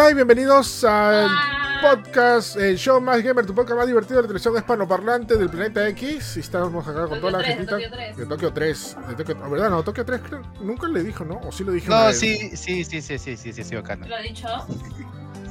hola 0.00 0.10
y 0.12 0.14
bienvenidos 0.14 0.82
al 0.84 1.28
podcast, 1.82 2.56
el 2.56 2.76
show 2.78 3.00
más 3.02 3.22
gamer, 3.22 3.44
tu 3.44 3.54
podcast 3.54 3.76
más 3.76 3.86
divertido 3.86 4.16
de 4.16 4.22
la 4.22 4.28
televisión 4.28 4.56
hispanoparlante 4.56 5.36
del 5.36 5.50
planeta 5.50 5.86
X. 5.88 6.38
Y 6.38 6.40
estamos 6.40 6.88
acá 6.88 7.06
con 7.06 7.20
toda 7.20 7.32
la 7.32 7.38
3, 7.40 7.48
gente 7.56 7.74
de 7.74 7.82
Tokio 7.82 7.90
3. 7.90 8.16
de 8.16 8.26
Tokio 8.26 8.52
3. 8.52 8.96
De 9.08 9.24
Tokio, 9.24 9.50
¿Verdad? 9.50 9.68
No, 9.70 9.82
Tokio 9.82 10.04
3 10.06 10.20
creo, 10.26 10.42
nunca 10.62 10.88
le 10.88 11.02
dijo, 11.02 11.24
¿no? 11.26 11.38
O 11.46 11.52
sí 11.52 11.64
lo 11.64 11.72
dije. 11.72 11.90
No, 11.90 12.12
sí, 12.14 12.56
sí, 12.56 12.82
sí, 12.84 13.02
sí, 13.02 13.18
sí, 13.18 13.36
sí, 13.36 13.52
sí, 13.52 13.62
sí, 13.64 13.74
bacano. 13.76 14.06
¿Lo 14.08 14.16
ha 14.16 14.20
dicho? 14.20 14.48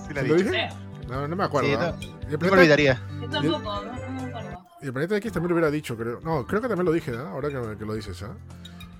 Sí 0.07 0.13
¿Lo 0.15 0.21
lo 0.23 0.33
dicho. 0.33 0.49
dije? 0.49 0.69
Sí. 0.71 1.05
No, 1.09 1.27
no 1.27 1.35
me 1.35 1.43
acuerdo. 1.43 1.69
Sí, 1.69 1.75
no, 1.75 1.95
Y 2.01 2.05
el 2.05 2.11
No 2.11 2.29
me 2.31 2.37
planeta- 2.37 2.55
olvidaría. 2.57 3.01
Yo 3.21 3.29
tampoco, 3.29 3.59
no, 3.59 3.83
no 3.83 4.11
me 4.21 4.29
acuerdo. 4.29 4.65
Y 4.81 4.85
el 4.87 4.93
planeta 4.93 5.17
X 5.17 5.31
también 5.31 5.49
lo 5.49 5.55
hubiera 5.57 5.69
dicho, 5.71 5.95
creo. 5.95 6.21
No, 6.23 6.47
creo 6.47 6.59
que 6.61 6.67
también 6.67 6.85
lo 6.85 6.91
dije, 6.91 7.11
¿no? 7.11 7.27
Ahora 7.27 7.49
que, 7.49 7.77
que 7.77 7.85
lo 7.85 7.93
dices, 7.93 8.23
¿ah? 8.23 8.33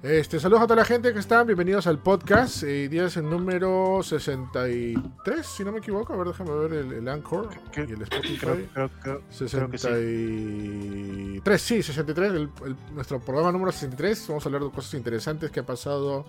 Este, 0.02 0.40
saludos 0.40 0.62
a 0.64 0.68
toda 0.68 0.78
la 0.78 0.86
gente 0.86 1.12
que 1.12 1.20
están, 1.20 1.46
bienvenidos 1.46 1.86
al 1.86 2.00
podcast. 2.00 2.64
Eh, 2.64 2.88
día 2.88 3.06
es 3.08 3.18
el 3.18 3.30
número 3.30 4.00
63, 4.02 5.46
si 5.46 5.66
no 5.66 5.74
me 5.74 5.80
equivoco. 5.80 6.14
A 6.14 6.18
ver, 6.18 6.28
déjame 6.28 6.52
ver 6.52 6.72
el, 6.74 6.94
el 6.94 7.08
Anchor 7.10 7.50
y 7.76 7.82
el 7.92 8.02
Spotify. 8.04 8.38
Creo, 8.40 8.56
creo, 8.74 8.90
creo, 9.02 9.22
creo 9.30 9.70
que 9.70 9.78
sí. 9.78 9.88
63, 9.88 11.62
sí, 11.62 11.84
63, 11.84 12.32
el- 12.32 12.50
el- 12.66 12.76
nuestro 12.94 13.20
programa 13.20 13.52
número 13.52 13.74
63. 13.74 14.26
Vamos 14.30 14.46
a 14.46 14.48
hablar 14.50 14.64
de 14.64 14.72
cosas 14.72 14.94
interesantes 14.94 15.52
que 15.52 15.60
ha 15.60 15.66
pasado 15.66 16.26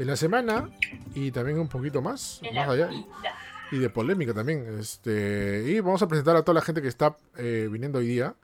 en 0.00 0.06
la 0.08 0.16
semana 0.16 0.68
y 1.14 1.30
también 1.30 1.60
un 1.60 1.68
poquito 1.68 2.02
más, 2.02 2.40
más 2.52 2.68
allá. 2.68 2.90
Y 3.70 3.78
de 3.78 3.88
polémica 3.88 4.34
también. 4.34 4.66
Este, 4.80 5.62
y 5.68 5.78
vamos 5.78 6.02
a 6.02 6.08
presentar 6.08 6.34
a 6.34 6.42
toda 6.42 6.54
la 6.56 6.62
gente 6.62 6.82
que 6.82 6.88
está 6.88 7.16
eh, 7.36 7.68
viniendo 7.70 8.00
hoy 8.00 8.06
día, 8.08 8.34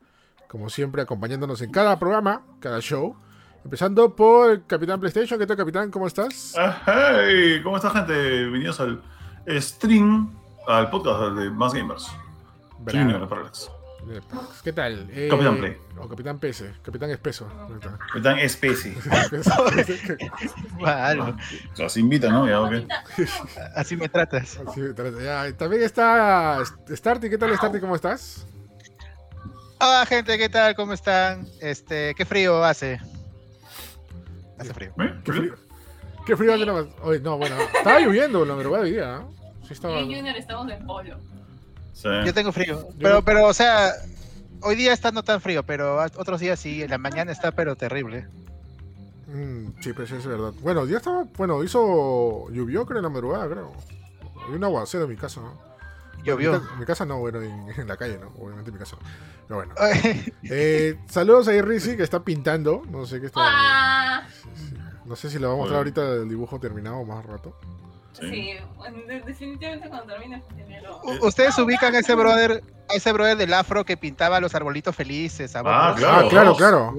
como 0.46 0.70
siempre, 0.70 1.02
acompañándonos 1.02 1.60
en 1.62 1.72
cada 1.72 1.98
programa, 1.98 2.42
cada 2.60 2.78
show. 2.80 3.16
Empezando 3.64 4.14
por 4.14 4.50
el 4.52 4.66
Capitán 4.66 5.00
PlayStation. 5.00 5.38
¿Qué 5.38 5.46
tal, 5.46 5.56
Capitán? 5.56 5.90
¿Cómo 5.90 6.06
estás? 6.06 6.54
Ah, 6.56 6.80
Hey, 6.86 7.60
¿cómo 7.62 7.76
está 7.76 7.90
gente? 7.90 8.12
Bienvenidos 8.14 8.80
al 8.80 9.02
stream, 9.60 10.32
al 10.66 10.88
podcast 10.90 11.34
de 11.36 11.50
Más 11.50 11.74
Gamers. 11.74 12.06
Junior 12.86 13.28
Parallax. 13.28 13.70
Eh, 14.10 14.20
¿Qué 14.62 14.72
tal? 14.72 15.08
Eh, 15.12 15.28
Capitán 15.28 15.58
Play. 15.58 15.76
O 15.98 16.08
Capitán 16.08 16.38
PS. 16.38 16.64
Capitán 16.82 17.10
Espeso. 17.10 17.46
Están 18.14 18.38
especie. 18.38 18.96
Claro, 20.78 21.36
Los 21.76 21.96
invita, 21.96 22.30
¿no? 22.30 22.46
Ya, 22.48 22.86
así 23.74 23.96
me 23.96 24.08
tratas. 24.08 24.60
Sí, 24.74 24.80
ya, 25.22 25.52
también 25.56 25.82
está 25.82 26.62
Starty. 26.88 27.28
¿Qué 27.28 27.36
tal, 27.36 27.54
Starty? 27.56 27.80
¿Cómo 27.80 27.96
estás? 27.96 28.46
Hola 29.80 30.06
gente, 30.06 30.38
¿qué 30.38 30.48
tal? 30.48 30.74
¿Cómo 30.74 30.92
están? 30.92 31.46
Este, 31.60 32.14
qué 32.14 32.24
frío 32.24 32.64
hace. 32.64 33.00
Hace 34.58 34.74
frío. 34.74 34.92
¿Eh? 34.98 35.14
Qué 35.24 35.32
frío. 35.32 35.54
Qué 36.26 36.36
frío 36.36 36.54
hace 36.54 36.66
nomás. 36.66 36.86
Oye, 37.02 37.20
no, 37.20 37.38
bueno, 37.38 37.56
estaba 37.74 38.00
lloviendo 38.00 38.44
la 38.44 38.54
madrugada 38.54 38.84
de 38.84 38.90
hoy 38.90 38.96
día. 38.96 39.18
¿no? 39.18 39.32
Sí, 39.66 39.72
estaba. 39.72 40.00
Y 40.00 40.14
Junior 40.14 40.36
estamos 40.36 40.70
en 40.70 40.86
polo. 40.86 41.16
Sí. 41.92 42.08
Yo 42.24 42.34
tengo 42.34 42.52
frío. 42.52 42.88
Pero, 42.98 43.22
pero, 43.22 43.46
o 43.46 43.54
sea, 43.54 43.92
hoy 44.60 44.76
día 44.76 44.92
está 44.92 45.10
no 45.10 45.22
tan 45.22 45.40
frío, 45.40 45.62
pero 45.64 45.98
otros 46.16 46.40
días 46.40 46.58
sí, 46.60 46.82
en 46.82 46.90
la 46.90 46.98
mañana 46.98 47.32
está 47.32 47.52
pero 47.52 47.76
terrible. 47.76 48.26
Mm, 49.26 49.80
sí, 49.80 49.92
pues 49.92 50.10
es 50.10 50.26
verdad. 50.26 50.52
Bueno, 50.60 50.86
ya 50.86 50.98
estaba. 50.98 51.24
Bueno, 51.36 51.62
hizo. 51.64 52.48
Llovió, 52.50 52.86
creo, 52.86 52.98
en 52.98 53.04
la 53.04 53.10
madrugada, 53.10 53.48
creo. 53.48 53.72
Hay 54.46 54.54
un 54.54 54.64
aguacero 54.64 55.04
en 55.04 55.10
mi 55.10 55.16
casa, 55.16 55.40
¿no? 55.40 55.52
En 56.18 56.24
Llovió. 56.24 56.54
en 56.56 56.78
mi 56.78 56.86
casa 56.86 57.04
no, 57.04 57.18
bueno, 57.18 57.42
en, 57.42 57.68
en 57.76 57.88
la 57.88 57.96
calle, 57.96 58.18
¿no? 58.18 58.28
Obviamente 58.38 58.70
en 58.70 58.74
mi 58.74 58.80
casa. 58.80 58.96
Pero 59.46 59.60
bueno. 59.60 59.74
Eh, 60.50 60.98
saludos 61.08 61.48
a 61.48 61.52
Rizzi 61.62 61.96
que 61.96 62.02
está 62.02 62.22
pintando. 62.22 62.82
No 62.90 63.06
sé 63.06 63.20
qué 63.20 63.26
está. 63.26 64.26
No 65.08 65.16
sé 65.16 65.30
si 65.30 65.38
le 65.38 65.46
vamos 65.46 65.58
a 65.58 65.62
mostrar 65.62 65.78
ahorita 65.78 66.02
el 66.22 66.28
dibujo 66.28 66.60
terminado 66.60 67.02
más 67.04 67.24
rato. 67.24 67.56
Sí, 68.12 68.50
bueno, 68.76 68.98
definitivamente 69.24 69.88
cuando 69.88 70.06
termine 70.12 70.42
Ustedes 71.22 71.56
ubican 71.58 71.94
a 71.94 72.00
ese 72.00 72.14
brother, 72.16 72.62
a 72.90 72.94
ese 72.94 73.12
brother 73.12 73.36
del 73.36 73.54
afro 73.54 73.84
que 73.84 73.96
pintaba 73.96 74.40
los 74.40 74.54
arbolitos 74.54 74.94
felices. 74.96 75.54
a 75.54 75.60
Ah? 75.64 75.94
Claro, 75.96 76.26
ah, 76.26 76.28
claro, 76.28 76.48
Ross. 76.50 76.58
claro. 76.58 76.92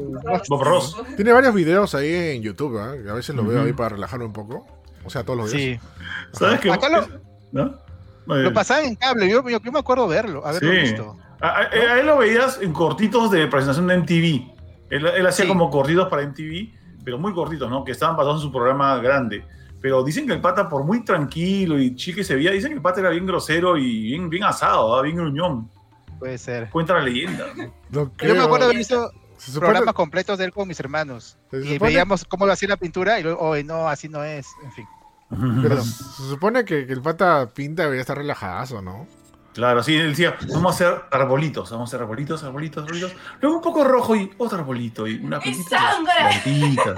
Bob 0.48 0.64
Ross. 0.64 1.02
Tiene 1.18 1.34
varios 1.34 1.54
videos 1.54 1.94
ahí 1.96 2.14
en 2.36 2.42
YouTube, 2.42 2.78
¿eh? 2.78 3.10
A 3.10 3.14
veces 3.14 3.36
lo 3.36 3.44
veo 3.44 3.64
ahí 3.64 3.74
para 3.74 3.90
relajarme 3.90 4.26
un 4.26 4.34
poco. 4.34 4.66
O 5.04 5.10
sea, 5.10 5.24
todos 5.24 5.38
los 5.38 5.52
días. 5.52 5.82
Sí. 5.82 5.90
¿Sabes 6.34 6.60
qué? 6.62 6.72
Acá 6.72 6.90
lo- 6.90 7.08
¿No? 7.52 7.80
Lo 8.26 8.50
Eh, 8.50 8.52
pasaban 8.52 8.86
en 8.86 8.96
cable, 8.96 9.28
yo, 9.30 9.48
yo, 9.50 9.60
yo 9.60 9.72
me 9.72 9.80
acuerdo 9.80 10.08
verlo, 10.08 10.46
haberlo 10.46 10.72
Sí. 10.72 10.78
visto. 10.80 11.18
a, 11.42 11.48
a- 11.48 11.62
a 11.62 12.00
él 12.00 12.06
lo 12.06 12.18
veías 12.18 12.60
en 12.62 12.74
cortitos 12.74 13.32
de 13.32 13.48
presentación 13.48 13.88
de 13.88 13.96
MTV. 13.96 14.54
Él, 14.90 15.06
él 15.08 15.26
hacía 15.28 15.46
Sí. 15.46 15.50
como 15.50 15.70
cortitos 15.70 16.08
para 16.10 16.22
MTV, 16.24 16.74
pero 17.04 17.18
muy 17.18 17.34
cortitos, 17.34 17.70
¿no? 17.70 17.84
Que 17.84 17.92
estaban 17.92 18.16
basados 18.16 18.42
en 18.42 18.48
su 18.48 18.52
programa 18.52 18.98
grande. 18.98 19.46
Pero 19.82 20.04
dicen 20.04 20.28
que 20.28 20.34
el 20.34 20.42
pata, 20.42 20.68
por 20.68 20.84
muy 20.84 21.06
tranquilo 21.06 21.80
y 21.80 21.96
chique 21.96 22.24
se 22.24 22.36
veía, 22.36 22.52
dicen 22.52 22.70
que 22.70 22.76
el 22.76 22.82
pata 22.82 23.00
era 23.00 23.10
bien 23.10 23.26
grosero 23.26 23.78
y 23.78 24.04
bien, 24.04 24.30
bien 24.30 24.44
asado, 24.44 24.96
¿ah? 24.96 25.02
bien 25.02 25.16
gruñón. 25.16 25.70
Puede 26.20 26.38
ser. 26.38 26.70
Cuenta 26.70 26.94
la 26.96 27.02
leyenda. 27.02 27.46
Yo 27.90 28.12
creo- 28.18 28.36
me 28.36 28.42
acuerdo 28.44 28.66
haber 28.66 28.78
visto 28.78 29.10
programas 29.56 29.94
completos 29.94 30.38
de 30.38 30.46
él 30.46 30.52
con 30.52 30.68
mis 30.68 30.80
hermanos. 30.80 31.38
Y 31.54 31.76
supone- 31.76 31.80
veíamos 31.80 32.26
cómo 32.26 32.46
lo 32.46 32.52
hacía 32.52 32.68
la 32.68 32.78
pintura 32.78 33.20
y 33.20 33.24
luego, 33.24 33.40
oye, 33.40 33.64
no, 33.64 33.88
así 33.88 34.10
no 34.10 34.24
es. 34.24 34.48
En 34.66 34.72
fin. 34.74 34.86
pero 35.62 35.82
se 35.82 36.24
supone 36.30 36.66
que, 36.66 36.86
que 36.86 36.92
el 36.94 37.02
pata 37.02 37.48
pinta 37.54 37.84
debería 37.84 38.02
estar 38.02 38.18
relajadazo, 38.18 38.82
¿no? 38.82 39.08
Claro, 39.54 39.82
sí, 39.84 39.96
él 39.96 40.10
decía, 40.12 40.36
vamos 40.50 40.68
a 40.80 40.86
hacer 40.88 41.02
arbolitos, 41.12 41.72
vamos 41.72 41.90
a 41.90 41.90
hacer 41.90 42.02
arbolitos, 42.04 42.44
arbolitos, 42.44 42.84
arbolitos. 42.84 43.16
Luego 43.42 43.58
un 43.58 43.64
poco 43.64 43.84
rojo 43.84 44.16
y 44.16 44.32
otro 44.38 44.60
arbolito 44.60 45.08
y 45.08 45.16
una 45.16 45.40
plantitas. 45.40 46.96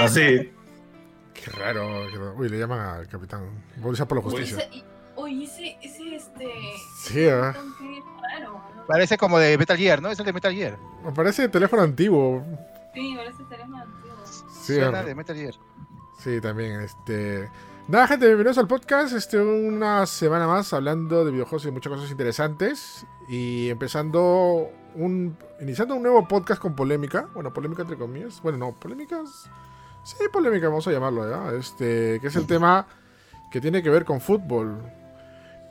Así. 0.00 0.52
Qué 1.32 1.50
raro. 1.52 2.06
qué 2.10 2.16
raro. 2.18 2.34
Uy, 2.36 2.48
le 2.48 2.58
llaman 2.58 2.80
al 2.80 3.08
capitán. 3.08 3.48
Policía 3.80 4.06
por 4.06 4.18
la 4.18 4.22
justicia. 4.24 4.58
Ese, 4.58 4.68
y- 4.76 4.84
oye, 5.14 5.44
ese, 5.44 5.78
ese, 5.80 6.16
este. 6.16 6.48
Sí, 7.02 7.20
¿eh? 7.20 7.52
Parece 8.86 9.16
como 9.16 9.38
de 9.38 9.56
Metal 9.58 9.76
Gear, 9.76 10.02
¿no? 10.02 10.10
Es 10.10 10.18
el 10.18 10.26
de 10.26 10.32
Metal 10.32 10.52
Gear. 10.52 10.76
Me 11.04 11.12
parece 11.12 11.48
teléfono 11.48 11.82
antiguo. 11.82 12.44
Sí, 12.94 13.14
parece 13.16 13.44
teléfono 13.44 13.82
antiguo. 13.82 14.16
Sí, 14.62 14.74
Suena 14.74 15.00
¿eh? 15.00 15.04
de 15.04 15.14
Metal 15.14 15.36
Gear. 15.36 15.54
Sí, 16.18 16.40
también, 16.40 16.80
este... 16.80 17.48
Nada, 17.88 18.08
gente, 18.08 18.26
bienvenidos 18.26 18.58
al 18.58 18.66
podcast. 18.66 19.14
Este, 19.14 19.38
una 19.40 20.06
semana 20.06 20.48
más 20.48 20.72
hablando 20.72 21.24
de 21.24 21.30
videojuegos 21.30 21.66
y 21.66 21.70
muchas 21.70 21.92
cosas 21.92 22.10
interesantes. 22.10 23.06
Y 23.28 23.68
empezando 23.68 24.70
un... 24.96 25.36
Iniciando 25.60 25.94
un 25.94 26.02
nuevo 26.02 26.26
podcast 26.26 26.60
con 26.60 26.74
polémica. 26.74 27.28
Bueno, 27.32 27.52
polémica 27.52 27.82
entre 27.82 27.96
comillas. 27.96 28.40
Bueno, 28.42 28.58
no, 28.58 28.72
polémicas... 28.72 29.48
Sí, 30.02 30.16
polémica, 30.32 30.68
vamos 30.68 30.86
a 30.88 30.92
llamarlo, 30.92 31.28
¿ya? 31.30 31.56
Este, 31.56 32.18
que 32.20 32.26
es 32.26 32.36
el 32.36 32.46
tema 32.46 32.86
que 33.50 33.60
tiene 33.60 33.82
que 33.82 33.90
ver 33.90 34.04
con 34.04 34.20
fútbol. 34.20 34.80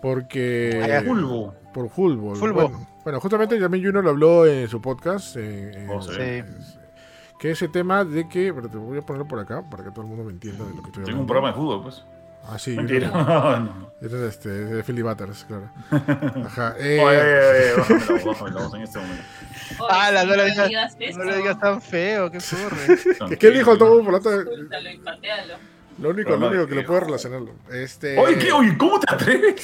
Porque... 0.02 0.82
Ah, 0.84 0.88
ya. 0.88 1.03
Pulvo. 1.03 1.53
Por 1.74 1.90
fútbol. 1.90 2.38
Fútbol. 2.38 2.53
Bueno, 2.53 2.88
bueno, 3.03 3.20
justamente 3.20 3.59
también 3.59 3.86
Juno 3.86 4.02
lo 4.02 4.12
habló 4.12 4.46
en 4.46 4.70
su 4.70 4.82
podcast. 4.82 5.36
eh, 5.38 5.88
Oh, 5.90 6.02
sí. 6.02 6.44
Que 7.40 7.51
ese 7.51 7.68
tema 7.68 8.03
de 8.06 8.28
que. 8.29 8.53
Pero 8.53 8.69
te 8.69 8.78
voy 8.78 8.97
a 8.97 9.01
ponerlo 9.01 9.28
por 9.28 9.40
acá 9.40 9.62
para 9.69 9.84
que 9.84 9.91
todo 9.91 10.01
el 10.01 10.07
mundo 10.07 10.23
me 10.23 10.31
entienda 10.31 10.63
de 10.66 10.73
lo 10.75 10.81
que 10.81 10.88
estoy 10.90 11.03
Tengo 11.03 11.22
un 11.22 11.25
hablando. 11.25 11.28
programa 11.28 11.47
de 11.50 11.53
fútbol, 11.53 11.84
pues. 11.84 12.03
Ah, 12.47 12.59
sí. 12.59 12.75
Mentira. 12.75 13.09
No, 13.13 13.59
no. 13.59 13.91
Eres 14.01 14.13
este, 14.22 14.50
de 14.50 14.84
Philly 14.84 15.01
Butters, 15.01 15.46
claro. 15.46 15.69
Ajá. 16.46 16.75
eh, 16.78 17.00
Oye, 17.01 17.18
oye, 17.18 17.73
oye, 17.73 17.73
bájame 17.78 18.00
la 18.00 18.13
voz, 18.13 18.25
bájame 18.25 18.51
la 18.51 18.62
voz 18.63 18.73
en 18.75 18.81
este 18.81 19.00
momento. 19.00 19.23
Ah, 19.90 20.12
la- 20.12 20.23
no 20.25 20.35
le 20.35 20.46
digas- 20.51 20.96
eso. 21.00 21.18
No 21.18 21.23
le 21.25 21.38
digas 21.38 21.59
tan 21.59 21.81
feo, 21.81 22.29
qué 22.29 22.38
ocurre. 22.38 23.29
¿Qué, 23.29 23.38
qué 23.38 23.52
dijo 23.52 23.78
todo 23.78 24.03
por 24.03 24.12
lo 24.13 24.22
tanto? 24.22 24.52
Suéltalo 24.53 24.90
y 24.91 24.97
patealo. 25.00 25.53
Lo 25.97 26.09
único, 26.09 26.28
Pero 26.29 26.40
lo 26.41 26.47
único 26.50 26.66
que 26.67 26.75
le 26.75 26.81
digo. 26.81 26.88
puedo 26.94 27.06
relacionarlo. 27.06 27.52
Este. 27.72 28.19
Oye, 28.19 28.38
¿qué? 28.38 28.52
Oye, 28.52 28.78
¿cómo 28.78 29.00
te 29.00 29.13
atreves? 29.13 29.56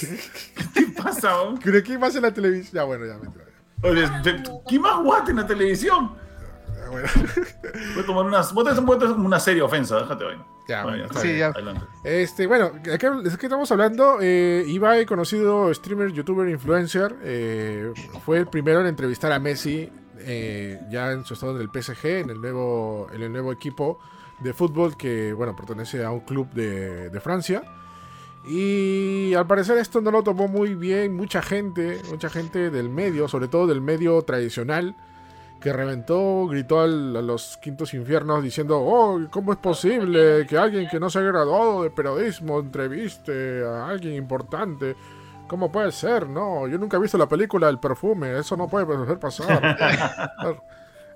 ¿Qué 0.56 0.64
te 0.74 0.88
pasa? 1.04 1.34
¿De 1.64 1.84
quién 1.84 2.00
más 2.00 2.16
en 2.16 2.22
la 2.24 2.34
televisión? 2.34 2.74
Ya, 2.74 2.84
bueno, 2.84 3.06
ya, 3.06 3.18
mentira. 3.18 3.46
Oye, 3.84 4.02
de- 4.24 4.44
¿quién 4.68 4.82
más 4.82 4.98
guate 5.04 5.32
en 5.32 5.38
la 5.38 5.46
televisión? 5.46 6.14
Bueno. 6.92 7.08
Voy 7.94 8.04
a 8.04 8.06
tomar 8.06 8.26
unas. 8.26 8.54
Voy 8.54 8.68
a 8.68 8.76
tomar 8.76 9.04
una 9.04 9.40
serie 9.40 9.62
ofensa, 9.62 10.00
déjate 10.00 10.24
vaina. 10.26 10.46
Ya, 10.68 10.84
Bueno, 10.84 11.08
Sí, 11.16 11.38
ya. 11.38 11.48
Adelante. 11.48 11.86
Este, 12.04 12.48
bueno, 12.48 12.72
¿de 12.84 12.98
qué, 12.98 13.10
de 13.10 13.38
qué 13.38 13.46
estamos 13.46 13.72
hablando? 13.72 14.18
Eh, 14.22 14.64
Ibai, 14.68 15.06
conocido 15.06 15.74
streamer, 15.74 16.12
youtuber, 16.12 16.48
influencer, 16.48 17.16
eh, 17.24 17.92
fue 18.24 18.38
el 18.38 18.48
primero 18.48 18.82
en 18.82 18.88
entrevistar 18.88 19.32
a 19.32 19.40
Messi 19.40 19.90
eh, 20.20 20.80
ya 20.90 21.12
en 21.12 21.26
su 21.26 21.34
estado 21.34 21.60
en 21.60 21.62
el 21.62 21.70
PSG, 21.70 22.06
en 22.06 22.30
el 22.30 22.42
nuevo, 22.42 23.08
en 23.12 23.22
el 23.24 23.32
nuevo 23.32 23.52
equipo 23.52 24.00
de 24.40 24.54
fútbol 24.54 24.96
que, 24.98 25.34
bueno, 25.34 25.56
pertenece 25.56 26.04
a 26.04 26.12
un 26.12 26.22
club 26.22 26.50
de, 26.52 27.10
de 27.10 27.20
Francia. 27.20 27.64
Y 28.46 29.34
al 29.36 29.46
parecer 29.46 29.78
esto 29.78 30.02
no 30.02 30.10
lo 30.10 30.24
tomó 30.24 30.48
muy 30.48 30.74
bien 30.74 31.16
mucha 31.16 31.42
gente, 31.42 32.02
mucha 32.10 32.30
gente 32.30 32.72
del 32.72 32.90
medio, 32.90 33.28
sobre 33.28 33.48
todo 33.48 33.68
del 33.68 33.82
medio 33.82 34.22
tradicional, 34.24 34.96
que 35.62 35.72
reventó, 35.72 36.48
gritó 36.48 36.82
al- 36.82 37.16
a 37.16 37.22
los 37.22 37.56
quintos 37.58 37.94
infiernos 37.94 38.44
diciendo, 38.44 38.80
oh, 38.82 39.20
¿cómo 39.30 39.54
es 39.54 39.60
posible 39.60 40.46
que 40.48 40.58
alguien 40.58 40.90
que 40.90 41.00
no 41.00 41.10
se 41.10 41.20
ha 41.20 41.22
graduado 41.22 41.84
de 41.84 41.92
periodismo 41.92 42.60
entreviste 42.60 43.64
a 43.64 43.88
alguien 43.88 44.16
importante? 44.16 44.96
¿Cómo 45.48 45.72
puede 45.72 45.92
ser? 45.92 46.28
No, 46.28 46.68
yo 46.68 46.78
nunca 46.78 46.98
he 46.98 47.00
visto 47.00 47.18
la 47.18 47.28
película 47.28 47.70
El 47.70 47.78
perfume, 47.80 48.38
eso 48.40 48.58
no 48.58 48.68
puede 48.68 48.86
pasar. 49.18 49.62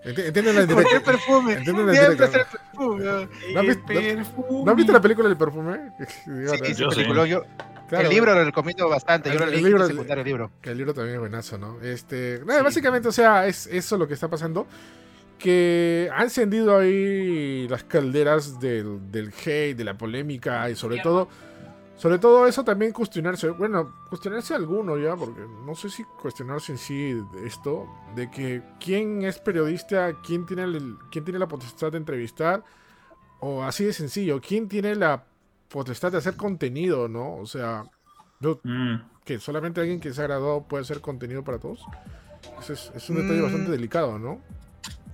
Enti- 0.06 0.25
¿Entienden 0.27 0.56
la 0.56 0.62
¿Por 0.68 0.75
qué 0.75 0.81
indirecta? 0.83 1.12
perfume? 1.12 1.53
Entienden 1.53 1.86
la 1.88 1.94
el 2.06 2.18
perfume. 2.18 3.27
¿No 3.53 3.59
has 3.59 3.65
visto- 3.65 3.92
El 3.94 4.15
perfume. 4.18 4.63
¿No 4.65 4.71
has 4.71 4.77
visto 4.77 4.94
la 4.94 5.01
película 5.01 5.27
del 5.30 5.38
perfume? 5.38 5.92
Sí, 5.97 6.31
ese 6.44 6.74
Yo 6.75 6.92
sí. 6.92 6.95
película, 6.97 7.25
yo, 7.25 7.42
Claro, 7.95 8.09
el 8.09 8.13
libro 8.15 8.33
lo 8.36 8.44
recomiendo 8.45 8.88
bastante. 8.89 9.30
Yo 9.30 9.36
El- 9.36 9.39
lo 9.39 9.45
el 9.45 9.51
leí 9.51 9.63
libro- 9.63 9.83
en 9.83 9.89
secundaria, 9.92 10.21
el 10.21 10.27
libro. 10.27 10.51
Que 10.62 10.69
el 10.71 10.77
libro 10.77 10.94
también 10.94 11.15
es 11.15 11.19
buenazo, 11.21 11.57
¿no? 11.57 11.81
Este, 11.81 12.42
nada, 12.45 12.62
básicamente, 12.63 13.07
o 13.07 13.12
sea, 13.12 13.45
es 13.47 13.68
eso 13.68 13.97
lo 13.97 14.07
que 14.07 14.13
está 14.13 14.27
pasando. 14.30 14.68
Que 15.38 16.09
ha 16.15 16.24
encendido 16.24 16.77
ahí 16.77 17.68
las 17.68 17.83
calderas 17.83 18.59
del, 18.59 19.12
del 19.12 19.33
hate, 19.45 19.75
de 19.77 19.83
la 19.83 19.97
polémica 19.97 20.69
y 20.69 20.75
sobre 20.75 21.00
todo, 21.01 21.27
sobre 21.97 22.19
todo 22.19 22.47
eso 22.47 22.63
también 22.63 22.94
cuestionarse, 22.94 23.50
bueno, 23.50 23.94
cuestionarse 24.09 24.53
alguno 24.56 24.97
ya, 24.97 25.15
porque 25.15 25.42
no 25.65 25.75
sé 25.75 25.89
si 25.89 26.03
cuestionarse 26.21 26.71
en 26.71 26.77
sí 26.77 27.21
esto, 27.45 27.86
de 28.15 28.31
que 28.31 28.62
quién 28.80 29.24
es 29.24 29.38
periodista, 29.39 30.13
quién 30.25 30.45
tiene, 30.45 30.63
el- 30.63 30.95
quién 31.12 31.25
tiene 31.25 31.38
la 31.39 31.47
potestad 31.50 31.92
de 31.92 31.97
entrevistar, 31.97 32.63
o 33.42 33.62
así 33.63 33.83
de 33.83 33.94
sencillo, 33.94 34.39
quién 34.42 34.69
tiene 34.69 34.95
la 34.95 35.25
potestad 35.75 36.10
de 36.10 36.19
hacer 36.19 36.38
contenido, 36.38 37.10
¿no? 37.10 37.36
O 37.36 37.45
sea, 37.45 37.83
yo 38.39 38.62
Mm. 38.63 38.95
que 39.25 39.39
solamente 39.39 39.81
alguien 39.81 40.00
que 40.00 40.13
se 40.13 40.22
ha 40.22 40.27
graduado 40.27 40.63
puede 40.63 40.83
hacer 40.83 41.01
contenido 41.01 41.44
para 41.44 41.60
todos. 41.60 41.81
Ese 42.62 42.74
es, 42.74 42.92
es 42.95 43.10
un 43.10 43.18
detalle 43.18 43.39
Mm. 43.42 43.44
bastante 43.44 43.72
delicado, 43.72 44.18
¿no? 44.18 44.39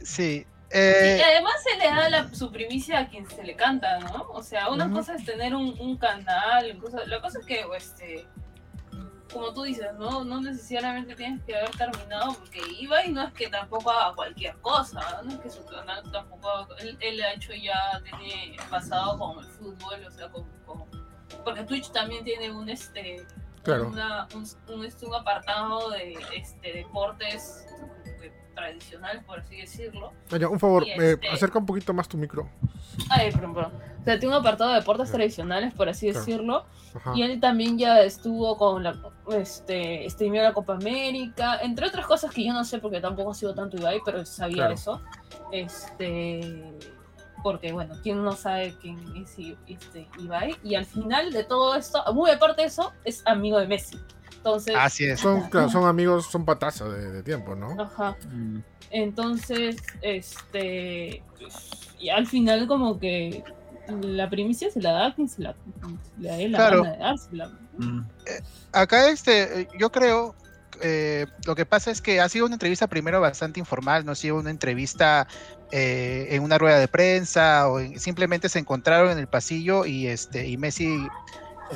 Sí. 0.04 0.46
Y 0.74 0.78
eh, 0.78 1.22
además 1.26 1.54
se 1.64 1.78
le 1.80 1.86
da 1.88 2.10
la, 2.10 2.34
su 2.34 2.52
primicia 2.52 3.00
a 3.00 3.10
quien 3.10 3.28
se 3.28 3.44
le 3.44 3.56
canta, 3.56 4.00
¿no? 4.02 4.28
O 4.34 4.44
sea, 4.44 4.70
una 4.70 4.90
cosa 4.92 5.16
es 5.16 5.26
tener 5.26 5.56
un, 5.56 5.76
un 5.80 5.98
canal, 5.98 6.78
cosa- 6.78 7.06
la 7.08 7.20
cosa 7.22 7.40
es 7.40 7.46
que, 7.48 7.66
este, 7.76 8.26
como 9.34 9.54
tú 9.54 9.64
dices, 9.64 9.88
¿no? 9.98 10.24
No 10.24 10.42
necesariamente 10.42 11.16
tienes 11.16 11.44
que 11.44 11.56
haber 11.56 11.72
terminado, 11.72 12.34
porque 12.34 12.62
Ibai 12.80 13.12
no 13.12 13.24
es 13.24 13.34
que 13.34 13.48
tampoco 13.50 13.90
haga 13.92 14.14
cualquier 14.16 14.56
cosa, 14.58 15.22
no 15.24 15.32
es 15.32 15.40
que 15.40 15.50
su 15.50 15.66
canal 15.66 16.04
tampoco, 16.12 16.68
él, 16.80 16.98
él 17.00 17.22
ha 17.22 17.34
hecho 17.34 17.54
ya, 17.54 18.02
tiene 18.04 18.58
pasado 18.70 19.18
con 19.18 19.40
el 19.44 19.46
fútbol, 19.52 20.06
o 20.06 20.12
sea, 20.12 20.30
con, 20.30 20.46
con- 20.66 20.86
porque 21.46 21.64
Twitch 21.64 21.92
también 21.92 22.24
tiene 22.26 22.52
un, 22.52 22.70
este, 22.70 23.26
Claro. 23.64 23.88
una- 23.90 24.28
un, 24.34 24.44
un, 24.68 24.86
un 25.08 25.16
apartado 25.16 25.92
de 25.92 26.18
este, 26.36 26.74
deportes 26.74 27.66
tradicionales, 28.54 29.24
por 29.24 29.40
así 29.40 29.58
decirlo. 29.58 30.12
Oye, 30.32 30.46
un 30.46 30.60
favor, 30.60 30.84
eh, 30.88 31.14
este- 31.14 31.30
acerca 31.30 31.60
un 31.60 31.66
poquito 31.66 31.94
más 31.94 32.08
tu 32.08 32.18
micro. 32.18 32.50
Ay, 33.10 33.32
perdón, 33.32 33.54
perdón. 33.54 33.72
O 34.02 34.04
sea, 34.04 34.20
tiene 34.20 34.36
un 34.36 34.42
apartado 34.42 34.72
de 34.72 34.78
deportes 34.78 35.12
tradicionales, 35.12 35.74
por 35.74 35.88
así 35.90 36.08
decirlo. 36.12 36.66
Ajá. 36.96 37.14
Y 37.16 37.22
él 37.24 37.40
también 37.40 37.78
ya 37.78 38.02
estuvo 38.02 38.58
con 38.58 38.84
la, 38.84 38.96
este, 39.32 40.10
streameó 40.10 40.42
la 40.44 40.54
Copa 40.54 40.74
América, 40.74 41.60
entre 41.62 41.88
otras 41.88 42.06
cosas 42.08 42.32
que 42.32 42.44
yo 42.46 42.52
no 42.54 42.64
sé 42.66 42.80
porque 42.80 43.00
tampoco 43.00 43.32
ha 43.32 43.36
sido 43.36 43.54
tanto 43.54 43.78
Ibai, 43.78 44.02
pero 44.04 44.26
sabía 44.26 44.56
Claro. 44.56 44.74
eso. 44.74 45.02
Este, 45.52 46.74
porque 47.44 47.72
bueno, 47.72 47.96
quién 48.04 48.24
no 48.24 48.34
sabe 48.34 48.76
quién 48.82 48.98
es 49.16 49.36
este, 49.68 50.08
Ibai. 50.20 50.56
Y 50.64 50.76
al 50.76 50.86
final 50.86 51.32
de 51.32 51.44
todo 51.44 51.76
esto, 51.76 52.04
muy 52.14 52.30
aparte 52.32 52.62
de 52.64 52.68
eso, 52.68 52.92
es 53.04 53.26
amigo 53.26 53.60
de 53.60 53.68
Messi. 53.68 53.98
Entonces, 54.44 54.76
así 54.78 55.06
es. 55.06 55.20
Son, 55.20 55.50
claro, 55.50 55.70
son 55.70 55.86
amigos, 55.86 56.26
son 56.32 56.44
patazas 56.46 56.92
de, 56.92 57.12
de 57.12 57.24
tiempo, 57.24 57.56
¿no? 57.56 57.80
ajá. 57.82 58.18
Mm. 58.32 58.60
Entonces, 58.90 59.78
este, 60.02 61.24
y 62.00 62.10
al 62.10 62.26
final 62.28 62.68
como 62.68 63.00
que 63.00 63.44
la 64.02 64.30
primicia 64.30 64.70
se 64.72 64.82
la 64.82 64.92
da 64.92 65.14
quien 65.16 65.30
se 65.30 65.42
la, 65.44 65.56
le 66.20 66.30
da 66.30 66.38
la 66.38 66.58
Claro. 66.58 66.84
gana 66.84 66.92
de 66.96 66.98
dársela. 67.00 67.52
Mm. 67.78 68.02
Acá 68.74 69.10
este, 69.10 69.62
eh, 69.62 69.68
yo 69.80 69.92
creo, 69.92 70.36
eh, 70.82 71.26
lo 71.46 71.56
que 71.56 71.66
pasa 71.66 71.92
es 71.92 72.02
que 72.02 72.20
ha 72.20 72.28
sido 72.28 72.46
una 72.48 72.56
entrevista 72.56 72.88
primero 72.88 73.22
bastante 73.22 73.60
informal, 73.60 74.06
no 74.06 74.12
ha 74.12 74.16
sido 74.16 74.36
una 74.38 74.50
entrevista 74.50 75.28
eh, 75.72 76.28
en 76.32 76.44
una 76.44 76.58
rueda 76.58 76.80
de 76.80 76.88
prensa 76.88 77.70
o 77.70 77.80
en- 77.80 78.00
simplemente 78.00 78.50
se 78.50 78.60
encontraron 78.60 79.12
en 79.12 79.20
el 79.20 79.28
pasillo 79.28 79.86
y 79.86 80.08
este 80.08 80.48
y 80.48 80.58
Messi 80.58 81.08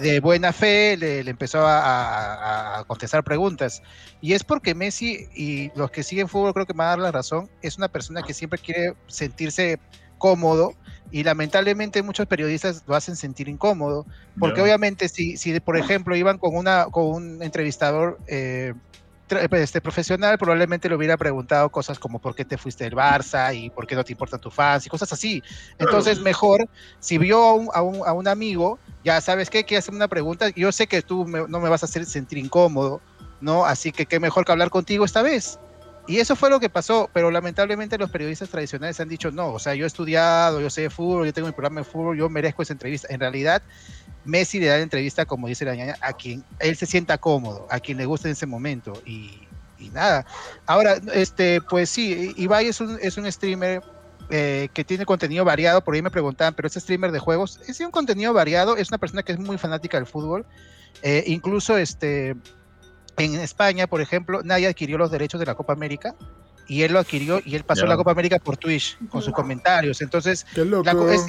de 0.01 0.19
buena 0.19 0.53
fe 0.53 0.97
le, 0.97 1.23
le 1.23 1.31
empezó 1.31 1.59
a, 1.65 2.83
contestar 2.87 3.23
preguntas. 3.23 3.81
Y 4.21 4.33
es 4.33 4.43
porque 4.43 4.75
Messi 4.75 5.27
y 5.35 5.71
los 5.75 5.91
que 5.91 6.03
siguen 6.03 6.27
fútbol 6.27 6.53
creo 6.53 6.65
que 6.65 6.73
me 6.73 6.79
van 6.79 6.87
a 6.87 6.89
dar 6.91 6.99
la 6.99 7.11
razón, 7.11 7.49
es 7.61 7.77
una 7.77 7.87
persona 7.87 8.21
que 8.21 8.33
siempre 8.33 8.59
quiere 8.59 8.93
sentirse 9.07 9.79
cómodo 10.17 10.73
y 11.11 11.23
lamentablemente 11.23 12.01
muchos 12.01 12.25
periodistas 12.25 12.83
lo 12.87 12.95
hacen 12.95 13.15
sentir 13.15 13.47
incómodo. 13.47 14.05
Porque 14.39 14.61
obviamente 14.61 15.07
si, 15.07 15.37
si 15.37 15.59
por 15.59 15.77
ejemplo 15.77 16.15
iban 16.15 16.37
con 16.37 16.55
una 16.55 16.85
con 16.85 17.05
un 17.05 17.43
entrevistador 17.43 18.19
eh, 18.27 18.73
este, 19.51 19.81
profesional, 19.81 20.37
probablemente 20.37 20.87
le 20.89 20.95
hubiera 20.95 21.17
preguntado 21.17 21.69
cosas 21.69 21.99
como 21.99 22.19
por 22.19 22.35
qué 22.35 22.45
te 22.45 22.57
fuiste 22.57 22.83
del 22.83 22.93
Barça 22.93 23.55
y 23.55 23.69
por 23.71 23.87
qué 23.87 23.95
no 23.95 24.03
te 24.03 24.13
importan 24.13 24.39
tus 24.39 24.53
fans 24.53 24.85
y 24.85 24.89
cosas 24.89 25.11
así. 25.13 25.41
Entonces 25.79 26.19
mejor, 26.19 26.65
si 26.99 27.17
vio 27.17 27.43
a 27.43 27.53
un, 27.55 27.69
a 27.73 27.81
un, 27.81 28.07
a 28.07 28.13
un 28.13 28.27
amigo, 28.27 28.79
ya 29.03 29.19
sabes 29.21 29.49
qué, 29.49 29.63
que 29.63 29.77
hacer 29.77 29.93
una 29.93 30.07
pregunta, 30.07 30.49
yo 30.55 30.71
sé 30.71 30.87
que 30.87 31.01
tú 31.01 31.25
me- 31.25 31.45
no 31.47 31.59
me 31.59 31.69
vas 31.69 31.83
a 31.83 31.87
hacer 31.87 32.05
sentir 32.05 32.37
incómodo, 32.37 33.01
¿no? 33.41 33.65
Así 33.65 33.91
que 33.91 34.05
qué 34.05 34.19
mejor 34.19 34.45
que 34.45 34.51
hablar 34.51 34.69
contigo 34.69 35.05
esta 35.05 35.21
vez. 35.21 35.57
Y 36.07 36.19
eso 36.19 36.35
fue 36.35 36.51
lo 36.51 36.59
que 36.59 36.69
pasó, 36.69 37.09
pero 37.13 37.31
lamentablemente 37.31 37.97
los 37.97 38.11
periodistas 38.11 38.49
tradicionales 38.49 38.99
han 38.99 39.09
dicho 39.09 39.31
no, 39.31 39.53
o 39.53 39.59
sea, 39.59 39.73
yo 39.73 39.85
he 39.85 39.87
estudiado, 39.87 40.61
yo 40.61 40.69
sé 40.69 40.81
de 40.81 40.89
fútbol, 40.91 41.25
yo 41.25 41.33
tengo 41.33 41.47
mi 41.47 41.53
programa 41.53 41.81
de 41.81 41.85
fútbol, 41.85 42.15
yo 42.15 42.29
merezco 42.29 42.61
esa 42.61 42.73
entrevista. 42.73 43.07
En 43.11 43.19
realidad, 43.19 43.63
Messi 44.25 44.59
le 44.59 44.67
da 44.67 44.77
la 44.77 44.83
entrevista, 44.83 45.25
como 45.25 45.47
dice 45.47 45.65
la 45.65 45.75
ñaña, 45.75 45.95
a 46.01 46.13
quien 46.13 46.43
él 46.59 46.75
se 46.75 46.85
sienta 46.85 47.17
cómodo, 47.17 47.67
a 47.69 47.79
quien 47.79 47.97
le 47.97 48.05
guste 48.05 48.27
en 48.27 48.33
ese 48.33 48.45
momento. 48.45 48.93
Y, 49.05 49.39
y 49.79 49.89
nada. 49.89 50.25
Ahora, 50.65 50.97
este, 51.13 51.61
pues 51.61 51.89
sí, 51.89 52.33
Ibai 52.37 52.67
es 52.67 52.81
un, 52.81 52.97
es 53.01 53.17
un 53.17 53.31
streamer 53.31 53.81
eh, 54.29 54.69
que 54.73 54.83
tiene 54.83 55.05
contenido 55.05 55.45
variado. 55.45 55.83
Por 55.83 55.93
ahí 55.93 56.01
me 56.01 56.11
preguntaban, 56.11 56.53
pero 56.53 56.67
ese 56.67 56.79
streamer 56.79 57.11
de 57.11 57.19
juegos 57.19 57.59
es 57.67 57.79
un 57.79 57.91
contenido 57.91 58.33
variado. 58.33 58.77
Es 58.77 58.89
una 58.89 58.97
persona 58.97 59.23
que 59.23 59.33
es 59.33 59.39
muy 59.39 59.57
fanática 59.57 59.97
del 59.97 60.07
fútbol. 60.07 60.45
Eh, 61.01 61.23
incluso 61.27 61.77
este, 61.77 62.35
en 63.17 63.35
España, 63.35 63.87
por 63.87 64.01
ejemplo, 64.01 64.41
nadie 64.43 64.67
adquirió 64.67 64.97
los 64.97 65.11
derechos 65.11 65.39
de 65.39 65.45
la 65.45 65.55
Copa 65.55 65.73
América. 65.73 66.15
Y 66.67 66.81
él 66.83 66.93
lo 66.93 66.99
adquirió 66.99 67.41
y 67.45 67.55
él 67.55 67.63
pasó 67.63 67.83
Ya. 67.83 67.89
la 67.89 67.95
Copa 67.97 68.11
América 68.11 68.39
por 68.39 68.57
Twitch 68.57 68.97
con 69.09 69.21
sus 69.21 69.33
comentarios. 69.33 70.01
Entonces, 70.01 70.45
Qué 70.55 70.65
loco. 70.65 70.83
la 70.83 71.13
es, 71.13 71.25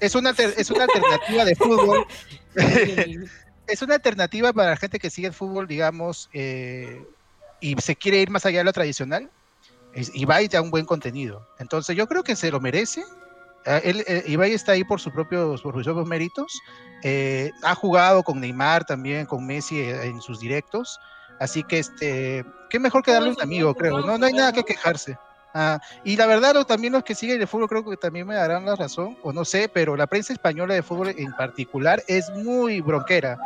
es 0.00 0.14
una, 0.14 0.30
es 0.30 0.70
una 0.70 0.84
alternativa 0.84 1.44
de 1.44 1.54
fútbol. 1.54 2.04
es 3.66 3.82
una 3.82 3.94
alternativa 3.94 4.52
para 4.52 4.70
la 4.70 4.76
gente 4.76 4.98
que 4.98 5.10
sigue 5.10 5.28
el 5.28 5.34
fútbol, 5.34 5.66
digamos, 5.66 6.28
eh, 6.32 7.04
y 7.60 7.76
se 7.80 7.94
quiere 7.96 8.18
ir 8.20 8.30
más 8.30 8.44
allá 8.46 8.58
de 8.58 8.64
lo 8.64 8.72
tradicional. 8.72 9.30
Es- 9.94 10.10
Ibai 10.14 10.48
da 10.48 10.60
un 10.62 10.70
buen 10.70 10.84
contenido. 10.84 11.46
Entonces 11.58 11.96
yo 11.96 12.06
creo 12.08 12.22
que 12.22 12.36
se 12.36 12.50
lo 12.50 12.60
merece. 12.60 13.02
Eh, 13.66 13.80
él, 13.84 14.04
eh, 14.06 14.24
Ibai 14.26 14.52
está 14.52 14.72
ahí 14.72 14.84
por 14.84 15.00
sus 15.00 15.12
propios, 15.12 15.60
por 15.62 15.74
sus 15.74 15.84
propios 15.84 16.06
méritos. 16.08 16.60
Eh, 17.02 17.50
ha 17.62 17.74
jugado 17.74 18.22
con 18.22 18.40
Neymar 18.40 18.84
también, 18.84 19.26
con 19.26 19.46
Messi 19.46 19.78
eh, 19.80 20.04
en 20.06 20.20
sus 20.20 20.40
directos. 20.40 20.98
Así 21.40 21.64
que 21.64 21.80
este, 21.80 22.44
qué 22.68 22.78
mejor 22.78 23.02
que 23.02 23.10
darle 23.12 23.30
un 23.30 23.42
amigo, 23.42 23.74
creo. 23.74 23.98
No, 24.02 24.16
no 24.18 24.26
hay 24.26 24.32
nada 24.32 24.52
que 24.52 24.62
quejarse. 24.62 25.16
Ah, 25.52 25.80
y 26.04 26.14
la 26.16 26.26
verdad, 26.26 26.54
también 26.64 26.92
los 26.92 27.02
que 27.02 27.16
siguen 27.16 27.40
el 27.40 27.48
fútbol 27.48 27.68
creo 27.68 27.84
que 27.84 27.96
también 27.96 28.26
me 28.26 28.36
darán 28.36 28.64
la 28.66 28.76
razón, 28.76 29.16
o 29.24 29.32
no 29.32 29.44
sé, 29.44 29.68
pero 29.68 29.96
la 29.96 30.06
prensa 30.06 30.32
española 30.32 30.74
de 30.74 30.82
fútbol 30.82 31.08
en 31.16 31.32
particular 31.32 32.00
es 32.06 32.30
muy 32.30 32.80
bronquera. 32.80 33.36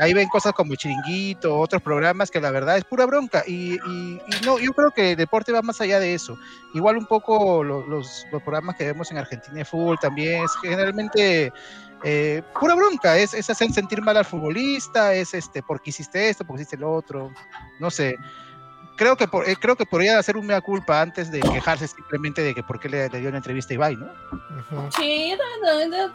Ahí 0.00 0.12
ven 0.14 0.28
cosas 0.28 0.52
como 0.52 0.74
Chiringuito, 0.76 1.58
otros 1.58 1.82
programas 1.82 2.30
que 2.30 2.40
la 2.40 2.50
verdad 2.52 2.76
es 2.76 2.84
pura 2.84 3.04
bronca. 3.06 3.42
Y, 3.46 3.74
y- 3.74 4.20
y 4.28 4.44
no, 4.44 4.58
yo 4.60 4.72
creo 4.72 4.90
que 4.92 5.12
el 5.12 5.16
deporte 5.16 5.50
va 5.50 5.62
más 5.62 5.80
allá 5.80 5.98
de 5.98 6.14
eso. 6.14 6.36
Igual 6.74 6.96
un 6.98 7.06
poco 7.06 7.64
lo- 7.64 7.84
los, 7.86 8.24
los 8.30 8.42
programas 8.42 8.76
que 8.76 8.84
vemos 8.84 9.10
en 9.10 9.18
Argentina 9.18 9.56
de 9.56 9.64
fútbol 9.64 9.98
también 10.00 10.44
es 10.44 10.52
generalmente 10.62 11.52
eh, 12.04 12.42
pura 12.58 12.74
bronca. 12.74 13.16
Es, 13.16 13.34
es 13.34 13.48
hacer 13.50 13.72
sentir 13.72 14.02
mal 14.02 14.16
al 14.16 14.24
futbolista, 14.24 15.14
es 15.14 15.34
este, 15.34 15.62
porque 15.62 15.90
hiciste 15.90 16.28
esto, 16.28 16.44
porque 16.44 16.62
hiciste 16.62 16.76
lo 16.76 16.92
otro. 16.92 17.30
No 17.80 17.90
sé 17.90 18.16
creo 18.98 19.16
que 19.16 19.28
por, 19.28 19.48
eh, 19.48 19.56
creo 19.58 19.76
que 19.76 19.86
podría 19.86 20.18
hacer 20.18 20.36
un 20.36 20.46
mea 20.46 20.60
culpa 20.60 21.00
antes 21.00 21.30
de 21.30 21.40
quejarse 21.40 21.86
simplemente 21.86 22.42
de 22.42 22.54
que 22.54 22.62
por 22.62 22.78
qué 22.78 22.90
le, 22.90 23.08
le 23.08 23.20
dio 23.20 23.28
una 23.28 23.38
entrevista 23.38 23.72
a 23.72 23.74
Ibai, 23.76 23.96
¿no? 23.96 24.08
Sí, 24.90 25.34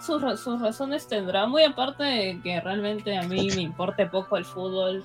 sus, 0.01 0.39
sus 0.39 0.61
razones 0.61 1.07
tendrá, 1.07 1.47
muy 1.47 1.63
aparte 1.63 2.03
de 2.03 2.41
que 2.43 2.61
realmente 2.61 3.17
a 3.17 3.23
mí 3.23 3.49
me 3.55 3.61
importe 3.61 4.05
poco 4.05 4.37
el 4.37 4.45
fútbol 4.45 5.03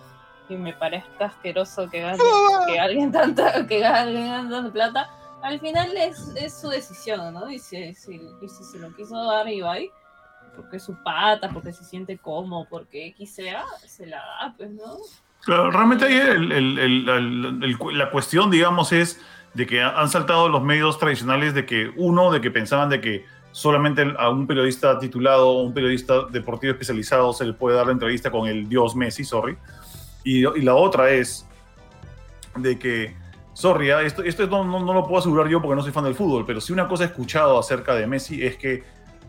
y 0.48 0.56
me 0.56 0.74
parezca 0.74 1.26
asqueroso 1.26 1.88
que 1.88 2.00
gane, 2.00 2.18
que 2.66 2.80
alguien 2.80 3.12
tanta, 3.12 3.66
que 3.66 3.86
alguien 3.86 4.28
gane 4.28 4.50
tanta 4.50 4.72
plata, 4.72 5.10
al 5.42 5.60
final 5.60 5.96
es, 5.96 6.32
es 6.34 6.60
su 6.60 6.68
decisión, 6.68 7.32
¿no? 7.32 7.48
Y 7.48 7.60
si, 7.60 7.94
si, 7.94 8.20
y 8.42 8.48
si 8.48 8.64
se 8.64 8.78
lo 8.78 8.92
quiso 8.94 9.16
dar 9.24 9.46
a 9.46 9.52
Ibai, 9.52 9.92
porque 10.58 10.78
su 10.80 10.96
pata, 11.04 11.48
porque 11.50 11.72
se 11.72 11.84
siente 11.84 12.18
cómodo, 12.18 12.66
porque 12.68 13.06
X 13.08 13.36
sea, 13.36 13.64
se 13.86 14.06
la 14.06 14.16
da, 14.18 14.54
pues, 14.56 14.70
¿no? 14.70 14.96
Claro, 15.44 15.70
realmente 15.70 16.04
ahí 16.06 16.14
el- 16.16 16.50
el- 16.52 16.78
el- 17.08 17.76
la 17.96 18.10
cuestión, 18.10 18.50
digamos, 18.50 18.92
es 18.92 19.20
de 19.54 19.66
que 19.66 19.80
han 19.80 20.08
saltado 20.08 20.48
los 20.48 20.62
medios 20.62 20.98
tradicionales 20.98 21.54
de 21.54 21.64
que, 21.64 21.92
uno, 21.96 22.30
de 22.32 22.40
que 22.40 22.50
pensaban 22.50 22.88
de 22.88 23.00
que 23.00 23.24
solamente 23.52 24.04
a 24.18 24.28
un 24.30 24.46
periodista 24.46 24.98
titulado 24.98 25.48
o 25.48 25.62
un 25.62 25.72
periodista 25.72 26.24
deportivo 26.30 26.72
especializado 26.72 27.32
se 27.32 27.44
le 27.46 27.52
puede 27.54 27.76
dar 27.76 27.86
la 27.86 27.92
entrevista 27.92 28.30
con 28.30 28.46
el 28.48 28.68
dios 28.68 28.94
Messi, 28.96 29.24
sorry. 29.24 29.56
Y, 30.24 30.46
y 30.46 30.62
la 30.62 30.74
otra 30.74 31.10
es 31.10 31.48
de 32.56 32.78
que, 32.78 33.16
sorry, 33.54 33.90
ah, 33.90 34.02
esto, 34.02 34.22
esto 34.22 34.46
no, 34.48 34.64
no- 34.64 34.80
no 34.80 34.92
lo 34.92 35.04
puedo 35.04 35.18
asegurar 35.20 35.48
yo 35.48 35.62
porque 35.62 35.76
no 35.76 35.82
soy 35.82 35.92
fan 35.92 36.04
del 36.04 36.14
fútbol, 36.14 36.44
pero 36.44 36.60
si 36.60 36.72
una 36.72 36.86
cosa 36.88 37.04
he 37.04 37.06
escuchado 37.06 37.58
acerca 37.58 37.94
de 37.94 38.06
Messi 38.06 38.44
es 38.44 38.56
que 38.56 38.84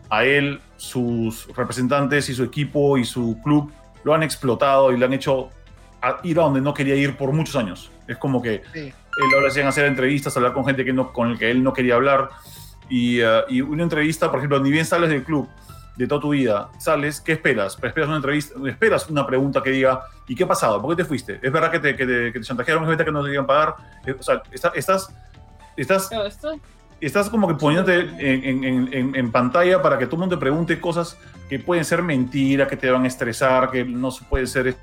a 0.09 0.23
él, 0.25 0.61
sus 0.77 1.47
representantes 1.55 2.29
y 2.29 2.33
su 2.35 2.43
equipo 2.43 2.97
y 2.97 3.05
su 3.05 3.39
club 3.43 3.71
lo 4.03 4.13
han 4.13 4.23
explotado 4.23 4.91
y 4.91 4.97
le 4.97 5.05
han 5.05 5.13
hecho 5.13 5.49
a 6.01 6.17
ir 6.23 6.39
a 6.39 6.43
donde 6.43 6.61
no 6.61 6.73
quería 6.73 6.95
ir 6.95 7.17
por 7.17 7.31
muchos 7.33 7.55
años. 7.55 7.91
Es 8.07 8.17
como 8.17 8.41
que 8.41 8.63
Sí. 8.73 8.79
él 8.79 8.93
ahora 9.35 9.49
hacían 9.49 9.67
hacer 9.67 9.85
entrevistas, 9.85 10.35
hablar 10.37 10.53
con 10.53 10.65
gente 10.65 10.83
que 10.85 10.93
no, 10.93 11.11
con 11.11 11.31
el 11.31 11.37
que 11.37 11.51
él 11.51 11.61
no 11.63 11.73
quería 11.73 11.95
hablar. 11.95 12.29
Y, 12.89 13.19
eh, 13.21 13.41
y 13.49 13.61
una 13.61 13.83
entrevista, 13.83 14.29
por 14.31 14.39
ejemplo, 14.39 14.59
ni 14.59 14.71
bien 14.71 14.85
sales 14.85 15.09
del 15.09 15.23
club 15.23 15.47
de 15.95 16.07
toda 16.07 16.21
tu 16.21 16.29
vida, 16.29 16.69
sales, 16.79 17.19
¿qué 17.19 17.33
esperas? 17.33 17.77
Esperas 17.83 18.07
una 18.07 18.15
entrevista, 18.15 18.55
esperas 18.67 19.09
una 19.09 19.27
pregunta 19.27 19.61
que 19.61 19.69
diga, 19.71 20.03
¿y 20.27 20.33
qué 20.33 20.45
ha 20.45 20.47
pasado? 20.47 20.81
¿Por 20.81 20.95
qué 20.95 21.03
te 21.03 21.07
fuiste? 21.07 21.39
¿Es 21.43 21.51
verdad 21.51 21.69
que 21.69 21.79
te, 21.79 21.95
que 21.97 22.05
te, 22.05 22.31
que 22.31 22.39
te 22.39 22.45
chantajearon? 22.45 22.83
¿Es 22.83 22.89
verdad 22.89 23.03
que 23.05 23.11
no 23.11 23.21
te 23.23 23.33
iban 23.33 23.43
a 23.43 23.47
pagar? 23.47 23.75
Eh, 24.05 24.15
O 24.17 24.23
sea, 24.23 24.41
está- 24.51 24.71
estás, 24.75 25.13
estás, 25.75 26.09
esto, 26.11 26.53
estás 27.01 27.29
como 27.29 27.47
que 27.47 27.55
poniéndote 27.55 28.09
en, 28.19 29.31
pantalla 29.31 29.81
para 29.81 29.97
que 29.97 30.05
todo 30.05 30.17
el 30.17 30.19
mundo 30.21 30.35
te 30.35 30.39
pregunte 30.39 30.79
cosas 30.79 31.17
que 31.49 31.59
pueden 31.59 31.85
ser 31.85 32.01
mentiras, 32.03 32.67
que 32.67 32.77
te 32.77 32.89
van 32.89 33.03
a 33.03 33.07
estresar, 33.07 33.71
que 33.71 33.83
no 33.83 34.11
se 34.11 34.23
puede 34.25 34.47
ser 34.47 34.75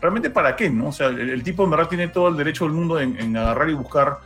realmente 0.00 0.30
para 0.30 0.54
qué, 0.54 0.70
¿no? 0.70 0.88
O 0.88 0.92
sea, 0.92 1.08
el, 1.08 1.42
tipo 1.42 1.64
en 1.64 1.70
verdad 1.70 1.88
tiene 1.88 2.08
todo 2.08 2.28
el 2.28 2.36
derecho 2.36 2.64
del 2.64 2.74
mundo 2.74 3.00
en, 3.00 3.36
agarrar 3.36 3.70
y 3.70 3.74
buscar 3.74 4.20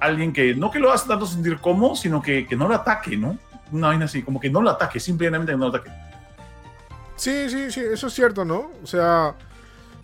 a 0.00 0.04
alguien 0.04 0.32
que 0.32 0.54
no 0.54 0.70
que 0.70 0.78
lo 0.78 0.90
haga 0.90 1.02
tanto 1.06 1.26
sentir 1.26 1.58
cómodo, 1.58 1.94
sino 1.94 2.22
que, 2.22 2.46
que 2.46 2.56
no 2.56 2.66
lo 2.66 2.74
ataque, 2.74 3.16
¿no? 3.16 3.38
Una 3.70 3.88
vaina 3.88 4.06
así, 4.06 4.22
como 4.22 4.40
que 4.40 4.50
no 4.50 4.60
lo 4.60 4.70
ataque, 4.70 4.98
simplemente 5.00 5.52
que 5.52 5.58
no 5.58 5.68
lo 5.68 5.76
ataque. 5.76 5.90
Sí, 7.16 7.48
sí, 7.48 7.70
sí, 7.70 7.80
eso 7.80 8.06
es 8.06 8.12
cierto, 8.14 8.44
¿no? 8.44 8.70
O 8.82 8.86
sea, 8.86 9.34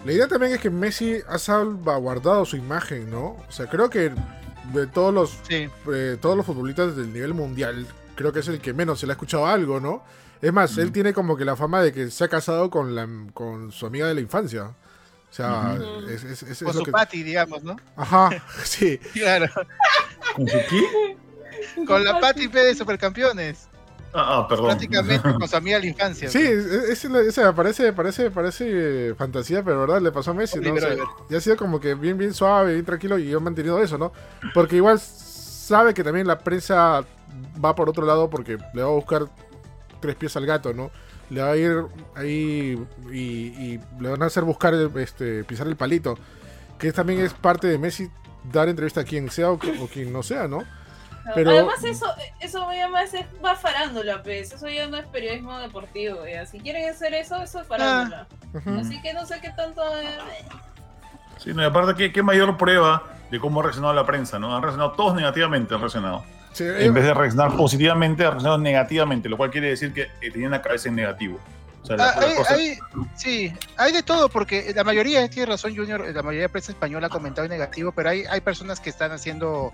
la 0.04 0.12
idea 0.12 0.28
también 0.28 0.52
es 0.52 0.60
que 0.60 0.70
Messi 0.70 1.16
ha 1.28 1.38
salvaguardado 1.38 2.44
su 2.44 2.56
imagen, 2.56 3.10
¿no? 3.10 3.36
O 3.48 3.50
sea, 3.50 3.66
creo 3.66 3.90
que 3.90 4.12
de 4.72 4.86
todos 4.86 5.12
los, 5.14 5.38
Sí. 5.48 5.68
eh, 5.92 6.16
todos 6.20 6.36
los 6.36 6.44
futbolistas 6.46 6.96
del 6.96 7.12
nivel 7.12 7.34
mundial, 7.34 7.86
creo 8.14 8.32
que 8.32 8.40
es 8.40 8.48
el 8.48 8.60
que 8.60 8.72
menos 8.72 9.00
se 9.00 9.06
le 9.06 9.12
ha 9.12 9.14
escuchado 9.14 9.46
algo, 9.46 9.80
¿no? 9.80 10.02
Es 10.40 10.52
más, 10.52 10.76
él 10.78 10.92
tiene 10.92 11.12
como 11.12 11.36
que 11.36 11.44
la 11.44 11.56
fama 11.56 11.82
de 11.82 11.92
que 11.92 12.10
se 12.10 12.22
ha 12.24 12.28
casado 12.28 12.70
con, 12.70 12.94
la, 12.94 13.08
con 13.34 13.72
su 13.72 13.86
amiga 13.86 14.06
de 14.06 14.14
la 14.14 14.20
infancia. 14.20 14.64
O 15.30 15.32
sea, 15.32 15.76
es, 16.08 16.24
es- 16.24 16.42
es- 16.42 16.50
es 16.50 16.58
Con 16.58 16.68
lo 16.68 16.78
su 16.80 16.84
que... 16.84 16.92
pati, 16.92 17.22
digamos, 17.22 17.62
¿no? 17.62 17.76
Ajá, 17.96 18.30
sí. 18.64 18.98
Claro. 19.12 19.46
¿Con 20.36 20.48
su 20.48 20.58
qué? 20.70 21.16
Con 21.86 22.04
la 22.04 22.18
pati 22.20 22.48
P 22.48 22.58
de 22.58 22.74
Supercampeones. 22.74 23.68
Ah, 24.20 24.38
ah, 24.38 24.48
perdón. 24.48 24.66
Prácticamente 24.66 25.20
con 25.38 25.48
su 25.48 25.56
amiga 25.56 25.76
de 25.76 25.82
la 25.84 25.88
infancia. 25.90 26.28
Sí, 26.28 26.38
es, 26.38 26.64
es- 26.66 27.04
es- 27.04 27.14
esa 27.14 27.54
parece, 27.54 27.92
parece, 27.92 28.30
parece 28.30 29.14
fantasía, 29.16 29.62
pero 29.62 29.80
verdad 29.80 30.00
le 30.00 30.10
pasó 30.10 30.32
a 30.32 30.34
Messi, 30.34 30.58
¿no? 30.58 30.74
O 30.74 30.80
sea, 30.80 30.88
y 31.30 31.34
ha 31.36 31.40
sido 31.40 31.56
como 31.56 31.78
que 31.80 31.94
bien, 31.94 32.18
bien 32.18 32.34
suave, 32.34 32.72
bien 32.74 32.84
tranquilo 32.84 33.18
y 33.18 33.32
ha 33.32 33.38
mantenido 33.38 33.80
eso, 33.82 33.96
¿no? 33.96 34.12
Porque 34.54 34.76
igual 34.76 34.98
sabe 34.98 35.94
que 35.94 36.02
también 36.02 36.26
la 36.26 36.38
prensa 36.40 37.04
va 37.64 37.74
por 37.74 37.88
otro 37.88 38.04
lado 38.04 38.28
porque 38.28 38.58
le 38.74 38.82
va 38.82 38.88
a 38.88 38.92
buscar 38.92 39.26
tres 40.00 40.16
pies 40.16 40.36
al 40.36 40.46
gato, 40.46 40.72
¿no? 40.72 40.90
Le 41.30 41.42
va 41.42 41.50
a 41.50 41.56
ir 41.56 41.84
ahí 42.14 42.82
y, 43.12 43.16
y 43.18 43.80
le 44.00 44.08
van 44.10 44.22
a 44.22 44.26
hacer 44.26 44.44
buscar, 44.44 44.74
este, 44.96 45.44
pisar 45.44 45.66
el 45.68 45.76
palito. 45.76 46.18
Que 46.78 46.90
también 46.92 47.20
es 47.20 47.34
parte 47.34 47.66
de 47.66 47.76
Messi 47.78 48.08
dar 48.52 48.68
entrevista 48.68 49.02
a 49.02 49.04
quien 49.04 49.30
sea 49.30 49.50
o, 49.50 49.54
o 49.54 49.88
quien 49.92 50.12
no 50.12 50.22
sea, 50.22 50.48
¿no? 50.48 50.64
Pero- 51.34 51.50
Además, 51.50 51.82
eso, 51.84 52.06
eso 52.40 52.72
ya 52.72 52.88
más 52.88 53.12
es 53.14 53.26
más 53.42 53.58
farándula, 53.60 54.22
pues. 54.22 54.52
Eso 54.52 54.68
ya 54.68 54.86
no 54.86 54.96
es 54.96 55.06
periodismo 55.06 55.58
deportivo. 55.58 56.26
ya. 56.26 56.46
Si 56.46 56.58
quieren 56.60 56.88
hacer 56.88 57.14
eso, 57.14 57.36
eso 57.42 57.60
es 57.60 57.66
farándula. 57.66 58.26
Ujú. 58.54 58.70
Así 58.80 59.00
que 59.02 59.12
no 59.12 59.26
sé 59.26 59.40
qué 59.40 59.50
tanto. 59.50 59.82
eh, 60.00 60.08
Sí, 61.38 61.52
no, 61.54 61.62
y 61.62 61.66
aparte, 61.66 61.94
¿qué, 61.94 62.12
qué 62.12 62.22
mayor 62.22 62.56
prueba 62.56 63.04
de 63.30 63.38
cómo 63.38 63.60
ha 63.60 63.62
reaccionado 63.62 63.94
la 63.94 64.04
prensa, 64.04 64.38
¿no? 64.38 64.54
Han 64.56 64.62
reaccionado 64.62 64.92
todos 64.92 65.14
negativamente, 65.14 65.74
han 65.74 65.80
reaccionado. 65.80 66.24
Sí, 66.52 66.64
eh, 66.64 66.86
En 66.86 66.94
vez 66.94 67.04
de 67.04 67.14
reaccionar 67.14 67.56
positivamente, 67.56 68.24
han 68.24 68.30
reaccionado 68.32 68.58
negativamente, 68.58 69.28
lo 69.28 69.36
cual 69.36 69.50
quiere 69.50 69.68
decir 69.68 69.92
que 69.92 70.02
eh, 70.20 70.30
tenían 70.32 70.50
la 70.50 70.62
cabeza 70.62 70.88
en 70.88 70.96
negativo. 70.96 71.38
O 71.82 71.86
sea, 71.86 71.96
la- 71.96 72.08
Ah, 72.10 72.20
la 72.20 72.26
hay, 72.26 72.34
cosa- 72.34 72.54
hay- 72.54 72.78
sí, 73.16 73.52
hay 73.76 73.92
de 73.92 74.02
todo, 74.02 74.28
porque 74.28 74.72
la 74.74 74.82
mayoría, 74.82 75.28
tiene 75.30 75.46
razón 75.46 75.76
Junior, 75.76 76.00
la 76.12 76.22
mayoría 76.22 76.42
de 76.42 76.48
prensa 76.48 76.72
española 76.72 77.06
ha 77.06 77.10
comentado 77.10 77.44
en 77.44 77.50
negativo, 77.52 77.92
pero 77.92 78.08
hay, 78.10 78.24
hay 78.28 78.40
personas 78.40 78.80
que 78.80 78.90
están 78.90 79.12
haciendo 79.12 79.72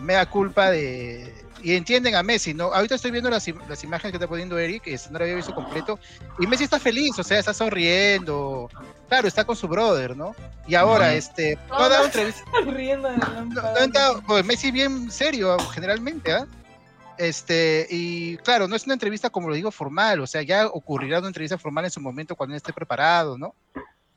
mea 0.00 0.26
culpa 0.26 0.70
de... 0.70 1.34
Y 1.62 1.74
entienden 1.74 2.14
a 2.14 2.22
Messi, 2.22 2.54
¿no? 2.54 2.72
Ahorita 2.72 2.94
estoy 2.94 3.10
viendo 3.10 3.28
las, 3.28 3.46
im- 3.46 3.60
las 3.68 3.84
imágenes 3.84 4.12
que 4.12 4.16
está 4.16 4.26
poniendo 4.26 4.58
Eric, 4.58 4.84
que 4.84 4.98
no 5.10 5.18
lo 5.18 5.24
había 5.24 5.34
visto 5.36 5.52
completo, 5.52 5.98
y 6.38 6.46
Messi 6.46 6.64
está 6.64 6.80
feliz, 6.80 7.18
o 7.18 7.22
sea, 7.22 7.38
está 7.38 7.52
sonriendo, 7.52 8.70
claro, 9.08 9.28
está 9.28 9.44
con 9.44 9.56
su 9.56 9.68
brother, 9.68 10.16
¿no? 10.16 10.34
Y 10.66 10.74
ahora, 10.74 11.08
Ujú. 11.08 11.16
este, 11.16 11.58
no 11.68 11.78
ha 11.80 11.88
dado 11.90 12.06
entrevista, 12.06 12.42
riendo 12.66 13.10
de 13.10 13.18
la 13.18 13.26
no, 13.44 13.86
no 14.14 14.22
pues, 14.26 14.44
Messi 14.44 14.70
bien 14.70 15.10
serio 15.10 15.58
generalmente, 15.74 16.32
¿ah? 16.32 16.46
Este, 17.18 17.86
y 17.90 18.38
claro, 18.38 18.66
no 18.66 18.74
es 18.74 18.86
una 18.86 18.94
entrevista 18.94 19.28
como 19.28 19.50
lo 19.50 19.54
digo 19.54 19.70
formal, 19.70 20.20
o 20.20 20.26
sea, 20.26 20.40
ya 20.40 20.66
ocurrirá 20.66 21.18
una 21.18 21.28
entrevista 21.28 21.58
formal 21.58 21.84
en 21.84 21.90
su 21.90 22.00
momento 22.00 22.34
cuando 22.34 22.54
él 22.54 22.56
esté 22.56 22.72
preparado, 22.72 23.36
¿no? 23.36 23.54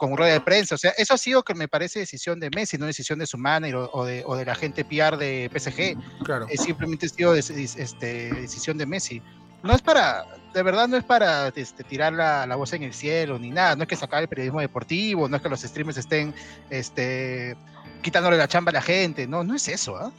Con 0.03 0.17
rueda 0.17 0.33
de 0.33 0.41
prensa, 0.41 0.75
o 0.75 0.77
sea, 0.77 0.91
eso 0.97 1.13
ha 1.13 1.17
sido 1.17 1.43
que 1.43 1.53
me 1.53 1.69
parece 1.69 1.99
decisión 1.99 2.37
de 2.37 2.49
Messi, 2.49 2.77
no 2.77 2.85
decisión 2.87 3.19
de 3.19 3.25
su 3.25 3.37
manager 3.37 3.75
o, 3.77 3.89
o 3.93 4.03
de, 4.03 4.21
o 4.25 4.35
de 4.35 4.43
la 4.43 4.53
gente 4.53 4.83
PR 4.83 5.15
de 5.17 5.49
PSG, 5.49 5.95
claro. 6.25 6.45
es 6.49 6.61
simplemente 6.61 7.05
ha 7.05 7.09
sido 7.09 7.31
des- 7.31 7.49
este, 7.49 8.33
decisión 8.33 8.77
de 8.77 8.85
Messi. 8.85 9.21
No 9.63 9.73
es 9.73 9.81
para, 9.81 10.25
de 10.53 10.61
verdad 10.61 10.89
no 10.89 10.97
es 10.97 11.05
para 11.05 11.47
este, 11.55 11.85
tirar 11.85 12.11
la, 12.11 12.45
la 12.45 12.57
voz 12.57 12.73
en 12.73 12.83
el 12.83 12.93
cielo 12.93 13.39
ni 13.39 13.49
nada, 13.49 13.77
no 13.77 13.83
es 13.83 13.87
que 13.87 13.95
sacar 13.95 14.21
el 14.21 14.27
periodismo 14.27 14.59
deportivo, 14.59 15.29
no 15.29 15.37
es 15.37 15.41
que 15.41 15.47
los 15.47 15.61
streamers 15.61 15.97
estén 15.97 16.35
este, 16.69 17.55
quitándole 18.01 18.35
la 18.35 18.49
chamba 18.49 18.71
a 18.71 18.73
la 18.73 18.81
gente, 18.81 19.25
no, 19.25 19.45
no 19.45 19.55
es 19.55 19.69
eso, 19.69 19.95
¿ah? 19.95 20.11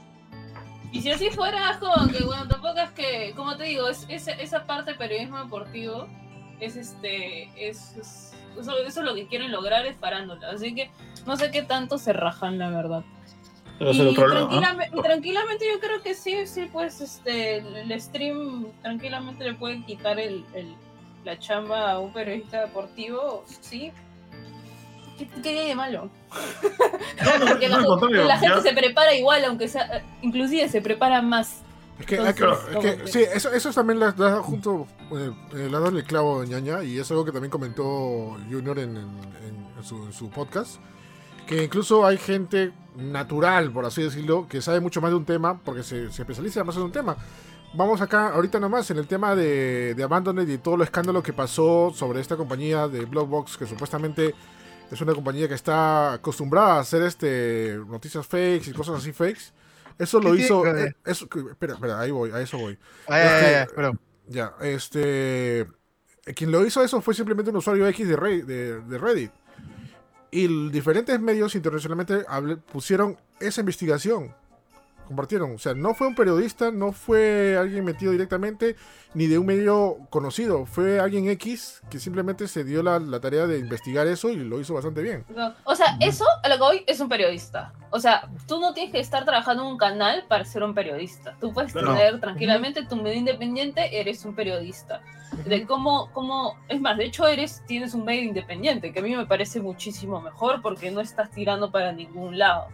Y 0.92 1.02
si 1.02 1.10
así 1.10 1.28
fuera, 1.28 1.72
es 1.72 1.76
como 1.76 2.06
que, 2.10 2.24
bueno, 2.24 2.48
tampoco 2.48 2.78
es 2.80 2.90
que, 2.92 3.34
como 3.36 3.54
te 3.58 3.64
digo, 3.64 3.86
es, 3.88 4.06
es- 4.08 4.28
esa 4.28 4.64
parte 4.64 4.92
de 4.92 4.96
periodismo 4.96 5.38
deportivo 5.44 6.08
es 6.58 6.74
este, 6.76 7.50
es, 7.68 7.94
es- 8.00 8.30
eso, 8.60 8.76
eso 8.78 9.00
es 9.00 9.06
lo 9.06 9.14
que 9.14 9.26
quieren 9.26 9.50
lograr 9.52 9.84
es 9.86 9.96
farándula. 9.98 10.50
Así 10.50 10.74
que 10.74 10.90
no 11.26 11.36
sé 11.36 11.50
qué 11.50 11.62
tanto 11.62 11.98
se 11.98 12.12
rajan, 12.12 12.58
la 12.58 12.70
verdad. 12.70 13.02
El 13.80 13.96
Y, 13.96 14.00
otro 14.08 14.28
lado, 14.28 14.46
¿ah? 14.46 14.48
tranquilame- 14.50 14.88
y 14.98 15.02
tranquilamente 15.02 15.64
yo 15.72 15.80
creo 15.80 16.00
que 16.02 16.14
sí, 16.14 16.46
sí, 16.46 16.68
pues 16.72 17.00
este, 17.00 17.56
el, 17.56 18.00
stream 18.00 18.66
tranquilamente 18.82 19.44
le 19.44 19.54
pueden 19.54 19.84
quitar 19.84 20.18
el, 20.20 20.44
el- 20.54 20.74
la 21.24 21.38
chamba 21.38 21.90
a 21.92 21.98
un 21.98 22.12
periodista 22.12 22.60
deportivo, 22.60 23.44
sí. 23.60 23.90
¿Qué, 25.18 25.26
qué 25.42 25.48
hay 25.60 25.68
de 25.68 25.74
malo? 25.74 26.10
Porque 27.48 27.68
la, 27.68 27.78
No, 27.80 27.98
gente 27.98 28.46
ya- 28.48 28.60
se 28.60 28.72
prepara 28.72 29.14
igual, 29.14 29.44
aunque 29.44 29.68
sea, 29.68 30.02
inclusive 30.22 30.68
se 30.68 30.80
prepara 30.80 31.22
más. 31.22 31.62
Es 31.98 32.06
que, 32.06 32.16
Entonces, 32.16 32.40
es 32.72 32.76
que- 32.78 32.88
es 32.88 32.96
que- 33.02 33.06
sí, 33.08 33.22
eso, 33.32 33.52
eso 33.52 33.70
también 33.72 34.00
le 34.00 34.10
da 34.12 34.40
junto, 34.42 34.86
eh, 35.12 35.30
eh, 35.54 35.68
dado 35.70 35.88
el 35.88 36.02
clavo 36.04 36.42
ñaña 36.44 36.82
y 36.82 36.98
es 36.98 37.08
algo 37.10 37.24
que 37.24 37.30
también 37.32 37.50
comentó 37.50 38.36
Junior 38.50 38.78
en, 38.80 38.96
en- 38.96 39.06
en- 39.46 39.68
en 39.78 39.84
su, 39.84 40.04
en 40.04 40.12
su 40.12 40.28
podcast, 40.30 40.76
que 41.46 41.62
incluso 41.62 42.04
hay 42.04 42.16
gente 42.18 42.72
natural, 42.96 43.70
por 43.72 43.84
así 43.84 44.02
decirlo, 44.02 44.46
que 44.48 44.60
sabe 44.60 44.80
mucho 44.80 45.00
más 45.00 45.10
de 45.10 45.16
un 45.16 45.24
tema 45.24 45.60
porque 45.64 45.82
se, 45.84 46.10
se 46.10 46.22
especializa 46.22 46.64
más 46.64 46.76
en 46.76 46.82
un 46.82 46.92
tema. 46.92 47.16
Vamos 47.76 48.00
acá 48.00 48.28
ahorita 48.28 48.58
nomás 48.60 48.90
en 48.90 48.98
el 48.98 49.06
tema 49.06 49.34
de, 49.34 49.94
de 49.94 50.02
Abandoned 50.04 50.48
y 50.48 50.58
todo 50.58 50.76
lo 50.76 50.84
escándalo 50.84 51.22
que 51.22 51.32
pasó 51.32 51.92
sobre 51.94 52.20
esta 52.20 52.36
compañía 52.36 52.86
de 52.88 53.04
Blockbox, 53.04 53.56
que 53.56 53.66
supuestamente 53.66 54.34
es 54.90 55.00
una 55.00 55.12
compañía 55.12 55.48
que 55.48 55.54
está 55.54 56.12
acostumbrada 56.14 56.74
a 56.76 56.80
hacer 56.80 57.02
este 57.02 57.78
noticias 57.88 58.26
fakes 58.26 58.64
y 58.68 58.72
cosas 58.72 58.96
así 58.98 59.12
fakes. 59.12 59.52
Eso 59.98 60.20
lo 60.20 60.32
¿Qué 60.32 60.42
hizo. 60.42 60.62
tiene- 60.62 60.82
eh, 60.84 60.96
eso, 61.04 61.28
espera, 61.50 61.74
espera, 61.74 62.00
ahí 62.00 62.10
voy, 62.10 62.30
a 62.30 62.40
eso 62.40 62.58
voy. 62.58 62.78
Ah, 63.08 63.18
ya, 63.18 63.24
ya, 63.24 63.38
Este, 63.38 63.52
ya, 63.52 63.66
perdón. 63.76 64.00
Ya, 64.26 64.54
este. 64.62 65.60
eh, 65.60 65.66
Quien 66.34 66.50
lo 66.50 66.64
hizo 66.66 66.82
eso 66.82 67.00
fue 67.02 67.14
simplemente 67.14 67.50
un 67.50 67.56
usuario 67.58 67.86
X 67.88 68.08
de, 68.08 68.16
Re- 68.16 68.42
de, 68.42 68.80
de 68.80 68.98
Reddit. 68.98 69.30
Y 70.30 70.70
diferentes 70.70 71.20
medios 71.20 71.54
internacionalmente 71.54 72.24
pusieron 72.72 73.16
esa 73.40 73.60
investigación. 73.60 74.34
Compartieron. 75.06 75.54
O 75.54 75.58
sea, 75.58 75.74
no 75.74 75.94
fue 75.94 76.06
un 76.06 76.14
periodista, 76.14 76.70
no 76.70 76.92
fue 76.92 77.56
alguien 77.58 77.84
metido 77.84 78.12
directamente, 78.12 78.76
ni 79.14 79.26
de 79.26 79.38
un 79.38 79.46
medio 79.46 79.98
conocido. 80.10 80.66
Fue 80.66 80.98
alguien 80.98 81.28
X 81.28 81.82
que 81.90 81.98
simplemente 81.98 82.48
se 82.48 82.64
dio 82.64 82.82
la, 82.82 82.98
la 82.98 83.20
tarea 83.20 83.46
de 83.46 83.58
investigar 83.58 84.06
eso 84.06 84.30
y 84.30 84.36
lo 84.36 84.60
hizo 84.60 84.74
bastante 84.74 85.02
bien. 85.02 85.24
No, 85.28 85.52
O 85.64 85.74
sea, 85.74 85.96
eso 86.00 86.24
a 86.42 86.48
lo 86.48 86.54
que 86.56 86.60
voy 86.60 86.84
es 86.86 87.00
un 87.00 87.08
periodista. 87.08 87.72
O 87.90 88.00
sea, 88.00 88.28
tú 88.48 88.58
no 88.60 88.72
tienes 88.74 88.92
que 88.92 89.00
estar 89.00 89.24
trabajando 89.24 89.62
en 89.64 89.68
un 89.72 89.78
canal 89.78 90.24
para 90.28 90.44
ser 90.44 90.62
un 90.62 90.74
periodista. 90.74 91.36
Tú 91.40 91.52
puedes 91.52 91.72
Claro. 91.72 91.94
tener 91.94 92.20
tranquilamente 92.20 92.84
tu 92.86 92.96
medio 92.96 93.18
independiente, 93.18 94.00
eres 94.00 94.24
un 94.24 94.34
periodista. 94.34 95.00
De 95.46 95.66
cómo, 95.66 96.10
cómo, 96.12 96.56
es 96.68 96.80
más, 96.80 96.96
de 96.96 97.04
hecho 97.06 97.26
eres, 97.26 97.62
tienes 97.66 97.92
un 97.94 98.04
medio 98.04 98.22
independiente, 98.22 98.92
que 98.92 99.00
a 99.00 99.02
mí 99.02 99.14
me 99.16 99.26
parece 99.26 99.60
muchísimo 99.60 100.20
mejor 100.20 100.62
porque 100.62 100.90
no 100.90 101.00
estás 101.00 101.30
tirando 101.30 101.70
para 101.70 101.92
ningún 101.92 102.38
lado. 102.38 102.68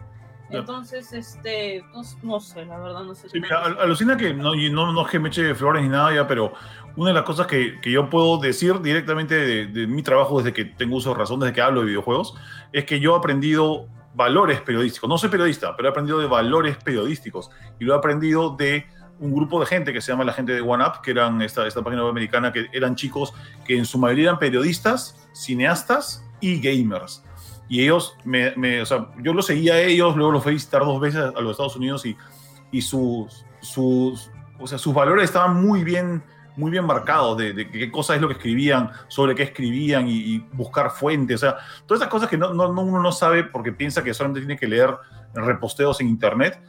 Entonces, 0.59 1.13
este, 1.13 1.83
no, 1.93 2.01
no 2.23 2.39
sé, 2.39 2.65
la 2.65 2.77
verdad 2.79 3.03
no 3.03 3.15
sé. 3.15 3.29
Sí, 3.29 3.39
mira, 3.39 3.63
al- 3.63 3.79
alucina 3.79 4.17
que 4.17 4.33
no, 4.33 4.53
y 4.55 4.69
no, 4.69 4.91
no 4.91 5.05
es 5.05 5.11
que 5.11 5.19
me 5.19 5.29
eche 5.29 5.53
flores 5.55 5.81
ni 5.83 5.89
nada 5.89 6.13
ya, 6.13 6.27
pero 6.27 6.53
una 6.95 7.09
de 7.09 7.13
las 7.15 7.23
cosas 7.23 7.47
que, 7.47 7.79
que 7.81 7.91
yo 7.91 8.09
puedo 8.09 8.37
decir 8.37 8.79
directamente 8.81 9.35
de, 9.35 9.67
de 9.67 9.87
mi 9.87 10.03
trabajo 10.03 10.37
desde 10.39 10.53
que 10.53 10.65
tengo 10.65 10.97
uso 10.97 11.11
de 11.13 11.19
razón, 11.19 11.39
desde 11.39 11.53
que 11.53 11.61
hablo 11.61 11.81
de 11.81 11.87
videojuegos, 11.87 12.35
es 12.73 12.85
que 12.85 12.99
yo 12.99 13.15
he 13.15 13.17
aprendido 13.17 13.87
valores 14.13 14.59
periodísticos. 14.61 15.09
No 15.09 15.17
soy 15.17 15.29
periodista, 15.29 15.75
pero 15.77 15.87
he 15.87 15.91
aprendido 15.91 16.19
de 16.19 16.27
valores 16.27 16.75
periodísticos 16.77 17.49
y 17.79 17.85
lo 17.85 17.93
he 17.93 17.97
aprendido 17.97 18.55
de 18.57 18.85
un 19.19 19.33
grupo 19.35 19.59
de 19.59 19.67
gente 19.67 19.93
que 19.93 20.01
se 20.01 20.11
llama 20.11 20.23
la 20.25 20.33
gente 20.33 20.51
de 20.51 20.61
OneUp, 20.61 21.01
que 21.03 21.11
eran 21.11 21.41
esta, 21.43 21.65
esta 21.67 21.81
página 21.83 22.01
web 22.01 22.09
americana, 22.11 22.51
que 22.51 22.65
eran 22.73 22.95
chicos 22.95 23.33
que 23.63 23.77
en 23.77 23.85
su 23.85 23.99
mayoría 23.99 24.23
eran 24.25 24.39
periodistas, 24.39 25.29
cineastas 25.33 26.25
y 26.41 26.59
gamers. 26.59 27.23
Y 27.71 27.81
ellos, 27.83 28.17
me, 28.25 28.53
me, 28.57 28.81
o 28.81 28.85
sea, 28.85 29.07
yo 29.23 29.33
los 29.33 29.45
seguía 29.45 29.75
a 29.75 29.79
ellos, 29.79 30.17
luego 30.17 30.33
los 30.33 30.43
fui 30.43 30.51
a 30.51 30.55
visitar 30.55 30.81
dos 30.81 30.99
veces 30.99 31.21
a 31.21 31.39
los 31.39 31.51
Estados 31.51 31.77
Unidos 31.77 32.05
y, 32.05 32.17
y 32.69 32.81
sus, 32.81 33.45
sus, 33.61 34.29
o 34.59 34.67
sea, 34.67 34.77
sus 34.77 34.93
valores 34.93 35.23
estaban 35.23 35.63
muy 35.63 35.85
bien, 35.85 36.21
muy 36.57 36.69
bien 36.69 36.83
marcados 36.83 37.37
de, 37.37 37.53
de 37.53 37.71
qué 37.71 37.89
cosa 37.89 38.13
es 38.13 38.19
lo 38.21 38.27
que 38.27 38.33
escribían, 38.33 38.91
sobre 39.07 39.35
qué 39.35 39.43
escribían 39.43 40.09
y, 40.09 40.17
y 40.17 40.39
buscar 40.51 40.91
fuentes. 40.91 41.37
O 41.37 41.47
sea, 41.47 41.59
todas 41.85 42.01
esas 42.01 42.11
cosas 42.11 42.27
que 42.27 42.37
no, 42.37 42.53
no, 42.53 42.69
uno 42.69 43.01
no 43.01 43.11
sabe 43.13 43.45
porque 43.45 43.71
piensa 43.71 44.03
que 44.03 44.13
solamente 44.13 44.41
tiene 44.41 44.59
que 44.59 44.67
leer 44.67 44.93
reposteos 45.33 46.01
en 46.01 46.09
internet. 46.09 46.61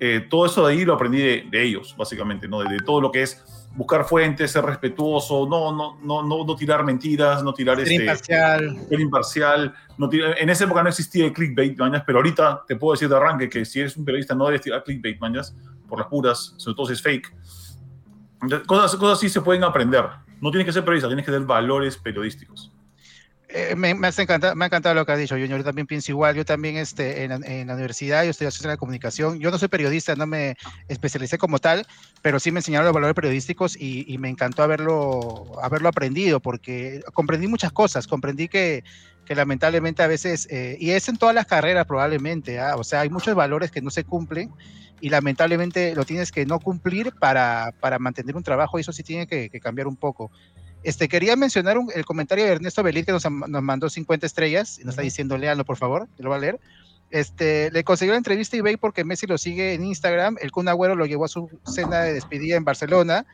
Eh, 0.00 0.26
todo 0.30 0.46
eso 0.46 0.66
de 0.66 0.72
ahí 0.74 0.84
lo 0.84 0.94
aprendí 0.94 1.18
de, 1.18 1.46
de 1.50 1.62
ellos, 1.64 1.94
básicamente, 1.96 2.46
¿no? 2.46 2.60
De, 2.60 2.68
de, 2.68 2.78
todo 2.78 3.00
lo 3.00 3.10
que 3.10 3.22
es 3.22 3.44
buscar 3.74 4.04
fuentes, 4.04 4.50
ser 4.52 4.64
respetuoso, 4.64 5.46
no, 5.48 5.72
no, 5.72 5.98
no, 6.02 6.22
no, 6.22 6.44
no 6.44 6.56
tirar 6.56 6.84
mentiras, 6.84 7.42
no 7.42 7.52
tirar 7.52 7.76
Ser 7.78 7.88
este, 7.88 7.94
imparcial. 8.04 8.76
ser 8.88 9.00
imparcial. 9.00 9.74
No 9.96 10.08
tirar- 10.08 10.36
en 10.38 10.50
esa 10.50 10.64
época 10.64 10.82
no 10.82 10.88
existía 10.88 11.24
el 11.26 11.32
clickbait, 11.32 11.76
mañas, 11.78 12.02
pero 12.06 12.18
ahorita 12.18 12.64
te 12.66 12.76
puedo 12.76 12.92
decir 12.92 13.08
de 13.08 13.16
arranque 13.16 13.48
que 13.48 13.64
si 13.64 13.80
eres 13.80 13.96
un 13.96 14.04
periodista 14.04 14.34
no 14.34 14.46
debes 14.46 14.60
tirar 14.62 14.84
clickbait, 14.84 15.18
mañas, 15.20 15.54
por 15.88 15.98
las 15.98 16.08
puras, 16.08 16.54
sobre 16.56 16.76
todo 16.76 16.86
si 16.86 16.92
es 16.92 17.02
fake. 17.02 17.34
Cosas, 18.66 18.94
cosas 18.96 19.18
así 19.18 19.28
se 19.28 19.40
pueden 19.40 19.64
aprender. 19.64 20.04
No 20.40 20.50
tienes 20.50 20.66
que 20.66 20.72
ser 20.72 20.84
periodista, 20.84 21.08
tienes 21.08 21.24
que 21.26 21.32
tener 21.32 21.46
valores 21.46 21.96
periodísticos. 21.96 22.72
Eh, 23.50 23.74
me, 23.76 23.94
me, 23.94 24.08
encantado, 24.08 24.54
me 24.54 24.64
ha 24.64 24.66
encantado 24.66 24.94
lo 24.94 25.06
que 25.06 25.12
has 25.12 25.18
dicho, 25.18 25.34
Junior. 25.34 25.58
Yo 25.58 25.64
también 25.64 25.86
pienso 25.86 26.12
igual. 26.12 26.36
Yo 26.36 26.44
también 26.44 26.76
este, 26.76 27.24
en, 27.24 27.66
la 27.66 27.74
universidad, 27.74 28.24
yo 28.24 28.30
haciendo 28.30 28.68
la 28.68 28.76
comunicación. 28.76 29.40
Yo 29.40 29.50
no 29.50 29.58
soy 29.58 29.68
periodista, 29.68 30.14
no 30.16 30.26
me 30.26 30.56
especialicé 30.88 31.38
como 31.38 31.58
tal, 31.58 31.86
pero 32.20 32.40
sí 32.40 32.52
me 32.52 32.60
enseñaron 32.60 32.84
los 32.84 32.94
valores 32.94 33.14
periodísticos 33.14 33.74
y, 33.74 34.04
y 34.06 34.18
me 34.18 34.28
encantó 34.28 34.62
haberlo, 34.62 35.58
haberlo 35.62 35.88
aprendido 35.88 36.40
porque 36.40 37.02
comprendí 37.14 37.46
muchas 37.46 37.72
cosas. 37.72 38.06
Comprendí 38.06 38.48
que, 38.48 38.84
lamentablemente 39.28 40.02
a 40.02 40.08
veces, 40.08 40.46
eh, 40.50 40.76
y 40.78 40.90
es 40.90 41.08
en 41.08 41.16
todas 41.16 41.34
las 41.34 41.46
carreras 41.46 41.86
probablemente, 41.86 42.60
¿ah? 42.60 42.76
o 42.76 42.84
sea, 42.84 43.00
hay 43.00 43.10
muchos 43.10 43.34
valores 43.34 43.70
que 43.70 43.82
no 43.82 43.90
se 43.90 44.04
cumplen 44.04 44.50
y 45.00 45.10
lamentablemente 45.10 45.94
lo 45.94 46.04
tienes 46.04 46.32
que 46.32 46.46
no 46.46 46.58
cumplir 46.60 47.12
para, 47.12 47.74
para 47.78 47.98
mantener 47.98 48.36
un 48.36 48.42
trabajo 48.42 48.78
y 48.78 48.80
eso 48.80 48.92
sí 48.92 49.02
tiene 49.02 49.26
que 49.26 49.60
cambiar 49.60 49.86
un 49.86 49.96
poco. 49.96 50.30
Este, 50.82 51.08
quería 51.08 51.36
mencionar 51.36 51.76
un- 51.78 51.90
el 51.94 52.04
comentario 52.04 52.44
de 52.44 52.52
Ernesto 52.52 52.82
Belit 52.82 53.06
que 53.06 53.12
nos, 53.12 53.24
nos 53.30 53.62
mandó 53.62 53.90
50 53.90 54.26
estrellas 54.26 54.78
y 54.78 54.84
nos 54.84 54.92
está 54.92 55.02
diciendo, 55.02 55.36
léanlo 55.36 55.64
por 55.64 55.76
favor, 55.76 56.08
que 56.16 56.22
lo 56.22 56.30
va 56.30 56.36
a 56.36 56.40
leer. 56.40 56.60
Este, 57.10 57.70
le 57.72 57.84
consiguió 57.84 58.12
la 58.12 58.18
entrevista 58.18 58.56
a 58.56 58.60
eBay 58.60 58.76
porque 58.76 59.04
Messi 59.04 59.26
lo 59.26 59.38
sigue 59.38 59.74
en 59.74 59.84
Instagram. 59.84 60.36
El 60.40 60.52
Kun 60.52 60.68
Agüero 60.68 60.94
lo 60.94 61.06
llevó 61.06 61.24
a 61.24 61.28
su 61.28 61.48
cena 61.64 62.02
de 62.02 62.12
despedida 62.12 62.56
en 62.56 62.64
Barcelona 62.64 63.26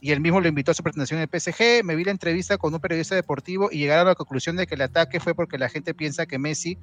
y 0.00 0.12
él 0.12 0.20
mismo 0.20 0.40
lo 0.40 0.48
invitó 0.48 0.70
a 0.70 0.74
su 0.74 0.82
presentación 0.82 1.18
en 1.20 1.28
el 1.32 1.40
PSG. 1.40 1.84
Me 1.84 1.94
vi 1.94 2.04
la 2.04 2.10
entrevista 2.10 2.56
con 2.56 2.72
un 2.72 2.80
periodista 2.80 3.14
deportivo 3.14 3.68
y 3.70 3.78
llegaron 3.78 4.06
a 4.06 4.10
la 4.10 4.14
conclusión 4.14 4.56
de 4.56 4.66
que 4.66 4.76
el 4.76 4.82
ataque 4.82 5.20
fue 5.20 5.34
porque 5.34 5.58
la 5.58 5.68
gente 5.68 5.92
piensa 5.94 6.26
que 6.26 6.38
Messi 6.38 6.78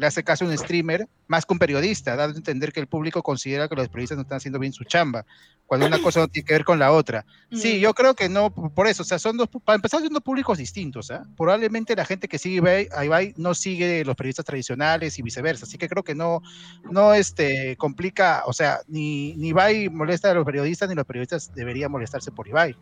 le 0.00 0.06
hace 0.06 0.24
caso 0.24 0.44
a 0.44 0.48
un 0.48 0.56
streamer 0.58 1.06
más 1.28 1.46
que 1.46 1.52
un 1.52 1.58
periodista, 1.58 2.16
dando 2.16 2.34
a 2.34 2.38
entender 2.38 2.72
que 2.72 2.80
el 2.80 2.86
público 2.88 3.22
considera 3.22 3.68
que 3.68 3.76
los 3.76 3.88
periodistas 3.88 4.16
no 4.16 4.22
están 4.22 4.38
haciendo 4.38 4.58
bien 4.58 4.72
su 4.72 4.84
chamba, 4.84 5.24
cuando 5.66 5.86
una 5.86 6.02
cosa 6.02 6.20
no 6.20 6.28
tiene 6.28 6.46
que 6.46 6.54
ver 6.54 6.64
con 6.64 6.78
la 6.78 6.90
otra. 6.90 7.24
Sí, 7.52 7.76
Mm. 7.76 7.80
yo 7.80 7.94
creo 7.94 8.14
que 8.14 8.28
no, 8.28 8.50
por 8.52 8.86
eso, 8.88 9.02
o 9.02 9.06
sea, 9.06 9.18
son 9.20 9.36
dos, 9.36 9.48
para 9.64 9.76
empezar, 9.76 10.00
son 10.00 10.12
dos 10.12 10.22
públicos 10.22 10.58
distintos, 10.58 11.10
¿ah? 11.10 11.24
Probablemente 11.36 11.94
la 11.94 12.04
gente 12.04 12.26
que 12.26 12.38
sigue 12.38 12.56
Ibai, 12.56 12.88
a 12.92 13.04
Ibai 13.04 13.34
no 13.36 13.54
sigue 13.54 14.04
los 14.04 14.16
periodistas 14.16 14.44
tradicionales 14.46 15.18
y 15.18 15.22
viceversa, 15.22 15.66
así 15.66 15.78
que 15.78 15.88
creo 15.88 16.02
que 16.02 16.14
no, 16.14 16.42
no, 16.90 17.14
este, 17.14 17.76
complica, 17.76 18.42
o 18.46 18.52
sea, 18.52 18.80
ni, 18.88 19.34
ni 19.36 19.48
Ibai 19.48 19.88
molesta 19.90 20.30
a 20.30 20.34
los 20.34 20.44
periodistas, 20.44 20.88
ni 20.88 20.94
los 20.94 21.06
periodistas 21.06 21.54
deberían 21.54 21.92
molestarse 21.92 22.32
por 22.32 22.48
Ibai. 22.48 22.74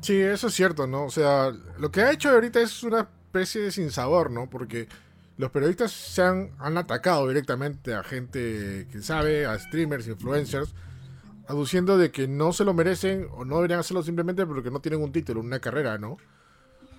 Sí, 0.00 0.20
eso 0.20 0.48
es 0.48 0.54
cierto, 0.54 0.86
¿no? 0.86 1.04
O 1.04 1.10
sea, 1.10 1.50
lo 1.78 1.90
que 1.90 2.02
ha 2.02 2.12
hecho 2.12 2.30
ahorita 2.30 2.60
es 2.60 2.82
una 2.82 3.00
especie 3.00 3.62
de 3.62 3.70
sinsabor, 3.70 4.30
¿no? 4.30 4.50
Porque 4.50 4.88
los 5.38 5.50
periodistas 5.50 5.90
se 5.92 6.22
han, 6.22 6.50
han 6.58 6.76
atacado 6.78 7.26
directamente 7.28 7.94
a 7.94 8.02
gente 8.02 8.86
que 8.92 9.00
sabe, 9.02 9.46
a 9.46 9.58
streamers, 9.58 10.06
influencers, 10.08 10.74
aduciendo 11.48 11.98
de 11.98 12.10
que 12.10 12.28
no 12.28 12.52
se 12.52 12.64
lo 12.64 12.74
merecen 12.74 13.26
o 13.32 13.44
no 13.44 13.56
deberían 13.56 13.80
hacerlo 13.80 14.02
simplemente 14.02 14.46
porque 14.46 14.70
no 14.70 14.80
tienen 14.80 15.02
un 15.02 15.10
título, 15.12 15.40
una 15.40 15.58
carrera, 15.58 15.98
¿no? 15.98 16.16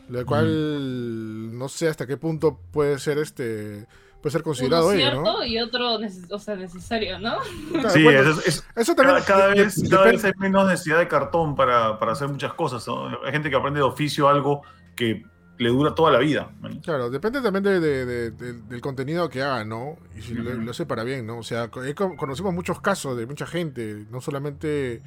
Lo 0.10 0.26
cual 0.26 1.58
no 1.58 1.70
sé 1.70 1.88
hasta 1.88 2.06
qué 2.06 2.18
punto 2.18 2.60
puede 2.72 3.00
ser 3.00 3.18
este 3.20 3.88
puede 4.22 4.32
ser 4.34 4.44
considerado 4.44 4.86
Uno 4.88 4.94
ello, 4.94 5.02
cierto 5.12 5.22
¿no? 5.24 5.46
y 5.46 5.60
otro 5.60 6.00
o 6.30 6.40
sea, 6.40 6.56
necesario, 6.56 7.20
¿no? 7.20 7.38
Claro, 7.72 7.90
Sí, 7.90 8.04
bueno, 8.04 8.32
es- 8.32 8.48
es- 8.48 8.64
eso 8.76 8.96
también 8.96 9.22
cada, 9.26 9.26
cada 9.26 9.48
de- 9.54 9.64
vez, 9.64 9.76
de- 9.82 9.90
cada 9.90 10.06
vez 10.06 10.24
hay 10.24 10.32
menos 10.40 10.68
necesidad 10.70 11.00
de 11.00 11.08
cartón 11.10 11.56
para, 11.56 12.00
para 12.00 12.14
hacer 12.14 12.30
muchas 12.30 12.54
cosas. 12.54 12.86
¿no? 12.88 13.08
Hay 13.26 13.32
gente 13.34 13.50
que 13.50 13.56
aprende 13.58 13.80
de 13.80 13.86
oficio 13.86 14.30
algo 14.30 14.62
que 14.96 15.24
le 15.60 15.70
dura 15.70 15.94
toda 15.96 16.12
la 16.12 16.20
vida. 16.20 16.52
¿no? 16.62 16.82
Claro, 16.82 17.10
depende 17.10 17.42
también 17.42 17.64
de, 17.64 17.80
de- 17.80 18.06
de- 18.06 18.32
de- 18.32 18.54
del 18.54 18.82
contenido 18.82 19.30
que 19.30 19.42
haga, 19.44 19.64
¿no? 19.64 19.98
Y 20.18 20.22
si 20.22 20.34
lo, 20.34 20.54
lo 20.54 20.72
hace 20.72 20.86
para 20.86 21.04
bien, 21.04 21.26
¿no? 21.28 21.38
O 21.38 21.44
sea, 21.44 21.70
conocemos 21.70 22.54
muchos 22.54 22.82
casos 22.82 23.16
de 23.18 23.26
mucha 23.28 23.46
gente, 23.46 24.06
no 24.10 24.20
solamente 24.22 25.02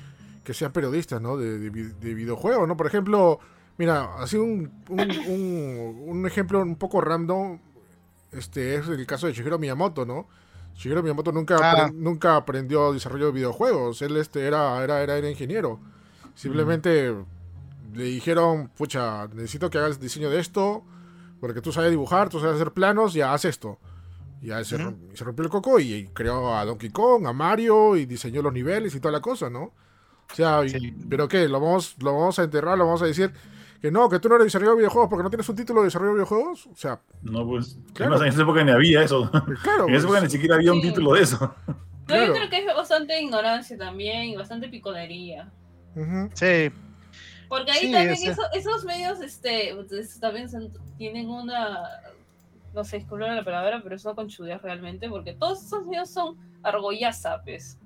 que 0.44 0.54
sean 0.54 0.72
periodistas, 0.72 1.20
¿no? 1.20 1.36
De, 1.36 1.58
de 1.58 1.70
vi- 1.70 1.92
de 2.00 2.14
videojuegos, 2.14 2.68
¿no? 2.68 2.76
Por 2.76 2.86
ejemplo, 2.86 3.40
mira, 3.78 4.14
así 4.18 4.36
un, 4.36 4.70
un, 4.88 5.00
un- 5.00 6.04
un 6.06 6.26
ejemplo 6.26 6.60
un 6.62 6.76
poco 6.76 7.00
random, 7.00 7.58
este 8.32 8.76
es 8.76 8.86
el 8.88 9.04
caso 9.06 9.26
de 9.26 9.32
Shigeru 9.32 9.58
Miyamoto, 9.58 10.06
¿no? 10.06 10.28
Shigeru 10.76 11.02
Miyamoto 11.02 11.32
nunca, 11.32 11.56
Ah. 11.60 11.88
apre- 11.88 11.92
nunca 11.94 12.36
aprendió 12.36 12.92
desarrollo 12.92 13.26
de 13.26 13.32
videojuegos, 13.32 14.00
él 14.02 14.16
este 14.18 14.46
era, 14.46 14.82
era, 14.84 15.02
era, 15.02 15.16
era 15.18 15.28
ingeniero. 15.28 15.80
Simplemente 16.36 17.14
le 17.96 18.04
dijeron, 18.04 18.68
pucha, 18.76 19.26
necesito 19.28 19.70
que 19.70 19.78
hagas 19.78 19.98
diseño 20.00 20.30
de 20.30 20.38
esto, 20.40 20.84
porque 21.40 21.60
tú 21.60 21.72
sabes 21.72 21.90
dibujar, 21.90 22.28
tú 22.28 22.38
sabes 22.40 22.56
hacer 22.56 22.72
planos, 22.72 23.14
ya 23.14 23.32
haz 23.32 23.44
esto. 23.44 23.78
Y 24.42 24.48
ya 24.48 24.62
se, 24.64 24.76
Ujú. 24.76 24.84
rom- 24.84 25.14
se 25.14 25.24
rompió 25.24 25.44
el 25.44 25.50
coco 25.50 25.80
y, 25.80 25.92
y 25.94 26.06
creó 26.08 26.54
a 26.54 26.64
Donkey 26.64 26.90
Kong, 26.90 27.26
a 27.26 27.32
Mario, 27.32 27.96
y 27.96 28.06
diseñó 28.06 28.42
los 28.42 28.52
niveles 28.52 28.94
y 28.94 29.00
toda 29.00 29.12
la 29.12 29.20
cosa, 29.20 29.48
¿no? 29.50 29.62
O 30.30 30.34
sea, 30.34 30.64
y-. 30.64 30.92
¿pero 31.08 31.26
qué? 31.28 31.48
¿Lo 31.48 31.60
vamos, 31.60 31.96
¿Lo 32.00 32.12
vamos 32.12 32.38
a 32.38 32.44
enterrar? 32.44 32.76
¿Lo 32.76 32.84
vamos 32.86 33.00
a 33.02 33.06
decir 33.06 33.32
que 33.80 33.90
no, 33.90 34.08
que 34.08 34.18
tú 34.18 34.28
no 34.28 34.34
eres 34.36 34.46
desarrollador 34.46 34.76
de 34.76 34.80
videojuegos 34.82 35.08
porque 35.08 35.22
no 35.22 35.30
tienes 35.30 35.48
un 35.48 35.56
título 35.56 35.80
de 35.80 35.86
desarrollo 35.86 36.10
de 36.10 36.14
videojuegos? 36.16 36.66
O 36.66 36.76
sea, 36.76 37.00
No, 37.22 37.46
pues, 37.46 37.78
Claro. 37.94 38.12
además, 38.14 38.22
en 38.28 38.32
esa 38.34 38.42
época 38.42 38.64
ni 38.64 38.70
había 38.72 39.02
eso. 39.02 39.30
claro. 39.62 39.88
En 39.88 39.94
esa 39.94 40.04
época 40.04 40.20
pues, 40.20 40.22
ni 40.24 40.30
siquiera 40.30 40.54
había 40.56 40.72
un 40.72 40.80
título 40.82 41.12
de 41.14 41.22
eso. 41.22 41.54
No, 41.66 41.76
Claro. 42.06 42.26
yo 42.26 42.32
creo 42.34 42.50
que 42.50 42.58
es 42.58 42.66
bastante 42.66 43.20
ignorancia 43.20 43.76
también 43.78 44.24
y 44.24 44.36
bastante 44.36 44.68
piconería. 44.68 45.50
ujú. 45.94 46.30
Sí, 46.34 46.70
Porque 47.48 47.70
ahí 47.72 47.86
Sí, 47.86 47.92
también 47.92 48.12
o 48.12 48.16
sea- 48.16 48.32
eso- 48.32 48.52
esos 48.52 48.84
medios 48.84 49.20
este, 49.20 49.74
pues, 49.88 50.18
también 50.20 50.48
son- 50.48 50.72
tienen 50.98 51.28
una, 51.30 51.88
no 52.74 52.84
sé, 52.84 52.98
disculpen 52.98 53.34
la 53.36 53.44
palabra, 53.44 53.80
pero 53.82 53.94
es 53.96 54.04
una 54.04 54.14
conchudez 54.14 54.60
realmente, 54.62 55.08
porque 55.08 55.32
todos 55.34 55.64
esos 55.64 55.84
medios 55.86 56.10
son 56.10 56.36
argollaza, 56.62 57.40
pues. 57.42 57.78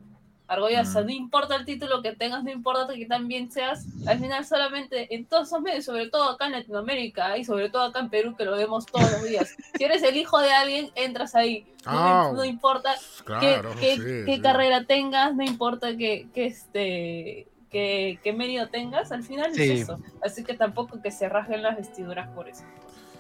Argollaza, 0.49 1.03
Mm. 1.03 1.05
no 1.05 1.11
importa 1.12 1.55
el 1.55 1.64
título 1.64 2.03
que 2.03 2.12
tengas, 2.16 2.42
no 2.42 2.51
importa 2.51 2.92
que 2.94 3.07
tan 3.07 3.29
bien 3.29 3.53
seas, 3.53 3.87
al 4.05 4.18
final 4.18 4.44
solamente 4.44 5.14
en 5.14 5.25
todos 5.25 5.46
esos 5.46 5.61
medios, 5.61 5.85
sobre 5.85 6.09
todo 6.09 6.29
acá 6.29 6.46
en 6.46 6.53
Latinoamérica 6.53 7.38
y 7.38 7.44
sobre 7.44 7.70
todo 7.70 7.83
acá 7.85 8.01
en 8.01 8.11
Perú, 8.11 8.35
que 8.37 8.44
lo 8.44 8.57
vemos 8.57 8.85
todos 8.87 9.09
los 9.12 9.23
días. 9.23 9.55
Si 9.81 9.85
eres 9.85 10.03
el 10.03 10.16
hijo 10.16 10.40
de 10.40 10.51
alguien, 10.51 10.90
entras 10.96 11.37
ahí. 11.37 11.66
No, 11.87 11.92
Ah, 11.92 12.33
no 12.35 12.44
importa 12.44 12.94
qué, 13.18 13.25
Claro, 13.25 13.70
qué- 13.79 13.94
sí, 13.94 14.03
qué 14.27 14.35
sí. 14.37 14.40
carrera 14.42 14.85
tengas, 14.87 15.37
no 15.37 15.44
importa 15.44 15.96
que, 15.96 16.27
que 16.35 16.46
este 16.46 17.46
que, 17.71 18.19
qué 18.23 18.33
medio 18.33 18.69
tengas, 18.69 19.13
al 19.13 19.23
final 19.23 19.55
Sí. 19.55 19.63
es 19.71 19.81
eso. 19.83 19.99
Así 20.23 20.45
que 20.45 20.55
tampoco 20.55 21.01
que 21.01 21.11
se 21.11 21.29
rasguen 21.29 21.63
las 21.63 21.77
vestiduras 21.77 22.29
por 22.35 22.49
eso. 22.49 22.65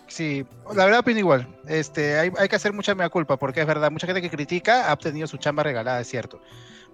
sí, 0.08 0.44
la 0.74 0.84
verdad 0.86 1.00
opino 1.00 1.20
igual. 1.20 1.46
Este, 1.68 2.18
hay, 2.18 2.32
hay 2.36 2.48
que 2.48 2.56
hacer 2.56 2.72
mucha 2.72 2.94
mea 2.96 3.08
culpa, 3.08 3.36
porque 3.36 3.60
es 3.60 3.66
verdad, 3.66 3.90
mucha 3.92 4.06
gente 4.08 4.20
que 4.20 4.28
critica 4.30 4.90
ha 4.90 4.92
obtenido 4.92 5.26
su 5.28 5.36
chamba 5.36 5.62
regalada, 5.62 6.00
es 6.00 6.08
cierto. 6.08 6.40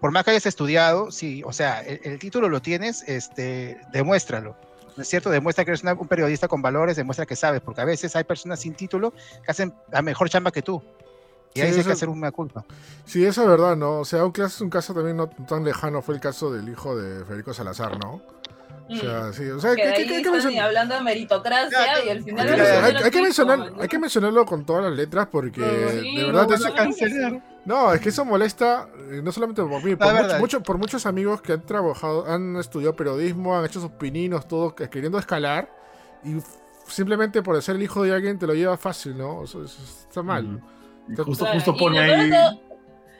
Por 0.00 0.10
más 0.10 0.22
que 0.24 0.32
hayas 0.32 0.44
estudiado, 0.44 1.10
sí, 1.10 1.42
o 1.46 1.52
sea, 1.52 1.80
el, 1.80 1.98
el 2.04 2.18
título 2.18 2.50
lo 2.50 2.60
tienes, 2.60 3.02
este, 3.08 3.80
demuéstralo. 3.90 4.54
¿No 4.96 5.02
es 5.02 5.08
cierto? 5.08 5.30
Demuestra 5.30 5.64
que 5.64 5.70
eres 5.70 5.82
una- 5.82 5.94
un 5.94 6.08
periodista 6.08 6.48
con 6.48 6.60
valores, 6.62 6.96
demuestra 6.96 7.24
que 7.26 7.36
sabes, 7.36 7.60
porque 7.62 7.80
a 7.80 7.84
veces 7.86 8.14
hay 8.16 8.24
personas 8.24 8.60
sin 8.60 8.74
título 8.74 9.12
que 9.12 9.50
hacen 9.50 9.72
la 9.90 10.02
mejor 10.02 10.28
chamba 10.28 10.50
que 10.50 10.60
tú. 10.62 10.82
Y 11.56 11.60
Sí, 11.60 11.62
ahí 11.62 11.68
sí 11.68 11.74
hay 11.74 11.80
eso- 11.80 11.88
que 11.88 11.92
hacer 11.94 12.08
una 12.08 12.30
culpa. 12.32 12.64
Sí, 13.04 13.24
eso 13.24 13.42
es 13.42 13.48
verdad, 13.48 13.76
¿no? 13.76 14.00
O 14.00 14.04
sea, 14.04 14.24
un 14.24 14.32
caso, 14.32 14.62
un 14.64 14.70
caso 14.70 14.92
también 14.94 15.16
no 15.16 15.28
tan 15.28 15.64
lejano 15.64 16.02
fue 16.02 16.14
el 16.14 16.20
caso 16.20 16.52
del 16.52 16.68
hijo 16.68 16.96
de 16.96 17.24
Federico 17.24 17.54
Salazar, 17.54 17.98
¿no? 17.98 18.20
O 18.88 18.94
sea, 18.94 19.32
sí, 19.32 19.42
o 19.48 19.58
sea, 19.58 19.72
Mm. 19.72 19.74
que 19.76 19.82
¿qué- 19.82 19.88
de 19.88 19.94
qué- 19.94 20.00
ahí 20.02 20.06
qué- 20.06 20.08
qué 20.08 20.16
están 20.36 20.52
mencion- 20.52 20.60
hablando 20.62 20.94
de 20.94 21.00
meritocracia 21.00 21.78
Ya, 21.96 22.04
y 22.04 22.08
al 22.10 22.22
final... 22.22 22.48
hay 22.48 22.54
que- 22.54 22.62
hay- 22.62 22.96
hay 23.04 23.10
que 23.10 23.22
mencionar- 23.22 23.72
¿no? 23.72 23.82
hay 23.82 23.88
que 23.88 23.98
mencionarlo 23.98 24.44
con 24.46 24.64
todas 24.64 24.84
las 24.84 24.92
letras 24.92 25.26
porque 25.32 25.60
Sí, 26.02 26.16
de 26.16 26.24
verdad 26.26 26.46
no, 26.46 26.54
eso- 26.54 26.68
no, 26.68 26.84
no, 26.84 27.42
no, 27.64 27.92
es 27.94 28.00
que 28.00 28.08
eso 28.10 28.24
molesta 28.24 28.88
eh, 29.10 29.20
no 29.24 29.32
solamente 29.32 29.60
por 29.62 29.82
mí, 29.82 29.90
es 29.92 29.96
por, 29.98 30.12
mucho- 30.14 30.38
mucho- 30.38 30.62
por 30.62 30.78
muchos 30.78 31.04
amigos 31.06 31.40
que 31.40 31.54
han 31.54 31.62
trabajado, 31.62 32.26
han 32.30 32.54
estudiado 32.58 32.94
periodismo, 32.94 33.58
han 33.58 33.64
hecho 33.64 33.80
sus 33.80 33.90
pininos, 33.90 34.46
todos 34.46 34.74
que- 34.74 34.88
queriendo 34.88 35.18
escalar 35.18 35.68
y 36.22 36.36
simplemente 36.86 37.42
por 37.42 37.60
ser 37.62 37.74
el 37.74 37.82
hijo 37.82 38.04
de 38.04 38.14
alguien 38.14 38.38
te 38.38 38.46
lo 38.46 38.54
lleva 38.54 38.76
fácil, 38.76 39.18
¿no? 39.18 39.42
Eso, 39.42 39.64
eso 39.64 39.82
está 40.08 40.22
mal. 40.22 40.60
Y 41.08 41.16
justo, 41.16 41.44
Claro, 41.44 41.54
justo 41.60 41.76
pone 41.76 41.98
ahí. 41.98 42.30
todo- 42.30 42.66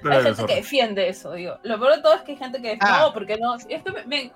hay 0.05 0.23
gente 0.23 0.47
que 0.47 0.55
defiende 0.57 1.09
eso, 1.09 1.33
digo. 1.33 1.57
Lo 1.63 1.79
peor 1.79 1.97
de 1.97 2.03
todo 2.03 2.15
es 2.15 2.23
que 2.23 2.33
hay 2.33 2.39
gente 2.39 2.61
que 2.61 2.79
ah. 2.81 3.07
no, 3.07 3.13
porque 3.13 3.37
no, 3.37 3.55
es 3.55 3.67
que 3.67 3.83
me, 4.07 4.33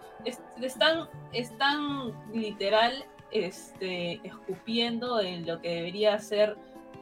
están, 0.61 1.09
están 1.33 2.13
literal 2.33 3.05
este, 3.31 4.21
escupiendo 4.25 5.21
en 5.21 5.47
lo 5.47 5.61
que 5.61 5.77
debería 5.77 6.19
ser 6.19 6.57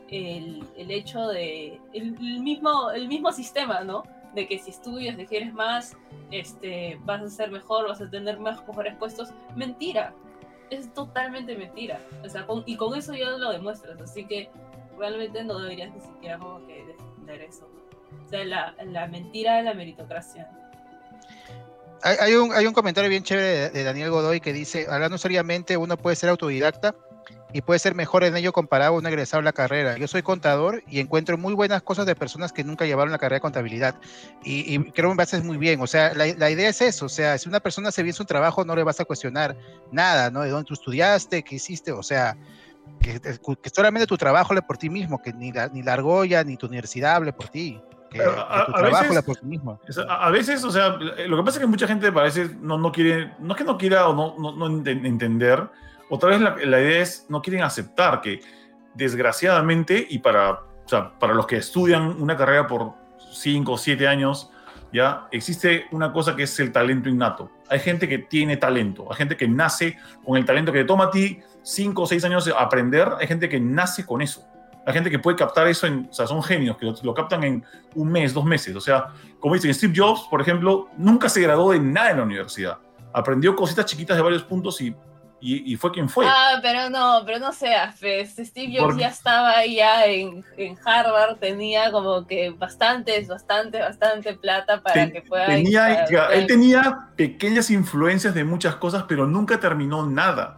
el, 0.09 0.65
el 0.77 0.91
hecho 0.91 1.29
de 1.29 1.81
el, 1.93 2.13
mismo, 2.41 2.91
el 2.91 3.09
mismo 3.09 3.33
sistema, 3.33 3.81
¿no? 3.85 4.03
De 4.35 4.47
que 4.47 4.59
si 4.59 4.71
estudias, 4.71 5.17
de 5.17 5.27
que 5.27 5.39
eres 5.39 5.53
más, 5.53 5.97
este, 6.31 6.99
vas 7.05 7.23
a 7.23 7.29
ser 7.29 7.51
mejor, 7.51 7.89
vas 7.89 8.01
a 8.01 8.11
tener 8.11 8.39
más 8.39 8.67
mejores 8.67 8.95
puestos. 8.97 9.31
Mentira, 9.57 10.13
es 10.71 10.93
totalmente 10.93 11.57
mentira. 11.57 12.01
O 12.25 12.29
sea, 12.29 12.47
y 12.67 12.77
con 12.77 12.97
eso 12.97 13.15
ya 13.15 13.31
lo 13.31 13.53
demuestras, 13.53 14.01
así 14.01 14.27
que 14.27 14.51
realmente 14.99 15.45
no 15.45 15.59
deberías 15.61 15.95
ni 15.95 16.01
siquiera 16.01 16.39
como 16.39 16.67
que 16.67 16.85
defender 16.85 17.43
eso. 17.43 17.69
O 18.25 18.29
sea, 18.29 18.45
la, 18.45 18.75
la 18.85 19.07
mentira 19.07 19.57
de 19.57 19.63
la 19.63 19.75
meritocracia. 19.75 20.51
Hay, 22.03 22.17
hay, 22.21 22.35
un, 22.35 22.53
hay 22.53 22.67
un 22.67 22.73
comentario 22.73 23.11
bien 23.11 23.23
chévere 23.23 23.71
de, 23.71 23.85
Daniel 23.85 24.11
Godoy 24.11 24.41
que 24.41 24.53
dice, 24.53 24.87
hablando 24.89 25.19
seriamente, 25.19 25.77
uno 25.77 25.97
puede 25.97 26.17
ser 26.17 26.31
autodidacta 26.31 26.95
y 27.53 27.63
puede 27.63 27.79
ser 27.79 27.95
mejor 27.95 28.25
en 28.25 28.37
ello 28.37 28.53
comparado 28.53 28.95
a 28.95 28.99
un 28.99 29.07
egresado 29.07 29.41
a 29.41 29.45
la 29.45 29.53
carrera. 29.53 29.97
Yo 29.97 30.07
soy 30.07 30.23
contador 30.23 30.83
y 30.87 31.01
encuentro 31.01 31.39
muy 31.39 31.55
buenas 31.55 31.83
cosas 31.83 32.07
de 32.07 32.15
personas 32.15 32.53
que 32.53 32.63
nunca 32.63 32.85
llevaron 32.85 33.11
la 33.11 33.19
carrera 33.19 33.37
de 33.37 33.41
contabilidad 33.41 33.97
y, 34.45 34.75
y 34.75 34.93
creo 34.93 35.11
que 35.11 35.17
me 35.17 35.23
haces 35.23 35.43
muy 35.43 35.57
bien. 35.57 35.81
O 35.81 35.87
sea, 35.87 36.15
la, 36.15 36.27
la, 36.27 36.51
idea 36.51 36.69
es 36.69 36.81
eso, 36.83 37.07
o 37.07 37.09
sea, 37.09 37.37
si 37.39 37.49
una 37.49 37.61
persona 37.61 37.91
se 37.91 38.03
bien 38.03 38.15
su 38.15 38.27
trabajo 38.27 38.65
no 38.65 38.77
le 38.77 38.85
vas 38.85 39.01
a 39.01 39.05
cuestionar 39.05 39.57
nada, 39.91 40.31
¿no? 40.31 40.43
De 40.43 40.51
dónde 40.51 40.67
tú 40.67 40.75
estudiaste, 40.75 41.43
qué 41.43 41.57
hiciste, 41.57 41.93
o 41.93 42.03
sea, 42.03 42.37
que, 43.01 43.21
que 43.21 43.71
solamente 43.71 44.07
tu 44.07 44.17
trabajo 44.17 44.53
hable 44.53 44.63
por 44.63 44.77
ti 44.77 44.91
mismo, 44.91 45.21
que 45.23 45.33
ni 45.33 45.53
la, 45.53 45.69
ni 45.69 45.83
la 45.83 45.95
argolla 45.95 46.45
ni 46.45 46.57
tu 46.57 46.67
universidad 46.67 47.17
hable 47.17 47.33
por 47.33 47.49
ti. 47.49 47.81
Que, 48.11 48.23
a, 48.23 48.67
tu 48.67 48.73
trabajo 48.73 49.09
veces, 49.11 49.23
por 49.23 49.37
ti 49.37 49.47
mismo. 49.47 49.81
A, 50.09 50.31
veces, 50.31 50.65
o 50.65 50.71
sea, 50.71 50.91
lo 50.91 51.37
que 51.37 51.43
pasa 51.43 51.59
es 51.59 51.61
que 51.61 51.67
mucha 51.67 51.87
gente 51.87 52.11
parece 52.11 52.51
no, 52.61 52.79
no 52.79 52.91
quiere, 52.91 53.33
no 53.39 53.53
es 53.53 53.59
que 53.59 53.65
no 53.65 53.77
quiera 53.77 54.09
o 54.09 54.15
no, 54.15 54.35
no, 54.39 54.69
no 54.69 54.87
entender, 54.89 55.69
otra 56.09 56.31
vez 56.31 56.41
la, 56.41 56.57
la, 56.57 56.81
idea 56.81 57.03
es, 57.03 57.27
no 57.29 57.43
quieren 57.43 57.63
aceptar 57.63 58.23
que 58.23 58.41
desgraciadamente 58.95 60.07
y 60.09 60.19
para, 60.21 60.53
o 60.53 60.89
sea, 60.89 61.19
para 61.19 61.35
los 61.35 61.47
que 61.47 61.57
estudian 61.57 62.21
una 62.21 62.37
carrera 62.37 62.67
por 62.67 62.95
5 63.33 63.73
o 63.73 63.77
7 63.77 64.09
años, 64.09 64.51
ya 64.93 65.29
existe 65.31 65.87
una 65.93 66.13
cosa 66.13 66.35
que 66.35 66.45
es 66.45 66.61
el 66.61 66.73
talento 66.73 67.09
innato. 67.09 67.51
Hay 67.69 67.81
gente 67.81 68.09
que 68.09 68.19
tiene 68.19 68.57
talento, 68.57 69.07
hay 69.11 69.17
gente 69.17 69.37
que 69.37 69.47
nace 69.47 69.99
con 70.25 70.39
el 70.39 70.45
talento 70.45 70.73
que 70.73 70.79
le 70.79 70.85
toma 70.85 71.05
a 71.05 71.11
ti 71.11 71.41
5 71.69 72.03
o 72.03 72.07
6 72.07 72.25
años 72.25 72.51
aprender, 72.57 73.09
hay 73.21 73.27
gente 73.27 73.49
que 73.49 73.61
nace 73.61 74.07
con 74.07 74.23
eso. 74.23 74.43
Hay 74.87 74.95
gente 74.95 75.11
que 75.11 75.19
puede 75.19 75.37
captar 75.37 75.69
eso, 75.69 75.87
en, 75.87 76.09
o 76.11 76.13
sea, 76.15 76.27
son 76.27 76.43
genios 76.43 76.79
que 76.79 76.87
lo, 76.87 76.95
lo, 77.03 77.13
captan 77.13 77.45
en 77.45 77.65
un 77.95 78.11
mes, 78.11 78.33
dos 78.33 78.47
meses. 78.47 78.75
O 78.75 78.81
sea, 78.81 79.09
como 79.39 79.53
dicen, 79.53 79.75
Steve 79.75 79.93
Jobs, 79.95 80.27
por 80.31 80.41
ejemplo, 80.41 80.89
nunca 80.97 81.29
se 81.29 81.43
graduó 81.43 81.73
de 81.73 81.81
nada 81.81 82.13
en 82.13 82.17
la 82.17 82.23
universidad. 82.23 82.79
Aprendió 83.13 83.55
cositas 83.55 83.85
chiquitas 83.85 84.17
de 84.17 84.23
varios 84.23 84.45
puntos 84.45 84.81
y, 84.81 84.97
y, 85.43 85.75
y 85.75 85.77
fue 85.77 85.93
quien 85.93 86.09
fue. 86.09 86.25
Ah, 86.27 86.59
pero 86.63 86.89
no, 86.89 87.23
pero 87.27 87.39
no 87.39 87.53
seas, 87.53 87.97
pues. 88.01 88.35
Steve 88.35 88.79
Jobs 88.79 88.97
ya 88.97 89.09
estaba 89.09 89.67
ya 89.67 90.07
en, 90.07 90.43
en, 90.57 90.79
Harvard, 90.83 91.37
tenía 91.37 91.93
como 91.93 92.27
que 92.27 92.49
bastantes, 92.49 93.29
bastante, 93.29 93.81
bastante 93.81 94.33
plata 94.37 94.81
para 94.81 94.95
Ten, 94.95 95.13
que 95.13 95.21
pueda... 95.21 95.49
Tenía, 95.49 96.05
él 96.33 96.47
tenía 96.47 97.11
pequeñas 97.15 97.71
influencias 97.71 98.33
de 98.33 98.43
muchas 98.45 98.77
cosas, 98.77 99.05
pero 99.07 99.27
nunca 99.27 99.61
terminó 99.61 100.07
nada. 100.07 100.58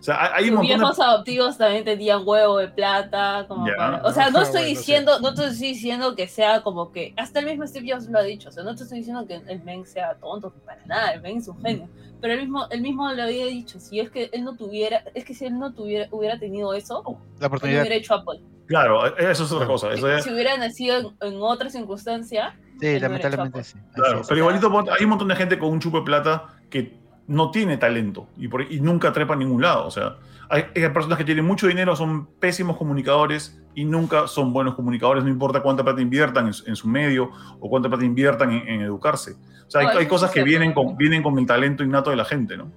O 0.00 0.02
sea, 0.02 0.34
hay 0.34 0.48
Sus 0.48 0.60
viejos 0.62 0.96
de... 0.96 1.04
adoptivos 1.04 1.58
también 1.58 1.84
tenían 1.84 2.22
huevo 2.24 2.56
de 2.56 2.68
plata, 2.68 3.44
como 3.46 3.66
yeah. 3.66 3.76
para... 3.76 4.02
O 4.02 4.12
sea, 4.12 4.30
no 4.30 4.40
estoy 4.40 4.64
diciendo, 4.64 5.20
no 5.20 5.34
te 5.34 5.44
estoy 5.44 5.68
diciendo 5.68 6.16
que 6.16 6.26
sea 6.26 6.62
como 6.62 6.90
que, 6.90 7.12
hasta 7.18 7.40
el 7.40 7.46
mismo 7.46 7.66
Steve 7.66 7.92
Jobs 7.92 8.08
lo 8.08 8.18
ha 8.18 8.22
dicho, 8.22 8.48
o 8.48 8.52
sea, 8.52 8.64
no 8.64 8.74
te 8.74 8.84
estoy 8.84 8.98
diciendo 8.98 9.26
que 9.26 9.34
el 9.34 9.62
men 9.62 9.84
sea 9.84 10.14
tonto, 10.14 10.54
para 10.64 10.84
nada, 10.86 11.10
el 11.10 11.20
men 11.20 11.36
es 11.36 11.48
un 11.48 11.60
genio, 11.60 11.88
pero 12.20 12.32
él 12.32 12.40
mismo, 12.40 12.66
él 12.70 12.80
mismo 12.80 13.12
lo 13.12 13.22
había 13.22 13.44
dicho, 13.44 13.78
si 13.78 14.00
es 14.00 14.10
que 14.10 14.30
él 14.32 14.42
no 14.42 14.56
tuviera, 14.56 15.04
es 15.14 15.24
que 15.24 15.34
si 15.34 15.44
él 15.44 15.58
no 15.58 15.74
tuviera, 15.74 16.08
hubiera 16.10 16.38
tenido 16.38 16.72
eso, 16.72 17.02
la 17.38 17.48
oportunidad. 17.48 17.80
Él 17.80 17.86
hubiera 17.86 17.96
hecho 17.96 18.14
Apple. 18.14 18.40
Claro, 18.68 19.16
eso 19.18 19.44
es 19.44 19.52
otra 19.52 19.66
cosa. 19.66 19.92
Eso 19.92 20.06
si, 20.18 20.22
si 20.22 20.32
hubiera 20.32 20.56
nacido 20.56 20.96
en, 20.96 21.34
en 21.34 21.42
otra 21.42 21.68
circunstancia. 21.70 22.56
Sí, 22.78 23.00
lamentablemente 23.00 23.64
sí. 23.64 23.76
Claro, 23.94 24.22
pero 24.28 24.38
igualito 24.38 24.72
hay 24.96 25.04
un 25.04 25.10
montón 25.10 25.26
de 25.26 25.34
gente 25.34 25.58
con 25.58 25.70
un 25.70 25.80
chupo 25.80 25.98
de 25.98 26.04
plata 26.04 26.46
que 26.70 26.99
no 27.30 27.52
tiene 27.52 27.76
talento 27.76 28.28
y, 28.36 28.48
por, 28.48 28.62
y 28.62 28.80
nunca 28.80 29.12
trepa 29.12 29.34
a 29.34 29.36
ningún 29.36 29.62
lado. 29.62 29.86
O 29.86 29.90
sea, 29.90 30.16
hay, 30.48 30.64
hay, 30.74 30.88
personas 30.88 31.16
que 31.16 31.24
tienen 31.24 31.44
mucho 31.44 31.68
dinero, 31.68 31.94
son 31.94 32.26
pésimos 32.26 32.76
comunicadores 32.76 33.56
y 33.72 33.84
nunca 33.84 34.26
son 34.26 34.52
buenos 34.52 34.74
comunicadores, 34.74 35.22
no 35.22 35.30
importa 35.30 35.62
cuánta 35.62 35.84
plata 35.84 36.00
inviertan 36.00 36.48
en, 36.48 36.54
en 36.66 36.74
su 36.74 36.88
medio 36.88 37.30
o 37.60 37.70
cuánta 37.70 37.88
plata 37.88 38.04
inviertan 38.04 38.50
en, 38.50 38.68
en 38.68 38.80
educarse. 38.82 39.36
O 39.68 39.70
sea, 39.70 39.82
hay, 39.82 39.98
hay 39.98 40.06
cosas 40.06 40.32
que 40.32 40.42
vienen 40.42 40.72
con, 40.72 40.96
vienen 40.96 41.22
con 41.22 41.38
el 41.38 41.46
talento 41.46 41.84
innato 41.84 42.10
de 42.10 42.16
la 42.16 42.24
gente, 42.24 42.56
¿no? 42.56 42.72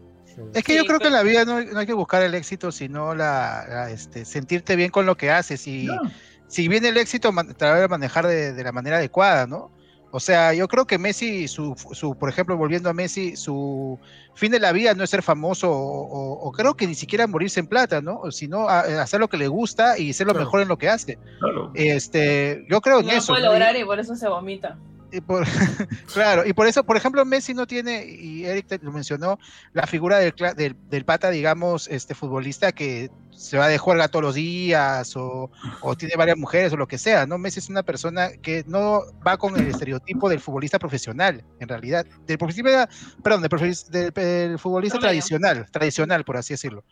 Es 0.54 0.64
que 0.64 0.74
sí, 0.74 0.78
yo 0.78 0.86
creo 0.86 1.00
pero... 1.00 1.00
que 1.00 1.08
en 1.08 1.14
la 1.14 1.24
vida 1.24 1.46
no, 1.46 1.60
no, 1.60 1.80
hay 1.80 1.88
que 1.88 1.94
buscar 1.94 2.22
el 2.22 2.36
éxito, 2.36 2.72
sino 2.72 3.16
la, 3.16 3.66
la 3.68 3.90
este, 3.90 4.24
sentirte 4.24 4.76
bien 4.76 4.92
con 4.92 5.08
lo 5.08 5.18
que 5.18 5.32
haces. 5.32 5.66
Y 5.66 5.86
no. 5.86 6.00
si 6.48 6.68
viene 6.68 6.90
el 6.90 6.98
éxito, 6.98 7.32
tratar 7.32 7.82
de 7.82 7.88
manejar 7.88 8.28
de, 8.28 8.54
de 8.54 8.64
la 8.64 8.72
manera 8.72 8.98
adecuada, 8.98 9.48
¿no? 9.48 9.72
O 10.16 10.20
sea, 10.20 10.54
yo 10.54 10.68
creo 10.68 10.86
que 10.86 11.00
Messi, 11.00 11.48
su, 11.48 11.76
su, 11.92 12.16
por 12.16 12.30
ejemplo, 12.30 12.56
volviendo 12.56 12.88
a 12.88 12.94
Messi, 12.94 13.36
su 13.36 13.98
fin 14.36 14.52
de 14.52 14.60
la 14.60 14.72
vida 14.72 14.94
no 14.94 15.04
es 15.04 15.10
ser 15.10 15.24
famoso 15.24 15.72
o, 15.72 15.76
o, 15.76 16.34
o 16.34 16.52
creo 16.52 16.76
que 16.76 16.86
ni 16.86 16.94
siquiera 16.94 17.26
morirse 17.26 17.60
en 17.60 17.66
plata, 17.66 18.00
¿no? 18.00 18.30
Sino 18.30 18.70
a, 18.70 18.82
a 18.82 19.02
hacer 19.02 19.20
lo 19.20 19.28
que 19.28 19.38
le 19.38 19.48
gusta 19.48 19.98
y 19.98 20.14
ser 20.14 20.28
lo 20.28 20.34
claro. 20.34 20.46
mejor 20.46 20.62
en 20.62 20.68
lo 20.68 20.78
que 20.78 20.88
hace. 20.88 21.18
Claro. 21.40 21.72
Este, 21.74 22.64
yo 22.70 22.80
creo 22.80 23.00
en 23.00 23.08
no 23.08 23.12
eso. 23.12 23.32
No 23.34 23.40
puede 23.40 23.48
lograr 23.48 23.76
y 23.76 23.84
por 23.86 24.00
eso 24.00 24.16
se 24.16 24.30
vomita. 24.30 24.78
Y 25.14 25.22
por, 25.22 25.46
claro, 26.14 26.44
y 26.44 26.54
por 26.54 26.66
eso, 26.66 26.84
por 26.84 26.98
ejemplo, 26.98 27.24
Messi 27.24 27.54
no 27.54 27.68
tiene, 27.68 28.04
y 28.04 28.46
Eric 28.46 28.80
lo 28.82 28.92
mencionó, 28.92 29.38
la 29.72 29.86
figura 29.86 30.18
del, 30.18 30.34
del, 30.58 30.76
del, 30.90 31.06
pata, 31.06 31.30
digamos, 31.30 31.88
este 31.88 32.16
futbolista 32.16 32.72
que 32.72 33.12
se 33.30 33.60
va 33.60 33.68
de 33.68 33.78
juerga 33.78 34.08
todos 34.08 34.24
los 34.24 34.34
días 34.34 35.16
o, 35.16 35.52
o, 35.82 35.96
tiene 35.96 36.16
varias 36.16 36.38
mujeres 36.38 36.74
o 36.74 36.78
lo 36.78 36.88
que 36.88 36.98
sea, 36.98 37.28
¿no? 37.28 37.38
Messi 37.38 37.60
es 37.60 37.70
una 37.70 37.84
persona 37.84 38.30
que 38.42 38.64
no 38.66 39.04
va 39.26 39.38
con 39.38 39.56
el 39.56 39.68
estereotipo 39.68 40.30
del 40.30 40.40
futbolista 40.40 40.80
profesional, 40.80 41.46
en 41.60 41.68
realidad, 41.68 42.08
del 42.26 42.40
futbolista, 42.40 42.90
perdón, 43.22 43.44
del, 43.44 43.76
del, 43.92 44.12
del 44.14 44.58
futbolista 44.58 44.98
tradicional, 44.98 45.70
tradicional, 45.70 46.26
por 46.26 46.38
así 46.38 46.56
decirlo. 46.56 46.84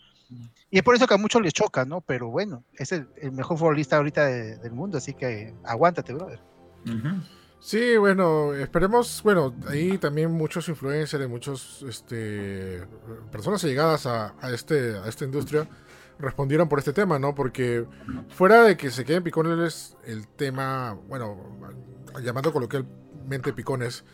Y 0.69 0.77
es 0.77 0.83
por 0.83 0.93
eso 0.95 1.07
que 1.07 1.15
a 1.15 1.17
muchos 1.17 1.41
les 1.41 1.53
choca, 1.53 1.85
¿no? 1.85 2.01
Pero 2.01 2.29
bueno, 2.29 2.63
es 2.75 2.91
el, 2.91 3.07
el 3.19 3.31
mejor 3.31 3.57
futbolista 3.57 3.97
ahorita 3.97 4.25
de, 4.27 4.57
del 4.57 4.73
mundo, 4.73 4.99
así 4.99 5.15
que 5.15 5.55
aguántate, 5.63 6.13
brother. 6.13 6.39
Uh 6.85 6.89
-huh. 6.89 7.40
Sí, 7.61 7.95
bueno, 7.95 8.55
esperemos, 8.55 9.21
bueno, 9.23 9.53
ahí 9.67 9.99
también 9.99 10.31
muchos 10.31 10.67
influencers, 10.67 11.29
muchos, 11.29 11.85
este, 11.87 12.81
personas 13.31 13.63
allegadas 13.63 14.07
a, 14.07 14.33
a, 14.41 14.49
este, 14.51 14.97
a 14.97 15.07
esta 15.07 15.25
industria 15.25 15.67
respondieron 16.17 16.67
por 16.67 16.79
este 16.79 16.91
tema, 16.91 17.19
¿no? 17.19 17.35
Porque 17.35 17.85
fuera 18.29 18.63
de 18.63 18.77
que 18.77 18.89
se 18.89 19.05
queden 19.05 19.21
picones 19.21 19.95
el 20.05 20.27
tema, 20.27 20.97
bueno, 21.07 21.37
llamando 22.23 22.51
coloquialmente 22.51 23.53
picones, 23.53 24.05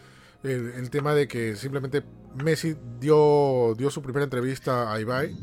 el, 0.43 0.73
el, 0.73 0.89
tema 0.89 1.13
de 1.13 1.29
que 1.29 1.55
simplemente 1.55 2.03
Messi 2.43 2.75
dio, 2.99 3.73
dio 3.77 3.89
su 3.89 4.01
primera 4.01 4.25
entrevista 4.25 4.91
a 4.91 4.99
Ibai, 4.99 5.37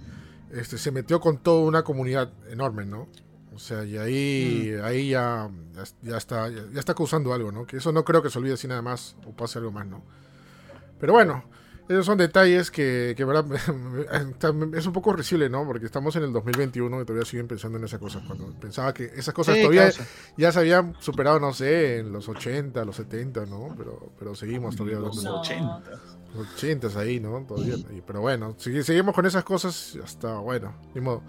este, 0.53 0.77
se 0.77 0.91
metió 0.91 1.21
con 1.21 1.39
toda 1.39 1.67
una 1.67 1.83
comunidad 1.83 2.33
enorme, 2.51 2.85
¿no? 2.85 3.09
O 3.55 3.59
sea, 3.59 3.85
y 3.85 3.97
ahí, 3.97 4.75
mm. 4.77 4.85
ahí 4.85 5.09
ya, 5.11 5.51
ya, 5.75 5.85
ya 6.03 6.17
está, 6.17 6.49
ya, 6.49 6.65
ya, 6.73 6.81
está 6.81 6.95
causando 6.95 7.33
algo, 7.33 7.53
¿no? 7.53 7.67
Que 7.67 7.77
eso 7.77 7.93
no 7.93 8.05
creo 8.05 8.23
que 8.23 8.31
se 8.31 8.39
olvide 8.39 8.55
así 8.55 8.67
nada 8.67 8.83
más 8.83 9.17
o 9.27 9.33
pase 9.33 9.59
algo 9.59 9.71
más, 9.71 9.87
¿no? 9.87 10.03
Pero 10.99 11.13
bueno, 11.13 11.45
esos 11.89 12.07
son 12.07 12.17
detalles 12.17 12.71
que, 12.71 13.13
que 13.15 13.25
verdad, 13.27 13.45
es 14.75 14.87
un 14.87 14.93
poco 14.95 15.13
risible, 15.13 15.51
¿no? 15.51 15.67
Porque 15.67 15.85
estamos 15.85 16.17
en 16.17 16.23
el 16.23 16.33
2021 16.33 17.03
y 17.03 17.05
todavía 17.05 17.27
siguen 17.27 17.47
pensando 17.47 17.77
en 17.77 17.85
esas 17.85 18.01
cosas. 18.01 18.23
Cuando 18.27 18.47
pensaba 18.59 18.95
que 18.95 19.05
esas 19.15 19.35
cosas 19.35 19.57
sí, 19.57 19.61
todavía 19.61 19.85
causa. 19.85 20.07
ya 20.39 20.51
se 20.51 20.61
habían 20.61 20.95
superado, 21.01 21.39
no 21.39 21.53
sé, 21.53 21.99
en 21.99 22.11
los 22.11 22.27
80, 22.27 22.83
los 22.87 22.97
70, 22.97 23.45
¿no? 23.47 23.75
Pero, 23.77 24.13
pero 24.19 24.35
seguimos 24.35 24.77
todavía 24.77 24.97
hablando. 24.97 25.23
Los 25.23 25.41
80. 25.41 25.83
Los 26.35 26.55
80 26.55 26.99
ahí, 26.99 27.21
¿no? 27.21 27.45
Todavía. 27.47 27.77
Pero 28.07 28.21
bueno, 28.23 28.57
seguimos 28.59 29.15
con 29.15 29.27
esas 29.27 29.45
cosas 29.45 29.99
hasta, 30.03 30.39
bueno, 30.39 30.75
ni 30.95 31.03
modo. 31.03 31.23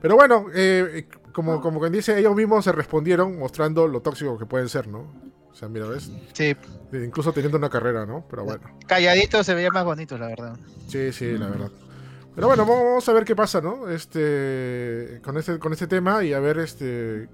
Pero 0.00 0.16
bueno, 0.16 0.46
eh, 0.54 1.06
como, 1.32 1.60
como 1.60 1.80
quien 1.80 1.92
dice, 1.92 2.18
ellos 2.18 2.34
mismos 2.34 2.64
se 2.64 2.72
respondieron 2.72 3.38
mostrando 3.38 3.86
lo 3.86 4.00
tóxico 4.00 4.38
que 4.38 4.46
pueden 4.46 4.68
ser, 4.68 4.88
¿no? 4.88 5.30
O 5.50 5.54
sea, 5.54 5.68
mira, 5.68 5.86
¿ves? 5.86 6.10
Sí. 6.32 6.56
Incluso 6.92 7.32
teniendo 7.32 7.58
una 7.58 7.68
carrera, 7.68 8.06
¿no? 8.06 8.24
Pero 8.30 8.44
bueno. 8.44 8.62
Calladito 8.86 9.42
se 9.44 9.54
veía 9.54 9.70
más 9.70 9.84
bonito, 9.84 10.16
la 10.16 10.28
verdad. 10.28 10.56
Sí, 10.88 11.12
sí, 11.12 11.36
la 11.36 11.48
verdad. 11.48 11.70
Pero 12.34 12.46
bueno, 12.46 12.64
vamos 12.64 13.06
a 13.08 13.12
ver 13.12 13.24
qué 13.24 13.34
pasa, 13.34 13.60
¿no? 13.60 13.88
Este, 13.90 15.20
con 15.22 15.36
este, 15.36 15.58
con 15.58 15.72
este 15.72 15.86
tema 15.86 16.22
y 16.24 16.32
a 16.32 16.40
ver, 16.40 16.58
este, 16.58 17.28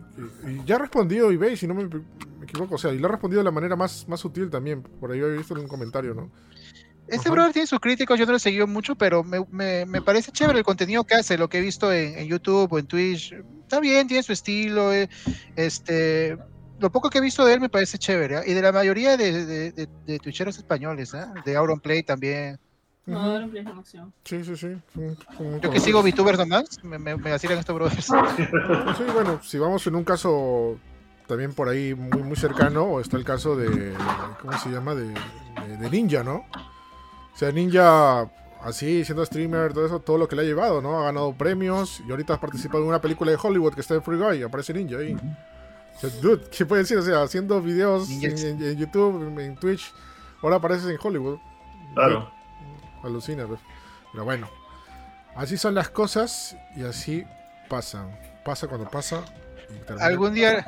y 0.48 0.64
ya 0.64 0.76
ha 0.76 0.78
respondido 0.78 1.30
eBay, 1.30 1.56
si 1.56 1.66
no 1.66 1.74
me, 1.74 1.84
me, 1.84 2.02
equivoco, 2.42 2.76
o 2.76 2.78
sea, 2.78 2.92
y 2.92 2.98
lo 2.98 3.06
ha 3.06 3.10
respondido 3.12 3.40
de 3.40 3.44
la 3.44 3.50
manera 3.50 3.76
más, 3.76 4.08
más 4.08 4.20
sutil 4.20 4.48
también. 4.50 4.82
Por 4.82 5.12
ahí 5.12 5.20
había 5.20 5.36
visto 5.36 5.54
en 5.54 5.60
un 5.60 5.68
comentario, 5.68 6.14
¿no? 6.14 6.30
Este 7.08 7.30
brother 7.30 7.52
tiene 7.52 7.66
sus 7.66 7.78
críticos, 7.80 8.18
yo 8.18 8.26
no 8.26 8.32
lo 8.32 8.36
he 8.36 8.40
seguido 8.40 8.66
mucho, 8.66 8.96
pero 8.96 9.22
me, 9.22 9.44
me, 9.50 9.86
me, 9.86 10.02
parece 10.02 10.32
chévere 10.32 10.58
el 10.58 10.64
contenido 10.64 11.04
que 11.04 11.14
hace, 11.14 11.38
lo 11.38 11.48
que 11.48 11.58
he 11.58 11.60
visto 11.60 11.92
en, 11.92 12.18
en, 12.18 12.26
YouTube 12.26 12.72
o 12.72 12.78
en 12.78 12.86
Twitch. 12.86 13.32
Está 13.62 13.80
bien, 13.80 14.08
tiene 14.08 14.22
su 14.22 14.32
estilo, 14.32 14.92
eh, 14.92 15.08
este, 15.54 16.36
lo 16.80 16.90
poco 16.90 17.08
que 17.10 17.18
he 17.18 17.20
visto 17.20 17.44
de 17.44 17.54
él 17.54 17.60
me 17.60 17.68
parece 17.68 17.98
chévere. 17.98 18.36
¿ah? 18.38 18.42
Y 18.46 18.54
de 18.54 18.62
la 18.62 18.72
mayoría 18.72 19.16
de, 19.16 19.44
de, 19.46 19.72
de, 19.72 19.88
de 20.06 20.18
twitcheros 20.18 20.58
españoles, 20.58 21.14
¿ah? 21.14 21.32
de 21.44 21.56
Auronplay 21.56 22.02
también. 22.02 22.58
La 23.06 23.44
acción. 23.78 24.12
Sí, 24.24 24.42
sí, 24.44 24.56
sí. 24.56 24.66
Yo 25.62 25.70
que 25.70 25.78
sigo 25.78 26.02
VTubers 26.02 26.38
nomás, 26.38 26.64
me, 26.82 26.98
me, 26.98 27.16
me 27.16 27.30
vacilan 27.30 27.58
estos 27.58 27.74
brothers. 27.74 28.06
Sí, 28.96 29.04
bueno, 29.14 29.40
si 29.44 29.58
vamos 29.58 29.86
en 29.86 29.94
un 29.94 30.02
caso 30.02 30.76
también 31.28 31.54
por 31.54 31.68
ahí 31.68 31.94
muy, 31.94 32.24
muy 32.24 32.36
cercano, 32.36 32.98
está 32.98 33.16
el 33.16 33.24
caso 33.24 33.54
de. 33.54 33.94
¿Cómo 34.40 34.58
se 34.58 34.70
llama? 34.70 34.96
De, 34.96 35.06
de- 35.08 35.76
de 35.78 35.90
Ninja, 35.90 36.24
¿no? 36.24 36.46
O 37.36 37.38
sea, 37.38 37.52
Ninja, 37.52 38.30
así, 38.62 39.04
siendo 39.04 39.24
streamer, 39.24 39.74
todo 39.74 39.84
eso, 39.84 40.00
todo 40.00 40.16
lo 40.16 40.26
que 40.26 40.34
le 40.36 40.42
ha 40.42 40.44
llevado, 40.46 40.80
¿no? 40.80 40.98
Ha 41.00 41.04
ganado 41.04 41.34
premios 41.34 42.02
y 42.06 42.10
ahorita 42.10 42.32
ha 42.34 42.40
participado 42.40 42.82
en 42.82 42.88
una 42.88 43.00
película 43.00 43.30
de 43.30 43.38
Hollywood 43.40 43.74
que 43.74 43.82
está 43.82 43.94
en 43.94 44.02
Free 44.02 44.16
Guy, 44.18 44.42
aparece 44.42 44.72
Ninja 44.72 44.96
ahí. 44.98 45.14
O 45.14 46.00
sea, 46.00 46.10
dude, 46.22 46.44
¿qué 46.50 46.64
puede 46.64 46.82
decir? 46.82 46.96
O 46.96 47.02
sea, 47.02 47.22
haciendo 47.22 47.60
videos 47.60 48.08
en, 48.10 48.24
en- 48.24 48.62
en 48.62 48.76
YouTube, 48.78 49.22
en, 49.28 49.38
en 49.40 49.56
Twitch, 49.56 49.92
ahora 50.42 50.56
apareces 50.56 50.88
en 50.88 50.98
Hollywood. 51.02 51.38
Claro. 51.94 52.30
Alucina, 53.02 53.46
pues. 53.46 53.60
Pero 54.12 54.24
bueno, 54.24 54.48
así 55.36 55.56
son 55.58 55.74
las 55.74 55.90
cosas 55.90 56.56
y 56.74 56.84
así 56.84 57.24
pasan. 57.68 58.18
Pasa 58.44 58.66
cuando 58.66 58.90
pasa. 58.90 59.24
Algún 60.00 60.34
día 60.34 60.64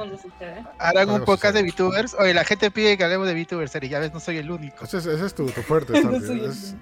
harán 0.79 1.11
un 1.11 1.25
podcast 1.25 1.55
de. 1.55 1.63
VTubers. 1.63 2.15
Oye, 2.19 2.35
la 2.35 2.45
gente 2.45 2.71
pide 2.71 2.97
que 2.97 3.05
hablemos 3.05 3.27
de 3.27 3.35
VTubers, 3.35 3.73
y 3.83 3.89
ya 3.89 3.99
ves, 3.99 4.13
no 4.13 4.21
soy 4.21 4.39
el 4.39 4.51
único. 4.51 4.85
Ese 4.85 4.99
es, 4.99 5.07
ese 5.07 5.27
es 5.27 5.35
tu, 5.35 5.47
tu 5.47 5.63
fuerte, 5.63 5.93
No 6.03 6.21
soy 6.21 6.45
es- 6.45 6.75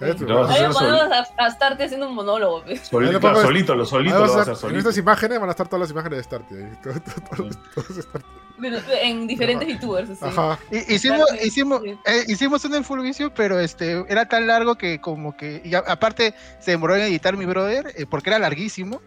el- 0.00 0.10
es 0.10 0.16
tu- 0.16 0.32
a 0.32 0.48
Ahí 0.48 0.62
hacer 0.64 0.70
podemos 0.72 1.12
a, 1.36 1.44
a 1.44 1.48
estarte 1.48 1.84
haciendo 1.84 2.08
un 2.08 2.14
monólogo. 2.14 2.64
Solito, 2.82 3.20
claro, 3.20 3.36
pongo- 3.36 3.42
solito, 3.42 3.74
lo 3.74 3.84
solito 3.84 4.14
lo 4.18 4.24
a 4.24 4.28
vas 4.28 4.36
a 4.36 4.40
hacer 4.40 4.54
en 4.54 4.56
solito. 4.60 4.78
estas 4.78 4.96
imágenes 4.96 5.38
van 5.40 5.48
a 5.48 5.52
estar 5.52 5.68
todas 5.68 5.80
las 5.82 5.90
imágenes 5.90 6.26
de 6.30 6.38
todo- 6.82 6.94
todo- 7.36 7.50
todos 7.74 7.96
Starty. 8.04 8.26
Pero 8.62 8.76
En 9.02 9.26
diferentes 9.26 9.66
youtubers, 9.68 10.08
así. 10.10 10.24
Ajá. 10.24 10.58
Hi- 10.70 10.84
Hicimos, 10.94 11.26
Claro, 11.28 11.44
hicimos, 11.44 11.82
sí. 11.82 11.98
eh, 12.06 12.24
hicimos 12.28 12.64
un 12.64 12.74
en 12.74 12.84
full 12.84 13.00
vicio, 13.02 13.32
pero 13.34 13.58
este 13.60 14.04
era 14.08 14.26
tan 14.26 14.46
largo 14.46 14.76
que 14.76 15.00
como 15.02 15.36
que 15.36 15.60
y 15.64 15.74
a- 15.74 15.78
aparte 15.80 16.34
se 16.60 16.70
demoró 16.72 16.96
en 16.96 17.02
editar 17.02 17.36
mi 17.36 17.44
brother 17.46 17.92
eh, 17.96 18.06
porque 18.08 18.30
era 18.30 18.38
larguísimo 18.38 19.00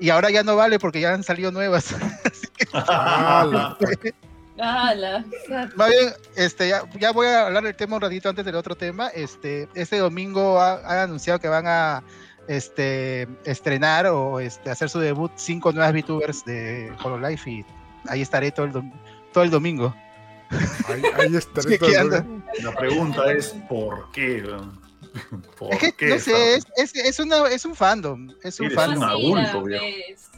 y 0.00 0.10
ahora 0.10 0.30
ya 0.30 0.42
no 0.42 0.56
vale 0.56 0.78
porque 0.78 1.00
ya 1.00 1.12
han 1.14 1.22
salido 1.22 1.52
nuevas. 1.52 1.94
Ala. 2.72 3.76
Ala. 4.58 5.24
Más 5.76 5.88
bien, 5.90 6.12
este, 6.36 6.68
ya, 6.68 6.82
ya 6.98 7.12
voy 7.12 7.26
a 7.28 7.46
hablar 7.46 7.62
del 7.64 7.74
tema 7.74 7.96
un 7.96 8.02
ratito 8.02 8.28
antes 8.28 8.44
del 8.44 8.54
otro 8.56 8.74
tema. 8.74 9.08
Este, 9.08 9.68
este 9.74 9.98
domingo 9.98 10.60
ha- 10.60 10.80
han 10.84 10.98
anunciado 10.98 11.38
que 11.38 11.48
van 11.48 11.66
a 11.66 12.02
este, 12.48 13.26
estrenar 13.44 14.06
o 14.06 14.40
este, 14.40 14.70
hacer 14.70 14.90
su 14.90 14.98
debut 15.00 15.32
cinco 15.36 15.72
nuevas 15.72 15.92
VTubers 15.92 16.44
de 16.44 16.92
Hololive 17.02 17.40
y 17.50 17.64
ahí 18.08 18.20
estaré 18.22 18.50
todo 18.50 18.66
el, 18.66 18.72
dom- 18.72 18.92
todo 19.32 19.44
el 19.44 19.50
domingo. 19.50 19.94
Ahí, 20.88 21.02
ahí 21.18 21.36
estaré 21.36 21.78
todo 21.78 21.88
¿qué 21.88 21.94
el- 21.94 22.00
anda? 22.00 22.26
La 22.62 22.72
pregunta 22.74 23.32
es 23.32 23.54
¿por 23.68 24.10
qué? 24.12 24.44
¿Por 25.58 25.72
Es 25.72 25.78
que, 25.78 25.92
qué? 25.92 26.06
no 26.08 26.18
sé, 26.18 26.54
es, 26.54 26.66
es, 26.76 26.94
es 26.94 27.18
una, 27.20 27.46
es 27.48 27.64
un 27.64 27.74
fandom. 27.74 28.32
Es 28.42 28.58
un 28.60 28.66
Eres 28.66 28.76
fandom. 28.76 29.02
un 29.02 29.04
adulto, 29.38 29.62
viejo. 29.64 29.84
pues. 29.84 30.30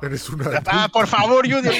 Eres 0.00 0.28
una. 0.30 0.62
Ah, 0.66 0.88
por 0.92 1.06
favor, 1.08 1.44
Junior, 1.50 1.74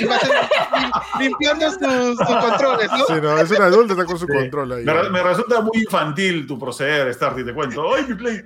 limpiando 1.20 1.70
sus, 1.70 1.78
sus 2.18 2.36
controles, 2.36 2.90
¿no? 2.90 3.06
Sí, 3.06 3.12
no, 3.22 3.38
es 3.38 3.50
un 3.50 3.62
adulto, 3.62 3.92
está 3.92 4.04
con 4.04 4.18
su 4.18 4.26
Sí. 4.26 4.32
control 4.32 4.72
ahí. 4.72 4.84
Me, 4.84 4.92
re- 4.92 5.10
me 5.10 5.22
resulta 5.22 5.60
muy 5.60 5.78
infantil 5.78 6.46
tu 6.46 6.58
proceder, 6.58 7.12
Starty, 7.14 7.44
te 7.44 7.54
cuento. 7.54 7.94
¡Ay, 7.94 8.06
mi 8.08 8.14
play! 8.14 8.42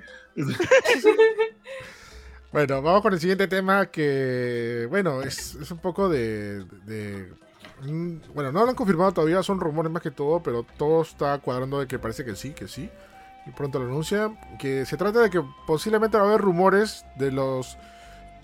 Bueno, 2.51 2.81
vamos 2.83 3.01
con 3.01 3.13
el 3.13 3.19
siguiente 3.19 3.47
tema 3.47 3.87
que, 3.87 4.85
bueno, 4.89 5.23
es, 5.23 5.55
es 5.55 5.71
un 5.71 5.79
poco 5.79 6.07
de, 6.07 6.65
de- 6.85 7.33
mm, 7.81 8.17
Bueno, 8.35 8.51
no 8.51 8.63
lo 8.63 8.69
han 8.69 8.75
confirmado 8.75 9.11
todavía, 9.11 9.41
son 9.41 9.59
rumores 9.59 9.91
más 9.91 10.03
que 10.03 10.11
todo, 10.11 10.43
pero 10.43 10.63
todo 10.77 11.01
está 11.01 11.39
cuadrando 11.39 11.79
de 11.79 11.87
que 11.87 11.97
parece 11.97 12.23
que 12.23 12.35
sí, 12.35 12.51
que 12.51 12.67
sí. 12.67 12.91
Y 13.45 13.51
pronto 13.51 13.79
lo 13.79 13.85
anuncian. 13.85 14.37
Que 14.57 14.85
se 14.85 14.97
trata 14.97 15.19
de 15.21 15.29
que 15.29 15.41
posiblemente 15.67 16.17
va 16.17 16.23
a 16.23 16.27
haber 16.27 16.41
rumores 16.41 17.05
de 17.15 17.31
los 17.31 17.77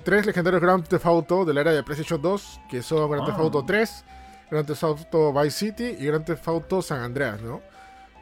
tres 0.03 0.25
legendarios 0.25 0.61
Grand 0.61 0.85
Theft 0.87 1.05
Auto 1.05 1.45
de 1.45 1.53
la 1.53 1.61
era 1.61 1.71
de 1.71 1.83
PlayStation 1.83 2.21
2, 2.21 2.61
que 2.69 2.81
son 2.81 3.09
Grand 3.09 3.25
Theft 3.25 3.37
Ah. 3.39 3.43
Auto 3.43 3.63
3, 3.65 4.05
Grand 4.51 4.65
Theft 4.67 4.83
Auto 4.83 5.33
Vice 5.33 5.51
City 5.51 5.83
y 5.99 6.05
Grand 6.05 6.25
Theft 6.25 6.47
Auto 6.47 6.81
San 6.81 7.01
Andreas, 7.01 7.41
¿no? 7.41 7.61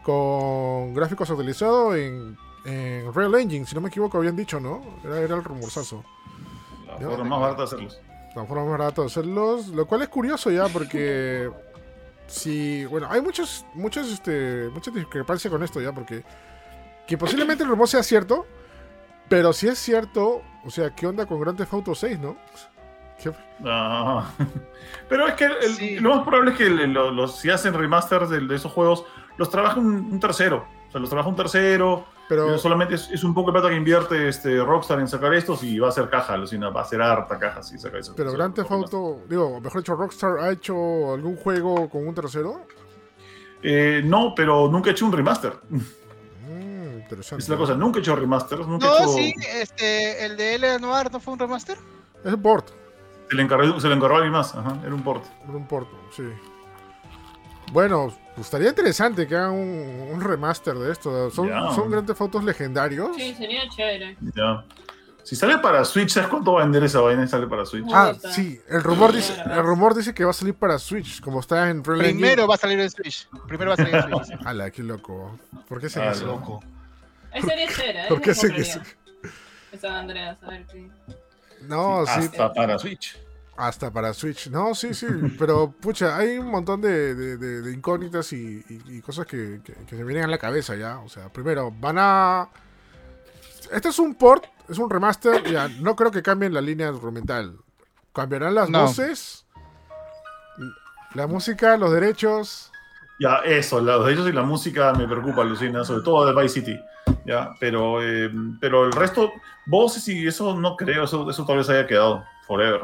Con 0.04 0.94
gráficos 0.94 1.30
actualizados 1.30 1.96
en, 1.98 2.38
en 2.66 3.14
Real 3.14 3.36
Engine, 3.36 3.66
si 3.66 3.76
no 3.76 3.82
me 3.82 3.90
equivoco, 3.90 4.18
habían 4.18 4.36
dicho, 4.36 4.60
¿no? 4.60 4.82
Era, 5.04 5.20
era 5.20 5.36
el 5.36 5.44
rumorzazo. 5.44 6.04
La 6.88 7.00
Yo- 7.00 7.10
forma 7.10 7.26
más 7.26 7.40
barata 7.42 7.58
de 7.62 7.64
hacerlos. 7.66 8.00
La 8.36 8.46
forma 8.46 8.64
más 8.66 8.72
barata 8.80 9.02
de 9.02 9.08
hacerlos, 9.08 9.68
lo 9.70 9.86
cual 9.88 10.04
es 10.04 10.10
curioso 10.10 10.50
ya, 10.52 10.68
porque 10.70 11.50
si, 12.28 12.86
bueno, 12.86 13.08
hay 13.10 13.20
muchos, 13.22 13.66
muchos, 13.74 14.08
este, 14.12 14.70
muchas 14.74 14.94
discrepancias 14.94 15.52
con 15.52 15.62
esto 15.64 15.82
ya, 15.82 15.92
porque 15.92 16.24
que 17.08 17.18
posiblemente 17.18 17.64
el 17.64 17.70
rumor 17.70 17.88
sea 17.88 18.04
cierto, 18.04 18.46
pero 19.30 19.54
si 19.54 19.68
es 19.68 19.78
cierto, 19.80 20.42
o 20.66 20.70
sea, 20.70 20.94
¿qué 20.96 21.08
onda 21.08 21.26
con 21.26 21.40
Grand 21.40 21.58
Theft 21.58 21.74
Auto 21.74 21.96
6, 21.96 22.20
no? 22.20 22.38
¿Qué- 23.22 23.32
Ah. 23.66 24.30
Pero 25.10 25.28
es 25.28 25.34
que 25.34 25.46
el- 25.46 25.74
Sí. 25.76 26.00
lo 26.00 26.16
más 26.16 26.24
probable 26.28 26.52
es 26.52 26.58
que 26.58 26.68
el- 26.68 26.94
lo- 26.94 27.10
los, 27.12 27.40
si 27.40 27.50
hacen 27.50 27.74
remasters 27.74 28.30
de, 28.30 28.42
de 28.42 28.56
esos 28.56 28.72
juegos, 28.72 29.06
los 29.38 29.50
trabaja 29.50 29.80
un, 29.80 29.88
un 30.12 30.20
tercero. 30.20 30.68
O 30.88 30.92
sea, 30.92 31.02
los 31.02 31.10
trabaja 31.10 31.28
un 31.30 31.36
tercero. 31.36 32.06
Pero, 32.30 32.58
solamente 32.58 32.96
es, 32.96 33.10
es 33.10 33.24
un 33.24 33.34
poco 33.34 33.52
de 33.52 33.54
plata 33.54 33.70
que 33.70 33.76
invierte 33.78 34.28
este 34.28 34.62
Rockstar 34.64 35.00
en 35.00 35.08
sacar 35.08 35.34
estos 35.34 35.64
y 35.64 35.80
va 35.80 35.88
a 35.88 35.90
hacer 35.92 36.10
caja, 36.10 36.34
alucina, 36.34 36.70
va 36.70 36.82
a 36.82 36.84
hacer 36.84 37.02
harta 37.02 37.40
caja 37.40 37.64
si 37.64 37.78
saca 37.80 37.98
eso. 38.00 38.14
pero 38.18 38.34
Grand 38.34 38.54
Theft. 38.54 38.70
Auto, 38.70 39.22
digo, 39.30 39.62
mejor 39.62 39.82
dicho, 39.82 39.96
Rockstar 39.96 40.38
ha 40.40 40.52
hecho 40.52 41.14
algún 41.14 41.38
juego 41.38 41.90
con 41.90 42.06
un 42.06 42.14
tercero. 42.14 42.66
Eh, 43.64 44.02
no, 44.06 44.34
pero 44.36 44.68
nunca 44.70 44.90
he 44.90 44.94
hecho 44.94 45.06
un 45.06 45.14
remaster. 45.14 45.54
Interesante. 47.10 47.44
Es 47.44 47.50
la 47.50 47.58
cosa, 47.58 47.74
nunca 47.76 48.00
he 48.00 48.02
hecho 48.02 48.16
remasters. 48.16 48.68
Nunca 48.68 48.86
he 48.86 48.90
No, 48.90 48.98
hecho... 48.98 49.14
sí, 49.14 49.34
este, 49.56 50.26
el 50.26 50.36
de 50.38 50.56
L. 50.56 50.80
Noir 50.80 51.12
no 51.12 51.20
fue 51.20 51.34
un 51.34 51.40
remaster. 51.40 51.78
Es 52.24 52.34
un 52.34 52.42
port, 52.42 52.68
Se 53.30 53.36
le 53.36 53.44
encargó, 53.44 53.80
se 53.80 53.88
le 53.88 53.96
encargó 53.96 54.16
a 54.16 54.18
alguien 54.18 54.34
más. 54.34 54.54
Ajá, 54.56 54.78
era 54.86 54.94
un 54.94 55.04
port. 55.04 55.24
es 55.48 55.50
un 55.56 55.68
port, 55.68 55.88
sí. 56.16 56.24
Bueno, 57.72 58.14
pues 58.36 58.48
estaría 58.48 58.70
interesante 58.70 59.28
que 59.28 59.36
hagan 59.36 59.52
un, 59.52 60.10
un 60.14 60.22
remaster 60.22 60.76
de 60.76 60.92
esto. 60.92 61.30
Son, 61.32 61.50
son 61.76 61.92
Grand 61.92 62.08
Theft 62.08 62.22
Autos 62.22 62.44
legendarios. 62.44 63.16
Sí, 63.16 63.34
sería 63.36 63.68
chévere. 63.70 64.18
Ya. 64.36 64.64
Si 65.24 65.36
sale 65.36 65.58
para 65.58 65.84
Switch, 65.84 66.10
¿sabes 66.12 66.30
cuánto 66.30 66.54
va 66.54 66.62
a 66.62 66.64
vender 66.64 66.86
esa 66.86 67.02
vaina 67.02 67.26
y 67.26 67.28
sale 67.28 67.48
para 67.48 67.66
Switch? 67.66 67.86
Ah, 67.94 68.14
sí, 68.32 68.62
el 68.70 68.82
rumor 68.82 69.12
dice, 69.12 69.34
el 69.46 69.62
rumor 69.62 69.94
dice 69.94 70.14
que 70.14 70.24
va 70.24 70.30
a 70.32 70.34
salir 70.34 70.54
para 70.54 70.80
Switch, 70.80 71.20
como 71.20 71.42
está 71.42 71.70
en 71.70 71.84
Real 71.84 72.00
Engine. 72.00 72.20
Primero 72.22 72.48
va 72.48 72.56
a 72.56 72.58
salir 72.58 72.80
en 72.80 72.90
Switch. 72.90 73.28
Primero 73.46 73.72
va 73.72 73.74
a 73.74 73.78
salir 73.78 73.94
en 73.96 74.04
Switch. 74.26 74.40
Ala, 74.46 74.72
qué 74.72 74.84
loco. 74.84 75.38
¿Por 75.68 75.82
qué 75.82 75.90
se 75.90 76.02
Ah, 76.02 76.12
eso? 76.12 76.62
Loco. 77.28 77.38
Ahí 77.38 77.42
sería 77.44 77.68
chévere. 77.68 78.08
¿Por 78.10 78.22
qué 78.22 78.30
me 78.30 78.36
se 78.36 78.48
compraría. 78.48 78.84
San 79.82 79.92
Andreas, 79.96 80.38
a 80.44 80.48
ver 80.50 80.66
qué. 80.68 80.90
No, 81.62 82.06
sí, 82.06 82.12
Hasta 82.20 82.54
para 82.54 82.78
Switch. 82.80 83.18
hasta 83.58 83.92
para 83.92 84.14
Switch. 84.14 84.48
No, 84.50 84.74
sí, 84.76 84.94
sí, 84.94 85.08
pero 85.40 85.72
pucha, 85.72 86.16
hay 86.18 86.38
un 86.38 86.48
montón 86.48 86.82
de, 86.82 87.14
de- 87.16 87.38
de- 87.38 87.62
de 87.62 87.74
incógnitas 87.74 88.32
y, 88.34 88.64
y- 88.70 88.98
y 88.98 89.02
cosas 89.02 89.26
que, 89.26 89.60
que- 89.64 89.74
que 89.74 89.96
se 89.98 90.04
vienen 90.04 90.24
a 90.26 90.28
la 90.28 90.38
cabeza 90.38 90.76
ya. 90.76 91.00
O 91.00 91.10
sea, 91.10 91.30
primero, 91.30 91.72
van 91.72 91.98
a... 92.00 92.50
Este 93.72 93.90
es 93.90 94.00
un 94.00 94.16
port, 94.16 94.46
es 94.70 94.78
un 94.78 94.90
remaster, 94.90 95.44
ya, 95.52 95.68
no 95.68 95.96
creo 95.96 96.10
que 96.12 96.22
cambien 96.24 96.54
la 96.54 96.62
línea 96.62 96.88
instrumental. 96.90 97.58
Cambiarán 98.14 98.56
las 98.56 98.70
No. 98.70 98.84
voces, 98.84 99.46
la 101.14 101.28
música, 101.28 101.78
los 101.78 101.92
derechos. 101.92 102.72
Ya, 103.20 103.38
eso, 103.46 103.82
los 103.82 104.06
derechos 104.06 104.30
y 104.30 104.32
la 104.32 104.44
música 104.44 104.94
me 104.94 105.08
preocupa, 105.08 105.44
Lucina, 105.44 105.84
sobre 105.84 106.04
todo 106.04 106.26
de 106.32 106.40
Vice 106.40 106.62
City. 106.62 106.80
Ya, 107.26 107.52
pero, 107.60 108.02
eh, 108.04 108.30
pero 108.62 108.86
el 108.86 108.92
resto, 108.92 109.32
voces 109.66 110.08
y 110.08 110.28
eso 110.28 110.56
no 110.60 110.76
creo, 110.76 111.06
eso, 111.06 111.30
eso 111.30 111.46
tal 111.46 111.58
vez 111.58 111.70
haya 111.70 111.88
quedado 111.88 112.24
forever. 112.46 112.82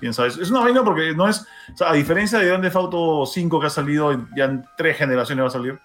Quién 0.00 0.12
sabe. 0.14 0.28
Es 0.28 0.50
una 0.50 0.60
vaina 0.60 0.84
porque 0.84 1.12
no 1.14 1.26
es, 1.28 1.46
o 1.72 1.76
sea, 1.76 1.90
a 1.90 1.94
diferencia 1.94 2.38
de 2.38 2.46
Grand 2.46 2.62
Theft 2.62 2.76
Auto 2.76 3.26
5 3.26 3.60
que 3.60 3.66
ha 3.66 3.70
salido, 3.70 4.12
ya 4.36 4.44
en 4.44 4.64
tres 4.76 4.96
generaciones 4.96 5.42
va 5.44 5.48
a 5.48 5.52
salir, 5.52 5.78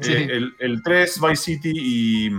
Sí. 0.00 0.12
eh, 0.12 0.28
el, 0.30 0.54
el 0.60 0.82
3, 0.82 1.20
Vice 1.20 1.42
City 1.42 1.72
y, 1.74 2.30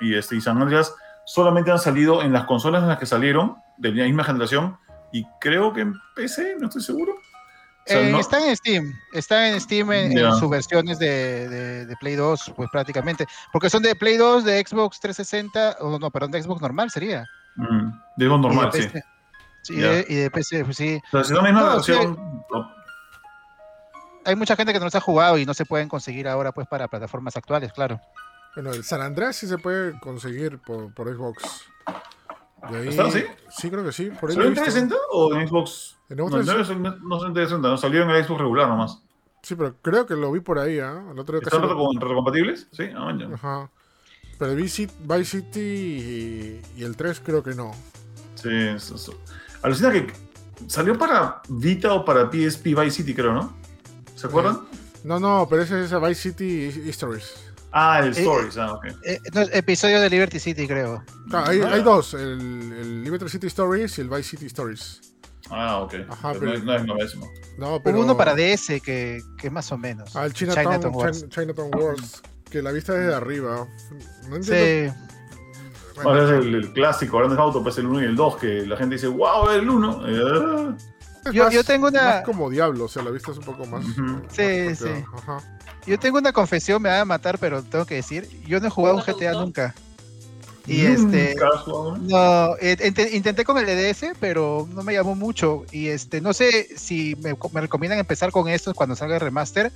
y, 0.00 0.14
este, 0.16 0.34
y 0.36 0.40
San 0.40 0.60
Andreas 0.60 0.92
solamente 1.24 1.70
han 1.70 1.78
salido 1.78 2.20
en 2.22 2.32
las 2.32 2.44
consolas 2.46 2.82
en 2.82 2.88
las 2.88 2.98
que 2.98 3.06
salieron, 3.06 3.56
de 3.78 3.92
la 3.92 4.04
misma 4.04 4.24
generación, 4.24 4.76
y 5.12 5.24
creo 5.40 5.72
que 5.72 5.82
en 5.82 5.94
PC, 6.16 6.56
no 6.58 6.66
estoy 6.66 6.82
seguro. 6.82 7.14
Sea, 7.86 8.00
Eh, 8.00 8.10
no- 8.10 8.18
Está 8.20 8.44
en 8.48 8.56
Steam, 8.56 9.00
está 9.12 9.48
en 9.48 9.60
Steam 9.60 9.92
en, 9.92 10.32
sus 10.38 10.50
versiones 10.50 10.98
de, 10.98 11.48
de- 11.48 11.86
de 11.86 11.96
Play 11.96 12.16
2, 12.16 12.52
pues 12.56 12.68
prácticamente. 12.70 13.26
Porque 13.52 13.70
son 13.70 13.82
de 13.82 13.94
Play 13.94 14.16
2, 14.16 14.44
de 14.44 14.60
Xbox 14.66 14.98
360, 15.00 15.76
o 15.80 15.98
no, 15.98 16.10
perdón, 16.10 16.32
de 16.32 16.42
Xbox 16.42 16.60
normal 16.60 16.90
sería. 16.90 17.24
Mm, 17.54 17.90
digo 18.16 18.38
normal, 18.38 18.70
y 18.74 18.76
de 18.76 18.82
sí. 18.82 18.88
PC. 18.88 19.04
Sí, 19.62 19.76
Ya. 19.80 19.90
de- 19.90 20.06
y 20.08 20.14
de 20.16 20.30
PC, 20.30 20.64
pues 20.64 20.76
sí. 20.76 21.00
O 21.06 21.10
sea, 21.10 21.24
si 21.24 21.32
es 21.32 21.36
la 21.36 21.42
misma 21.42 21.60
No, 21.60 21.72
versión, 21.74 22.44
no. 22.52 22.76
Hay 24.24 24.34
mucha 24.34 24.56
gente 24.56 24.72
que 24.72 24.80
no 24.80 24.86
los 24.86 24.94
ha 24.96 25.00
jugado 25.00 25.38
y 25.38 25.46
no 25.46 25.54
se 25.54 25.64
pueden 25.64 25.88
conseguir 25.88 26.26
ahora, 26.26 26.50
pues, 26.50 26.66
para 26.66 26.88
plataformas 26.88 27.36
actuales, 27.36 27.72
claro. 27.72 28.00
Bueno, 28.56 28.72
el 28.72 28.82
San 28.82 29.00
Andreas 29.00 29.36
sí 29.36 29.46
se 29.46 29.58
puede 29.58 29.98
conseguir 30.00 30.58
por, 30.58 30.92
por 30.92 31.08
Xbox. 31.14 31.66
Ahí- 32.62 32.88
¿Está, 32.88 33.10
sí? 33.10 33.24
Sí, 33.50 33.70
creo 33.70 33.84
que 33.84 33.92
sí. 33.92 34.10
Por 34.20 34.30
ahí 34.30 34.36
¿Salió 34.36 34.48
en 34.50 34.58
he 34.58 34.60
visto. 34.60 34.64
360 34.64 34.96
o 35.12 35.34
en 35.34 35.48
Xbox? 35.48 35.96
En 36.08 36.16
No, 36.16 36.28
Xbox 36.28 36.46
no, 36.46 36.60
es- 36.60 36.68
no, 36.70 36.76
no 36.78 37.26
en 37.26 37.34
360, 37.34 37.68
no 37.68 37.76
salió 37.76 38.02
en 38.02 38.10
el 38.10 38.24
Xbox 38.24 38.40
regular 38.40 38.68
nomás. 38.68 39.02
Sí, 39.42 39.54
pero 39.54 39.74
creo 39.80 40.06
que 40.06 40.14
lo 40.14 40.32
vi 40.32 40.40
por 40.40 40.58
ahí, 40.58 40.78
¿ah? 40.80 41.04
El 41.12 41.18
otro 41.18 41.38
¿Están 41.38 41.60
lo- 41.62 41.90
retrocompatibles? 41.92 42.68
Sí, 42.72 42.84
ah, 42.94 43.00
man, 43.04 43.18
ya. 43.18 43.34
Ajá. 43.34 43.70
Pero 44.38 44.50
el 44.52 44.56
Vice 44.56 44.68
City, 44.88 44.94
Vice 45.04 45.24
City 45.24 45.60
y, 45.60 46.80
y 46.80 46.84
el 46.84 46.96
3 46.96 47.20
creo 47.24 47.42
que 47.42 47.54
no. 47.54 47.72
Sí, 48.34 48.48
eso, 48.52 48.96
eso. 48.96 49.14
Alucina 49.62 49.92
que 49.92 50.12
salió 50.66 50.98
para 50.98 51.40
Vita 51.48 51.92
o 51.94 52.04
para 52.04 52.28
PSP 52.30 52.74
Vice 52.74 52.90
City, 52.90 53.14
creo, 53.14 53.32
¿no? 53.32 53.52
¿Se 54.14 54.26
acuerdan? 54.26 54.60
No, 55.04 55.20
no, 55.20 55.46
pero 55.48 55.62
ese 55.62 55.84
es 55.84 56.00
Vice 56.00 56.14
City 56.32 56.88
Stories. 56.90 57.45
Ah, 57.78 58.00
el 58.02 58.12
Stories, 58.12 58.56
ah, 58.56 58.72
ok. 58.72 58.86
Eh, 59.04 59.20
no, 59.34 59.42
episodio 59.52 60.00
de 60.00 60.08
Liberty 60.08 60.38
City, 60.40 60.66
creo. 60.66 61.04
Ah, 61.30 61.44
hay, 61.48 61.60
Ah. 61.60 61.70
hay 61.74 61.82
dos, 61.82 62.14
el, 62.14 62.20
el 62.72 63.04
Liberty 63.04 63.28
City 63.28 63.48
Stories 63.48 63.98
y 63.98 64.00
el 64.00 64.08
Vice 64.08 64.22
City 64.30 64.46
Stories. 64.46 65.00
Ah, 65.50 65.80
ok. 65.82 65.94
Ajá, 66.08 66.32
Pero 66.32 66.52
pero- 66.52 66.64
no, 66.64 66.74
es- 66.74 66.80
es 66.80 66.86
lo 66.86 66.94
mismo. 66.94 67.30
No, 67.58 67.82
pero... 67.82 67.96
Hubo 67.98 68.04
uno 68.04 68.16
para 68.16 68.34
DS 68.34 68.80
que, 68.80 69.20
que 69.38 69.50
más 69.50 69.70
o 69.72 69.76
menos. 69.78 70.16
Ah, 70.16 70.24
el 70.24 70.32
Chinatown, 70.32 70.64
Chinatown 70.64 70.94
Wars. 70.94 71.20
Chin- 71.20 71.28
Chinatown 71.28 71.70
Wars. 71.74 72.22
Que 72.50 72.62
la 72.62 72.72
vista 72.72 72.94
desde 72.94 73.14
arriba. 73.14 73.66
No 74.28 74.36
entiendo. 74.36 74.94
Sí. 74.94 75.02
Bueno, 75.96 76.10
Ahora 76.10 76.24
es 76.24 76.30
el, 76.46 76.54
el 76.54 76.72
clásico, 76.72 77.18
Grand 77.18 77.32
Theft 77.32 77.40
Auto, 77.40 77.62
pues 77.62 77.76
el 77.78 77.86
1 77.86 78.02
y 78.02 78.04
el 78.04 78.16
2, 78.16 78.36
que 78.38 78.66
la 78.66 78.76
gente 78.76 78.94
dice, 78.96 79.06
wow, 79.08 79.50
el 79.50 79.68
1. 79.68 80.02
Eh, 80.08 80.74
es 81.26 81.32
Yo- 81.32 81.44
más- 81.44 81.52
yo 81.54 81.62
tengo 81.64 81.88
una- 81.88 82.02
Más 82.02 82.22
como 82.24 82.48
Diablo, 82.50 82.84
o 82.84 82.88
sea, 82.88 83.02
la 83.02 83.10
vista 83.10 83.32
es 83.32 83.38
un 83.38 83.44
poco 83.44 83.66
más. 83.66 83.84
Ujú. 83.84 84.00
más 84.02 84.22
Sí, 84.30 84.42
propia. 84.66 84.74
sí. 84.76 85.04
Ajá. 85.14 85.38
Yo 85.86 85.98
tengo 85.98 86.18
una 86.18 86.32
confesión, 86.32 86.82
me 86.82 86.88
van 86.88 87.00
a 87.00 87.04
matar, 87.04 87.38
pero 87.38 87.62
tengo 87.62 87.84
que 87.86 87.94
decir, 87.96 88.28
yo 88.46 88.58
no 88.60 88.66
he 88.66 88.70
jugado 88.70 88.96
un 88.96 89.00
¿No 89.00 89.04
te 89.06 89.12
GTA 89.12 89.30
gustó? 89.32 89.44
nunca. 89.44 89.74
Y 90.66 90.84
este, 90.84 91.34
¿Nunca 91.36 91.48
has 91.54 91.60
jugado 91.62 91.88
uno? 91.90 91.98
no, 92.48 92.56
eh, 92.60 92.76
int- 92.80 93.12
intenté 93.12 93.44
con 93.44 93.56
el 93.56 93.68
EDS, 93.68 94.06
pero 94.18 94.68
no 94.74 94.82
me 94.82 94.94
llamó 94.94 95.14
mucho. 95.14 95.64
Y 95.70 95.88
este, 95.88 96.20
no 96.20 96.32
sé 96.32 96.68
si 96.76 97.14
me, 97.22 97.36
me 97.52 97.60
recomiendan 97.60 98.00
empezar 98.00 98.32
con 98.32 98.48
estos 98.48 98.74
cuando 98.74 98.96
salga 98.96 99.14
el 99.14 99.20
remaster, 99.20 99.72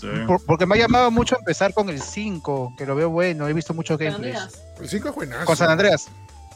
Sí. 0.00 0.08
por- 0.26 0.42
porque 0.46 0.64
me 0.66 0.74
ha 0.74 0.78
llamado 0.78 1.10
mucho 1.10 1.36
empezar 1.38 1.74
con 1.74 1.88
el 1.90 2.00
5, 2.00 2.74
que 2.78 2.86
lo 2.86 2.94
veo 2.96 3.10
bueno, 3.10 3.46
he 3.46 3.52
visto 3.52 3.74
muchos 3.74 3.98
gameplays. 3.98 4.38
El 4.80 4.88
5 4.88 5.10
es 5.10 5.14
buenazo. 5.14 5.44
Con 5.44 5.56
San 5.56 5.70
Andreas. 5.70 6.08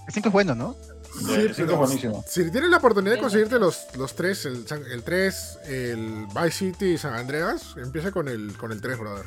El 0.08 0.14
5 0.14 0.28
es 0.28 0.32
bueno, 0.32 0.54
¿no? 0.54 0.74
Sí, 1.18 1.52
pero 1.56 1.72
es 1.72 1.78
buenísimo. 1.78 2.24
Si 2.28 2.50
tienes 2.50 2.70
la 2.70 2.76
oportunidad 2.78 3.14
de 3.14 3.20
conseguirte 3.20 3.58
los, 3.58 3.86
los 3.96 4.14
tres, 4.14 4.46
el, 4.46 4.64
el 4.90 5.02
3, 5.02 5.58
el 5.66 6.26
Vice 6.34 6.50
City 6.50 6.84
y 6.92 6.98
San 6.98 7.14
Andreas, 7.14 7.74
empieza 7.76 8.10
con 8.12 8.28
el, 8.28 8.54
con 8.56 8.72
el 8.72 8.80
3, 8.80 8.98
brother. 8.98 9.24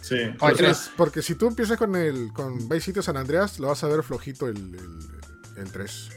Sí. 0.00 0.16
Ay, 0.40 0.54
O 0.54 0.56
sea, 0.56 0.70
Es- 0.70 0.90
porque 0.96 1.22
si 1.22 1.34
tú 1.36 1.46
empiezas 1.46 1.78
con 1.78 1.94
el 1.96 2.32
con 2.32 2.68
Vice 2.68 2.80
City 2.86 2.98
o 2.98 3.02
San 3.02 3.16
Andreas, 3.16 3.58
lo 3.60 3.68
vas 3.68 3.82
a 3.84 3.88
ver 3.88 4.02
flojito 4.02 4.48
el, 4.48 4.56
el, 4.56 5.62
el 5.62 5.70
3. 5.72 6.08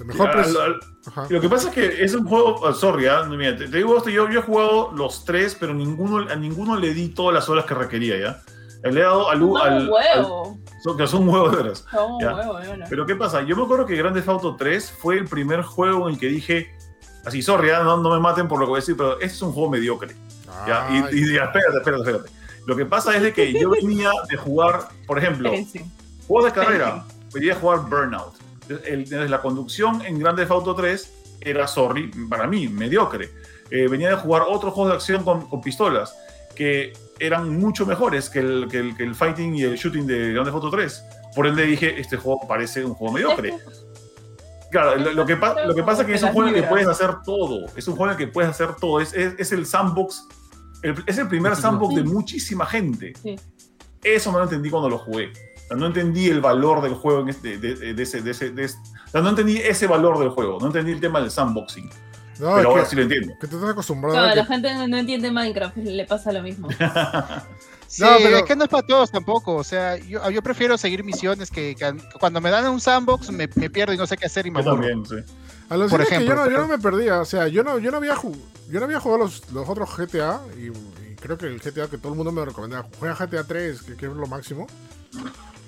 El 0.00 0.06
mejor 0.06 0.30
pues. 0.32 0.46
al- 0.56 0.80
Ajá. 1.06 1.26
Lo 1.30 1.40
que 1.40 1.48
pasa 1.48 1.68
es 1.68 1.74
que 1.74 2.04
es 2.04 2.14
un 2.14 2.26
juego, 2.26 2.66
ah, 2.66 2.74
sorry, 2.74 3.06
ah, 3.06 3.24
mira, 3.24 3.56
te, 3.56 3.68
te 3.68 3.76
digo 3.78 3.96
esto, 3.96 4.10
yo, 4.10 4.28
yo 4.30 4.40
he 4.40 4.42
jugado 4.42 4.92
los 4.92 5.24
tres, 5.24 5.56
pero 5.58 5.72
ninguno, 5.74 6.30
a 6.30 6.36
ninguno 6.36 6.78
le 6.78 6.92
di 6.94 7.08
todas 7.08 7.34
las 7.34 7.48
horas 7.48 7.64
que 7.66 7.74
requería, 7.74 8.18
¿ya? 8.18 8.42
Le 8.82 9.00
he 9.00 9.02
dado 9.02 9.28
al, 9.28 9.40
No, 9.40 9.56
al, 9.58 9.82
un 9.82 9.88
huevo. 9.90 10.58
al- 10.64 10.82
son, 10.82 10.96
que 10.96 11.06
son 11.06 11.28
huevos 11.28 11.50
de 11.54 11.62
veras. 11.62 11.84
No, 11.92 12.16
un 12.16 12.22
Ya. 12.22 12.34
huevo, 12.34 12.58
de 12.58 12.68
verdad. 12.68 12.86
Pero 12.88 13.06
¿qué 13.06 13.14
pasa? 13.16 13.42
Yo 13.42 13.54
me 13.56 13.64
acuerdo 13.64 13.84
que 13.86 13.96
Grand 13.96 14.14
Theft 14.16 14.28
Auto 14.28 14.56
3 14.56 14.90
fue 14.98 15.16
el 15.18 15.26
primer 15.28 15.62
juego 15.62 16.08
en 16.08 16.14
el 16.14 16.20
que 16.20 16.28
dije, 16.28 16.70
así, 17.26 17.42
sorry, 17.42 17.70
ah, 17.70 17.82
no, 17.82 17.98
no 17.98 18.10
me 18.10 18.18
maten 18.20 18.48
por 18.48 18.58
lo 18.58 18.64
que 18.66 18.70
voy 18.70 18.78
a 18.78 18.80
decir, 18.80 18.96
pero 18.96 19.14
este 19.14 19.26
es 19.26 19.42
un 19.42 19.52
juego 19.52 19.68
mediocre. 19.70 20.16
¿ya? 20.66 20.86
Ay, 20.88 21.04
Y, 21.12 21.18
y 21.30 21.34
ya, 21.34 21.44
espérate, 21.44 21.76
espérate, 21.78 22.02
espérate. 22.10 22.30
Lo 22.66 22.76
que 22.76 22.86
pasa 22.86 23.14
es 23.16 23.22
de 23.22 23.32
que 23.34 23.52
yo 23.52 23.70
venía 23.70 24.10
de 24.28 24.36
jugar, 24.36 24.88
por 25.06 25.18
ejemplo. 25.18 25.50
Juegos 26.28 26.44
de 26.52 26.52
carrera, 26.60 27.04
venía 27.34 27.52
a 27.54 27.56
jugar 27.56 27.80
Burnout. 27.88 28.34
El- 28.86 29.12
el- 29.12 29.30
la 29.30 29.40
conducción 29.42 30.00
en 30.02 30.18
Grand 30.18 30.38
Theft 30.38 30.50
Auto 30.52 30.74
3 30.74 31.12
era, 31.40 31.66
sorry, 31.66 32.08
para 32.28 32.46
mí, 32.46 32.68
mediocre. 32.68 33.30
Eh, 33.70 33.88
venía 33.88 34.10
de 34.10 34.16
jugar 34.16 34.42
otros 34.48 34.72
juegos 34.72 34.92
de 34.92 34.96
acción 34.96 35.24
con, 35.24 35.48
con 35.48 35.60
pistolas 35.60 36.14
que 36.54 36.92
eran 37.20 37.58
mucho 37.58 37.86
mejores 37.86 38.28
que 38.30 38.38
el, 38.40 38.66
que, 38.70 38.78
el, 38.78 38.96
que 38.96 39.02
el 39.04 39.14
fighting 39.14 39.54
y 39.54 39.62
el 39.62 39.76
shooting 39.76 40.06
de 40.06 40.32
Grand 40.32 40.46
Theft 40.46 40.54
Auto 40.56 40.70
3. 40.70 41.04
Por 41.36 41.46
ende 41.46 41.64
dije, 41.64 42.00
este 42.00 42.16
juego 42.16 42.46
parece 42.48 42.84
un 42.84 42.94
juego 42.94 43.12
mediocre. 43.14 43.54
Claro, 44.70 44.96
lo, 44.96 45.12
lo 45.12 45.26
que, 45.26 45.36
pa- 45.36 45.64
lo 45.64 45.74
que 45.74 45.82
pasa 45.82 46.02
es 46.02 46.06
que 46.08 46.14
es 46.14 46.22
un 46.22 46.30
juego 46.32 46.48
en 46.48 46.54
el 46.56 46.62
que 46.62 46.68
puedes 46.68 46.86
hacer 46.88 47.22
todo. 47.24 47.66
Es 47.76 47.88
un 47.88 47.96
juego 47.96 48.12
en 48.12 48.18
el 48.20 48.26
que 48.26 48.32
puedes 48.32 48.50
hacer 48.50 48.74
todo. 48.76 49.00
Es, 49.00 49.12
es, 49.12 49.34
es 49.38 49.52
el 49.52 49.66
sandbox. 49.66 50.26
el- 50.82 50.94
es 51.06 51.18
el 51.18 51.28
primer 51.28 51.52
sandbox 51.56 51.94
de 51.96 52.02
muchísima 52.04 52.66
gente. 52.66 53.12
Sí. 53.22 53.36
Eso 54.02 54.30
no 54.32 54.38
lo 54.38 54.44
entendí 54.44 54.70
cuando 54.70 54.88
lo 54.88 54.98
jugué. 54.98 55.32
O 55.64 55.68
sea, 55.68 55.76
no 55.76 55.86
entendí 55.86 56.28
el 56.28 56.40
valor 56.40 56.82
del 56.82 56.94
juego 56.94 57.20
en 57.20 57.28
este- 57.30 57.58
de, 57.58 57.74
de- 57.74 57.94
de 57.94 58.02
ese, 58.02 58.22
de 58.22 58.30
ese- 58.30 58.50
de 58.50 58.64
ese- 58.64 58.78
o 59.06 59.10
sea, 59.10 59.20
no 59.20 59.30
entendí 59.30 59.56
ese 59.58 59.86
valor 59.88 60.18
del 60.20 60.30
juego. 60.30 60.58
No 60.60 60.66
entendí 60.68 60.92
el 60.92 61.00
tema 61.00 61.20
del 61.20 61.30
sandboxing. 61.32 61.90
No, 62.40 62.54
pero 62.56 62.70
ahora 62.70 62.82
que, 62.84 62.88
sí 62.90 62.96
lo 62.96 63.02
entiendo. 63.02 63.34
que 63.40 63.46
tú 63.46 63.56
estás 63.56 63.70
acostumbrado 63.70 64.16
No, 64.16 64.22
a 64.24 64.34
la 64.34 64.42
que. 64.42 64.48
gente 64.48 64.88
no 64.88 64.96
entiende 64.96 65.30
Minecraft, 65.30 65.76
le 65.76 66.04
pasa 66.06 66.32
lo 66.32 66.42
mismo. 66.42 66.68
Sí, 67.86 68.02
No, 68.04 68.10
pero- 68.22 68.36
es 68.36 68.42
que 68.44 68.54
no 68.54 68.62
es 68.62 68.70
para 68.70 68.86
todos 68.86 69.10
tampoco. 69.10 69.56
O 69.56 69.64
sea, 69.64 69.96
yo, 69.96 70.30
yo 70.30 70.42
prefiero 70.44 70.78
seguir 70.78 71.02
misiones 71.02 71.50
que, 71.50 71.74
que 71.74 71.92
cuando 72.20 72.40
me 72.40 72.48
dan 72.48 72.68
un 72.68 72.80
sandbox 72.80 73.32
me, 73.32 73.48
me 73.56 73.68
pierdo 73.68 73.92
y 73.92 73.96
no 73.96 74.06
sé 74.06 74.16
qué 74.16 74.26
hacer 74.26 74.46
y 74.46 74.52
me 74.52 74.62
Yo 74.62 74.70
aburro. 74.70 74.86
también, 74.88 75.24
sí. 75.26 75.32
A 75.68 75.76
lo 75.76 75.88
por 75.88 76.00
es 76.00 76.06
que 76.08 76.14
yo 76.14 76.20
ejemplo, 76.20 76.44
no, 76.44 76.50
yo 76.52 76.58
no 76.58 76.68
me 76.68 76.78
perdía. 76.78 77.18
O 77.20 77.24
sea, 77.24 77.48
yo 77.48 77.64
no, 77.64 77.80
yo 77.80 77.90
no 77.90 77.96
había 77.96 78.14
jugado. 78.14 78.40
Yo 78.68 78.78
no 78.78 78.84
había 78.86 79.00
jugado 79.00 79.24
los, 79.24 79.50
los 79.50 79.68
otros 79.68 79.90
GTA. 79.96 80.40
Y, 80.56 80.66
y 80.68 81.16
creo 81.20 81.36
que 81.36 81.46
el 81.46 81.58
GTA 81.58 81.88
que 81.88 81.98
todo 81.98 82.12
el 82.12 82.16
mundo 82.16 82.30
me 82.30 82.44
recomendaba. 82.44 82.86
Juega 83.00 83.16
GTA 83.16 83.42
3, 83.42 83.82
que, 83.82 83.96
que 83.96 84.06
es 84.06 84.12
lo 84.12 84.26
máximo. 84.28 84.68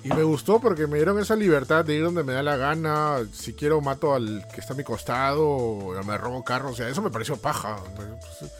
Y 0.03 0.09
me 0.09 0.23
gustó 0.23 0.59
porque 0.59 0.85
me 0.85 0.97
dieron 0.97 1.17
esa 1.19 1.35
libertad 1.35 1.85
de 1.85 1.95
ir 1.95 2.03
donde 2.03 2.23
me 2.23 2.33
da 2.33 2.43
la 2.43 2.57
gana. 2.57 3.19
Si 3.31 3.53
quiero, 3.53 3.79
mato 3.79 4.13
al 4.13 4.45
que 4.53 4.59
está 4.59 4.73
a 4.73 4.77
mi 4.77 4.83
costado. 4.83 5.47
O 5.47 6.03
me 6.03 6.17
robo 6.17 6.43
carros. 6.43 6.73
O 6.73 6.75
sea, 6.75 6.89
eso 6.89 7.01
me 7.01 7.09
pareció 7.09 7.37
paja. 7.37 7.77
Pues, 7.95 8.51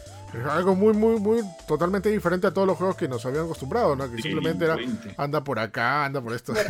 Es 0.42 0.46
algo 0.46 0.74
muy, 0.74 0.94
muy, 0.94 1.20
muy 1.20 1.42
totalmente 1.68 2.08
diferente 2.08 2.46
a 2.46 2.50
todos 2.54 2.66
los 2.66 2.76
juegos 2.78 2.96
que 2.96 3.06
nos 3.08 3.24
habían 3.26 3.44
acostumbrado, 3.44 3.94
¿no? 3.94 4.10
Que 4.10 4.22
simplemente 4.22 4.64
era 4.64 4.76
anda 5.18 5.44
por 5.44 5.58
acá, 5.58 6.04
anda 6.06 6.20
por 6.20 6.32
esto. 6.32 6.52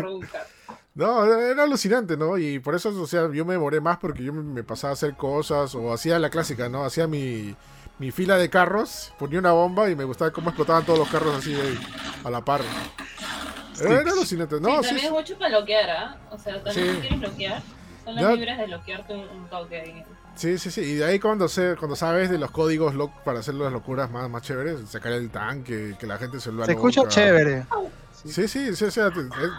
No, 0.97 1.25
era 1.25 1.65
alucinante, 1.65 2.17
¿no? 2.17 2.39
Y 2.39 2.61
por 2.61 2.77
eso, 2.77 2.91
o 2.91 3.07
sea, 3.09 3.29
yo 3.33 3.45
me 3.45 3.55
demoré 3.55 3.81
más 3.81 3.99
porque 3.99 4.23
yo 4.23 4.33
me, 4.33 4.45
me 4.45 4.63
pasaba 4.63 4.93
a 4.93 4.95
hacer 4.95 5.17
cosas 5.17 5.75
o 5.75 5.93
hacía 5.93 6.21
la 6.21 6.31
clásica, 6.31 6.69
¿no? 6.69 6.85
Hacía 6.85 7.09
mi, 7.09 7.57
mi 7.99 8.13
fila 8.13 8.37
de 8.39 8.49
carros, 8.49 9.13
ponía 9.19 9.41
una 9.41 9.51
bomba 9.51 9.91
y 9.91 9.97
me 9.97 10.05
gustaba 10.05 10.31
cómo 10.31 10.51
explotaban 10.51 10.85
todos 10.87 11.01
los 11.01 11.09
carros 11.09 11.35
así 11.35 11.53
de- 11.53 11.79
a 12.23 12.31
la 12.31 12.45
par. 12.45 12.61
Era, 13.81 14.01
era 14.01 14.13
alucinante, 14.13 14.61
¿no? 14.61 14.69
sí, 14.69 14.75
Sí, 14.77 14.87
también 14.89 15.07
es 15.07 15.13
mucho 15.13 15.39
para 15.39 15.59
bloquear, 15.59 15.91
¿ah? 15.91 16.17
O 16.31 16.39
sea, 16.39 16.63
también 16.63 16.87
Sí. 16.87 16.95
si 16.95 17.01
quieres 17.01 17.21
bloquear, 17.21 17.63
son 18.05 18.15
las 18.15 18.25
Ya. 18.25 18.33
libres 18.33 18.59
de 18.59 18.67
bloquearte 18.67 19.15
un, 19.15 19.29
un 19.29 19.49
toque 19.49 19.81
ahí. 19.81 20.05
sí, 20.37 20.59
sí, 20.59 20.71
sí. 20.71 20.81
Y 20.83 20.95
de 20.97 21.05
ahí 21.05 21.19
cuando, 21.19 21.49
se, 21.49 21.77
cuando 21.77 21.97
sabes 21.97 22.31
de 22.31 22.39
los 22.39 22.51
códigos 22.51 22.95
lo- 22.95 23.11
para 23.25 23.41
hacer 23.41 23.55
las 23.55 23.73
locuras 23.73 24.11
más, 24.11 24.29
más 24.31 24.43
chéveres, 24.43 24.81
sacar 24.89 25.13
el 25.13 25.31
tanque, 25.31 25.97
que 25.99 26.07
la 26.07 26.19
gente 26.19 26.41
se 26.41 26.53
lo 26.53 26.65
Se 26.67 26.73
escucha 26.73 27.03
chévere. 27.09 27.67
Sí, 28.25 28.49
sí, 28.49 28.71
sí, 28.75 28.85
o 28.85 28.91
sea, 28.91 29.13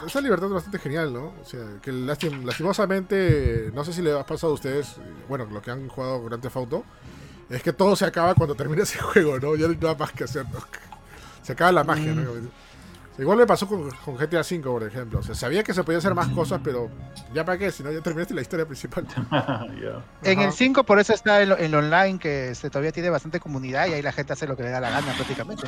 esa 0.07 0.21
libertad 0.21 0.47
es 0.47 0.53
bastante 0.53 0.79
genial, 0.79 1.13
¿no? 1.13 1.33
O 1.39 1.45
sea, 1.45 1.59
que 1.83 1.91
lastim- 1.93 2.43
lastimosamente, 2.43 3.69
no 3.73 3.83
sé 3.85 3.93
si 3.93 4.01
le 4.01 4.11
ha 4.17 4.25
pasado 4.25 4.51
a 4.53 4.55
ustedes, 4.55 4.95
bueno, 5.29 5.45
lo 5.45 5.61
que 5.61 5.69
han 5.71 5.87
jugado 5.87 6.23
Grand 6.23 6.41
Theft 6.41 6.55
Auto, 6.55 6.83
es 7.49 7.61
que 7.61 7.73
todo 7.73 7.95
se 7.95 8.05
acaba 8.05 8.33
cuando 8.33 8.55
termina 8.55 8.81
ese 8.83 8.97
juego, 9.01 9.39
¿no? 9.39 9.55
Ya 9.55 9.67
no 9.67 9.73
hay 9.73 9.77
nada 9.79 9.95
más 9.95 10.11
que 10.13 10.23
hacer, 10.23 10.45
¿no? 10.45 10.59
Se 11.43 11.51
acaba 11.53 11.71
la 11.71 11.83
magia, 11.83 12.13
¿no? 12.13 12.23
Igual 13.17 13.37
me 13.37 13.45
pasó 13.45 13.65
con, 13.67 13.89
con 14.03 14.15
GTA 14.17 14.41
V, 14.41 14.59
por 14.61 14.83
ejemplo. 14.83 15.19
O 15.19 15.23
sea, 15.23 15.35
sabía 15.35 15.63
que 15.63 15.73
se 15.73 15.83
podía 15.83 15.99
hacer 15.99 16.13
más 16.13 16.27
cosas, 16.29 16.59
pero 16.63 16.89
ya 17.33 17.45
para 17.45 17.57
qué, 17.57 17.71
si 17.71 17.81
no 17.81 17.91
ya 17.91 18.01
terminaste 18.01 18.33
la 18.33 18.41
historia 18.41 18.65
principal. 18.65 19.05
Ya. 19.81 20.03
En 20.23 20.39
el 20.41 20.51
5 20.51 20.83
por 20.83 20.99
eso 20.99 21.13
está 21.13 21.41
el, 21.41 21.51
el 21.53 21.73
online 21.75 22.17
que 22.19 22.49
este, 22.49 22.69
todavía 22.69 22.91
tiene 22.91 23.09
bastante 23.09 23.39
comunidad 23.39 23.87
y 23.87 23.93
ahí 23.93 24.01
la 24.01 24.11
gente 24.11 24.33
hace 24.33 24.47
lo 24.47 24.55
que 24.57 24.63
le 24.63 24.69
da 24.69 24.79
la 24.79 24.89
gana 24.89 25.13
prácticamente. 25.13 25.67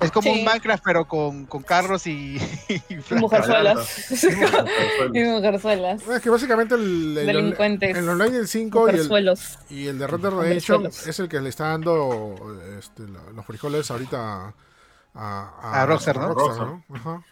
Es 0.00 0.10
como 0.10 0.24
Sí. 0.32 0.38
un 0.38 0.44
Minecraft 0.44 0.82
pero 0.84 1.06
con, 1.06 1.46
con 1.46 1.62
carros 1.62 2.06
y, 2.06 2.36
y 2.68 3.14
mujerzuelas. 3.14 4.12
y 5.12 5.22
mujerzuelas. 5.24 6.02
Es 6.08 6.20
que 6.22 6.30
básicamente 6.30 6.74
el, 6.74 7.16
el, 7.18 7.26
Delincuentes. 7.26 7.96
el 7.96 8.08
online 8.08 8.30
del 8.38 8.48
5 8.48 8.86
y 8.90 8.94
el. 8.96 9.38
Y 9.70 9.86
el 9.88 9.98
de 9.98 10.06
Red 10.06 10.20
Dead 10.20 10.30
Redemption 10.32 10.86
es 10.86 11.18
el 11.18 11.28
que 11.28 11.40
le 11.40 11.48
está 11.48 11.68
dando 11.68 12.34
este, 12.78 13.02
los 13.34 13.44
frijoles 13.46 13.90
ahorita 13.90 14.52
a, 15.14 15.82
A 15.82 15.86
Rockstar, 15.86 16.16
¿no? 16.18 16.34
¿no? 16.34 16.84
Ajá. 16.94 17.22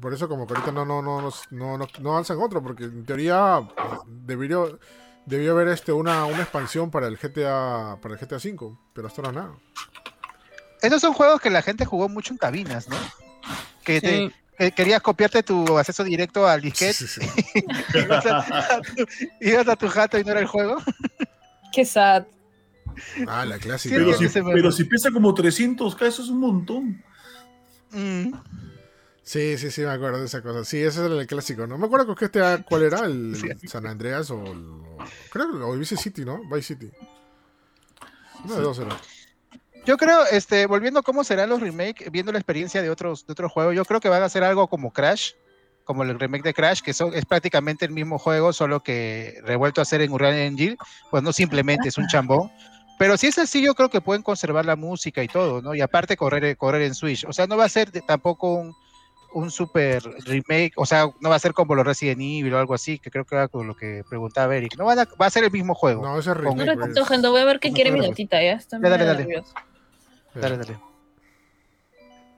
Por 0.00 0.12
eso 0.12 0.28
como 0.28 0.46
que 0.46 0.54
ahorita 0.54 0.72
no, 0.72 0.84
no, 0.84 1.00
no, 1.02 1.20
no, 1.50 1.78
no, 1.78 1.86
no, 2.00 2.16
alzan 2.16 2.40
otro, 2.40 2.62
porque 2.62 2.84
en 2.84 3.04
teoría 3.04 3.60
debería, 4.06 4.58
debió 5.24 5.52
haber 5.52 5.68
este, 5.68 5.92
una, 5.92 6.24
una 6.26 6.42
expansión 6.42 6.90
para 6.90 7.06
el 7.06 7.16
GTA 7.18 7.98
para 8.02 8.14
el 8.14 8.20
GTA 8.20 8.38
5, 8.40 8.78
pero 8.92 9.06
hasta 9.08 9.22
ahora 9.22 9.32
nada. 9.32 9.54
Esos 10.82 11.00
son 11.00 11.12
juegos 11.14 11.40
que 11.40 11.50
la 11.50 11.62
gente 11.62 11.84
jugó 11.84 12.08
mucho 12.08 12.34
en 12.34 12.38
cabinas, 12.38 12.88
¿no? 12.88 12.96
Que, 13.84 14.00
te- 14.00 14.28
Sí. 14.28 14.34
que 14.58 14.72
querías 14.72 15.00
copiarte 15.02 15.42
tu 15.42 15.78
acceso 15.78 16.02
directo 16.04 16.46
al 16.46 16.60
disquete, 16.60 16.92
Sí, 16.92 17.06
sí, 17.06 17.20
sí. 17.20 17.64
ibas, 17.94 18.26
a, 18.26 18.38
a 18.38 18.80
tu, 18.80 19.06
ibas 19.40 19.68
a 19.68 19.76
tu 19.76 19.88
jato 19.88 20.18
y 20.18 20.24
no 20.24 20.32
era 20.32 20.40
el 20.40 20.46
juego. 20.46 20.76
Qué 21.72 21.84
sad. 21.84 22.24
Ah, 23.26 23.44
la 23.44 23.58
clásica. 23.58 23.94
Pero, 23.96 24.12
si, 24.16 24.28
pero 24.28 24.72
si 24.72 24.84
pesa 24.84 25.10
como 25.10 25.34
300k, 25.34 26.06
eso 26.06 26.22
es 26.22 26.28
un 26.28 26.40
montón. 26.40 27.02
Mm. 27.92 28.32
Sí, 29.22 29.58
sí, 29.58 29.70
sí, 29.72 29.80
me 29.82 29.90
acuerdo 29.90 30.20
de 30.20 30.26
esa 30.26 30.40
cosa. 30.42 30.64
Sí, 30.64 30.78
ese 30.78 31.04
era 31.04 31.14
el 31.20 31.26
clásico, 31.26 31.66
¿no? 31.66 31.76
Me 31.78 31.86
acuerdo 31.86 32.14
que 32.14 32.26
este, 32.26 32.40
¿cuál 32.68 32.82
era? 32.84 33.00
¿El 33.06 33.34
Sí. 33.60 33.68
San 33.68 33.86
Andreas 33.86 34.30
o, 34.30 34.40
el- 34.44 34.58
o- 34.58 34.98
creo 35.30 35.50
que 35.50 35.56
o 35.58 35.72
Vice 35.76 35.96
City, 35.96 36.24
¿no? 36.24 36.40
Vice 36.48 36.74
City. 36.74 36.90
Uno 38.44 38.54
de 38.54 38.62
dos 38.62 38.78
era. 38.78 38.96
Yo 39.84 39.96
creo, 39.96 40.24
este, 40.30 40.66
volviendo 40.66 41.00
a 41.00 41.02
cómo 41.02 41.22
serán 41.24 41.48
los 41.48 41.60
remakes, 41.60 42.10
viendo 42.10 42.32
la 42.32 42.38
experiencia 42.38 42.82
de 42.82 42.90
otros, 42.90 43.26
de 43.26 43.32
otros 43.32 43.52
juegos, 43.52 43.74
yo 43.74 43.84
creo 43.84 44.00
que 44.00 44.08
van 44.08 44.22
a 44.22 44.26
hacer 44.26 44.42
algo 44.42 44.66
como 44.68 44.92
Crash, 44.92 45.32
como 45.84 46.02
el 46.02 46.18
remake 46.18 46.42
de 46.42 46.54
Crash, 46.54 46.80
que 46.80 46.92
son, 46.92 47.14
es 47.14 47.24
prácticamente 47.24 47.84
el 47.84 47.92
mismo 47.92 48.18
juego, 48.18 48.52
solo 48.52 48.82
que 48.82 49.40
revuelto 49.44 49.80
a 49.80 49.82
hacer 49.82 50.00
en 50.00 50.12
Unreal 50.12 50.34
Engine, 50.34 50.76
pues 51.10 51.22
no 51.22 51.32
simplemente 51.32 51.88
es 51.88 51.98
un 51.98 52.06
chambón. 52.08 52.50
Pero 52.98 53.16
si 53.16 53.26
es 53.26 53.38
así, 53.38 53.62
yo 53.62 53.74
creo 53.74 53.90
que 53.90 54.00
pueden 54.00 54.22
conservar 54.22 54.64
la 54.64 54.76
música 54.76 55.22
y 55.22 55.28
todo, 55.28 55.60
¿no? 55.60 55.74
Y 55.74 55.80
aparte 55.82 56.16
correr, 56.16 56.56
correr 56.56 56.82
en 56.82 56.94
Switch. 56.94 57.24
O 57.26 57.32
sea, 57.32 57.46
no 57.46 57.56
va 57.56 57.64
a 57.64 57.68
ser 57.68 57.92
de- 57.92 58.00
tampoco 58.00 58.54
un, 58.54 58.74
un 59.34 59.50
super 59.50 60.02
remake, 60.24 60.72
o 60.76 60.86
sea, 60.86 61.10
no 61.20 61.28
va 61.28 61.36
a 61.36 61.38
ser 61.38 61.52
como 61.52 61.74
los 61.74 61.84
Resident 61.84 62.20
Evil 62.22 62.54
o 62.54 62.58
algo 62.58 62.72
así, 62.72 62.98
que 62.98 63.10
creo 63.10 63.26
que 63.26 63.34
era 63.34 63.48
con 63.48 63.66
lo 63.66 63.74
que 63.76 64.02
preguntaba 64.08 64.56
Eric. 64.56 64.76
No 64.78 64.86
van 64.86 65.00
a- 65.00 65.08
va 65.20 65.26
a 65.26 65.30
ser 65.30 65.44
el 65.44 65.50
mismo 65.50 65.74
juego. 65.74 66.02
No, 66.02 66.18
ese 66.18 66.30
es 66.30 66.36
Un 66.38 66.42
remake. 66.42 66.66
ratito, 66.74 66.94
pues. 67.00 67.08
gente, 67.08 67.28
voy 67.28 67.40
a 67.40 67.44
ver 67.44 67.60
qué 67.60 67.68
No 67.68 67.74
quiere 67.74 67.90
mi 67.92 68.00
gatita, 68.06 68.42
ya 68.42 68.52
está 68.52 68.78
Dale, 68.78 69.04
dale. 69.04 69.42
Dale, 70.34 70.56
dale. 70.56 70.78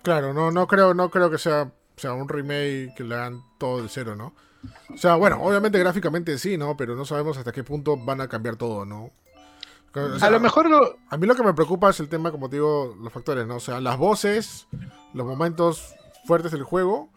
Claro, 0.02 0.32
no, 0.32 0.50
no 0.50 0.66
creo, 0.66 0.94
no 0.94 1.10
creo 1.10 1.30
que 1.30 1.38
sea, 1.38 1.70
sea 1.96 2.12
un 2.14 2.28
remake 2.28 2.94
que 2.96 3.04
le 3.04 3.14
hagan 3.14 3.42
todo 3.58 3.82
de 3.82 3.88
cero, 3.88 4.16
¿no? 4.16 4.32
O 4.92 4.96
sea, 4.96 5.14
bueno, 5.16 5.40
obviamente 5.42 5.78
gráficamente 5.78 6.36
sí, 6.38 6.56
¿no? 6.56 6.76
Pero 6.76 6.96
no 6.96 7.04
sabemos 7.04 7.36
hasta 7.36 7.52
qué 7.52 7.62
punto 7.62 7.96
van 7.96 8.20
a 8.20 8.28
cambiar 8.28 8.56
todo, 8.56 8.84
¿no? 8.84 9.10
O 9.94 10.18
sea, 10.18 10.28
a 10.28 10.30
lo 10.30 10.40
mejor 10.40 10.68
lo, 10.68 10.96
A 11.10 11.16
mí 11.16 11.26
lo 11.26 11.34
que 11.34 11.42
me 11.42 11.54
preocupa 11.54 11.90
es 11.90 12.00
el 12.00 12.08
tema, 12.08 12.30
como 12.30 12.48
te 12.50 12.56
digo, 12.56 12.96
los 13.00 13.12
factores, 13.12 13.46
¿no? 13.46 13.56
O 13.56 13.60
sea, 13.60 13.80
las 13.80 13.96
voces, 13.98 14.66
los 15.14 15.26
momentos 15.26 15.94
fuertes 16.26 16.52
del 16.52 16.62
juego 16.64 17.10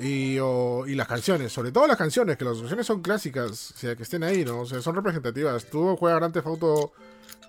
y, 0.00 0.38
o- 0.40 0.84
y 0.86 0.94
las 0.94 1.06
canciones. 1.06 1.52
Sobre 1.52 1.70
todo 1.72 1.86
las 1.86 1.96
canciones, 1.96 2.36
que 2.36 2.44
las 2.44 2.58
canciones 2.58 2.86
son 2.86 3.02
clásicas, 3.02 3.70
o 3.72 3.76
sea, 3.78 3.94
que 3.96 4.02
estén 4.02 4.24
ahí, 4.24 4.44
¿no? 4.44 4.60
O 4.60 4.66
sea, 4.66 4.82
son 4.82 4.94
representativas. 4.96 5.66
Tú 5.66 5.96
juegas 5.96 6.18
Grand 6.18 6.34
Theft 6.34 6.46
Auto 6.46 6.92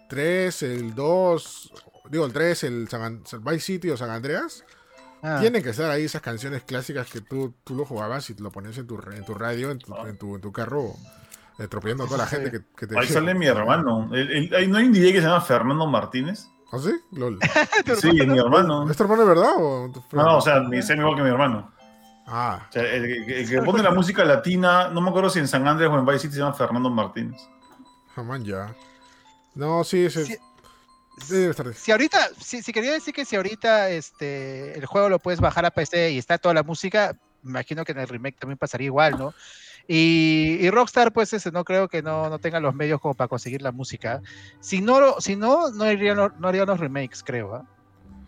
3, 0.10 0.64
el 0.64 0.94
2, 0.96 1.74
digo 2.10 2.26
el 2.26 2.34
3, 2.34 2.64
el, 2.66 2.88
San 2.90 3.02
An- 3.02 3.24
el 3.32 3.40
Vice 3.40 3.60
City 3.60 3.90
o 3.90 3.98
San 3.98 4.12
Andreas. 4.12 4.64
ah. 5.24 5.38
Tienen 5.42 5.64
que 5.64 5.70
estar 5.70 5.90
ahí 5.90 6.04
esas 6.04 6.22
canciones 6.22 6.64
clásicas 6.64 7.10
que 7.10 7.22
tú, 7.22 7.54
tú 7.64 7.76
lo 7.76 7.86
jugabas 7.86 8.30
y 8.30 8.36
te 8.36 8.44
lo 8.44 8.52
ponías 8.52 8.78
en 8.78 8.86
tu, 8.86 9.00
en 9.12 9.26
tu 9.26 9.34
radio, 9.34 9.72
en 9.72 9.80
tu, 9.80 9.96
en 10.06 10.18
tu, 10.18 10.36
en 10.36 10.42
tu 10.42 10.52
carro, 10.52 10.94
atropellando 11.60 12.04
a 12.04 12.08
toda 12.08 12.18
la 12.20 12.28
Sí. 12.28 12.36
gente 12.38 12.52
que, 12.52 12.62
que 12.76 12.88
te 12.88 12.98
Ahí 13.00 13.08
sale 13.08 13.34
mi 13.34 13.46
hermano. 13.48 14.10
El- 14.14 14.50
¿No 14.72 14.78
hay 14.78 14.86
un 14.86 14.94
DJ 14.94 15.14
que 15.14 15.22
se 15.22 15.28
llama 15.28 15.42
Fernando 15.42 15.86
Martínez? 15.88 16.48
¿Ah, 16.72 16.78
sí? 16.80 16.92
Lol. 17.12 17.40
Sí, 18.02 18.10
es 18.20 18.28
mi 18.28 18.40
hermano. 18.40 18.90
¿Es 18.90 18.98
tu 18.98 19.04
hermano 19.04 19.22
de 19.24 19.28
verdad 19.28 19.52
o 19.58 19.92
tu 19.94 20.04
No, 20.16 20.24
no, 20.24 20.38
o 20.38 20.42
sea, 20.42 20.60
mi- 20.62 20.78
es 20.80 20.90
igual 20.90 21.16
que 21.16 21.22
mi 21.22 21.30
hermano. 21.30 21.72
Ah, 22.26 22.66
O 22.70 22.72
sea, 22.72 22.82
el, 22.84 23.06
el- 23.06 23.32
el 23.32 23.50
que 23.50 23.62
pone 23.62 23.84
la 23.84 23.92
música 23.92 24.24
latina, 24.24 24.88
no 24.90 25.02
me 25.02 25.10
acuerdo 25.10 25.30
si 25.30 25.40
en 25.40 25.48
San 25.48 25.68
Andrés 25.68 25.90
o 25.92 26.00
en 26.00 26.06
Vice 26.06 26.20
City 26.20 26.34
se 26.36 26.40
llama 26.40 26.54
Fernando 26.54 26.90
Martínez. 26.90 27.40
jamás 28.16 28.44
ya. 28.44 28.74
No, 29.56 29.84
sí, 29.84 30.06
ese. 30.06 30.26
Sí. 30.26 30.38
Debe 31.30 31.52
estar. 31.52 31.72
si 31.76 31.92
ahorita, 31.92 32.18
si, 32.40 32.64
si 32.64 32.74
quería 32.74 32.92
decir 32.94 33.14
que 33.14 33.24
si 33.24 33.36
ahorita 33.36 33.90
este 33.92 34.76
el 34.78 34.86
juego 34.88 35.10
lo 35.10 35.20
puedes 35.20 35.40
bajar 35.40 35.64
a 35.64 35.70
PC 35.70 36.10
y 36.12 36.18
está 36.18 36.40
toda 36.40 36.56
la 36.56 36.64
música, 36.64 37.16
me 37.44 37.52
imagino 37.52 37.86
que 37.86 37.92
en 37.92 38.00
el 38.00 38.08
remake 38.08 38.40
también 38.40 38.58
pasaría 38.58 38.86
igual, 38.88 39.18
¿no? 39.20 39.32
Y, 39.88 40.58
y 40.62 40.70
Rockstar, 40.70 41.12
pues 41.12 41.34
ese 41.34 41.52
no 41.52 41.64
creo 41.66 41.88
que 41.90 42.02
no, 42.02 42.30
no 42.30 42.40
tenga 42.40 42.60
los 42.60 42.74
medios 42.74 43.02
como 43.02 43.14
para 43.16 43.28
conseguir 43.28 43.62
la 43.62 43.72
música. 43.72 44.22
Si 44.60 44.82
no, 44.82 45.20
si 45.20 45.36
no, 45.36 45.72
no 45.72 45.84
harían, 45.84 46.18
no 46.18 46.48
harían 46.48 46.68
los 46.68 46.80
remakes, 46.80 47.22
creo. 47.24 47.56
¿ah? 47.56 47.66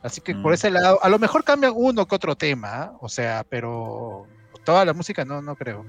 Así 0.04 0.22
que 0.22 0.36
por 0.36 0.52
Mm. 0.52 0.56
ese 0.56 0.70
lado, 0.72 1.00
a 1.02 1.10
lo 1.10 1.18
mejor 1.18 1.44
cambian 1.44 1.74
uno 1.76 2.06
que 2.08 2.16
otro 2.16 2.36
tema, 2.36 2.70
¿ah? 2.74 2.94
o 3.00 3.08
sea, 3.10 3.46
pero 3.50 4.28
toda 4.64 4.84
la 4.86 4.94
música 4.94 5.24
no, 5.26 5.42
no 5.42 5.56
creo. 5.56 5.86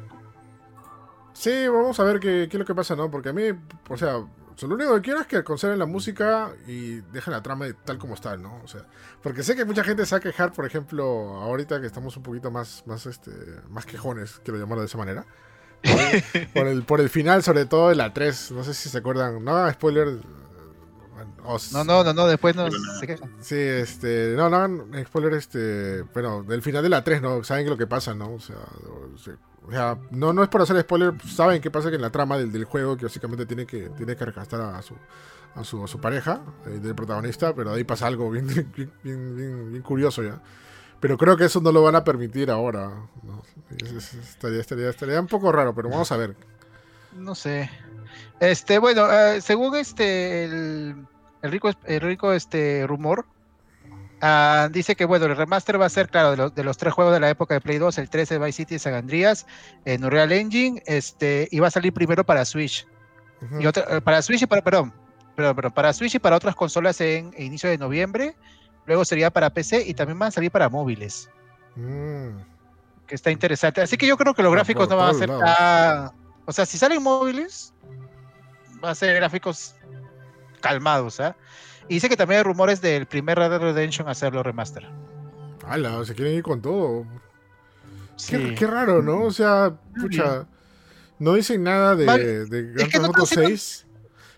Sí, 1.32 1.68
vamos 1.68 1.98
a 2.00 2.04
ver 2.04 2.18
qué, 2.18 2.46
qué 2.50 2.56
es 2.56 2.58
lo 2.58 2.64
que 2.64 2.74
pasa, 2.74 2.96
¿no? 2.96 3.10
Porque 3.10 3.28
a 3.28 3.32
mí, 3.32 3.42
o 3.90 3.96
sea, 3.96 4.16
o 4.16 4.28
sea, 4.58 4.68
lo 4.70 4.74
único 4.74 4.94
que 4.94 5.02
quiero 5.02 5.20
es 5.20 5.26
que 5.26 5.44
conserven 5.44 5.78
la 5.78 5.84
música 5.84 6.50
y 6.66 7.00
dejen 7.12 7.32
la 7.34 7.42
trama 7.42 7.66
tal 7.84 7.98
como 7.98 8.14
está, 8.14 8.38
¿no? 8.38 8.58
O 8.64 8.68
sea, 8.68 8.86
porque 9.22 9.42
sé 9.42 9.54
que 9.54 9.66
mucha 9.66 9.84
gente 9.84 10.06
se 10.06 10.14
va 10.14 10.18
a 10.18 10.22
quejar, 10.22 10.52
por 10.52 10.64
ejemplo, 10.64 11.04
ahorita 11.42 11.78
que 11.80 11.86
estamos 11.86 12.16
un 12.16 12.22
poquito 12.22 12.50
más, 12.50 12.84
más, 12.86 13.04
este, 13.04 13.32
más 13.68 13.84
quejones, 13.84 14.40
quiero 14.44 14.58
llamarlo 14.58 14.80
de 14.80 14.86
esa 14.86 14.96
manera. 14.96 15.26
Por, 16.54 16.66
el, 16.68 16.82
por 16.84 17.00
el 17.00 17.08
final, 17.10 17.42
sobre 17.42 17.66
todo 17.66 17.88
de 17.90 17.96
la 17.96 18.12
3, 18.14 18.50
no 18.52 18.64
sé 18.64 18.74
si 18.74 18.88
se 18.88 18.98
acuerdan, 18.98 19.44
no 19.44 19.70
spoiler. 19.72 20.18
bueno, 21.14 21.32
os- 21.44 21.72
No, 21.72 21.84
no, 21.84 22.02
no, 22.04 22.12
no, 22.12 22.26
después 22.26 22.54
no 22.56 22.68
se 23.00 23.06
quejan. 23.06 23.30
Sí, 23.40 23.56
este, 23.56 24.34
no, 24.36 24.48
no 24.50 24.86
spoiler, 25.04 25.34
este, 25.34 26.02
bueno, 26.14 26.42
del 26.42 26.62
final 26.62 26.82
de 26.82 26.88
la 26.88 27.04
3, 27.04 27.20
¿no? 27.22 27.42
Saben 27.44 27.68
lo 27.68 27.76
que 27.76 27.86
pasa, 27.86 28.14
¿no? 28.14 28.32
O 28.34 28.40
sea, 28.40 28.56
o 29.66 29.70
sea, 29.72 29.98
no, 30.10 30.32
no 30.32 30.42
es 30.42 30.48
por 30.48 30.62
hacer 30.62 30.80
spoiler, 30.80 31.12
saben 31.26 31.60
qué 31.60 31.70
pasa 31.70 31.90
que 31.90 31.96
en 31.96 32.02
la 32.02 32.10
trama 32.10 32.38
del, 32.38 32.52
del 32.52 32.64
juego, 32.64 32.96
que 32.96 33.04
básicamente 33.06 33.46
tiene 33.46 33.66
que, 33.66 33.88
tiene 33.90 34.14
que 34.16 34.24
rescatar 34.24 34.60
a 34.60 34.80
su, 34.82 34.94
a 35.54 35.64
su, 35.64 35.82
a 35.84 35.88
su 35.88 36.00
pareja, 36.00 36.40
eh, 36.66 36.78
del 36.80 36.94
protagonista, 36.94 37.54
pero 37.54 37.72
ahí 37.72 37.82
pasa 37.84 38.06
algo 38.06 38.30
bien, 38.30 38.46
bien, 38.76 38.92
bien, 39.02 39.36
bien- 39.36 39.70
bien 39.72 39.82
curioso 39.82 40.22
ya. 40.22 40.40
Pero 41.00 41.18
creo 41.18 41.36
que 41.36 41.44
eso 41.44 41.60
no 41.60 41.72
lo 41.72 41.82
van 41.82 41.94
a 41.94 42.04
permitir 42.04 42.50
ahora. 42.50 42.90
estaría, 43.70 44.60
estaría, 44.60 44.90
estaría 44.90 45.20
un 45.20 45.26
poco 45.26 45.52
raro, 45.52 45.74
pero 45.74 45.88
vamos 45.88 46.10
a 46.12 46.16
ver. 46.16 46.34
No 47.12 47.34
sé. 47.34 47.70
Este, 48.40 48.78
bueno, 48.78 49.10
eh, 49.10 49.40
según 49.40 49.76
este 49.76 50.44
el, 50.44 51.06
el 51.42 51.52
rico 51.52 51.70
el 51.84 52.00
rico 52.00 52.32
este 52.32 52.86
rumor 52.86 53.24
ah, 54.20 54.68
dice 54.70 54.94
que 54.94 55.04
bueno, 55.04 55.26
el 55.26 55.36
remaster 55.36 55.80
va 55.80 55.86
a 55.86 55.90
ser 55.90 56.08
claro 56.08 56.32
de 56.32 56.36
los, 56.36 56.54
de 56.54 56.64
los 56.64 56.76
tres 56.76 56.92
juegos 56.92 57.14
de 57.14 57.20
la 57.20 57.30
época 57.30 57.54
de 57.54 57.60
Play 57.60 57.78
2, 57.78 57.98
el 57.98 58.10
13 58.10 58.38
Vice 58.38 58.52
City 58.52 58.74
y 58.74 58.78
San 58.78 58.94
Andreas 58.94 59.46
en 59.84 60.04
Unreal 60.04 60.32
Engine, 60.32 60.82
este 60.86 61.48
y 61.50 61.60
va 61.60 61.68
a 61.68 61.70
salir 61.70 61.92
primero 61.92 62.24
para 62.24 62.44
Switch 62.44 62.86
y 63.58 63.66
otra 63.66 63.84
eh, 63.96 64.00
para 64.00 64.20
Switch 64.22 64.42
y 64.42 64.46
para 64.46 64.62
perdón, 64.62 64.92
perdón, 65.34 65.56
perdón, 65.56 65.72
para 65.72 65.92
Switch 65.92 66.14
y 66.14 66.18
para 66.18 66.36
otras 66.36 66.54
consolas 66.54 67.00
en 67.00 67.32
inicio 67.38 67.70
de 67.70 67.78
noviembre, 67.78 68.34
luego 68.86 69.04
sería 69.04 69.30
para 69.30 69.50
PC 69.50 69.84
y 69.86 69.94
también 69.94 70.18
van 70.18 70.28
a 70.28 70.30
salir 70.30 70.50
para 70.50 70.68
móviles. 70.68 71.28
Mm, 71.76 72.38
que 73.06 73.14
está 73.14 73.30
interesante. 73.30 73.80
Así 73.82 73.96
que 73.96 74.06
yo 74.06 74.16
creo 74.16 74.34
que 74.34 74.42
los 74.42 74.52
gráficos 74.52 74.88
no 74.88 74.96
van 74.96 75.10
a 75.14 75.18
ser 75.18 75.28
tan... 75.28 76.10
O 76.46 76.52
sea, 76.52 76.64
si 76.66 76.78
salen 76.78 77.02
móviles, 77.02 77.72
va 78.84 78.90
a 78.90 78.94
ser 78.94 79.14
gráficos 79.16 79.74
calmados, 80.60 81.20
¿ah? 81.20 81.36
Y 81.88 81.94
dice 81.94 82.08
que 82.08 82.16
también 82.16 82.38
hay 82.38 82.44
rumores 82.44 82.80
del 82.80 83.06
primer 83.06 83.38
Red 83.38 83.50
Dead 83.50 83.60
Redemption 83.60 84.08
hacerlo 84.08 84.42
remaster. 84.42 84.88
ala, 85.66 86.04
se 86.04 86.14
quieren 86.14 86.34
ir 86.34 86.42
con 86.42 86.60
todo. 86.60 87.04
Sí. 88.16 88.36
Qué, 88.36 88.54
qué 88.54 88.66
raro, 88.66 89.02
¿no? 89.02 89.22
O 89.24 89.30
sea, 89.30 89.72
pucha, 90.00 90.46
no 91.18 91.34
dicen 91.34 91.62
nada 91.62 91.94
de, 91.94 92.44
de 92.46 92.62
Grand 92.72 92.76
Theft 92.90 92.94
no 93.02 93.06
Auto 93.06 93.22
están 93.24 93.38
haciendo- 93.44 93.48
6. 93.48 93.85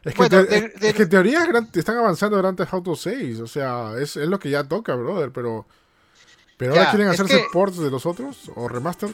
Es 0.04 0.14
que, 0.14 0.18
Bueno, 0.18 0.38
en 0.40 0.46
te- 0.46 0.60
de- 0.60 0.66
es 0.66 0.80
de- 0.80 0.94
que 0.94 1.02
en 1.02 1.08
teoría 1.08 1.44
Gran- 1.46 1.68
están 1.74 1.96
avanzando 1.98 2.36
Theft 2.56 2.72
Auto 2.74 2.94
6. 2.96 3.40
O 3.40 3.46
sea, 3.46 3.92
es, 3.98 4.16
es 4.16 4.28
lo 4.28 4.38
que 4.38 4.50
ya 4.50 4.64
toca, 4.64 4.94
brother. 4.94 5.30
Pero, 5.32 5.66
pero 6.56 6.72
ahora 6.72 6.84
Ya, 6.84 6.90
quieren 6.90 7.08
es 7.08 7.14
hacerse 7.20 7.42
que- 7.42 7.46
ports 7.52 7.78
de 7.78 7.90
los 7.90 8.06
otros 8.06 8.50
o 8.54 8.68
remaster. 8.68 9.10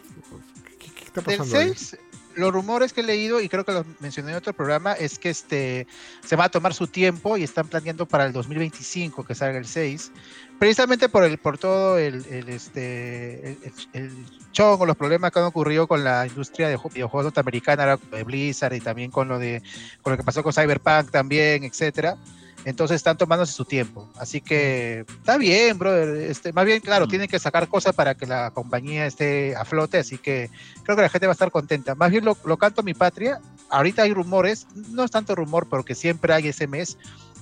¿Qué, 0.78 0.92
qué 0.94 1.04
está 1.04 1.20
Del 1.22 1.38
pasando? 1.38 1.58
ahí? 1.58 1.68
6, 1.74 1.98
los 2.36 2.52
rumores 2.52 2.92
que 2.92 3.00
he 3.00 3.04
leído, 3.04 3.40
y 3.40 3.48
creo 3.48 3.64
que 3.64 3.72
los 3.72 3.86
mencioné 4.00 4.30
en 4.32 4.36
otro 4.36 4.52
programa, 4.52 4.92
es 4.92 5.18
que 5.18 5.30
este 5.30 5.86
se 6.24 6.36
va 6.36 6.44
a 6.44 6.48
tomar 6.48 6.74
su 6.74 6.86
tiempo 6.86 7.36
y 7.36 7.42
están 7.42 7.68
planeando 7.68 8.06
para 8.06 8.24
el 8.26 8.32
2025 8.32 9.24
que 9.24 9.34
salga 9.34 9.58
el 9.58 9.66
6. 9.66 10.12
Precisamente 10.58 11.08
por 11.08 11.24
el, 11.24 11.38
por 11.38 11.58
todo 11.58 11.98
el, 11.98 12.24
el, 12.30 12.48
este 12.48 13.48
el, 13.48 13.58
el- 13.92 14.02
el 14.04 14.12
chongo, 14.52 14.86
los 14.86 14.96
problemas 14.96 15.32
que 15.32 15.38
han 15.40 15.44
ocurrido 15.46 15.86
con 15.88 16.04
la 16.04 16.26
industria 16.26 16.68
de 16.68 16.78
ju- 16.78 16.92
videojuegos 16.92 17.24
norteamericana, 17.26 17.98
de 18.10 18.22
Blizzard 18.22 18.72
y 18.74 18.80
también 18.80 19.10
con 19.10 19.26
lo 19.28 19.38
de 19.38 19.62
con 20.02 20.12
lo 20.12 20.16
que 20.16 20.22
pasó 20.22 20.42
con 20.42 20.52
Cyberpunk 20.52 21.10
también, 21.10 21.64
etcétera. 21.64 22.16
Entonces 22.64 22.96
están 22.96 23.18
tomándose 23.18 23.52
su 23.52 23.64
tiempo. 23.64 24.08
Así 24.16 24.40
que 24.40 25.00
está 25.18 25.36
bien, 25.36 25.78
brother. 25.78 26.30
Este, 26.30 26.52
más 26.52 26.64
bien, 26.64 26.80
claro, 26.80 27.06
Mm. 27.06 27.08
tienen 27.10 27.28
que 27.28 27.38
sacar 27.38 27.68
cosas 27.68 27.94
para 27.94 28.14
que 28.14 28.26
la 28.26 28.50
compañía 28.52 29.06
esté 29.06 29.54
a 29.54 29.64
flote, 29.64 29.98
así 29.98 30.16
que 30.18 30.50
creo 30.82 30.96
que 30.96 31.02
la 31.02 31.08
gente 31.10 31.26
va 31.26 31.32
a 31.32 31.34
estar 31.34 31.50
contenta. 31.50 31.94
Más 31.94 32.10
bien 32.10 32.24
lo, 32.24 32.36
lo 32.44 32.56
canto 32.56 32.80
a 32.80 32.84
mi 32.84 32.94
patria. 32.94 33.40
Ahorita 33.70 34.02
hay 34.02 34.14
rumores, 34.14 34.66
no 34.74 35.04
es 35.04 35.10
tanto 35.10 35.34
rumor, 35.34 35.68
porque 35.68 35.94
siempre 35.94 36.32
hay 36.32 36.48
ese 36.48 36.66
mes 36.66 36.96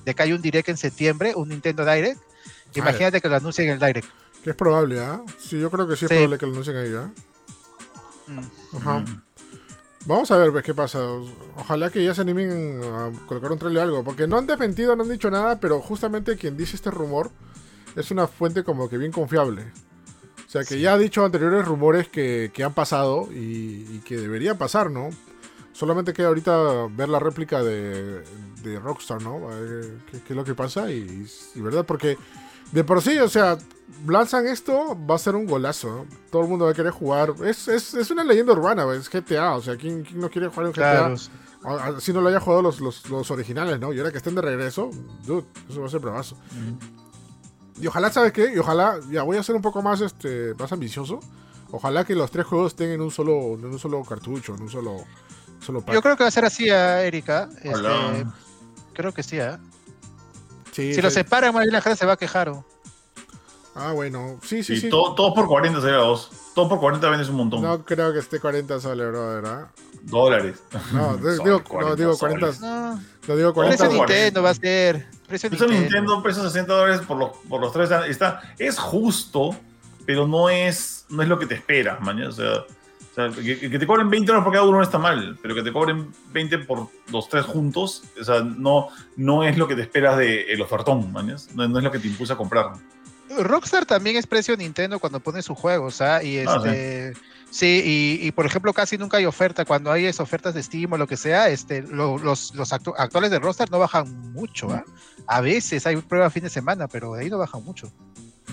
de 0.05 0.15
que 0.15 0.23
hay 0.25 0.33
un 0.33 0.43
direct 0.43 0.69
en 0.69 0.77
septiembre, 0.77 1.35
un 1.37 1.49
Nintendo 1.51 1.85
Direct. 1.85 2.21
Imagínate 2.75 3.21
que 3.21 3.29
lo 3.29 3.37
anuncien 3.37 3.69
en 3.69 3.75
el 3.75 3.79
Direct. 3.79 4.09
Que 4.43 4.51
es 4.51 4.57
probable, 4.57 4.99
¿ah? 4.99 5.21
Sí, 5.39 5.61
yo 5.61 5.71
creo 5.71 5.87
que 5.87 5.95
sí 5.95 6.07
es 6.07 6.09
Sí. 6.09 6.15
probable 6.15 6.39
que 6.39 6.47
lo 6.47 6.53
anuncien 6.53 6.77
ahí, 6.77 6.93
¿ah? 6.97 7.11
Mm. 8.27 8.77
Ajá. 8.79 8.99
Mm. 9.01 9.23
Vamos 10.07 10.31
a 10.33 10.37
ver 10.37 10.51
pues, 10.51 10.65
qué 10.65 10.75
pasa. 10.75 10.99
Ojalá 11.57 11.91
que 11.91 12.05
ya 12.05 12.15
se 12.15 12.23
animen 12.23 12.81
a 12.83 13.11
colocar 13.27 13.53
un 13.53 13.59
trailer 13.59 13.83
o 13.83 13.85
algo. 13.85 14.05
Porque 14.05 14.27
no 14.27 14.37
han 14.37 14.47
desmentido, 14.47 14.97
no 14.97 15.05
han 15.05 15.09
dicho 15.09 15.31
nada, 15.31 15.61
pero 15.61 15.81
justamente 15.81 16.37
quien 16.37 16.57
dice 16.57 16.75
este 16.77 16.91
rumor 16.91 17.31
es 17.95 18.11
una 18.11 18.27
fuente 18.27 18.65
como 18.65 18.89
que 18.89 18.99
bien 18.99 19.13
confiable. 19.13 19.63
O 20.47 20.51
sea, 20.53 20.63
que 20.63 20.75
Sí. 20.75 20.81
ya 20.81 20.95
ha 20.95 20.99
dicho 20.99 21.25
anteriores 21.25 21.65
rumores 21.67 22.09
que, 22.09 22.51
que 22.53 22.65
han 22.65 22.75
pasado 22.75 23.29
y, 23.33 23.87
y 23.91 24.03
que 24.05 24.17
deberían 24.17 24.59
pasar, 24.59 24.91
¿no? 24.91 25.09
Solamente 25.73 26.13
queda 26.13 26.29
ahorita 26.29 26.89
ver 26.91 27.09
la 27.09 27.19
réplica 27.19 27.63
de, 27.63 28.23
de 28.63 28.79
Rockstar, 28.79 29.23
¿no? 29.23 29.49
A 29.51 29.55
ver 29.59 29.99
qué, 30.11 30.21
qué 30.21 30.33
es 30.33 30.37
lo 30.37 30.45
que 30.45 30.55
pasa 30.55 30.91
y, 30.91 31.27
y 31.55 31.61
verdad, 31.61 31.87
porque 31.87 32.19
de 32.73 32.85
por 32.85 33.01
sí, 33.01 33.17
o 33.19 33.29
sea, 33.29 33.57
lanzan 34.07 34.47
esto, 34.47 34.97
va 35.09 35.15
a 35.15 35.19
ser 35.19 35.35
un 35.37 35.47
golazo. 35.47 35.89
¿no? 35.89 36.07
Todo 36.31 36.43
el 36.43 36.49
mundo 36.49 36.65
va 36.67 36.71
a 36.73 36.75
querer 36.75 36.93
jugar. 36.93 37.35
Es, 37.45 37.69
es, 37.69 37.95
es 37.95 38.11
una 38.11 38.25
leyenda 38.25 38.53
urbana, 38.53 38.85
es 38.95 39.09
GTA. 39.11 39.57
O 39.57 39.63
sea, 39.63 39.77
¿quién, 39.77 40.03
quién 40.03 40.21
no 40.21 40.31
quiere 40.31 40.49
jugar 40.49 40.67
en 40.67 40.73
GTA? 40.73 40.93
Claro. 40.93 41.15
A- 41.65 41.87
a- 41.97 42.01
Si 42.01 42.13
no 42.13 42.21
lo 42.21 42.29
haya 42.29 42.41
jugado 42.41 42.63
los, 42.63 42.81
los, 42.81 43.09
los 43.09 43.31
originales, 43.31 43.79
¿no? 43.79 43.93
Y 43.93 43.99
ahora 43.99 44.11
que 44.11 44.19
estén 44.19 44.35
de 44.35 44.43
regreso, 44.43 44.91
dude, 45.25 45.45
eso 45.69 45.81
va 45.81 45.87
a 45.87 45.91
ser 45.91 46.01
bravazo. 46.01 46.37
Y 47.81 47.87
ojalá, 47.87 48.13
¿sabes 48.13 48.33
qué? 48.33 48.53
Y 48.55 48.59
ojalá, 48.59 48.99
ya 49.11 49.23
voy 49.23 49.37
a 49.37 49.43
ser 49.43 49.55
un 49.57 49.63
poco 49.63 49.83
más, 49.83 50.01
este, 50.01 50.55
más 50.59 50.71
ambicioso. 50.73 51.21
Ojalá 51.71 52.05
que 52.05 52.15
los 52.15 52.31
tres 52.31 52.47
juegos 52.47 52.73
estén 52.73 52.91
en 52.91 53.01
un 53.01 53.11
solo, 53.11 53.55
en 53.55 53.65
un 53.65 53.79
solo 53.79 54.03
cartucho, 54.05 54.55
en 54.55 54.63
un 54.63 54.69
solo, 54.69 54.97
solo 55.61 55.81
pack. 55.81 55.95
Yo 55.95 56.03
creo 56.03 56.17
que 56.17 56.25
va 56.25 56.29
a 56.29 56.33
ser 56.33 56.45
así, 56.45 56.69
ah, 56.69 57.03
Erika. 57.03 57.49
Este, 57.63 58.27
creo 58.93 59.13
que 59.15 59.23
sí, 59.23 59.41
¿ah? 59.41 59.59
Sí, 60.73 60.95
Si 60.95 61.01
lo 61.03 61.09
sí. 61.11 61.15
separan, 61.17 61.55
más 61.55 61.63
bien 61.63 61.73
la 61.73 61.81
gente 61.81 61.97
se 61.99 62.07
va 62.07 62.13
a 62.13 62.17
quejar. 62.17 62.49
¿o? 62.51 62.65
Ah, 63.75 63.93
bueno. 63.93 64.39
Sí, 64.43 64.63
sí, 64.63 64.75
Sí, 64.75 64.81
sí. 64.83 64.89
todo- 64.91 65.15
todos 65.15 65.33
por 65.35 65.47
40 65.49 65.81
sería 65.81 65.97
dos. 65.97 66.31
Todos 66.55 66.69
por 66.69 66.79
40 66.81 67.09
vendes 67.09 67.29
un 67.31 67.37
montón. 67.37 67.63
No 67.63 67.83
creo 67.85 68.13
que 68.13 68.19
esté 68.19 68.39
40 68.39 68.79
soles, 68.81 69.09
bro, 69.09 69.29
¿verdad? 69.29 69.69
Dólares. 70.03 70.57
No, 70.93 71.17
de- 71.17 71.33
digo, 71.33 71.45
no, 71.47 71.65
40 71.65 71.97
digo 71.97 72.15
soles. 72.15 72.39
40. 72.59 72.67
No, 72.67 73.01
No 73.29 73.37
digo 73.37 73.55
40. 73.55 73.85
precio. 73.85 73.99
Nintendo 73.99 74.43
va 74.43 74.51
a 74.51 74.55
ser. 74.55 75.07
Precio 75.27 75.49
Nintendo. 75.49 75.75
Nintendo 75.81 76.23
pesa 76.23 76.43
60 76.43 76.73
dólares 76.75 77.01
por 77.07 77.17
los, 77.17 77.31
por 77.49 77.61
los 77.63 77.73
tres. 77.73 77.91
Está, 78.09 78.43
es 78.59 78.79
justo, 78.79 79.57
pero 80.05 80.27
no 80.29 80.51
es, 80.51 81.07
no 81.09 81.23
es 81.23 81.29
lo 81.29 81.39
que 81.39 81.47
te 81.47 81.55
esperas. 81.55 81.99
O 82.03 82.33
sea, 82.33 82.53
o 82.53 83.15
sea, 83.15 83.31
que, 83.31 83.71
que 83.71 83.79
te 83.79 83.87
cobren 83.87 84.11
20 84.11 84.27
dólares 84.27 84.45
por 84.45 84.53
cada 84.53 84.67
uno 84.67 84.79
no 84.79 84.83
está 84.83 84.99
mal, 84.99 85.39
pero 85.41 85.55
que 85.55 85.63
te 85.63 85.73
cobren 85.73 86.11
20 86.33 86.59
por 86.61 86.89
los 87.11 87.29
tres 87.29 87.45
juntos, 87.45 88.03
o 88.21 88.25
sea, 88.25 88.41
no, 88.41 88.89
no 89.17 89.45
es 89.45 89.57
lo 89.59 89.69
que 89.69 89.77
te 89.77 89.83
esperas 89.83 90.17
del 90.19 90.49
el 90.51 90.61
ofertón, 90.63 91.11
man. 91.13 91.35
No, 91.55 91.69
no 91.69 91.79
es 91.79 91.85
lo 91.85 91.91
que 91.91 91.99
te 91.99 92.09
impulsa 92.09 92.35
a 92.35 92.37
comprar. 92.39 92.73
Rockstar 93.39 93.87
también 93.87 94.17
es 94.17 94.27
precio 94.27 94.57
Nintendo 94.57 94.99
cuando 94.99 95.21
pone 95.21 95.43
sus 95.43 95.59
juegos, 95.59 96.01
¿ah? 96.01 96.23
Y 96.23 96.39
Ah, 96.39 96.57
este. 96.57 97.13
sí, 97.51 97.83
y, 98.21 98.27
y, 98.27 98.33
por 98.33 98.47
ejemplo, 98.47 98.73
casi 98.73 98.99
nunca 98.99 99.17
hay 99.19 99.27
oferta. 99.27 99.65
Cuando 99.65 99.91
hay 99.93 100.07
es 100.07 100.21
ofertas 100.21 100.55
de 100.55 100.63
Steam 100.63 100.93
o 100.93 100.97
lo 100.99 101.07
que 101.07 101.17
sea, 101.17 101.49
este, 101.49 101.83
lo- 101.83 102.19
los, 102.19 102.55
los 102.55 102.73
actu- 102.73 102.95
actuales 102.97 103.31
de 103.31 103.39
Rockstar 103.39 103.71
no 103.71 103.79
bajan 103.79 104.33
mucho, 104.33 104.71
¿ah? 104.71 104.85
A 105.27 105.41
veces 105.41 105.87
hay 105.87 105.97
prueba 105.97 106.31
fin 106.31 106.43
de 106.43 106.51
semana, 106.51 106.89
pero 106.89 107.15
de 107.15 107.23
ahí 107.23 107.31
no 107.31 107.39
bajan 107.39 107.63
mucho. 107.65 107.91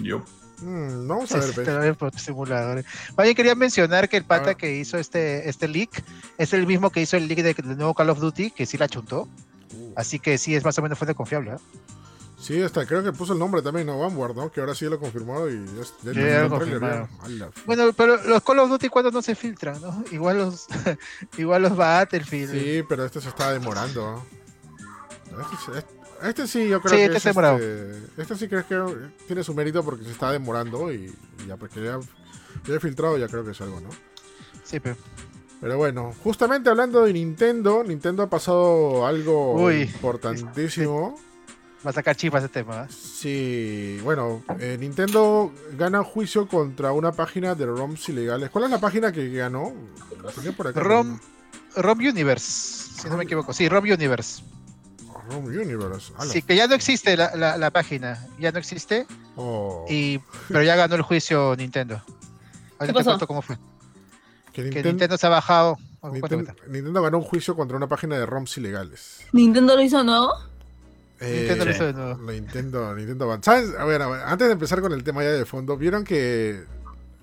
Yo. 0.01 0.23
Mm, 0.61 1.07
vamos 1.07 1.31
a 1.31 1.37
ver, 1.39 1.53
Te 1.53 1.93
pues. 1.93 2.21
simuladores. 2.21 2.85
Oye, 3.15 3.33
quería 3.33 3.55
mencionar 3.55 4.09
que 4.09 4.17
el 4.17 4.25
pata 4.25 4.55
que 4.55 4.75
hizo 4.75 4.97
este, 4.97 5.47
este 5.49 5.67
leak 5.69 6.03
es 6.37 6.51
el 6.53 6.67
mismo 6.67 6.89
que 6.89 7.01
hizo 7.01 7.15
el 7.17 7.27
leak 7.27 7.39
de- 7.43 7.53
del 7.53 7.77
nuevo 7.77 7.93
Call 7.93 8.09
of 8.09 8.19
Duty, 8.19 8.51
que 8.51 8.65
sí 8.65 8.77
la 8.77 8.87
chuntó. 8.89 9.27
Uh, 9.73 9.93
Así 9.95 10.19
que 10.19 10.37
sí, 10.37 10.55
es 10.55 10.65
más 10.65 10.77
o 10.77 10.81
menos 10.81 10.97
fuente 10.97 11.13
confiable. 11.15 11.51
¿ah? 11.51 11.57
Sí, 12.39 12.61
hasta 12.61 12.85
creo 12.85 13.03
que 13.03 13.11
puso 13.11 13.33
el 13.33 13.39
nombre 13.39 13.61
también, 13.61 13.85
¿no? 13.87 13.99
Vanguard, 13.99 14.33
¿no? 14.35 14.49
Que 14.51 14.61
ahora 14.61 14.73
sí 14.73 14.85
lo 14.85 14.97
confirmó 14.99 15.47
y 15.49 15.65
ya, 16.13 16.43
lo 16.43 16.49
confirmaron. 16.49 17.09
Bueno, 17.65 17.91
pero 17.93 18.15
los 18.23 18.41
Call 18.43 18.59
of 18.59 18.69
Duty 18.69 18.87
cuando 18.89 19.11
no 19.11 19.21
se 19.21 19.35
filtran, 19.35 19.81
¿no? 19.81 20.03
Igual 20.11 20.37
los, 20.37 20.67
igual 21.37 21.63
los 21.63 21.75
Battlefield. 21.75 22.51
Sí, 22.51 22.83
pero 22.87 23.03
este 23.05 23.19
se 23.21 23.29
está 23.29 23.51
demorando. 23.51 24.23
Este, 25.25 25.55
sí- 25.65 25.71
este- 25.77 25.99
este 26.29 26.47
sí, 26.47 26.67
yo 26.67 26.81
creo 26.81 26.91
Sí, 26.91 26.97
que 26.97 27.05
este 27.05 27.17
es, 27.17 27.23
se 27.23 27.29
demoró. 27.29 27.57
este, 27.57 28.21
este 28.21 28.35
sí 28.35 28.47
creo 28.49 28.65
que 28.67 28.95
tiene 29.27 29.43
su 29.43 29.53
mérito 29.53 29.83
porque 29.83 30.03
se 30.05 30.11
está 30.11 30.31
demorando 30.31 30.91
y, 30.91 31.13
y 31.43 31.47
ya 31.47 31.55
porque 31.55 31.81
ya, 31.83 31.97
ya 32.67 32.75
he 32.75 32.79
filtrado 32.79 33.17
ya 33.17 33.27
creo 33.27 33.45
que 33.45 33.51
es 33.51 33.61
algo, 33.61 33.79
¿no? 33.79 33.89
Sí, 34.63 34.79
pero 34.81 34.97
Pero 35.61 35.77
bueno, 35.77 36.13
justamente 36.23 36.69
hablando 36.69 37.03
de 37.03 37.13
Nintendo, 37.13 37.83
Nintendo 37.85 38.23
ha 38.23 38.29
pasado 38.29 39.05
algo 39.05 39.55
Uy. 39.63 39.81
importantísimo. 39.83 41.17
Va 41.85 41.91
a 41.91 41.93
sacar 41.93 42.15
chispas 42.15 42.43
ese 42.43 42.51
tema. 42.53 42.83
¿eh? 42.83 42.87
Sí, 42.93 43.99
bueno, 44.03 44.43
eh, 44.59 44.77
Nintendo 44.79 45.51
gana 45.77 46.03
juicio 46.03 46.47
contra 46.47 46.91
una 46.91 47.11
página 47.11 47.55
de 47.55 47.65
ROMs 47.65 48.09
ilegales. 48.09 48.49
¿Cuál 48.49 48.65
es 48.65 48.71
la 48.71 48.79
página 48.79 49.11
que 49.11 49.29
ganó? 49.29 49.73
La 50.23 50.31
tenía 50.31 50.51
por 50.51 50.67
acá. 50.67 50.79
ROM, 50.79 51.19
ROM 51.75 51.99
Universe, 51.99 53.01
si 53.01 53.09
no 53.09 53.17
me 53.17 53.23
equivoco. 53.23 53.53
Sí, 53.53 53.69
ROM 53.69 53.83
Universe. 53.85 54.43
ROM 55.29 55.45
Universe. 55.45 56.11
ala. 56.17 56.31
Sí, 56.31 56.41
que 56.41 56.55
ya 56.55 56.67
no 56.67 56.75
existe 56.75 57.15
la, 57.15 57.35
la, 57.35 57.55
la 57.57 57.69
página. 57.71 58.27
Ya 58.39 58.51
no 58.51 58.59
existe, 58.59 59.05
Oh, 59.35 59.85
y, 59.89 60.19
pero 60.49 60.63
ya 60.63 60.75
ganó 60.75 60.95
el 60.95 61.01
juicio 61.01 61.55
Nintendo. 61.55 61.95
Ahorita 62.77 62.87
te 62.87 62.93
pasó? 62.93 63.05
cuento 63.11 63.27
cómo 63.27 63.41
fue. 63.41 63.57
que 64.51 64.69
Que 64.69 64.83
Nintendo, 64.83 65.17
se 65.17 65.27
ha 65.27 65.29
bajado. 65.29 65.77
Nintendo- 66.01 67.01
ganó 67.01 67.17
un 67.19 67.23
juicio 67.23 67.55
contra 67.55 67.77
una 67.77 67.87
página 67.87 68.17
de 68.17 68.25
ROMs 68.25 68.57
ilegales. 68.57 69.19
¿Nintendo 69.31 69.75
lo 69.75 69.81
hizo 69.81 70.03
nuevo? 70.03 70.33
Nintendo 71.21 71.65
lo 71.65 71.71
Eh, 71.71 71.75
de 71.77 71.93
nuevo. 71.93 72.95
Nintendo 72.95 73.27
Van- 73.27 73.43
¿Sabes? 73.43 73.71
A 73.77 73.85
ver, 73.85 74.01
a 74.01 74.07
ver, 74.07 74.21
antes 74.25 74.47
de 74.47 74.53
empezar 74.53 74.79
con 74.81 74.93
el 74.93 75.03
tema 75.03 75.23
ya 75.23 75.31
de 75.31 75.45
fondo, 75.45 75.75
¿vieron 75.77 76.03
que 76.03 76.61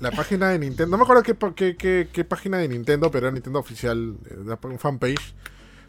la 0.01 0.11
página 0.11 0.51
de 0.51 0.59
Nintendo, 0.59 0.91
no 0.91 0.99
me 0.99 1.05
acuerdo 1.05 1.23
qué, 1.23 1.35
qué, 1.55 1.77
qué- 1.77 2.09
qué 2.13 2.25
página 2.25 2.59
de 2.59 2.69
Nintendo, 2.69 3.11
pero 3.11 3.27
era 3.29 3.33
Nintendo 3.35 3.59
oficial, 3.59 4.17
un 4.63 4.79
fanpage, 4.79 5.35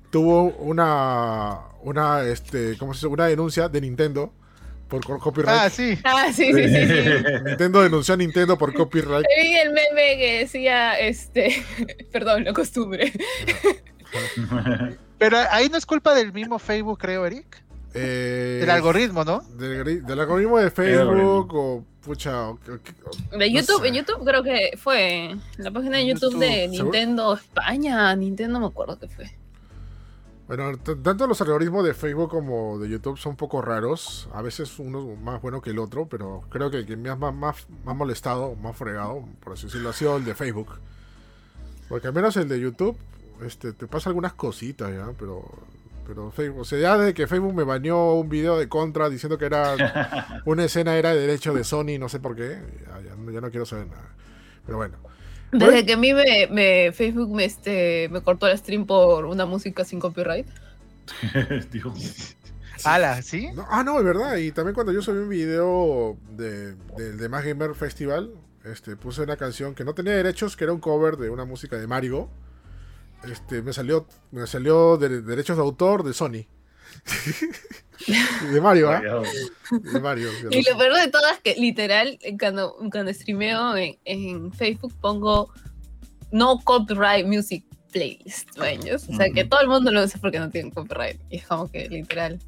tuvo 0.09 0.43
una, 0.59 1.57
una, 1.81 2.23
este, 2.23 2.77
¿cómo 2.77 2.93
se 2.93 2.99
dice? 2.99 3.07
Una 3.07 3.25
denuncia 3.25 3.67
de 3.67 3.81
Nintendo 3.81 4.31
por 4.87 5.03
co- 5.03 5.19
copyright. 5.19 5.59
Ah, 5.63 5.69
sí. 5.69 5.99
Ah, 6.05 6.27
sí, 6.33 6.53
sí, 6.53 6.63
sí, 6.69 6.87
sí. 6.87 7.09
Nintendo 7.45 7.81
denunció 7.81 8.13
a 8.13 8.17
Nintendo 8.17 8.57
por 8.57 8.73
copyright. 8.73 9.25
Vi 9.41 9.55
el 9.55 9.73
meme 9.73 10.15
que 10.17 10.37
decía, 10.39 10.97
este, 10.97 11.61
perdón, 12.13 12.45
la 12.45 12.53
costumbre. 12.53 13.11
Pero 15.19 15.37
ahí 15.51 15.67
no 15.69 15.77
es 15.77 15.85
culpa 15.85 16.13
del 16.13 16.31
mismo 16.31 16.59
Facebook, 16.59 16.99
creo, 16.99 17.25
Eric. 17.25 17.63
Eh, 17.93 18.57
Del 18.61 18.69
algoritmo, 18.69 19.23
¿no? 19.23 19.41
Del, 19.57 20.19
algoritmo 20.19 20.57
de 20.59 20.69
Facebook 20.71 21.53
o 21.53 21.83
pucha. 22.01 22.49
o- 22.49 22.51
o- 22.53 23.33
o- 23.33 23.38
De 23.38 23.51
YouTube, 23.51 23.81
sé. 23.81 23.88
en 23.88 23.93
YouTube 23.95 24.23
creo 24.25 24.43
que 24.43 24.71
fue 24.77 25.35
la 25.57 25.71
página 25.71 25.97
de 25.97 26.07
YouTube, 26.07 26.31
YouTube, 26.33 26.39
de 26.41 26.69
¿seguro? 26.69 26.83
Nintendo 26.83 27.33
España, 27.33 28.15
Nintendo 28.15 28.53
no 28.59 28.67
me 28.67 28.71
acuerdo 28.71 28.99
qué 28.99 29.07
fue. 29.07 29.31
Bueno, 30.47 30.77
tanto 30.77 31.27
los 31.27 31.41
algoritmos 31.41 31.83
de 31.85 31.93
Facebook 31.93 32.29
como 32.29 32.79
de 32.79 32.88
YouTube 32.89 33.17
son 33.17 33.31
un 33.31 33.35
poco 33.35 33.61
raros. 33.61 34.29
A 34.33 34.41
veces 34.41 34.79
uno 34.79 35.11
es 35.11 35.19
más 35.19 35.41
bueno 35.41 35.59
que 35.61 35.71
el 35.71 35.79
otro, 35.79 36.07
pero 36.07 36.43
creo 36.49 36.71
que 36.71 36.77
el 36.77 36.85
que 36.85 36.95
me 36.95 37.09
ha 37.09 37.15
más, 37.17 37.33
más, 37.33 37.67
más 37.83 37.95
molestado, 37.95 38.55
más 38.55 38.77
fregado, 38.77 39.27
por 39.43 39.53
así 39.53 39.65
decirlo, 39.65 39.89
ha 39.89 39.93
sido 39.93 40.15
el 40.15 40.23
de 40.23 40.35
Facebook. 40.35 40.69
Porque 41.89 42.07
al 42.07 42.13
menos 42.13 42.38
el 42.38 42.47
de 42.47 42.61
YouTube 42.61 42.97
este, 43.45 43.73
te 43.73 43.88
pasa 43.88 44.09
algunas 44.09 44.33
cositas 44.33 44.89
ya, 44.93 45.11
pero, 45.19 45.43
pero 46.07 46.31
Facebook, 46.31 46.61
o 46.61 46.65
sea, 46.65 46.79
ya 46.79 46.97
desde 46.97 47.13
que 47.13 47.27
Facebook 47.27 47.53
me 47.53 47.63
baneó 47.63 48.13
un 48.13 48.29
video 48.29 48.57
de 48.57 48.69
contra 48.69 49.09
diciendo 49.09 49.37
que 49.37 49.45
era 49.45 50.41
una 50.45 50.63
escena 50.65 50.95
era 50.95 51.13
de 51.13 51.19
derecho 51.21 51.53
de 51.53 51.63
Sony, 51.63 51.99
no 51.99 52.07
sé 52.09 52.19
por 52.19 52.35
qué, 52.35 52.57
ya, 52.85 53.01
ya 53.09 53.15
no- 53.15 53.31
ya 53.31 53.41
no 53.41 53.49
quiero 53.51 53.65
saber 53.65 53.87
nada. 53.87 54.09
Pero 54.65 54.77
bueno. 54.77 54.97
Desde 55.51 55.65
Bueno. 55.65 55.85
que 55.85 55.93
a 55.93 55.97
mí 55.97 56.13
me, 56.13 56.47
me- 56.51 56.91
Facebook 56.93 57.33
me, 57.35 57.45
este, 57.45 58.09
me 58.09 58.21
cortó 58.21 58.47
el 58.47 58.57
stream 58.57 58.85
por 58.85 59.25
una 59.25 59.45
música 59.45 59.83
sin 59.85 59.99
copyright. 59.99 60.47
Dios. 61.71 62.35
Ala, 62.83 63.21
¿sí? 63.21 63.49
No, 63.55 63.65
ah, 63.69 63.83
no, 63.83 63.97
es 63.97 64.05
verdad. 64.05 64.37
Y 64.37 64.51
también 64.51 64.75
cuando 64.75 64.91
yo 64.93 65.01
subí 65.01 65.17
un 65.19 65.29
video 65.29 66.17
de, 66.31 66.75
del 66.97 67.17
de 67.17 67.29
Más 67.29 67.43
Gamer 67.43 67.73
Festival, 67.75 68.31
este, 68.65 68.95
puse 68.95 69.21
una 69.23 69.35
canción 69.37 69.73
que 69.73 69.83
no 69.83 69.93
tenía 69.95 70.13
derechos, 70.13 70.55
que 70.55 70.65
era 70.65 70.73
un 70.73 70.79
cover 70.79 71.17
de 71.17 71.29
una 71.29 71.45
música 71.45 71.77
de 71.77 71.87
Mario. 71.87 72.29
Este, 73.24 73.61
me 73.61 73.74
salió, 73.74 74.07
me 74.32 74.47
salió 74.47 74.97
de, 74.97 75.22
derechos 75.22 75.57
de 75.57 75.63
autor 75.63 76.03
de 76.03 76.13
Sony. 76.13 76.45
de 78.51 78.61
Mario, 78.61 78.89
¿ah? 78.89 78.99
Rayado. 78.99 79.24
De 79.72 79.99
Mario. 79.99 80.30
Y 80.51 80.70
lo 80.70 80.78
peor 80.78 80.95
de 80.95 81.07
todo 81.09 81.24
es 81.32 81.39
que 81.39 81.55
literal, 81.59 82.20
cuando, 82.39 82.76
cuando 82.91 83.13
streameo 83.13 83.76
en, 83.76 83.97
en 84.05 84.51
Facebook 84.53 84.93
pongo 85.01 85.51
no 86.32 86.59
copyright 86.59 87.26
music 87.26 87.63
playlist, 87.91 88.57
¿ves? 88.57 89.07
O 89.09 89.15
sea, 89.15 89.30
que 89.30 89.45
todo 89.45 89.61
el 89.61 89.68
mundo 89.68 89.91
lo 89.91 90.03
usa 90.03 90.20
porque 90.20 90.39
no 90.39 90.49
tienen 90.49 90.72
copyright. 90.72 91.20
Y 91.30 91.38
es 91.38 91.47
como 91.47 91.70
que 91.72 91.88
literal 91.89 92.39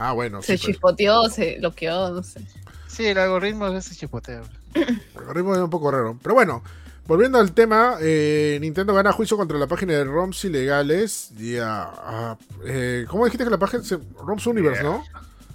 Ah, 0.00 0.12
bueno. 0.12 0.40
se 0.40 0.56
sí, 0.56 0.66
chispoteó, 0.66 1.28
se 1.28 1.58
bloqueó, 1.58 2.10
no 2.10 2.22
sé. 2.22 2.40
Sí, 2.88 3.06
el 3.06 3.18
algoritmo 3.18 3.66
es 3.68 3.86
ese 3.86 3.94
chipoteo. 3.94 4.42
El 4.74 5.00
algoritmo 5.14 5.54
es 5.54 5.60
un 5.60 5.68
poco 5.68 5.90
raro. 5.90 6.18
Pero 6.22 6.34
bueno, 6.34 6.62
volviendo 7.10 7.38
al 7.38 7.50
tema, 7.50 7.96
eh, 8.00 8.56
Nintendo 8.60 8.94
gana 8.94 9.10
juicio 9.10 9.36
contra 9.36 9.58
la 9.58 9.66
página 9.66 9.94
de 9.94 10.04
ROMs 10.04 10.44
ilegales. 10.44 11.32
Y, 11.36 11.56
ah, 11.56 12.38
eh, 12.64 13.04
¿Cómo 13.08 13.24
dijiste 13.24 13.42
que 13.42 13.50
la 13.50 13.58
página? 13.58 13.82
se- 13.82 13.98
ROMs 14.24 14.46
Universe, 14.46 14.84
¿no? 14.84 15.02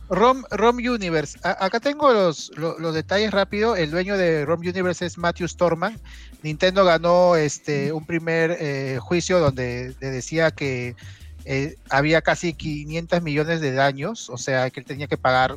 ROM, 0.10 0.44
ROM 0.52 0.76
Universe. 0.76 1.40
Acá 1.44 1.80
tengo 1.80 2.12
los, 2.12 2.52
lo- 2.58 2.78
los, 2.78 2.94
detalles 2.94 3.32
rápido. 3.32 3.78
El 3.78 3.90
dueño 3.90 4.18
de 4.18 4.44
ROM 4.46 4.60
Universe 4.60 5.06
es 5.06 5.18
Matthew 5.18 5.48
Storman. 5.48 5.98
Nintendo 6.44 6.84
ganó 6.84 7.38
este 7.38 7.94
un 7.94 8.06
primer 8.06 8.58
eh, 8.60 9.00
juicio 9.02 9.40
donde 9.40 9.96
le 10.02 10.12
decía 10.12 10.52
que 10.52 10.98
eh, 11.46 11.78
había 11.90 12.22
casi 12.22 12.54
500 12.54 13.22
millones 13.22 13.62
de 13.62 13.72
daños, 13.72 14.30
o 14.30 14.38
sea 14.38 14.70
que 14.72 14.82
él 14.82 14.86
tenía 14.86 15.08
que 15.08 15.16
pagar 15.18 15.56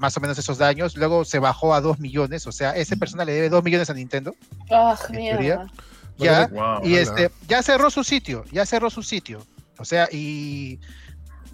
más 0.00 0.16
o 0.16 0.20
menos 0.20 0.38
esos 0.38 0.58
daños. 0.58 0.96
Luego 0.96 1.24
se 1.24 1.38
bajó 1.38 1.74
a 1.74 1.80
2 1.80 2.00
millones, 2.00 2.46
o 2.46 2.52
sea, 2.52 2.72
ese 2.74 2.96
persona 2.96 3.24
le 3.24 3.32
debe 3.32 3.48
2 3.50 3.62
millones 3.62 3.90
a 3.90 3.94
Nintendo. 3.94 4.34
Ah, 4.70 4.98
En 5.10 5.14
teoría. 5.14 5.36
mierda. 5.38 5.66
Ya, 6.18 6.46
Wow. 6.48 6.84
y 6.84 6.94
ala. 6.96 7.02
este 7.02 7.30
ya 7.48 7.62
cerró 7.62 7.88
su 7.90 8.02
sitio, 8.04 8.44
ya 8.50 8.66
cerró 8.66 8.90
su 8.90 9.02
sitio. 9.02 9.46
O 9.78 9.84
sea, 9.84 10.08
y 10.12 10.80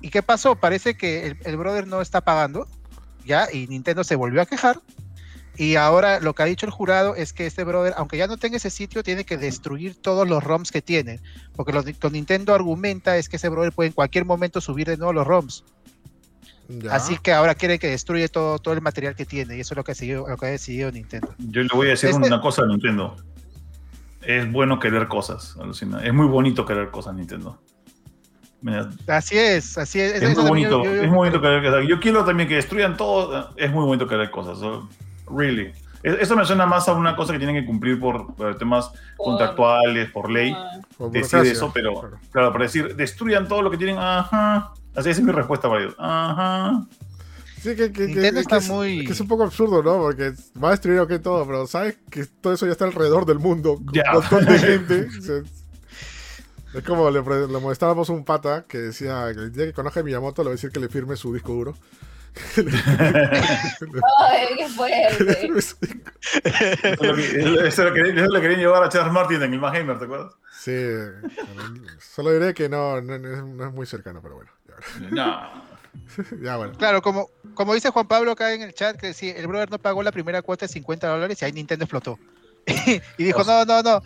¿y 0.01 0.11
qué 0.11 0.23
pasó? 0.23 0.57
Parece 0.57 0.97
que 0.97 1.27
el, 1.27 1.39
el 1.45 1.57
brother 1.57 1.87
no 1.87 2.01
está 2.01 2.21
pagando 2.21 2.67
ya, 3.25 3.49
y 3.53 3.67
Nintendo 3.67 4.03
se 4.05 4.15
volvió 4.17 4.41
a 4.43 4.47
quejar. 4.47 4.81
Y 5.59 5.77
ahora 5.77 6.21
lo 6.21 6.35
que 6.35 6.43
ha 6.43 6.47
dicho 6.47 6.67
el 6.67 6.71
jurado 6.73 7.15
es 7.17 7.33
que 7.33 7.47
este 7.47 7.65
brother, 7.65 7.95
aunque 7.97 8.19
ya 8.19 8.27
no 8.27 8.37
tenga 8.37 8.59
ese 8.59 8.69
sitio, 8.71 9.03
tiene 9.03 9.25
que 9.25 9.37
destruir 9.39 10.01
todos 10.01 10.29
los 10.29 10.45
ROMs 10.45 10.71
que 10.71 10.83
tiene. 10.83 11.19
Porque 11.57 11.73
lo 11.73 11.83
que 11.83 11.95
Nintendo 12.11 12.55
argumenta 12.55 13.17
es 13.17 13.29
que 13.29 13.37
ese 13.37 13.49
brother 13.49 13.73
puede 13.73 13.89
en 13.89 13.95
cualquier 13.95 14.25
momento 14.27 14.61
subir 14.61 14.87
de 14.87 14.97
nuevo 14.99 15.13
los 15.15 15.27
ROMs. 15.27 15.65
Ya. 16.69 16.95
Así 16.95 17.17
que 17.19 17.33
ahora 17.33 17.55
quiere 17.55 17.79
que 17.79 17.87
destruya 17.89 18.27
todo, 18.29 18.59
todo 18.59 18.75
el 18.75 18.81
material 18.81 19.15
que 19.15 19.25
tiene. 19.25 19.57
Y 19.57 19.61
eso 19.61 19.75
es 19.75 19.77
lo 19.77 19.85
que 19.85 19.93
ha, 19.93 19.95
decidido, 19.95 20.29
lo 20.29 20.37
que 20.37 20.47
ha 20.47 20.51
decidido 20.51 20.91
Nintendo. 20.91 21.35
Yo 21.39 21.63
le 21.63 21.69
voy 21.73 21.87
a 21.89 21.91
decir 21.91 22.11
Este- 22.11 22.27
una 22.27 22.41
cosa 22.41 22.63
a 22.63 22.67
Nintendo. 22.67 23.17
Es 24.23 24.51
bueno 24.51 24.81
querer 24.81 25.07
cosas, 25.07 25.57
alucina. 25.61 26.05
Es 26.05 26.13
muy 26.13 26.27
bonito 26.27 26.67
querer 26.67 26.91
cosas, 26.91 27.15
Nintendo. 27.15 27.61
Mira, 28.61 28.91
Así 29.07 29.39
es, 29.39 29.79
así 29.79 30.01
es. 30.01 30.21
Es 30.23 30.37
muy 30.37 30.49
bonito, 30.49 30.83
yo- 30.83 30.93
yo- 30.95 31.03
es 31.03 31.09
muy 31.09 31.17
bonito 31.19 31.41
querer 31.41 31.63
cosas. 31.63 31.85
Yo 31.87 32.01
quiero 32.01 32.25
también 32.25 32.49
que 32.49 32.57
destruyan 32.57 32.97
todo. 32.97 33.53
Es 33.57 33.71
muy 33.71 33.85
bonito 33.85 34.09
querer 34.09 34.31
cosas. 34.31 34.59
so, 34.59 34.89
really. 35.31 35.73
E- 36.03 36.19
Eso 36.21 36.35
me 36.37 36.45
suena 36.45 36.67
más 36.67 36.89
a 36.89 36.93
una 36.95 37.15
cosa 37.15 37.33
que 37.33 37.39
tienen 37.39 37.55
que 37.57 37.67
cumplir 37.67 38.01
por, 38.01 38.35
por 38.35 38.57
temas 38.59 38.91
Por- 39.17 39.27
contractuales, 39.27 40.11
por 40.11 40.31
ley. 40.31 40.53
Ah, 40.57 40.81
Por 40.99 41.11
decir 41.13 41.41
eso, 41.41 41.71
pero 41.73 41.93
claro. 42.01 42.19
claro, 42.33 42.53
para 42.53 42.65
decir, 42.65 42.97
destruyan 42.97 43.47
todo 43.47 43.63
lo 43.63 43.71
que 43.71 43.77
tienen. 43.77 43.99
Ajá. 43.99 44.73
Así 44.97 45.11
es 45.11 45.21
mi 45.23 45.33
respuesta 45.33 45.69
para 45.69 45.83
ellos. 45.83 45.95
Ajá. 45.99 46.85
Sí, 47.63 47.75
que, 47.75 47.91
que- 47.93 48.13
que- 48.13 48.29
está 48.29 48.59
es, 48.59 48.69
muy- 48.69 49.05
que 49.05 49.13
es 49.13 49.21
un 49.21 49.29
poco 49.29 49.45
absurdo, 49.45 49.83
¿no? 49.83 49.99
Porque 49.99 50.33
va 50.63 50.69
a 50.69 50.71
destruir 50.73 51.01
ok 51.01 51.21
todo, 51.23 51.47
pero 51.47 51.67
sabes 51.67 51.97
que 52.11 52.25
todo 52.27 52.53
eso 52.53 52.67
ya 52.67 52.73
está 52.73 52.85
alrededor 52.85 53.27
del 53.27 53.39
mundo. 53.39 53.77
Con 53.77 53.99
un 53.99 54.13
montón 54.15 54.45
de 54.47 54.59
gente. 54.59 55.09
O 55.19 55.23
sea, 55.23 55.43
es 56.75 56.83
como 56.85 57.11
le, 57.11 57.23
le 57.23 57.59
molestábamos 57.59 58.09
a 58.11 58.13
un 58.13 58.25
pata 58.25 58.65
que 58.69 58.79
decía 58.79 59.33
que 59.35 59.41
el 59.41 59.53
día 59.53 59.67
que 59.67 59.73
conozca 59.73 60.01
a 60.01 60.03
Miyamoto 60.03 60.43
le 60.43 60.49
va 60.49 60.53
a 60.53 60.57
decir 60.57 60.71
que 60.71 60.81
le 60.81 60.89
firme 60.89 61.17
su 61.17 61.33
disco 61.35 61.53
duro. 61.53 61.75
Ay, 62.57 64.49
qué 64.57 64.69
fuerte. 64.69 65.49
Eso 67.65 67.65
es 67.65 67.79
lo 67.79 67.93
querían, 67.95 68.59
llevar 68.61 68.83
a 68.85 68.89
Charles 68.91 69.13
Martin 69.13 69.43
en 69.43 69.55
el 69.55 69.59
Más 69.61 69.73
Gamer, 69.73 69.99
¿te 69.99 70.05
acuerdas? 70.05 70.35
Sí, 70.61 70.77
solo 71.99 72.33
diré 72.33 72.53
que 72.55 72.69
no, 72.69 73.01
no, 73.01 73.19
no 73.19 73.67
es 73.67 73.73
muy 73.73 73.87
cercano, 73.87 74.21
pero 74.23 74.37
bueno. 74.37 74.51
No. 75.11 75.67
ya 76.43 76.57
bueno. 76.57 76.73
Claro, 76.79 77.03
como, 77.03 77.31
como 77.55 77.75
dice 77.75 77.91
Juan 77.91 78.07
Pablo 78.07 78.33
acá 78.33 78.53
en 78.53 78.63
el 78.63 78.75
chat, 78.75 78.97
que 78.97 79.13
sí, 79.15 79.31
el 79.35 79.47
brother 79.47 79.71
no 79.71 79.79
pagó 79.79 80.03
la 80.03 80.13
primera 80.13 80.43
cuota 80.43 80.67
de 80.67 80.73
50 80.73 81.07
dólares 81.09 81.41
y 81.41 81.45
ahí 81.45 81.53
Nintendo 81.53 81.85
explotó. 81.85 82.19
y 83.19 83.25
dijo, 83.25 83.45
no, 83.45 83.65
no, 83.65 83.83
no. 83.83 84.03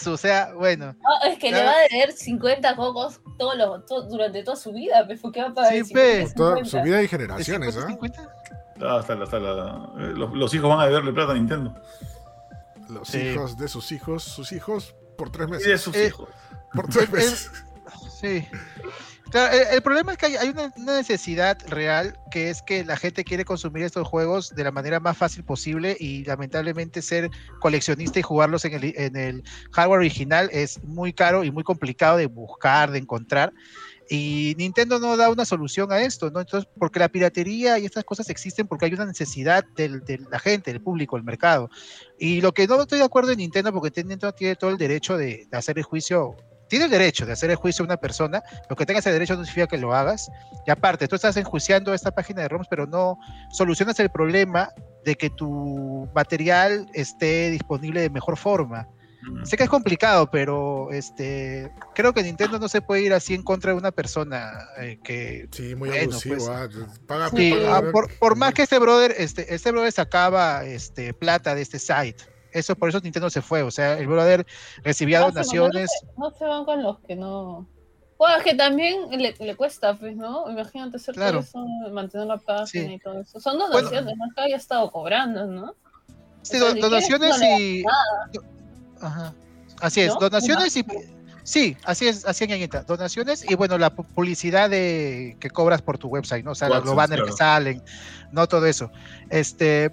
Su, 0.00 0.12
o 0.12 0.16
sea, 0.16 0.52
bueno. 0.54 0.94
No, 1.00 1.30
es 1.30 1.38
que 1.38 1.50
le 1.50 1.64
va 1.64 1.72
a 1.72 1.88
deber 1.90 2.12
50 2.12 2.76
cocos 2.76 3.20
todos 3.38 3.56
los, 3.56 4.08
durante 4.08 4.42
toda 4.44 4.56
su 4.56 4.72
vida, 4.72 5.04
pues, 5.06 5.20
¿por 5.20 5.32
qué 5.32 5.42
va 5.42 5.48
a 5.48 5.54
pagar 5.54 5.72
Sí, 5.72 5.84
50, 5.84 6.00
pe. 6.00 6.22
Por 6.26 6.32
toda 6.34 6.54
50? 6.64 6.70
su 6.70 6.84
vida 6.84 6.98
y 6.98 7.02
¿de 7.02 7.08
generaciones, 7.08 7.74
50, 7.74 7.82
¿ah? 7.86 7.90
50? 7.90 8.34
Ah, 8.80 9.00
está 9.02 9.38
la- 9.40 9.90
eh, 9.98 10.12
los, 10.14 10.32
los 10.32 10.54
hijos 10.54 10.68
van 10.70 10.80
a 10.80 10.86
deberle 10.86 11.12
plata 11.12 11.32
a 11.32 11.34
Nintendo. 11.34 11.74
Los 12.88 13.08
Sí. 13.08 13.18
hijos 13.18 13.58
de 13.58 13.66
sus 13.68 13.90
hijos, 13.90 14.22
sus 14.22 14.52
hijos, 14.52 14.94
por 15.16 15.30
tres 15.30 15.48
Y 15.48 15.50
de 15.50 15.56
meses. 15.58 15.80
sus 15.80 15.96
Eh, 15.96 16.06
hijos. 16.06 16.28
Por 16.72 16.88
tres 16.88 17.10
meses. 17.10 17.50
Sí. 18.20 18.46
El, 19.32 19.82
problema 19.82 20.12
es 20.12 20.18
que 20.18 20.38
hay, 20.38 20.48
una, 20.48 20.72
necesidad 20.78 21.58
real 21.68 22.18
que 22.30 22.48
es 22.48 22.62
que 22.62 22.82
la 22.84 22.96
gente 22.96 23.24
quiere 23.24 23.44
consumir 23.44 23.82
estos 23.82 24.08
juegos 24.08 24.54
de 24.54 24.64
la 24.64 24.70
manera 24.70 25.00
más 25.00 25.18
fácil 25.18 25.44
posible 25.44 25.96
y 26.00 26.24
lamentablemente 26.24 27.02
ser 27.02 27.30
coleccionista 27.60 28.18
y 28.18 28.22
jugarlos 28.22 28.64
en 28.64 29.16
el, 29.16 29.42
hardware 29.72 29.98
original 29.98 30.48
es 30.50 30.82
muy 30.82 31.12
caro 31.12 31.44
y 31.44 31.50
muy 31.50 31.62
complicado 31.62 32.16
de 32.16 32.26
buscar, 32.26 32.90
de 32.90 32.98
encontrar. 32.98 33.52
Y 34.10 34.54
Nintendo 34.56 34.98
no 34.98 35.18
da 35.18 35.28
una 35.28 35.44
solución 35.44 35.92
a 35.92 36.00
esto, 36.00 36.30
¿no? 36.30 36.40
Entonces, 36.40 36.66
porque 36.78 36.98
la 36.98 37.10
piratería 37.10 37.78
y 37.78 37.84
estas 37.84 38.04
cosas 38.04 38.30
existen 38.30 38.66
porque 38.66 38.86
hay 38.86 38.94
una 38.94 39.04
necesidad 39.04 39.62
del- 39.76 40.00
de 40.00 40.18
la 40.30 40.38
gente, 40.38 40.72
del 40.72 40.80
público, 40.80 41.18
el 41.18 41.24
mercado. 41.24 41.68
Y 42.18 42.40
lo 42.40 42.52
que 42.52 42.66
no 42.66 42.80
estoy 42.80 43.00
de 43.00 43.04
acuerdo 43.04 43.32
en 43.32 43.38
Nintendo, 43.38 43.70
porque 43.70 43.92
Nintendo 44.00 44.32
tiene 44.32 44.56
todo 44.56 44.70
el 44.70 44.78
derecho 44.78 45.18
de, 45.18 45.46
de 45.50 45.58
hacer 45.58 45.76
el 45.76 45.84
juicio, 45.84 46.34
tiene 46.68 46.84
el 46.86 46.90
derecho 46.90 47.26
de 47.26 47.32
hacer 47.32 47.50
el 47.50 47.56
juicio 47.56 47.82
a 47.82 47.86
una 47.86 47.96
persona, 47.96 48.42
lo 48.68 48.76
que 48.76 48.86
tengas 48.86 49.06
el 49.06 49.12
derecho 49.14 49.34
no 49.36 49.44
significa 49.44 49.66
que 49.66 49.78
lo 49.78 49.94
hagas. 49.94 50.30
Y 50.66 50.70
aparte, 50.70 51.08
tú 51.08 51.16
estás 51.16 51.36
enjuiciando 51.36 51.94
esta 51.94 52.10
página 52.10 52.42
de 52.42 52.48
ROMs, 52.48 52.68
pero 52.68 52.86
no 52.86 53.18
solucionas 53.50 53.98
el 54.00 54.10
problema 54.10 54.70
de 55.04 55.16
que 55.16 55.30
tu 55.30 56.08
material 56.14 56.86
esté 56.94 57.50
disponible 57.50 58.00
de 58.02 58.10
mejor 58.10 58.36
forma. 58.36 58.86
Mm. 59.22 59.44
Sé 59.44 59.56
que 59.56 59.64
es 59.64 59.68
complicado, 59.70 60.30
pero 60.30 60.92
este 60.92 61.72
creo 61.94 62.12
que 62.12 62.22
Nintendo 62.22 62.58
no 62.60 62.68
se 62.68 62.80
puede 62.82 63.02
ir 63.02 63.12
así 63.12 63.34
en 63.34 63.42
contra 63.42 63.72
de 63.72 63.78
una 63.78 63.90
persona 63.90 64.52
eh, 64.78 64.98
que 65.02 65.48
Sí, 65.50 65.74
muy 65.74 65.88
Bueno, 65.88 66.12
abusivo. 66.12 66.36
pues. 66.36 66.48
ah, 66.48 66.68
Paga, 67.06 67.28
Sí, 67.30 67.50
paga- 67.52 67.76
ah, 67.78 67.82
por, 67.92 68.12
por 68.18 68.36
más 68.36 68.54
que 68.54 68.62
este 68.62 68.78
brother, 68.78 69.14
este, 69.18 69.52
este 69.54 69.72
brother 69.72 69.90
sacaba 69.90 70.64
este, 70.64 71.12
plata 71.14 71.54
de 71.56 71.62
este 71.62 71.78
site. 71.80 72.22
Eso, 72.52 72.74
por 72.76 72.88
eso 72.88 73.00
Nintendo 73.00 73.28
se 73.30 73.42
fue. 73.42 73.62
O 73.62 73.70
sea, 73.70 73.98
el 73.98 74.06
brother 74.06 74.46
recibía 74.82 75.18
sí, 75.20 75.24
donaciones. 75.26 75.90
No 76.16 76.30
se 76.30 76.44
van 76.44 76.64
con 76.64 76.82
los 76.82 76.98
que 77.00 77.14
no. 77.16 77.66
Bueno, 78.18 78.36
es 78.38 78.42
que 78.42 78.54
también 78.54 79.10
le, 79.10 79.34
le 79.38 79.54
cuesta, 79.56 79.94
pues, 79.96 80.16
¿no? 80.16 80.50
Imagínate 80.50 80.96
hacer 80.96 81.14
Claro. 81.14 81.44
todo 81.52 81.64
eso, 81.64 81.90
mantener 81.92 82.26
la 82.26 82.36
página 82.38 82.66
Sí. 82.66 82.92
y 82.94 82.98
todo 82.98 83.20
eso. 83.20 83.38
Son 83.38 83.58
donaciones, 83.58 84.16
no 84.16 84.26
es 84.26 84.34
que 84.34 84.40
haya 84.40 84.56
estado 84.56 84.90
cobrando, 84.90 85.46
¿no? 85.46 85.74
Sí, 86.42 86.58
si 86.58 86.80
donaciones 86.80 87.40
y. 87.42 87.84
Ajá. 89.00 89.32
Así 89.80 90.00
es, 90.00 90.08
¿No? 90.14 90.20
donaciones 90.20 90.76
y. 90.76 90.84
Sí, 91.44 91.76
así 91.84 92.06
es, 92.08 92.26
así 92.26 92.44
es, 92.44 92.50
ñañita. 92.50 92.82
Donaciones 92.82 93.48
y 93.48 93.54
bueno, 93.54 93.78
la 93.78 93.94
pu- 93.94 94.04
publicidad 94.04 94.68
de 94.68 95.36
que 95.40 95.48
cobras 95.48 95.80
por 95.80 95.96
tu 95.96 96.08
website, 96.08 96.44
¿no? 96.44 96.50
O 96.50 96.54
sea, 96.54 96.68
los 96.68 96.84
banners 96.94 97.22
claro. 97.22 97.26
que 97.26 97.32
salen, 97.32 97.82
no 98.32 98.46
todo 98.46 98.66
eso. 98.66 98.90
Este, 99.30 99.90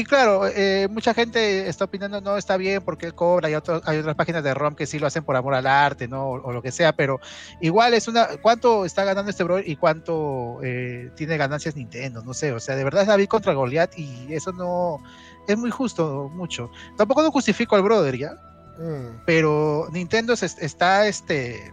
y 0.00 0.04
claro, 0.04 0.46
eh, 0.48 0.88
mucha 0.90 1.14
gente 1.14 1.68
está 1.68 1.84
opinando, 1.84 2.20
no, 2.20 2.36
está 2.36 2.56
bien 2.56 2.82
porque 2.82 3.06
él 3.06 3.14
cobra, 3.14 3.48
y 3.48 3.54
otro- 3.54 3.80
hay 3.84 3.98
otras 3.98 4.16
páginas 4.16 4.42
de 4.42 4.52
ROM 4.52 4.74
que 4.74 4.86
sí 4.86 4.98
lo 4.98 5.06
hacen 5.06 5.24
por 5.24 5.36
amor 5.36 5.54
al 5.54 5.66
arte, 5.66 6.08
¿no? 6.08 6.24
O, 6.26 6.42
o 6.48 6.52
lo 6.52 6.60
que 6.62 6.72
sea, 6.72 6.92
pero 6.92 7.20
igual 7.60 7.94
es 7.94 8.08
una, 8.08 8.26
¿cuánto 8.42 8.84
está 8.84 9.04
ganando 9.04 9.30
este 9.30 9.44
bro 9.44 9.60
y 9.60 9.76
cuánto 9.76 10.58
eh, 10.62 11.10
tiene 11.14 11.36
ganancias 11.36 11.76
Nintendo? 11.76 12.22
No 12.22 12.34
sé, 12.34 12.52
o 12.52 12.58
sea, 12.60 12.76
de 12.76 12.84
verdad 12.84 13.02
es 13.02 13.08
David 13.08 13.28
contra 13.28 13.54
Goliath 13.54 13.96
y 13.96 14.32
eso 14.34 14.52
no 14.52 14.98
es 15.46 15.56
muy 15.56 15.70
justo, 15.70 16.28
mucho. 16.34 16.70
Tampoco 16.96 17.22
no 17.22 17.30
justifico 17.30 17.76
al 17.76 17.82
brother, 17.82 18.16
¿ya? 18.18 18.32
Mm. 18.76 19.22
pero 19.24 19.86
Nintendo 19.92 20.34
se, 20.34 20.46
está 20.46 21.06
este 21.06 21.72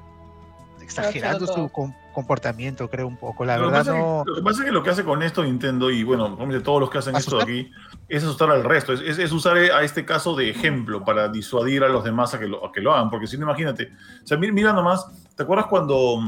exagerando 0.82 1.48
su 1.48 1.70
com- 1.70 1.94
comportamiento, 2.12 2.90
creo 2.90 3.08
un 3.08 3.18
poco. 3.18 3.44
La 3.46 3.58
Lo 3.58 3.70
verdad 3.72 3.94
que- 3.94 4.00
no. 4.00 4.24
lo 4.26 4.36
que 4.36 4.42
pasa 4.42 4.60
es 4.62 4.66
que 4.66 4.72
lo 4.72 4.84
que 4.84 4.90
hace 4.90 5.04
con 5.04 5.22
esto 5.24 5.44
Nintendo 5.44 5.90
y 5.90 6.04
bueno, 6.04 6.38
todos 6.64 6.80
los 6.80 6.90
que 6.90 6.98
hacen 7.00 7.16
esto 7.16 7.42
aquí 7.42 7.70
es 8.10 8.24
asustar 8.24 8.50
al 8.52 8.64
resto, 8.64 8.94
es, 8.94 9.02
es- 9.02 9.20
es 9.20 9.32
usar 9.32 9.58
a 9.58 9.84
este 9.84 10.06
caso 10.06 10.36
de 10.36 10.50
ejemplo 10.50 11.04
para 11.04 11.28
disuadir 11.30 11.84
a 11.84 11.90
los 11.90 12.04
demás 12.04 12.34
a 12.34 12.40
que 12.40 12.48
lo, 12.48 12.66
a 12.66 12.72
que 12.72 12.82
lo 12.82 12.94
hagan, 12.94 13.10
porque 13.10 13.28
si 13.28 13.38
no, 13.38 13.44
imagínate, 13.46 13.92
o 14.24 14.28
sea, 14.28 14.38
mi- 14.38 14.52
mira 14.52 14.74
nomás, 14.74 15.06
¿te 15.36 15.44
acuerdas 15.44 15.68
cuando, 15.68 16.20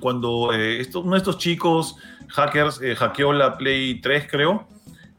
cuando 0.00 0.52
eh, 0.52 0.80
esto- 0.80 1.00
uno 1.00 1.12
de 1.12 1.18
estos 1.18 1.38
chicos 1.38 1.96
hackers 2.28 2.80
eh, 2.82 2.94
hackeó 2.96 3.32
la 3.32 3.56
Play 3.58 4.00
3, 4.00 4.26
creo? 4.30 4.66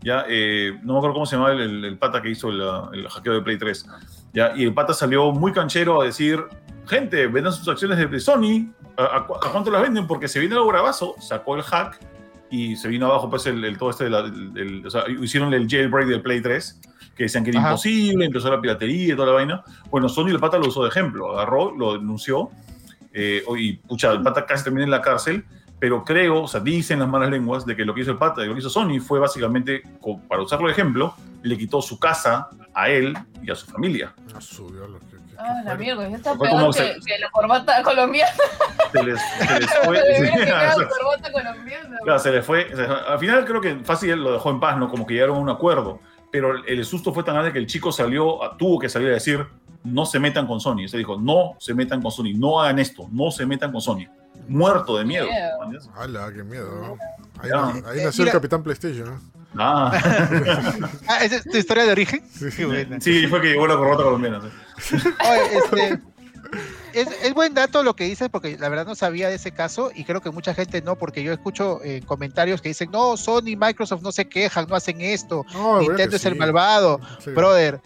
Ya, 0.02 0.26
eh, 0.28 0.78
no 0.84 0.94
me 0.94 1.00
acuerdo 1.00 1.14
cómo 1.14 1.26
se 1.26 1.36
llamaba 1.38 1.54
el, 1.54 1.62
el- 1.62 1.86
el 1.86 1.98
pata 1.98 2.22
que 2.22 2.30
hizo 2.30 2.50
el 2.50 3.08
hackeo 3.08 3.34
de 3.34 3.42
Play 3.42 3.58
3. 3.58 3.86
Ya, 4.34 4.52
y 4.56 4.64
el 4.64 4.74
pata 4.74 4.94
salió 4.94 5.32
muy 5.32 5.52
canchero 5.54 6.02
a 6.02 6.06
decir, 6.06 6.44
gente, 6.88 7.28
vendan 7.28 7.54
sus 7.54 7.68
acciones 7.70 7.98
de 8.12 8.20
Sony, 8.20 8.74
¿a, 8.98 9.18
a 9.18 9.26
cu- 9.28 9.36
a 9.36 9.52
cuánto 9.52 9.72
las 9.72 9.82
venden? 9.82 10.08
Porque 10.08 10.28
se 10.28 10.40
viene 10.40 10.56
el 10.56 10.64
bravazo, 10.66 11.16
sacó 11.20 11.56
el 11.56 11.64
hack 11.64 12.00
y 12.50 12.76
se 12.76 12.88
vino 12.88 13.08
abajo 13.08 13.30
pues 13.30 13.46
el, 13.48 13.64
el- 13.66 13.78
todo 13.78 13.90
este, 13.90 14.06
el- 14.08 14.52
el- 14.56 14.86
o 14.86 14.90
sea, 14.90 15.04
hicieron 15.10 15.54
el 15.54 15.68
jailbreak 15.68 16.08
del 16.08 16.22
Play 16.22 16.42
3, 16.42 16.82
que 17.16 17.24
decían 17.24 17.44
que 17.44 17.50
era 17.52 17.60
Ajá. 17.60 17.70
imposible, 17.70 18.26
empezó 18.26 18.50
la 18.50 18.60
piratería 18.62 19.14
y 19.14 19.16
toda 19.16 19.28
la 19.28 19.34
vaina. 19.34 19.64
Bueno, 19.90 20.10
Sony 20.10 20.28
el 20.30 20.40
pata 20.40 20.58
lo 20.58 20.68
usó 20.68 20.84
de 20.84 20.90
ejemplo, 20.90 21.32
agarró, 21.34 21.76
lo 21.76 21.94
denunció, 21.94 22.50
eh, 23.14 23.44
y 23.58 23.74
pucha, 23.74 24.12
el 24.12 24.22
pata 24.22 24.46
casi 24.46 24.64
termina 24.64 24.84
en 24.86 24.92
la 24.92 25.02
cárcel, 25.02 25.46
pero 25.80 26.04
creo, 26.04 26.44
o 26.44 26.48
sea, 26.48 26.60
dicen 26.62 27.00
las 27.00 27.10
malas 27.10 27.30
lenguas 27.30 27.66
de 27.66 27.76
que 27.76 27.86
lo 27.86 27.94
que 27.94 28.02
hizo 28.02 28.12
el 28.12 28.18
pata, 28.18 28.44
lo 28.44 28.54
que 28.54 28.60
hizo 28.60 28.70
Sony 28.70 29.00
fue 29.00 29.20
básicamente, 29.20 29.84
para 30.28 30.42
usarlo 30.42 30.68
de 30.68 30.74
ejemplo, 30.74 31.14
le 31.44 31.58
quitó 31.58 31.82
su 31.82 32.00
casa 32.00 32.50
a 32.74 32.90
él 32.90 33.16
y 33.42 33.52
a 33.52 33.56
su 33.56 33.66
familia. 33.68 34.14
Ah, 34.36 34.42
subió 34.42 34.88
lo 34.88 35.00
que- 35.00 35.06
que- 35.08 35.18
que 35.18 35.36
Ah, 35.38 35.62
la 35.66 35.76
mierda, 35.76 36.08
ya 36.10 36.16
está 36.16 36.36
peor 36.38 36.68
que, 36.68 36.74
se- 36.74 37.00
que 37.06 37.20
la 37.20 37.30
corbata 37.32 37.84
colombiana. 37.84 38.32
Se 38.92 39.04
les, 39.04 39.20
se 39.22 39.60
les 39.60 39.70
fue. 39.84 40.00
Corbata 40.90 41.32
colombiana. 41.32 41.98
Claro, 42.04 42.20
se 42.20 42.32
le 42.32 42.42
fue. 42.42 42.68
al 43.08 43.20
final 43.20 43.46
creo 43.46 43.60
que 43.62 43.76
fácil 43.84 44.12
él 44.12 44.24
lo 44.24 44.34
dejó 44.34 44.50
en 44.52 44.60
paz, 44.60 44.78
¿no? 44.78 44.90
Como 44.90 45.06
que 45.06 45.14
llegaron 45.16 45.38
a 45.38 45.40
un 45.40 45.50
acuerdo. 45.50 46.00
Pero 46.32 46.64
el, 46.66 46.84
susto 46.86 47.14
fue 47.14 47.24
tan 47.24 47.36
grande 47.36 47.54
que 47.54 47.60
el 47.60 47.68
chico 47.68 47.92
salió, 47.92 48.40
tuvo 48.58 48.80
que 48.80 48.90
salir 48.90 49.10
a 49.10 49.14
decir, 49.14 49.46
no 49.84 50.06
se 50.06 50.20
metan 50.20 50.48
con 50.48 50.60
Sony. 50.60 50.88
Se 50.88 50.98
dijo, 50.98 51.20
no 51.20 51.56
se 51.60 51.74
metan 51.76 52.02
con 52.02 52.12
Sony, 52.12 52.34
no 52.36 52.60
hagan 52.62 52.80
esto, 52.80 53.08
no 53.12 53.30
se 53.30 53.46
metan 53.46 53.72
con 53.72 53.82
Sony. 53.82 54.08
Muerto 54.48 54.98
de 54.98 55.06
miedo. 55.06 55.28
¡Hala, 55.96 56.32
qué 56.34 56.44
miedo! 56.44 56.98
Ahí, 57.40 58.04
nació 58.04 58.24
el 58.26 58.32
Capitán 58.32 58.64
PlayStation. 58.64 59.20
¿No? 59.54 59.64
Ah, 59.64 59.92
Ah, 61.08 61.24
¿esa 61.24 61.36
es 61.38 61.44
tu 61.44 61.58
historia 61.58 61.86
de 61.86 61.92
origen? 61.92 62.24
Sí. 62.32 62.46
Qué 62.56 62.66
buena. 62.66 63.00
sí, 63.02 63.28
fue 63.28 63.42
que 63.42 63.48
llegó 63.50 63.68
la 63.68 63.76
corbata 63.76 64.04
colombiana. 64.04 64.42
sí. 64.80 64.96
Oye, 64.96 65.58
este, 65.58 66.00
es, 66.94 67.08
es 67.24 67.34
buen 67.34 67.54
dato 67.54 67.82
lo 67.84 67.96
que 67.96 68.04
dices, 68.06 68.30
porque 68.30 68.58
la 68.60 68.70
verdad 68.70 68.86
no 68.86 68.96
sabía 68.96 69.28
de 69.30 69.36
ese 69.36 69.52
caso 69.52 69.92
y 69.94 70.04
creo 70.04 70.22
que 70.22 70.30
mucha 70.30 70.54
gente 70.54 70.82
no, 70.82 70.96
porque 70.96 71.24
yo 71.24 71.34
escucho 71.34 71.80
eh, 71.84 72.02
comentarios 72.06 72.62
que 72.62 72.70
dicen, 72.70 72.90
no, 72.92 73.18
Sony 73.18 73.48
y 73.48 73.56
Microsoft 73.56 74.02
no 74.04 74.12
se 74.12 74.26
quejan, 74.28 74.68
no 74.70 74.76
hacen 74.76 75.02
esto, 75.02 75.46
No, 75.54 75.80
Nintendo 75.82 76.16
es 76.16 76.26
el 76.26 76.34
sí. 76.34 76.40
malvado. 76.40 77.00
Sí. 77.20 77.32
Brother, 77.32 77.82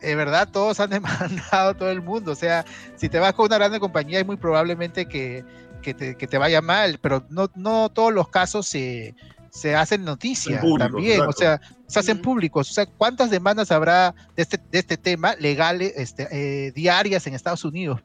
de 0.00 0.14
verdad 0.14 0.48
todos 0.52 0.78
han 0.80 0.90
demandado 0.90 1.74
todo 1.74 1.90
el 1.90 2.02
mundo. 2.02 2.32
O 2.32 2.36
sea, 2.36 2.64
si 2.96 3.08
te 3.08 3.18
vas 3.18 3.32
con 3.32 3.46
una 3.46 3.56
grande 3.58 3.80
compañía 3.80 4.20
es 4.20 4.26
muy 4.26 4.36
probablemente 4.36 5.06
que, 5.06 5.44
que, 5.82 5.94
te, 5.94 6.16
que 6.16 6.26
te 6.28 6.38
vaya 6.38 6.60
mal, 6.60 6.98
pero 7.02 7.24
no, 7.30 7.50
no 7.56 7.88
todos 7.88 8.12
los 8.12 8.28
casos 8.28 8.66
se, 8.66 9.14
se 9.52 9.76
hacen 9.76 10.02
noticia 10.02 10.54
En 10.56 10.60
público, 10.62 10.92
también. 10.92 11.20
O 11.20 11.32
sea, 11.32 11.60
se 11.86 11.98
hacen 11.98 12.22
públicos. 12.22 12.70
O 12.70 12.72
sea, 12.72 12.86
¿cuántas 12.86 13.30
demandas 13.30 13.70
habrá 13.70 14.14
de 14.34 14.42
este, 14.42 14.58
de 14.70 14.78
este 14.78 14.96
tema 14.96 15.34
legales, 15.38 15.92
este, 15.94 16.26
eh, 16.30 16.72
diarias 16.72 17.26
en 17.26 17.34
Estados 17.34 17.62
Unidos? 17.62 18.00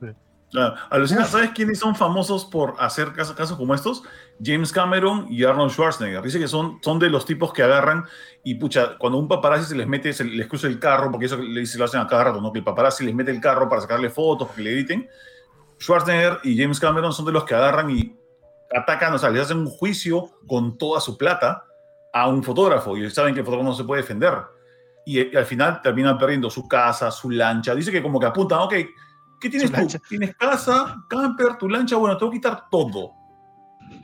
Claro. 0.51 0.75
Alucina, 0.89 1.23
¿sabes 1.23 1.51
quiénes 1.51 1.79
son 1.79 1.95
famosos 1.95 2.43
por 2.43 2.75
hacer 2.79 3.13
casos, 3.13 3.33
casos 3.35 3.57
como 3.57 3.73
estos? 3.73 4.03
James 4.43 4.73
Cameron 4.73 5.27
y 5.29 5.45
Arnold 5.45 5.71
Schwarzenegger. 5.71 6.21
Dice 6.21 6.37
que 6.37 6.49
son, 6.49 6.79
son 6.81 6.99
de 6.99 7.09
los 7.09 7.25
tipos 7.25 7.53
que 7.53 7.63
agarran 7.63 8.03
y, 8.43 8.55
pucha, 8.55 8.97
cuando 8.97 9.17
un 9.17 9.29
paparazzi 9.29 9.69
se 9.69 9.75
les 9.75 9.87
mete, 9.87 10.11
se 10.11 10.25
les 10.25 10.47
cruza 10.47 10.67
el 10.67 10.79
carro, 10.79 11.09
porque 11.11 11.27
eso 11.27 11.37
le 11.37 11.61
dice, 11.61 11.77
lo 11.77 11.85
hacen 11.85 12.01
a 12.01 12.07
cada 12.07 12.25
rato, 12.25 12.41
¿no? 12.41 12.51
Que 12.51 12.59
el 12.59 12.65
paparazzi 12.65 13.05
les 13.05 13.15
mete 13.15 13.31
el 13.31 13.39
carro 13.39 13.69
para 13.69 13.81
sacarle 13.81 14.09
fotos, 14.09 14.49
para 14.49 14.57
que 14.57 14.63
le 14.63 14.71
griten. 14.71 15.09
Schwarzenegger 15.79 16.39
y 16.43 16.61
James 16.61 16.79
Cameron 16.79 17.13
son 17.13 17.25
de 17.25 17.31
los 17.31 17.45
que 17.45 17.55
agarran 17.55 17.89
y 17.89 18.16
atacan, 18.75 19.13
o 19.13 19.17
sea, 19.17 19.29
les 19.29 19.43
hacen 19.43 19.59
un 19.59 19.67
juicio 19.67 20.29
con 20.47 20.77
toda 20.77 20.99
su 20.99 21.17
plata 21.17 21.63
a 22.13 22.27
un 22.27 22.43
fotógrafo 22.43 22.97
y 22.97 23.09
saben 23.11 23.33
que 23.33 23.41
el 23.41 23.45
fotógrafo 23.45 23.69
no 23.69 23.75
se 23.75 23.83
puede 23.83 24.01
defender. 24.01 24.33
Y, 25.05 25.19
eh, 25.19 25.31
al 25.37 25.45
final 25.45 25.81
terminan 25.81 26.17
perdiendo 26.17 26.49
su 26.49 26.67
casa, 26.67 27.11
su 27.11 27.29
lancha. 27.29 27.73
Dice 27.75 27.91
que 27.91 28.01
como 28.01 28.19
que 28.19 28.25
apuntan, 28.25 28.59
ok, 28.59 28.73
¿qué 29.39 29.49
tienes 29.49 29.71
tú? 29.71 29.77
lancha. 29.77 29.99
¿Tienes 30.09 30.35
casa, 30.35 30.97
camper, 31.09 31.57
tu 31.57 31.69
lancha? 31.69 31.95
Bueno, 31.95 32.17
te 32.17 32.25
voy 32.25 32.33
a 32.33 32.37
quitar 32.37 32.63
todo. 32.69 33.11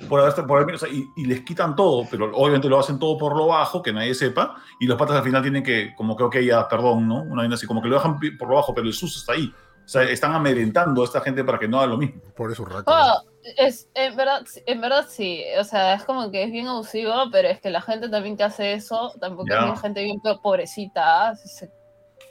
Por 0.07 0.21
haber, 0.21 0.33
por 0.45 0.61
haber- 0.61 0.75
o 0.75 0.77
sea, 0.77 0.87
y, 0.87 1.05
y 1.17 1.25
les 1.25 1.41
quitan 1.41 1.75
todo, 1.75 2.07
pero 2.09 2.31
obviamente 2.35 2.69
lo 2.69 2.79
hacen 2.79 2.97
todo 2.99 3.17
por 3.17 3.35
lo 3.35 3.47
bajo, 3.47 3.81
que 3.81 3.91
nadie 3.91 4.15
sepa, 4.15 4.55
y 4.79 4.87
los 4.87 4.97
patas 4.97 5.17
al 5.17 5.23
final 5.23 5.41
tienen 5.41 5.61
que, 5.61 5.93
como 5.97 6.15
que, 6.15 6.23
ok, 6.23 6.37
ya, 6.37 6.67
perdón, 6.69 7.05
¿no? 7.07 7.21
Una 7.23 7.41
vaina 7.41 7.55
así, 7.55 7.67
como 7.67 7.81
que 7.81 7.89
lo 7.89 7.95
dejan 7.95 8.17
por 8.39 8.47
lo 8.47 8.55
bajo, 8.55 8.73
pero 8.73 8.87
el 8.87 8.93
susto 8.93 9.19
está 9.19 9.33
ahí. 9.33 9.53
O 9.83 9.87
sea, 9.87 10.03
están 10.03 10.33
amedrentando 10.33 11.01
a 11.01 11.05
esta 11.05 11.19
gente 11.19 11.43
para 11.43 11.59
que 11.59 11.67
no 11.67 11.79
haga 11.79 11.87
lo 11.87 11.97
mismo. 11.97 12.21
Por 12.33 12.49
eso 12.49 12.63
rato. 12.63 12.89
Oh, 12.89 13.32
es, 13.57 13.87
en, 13.93 14.15
verdad, 14.15 14.41
en 14.65 14.81
verdad 14.81 15.05
sí, 15.09 15.43
o 15.59 15.63
sea, 15.63 15.93
es 15.95 16.03
como 16.03 16.31
que 16.31 16.43
es 16.43 16.51
bien 16.51 16.67
abusivo, 16.67 17.13
pero 17.31 17.47
es 17.49 17.59
que 17.59 17.69
la 17.69 17.81
gente 17.81 18.09
también 18.09 18.37
que 18.37 18.43
hace 18.43 18.73
eso, 18.73 19.13
tampoco 19.19 19.47
es 19.73 19.81
gente 19.81 20.03
bien 20.03 20.19
po- 20.21 20.41
pobrecita, 20.41 21.35
se 21.35 21.69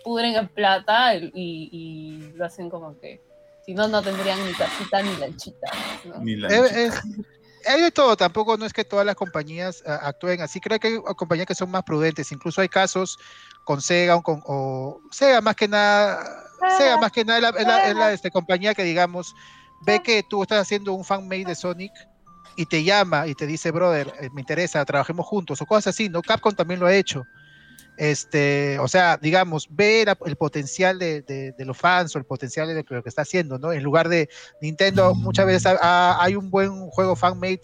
pudren 0.04 0.34
en 0.34 0.48
plata 0.48 1.14
y, 1.14 1.30
y- 1.34 1.68
y 1.72 2.32
lo 2.34 2.44
hacen 2.46 2.68
como 2.70 2.98
que, 2.98 3.20
si 3.64 3.74
no, 3.74 3.88
no 3.88 4.02
tendrían 4.02 4.44
ni 4.46 4.52
casita 4.54 5.02
ni 5.02 5.14
lanchita. 5.16 5.70
¿no? 6.04 6.18
Ni 6.18 6.36
la 6.36 6.48
Eh, 6.48 6.86
eh, 6.86 6.90
hay 7.66 7.80
de 7.80 7.90
todo, 7.92 8.16
tampoco 8.16 8.56
no 8.56 8.64
es 8.66 8.72
que 8.72 8.84
todas 8.84 9.06
las 9.06 9.14
compañías 9.14 9.82
ah, 9.86 10.00
actúen 10.02 10.40
así, 10.40 10.60
creo 10.60 10.78
que 10.80 10.88
hay 10.88 10.98
compañías 11.16 11.46
que 11.46 11.54
son 11.54 11.70
más 11.70 11.84
prudentes, 11.84 12.32
incluso 12.32 12.60
hay 12.60 12.68
casos 12.68 13.18
con 13.64 13.80
Sega 13.80 14.16
o, 14.16 14.22
con, 14.22 14.42
o 14.46 15.00
Sega 15.12 15.40
más 15.40 15.54
que 15.54 15.68
nada, 15.68 16.24
Sega 16.78 16.96
más 16.96 17.12
que 17.12 17.24
nada 17.24 17.38
es 17.38 17.42
la, 17.42 17.48
es 17.60 17.66
la- 17.66 17.88
es 17.90 17.94
la, 17.96 18.12
este, 18.12 18.30
compañía 18.32 18.74
que 18.74 18.82
digamos 18.82 19.34
ve 19.84 20.02
que 20.02 20.22
tú 20.22 20.42
estás 20.42 20.60
haciendo 20.60 20.92
un 20.92 21.04
fanmade 21.04 21.44
de 21.44 21.54
Sonic 21.54 21.92
y 22.56 22.66
te 22.66 22.84
llama 22.84 23.26
y 23.26 23.34
te 23.34 23.46
dice, 23.46 23.70
brother, 23.70 24.12
eh, 24.20 24.30
me 24.32 24.40
interesa, 24.40 24.84
trabajemos 24.84 25.26
juntos 25.26 25.60
o 25.60 25.66
cosas 25.66 25.94
así, 25.94 26.08
¿no? 26.08 26.22
Capcom 26.22 26.54
también 26.54 26.80
lo 26.80 26.86
ha 26.86 26.94
hecho. 26.94 27.26
Este, 27.96 28.78
o 28.78 28.88
sea, 28.88 29.18
digamos, 29.18 29.66
ve 29.70 30.04
la- 30.06 30.16
el 30.24 30.36
potencial 30.36 30.98
de, 30.98 31.54
los 31.58 31.76
fans 31.76 32.14
o 32.16 32.18
el 32.18 32.24
potencial 32.24 32.68
de 32.68 32.84
lo 32.88 33.02
que, 33.02 33.08
está 33.08 33.22
haciendo, 33.22 33.58
¿no? 33.58 33.72
En 33.72 33.82
lugar 33.82 34.08
de 34.08 34.28
Nintendo, 34.60 35.14
muchas 35.14 35.46
veces 35.46 35.66
ha- 35.66 35.78
ha- 35.80 36.22
hay 36.22 36.36
un 36.36 36.50
buen 36.50 36.88
juego 36.90 37.16
fanmade 37.16 37.60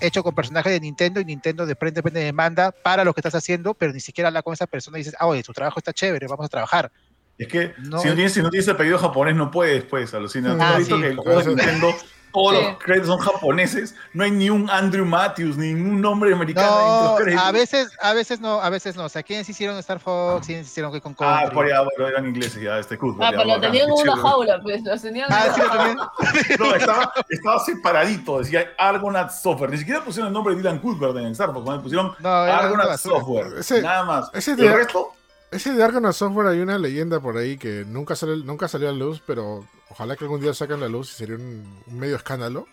hecho 0.00 0.22
con 0.22 0.34
personajes 0.34 0.72
de 0.72 0.80
Nintendo 0.80 1.20
y 1.20 1.24
Nintendo 1.24 1.64
de 1.64 1.74
frente 1.74 2.02
de 2.02 2.24
demanda 2.24 2.72
para 2.82 3.04
lo 3.04 3.14
que 3.14 3.20
estás 3.20 3.34
haciendo, 3.34 3.74
pero 3.74 3.92
ni 3.92 4.00
siquiera 4.00 4.28
habla 4.28 4.42
con 4.42 4.52
esa 4.52 4.66
persona 4.66 4.98
y 4.98 5.00
dices, 5.00 5.16
ah, 5.18 5.26
oye, 5.26 5.42
tu 5.42 5.52
trabajo 5.52 5.78
está 5.80 5.92
chévere, 5.92 6.26
vamos 6.26 6.46
a 6.46 6.48
trabajar. 6.48 6.90
Es 7.38 7.48
que 7.48 7.74
No. 7.78 7.98
si, 8.00 8.08
no 8.08 8.14
tienes, 8.14 8.32
si 8.32 8.40
no 8.42 8.50
tienes 8.50 8.68
apellido 8.68 8.98
japonés, 8.98 9.34
no 9.36 9.50
puedes, 9.50 9.84
pues, 9.84 10.12
alucina. 10.14 10.54
¿Tú 10.56 10.62
Ah, 10.62 10.70
has 10.70 10.78
visto 10.78 10.96
sí. 10.96 11.02
que 11.02 11.08
el 11.08 11.16
juego 11.18 11.40
de 11.40 11.46
Nintendo, 11.48 11.94
todos 12.32 12.56
Sí. 12.58 12.64
los 12.64 12.78
créditos 12.78 13.08
son 13.08 13.18
japoneses? 13.18 13.94
No 14.14 14.24
hay 14.24 14.30
ni 14.30 14.48
un 14.50 14.68
Andrew 14.70 15.04
Matthews, 15.06 15.56
ningún 15.58 16.00
nombre 16.00 16.32
americano. 16.32 16.66
en 16.66 16.86
No, 16.86 17.04
los 17.12 17.20
créditos. 17.20 17.44
a 17.46 17.52
veces, 17.52 17.88
a 18.02 18.12
veces 18.14 18.40
no, 18.40 18.60
a 18.60 18.70
veces 18.70 18.96
no. 18.96 19.04
O 19.04 19.08
sea, 19.10 19.22
¿quiénes 19.22 19.46
hicieron 19.50 19.76
Star 19.78 20.00
Fox? 20.00 20.46
¿Quiénes 20.46 20.66
hicieron 20.66 20.90
que 20.92 21.00
con 21.02 21.14
Ah, 21.20 21.50
por 21.52 21.66
allá, 21.66 21.80
bueno, 21.82 22.08
eran 22.08 22.26
ingleses, 22.26 22.62
ya, 22.62 22.78
este 22.78 22.96
Cuthbert. 22.98 23.22
Ah, 23.22 23.30
ya, 23.32 23.36
pero 23.38 23.54
lo 23.54 23.60
tenían 23.60 23.88
en 23.90 23.96
qué 23.96 24.02
una 24.02 24.16
jaula, 24.16 24.60
pues, 24.62 24.82
lo 24.82 24.98
tenían 24.98 25.28
Ah, 25.30 25.46
sí, 25.54 25.60
también. 25.60 25.98
No, 26.58 26.74
estaba, 26.74 27.12
estaba 27.28 27.58
separadito, 27.64 28.38
decía 28.38 28.70
Argonaut 28.78 29.30
Software. 29.30 29.70
Ni 29.70 29.76
siquiera 29.78 30.02
pusieron 30.02 30.28
el 30.28 30.32
nombre 30.34 30.54
de 30.54 30.60
Dylan 30.62 30.78
Cuthbert 30.78 31.16
en 31.18 31.26
Star 31.32 31.52
Fox, 31.52 31.66
¿no? 31.66 31.82
pusieron 31.82 32.12
Argonaut. 32.24 32.96
Software. 32.98 33.58
Ese- 33.58 33.82
nada 33.82 34.04
más. 34.04 34.30
ese 34.34 34.52
el 34.52 34.72
resto, 34.72 35.12
Ese 35.50 35.72
de 35.72 35.82
Argonaut 35.82 36.14
Software 36.14 36.48
hay 36.48 36.60
una 36.60 36.78
leyenda 36.78 37.20
por 37.20 37.36
ahí 37.36 37.56
que 37.56 37.84
nunca, 37.86 38.16
sale, 38.16 38.36
nunca 38.38 38.68
salió 38.68 38.88
a 38.88 38.92
la 38.92 38.98
luz, 38.98 39.22
pero 39.26 39.66
ojalá 39.90 40.16
que 40.16 40.24
algún 40.24 40.40
día 40.40 40.52
saquen 40.52 40.80
la 40.80 40.88
luz 40.88 41.12
y 41.12 41.14
sería 41.16 41.36
un, 41.36 41.82
un 41.86 41.98
medio 41.98 42.16
escándalo. 42.16 42.66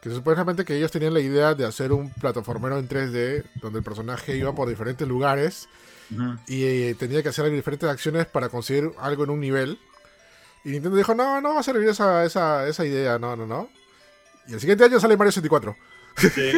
Que 0.00 0.10
supuestamente 0.10 0.64
que 0.64 0.76
ellos 0.76 0.92
tenían 0.92 1.14
la 1.14 1.20
idea 1.20 1.54
de 1.54 1.64
hacer 1.66 1.92
un 1.92 2.12
plataformero 2.12 2.78
en 2.78 2.88
3D 2.88 3.44
donde 3.60 3.78
el 3.80 3.84
personaje 3.84 4.36
iba 4.36 4.54
por 4.54 4.68
diferentes 4.68 5.06
lugares 5.08 5.68
y 6.46 6.62
eh, 6.64 6.94
tenía 6.96 7.22
que 7.24 7.30
hacer 7.30 7.50
diferentes 7.50 7.88
acciones 7.88 8.26
para 8.26 8.48
conseguir 8.48 8.92
algo 9.00 9.24
en 9.24 9.30
un 9.30 9.40
nivel. 9.40 9.80
Y 10.64 10.70
Nintendo 10.70 10.96
dijo, 10.96 11.14
no, 11.14 11.40
no 11.40 11.54
va 11.54 11.60
a 11.60 11.64
servir 11.64 11.88
esa, 11.88 12.24
esa, 12.24 12.68
esa 12.68 12.84
idea, 12.84 13.18
no, 13.18 13.34
no, 13.34 13.46
no. 13.46 13.68
Y 14.46 14.52
el 14.54 14.60
siguiente 14.60 14.84
año 14.84 15.00
sale 15.00 15.16
Mario 15.16 15.32
64. 15.32 15.76
Sí. 16.18 16.52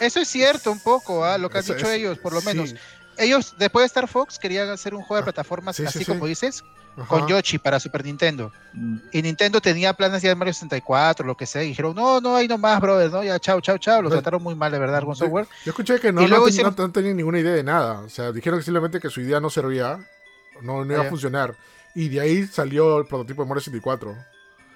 Eso 0.00 0.20
es 0.20 0.28
cierto 0.28 0.70
un 0.72 0.80
poco, 0.80 1.24
¿ah? 1.24 1.38
lo 1.38 1.48
que 1.48 1.58
han 1.58 1.64
Eso 1.64 1.74
dicho 1.74 1.86
es- 1.86 1.92
ellos, 1.98 2.18
por 2.18 2.32
lo 2.34 2.40
sí. 2.40 2.46
menos. 2.48 2.74
Ellos, 3.18 3.54
después 3.58 3.82
de 3.82 3.86
Star 3.86 4.08
Fox, 4.08 4.38
querían 4.38 4.68
hacer 4.68 4.94
un 4.94 5.02
juego 5.02 5.16
de 5.20 5.24
plataformas, 5.24 5.76
sí, 5.76 5.82
sí, 5.82 5.88
así 5.88 5.98
sí. 6.00 6.04
como 6.04 6.26
dices, 6.26 6.62
Ajá. 6.96 7.06
con 7.08 7.26
Yoshi 7.28 7.58
para 7.58 7.78
Super 7.80 8.04
Nintendo. 8.04 8.52
Mm. 8.72 8.96
Y 9.12 9.22
Nintendo 9.22 9.60
tenía 9.60 9.92
planes 9.94 10.22
ya 10.22 10.28
de 10.30 10.34
Mario 10.34 10.52
64, 10.54 11.26
lo 11.26 11.36
que 11.36 11.46
sea, 11.46 11.62
y 11.62 11.68
dijeron, 11.68 11.94
no, 11.94 12.20
no, 12.20 12.36
ahí 12.36 12.48
nomás, 12.48 12.80
brother, 12.80 13.10
¿no? 13.10 13.22
Ya, 13.24 13.38
chao, 13.38 13.60
chao, 13.60 13.78
chao. 13.78 14.02
Los 14.02 14.10
Ve- 14.10 14.16
trataron 14.18 14.42
muy 14.42 14.54
mal, 14.54 14.70
de 14.72 14.78
verdad, 14.78 15.02
con 15.02 15.16
software. 15.16 15.46
Yo 15.64 15.70
escuché 15.70 15.98
que 16.00 16.12
no, 16.12 16.20
Y 16.20 16.24
no, 16.24 16.28
luego 16.30 16.44
ten- 16.46 16.54
hicieron- 16.54 16.74
no- 16.76 16.86
no 16.86 16.92
tenían 16.92 17.16
ninguna 17.16 17.38
idea 17.40 17.52
de 17.54 17.62
nada. 17.64 18.00
O 18.00 18.08
sea, 18.08 18.32
dijeron 18.32 18.62
simplemente 18.62 19.00
que 19.00 19.10
su 19.10 19.20
idea 19.20 19.40
no 19.40 19.50
servía, 19.50 19.98
no, 20.62 20.84
no 20.84 20.92
iba 20.92 21.02
Ah, 21.02 21.06
a 21.06 21.10
funcionar. 21.10 21.54
Y 21.94 22.08
de 22.08 22.20
ahí 22.20 22.46
salió 22.46 22.98
el 22.98 23.06
prototipo 23.06 23.42
de 23.42 23.48
Mario 23.48 23.60
64. 23.62 24.14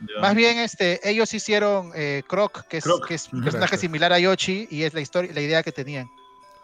Ya. 0.01 0.21
Más 0.23 0.35
bien, 0.35 0.57
este, 0.59 0.99
ellos 1.09 1.33
hicieron 1.35 1.93
eh, 1.95 2.23
Croc, 2.27 2.63
que 2.69 2.79
es, 2.79 2.85
Croc. 2.85 3.07
que 3.07 3.15
es 3.17 3.31
un 3.33 3.43
personaje 3.45 3.77
similar 3.77 4.13
a 4.15 4.19
Yoshi, 4.19 4.67
y 4.71 4.85
es 4.85 4.95
la 4.95 5.03
historia, 5.03 5.31
la 5.35 5.43
idea 5.43 5.63
que 5.63 5.73
tenían. 5.73 6.09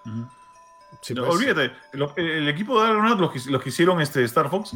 Ujú. 0.07 0.27
Sí, 1.07 1.15
pues. 1.15 1.29
Olvídate, 1.29 1.73
lo- 1.93 2.13
el, 2.17 2.31
el 2.31 2.49
equipo 2.49 2.81
de 2.83 2.89
Argonaut, 2.89 3.19
los 3.21 3.33
que, 3.33 3.51
los 3.51 3.63
que 3.63 3.69
hicieron 3.69 4.01
este 4.01 4.25
Star 4.25 4.49
Fox, 4.51 4.75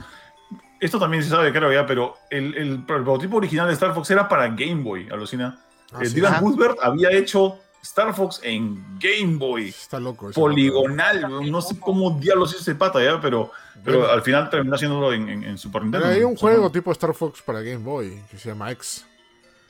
esto 0.81 0.99
también 0.99 1.23
se 1.23 1.29
sabe, 1.31 1.53
creo 1.53 1.73
ya, 1.73 1.87
pero 1.87 2.15
el, 2.31 2.55
el, 2.57 2.69
el 2.71 2.87
prototipo 2.87 3.37
original 3.37 3.67
de 3.69 3.75
Star 3.75 3.95
Fox 3.95 4.11
era 4.11 4.29
para 4.29 4.49
Game 4.49 4.83
Boy, 4.83 5.09
alucina. 5.11 5.59
Ah, 5.93 5.99
Eh, 6.03 6.07
sí. 6.07 6.15
Dylan. 6.17 6.41
Cuthbert 6.41 6.79
había 6.83 7.11
hecho 7.11 7.59
Star 7.83 8.15
Fox 8.15 8.41
en 8.45 8.99
Game 8.99 9.37
Boy, 9.37 9.69
Está 9.71 9.99
loco. 9.99 10.31
poligonal, 10.33 11.51
no 11.51 11.61
sé 11.63 11.79
cómo 11.81 12.13
diablos 12.19 12.51
hizo 12.53 12.61
ese 12.61 12.75
pata 12.75 13.03
ya, 13.03 13.21
pero, 13.21 13.51
pero 13.85 13.99
Bueno. 14.01 14.13
al 14.13 14.23
final 14.23 14.49
terminó 14.51 14.75
haciéndolo 14.77 15.13
en, 15.13 15.29
en- 15.29 15.45
en 15.45 15.59
Super 15.59 15.81
Pero 15.83 15.85
Nintendo. 15.93 16.07
hay 16.15 16.23
un 16.25 16.37
juego 16.37 16.71
tipo 16.71 16.93
Star 16.93 17.15
Fox 17.15 17.43
para 17.43 17.61
Game 17.61 17.79
Boy 17.85 18.23
que 18.31 18.39
se 18.39 18.49
llama 18.51 18.71
X. 18.73 19.07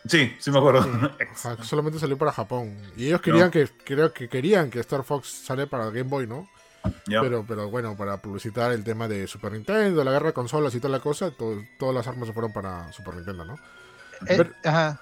Sí, 0.07 0.35
sí 0.39 0.51
me 0.51 0.59
acuerdo. 0.59 0.87
Solamente 1.63 1.99
salió 1.99 2.17
para 2.17 2.33
Japón. 2.33 2.77
Y 2.97 3.07
ellos 3.07 3.21
querían 3.21 3.51
que 3.51 3.69
creo 3.85 4.13
que 4.13 4.29
querían 4.29 4.71
que 4.71 4.81
Star 4.81 5.05
Fox 5.05 5.29
sale 5.45 5.67
para 5.67 5.87
Game 5.87 6.05
Boy, 6.05 6.27
¿no? 6.27 6.49
Pero, 7.07 7.45
pero 7.47 7.69
bueno, 7.69 7.95
para 7.97 8.17
publicitar 8.17 8.73
el 8.73 8.83
tema 8.83 9.07
de 9.07 9.27
Super 9.27 9.53
Nintendo, 9.53 10.03
la 10.03 10.13
guerra 10.13 10.29
de 10.29 10.33
consolas 10.33 10.75
y 10.75 10.81
toda 10.81 10.93
la 10.93 11.01
cosa, 11.01 11.31
todo- 11.31 11.63
todas 11.79 11.95
las 11.95 12.07
armas 12.07 12.27
se 12.27 12.33
fueron 12.33 12.53
para 12.53 12.91
Super 12.93 13.17
Nintendo, 13.17 13.45
¿no? 13.45 13.55
Eh, 14.27 14.37
Pero- 14.39 14.51
ajá. 14.65 14.99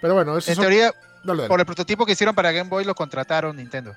Pero 0.00 0.14
bueno, 0.14 0.36
eso 0.36 0.50
En 0.50 0.58
teoría, 0.58 0.92
Dale, 1.22 1.42
dale. 1.42 1.48
por 1.48 1.60
el 1.60 1.66
prototipo 1.66 2.04
que 2.04 2.12
hicieron 2.12 2.34
para 2.34 2.50
Game 2.50 2.68
Boy, 2.68 2.84
lo 2.84 2.96
contrataron 2.96 3.56
Nintendo. 3.56 3.94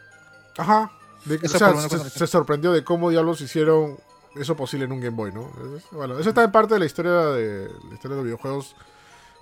Ajá. 0.57 0.91
De 1.25 1.37
o 1.43 1.47
sea, 1.49 1.73
se, 1.89 2.27
sorprendió 2.27 2.71
de 2.71 2.83
cómo 2.83 3.09
diablos 3.09 3.41
hicieron 3.41 3.97
eso 4.35 4.55
posible 4.55 4.85
en 4.85 4.91
un 4.91 4.99
Game 5.01 5.15
Boy, 5.17 5.31
¿no? 5.31 5.51
Bueno, 5.91 6.19
eso 6.19 6.29
está 6.29 6.43
en 6.43 6.51
parte 6.51 6.75
de 6.75 6.79
la 6.81 6.85
historia 6.85 7.11
de 7.11 7.67
la 7.89 7.93
historia 7.95 8.09
de 8.09 8.15
los 8.17 8.23
videojuegos. 8.25 8.75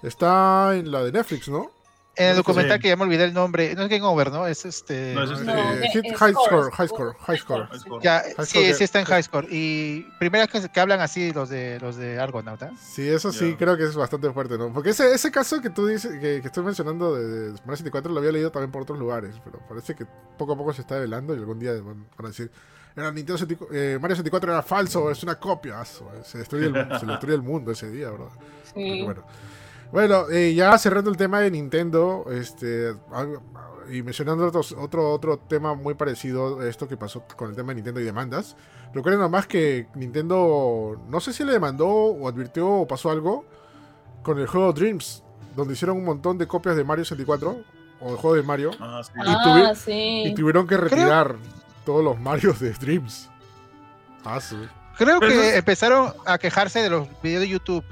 Está 0.03 0.75
en 0.75 0.91
la 0.91 1.03
de 1.03 1.11
Netflix, 1.11 1.47
¿no? 1.49 1.71
En 2.15 2.27
el 2.27 2.31
Sí. 2.33 2.37
documental 2.37 2.79
que 2.79 2.89
ya 2.89 2.95
me 2.95 3.03
olvidé 3.05 3.23
el 3.23 3.33
nombre, 3.33 3.73
no 3.73 3.81
es 3.83 3.89
Game 3.89 4.03
Over, 4.03 4.31
¿no? 4.31 4.45
Es 4.45 4.65
este. 4.65 5.15
No, 5.15 5.23
es 5.23 5.31
este- 5.31 5.45
No, 5.45 5.53
Eh, 5.73 5.79
eh, 5.85 5.89
Hit 5.93 6.05
eh, 6.05 6.15
High 6.15 6.33
Score, 6.33 6.45
Score, 6.45 6.71
High 6.71 6.87
Score, 6.87 7.15
High 7.19 7.37
Score. 7.39 7.65
High 7.67 7.79
Score. 7.79 8.03
Ya, 8.03 8.19
High 8.37 8.45
sí, 8.45 8.59
Score 8.59 8.73
sí 8.75 8.83
está 8.83 8.99
en 8.99 9.05
High 9.05 9.23
Score. 9.23 9.47
Y 9.49 10.05
primera 10.19 10.45
que, 10.45 10.69
que 10.69 10.79
hablan 10.79 11.01
así 11.01 11.31
los 11.33 11.49
de 11.49 11.79
los 11.79 11.95
de 11.95 12.19
Argonaut, 12.19 12.61
¿ah? 12.61 12.71
Sí, 12.79 13.07
eso 13.09 13.31
sí, 13.31 13.55
creo 13.57 13.75
que 13.77 13.85
es 13.85 13.95
bastante 13.95 14.29
fuerte, 14.31 14.59
¿no? 14.59 14.71
Porque 14.71 14.91
ese, 14.91 15.11
ese 15.11 15.31
caso 15.31 15.59
que 15.59 15.71
tú 15.71 15.87
dices, 15.87 16.11
que, 16.21 16.39
que 16.41 16.47
estoy 16.47 16.63
mencionando 16.63 17.15
de, 17.15 17.23
de 17.27 17.51
Mario 17.61 17.77
64, 17.77 18.11
lo 18.11 18.19
había 18.19 18.31
leído 18.31 18.51
también 18.51 18.71
por 18.71 18.83
otros 18.83 18.99
lugares, 18.99 19.35
pero 19.43 19.57
parece 19.67 19.95
que 19.95 20.05
poco 20.37 20.53
a 20.53 20.55
poco 20.55 20.71
se 20.71 20.81
está 20.81 20.93
develando 20.95 21.33
y 21.33 21.39
algún 21.39 21.57
día 21.57 21.71
van, 21.73 22.05
van 22.15 22.25
a 22.25 22.27
decir, 22.27 22.51
era 22.95 23.07
Nintendo 23.11 23.39
64 23.39 23.75
eh, 23.75 23.97
Mario 23.99 24.15
64 24.17 24.51
era 24.51 24.61
falso, 24.61 25.09
es 25.09 25.23
una 25.23 25.39
copia, 25.39 25.81
aso, 25.81 26.11
se 26.23 26.37
destruye 26.37 26.67
el, 26.67 26.99
se 26.99 27.07
destruye 27.07 27.33
el 27.33 27.41
mundo 27.41 27.71
ese 27.71 27.89
día, 27.89 28.11
bro. 28.11 28.29
Porque, 28.29 28.71
Sí. 28.75 29.01
bueno. 29.03 29.23
Bueno, 29.93 30.25
eh, 30.31 30.53
ya 30.55 30.75
cerrando 30.79 31.09
el 31.11 31.17
tema 31.17 31.39
de 31.39 31.51
Nintendo, 31.51 32.25
este, 32.31 32.95
y 33.91 34.01
mencionando 34.01 34.47
otros- 34.47 34.71
otro, 34.77 35.11
otro 35.13 35.37
tema 35.37 35.75
muy 35.75 35.93
parecido 35.93 36.59
a 36.61 36.67
esto 36.67 36.87
que 36.87 36.97
pasó 36.97 37.23
con 37.37 37.51
el 37.51 37.55
tema 37.55 37.69
de 37.69 37.75
Nintendo 37.75 37.99
y 38.01 38.03
demandas. 38.03 38.55
Recuerden 38.91 39.21
nomás 39.21 39.45
que 39.45 39.87
Nintendo, 39.93 40.99
no 41.07 41.19
sé 41.19 41.31
si 41.31 41.43
le 41.43 41.51
demandó 41.53 41.87
o 41.87 42.27
advirtió 42.27 42.67
o 42.67 42.87
pasó 42.87 43.11
algo 43.11 43.45
con 44.23 44.39
el 44.39 44.47
juego 44.47 44.73
Dreams, 44.73 45.23
donde 45.55 45.73
hicieron 45.75 45.97
un 45.97 46.05
montón 46.05 46.39
de 46.39 46.47
copias 46.47 46.75
de 46.75 46.83
Mario 46.83 47.05
64 47.05 47.55
o 48.01 48.09
el 48.09 48.15
juego 48.17 48.35
de 48.35 48.41
Mario 48.43 48.71
Ah, 48.79 49.01
sí. 49.03 49.11
tuvi- 49.13 49.67
Ah, 49.69 49.75
sí. 49.75 50.23
y 50.25 50.33
tuvieron 50.33 50.65
que 50.65 50.75
retirar 50.77 51.35
todos 51.85 52.03
los 52.03 52.19
Marios 52.19 52.59
de 52.59 52.71
Dreams. 52.71 53.29
Ah, 54.25 54.39
sí. 54.41 54.57
Creo 54.97 55.19
que 55.19 55.55
empezaron 55.57 56.13
a 56.25 56.37
quejarse 56.39 56.79
de 56.81 56.89
los 56.89 57.07
videos 57.21 57.41
de 57.41 57.49
YouTube. 57.49 57.83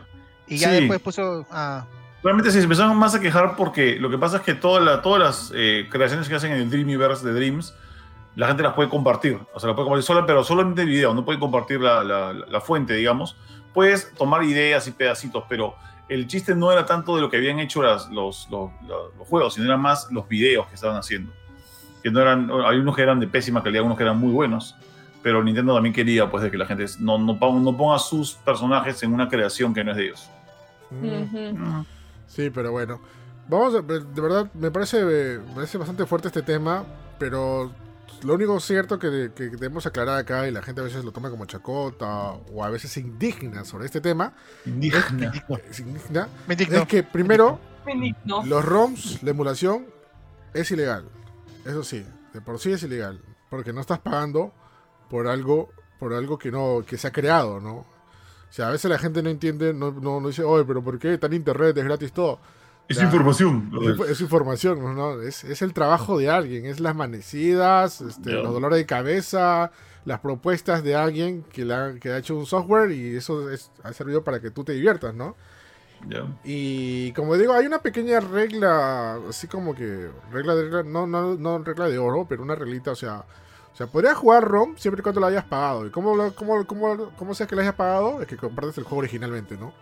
Y 0.52 0.58
ya 0.58 0.70
Sí. 0.70 0.76
después 0.82 1.00
puso. 1.00 1.46
ah, 1.52 1.86
Realmente 2.24 2.52
se 2.52 2.62
empezaron 2.62 2.96
más 2.98 3.16
a 3.16 3.20
quejar 3.20 3.56
porque 3.56 3.96
lo 3.96 4.10
que 4.10 4.18
pasa 4.18 4.38
es 4.38 4.44
que 4.44 4.54
toda 4.54 4.80
la- 4.80 5.02
todas 5.02 5.20
las 5.20 5.52
eh, 5.56 5.88
creaciones 5.90 6.28
que 6.30 6.36
hacen 6.36 6.52
en 6.52 6.60
el 6.62 6.70
Dreamiverse 6.70 7.26
de 7.26 7.34
Dreams, 7.34 7.74
la 8.36 8.48
gente 8.48 8.62
las 8.62 8.74
puede 8.74 8.90
compartir. 8.90 9.40
O 9.54 9.60
sea, 9.60 9.70
la 9.70 9.76
puede 9.76 9.86
compartir 9.86 10.04
sola, 10.06 10.26
pero 10.26 10.44
solamente 10.44 10.84
el 10.84 10.90
video, 10.90 11.14
no 11.16 11.26
puede 11.26 11.40
compartir 11.40 11.80
la, 11.82 12.04
la- 12.04 12.34
la 12.34 12.62
fuente, 12.62 12.94
digamos. 12.94 13.36
Puedes 13.74 14.14
tomar 14.14 14.44
ideas 14.44 14.88
y 14.88 14.92
pedacitos, 14.92 15.46
pero 15.50 15.74
el 16.10 16.28
chiste 16.28 16.54
no 16.54 16.72
era 16.72 16.86
tanto 16.86 17.16
de 17.16 17.22
lo 17.22 17.30
que 17.30 17.38
habían 17.38 17.60
hecho 17.60 17.82
las- 17.82 18.10
los, 18.12 18.48
los, 18.52 18.70
los- 18.88 19.28
juegos, 19.28 19.54
sino 19.56 19.66
eran 19.66 19.82
más 19.82 20.08
los 20.12 20.28
videos 20.28 20.68
que 20.68 20.76
estaban 20.76 20.98
haciendo. 20.98 21.32
Que 22.04 22.12
no 22.12 22.20
eran, 22.20 22.52
hay 22.66 22.78
unos 22.78 22.96
que 22.96 23.02
eran 23.02 23.20
de 23.20 23.28
pésima 23.28 23.64
calidad, 23.64 23.84
unos 23.84 23.98
que 23.98 24.04
eran 24.04 24.18
muy 24.20 24.32
buenos. 24.32 24.76
Pero 25.24 25.44
Nintendo 25.44 25.74
también 25.74 25.94
quería 25.94 26.30
pues, 26.30 26.44
de 26.44 26.52
que 26.52 26.58
la 26.58 26.66
gente 26.66 26.86
no, 27.00 27.18
no, 27.18 27.34
no 27.34 27.78
ponga 27.78 27.98
sus 28.00 28.34
personajes 28.34 29.02
en 29.04 29.14
una 29.14 29.28
creación 29.30 29.74
que 29.74 29.84
no 29.84 29.92
es 29.92 29.98
de 29.98 30.06
ellos. 30.06 30.30
Mm. 30.92 31.54
Ujú. 31.54 31.86
Sí, 32.28 32.50
pero 32.50 32.72
bueno. 32.72 33.00
Vamos 33.48 33.76
a, 33.76 33.82
de 33.82 34.22
verdad, 34.22 34.52
me 34.54 34.72
parece, 34.72 35.04
me 35.04 35.54
parece 35.56 35.78
bastante 35.78 36.06
fuerte 36.06 36.28
este 36.28 36.42
tema, 36.42 36.86
pero 37.18 37.72
lo 38.24 38.36
único 38.36 38.60
cierto 38.60 39.00
que, 39.00 39.32
que 39.36 39.50
debemos 39.50 39.86
aclarar 39.86 40.20
acá, 40.20 40.48
y 40.48 40.52
la 40.52 40.62
gente 40.62 40.82
a 40.82 40.84
veces 40.84 41.04
lo 41.04 41.12
toma 41.12 41.30
como 41.30 41.46
chacota, 41.46 42.32
o 42.54 42.64
a 42.64 42.70
veces 42.70 42.92
se 42.92 43.00
indigna 43.00 43.66
sobre 43.66 43.86
este 43.86 44.00
tema, 44.00 44.34
indigna, 44.66 45.34
me 46.48 46.54
indignó. 46.54 46.78
es 46.78 46.88
que 46.88 47.04
primero, 47.04 47.60
los 48.46 48.64
ROMs, 48.64 49.24
la 49.24 49.32
emulación, 49.32 49.88
es 50.54 50.70
ilegal. 50.72 51.10
Eso 51.66 51.84
sí, 51.84 52.06
de 52.34 52.42
por 52.42 52.60
sí 52.60 52.72
es 52.72 52.84
ilegal, 52.84 53.22
porque 53.50 53.74
no 53.74 53.82
estás 53.82 54.00
pagando 54.00 54.54
por 55.10 55.28
algo, 55.28 55.70
por 56.00 56.14
algo 56.14 56.38
que 56.38 56.52
no, 56.52 56.84
que 56.86 56.98
se 56.98 57.08
ha 57.08 57.12
creado, 57.12 57.60
¿no? 57.60 57.86
O 58.52 58.54
sea, 58.54 58.68
a 58.68 58.72
veces 58.72 58.92
la 58.92 59.00
gente 59.00 59.24
no 59.24 59.30
entiende, 59.30 59.74
no, 59.74 59.92
no, 59.92 60.20
no 60.20 60.28
dice, 60.28 60.44
oye, 60.44 60.66
pero 60.66 60.84
¿por 60.84 61.00
qué? 61.00 61.18
En 61.20 61.34
internet, 61.34 61.76
es 61.78 61.84
gratis 61.86 62.12
todo. 62.12 62.38
Es 62.90 62.98
Ya. 62.98 63.06
información. 63.06 63.72
Es, 63.82 64.10
es 64.10 64.22
información, 64.22 64.96
¿no? 64.96 65.22
Es, 65.22 65.46
es 65.46 65.62
el 65.62 65.74
trabajo 65.74 66.18
de 66.20 66.30
alguien, 66.30 66.66
es 66.66 66.82
las 66.82 66.92
amanecidas, 66.92 68.02
este, 68.02 68.32
Ya. 68.32 68.38
los 68.40 68.52
dolores 68.52 68.78
de 68.78 68.86
cabeza, 68.86 69.72
las 70.04 70.20
propuestas 70.20 70.84
de 70.84 70.96
alguien 70.96 71.44
que, 71.44 71.64
la, 71.64 71.94
que 72.02 72.10
ha 72.10 72.18
hecho 72.18 72.36
un 72.36 72.46
software 72.46 72.92
y 72.92 73.16
eso 73.16 73.50
es- 73.50 73.72
ha 73.84 73.94
servido 73.94 74.24
para 74.24 74.42
que 74.42 74.52
tú 74.52 74.66
te 74.66 74.74
diviertas, 74.74 75.16
¿no? 75.16 75.38
Ya. 76.10 76.26
Y 76.44 77.14
como 77.14 77.38
digo, 77.38 77.54
hay 77.54 77.66
una 77.68 77.80
pequeña 77.82 78.20
regla, 78.20 79.20
así 79.30 79.48
como 79.48 79.74
que, 79.76 80.10
regla 80.32 80.56
de 80.56 80.64
regla, 80.64 80.84
no, 80.84 81.08
no, 81.08 81.36
no 81.36 81.60
regla 81.60 81.88
de 81.88 82.00
oro, 82.00 82.26
pero 82.28 82.42
una 82.44 82.56
reglita, 82.56 82.92
o 82.92 82.96
sea, 82.96 83.24
o 83.74 83.76
sea, 83.76 83.88
podrías 83.88 84.16
jugar 84.18 84.44
ROM 84.48 84.76
siempre 84.78 85.00
y 85.00 85.04
cuando 85.04 85.22
lo 85.22 85.28
hayas 85.28 85.46
pagado. 85.46 85.86
¿Y 85.88 85.90
cómo, 85.92 86.16
lo- 86.16 86.34
cómo, 86.36 86.66
cómo, 86.66 87.12
cómo 87.18 87.34
sea 87.34 87.48
que 87.48 87.56
lo 87.56 87.62
hayas 87.62 87.76
pagado? 87.76 88.22
Es 88.22 88.28
que 88.28 88.38
compartes 88.38 88.78
el 88.78 88.84
juego 88.84 88.98
originalmente, 89.00 89.58
¿no? 89.58 89.74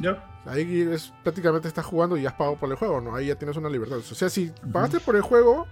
Ya. 0.00 0.22
Ahí 0.46 0.82
es 0.92 1.12
prácticamente 1.22 1.66
estás 1.66 1.84
jugando 1.86 2.16
y 2.16 2.22
ya 2.22 2.28
has 2.28 2.34
pagado 2.34 2.56
por 2.56 2.68
el 2.70 2.76
juego, 2.76 3.00
¿no? 3.00 3.14
Ahí 3.16 3.26
ya 3.26 3.34
tienes 3.36 3.56
una 3.56 3.68
libertad. 3.70 3.98
O 3.98 4.02
sea, 4.02 4.28
si 4.28 4.52
pagaste 4.72 5.00
por 5.00 5.16
el 5.16 5.22
juego, 5.22 5.66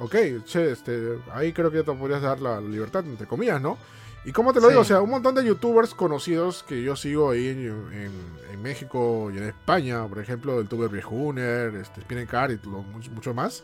ok, 0.00 0.14
che, 0.44 0.72
este, 0.72 1.18
ahí 1.32 1.52
creo 1.52 1.70
que 1.70 1.78
ya 1.78 1.84
te 1.84 1.92
podrías 1.92 2.22
dar 2.22 2.40
la 2.40 2.60
libertad, 2.60 3.04
entre 3.06 3.26
comillas, 3.26 3.60
¿no? 3.60 3.76
Y 4.24 4.32
como 4.32 4.52
te 4.52 4.58
lo 4.60 4.66
Sí. 4.66 4.70
digo, 4.70 4.80
o 4.80 4.84
sea, 4.84 5.00
un 5.00 5.10
montón 5.10 5.36
de 5.36 5.44
youtubers 5.44 5.94
conocidos 5.94 6.64
que 6.64 6.82
yo 6.82 6.96
sigo 6.96 7.30
ahí 7.30 7.46
en, 7.48 7.58
en- 7.92 8.52
en 8.52 8.62
México 8.62 9.30
y 9.32 9.38
en 9.38 9.44
España, 9.44 10.04
por 10.08 10.18
ejemplo, 10.18 10.58
el 10.58 10.66
tuber 10.66 10.88
Viejuner, 10.90 11.74
este, 11.76 12.00
Spinnecar 12.00 12.50
y 12.50 12.58
mucho, 12.66 13.10
mucho 13.12 13.32
más, 13.34 13.62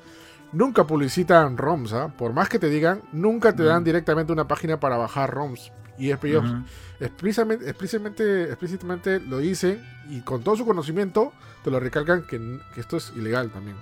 nunca 0.53 0.87
publicitan 0.87 1.57
ROMs, 1.57 1.93
¿ah? 1.93 2.13
Por 2.17 2.33
más 2.33 2.49
que 2.49 2.59
te 2.59 2.69
digan, 2.69 3.03
nunca 3.13 3.55
te 3.55 3.65
dan 3.65 3.79
Ujú. 3.79 3.85
directamente 3.85 4.33
una 4.33 4.47
página 4.47 4.79
para 4.79 4.97
bajar 4.97 5.31
ROMs. 5.31 5.73
Y 5.99 6.11
es, 6.11 6.23
ellos 6.25 6.45
Ujú. 6.45 6.65
explícitamente, 7.01 7.69
explícitamente, 7.69 8.45
explícitamente 8.45 9.21
lo 9.21 9.39
dicen 9.39 9.83
y 10.09 10.21
con 10.21 10.43
todo 10.43 10.57
su 10.57 10.65
conocimiento 10.65 11.33
te 11.65 11.71
lo 11.71 11.81
recalcan 11.81 12.27
que, 12.27 12.39
que 12.75 12.81
esto 12.81 12.97
es 12.97 13.13
ilegal 13.17 13.51
también. 13.51 13.77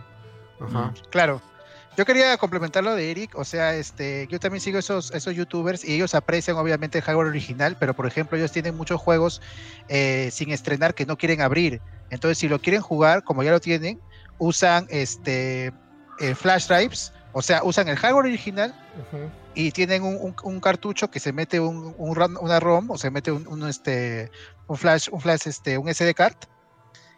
Ajá. 0.61 0.93
Claro. 1.11 1.41
Yo 1.97 2.05
quería 2.07 2.37
complementar 2.37 2.85
lo 2.85 2.95
de 2.95 3.11
Eric, 3.11 3.37
o 3.37 3.45
sea, 3.45 3.75
este, 3.75 4.29
yo 4.31 4.39
también 4.39 4.61
sigo 4.61 4.79
esos, 4.79 5.11
esos 5.11 5.35
youtubers 5.35 5.85
y 5.85 5.95
ellos 5.95 6.15
aprecian 6.15 6.57
obviamente 6.57 6.99
el 6.99 7.05
hardware 7.05 7.27
original, 7.27 7.77
pero 7.81 7.95
por 7.95 8.07
ejemplo 8.07 8.39
ellos 8.39 8.53
tienen 8.53 8.77
muchos 8.77 9.01
juegos 9.01 9.43
eh, 9.89 10.31
sin 10.33 10.51
estrenar 10.51 10.95
que 10.95 11.05
no 11.05 11.17
quieren 11.19 11.41
abrir. 11.41 11.83
Entonces, 12.09 12.39
si 12.39 12.49
lo 12.49 12.61
quieren 12.61 12.81
jugar, 12.81 13.25
como 13.25 13.43
ya 13.43 13.51
lo 13.51 13.61
tienen, 13.61 14.01
usan 14.39 14.87
este 14.89 15.73
eh, 16.21 16.35
flash 16.35 16.67
drives, 16.69 17.13
o 17.33 17.43
sea, 17.43 17.63
usan 17.65 17.89
el 17.89 17.97
hardware 17.97 18.27
original 18.27 18.75
Ujú. 19.13 19.31
y 19.55 19.71
tienen 19.73 20.03
un, 20.03 20.17
un- 20.21 20.37
un 20.43 20.61
cartucho 20.61 21.11
que 21.11 21.21
se 21.21 21.33
mete 21.33 21.61
un, 21.61 21.95
un 21.97 22.15
ram- 22.17 22.39
una 22.41 22.61
ROM 22.61 22.91
o 22.91 22.99
se 22.99 23.11
mete 23.11 23.31
un, 23.33 23.47
un, 23.47 23.69
este 23.69 24.31
un 24.67 24.77
flash 24.77 25.09
un 25.11 25.21
flash 25.21 25.47
este 25.47 25.79
un 25.79 25.89
SD 25.89 26.15
card 26.15 26.35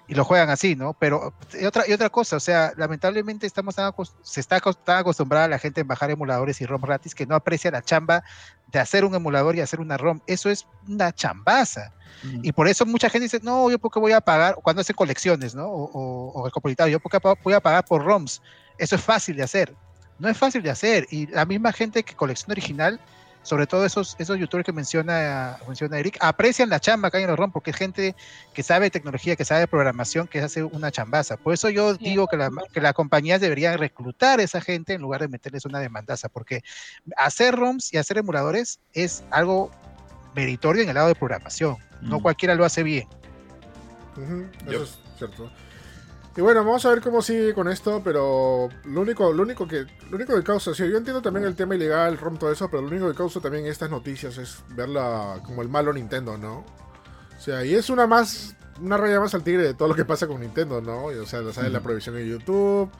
y 0.08 0.14
lo 0.14 0.24
juegan 0.24 0.50
así, 0.50 0.74
¿no? 0.76 0.92
Pero 0.94 1.32
y 1.58 1.64
otra 1.64 1.84
y 1.88 1.92
otra 1.92 2.10
cosa, 2.10 2.36
o 2.36 2.40
sea, 2.40 2.72
lamentablemente 2.76 3.46
estamos 3.46 3.74
tan 3.76 3.92
se 4.22 4.40
está 4.40 4.60
tan 4.60 4.98
acostumbrada 4.98 5.48
la 5.48 5.58
gente 5.58 5.80
en 5.80 5.86
bajar 5.86 6.10
emuladores 6.10 6.60
y 6.60 6.66
ROM 6.66 6.82
gratis 6.82 7.14
que 7.14 7.24
no 7.24 7.34
aprecia 7.34 7.70
la 7.70 7.82
chamba 7.82 8.22
de 8.66 8.80
hacer 8.80 9.04
un 9.04 9.14
emulador 9.14 9.54
y 9.56 9.60
hacer 9.60 9.80
una 9.80 9.96
ROM. 9.96 10.20
Eso 10.26 10.50
es 10.50 10.66
una 10.88 11.12
chambaza. 11.12 11.92
Y 12.42 12.52
por 12.52 12.68
eso 12.68 12.84
mucha 12.86 13.08
gente 13.10 13.24
dice, 13.24 13.40
no, 13.42 13.70
yo 13.70 13.78
porque 13.78 13.98
voy 13.98 14.12
a 14.12 14.20
pagar, 14.20 14.56
cuando 14.62 14.80
hacen 14.82 14.94
colecciones, 14.94 15.54
¿no? 15.54 15.66
O, 15.66 15.84
o, 15.92 16.40
o 16.40 16.44
recopilatorios, 16.44 16.92
yo 16.92 17.00
porque 17.00 17.18
voy 17.42 17.54
a 17.54 17.60
pagar 17.60 17.84
por 17.84 18.04
ROMs. 18.04 18.42
Eso 18.78 18.96
es 18.96 19.02
fácil 19.02 19.36
de 19.36 19.42
hacer. 19.42 19.74
No 20.18 20.28
es 20.28 20.36
fácil 20.38 20.62
de 20.62 20.70
hacer. 20.70 21.06
Y 21.10 21.26
la 21.28 21.44
misma 21.44 21.72
gente 21.72 22.02
que 22.02 22.14
colecciona 22.14 22.52
original, 22.52 23.00
sobre 23.42 23.66
todo 23.66 23.84
esos, 23.84 24.14
esos 24.20 24.38
youtubers 24.38 24.64
que 24.64 24.72
menciona, 24.72 25.58
menciona 25.66 25.98
Eric, 25.98 26.16
aprecian 26.20 26.68
la 26.68 26.78
chamba 26.78 27.10
que 27.10 27.16
hay 27.16 27.24
en 27.24 27.30
los 27.30 27.38
ROM, 27.38 27.50
porque 27.50 27.70
es 27.72 27.76
gente 27.76 28.14
que 28.54 28.62
sabe 28.62 28.88
tecnología, 28.90 29.34
que 29.34 29.44
sabe 29.44 29.66
programación, 29.66 30.28
que 30.28 30.40
hace 30.40 30.62
una 30.62 30.92
chambaza. 30.92 31.36
Por 31.36 31.52
eso 31.54 31.68
yo 31.70 31.94
digo 31.94 32.28
que, 32.28 32.36
la, 32.36 32.50
que 32.72 32.80
las 32.80 32.92
compañías 32.92 33.40
deberían 33.40 33.78
reclutar 33.78 34.38
a 34.38 34.42
esa 34.44 34.60
gente 34.60 34.92
en 34.94 35.00
lugar 35.02 35.20
de 35.22 35.28
meterles 35.28 35.64
una 35.64 35.80
demandaza, 35.80 36.28
porque 36.28 36.62
hacer 37.16 37.56
ROMs 37.56 37.92
y 37.92 37.96
hacer 37.96 38.18
emuladores 38.18 38.78
es 38.92 39.24
algo 39.30 39.72
meritorio 40.36 40.82
en 40.84 40.88
el 40.90 40.94
lado 40.94 41.08
de 41.08 41.14
programación. 41.16 41.76
No 42.00 42.18
Mm. 42.20 42.22
cualquiera 42.22 42.54
lo 42.54 42.64
hace 42.64 42.82
bien. 42.84 43.08
Ujú, 44.16 44.46
Eso 44.68 44.82
es 44.84 44.98
cierto. 45.18 45.50
Y 46.34 46.40
bueno, 46.40 46.64
vamos 46.64 46.84
a 46.86 46.90
ver 46.90 47.02
cómo 47.02 47.20
sigue 47.20 47.52
con 47.52 47.68
esto, 47.68 48.00
pero 48.02 48.70
lo 48.84 49.00
único, 49.02 49.32
lo 49.32 49.42
único 49.42 49.68
que, 49.68 49.84
lo 50.08 50.16
único 50.16 50.34
que 50.34 50.42
causa, 50.42 50.74
sí, 50.74 50.88
yo 50.88 50.96
entiendo 50.96 51.20
también 51.20 51.44
el 51.44 51.54
tema 51.54 51.74
ilegal, 51.74 52.16
ROM, 52.16 52.38
todo 52.38 52.50
eso, 52.50 52.70
pero 52.70 52.82
lo 52.82 52.88
único 52.88 53.08
que 53.08 53.14
causa 53.14 53.38
también 53.40 53.66
estas 53.66 53.90
noticias 53.90 54.38
es 54.38 54.60
verla 54.70 55.40
como 55.44 55.60
el 55.60 55.68
malo 55.68 55.92
Nintendo, 55.92 56.38
¿no? 56.38 56.64
O 57.36 57.40
sea, 57.40 57.64
y 57.66 57.74
es 57.74 57.90
una 57.90 58.06
más, 58.06 58.56
una 58.80 58.96
raya 58.96 59.20
más 59.20 59.34
al 59.34 59.42
tigre 59.42 59.62
de 59.62 59.74
todo 59.74 59.88
lo 59.88 59.94
que 59.94 60.06
pasa 60.06 60.26
con 60.26 60.40
Nintendo, 60.40 60.80
¿no? 60.80 61.12
Y, 61.12 61.16
o 61.16 61.26
sea, 61.26 61.40
¿sabes? 61.52 61.70
la 61.70 61.80
prohibición 61.80 62.16
en 62.16 62.26
YouTube, 62.26 62.90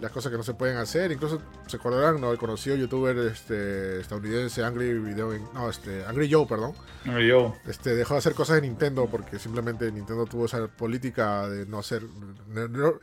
las 0.00 0.10
cosas 0.10 0.30
que 0.32 0.36
no 0.36 0.42
se 0.42 0.54
pueden 0.54 0.76
hacer, 0.76 1.12
incluso 1.12 1.40
se 1.66 1.76
acordarán, 1.76 2.20
¿no? 2.20 2.32
El 2.32 2.38
conocido 2.38 2.76
youtuber 2.76 3.16
este, 3.18 4.00
estadounidense 4.00 4.64
Angry 4.64 4.92
Video, 4.98 5.30
no, 5.54 5.70
este, 5.70 6.04
Angry 6.04 6.30
Joe, 6.30 6.46
perdón. 6.46 6.72
No, 7.04 7.20
yo. 7.20 7.54
Este, 7.66 7.94
dejó 7.94 8.14
de 8.14 8.18
hacer 8.18 8.34
cosas 8.34 8.56
de 8.56 8.62
Nintendo 8.62 9.06
porque 9.10 9.38
simplemente 9.38 9.90
Nintendo 9.92 10.26
tuvo 10.26 10.46
esa 10.46 10.66
política 10.68 11.48
de 11.48 11.64
no 11.66 11.78
hacer. 11.78 12.02
no- 12.48 12.94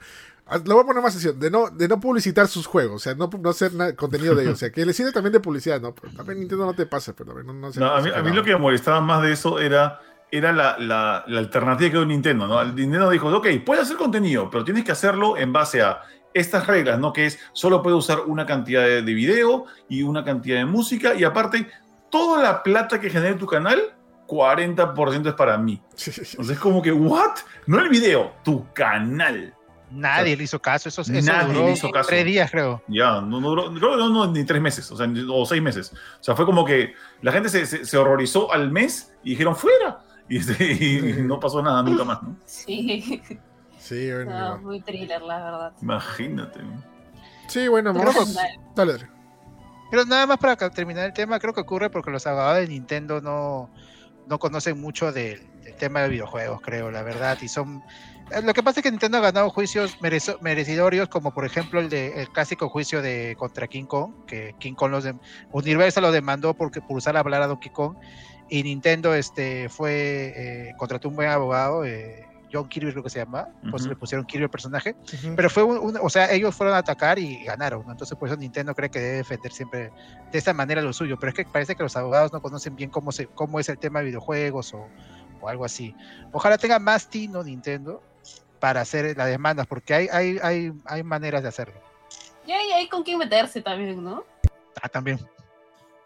ah, 0.47 0.57
lo 0.65 0.75
voy 0.75 0.83
a 0.83 0.87
poner 0.87 1.01
más 1.01 1.13
sencillo, 1.13 1.33
de 1.33 1.49
no, 1.49 1.69
de 1.69 1.87
no 1.87 1.99
publicitar 1.99 2.47
sus 2.47 2.67
juegos, 2.67 2.95
o 2.95 2.99
sea, 2.99 3.15
no, 3.15 3.29
no 3.39 3.49
hacer 3.49 3.71
contenido 3.95 4.35
de 4.35 4.43
ellos. 4.43 4.55
O 4.55 4.57
sea, 4.57 4.71
que 4.71 4.85
le 4.85 4.91
sirve 4.93 5.11
también 5.11 5.33
de 5.33 5.39
publicidad, 5.39 5.79
¿no? 5.79 5.95
Pero 5.95 6.13
también 6.13 6.39
Nintendo 6.39 6.65
no 6.65 6.73
te 6.73 6.85
pase, 6.85 7.13
pero 7.13 7.33
también 7.33 7.47
no, 7.47 7.53
no 7.67 7.71
se- 7.73 7.79
No, 7.79 7.87
a, 7.95 8.01
mí, 8.01 8.09
a 8.13 8.21
mí 8.21 8.31
lo 8.31 8.43
que 8.43 8.51
me 8.53 8.59
molestaba 8.59 8.99
más 9.01 9.21
de 9.23 9.31
eso 9.31 9.59
era, 9.59 10.01
era 10.29 10.51
la, 10.51 10.77
la- 10.77 11.23
la 11.27 11.39
alternativa 11.39 11.89
que 11.89 11.97
dio 11.97 12.05
Nintendo, 12.05 12.47
¿no? 12.47 12.63
Nintendo 12.65 13.09
dijo, 13.09 13.29
ok, 13.35 13.47
puedes 13.65 13.83
hacer 13.83 13.97
contenido, 13.97 14.49
pero 14.51 14.65
tienes 14.65 14.83
que 14.83 14.91
hacerlo 14.91 15.37
en 15.37 15.53
base 15.53 15.81
a 15.81 16.01
estas 16.33 16.67
reglas, 16.67 16.99
¿no? 16.99 17.13
Que 17.13 17.25
es, 17.25 17.39
solo 17.53 17.81
puedes 17.81 17.97
usar 17.99 18.21
una 18.27 18.45
cantidad 18.45 18.81
de, 18.83 19.01
de 19.01 19.13
video 19.13 19.65
y 19.89 20.03
una 20.03 20.23
cantidad 20.23 20.57
de 20.57 20.65
música, 20.65 21.13
y 21.15 21.23
aparte, 21.23 21.67
toda 22.09 22.41
la 22.41 22.63
plata 22.63 22.99
que 22.99 23.09
genere 23.09 23.35
tu 23.35 23.45
canal, 23.47 23.81
40% 24.27 25.27
es 25.27 25.33
para 25.33 25.57
mí. 25.57 25.81
Entonces 25.83 26.35
es 26.37 26.59
como 26.59 26.81
que, 26.81 26.91
¿what? 26.91 27.35
No 27.67 27.79
el 27.79 27.89
video, 27.89 28.33
tu 28.43 28.65
canal. 28.73 29.53
Nadie 29.89 30.37
le 30.37 30.43
hizo 30.45 30.57
caso. 30.61 30.87
Eso, 30.87 31.01
eso 31.01 31.11
Nadie 31.11 31.53
duró 31.53 31.65
le 31.67 31.73
hizo 31.73 31.91
caso. 31.91 32.07
tres 32.07 32.23
días, 32.23 32.49
creo. 32.49 32.81
Ya, 32.87 33.19
no, 33.19 33.41
no, 33.41 33.49
duró- 33.49 33.73
creo 33.73 33.91
que 33.91 33.97
no, 33.97 34.07
no, 34.09 34.31
ni 34.31 34.45
tres 34.45 34.61
meses, 34.61 34.89
o 34.89 34.95
sea, 34.95 35.05
ni- 35.05 35.25
o 35.29 35.45
seis 35.45 35.61
meses. 35.61 35.91
O 36.21 36.23
sea, 36.23 36.33
fue 36.33 36.45
como 36.45 36.63
que 36.63 36.93
la 37.21 37.33
gente 37.33 37.49
se, 37.49 37.65
se- 37.65 37.83
se 37.83 37.97
horrorizó 37.97 38.53
al 38.53 38.71
mes 38.71 39.13
y 39.21 39.31
dijeron 39.31 39.53
fuera. 39.53 39.99
Y, 40.29 40.37
este, 40.39 40.63
y 40.71 41.21
no 41.23 41.37
pasó 41.41 41.61
nada 41.61 41.83
nunca 41.83 42.05
más, 42.05 42.23
¿no? 42.23 42.37
Sí. 42.45 43.21
Sí, 43.81 44.11
bueno. 44.11 44.31
No, 44.31 44.45
igual. 44.45 44.61
muy 44.61 44.81
thriller, 44.81 45.21
la 45.21 45.43
verdad. 45.43 45.73
Imagínate. 45.81 46.59
Sí, 47.47 47.67
bueno, 47.67 47.93
Creo 47.93 48.05
vamos. 48.05 48.29
que- 48.37 48.59
Dale, 48.75 48.91
dale. 48.93 49.07
Pero 49.89 50.05
nada 50.05 50.25
más 50.25 50.37
para 50.37 50.55
terminar 50.69 51.05
el 51.05 51.13
tema, 51.13 51.39
creo 51.39 51.53
que 51.53 51.59
ocurre 51.61 51.89
porque 51.89 52.11
los 52.11 52.25
abogados 52.25 52.59
de 52.59 52.67
Nintendo 52.67 53.19
no, 53.19 53.69
no 54.27 54.39
conocen 54.39 54.79
mucho 54.79 55.11
del, 55.11 55.41
del 55.63 55.75
tema 55.75 56.01
de 56.01 56.09
videojuegos, 56.09 56.61
creo, 56.61 56.91
la 56.91 57.01
verdad. 57.03 57.37
Y 57.41 57.49
son. 57.49 57.83
eh, 58.31 58.41
Lo 58.41 58.53
que 58.53 58.63
pasa 58.63 58.79
es 58.79 58.83
que 58.83 58.91
Nintendo 58.91 59.17
ha 59.17 59.21
ganado 59.21 59.49
juicios 59.49 59.97
merezo- 59.99 60.37
merecidorios, 60.41 61.09
como 61.09 61.33
por 61.33 61.43
ejemplo 61.45 61.81
el 61.81 61.89
de 61.89 62.21
el 62.21 62.29
clásico 62.29 62.69
juicio 62.69 63.01
de 63.01 63.35
contra 63.37 63.67
King 63.67 63.83
Kong, 63.85 64.13
que 64.27 64.55
King 64.59 64.75
Kong 64.75 64.91
los 64.91 65.05
dem- 65.05 65.19
Universal 65.51 66.03
lo 66.03 66.11
demandó 66.13 66.53
porque 66.53 66.79
por 66.79 66.95
usar 66.95 67.15
la 67.15 67.23
palabra 67.23 67.47
Donkey 67.47 67.71
Kong, 67.71 67.97
y 68.47 68.63
Nintendo 68.63 69.13
este 69.13 69.67
fue 69.67 70.33
eh, 70.69 70.73
contrató 70.77 71.09
un 71.09 71.15
buen 71.17 71.27
abogado, 71.29 71.83
eh, 71.83 72.23
John 72.51 72.67
Kirby 72.67 72.91
creo 72.91 73.03
que 73.03 73.09
se 73.09 73.19
llama, 73.19 73.47
pues 73.69 73.83
Ujú. 73.83 73.89
le 73.91 73.95
pusieron 73.95 74.25
Kirby 74.25 74.43
el 74.45 74.49
personaje. 74.49 74.95
Pero 75.35 75.49
fue 75.49 75.63
un, 75.63 75.77
un- 75.77 75.97
o 76.01 76.09
sea, 76.09 76.31
ellos 76.31 76.55
fueron 76.55 76.75
a 76.75 76.79
atacar 76.79 77.17
y 77.19 77.43
ganaron, 77.45 77.85
¿no? 77.85 77.91
Entonces, 77.91 78.17
por 78.17 78.27
eso 78.27 78.37
Nintendo 78.37 78.73
cree 78.75 78.89
que 78.89 78.99
debe 78.99 79.17
defender 79.17 79.51
siempre 79.51 79.91
de 80.31 80.37
esta 80.37 80.53
manera 80.53 80.81
lo 80.81 80.91
suyo. 80.93 81.17
Pero 81.19 81.29
es 81.29 81.35
que 81.35 81.45
parece 81.45 81.75
que 81.75 81.83
los 81.83 81.95
abogados 81.95 82.33
no 82.33 82.41
conocen 82.41 82.75
bien 82.75 82.89
cómo, 82.89 83.11
se, 83.11 83.27
cómo 83.27 83.59
es 83.59 83.69
el 83.69 83.77
tema 83.77 83.99
de 83.99 84.05
videojuegos 84.05 84.73
o, 84.73 84.87
o 85.39 85.47
algo 85.49 85.63
así. 85.65 85.95
Ojalá 86.31 86.57
tenga 86.57 86.79
más 86.79 87.07
tino 87.09 87.43
Nintendo 87.43 88.01
para 88.59 88.81
hacer 88.81 89.17
las 89.17 89.27
demandas, 89.27 89.65
porque 89.67 89.93
hay, 89.93 90.07
hay, 90.11 90.37
hay, 90.43 90.71
hay 90.85 91.03
maneras 91.03 91.41
de 91.43 91.49
hacerlo. 91.49 91.79
Y 92.45 92.51
hay, 92.51 92.71
hay 92.71 92.89
con 92.89 93.03
quién 93.03 93.17
meterse 93.17 93.61
también, 93.61 94.03
¿no? 94.03 94.23
Ah, 94.81 94.89
también. 94.89 95.19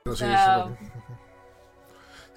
Pero 0.04 0.16
sí, 0.16 0.24
o 0.26 0.28
sea, 0.38 0.66
sí, 0.68 0.86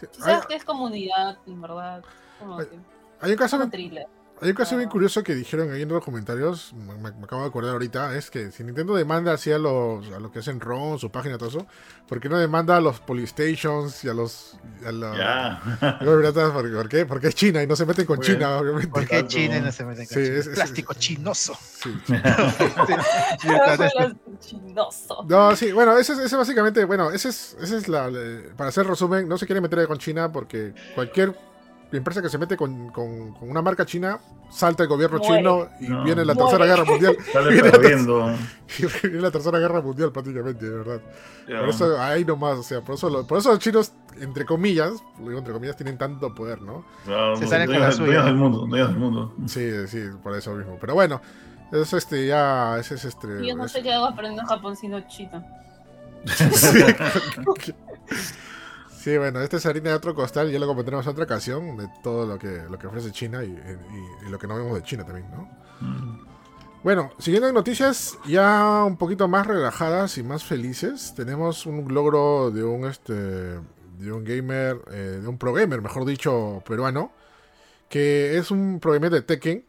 sí. 0.00 0.06
Hay, 0.06 0.22
Sabes 0.22 0.46
que 0.46 0.54
es 0.54 0.64
comunidad, 0.64 1.38
en 1.46 1.60
verdad. 1.60 2.04
Como 2.38 2.58
Ay, 2.58 2.66
que 2.66 2.78
hay 3.20 3.32
un 3.32 3.38
caso 3.38 3.56
un 3.56 3.70
thriller. 3.70 4.06
Hay 4.40 4.50
un 4.50 4.54
caso 4.54 4.76
bien 4.76 4.88
Ah. 4.88 4.92
curioso 4.92 5.24
que 5.24 5.34
dijeron 5.34 5.72
ahí 5.72 5.82
en 5.82 5.88
los 5.88 6.04
comentarios, 6.04 6.72
me, 6.72 6.94
me- 6.94 7.10
me 7.10 7.24
acabo 7.24 7.42
de 7.42 7.48
acordar 7.48 7.72
ahorita, 7.72 8.16
es 8.16 8.30
que 8.30 8.52
si 8.52 8.62
Nintendo 8.62 8.94
demanda 8.94 9.32
así 9.32 9.50
a 9.50 9.58
los, 9.58 10.06
a 10.12 10.20
los 10.20 10.30
que 10.30 10.38
hacen 10.38 10.60
ROM, 10.60 10.96
su 10.96 11.10
página 11.10 11.34
y 11.34 11.38
todo 11.38 11.48
eso, 11.48 11.66
¿por 12.06 12.20
qué 12.20 12.28
no 12.28 12.38
demanda 12.38 12.76
a 12.76 12.80
los 12.80 13.00
Polystations 13.00 14.04
y 14.04 14.08
a 14.08 14.14
los... 14.14 14.56
a 14.86 14.92
la- 14.92 15.16
Ya. 15.16 15.98
a 15.98 15.98
los? 16.04 16.32
¿Por, 16.52 16.72
por 16.72 16.88
qué? 16.88 17.04
Porque 17.04 17.26
es 17.26 17.34
China 17.34 17.64
y 17.64 17.66
no 17.66 17.74
se 17.74 17.84
meten 17.84 18.06
con 18.06 18.20
China, 18.20 18.58
obviamente. 18.58 18.86
Porque 18.86 19.06
Exacto. 19.16 19.26
China 19.26 19.58
no 19.60 19.72
se 19.72 19.84
mete 19.84 20.02
en 20.02 20.06
Sí, 20.06 20.14
cancha. 20.14 20.32
es- 20.32 20.46
es- 20.46 20.54
Plástico 20.54 20.92
es- 20.92 20.98
chinoso. 21.00 21.58
Sí. 21.60 21.90
Está- 22.14 24.14
chinoso. 24.38 25.24
No, 25.28 25.56
sí, 25.56 25.72
bueno, 25.72 25.98
ese, 25.98 26.12
es- 26.12 26.20
ese 26.20 26.36
básicamente, 26.36 26.84
bueno, 26.84 27.10
ese 27.10 27.30
es, 27.30 27.56
ese 27.60 27.76
es 27.78 27.88
la, 27.88 28.08
la- 28.08 28.54
para 28.56 28.68
hacer 28.68 28.86
resumen, 28.86 29.28
no 29.28 29.36
se 29.36 29.46
quiere 29.46 29.60
meter 29.60 29.84
con 29.88 29.98
China 29.98 30.30
porque 30.30 30.74
cualquier 30.94 31.47
empresa 31.96 32.20
que 32.20 32.28
se 32.28 32.36
mete 32.36 32.56
con, 32.56 32.90
con- 32.90 33.32
con 33.32 33.48
una 33.50 33.62
marca 33.62 33.86
china, 33.86 34.18
salta 34.50 34.82
el 34.82 34.88
gobierno 34.90 35.18
Muere. 35.18 35.36
chino 35.38 35.68
y 35.80 35.88
No. 35.88 36.04
viene 36.04 36.24
la 36.24 36.34
Muere. 36.34 36.50
tercera 36.50 36.66
guerra 36.66 36.84
mundial. 36.84 37.16
Sale 37.32 37.62
perdiendo. 37.62 38.34
Y 38.78 38.84
viene 39.08 39.20
la 39.22 39.30
tercera 39.30 39.58
guerra 39.58 39.80
mundial 39.80 40.12
prácticamente, 40.12 40.66
de 40.68 40.76
verdad. 40.76 41.00
Ya. 41.48 41.60
Por 41.60 41.70
eso 41.70 41.98
ahí 41.98 42.24
nomás, 42.24 42.58
o 42.58 42.62
sea, 42.62 42.82
por 42.82 42.96
eso, 42.96 43.08
lo- 43.08 43.26
por 43.26 43.38
eso 43.38 43.50
los 43.50 43.58
chinos, 43.58 43.92
entre 44.20 44.44
comillas, 44.44 44.92
lo 45.18 45.26
digo 45.28 45.38
entre 45.38 45.54
comillas, 45.54 45.76
tienen 45.76 45.96
tanto 45.96 46.34
poder, 46.34 46.60
¿no? 46.60 46.84
Ya, 47.06 47.34
Se 47.36 47.44
no, 47.44 47.48
salen 47.50 47.66
con 47.70 47.80
la 47.80 47.92
suya. 47.92 48.22
del 48.24 48.34
mundo, 48.34 48.66
del 48.76 48.96
mundo. 48.96 49.34
Sí, 49.46 49.86
sí, 49.86 50.02
por 50.22 50.36
eso 50.36 50.54
mismo. 50.54 50.76
Pero 50.78 50.92
bueno, 50.94 51.22
es 51.72 51.92
este, 51.94 52.26
ya, 52.26 52.76
ese 52.78 52.96
es 52.96 53.04
este. 53.06 53.46
Yo 53.46 53.56
no 53.56 53.64
es- 53.64 53.72
sé 53.72 53.82
qué 53.82 53.92
hago 53.94 54.06
aprendiendo 54.06 54.46
Japón 54.46 54.76
sino 54.76 55.00
chino. 55.08 55.42
sí. 56.26 56.84
Sí, 58.98 59.16
bueno, 59.16 59.40
este 59.40 59.56
es 59.58 59.66
harina 59.66 59.90
de 59.90 59.96
otro 59.96 60.14
costal, 60.14 60.50
ya 60.50 60.58
lo 60.58 60.66
comentaremos 60.66 61.06
en 61.06 61.12
otra 61.12 61.24
ocasión, 61.24 61.76
de 61.76 61.88
todo 62.02 62.26
lo 62.26 62.38
que, 62.38 62.62
lo 62.68 62.78
que 62.78 62.86
ofrece 62.88 63.12
China 63.12 63.44
y, 63.44 63.48
y- 63.48 64.26
y 64.26 64.30
lo 64.30 64.38
que 64.38 64.46
no 64.48 64.56
vemos 64.56 64.74
de 64.74 64.82
China 64.82 65.04
también, 65.04 65.30
¿no? 65.30 65.48
Mm. 65.80 66.26
Bueno, 66.82 67.10
siguiendo 67.18 67.48
en 67.48 67.54
noticias 67.54 68.18
ya 68.26 68.84
un 68.84 68.96
poquito 68.96 69.28
más 69.28 69.46
relajadas 69.46 70.16
y 70.18 70.22
más 70.22 70.44
felices, 70.44 71.12
tenemos 71.16 71.66
un 71.66 71.92
logro 71.92 72.50
de 72.50 72.64
un 72.64 72.86
este 72.86 73.12
de 73.14 74.12
un 74.12 74.22
gamer, 74.24 74.80
eh, 74.92 75.18
de 75.22 75.26
un 75.28 75.38
pro 75.38 75.52
gamer, 75.52 75.82
mejor 75.82 76.04
dicho, 76.04 76.62
peruano, 76.66 77.10
que 77.88 78.36
es 78.38 78.50
un 78.52 78.78
pro 78.80 78.92
gamer 78.92 79.10
de 79.10 79.22
Tekken, 79.22 79.64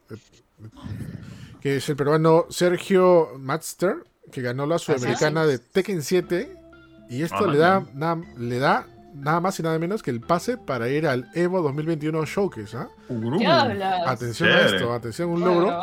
que 1.61 1.77
es 1.77 1.89
el 1.89 1.95
peruano 1.95 2.45
Sergio 2.49 3.31
Matster, 3.39 3.95
que 4.31 4.41
ganó 4.43 4.67
la 4.67 4.77
sudamericana 4.77 5.45
de 5.47 5.57
Tekken 5.57 6.03
7 6.03 6.55
y 7.09 7.23
esto 7.23 7.37
Ah, 7.39 7.47
le 7.51 7.57
da 7.57 7.85
na- 7.95 8.21
le 8.37 8.59
da 8.59 8.85
nada 9.19 9.39
más 9.39 9.59
y 9.59 9.63
nada 9.63 9.77
menos 9.79 10.01
que 10.03 10.11
el 10.11 10.21
pase 10.21 10.57
para 10.57 10.87
ir 10.89 11.07
al 11.07 11.29
Evo 11.33 11.61
2021 11.61 12.25
Showcase, 12.25 12.77
¿ah? 12.77 12.87
¿Qué 13.37 13.45
hablas? 13.47 14.07
Atención 14.07 14.49
a 14.49 14.61
esto, 14.61 14.93
atención, 14.93 15.29
un 15.29 15.41
logro. 15.41 15.81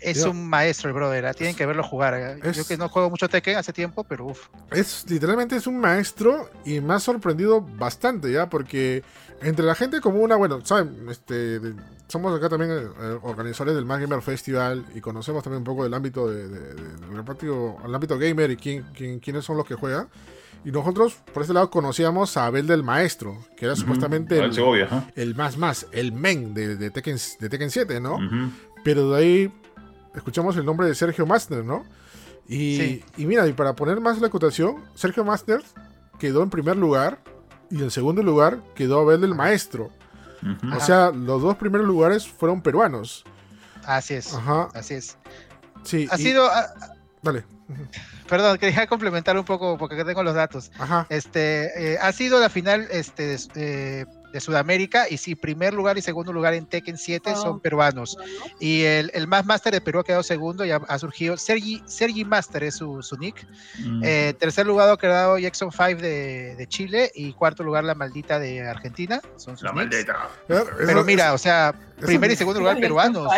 Es 0.00 0.22
un 0.24 0.48
maestro 0.48 0.88
el 0.90 0.94
brother, 0.94 1.26
¿ah? 1.26 1.34
tienen 1.34 1.56
que 1.56 1.66
verlo 1.66 1.82
jugar. 1.82 2.14
¿ah? 2.14 2.36
Es- 2.42 2.56
Yo 2.56 2.66
que 2.66 2.76
no 2.76 2.88
juego 2.88 3.10
mucho 3.10 3.28
Tekken 3.28 3.56
hace 3.56 3.72
tiempo, 3.72 4.04
pero 4.04 4.26
uff. 4.26 4.48
Es 4.70 5.04
literalmente 5.08 5.56
es 5.56 5.66
un 5.66 5.78
maestro 5.80 6.50
y 6.64 6.80
me 6.80 6.94
ha 6.94 7.00
sorprendido 7.00 7.60
bastante 7.60 8.30
ya 8.32 8.48
porque 8.48 9.02
entre 9.42 9.64
la 9.66 9.74
gente 9.74 10.00
como 10.00 10.20
una, 10.20 10.36
bueno, 10.36 10.64
saben, 10.64 11.06
este, 11.10 11.58
de- 11.60 11.74
somos 12.08 12.36
acá 12.36 12.48
también 12.48 12.70
eh, 12.72 13.18
organizadores 13.22 13.74
del 13.74 13.84
Mad 13.84 14.00
Gamer 14.00 14.22
Festival 14.22 14.84
y 14.94 15.00
conocemos 15.00 15.42
también 15.42 15.58
un 15.58 15.64
poco 15.64 15.82
del 15.84 15.92
ámbito 15.94 16.28
de, 16.30 16.48
de- 16.48 16.74
de- 16.74 16.96
del 16.96 17.94
ámbito 17.94 18.18
gamer 18.18 18.50
y 18.52 18.56
quién, 18.56 18.84
quién- 18.96 19.18
quiénes 19.20 19.44
son 19.44 19.56
los 19.56 19.66
que 19.66 19.74
juegan. 19.74 20.08
Y 20.66 20.72
nosotros 20.72 21.14
por 21.32 21.42
este 21.42 21.54
lado 21.54 21.70
conocíamos 21.70 22.36
a 22.36 22.46
Abel 22.46 22.66
del 22.66 22.82
Maestro, 22.82 23.38
que 23.56 23.66
era 23.66 23.76
supuestamente 23.76 24.36
el, 24.38 24.52
Segovia, 24.52 24.84
ajá. 24.86 25.06
el 25.14 25.34
más 25.36 25.56
más, 25.56 25.86
el 25.92 26.10
men 26.12 26.52
de, 26.54 26.76
de 26.76 26.90
Tekken, 26.90 27.16
de 27.40 27.48
Tekken 27.48 27.70
7, 27.70 28.00
¿no? 28.00 28.18
Pero 28.84 29.10
de 29.10 29.18
ahí 29.18 29.52
escuchamos 30.14 30.56
el 30.56 30.64
nombre 30.64 30.88
de 30.88 30.94
Sergio 30.96 31.24
Master, 31.24 31.64
¿no? 31.64 31.84
Y, 32.48 32.76
Sí. 32.76 33.04
y 33.16 33.26
mira, 33.26 33.46
y 33.46 33.52
para 33.52 33.74
poner 33.76 34.00
más 34.00 34.20
la 34.20 34.26
acotación, 34.26 34.84
Sergio 34.94 35.24
Master 35.24 35.62
quedó 36.18 36.42
en 36.42 36.50
primer 36.50 36.76
lugar 36.76 37.20
y 37.70 37.80
en 37.82 37.90
segundo 37.92 38.22
lugar 38.24 38.58
quedó 38.74 39.00
Abel 39.00 39.20
del 39.20 39.34
Maestro. 39.36 39.90
O 40.76 40.80
sea, 40.80 41.10
los 41.12 41.42
dos 41.42 41.56
primeros 41.56 41.86
lugares 41.86 42.26
fueron 42.26 42.60
peruanos. 42.60 43.24
Así 43.84 44.14
es. 44.14 44.34
Ajá, 44.34 44.68
Así 44.74 44.94
es. 44.94 45.16
sí. 45.84 46.08
Ha 46.10 46.18
y- 46.18 46.22
sido. 46.22 46.48
Dale. 47.22 47.44
Perdón, 48.28 48.58
quería 48.58 48.86
complementar 48.86 49.38
un 49.38 49.44
poco 49.44 49.78
porque 49.78 50.04
tengo 50.04 50.22
los 50.22 50.34
datos. 50.34 50.70
Ajá. 50.78 51.06
Este, 51.08 51.94
eh, 51.94 51.98
ha 52.00 52.12
sido 52.12 52.40
la 52.40 52.48
final 52.48 52.88
este, 52.90 53.36
eh, 53.54 54.06
de 54.36 54.40
Sudamérica 54.40 55.06
y 55.08 55.16
sí, 55.16 55.34
primer 55.34 55.72
lugar 55.74 55.96
y 55.96 56.02
segundo 56.02 56.32
lugar 56.32 56.52
en 56.54 56.66
Tekken 56.66 56.98
7 56.98 57.30
Ah. 57.32 57.36
son 57.36 57.58
peruanos. 57.60 58.16
Bueno, 58.16 58.44
Y 58.60 58.82
el, 58.82 59.10
el 59.14 59.26
más 59.26 59.46
máster 59.46 59.72
de 59.72 59.80
Perú 59.80 60.00
ha 60.00 60.04
quedado 60.04 60.22
segundo 60.22 60.64
y 60.64 60.70
ha, 60.70 60.76
ha 60.76 60.98
surgido 60.98 61.36
Sergi, 61.36 61.82
Sergi 61.86 62.24
Master 62.24 62.64
es 62.64 62.76
su, 62.76 63.02
su 63.02 63.16
nick. 63.16 63.46
Mm. 63.78 64.02
Eh, 64.04 64.34
tercer 64.38 64.66
lugar 64.66 64.90
ha 64.90 64.96
quedado 64.96 65.38
Jackson 65.38 65.70
5 65.72 66.00
de, 66.02 66.54
de 66.56 66.66
Chile 66.68 67.10
y 67.14 67.32
cuarto 67.32 67.62
lugar 67.62 67.84
la 67.84 67.94
maldita 67.94 68.38
de 68.38 68.60
Argentina. 68.66 69.20
Son 69.36 69.56
sus 69.56 69.62
La 69.62 69.72
nicks. 69.72 69.86
maldita. 69.86 70.28
Pero 70.86 71.02
mira, 71.04 71.32
o 71.32 71.38
sea, 71.38 71.74
primer 72.00 72.30
y 72.30 72.36
segundo 72.36 72.60
lugar 72.60 72.78
peruanos. 72.78 73.28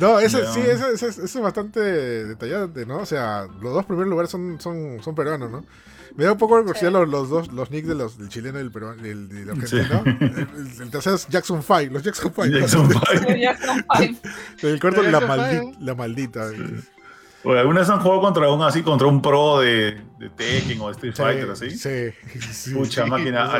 No, 0.00 0.18
eso 0.18 0.40
Ya. 0.42 0.52
sí, 0.52 0.60
eso, 0.60 0.88
eso- 0.90 1.06
eso 1.08 1.24
es 1.24 1.40
bastante 1.40 1.80
detallante, 1.80 2.84
¿no? 2.86 2.98
O 2.98 3.06
sea, 3.06 3.46
los 3.60 3.72
dos 3.72 3.84
primeros 3.86 4.08
lugares 4.10 4.30
son, 4.30 4.60
son, 4.60 5.02
son 5.02 5.14
peruanos, 5.14 5.50
¿no? 5.50 5.64
Me 6.16 6.24
da 6.24 6.32
un 6.32 6.38
poco 6.38 6.56
de 6.58 6.64
curiosidad 6.64 6.90
Sí. 6.90 6.94
los, 6.94 7.08
los 7.08 7.28
dos, 7.30 7.52
los 7.52 7.70
nicks 7.70 7.88
de 7.88 7.94
los, 7.94 8.18
del 8.18 8.28
chileno 8.28 8.58
y 8.58 8.62
del 8.62 8.70
peruano, 8.72 9.02
del, 9.02 9.28
del 9.28 9.66
Sí. 9.66 9.78
argentino. 9.78 10.02
El, 10.20 10.82
el 10.82 10.90
tercero 10.90 11.16
es 11.16 11.26
Jackson 11.28 11.62
5, 11.62 11.92
los 11.92 12.02
Jackson 12.02 12.32
5. 12.34 12.46
Jackson 12.46 12.90
Five. 12.90 13.40
Jackson 13.40 13.84
Five. 13.96 14.16
El 14.62 14.80
cuarto, 14.80 15.02
la, 15.02 15.10
Jackson 15.10 15.28
maldi- 15.30 15.60
Five. 15.60 15.76
la 15.80 15.94
maldita. 15.94 16.50
Oye, 17.44 17.58
¿Alguna 17.58 17.80
vez 17.80 17.90
han 17.90 17.98
jugado 17.98 18.20
contra 18.20 18.50
un 18.50 18.62
así, 18.62 18.82
contra 18.82 19.08
un 19.08 19.20
pro 19.20 19.58
de, 19.58 20.00
de 20.18 20.30
Tekken 20.30 20.80
o 20.80 20.86
de 20.86 20.92
Street 20.92 21.14
Sí, 21.14 21.22
Fighter 21.22 21.50
así? 21.50 21.70
Sí, 21.70 22.12
sí. 22.52 22.74
Pucha 22.74 23.04
sí. 23.04 23.10
máquina. 23.10 23.50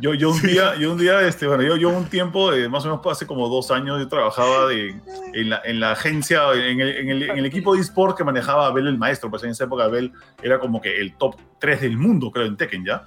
Yo, 0.00 0.12
yo 0.12 0.30
un 0.30 0.42
día, 0.42 0.74
yo 0.76 0.92
un 0.92 0.98
día, 0.98 1.26
este, 1.26 1.46
bueno, 1.46 1.62
yo, 1.62 1.76
yo 1.76 1.88
un 1.88 2.04
tiempo, 2.06 2.52
eh, 2.52 2.68
más 2.68 2.84
o 2.84 2.88
menos 2.88 3.06
hace 3.06 3.26
como 3.26 3.48
dos 3.48 3.70
años, 3.70 3.98
yo 3.98 4.08
trabajaba 4.08 4.66
de, 4.66 4.94
en, 5.32 5.50
la, 5.50 5.62
en 5.64 5.80
la 5.80 5.92
agencia, 5.92 6.52
en 6.52 6.80
el, 6.80 6.96
en, 6.96 7.08
el, 7.08 7.22
en 7.22 7.38
el 7.38 7.46
equipo 7.46 7.74
de 7.74 7.80
eSport 7.80 8.18
que 8.18 8.24
manejaba 8.24 8.66
Abel 8.66 8.86
el 8.86 8.98
maestro, 8.98 9.30
pues 9.30 9.42
en 9.44 9.50
esa 9.50 9.64
época 9.64 9.84
Abel 9.84 10.12
era 10.42 10.58
como 10.58 10.82
que 10.82 11.00
el 11.00 11.16
top 11.16 11.36
3 11.60 11.80
del 11.80 11.96
mundo, 11.96 12.30
creo, 12.30 12.44
en 12.44 12.56
Tekken, 12.58 12.84
¿ya? 12.84 13.04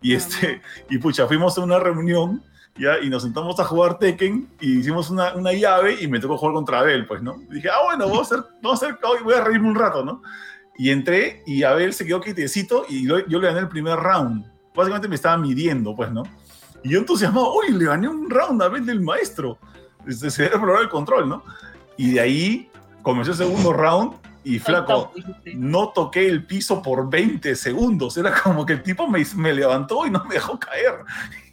Y, 0.00 0.14
este, 0.14 0.60
y 0.90 0.98
pucha, 0.98 1.28
fuimos 1.28 1.56
a 1.56 1.60
una 1.60 1.78
reunión, 1.78 2.42
¿ya? 2.76 2.98
Y 3.00 3.10
nos 3.10 3.22
sentamos 3.22 3.58
a 3.60 3.64
jugar 3.64 3.98
Tekken 3.98 4.48
y 4.60 4.78
hicimos 4.78 5.10
una, 5.10 5.34
una 5.34 5.52
llave 5.52 5.96
y 6.00 6.08
me 6.08 6.20
tocó 6.20 6.36
jugar 6.36 6.54
contra 6.54 6.80
Abel, 6.80 7.06
pues, 7.06 7.22
¿no? 7.22 7.36
Y 7.50 7.56
dije, 7.56 7.68
ah, 7.70 7.84
bueno, 7.84 8.08
voy 8.08 8.18
a 8.18 8.22
hacer, 8.22 8.38
vamos 8.62 8.82
a 8.82 8.86
hacer, 8.86 8.98
voy 9.22 9.34
a 9.34 9.44
reírme 9.44 9.68
un 9.68 9.74
rato, 9.74 10.04
¿no? 10.04 10.22
Y 10.76 10.90
entré 10.90 11.42
y 11.46 11.62
Abel 11.62 11.92
se 11.92 12.06
quedó 12.06 12.20
quietecito 12.20 12.86
y 12.88 13.06
yo, 13.06 13.26
yo 13.26 13.38
le 13.38 13.48
gané 13.48 13.60
el 13.60 13.68
primer 13.68 13.98
round. 13.98 14.50
Básicamente 14.74 15.08
me 15.08 15.16
estaba 15.16 15.36
midiendo, 15.36 15.94
pues, 15.94 16.10
¿no? 16.10 16.22
Y 16.82 16.90
yo 16.90 16.98
entusiasmado, 16.98 17.54
uy, 17.54 17.72
le 17.72 17.84
gané 17.84 18.08
un 18.08 18.28
round 18.28 18.62
a 18.62 18.66
Abel 18.66 18.86
del 18.86 19.00
maestro. 19.00 19.58
Este, 20.06 20.30
Se 20.30 20.44
debe 20.44 20.58
probar 20.58 20.82
el 20.82 20.88
control, 20.88 21.28
¿no? 21.28 21.44
Y 21.96 22.12
de 22.12 22.20
ahí 22.20 22.70
comenzó 23.02 23.32
el 23.32 23.36
segundo 23.36 23.72
round 23.72 24.14
y 24.44 24.58
flaco, 24.58 25.12
no 25.54 25.90
toqué 25.90 26.26
el 26.26 26.44
piso 26.44 26.82
por 26.82 27.08
20 27.08 27.54
segundos. 27.54 28.16
Era 28.16 28.32
como 28.42 28.66
que 28.66 28.72
el 28.72 28.82
tipo 28.82 29.06
me, 29.06 29.24
me 29.36 29.52
levantó 29.52 30.06
y 30.06 30.10
no 30.10 30.24
me 30.24 30.34
dejó 30.34 30.58
caer. 30.58 30.94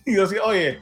Y 0.06 0.16
yo 0.16 0.24
decía, 0.24 0.42
oye, 0.44 0.80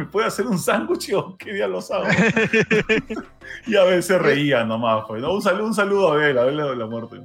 ¿me 0.00 0.06
puede 0.06 0.26
hacer 0.26 0.46
un 0.46 0.58
sándwich 0.58 1.12
o 1.14 1.36
qué 1.36 1.52
día 1.52 1.68
los 1.68 1.90
hago? 1.90 2.04
y 3.66 3.76
a 3.76 3.84
veces 3.84 4.20
reía 4.20 4.64
nomás, 4.64 5.04
pues. 5.06 5.20
¿no? 5.22 5.32
Un, 5.34 5.42
saludo, 5.42 5.66
un 5.66 5.74
saludo 5.74 6.08
a 6.10 6.14
Abel, 6.14 6.38
a 6.38 6.42
Abel 6.42 6.56
de 6.56 6.76
la 6.76 6.86
muerte. 6.86 7.20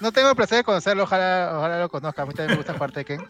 No 0.00 0.12
tengo 0.12 0.30
el 0.30 0.36
placer 0.36 0.58
de 0.58 0.64
conocerlo, 0.64 1.04
ojalá, 1.04 1.52
ojalá 1.56 1.80
lo 1.80 1.88
conozca. 1.88 2.22
A 2.22 2.26
mí 2.26 2.32
también 2.34 2.50
me 2.52 2.56
gusta 2.56 2.74
jugar 2.74 2.92
Tekken. 2.92 3.24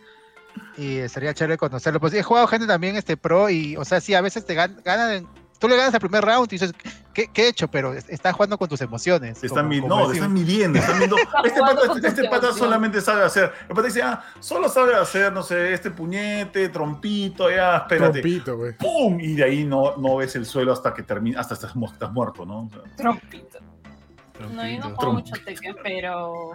Y 0.78 1.06
sería 1.08 1.34
chévere 1.34 1.58
conocerlo. 1.58 2.00
Pues 2.00 2.12
sí, 2.12 2.18
he 2.18 2.22
jugado 2.22 2.46
gente 2.46 2.66
también 2.66 2.96
este 2.96 3.16
pro 3.16 3.50
y, 3.50 3.76
o 3.76 3.84
sea, 3.84 4.00
sí, 4.00 4.14
a 4.14 4.20
veces 4.22 4.44
te 4.46 4.56
gan- 4.56 4.82
ganan, 4.82 5.26
tú 5.58 5.68
le 5.68 5.76
ganas 5.76 5.94
el 5.94 6.00
primer 6.00 6.24
round 6.24 6.46
y 6.52 6.56
dices, 6.58 6.72
¿qué, 7.14 7.28
qué 7.32 7.44
he 7.44 7.48
hecho? 7.48 7.68
Pero 7.68 7.94
es- 7.94 8.08
estás 8.08 8.34
jugando 8.34 8.58
con 8.58 8.68
tus 8.68 8.80
emociones. 8.80 9.42
Están, 9.42 9.64
como- 9.64 9.68
mi- 9.68 9.80
como 9.80 9.96
no, 10.00 10.12
están 10.12 10.32
midiendo, 10.32 10.78
están 10.78 10.98
viendo. 10.98 11.16
Este 11.44 11.60
pata, 11.60 11.80
este 11.94 12.22
tus 12.22 12.28
pata 12.28 12.52
solamente 12.52 13.00
sabe 13.00 13.22
hacer. 13.24 13.52
El 13.68 13.74
pata 13.74 13.82
dice, 13.88 14.02
ah, 14.02 14.22
solo 14.40 14.68
sabe 14.68 14.94
hacer, 14.94 15.32
no 15.32 15.42
sé, 15.42 15.72
este 15.72 15.90
puñete, 15.90 16.68
trompito, 16.68 17.50
ya, 17.50 17.76
espérate. 17.78 18.20
Trompito, 18.20 18.56
güey. 18.56 18.72
¡Pum! 18.76 19.20
Y 19.20 19.34
de 19.34 19.44
ahí 19.44 19.64
no, 19.64 19.96
no 19.96 20.16
ves 20.16 20.36
el 20.36 20.46
suelo 20.46 20.72
hasta 20.72 20.92
que 20.94 21.02
termina, 21.02 21.40
hasta 21.40 21.54
estás, 21.54 21.74
mu- 21.76 21.86
estás 21.90 22.12
muerto, 22.12 22.44
¿no? 22.44 22.60
O 22.66 22.70
sea, 22.70 22.80
Trompito. 22.96 23.58
No, 24.52 24.68
yo 24.68 24.78
no 24.80 24.94
juego 24.96 25.12
mucho 25.14 25.32
Tekken, 25.44 25.76
pero 25.82 26.52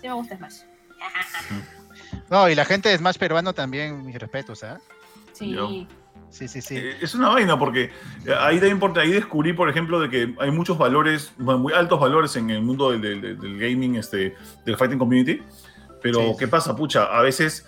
sí 0.00 0.06
me 0.08 0.12
gusta 0.12 0.36
Smash. 0.36 0.60
No, 2.30 2.48
y 2.48 2.54
la 2.54 2.64
gente 2.64 2.88
de 2.88 2.98
Smash 2.98 3.16
peruano 3.18 3.52
también, 3.52 4.04
mis 4.04 4.18
respetos, 4.18 4.62
¿ah? 4.64 4.78
Sí. 5.32 5.50
Yo. 5.52 5.68
Sí, 6.32 6.48
sí, 6.48 6.62
sí. 6.62 6.76
Eh, 6.78 6.96
Es 7.02 7.14
una 7.14 7.28
vaina 7.28 7.58
porque 7.58 7.84
eh, 8.26 8.34
ahí, 8.38 8.56
también 8.58 8.80
por- 8.80 8.98
ahí 8.98 9.10
descubrí, 9.12 9.52
por 9.52 9.68
ejemplo, 9.68 10.00
de 10.00 10.08
que 10.08 10.34
hay 10.40 10.50
muchos 10.50 10.78
valores, 10.78 11.32
muy 11.38 11.72
altos 11.74 12.00
valores 12.00 12.34
en 12.36 12.48
el 12.50 12.62
mundo 12.62 12.90
del, 12.90 13.02
del- 13.02 13.38
del 13.38 13.58
gaming, 13.58 13.96
este, 13.96 14.34
del 14.64 14.76
fighting 14.78 14.98
community. 14.98 15.42
Pero, 16.02 16.18
Sí. 16.20 16.32
¿qué 16.38 16.48
pasa, 16.48 16.74
pucha? 16.74 17.04
A 17.04 17.20
veces, 17.20 17.66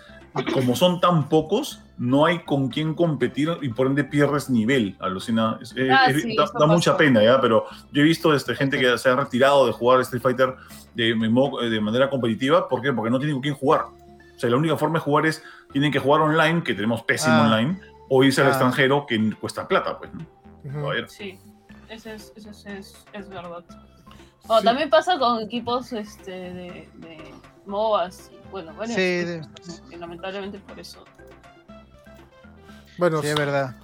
como 0.55 0.75
son 0.75 0.99
tan 1.01 1.29
pocos, 1.29 1.81
no 1.99 2.25
hay 2.25 2.41
con 2.41 2.69
quién 2.69 2.95
competir 2.95 3.51
y 3.61 3.69
por 3.69 3.87
ende 3.87 4.03
pierdes 4.03 4.49
nivel. 4.51 4.97
Alucina. 4.99 5.59
Es- 5.61 5.75
eh, 5.77 5.89
Ah, 5.93 6.07
es- 6.11 6.23
sí, 6.23 6.35
da, 6.35 6.47
da 6.59 6.67
mucha 6.67 6.97
pena, 6.97 7.23
¿ya? 7.23 7.41
Pero 7.41 7.67
yo 7.93 8.01
he 8.01 8.05
visto 8.05 8.35
este, 8.35 8.57
gente 8.57 8.81
que 8.81 8.97
se 8.99 9.11
ha 9.11 9.15
retirado 9.15 9.67
de 9.67 9.73
jugar 9.73 10.01
Street 10.01 10.23
Fighter 10.23 10.55
de, 10.95 11.15
de 11.15 11.29
modo- 11.29 11.61
de 11.61 11.81
manera 11.81 12.09
competitiva. 12.11 12.67
¿Por 12.69 12.81
qué? 12.81 12.93
Porque 12.95 13.11
no 13.11 13.19
tienen 13.19 13.37
con 13.37 13.43
quién 13.43 13.55
jugar. 13.55 13.83
O 14.37 14.39
sea, 14.41 14.49
la 14.51 14.57
única 14.57 14.77
forma 14.77 14.99
de 14.99 15.05
jugar 15.05 15.27
es, 15.27 15.43
tienen 15.71 15.93
que 15.93 15.99
jugar 16.01 16.23
online, 16.23 16.63
que 16.65 16.75
tenemos 16.75 17.03
pésimo 17.03 17.35
Ah. 17.37 17.43
online, 17.45 17.79
o 18.17 18.23
irse 18.23 18.41
al 18.43 18.47
Ah. 18.49 18.51
extranjero, 18.51 19.07
que 19.07 19.35
cuesta 19.41 19.67
plata, 19.67 19.99
pues. 19.99 20.11
¿no? 20.15 20.25
Ujú. 20.65 20.87
A 20.91 20.95
ver. 20.95 21.09
Sí, 21.11 21.39
eso 21.89 22.11
es, 22.11 22.33
eso 22.37 22.51
es, 22.51 22.67
es, 22.67 23.05
es 23.13 23.29
verdad. 23.29 23.65
O 24.47 24.59
Sí. 24.59 24.65
también 24.65 24.89
pasa 24.91 25.19
con 25.19 25.41
equipos 25.43 25.93
este, 25.93 26.31
de, 26.31 26.89
de 26.95 27.35
MOBAs 27.67 28.31
y 28.33 28.51
bueno, 28.51 28.73
varios 28.75 28.95
Sí, 28.97 29.03
equipos, 29.03 29.83
¿no? 29.83 29.93
Y 29.93 29.97
lamentablemente 29.97 30.59
por 30.61 30.79
eso. 30.79 31.05
Bueno, 32.99 33.21
Sí, 33.23 33.29
es 33.29 33.35
verdad. 33.35 33.75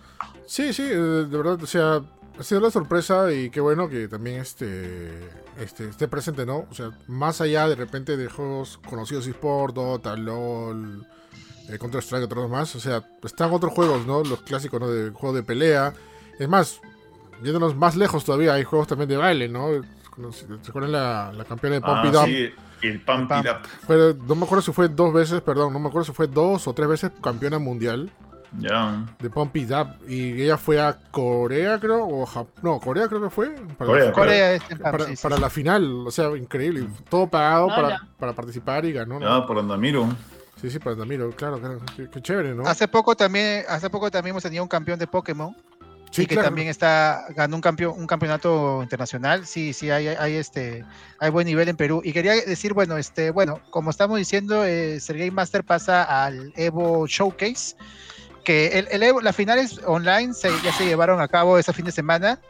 Sí, 0.47 0.73
sí, 0.73 0.83
eh, 0.83 0.95
de 0.97 1.37
verdad, 1.37 1.63
o 1.63 1.67
sea, 1.67 2.03
ha 2.39 2.43
sido 2.43 2.61
la 2.61 2.71
sorpresa 2.71 3.33
y 3.33 3.51
qué 3.51 3.61
bueno 3.61 3.89
que 3.89 4.07
también 4.09 4.41
este, 4.41 5.19
este 5.59 5.89
esté 5.89 6.09
presente, 6.09 6.47
¿no? 6.47 6.67
O 6.71 6.75
sea, 6.75 6.91
más 7.07 7.41
allá 7.41 7.69
de 7.69 7.75
repente 7.75 8.17
de 8.17 8.29
juegos 8.29 8.79
conocidos 8.89 9.27
eSport, 9.27 9.75
Dota, 9.75 10.17
LOL, 10.17 11.07
eh, 11.69 11.79
Counter 11.79 12.01
Strike, 12.03 12.25
otros 12.25 12.49
más, 12.51 12.75
o 12.77 12.81
sea, 12.81 13.03
están 13.23 13.53
otros 13.53 13.73
juegos, 13.73 14.07
¿no? 14.07 14.23
Los 14.25 14.41
clásicos, 14.43 14.81
¿no? 14.81 14.89
De 14.89 15.11
juego 15.11 15.35
de 15.35 15.43
pelea. 15.43 15.93
Es 16.39 16.49
más, 16.49 16.81
yéndonos 17.43 17.77
más 17.77 17.97
lejos 17.97 18.25
todavía, 18.25 18.55
hay 18.55 18.65
juegos 18.65 18.89
también 18.89 19.09
de 19.09 19.17
baile, 19.17 19.49
¿no? 19.49 19.69
¿Se 20.33 20.69
acuerdan 20.71 20.93
la, 20.93 21.33
la 21.35 21.45
campeona 21.45 21.77
de 21.77 21.81
Pump 21.83 21.93
Ah, 21.97 22.09
It 22.09 22.15
Up? 22.15 22.25
sí, 22.27 22.87
el 22.89 23.01
Pump 23.01 23.31
It 23.31 23.47
Up. 23.51 23.69
Fue- 23.87 24.15
no 24.27 24.35
me 24.35 24.45
acuerdo 24.45 24.63
si 24.63 24.73
fue 24.73 24.89
dos 24.89 25.13
veces, 25.13 25.41
perdón, 25.41 25.73
no 25.73 25.79
me 25.79 25.89
acuerdo 25.89 26.05
si 26.07 26.13
fue 26.13 26.27
dos 26.27 26.67
o 26.69 26.73
tres 26.75 26.89
veces 26.89 27.11
campeona 27.23 27.59
mundial. 27.59 28.11
Ya. 28.59 29.07
de 29.21 29.31
Pump 29.31 29.55
It 29.59 29.71
Up 29.71 30.09
y 30.09 30.43
ella 30.43 30.59
fue 30.59 30.81
a 30.81 30.99
Corea 31.13 31.79
creo 31.79 32.05
o 32.05 32.27
Jap- 32.27 32.49
no 32.63 32.81
Corea 32.81 33.07
creo 33.07 33.23
que 33.23 33.31
fue 33.31 33.51
para, 33.79 33.89
Corea, 33.89 34.05
la, 34.07 34.13
Corea 34.13 34.53
es 34.55 34.63
en 34.71 34.79
para, 35.23 35.39
la 35.39 35.49
final 35.49 36.05
o 36.09 36.11
sea 36.11 36.37
increíble 36.37 36.89
todo 37.09 37.29
pagado 37.29 37.69
Ah, 37.71 37.77
para, 37.77 38.01
para 38.19 38.33
participar 38.33 38.85
y 38.87 38.93
ganó 38.93 39.21
¿no? 39.21 39.41
Ya, 39.41 39.47
por 39.47 39.57
Andamiro. 39.57 40.09
Sí 40.61 40.71
sí 40.71 40.79
para 40.79 40.97
Damiro 40.97 41.31
claro 41.31 41.59
claro 41.59 41.81
qué, 41.97 42.09
qué 42.11 42.21
chévere 42.21 42.55
no 42.55 42.67
Hace 42.67 42.87
poco 42.89 43.15
también, 43.17 43.65
hace 43.69 43.89
poco 43.91 44.11
también 44.11 44.33
hemos 44.33 44.43
tenido 44.43 44.63
un 44.63 44.69
campeón 44.69 44.99
de 44.99 45.07
Pokémon. 45.07 45.57
sí 46.11 46.23
y 46.23 46.27
que 46.27 46.35
claro. 46.35 46.49
también 46.49 46.69
está 46.69 47.25
ganó 47.37 47.57
un 47.57 47.63
campeón 47.63 47.95
un 47.97 48.07
campeonato 48.07 48.83
internacional 48.83 49.47
sí 49.47 49.73
sí 49.73 49.91
hay, 49.91 50.09
hay 50.09 50.35
este 50.37 50.85
hay 51.19 51.31
buen 51.31 51.47
nivel 51.47 51.69
en 51.69 51.77
Perú 51.77 52.03
y 52.05 52.13
quería 52.13 52.33
decir 52.35 52.75
bueno 52.75 52.97
este 52.99 53.31
bueno 53.31 53.61
como 53.71 53.91
estamos 53.91 54.19
diciendo 54.19 54.65
eh, 54.65 55.01
Sergey 55.01 55.31
Master 55.31 55.65
pasa 55.65 56.03
al 56.25 56.53
Evo 56.57 57.07
Showcase 57.07 57.77
que 58.45 58.79
el, 58.79 58.89
el 58.91 59.03
Evo- 59.03 59.23
las 59.23 59.37
finales 59.37 59.81
online 59.87 60.35
se- 60.35 60.51
ya 60.65 60.73
se 60.73 60.85
llevaron 60.85 61.21
a 61.21 61.29
cabo 61.29 61.59
ese 61.59 61.73
fin 61.73 61.85
de 61.85 61.93
semana 61.93 62.41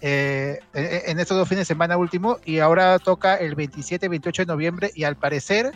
eh, 0.00 0.60
en, 0.74 1.10
en 1.12 1.18
estos 1.20 1.36
dos 1.36 1.48
fines 1.48 1.62
de 1.62 1.66
semana 1.74 1.96
último 1.96 2.38
y 2.44 2.58
ahora 2.58 2.98
toca 2.98 3.36
el 3.36 3.54
27 3.54 4.08
28 4.08 4.42
de 4.42 4.46
noviembre 4.46 4.90
y 4.94 5.04
al 5.04 5.16
parecer 5.16 5.72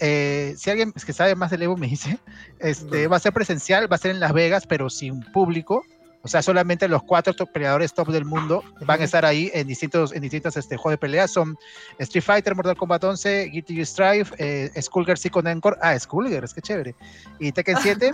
eh, 0.00 0.54
si 0.56 0.70
alguien 0.70 0.92
es 0.96 1.04
que 1.04 1.12
sabe 1.12 1.34
más 1.34 1.50
del 1.50 1.62
Evo 1.62 1.76
me 1.76 1.86
dice 1.88 2.18
este 2.58 3.06
va 3.08 3.16
a 3.16 3.20
ser 3.20 3.32
presencial 3.32 3.90
va 3.90 3.96
a 3.96 3.98
ser 3.98 4.10
en 4.12 4.20
Las 4.20 4.32
Vegas 4.32 4.66
pero 4.66 4.88
sin 4.90 5.20
público 5.32 5.84
o 6.20 6.26
sea, 6.26 6.42
solamente 6.42 6.88
los 6.88 7.04
cuatro 7.04 7.32
top 7.32 7.52
peleadores 7.52 7.94
top 7.94 8.08
del 8.08 8.24
mundo 8.24 8.62
van 8.84 9.00
a 9.00 9.04
estar 9.04 9.24
ahí 9.24 9.52
en 9.54 9.68
distintos, 9.68 10.12
en 10.12 10.20
distintos 10.20 10.56
este, 10.56 10.76
juegos 10.76 10.94
de 10.94 10.98
pelea. 10.98 11.28
Son 11.28 11.56
Street 12.00 12.24
Fighter, 12.24 12.56
Mortal 12.56 12.76
Kombat 12.76 13.04
11, 13.04 13.44
Guilty 13.44 13.74
Gear 13.74 13.86
Strive, 13.86 14.26
eh, 14.38 14.82
Skullgirl 14.82 15.16
Psycho 15.16 15.40
Encore. 15.46 15.78
Ah, 15.80 15.96
Skullgirl, 15.98 16.44
es 16.44 16.52
que 16.52 16.60
chévere. 16.60 16.96
Y 17.38 17.52
Tekken 17.52 17.76
7. 17.82 18.10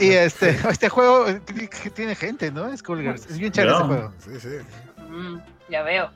y 0.00 0.08
este, 0.10 0.58
este 0.68 0.88
juego 0.88 1.28
eh, 1.28 1.40
tiene- 1.94 2.16
gente, 2.16 2.50
¿no? 2.50 2.76
Skullgirl. 2.76 3.14
Es 3.14 3.38
bien 3.38 3.52
chévere 3.52 3.72
ese 3.76 3.84
juego. 3.84 4.12
sí 4.18 4.40
sí 4.40 4.48
Mm, 5.08 5.38
ya 5.70 5.82
veo. 5.82 6.10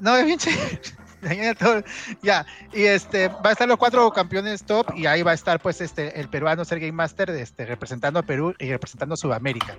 No, 0.00 0.16
es 0.16 0.24
bien 0.24 0.38
chévere. 0.38 0.80
Ya, 2.22 2.46
y 2.72 2.84
este, 2.84 3.28
va 3.28 3.50
a 3.50 3.52
estar 3.52 3.68
los 3.68 3.78
cuatro 3.78 4.10
campeones 4.10 4.64
top 4.64 4.86
y 4.96 5.06
ahí 5.06 5.22
va 5.22 5.32
a 5.32 5.34
estar 5.34 5.60
pues 5.60 5.80
este, 5.80 6.18
el 6.20 6.28
peruano 6.28 6.64
Sergey 6.64 6.92
Master 6.92 7.30
este, 7.30 7.66
representando 7.66 8.18
a 8.18 8.22
Perú 8.22 8.54
y 8.58 8.70
representando 8.70 9.14
a 9.14 9.16
Sudamérica. 9.16 9.76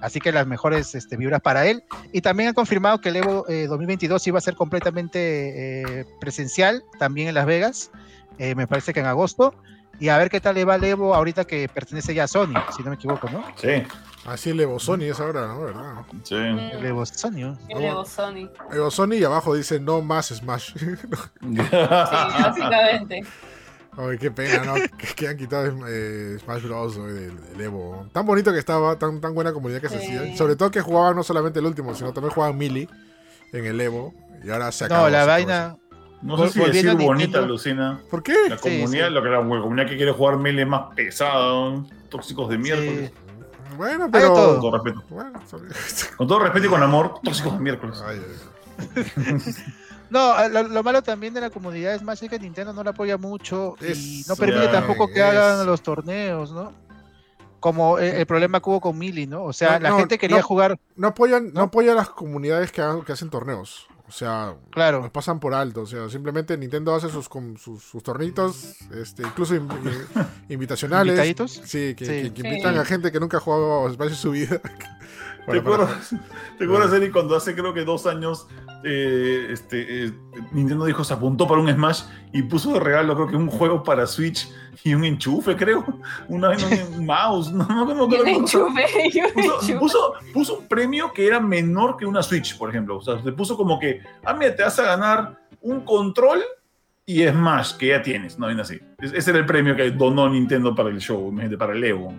Así 0.00 0.20
que 0.20 0.32
las 0.32 0.46
mejores 0.46 0.94
este, 0.94 1.16
vibras 1.16 1.40
para 1.40 1.66
él. 1.66 1.82
Y 2.12 2.20
también 2.20 2.48
han 2.48 2.54
confirmado 2.54 3.00
que 3.00 3.10
el 3.10 3.16
Evo 3.16 3.48
eh, 3.48 3.66
2022 3.66 4.26
iba 4.26 4.38
a 4.38 4.42
ser 4.42 4.54
completamente 4.54 6.00
eh, 6.00 6.06
presencial, 6.20 6.82
también 6.98 7.28
en 7.28 7.34
Las 7.34 7.46
Vegas, 7.46 7.90
eh, 8.38 8.54
me 8.54 8.66
parece 8.66 8.92
que 8.92 9.00
en 9.00 9.06
agosto. 9.06 9.54
Y 10.00 10.08
a 10.08 10.16
ver 10.18 10.30
qué 10.30 10.40
tal 10.40 10.54
le 10.54 10.64
va 10.64 10.74
al 10.74 10.84
Evo 10.84 11.14
ahorita 11.14 11.44
que 11.44 11.68
pertenece 11.68 12.14
ya 12.14 12.24
a 12.24 12.28
Sony, 12.28 12.54
si 12.76 12.82
no 12.82 12.90
me 12.90 12.94
equivoco, 12.96 13.28
¿no? 13.30 13.44
Sí, 13.56 13.82
así 14.26 14.50
el 14.50 14.60
Evo 14.60 14.78
Sony 14.78 15.02
es 15.10 15.18
ahora 15.18 15.46
no 15.48 15.60
verdad 15.60 15.94
sí. 16.22 16.34
El 16.36 16.86
Evo 16.86 17.04
Sony. 17.04 17.30
¿no? 17.32 17.58
El 17.68 17.84
Evo 17.84 18.04
Sony. 18.04 18.48
Evo 18.72 18.90
Sony 18.90 19.14
y 19.14 19.24
abajo 19.24 19.54
dice 19.54 19.80
no 19.80 20.00
más 20.02 20.28
Smash 20.28 20.74
Sí, 20.78 21.56
básicamente. 21.72 23.20
Ay, 23.96 24.16
qué 24.18 24.30
pena, 24.30 24.62
¿no? 24.64 24.74
que, 24.98 25.06
que 25.16 25.26
han 25.28 25.36
quitado 25.36 25.66
eh, 25.88 26.38
Smash 26.44 26.62
Bros. 26.62 26.96
del, 26.96 27.36
del 27.50 27.60
Evo. 27.60 28.08
Tan 28.12 28.24
bonito 28.24 28.52
que 28.52 28.58
estaba, 28.60 28.96
tan, 28.96 29.20
tan 29.20 29.34
buena 29.34 29.52
comunidad 29.52 29.80
que 29.80 29.88
se 29.88 29.98
Sí. 29.98 30.16
hacía. 30.16 30.36
Sobre 30.36 30.54
todo 30.54 30.70
que 30.70 30.80
jugaban 30.80 31.16
no 31.16 31.24
solamente 31.24 31.58
el 31.58 31.66
último, 31.66 31.92
sino 31.96 32.12
también 32.12 32.32
jugaban 32.32 32.56
Melee 32.56 32.88
en 33.52 33.64
el 33.66 33.80
Evo. 33.80 34.14
Y 34.44 34.50
ahora 34.50 34.70
se 34.70 34.84
acabó. 34.84 35.04
No, 35.04 35.10
la 35.10 35.24
vaina. 35.24 35.76
No 36.22 36.36
Vol- 36.36 36.48
sé 36.48 36.52
si 36.64 36.70
decir 36.70 36.94
bonita. 36.96 37.40
Lucina. 37.42 38.00
¿Por 38.10 38.22
qué? 38.22 38.34
La 38.48 38.56
comunidad, 38.56 39.08
sí. 39.08 39.14
lo 39.14 39.22
que 39.22 39.28
la 39.28 39.36
comunidad 39.38 39.86
que 39.88 39.96
quiere 39.96 40.12
jugar 40.12 40.36
melee 40.36 40.66
más 40.66 40.94
pesado, 40.96 41.84
tóxicos 42.08 42.48
de 42.48 42.58
miércoles. 42.58 43.12
Bueno, 43.76 44.08
pero. 44.10 44.32
todo. 44.32 44.52
Con 44.52 44.60
todo 44.60 44.82
respeto. 44.82 45.02
Bueno. 45.10 45.40
Con 46.16 46.26
todo 46.28 46.38
respeto 46.40 46.66
y 46.66 46.68
con 46.70 46.82
amor, 46.82 47.20
tóxicos 47.22 47.52
de 47.54 47.58
miércoles. 47.60 48.02
Ay, 48.04 48.20
ay, 48.76 49.54
No, 50.10 50.32
a- 50.32 50.48
lo, 50.48 50.62
lo 50.64 50.82
malo 50.82 51.02
también 51.02 51.34
de 51.34 51.40
la 51.42 51.50
comunidad 51.50 51.94
es 51.94 52.02
más 52.02 52.18
que 52.18 52.38
Nintendo 52.38 52.72
no 52.72 52.82
la 52.82 52.90
apoya 52.90 53.18
mucho 53.18 53.74
y 53.80 54.24
no 54.26 54.36
permite 54.36 54.68
tampoco 54.68 55.06
que 55.08 55.18
es. 55.20 55.24
hagan 55.24 55.66
los 55.66 55.82
torneos, 55.82 56.50
¿no? 56.50 56.72
Como 57.60 57.98
el, 57.98 58.14
el 58.14 58.26
problema 58.26 58.60
que 58.60 58.70
hubo 58.70 58.80
con 58.80 58.96
Mili, 58.96 59.26
¿no? 59.26 59.42
O 59.44 59.52
sea, 59.52 59.74
No, 59.74 59.80
la 59.80 59.88
no, 59.90 59.98
gente 59.98 60.16
quería 60.16 60.38
no. 60.38 60.42
jugar, 60.44 60.78
No 60.96 61.08
apoyan, 61.08 61.48
no 61.48 61.52
¿No? 61.54 61.60
apoyan 61.66 61.96
las 61.96 62.08
comunidades 62.08 62.72
que, 62.72 62.80
hagan- 62.80 63.02
que 63.04 63.12
hacen 63.12 63.28
torneos. 63.30 63.86
O 64.08 64.10
sea, 64.12 64.54
los 64.56 64.56
claro, 64.70 65.02
pasan 65.12 65.38
por 65.38 65.52
alto. 65.54 65.82
O 65.82 65.86
sea, 65.86 66.08
simplemente 66.08 66.56
Nintendo 66.56 66.94
hace 66.94 67.10
sus, 67.10 67.28
sus, 67.58 67.82
sus 67.82 68.02
tornitos, 68.02 68.76
este, 68.94 69.22
incluso 69.22 69.54
in- 69.54 69.64
in- 69.64 70.26
invitacionales. 70.48 71.12
¿Invitaditos? 71.12 71.52
Sí, 71.64 71.94
que, 71.94 72.04
Sí. 72.06 72.12
que- 72.22 72.32
que 72.34 72.42
Sí. 72.42 72.48
invitan 72.48 72.78
a 72.78 72.84
gente 72.84 73.12
que 73.12 73.20
nunca 73.20 73.36
ha 73.36 73.40
jugado 73.40 73.86
a 73.86 73.92
Smash 73.92 74.08
en 74.10 74.14
su 74.16 74.30
vida. 74.30 74.60
¿Te 75.46 75.58
acuerdas, 75.60 76.10
¿te 76.58 76.64
acuerdas 76.64 76.92
cuando 77.10 77.34
hace 77.34 77.54
creo 77.54 77.72
que 77.72 77.82
dos 77.84 78.06
años 78.06 78.46
eh, 78.84 79.48
este, 79.50 80.04
eh, 80.06 80.12
Nintendo 80.52 80.84
dijo 80.84 81.04
se 81.04 81.14
apuntó 81.14 81.48
para 81.48 81.60
un 81.62 81.72
Smash 81.72 82.02
y 82.34 82.42
puso 82.42 82.74
de 82.74 82.80
regalo 82.80 83.14
creo 83.14 83.28
que 83.28 83.36
un 83.36 83.48
juego 83.48 83.82
para 83.82 84.06
Switch 84.06 84.46
y 84.84 84.94
un 84.94 85.04
enchufe, 85.04 85.56
creo? 85.56 85.84
Una, 86.28 86.50
un, 86.50 87.04
mouse, 87.06 87.52
no, 87.52 87.64
no, 87.66 87.84
no, 87.94 88.08
Y 88.16 88.20
un 88.20 88.28
enchufe, 88.28 88.84
y 89.12 89.20
un 89.20 89.32
Puso, 89.32 89.54
enchufe. 89.54 89.78
puso- 89.78 90.12
puso 90.32 90.58
un 90.58 90.68
premio 90.68 91.12
que 91.12 91.26
era 91.26 91.40
menor 91.40 91.96
que 91.96 92.06
una 92.06 92.22
Switch, 92.22 92.56
por 92.56 92.70
ejemplo. 92.70 92.96
O 92.98 93.00
sea, 93.02 93.22
se 93.22 93.32
puso 93.32 93.56
como 93.56 93.78
que, 93.78 94.00
ah, 94.24 94.34
mira, 94.34 94.54
te 94.54 94.62
vas 94.62 94.78
a 94.78 94.84
ganar 94.84 95.38
un 95.60 95.80
control 95.80 96.40
y 97.04 97.26
Smash, 97.26 97.76
que 97.76 97.88
ya 97.88 98.02
tienes, 98.02 98.38
¿no? 98.38 98.50
Y 98.52 98.60
así. 98.60 98.78
Es- 99.00 99.12
Ese 99.12 99.30
era 99.30 99.40
el 99.40 99.46
premio 99.46 99.74
que 99.74 99.90
donó 99.90 100.28
Nintendo 100.28 100.74
para 100.74 100.90
el 100.90 100.98
show, 101.00 101.28
imagínate, 101.28 101.56
para 101.58 101.72
el 101.72 101.82
Evo. 101.84 102.12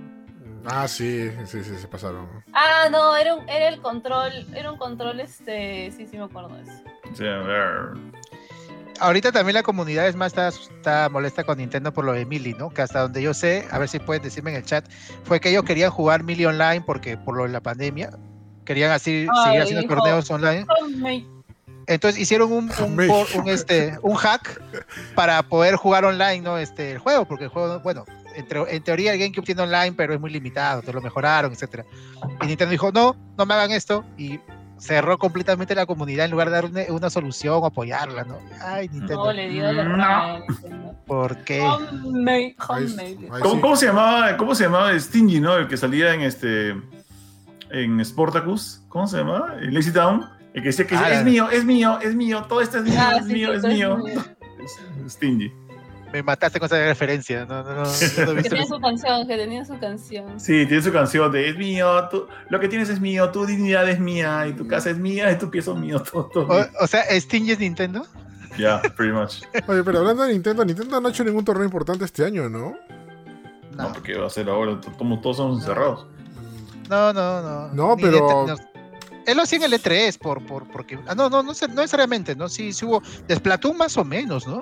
Ah, 0.65 0.87
sí, 0.87 1.31
sí, 1.45 1.63
sí, 1.63 1.75
se 1.77 1.87
pasaron. 1.87 2.27
Ah, 2.53 2.89
no, 2.91 3.15
era, 3.15 3.33
un, 3.35 3.47
era 3.49 3.69
el 3.69 3.81
control, 3.81 4.31
era 4.53 4.71
un 4.71 4.77
control, 4.77 5.19
este, 5.21 5.89
sí, 5.91 6.05
sí 6.05 6.17
me 6.17 6.25
acuerdo 6.25 6.49
de 6.55 6.63
eso. 6.63 6.73
Sí, 7.13 7.25
a 7.25 7.37
ver. 7.37 7.79
Ahorita 8.99 9.31
también 9.31 9.53
la 9.55 9.63
comunidad 9.63 10.07
es 10.07 10.15
más 10.15 10.31
está, 10.33 10.47
está 10.49 11.09
molesta 11.09 11.43
con 11.43 11.57
Nintendo 11.57 11.93
por 11.93 12.05
lo 12.05 12.11
de 12.13 12.25
Mili, 12.25 12.53
¿no? 12.53 12.69
Que 12.69 12.81
hasta 12.81 13.01
donde 13.01 13.21
yo 13.21 13.33
sé, 13.33 13.65
a 13.71 13.79
ver 13.79 13.87
si 13.89 13.99
pueden 13.99 14.21
decirme 14.23 14.51
en 14.51 14.57
el 14.57 14.63
chat, 14.63 14.85
fue 15.23 15.39
que 15.39 15.49
ellos 15.49 15.63
querían 15.63 15.89
jugar 15.91 16.23
Mili 16.23 16.45
online 16.45 16.81
porque 16.85 17.17
por 17.17 17.35
lo 17.37 17.43
de 17.43 17.49
la 17.49 17.61
pandemia 17.61 18.09
querían 18.65 18.91
así 18.91 19.27
Ay, 19.33 19.43
seguir 19.45 19.61
haciendo 19.61 19.85
hijo. 19.85 19.95
torneos 19.95 20.29
online. 20.29 20.65
Entonces 21.87 22.21
hicieron 22.21 22.51
un, 22.51 22.71
un, 22.83 23.07
por- 23.07 23.27
un, 23.35 23.47
este, 23.49 23.97
un 24.03 24.13
hack 24.15 24.61
para 25.15 25.41
poder 25.43 25.75
jugar 25.75 26.05
online, 26.05 26.41
¿no? 26.41 26.57
Este, 26.57 26.91
el 26.91 26.99
juego, 26.99 27.25
porque 27.25 27.45
el 27.45 27.49
juego, 27.49 27.79
bueno, 27.79 28.05
en, 28.35 28.47
teo- 28.47 28.67
en 28.69 28.83
teoría 28.83 29.13
el 29.13 29.19
GameCube 29.19 29.43
tiene 29.45 29.63
online, 29.63 29.93
pero 29.93 30.13
es 30.13 30.19
muy 30.19 30.29
limitado, 30.29 30.83
te 30.83 30.93
lo 30.93 31.01
mejoraron, 31.01 31.51
etcétera. 31.51 31.85
Y 32.43 32.45
Nintendo 32.45 32.71
dijo, 32.71 32.91
no, 32.91 33.15
no 33.37 33.45
me 33.47 33.55
hagan 33.55 33.71
esto, 33.71 34.05
y 34.17 34.39
cerró 34.79 35.17
completamente 35.17 35.75
la 35.75 35.85
comunidad 35.85 36.25
en 36.25 36.31
lugar 36.31 36.49
de 36.49 36.53
dar 36.55 36.65
una, 36.65 36.81
una 36.89 37.09
solución 37.09 37.55
o 37.61 37.65
apoyarla, 37.65 38.23
¿no? 38.23 38.37
Ay, 38.61 38.89
Nintendo, 38.89 39.25
No, 39.25 39.33
le 39.33 39.49
dio 39.49 39.71
la 39.71 39.83
No. 39.83 39.95
rabia, 39.97 40.45
Nintendo. 40.47 40.95
¿por 41.05 41.37
qué? 41.43 41.61
Homemade, 41.61 42.55
homemade. 42.67 43.17
¿Cómo, 43.41 43.75
se 43.75 43.87
llamaba, 43.87 44.37
¿Cómo 44.37 44.55
se 44.55 44.63
llamaba 44.65 44.97
Stingy, 44.99 45.39
no? 45.39 45.55
El 45.57 45.67
que 45.67 45.77
salía 45.77 46.13
en 46.13 46.21
este. 46.21 46.75
En 47.71 48.03
Sportacus. 48.03 48.81
¿Cómo 48.89 49.07
se 49.07 49.17
llamaba? 49.17 49.55
En 49.61 49.73
Lazy 49.73 49.91
Town. 49.91 50.25
El 50.53 50.61
que 50.63 50.69
decía 50.69 50.87
que 50.87 50.95
Ah, 50.95 51.11
es 51.11 51.23
mío, 51.23 51.49
es 51.51 51.63
mío, 51.63 51.99
es 52.01 52.15
mío, 52.15 52.43
todo 52.49 52.61
esto 52.61 52.79
es 52.79 52.83
mío, 52.85 52.99
Ah, 52.99 53.17
es 53.19 53.25
sí, 53.27 53.33
mío, 53.33 53.49
sí, 53.51 53.55
es 53.57 53.63
mío. 53.65 53.97
Stingy. 55.07 55.51
Me 56.11 56.23
mataste 56.23 56.59
con 56.59 56.65
esa 56.65 56.77
referencia, 56.85 57.45
no, 57.45 57.61
no, 57.63 57.73
no, 57.75 57.83
no 58.25 58.35
Que 58.41 58.49
tenía 58.49 58.65
su 58.65 58.79
canción, 58.79 59.27
que 59.27 59.37
tenía 59.37 59.63
su 59.65 59.77
canción. 59.79 60.39
Sí, 60.39 60.65
tiene 60.65 60.81
su 60.81 60.91
canción 60.91 61.31
de 61.31 61.49
es 61.49 61.57
mío, 61.57 62.07
tú- 62.09 62.25
lo 62.49 62.59
que 62.59 62.67
tienes 62.67 62.89
es 62.89 62.99
mío, 62.99 63.29
tu 63.31 63.45
dignidad 63.45 63.87
es 63.87 63.99
mía, 63.99 64.47
y 64.47 64.53
tu 64.53 64.67
casa 64.67 64.89
es 64.89 64.97
mía, 64.97 65.31
y 65.31 65.37
tu 65.37 65.51
pie 65.51 65.61
son 65.61 65.79
mío, 65.79 66.01
todo, 66.11 66.25
todo 66.33 66.47
mío. 66.47 66.65
O, 66.79 66.83
o 66.83 66.87
sea, 66.87 67.01
¿Sting 67.11 67.49
es 67.49 67.59
Nintendo? 67.59 68.05
Ya, 68.57 68.81
pretty 68.81 69.13
much. 69.13 69.43
Oye, 69.67 69.83
pero 69.83 69.99
hablando 69.99 70.23
de 70.23 70.33
Nintendo, 70.33 70.65
Nintendo 70.65 70.99
no 70.99 71.07
ha 71.07 71.11
hecho 71.11 71.23
ningún 71.23 71.45
torneo 71.45 71.65
importante 71.65 72.05
este 72.05 72.25
año, 72.25 72.49
¿no? 72.49 72.75
No, 73.75 73.83
No, 73.87 73.93
porque 73.93 74.17
va 74.17 74.25
a 74.25 74.29
ser 74.31 74.49
ahora, 74.49 74.81
to- 74.81 74.91
como 74.97 75.21
todos 75.21 75.37
somos 75.37 75.59
encerrados. 75.59 76.07
no, 76.89 77.13
no. 77.13 77.41
No, 77.43 77.67
No, 77.73 77.95
Ni 77.95 78.01
pero- 78.01 78.45
Él 79.27 79.37
lo 79.37 79.43
hacía 79.43 79.59
en 79.59 79.65
el 79.65 79.73
E3 79.73 80.17
por, 80.17 80.43
por, 80.43 80.67
porque. 80.71 80.97
Ah, 81.07 81.13
no, 81.13 81.29
no, 81.29 81.43
no, 81.43 81.53
sé- 81.53 81.67
no 81.67 81.75
necesariamente, 81.75 82.35
¿no? 82.35 82.49
Sí, 82.49 82.73
sí 82.73 82.83
hubo. 82.83 83.03
De 83.27 83.35
Splatoon 83.35 83.77
más 83.77 83.95
o 83.97 84.03
menos, 84.03 84.47
¿no? 84.47 84.61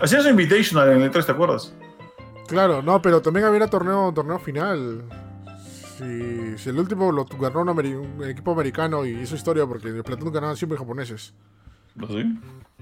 Hacían 0.00 0.22
su 0.22 0.28
invitational 0.28 0.90
en 0.92 1.02
el 1.02 1.10
E3, 1.12 1.24
¿te 1.26 1.32
acuerdas? 1.32 1.72
Claro, 2.48 2.82
no, 2.82 3.00
pero 3.00 3.22
también 3.22 3.46
había 3.46 3.66
torneo, 3.68 4.12
torneo 4.12 4.38
final. 4.38 5.04
Si, 5.96 6.58
si 6.58 6.68
el 6.70 6.78
último 6.78 7.12
lo 7.12 7.24
ganó 7.24 7.60
un, 7.62 8.24
equipo 8.28 8.52
americano 8.52 9.06
y 9.06 9.10
hizo 9.10 9.36
historia 9.36 9.66
porque 9.66 9.88
el 9.88 10.02
Platón 10.02 10.32
ganaban 10.32 10.56
siempre 10.56 10.76
japoneses. 10.76 11.32
¿Lo 11.94 12.08
sé? 12.08 12.24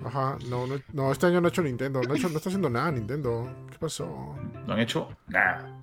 Ajá, 0.04 0.38
no, 0.48 0.66
no, 0.66 0.76
no, 0.94 1.12
este 1.12 1.26
año 1.26 1.40
no 1.40 1.46
ha 1.46 1.50
hecho 1.50 1.62
Nintendo, 1.62 2.00
no, 2.02 2.14
ha 2.14 2.16
hecho- 2.16 2.30
no 2.30 2.38
está 2.38 2.48
haciendo 2.48 2.70
nada 2.70 2.90
Nintendo. 2.90 3.46
¿Qué 3.70 3.78
pasó? 3.78 4.34
¿No 4.66 4.72
han 4.72 4.80
hecho? 4.80 5.08
Nada. 5.28 5.78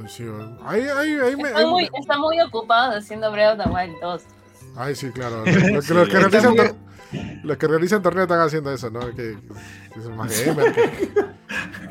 Ay, 0.00 0.08
sí, 0.08 0.24
ahí, 0.64 0.80
ahí, 0.82 1.12
ahí 1.12 1.36
me- 1.36 1.42
Está 1.48 1.58
ahí 1.60 1.66
muy, 1.66 1.88
me- 1.90 1.98
está 1.98 2.18
muy 2.18 2.40
ocupado 2.40 2.96
haciendo 2.98 3.30
Breath 3.30 3.58
of 3.60 3.64
the 3.66 3.70
Wild 3.70 3.94
2. 4.00 4.22
Ay, 4.76 4.94
sí, 4.94 5.10
claro. 5.10 5.44
Los, 5.46 5.88
los 5.90 6.08
que, 6.08 6.20
los 6.20 6.30
que 6.30 6.40
Sí, 6.40 6.46
realizan, 6.46 6.76
los 7.44 7.56
que 7.56 7.66
realizan 7.68 8.02
torneo 8.02 8.22
están 8.22 8.40
haciendo 8.40 8.72
eso, 8.72 8.90
¿no? 8.90 9.00
Que 9.14 9.36
es 10.00 10.08
más 10.10 10.44
gamer. 10.46 10.72
que- 10.72 11.32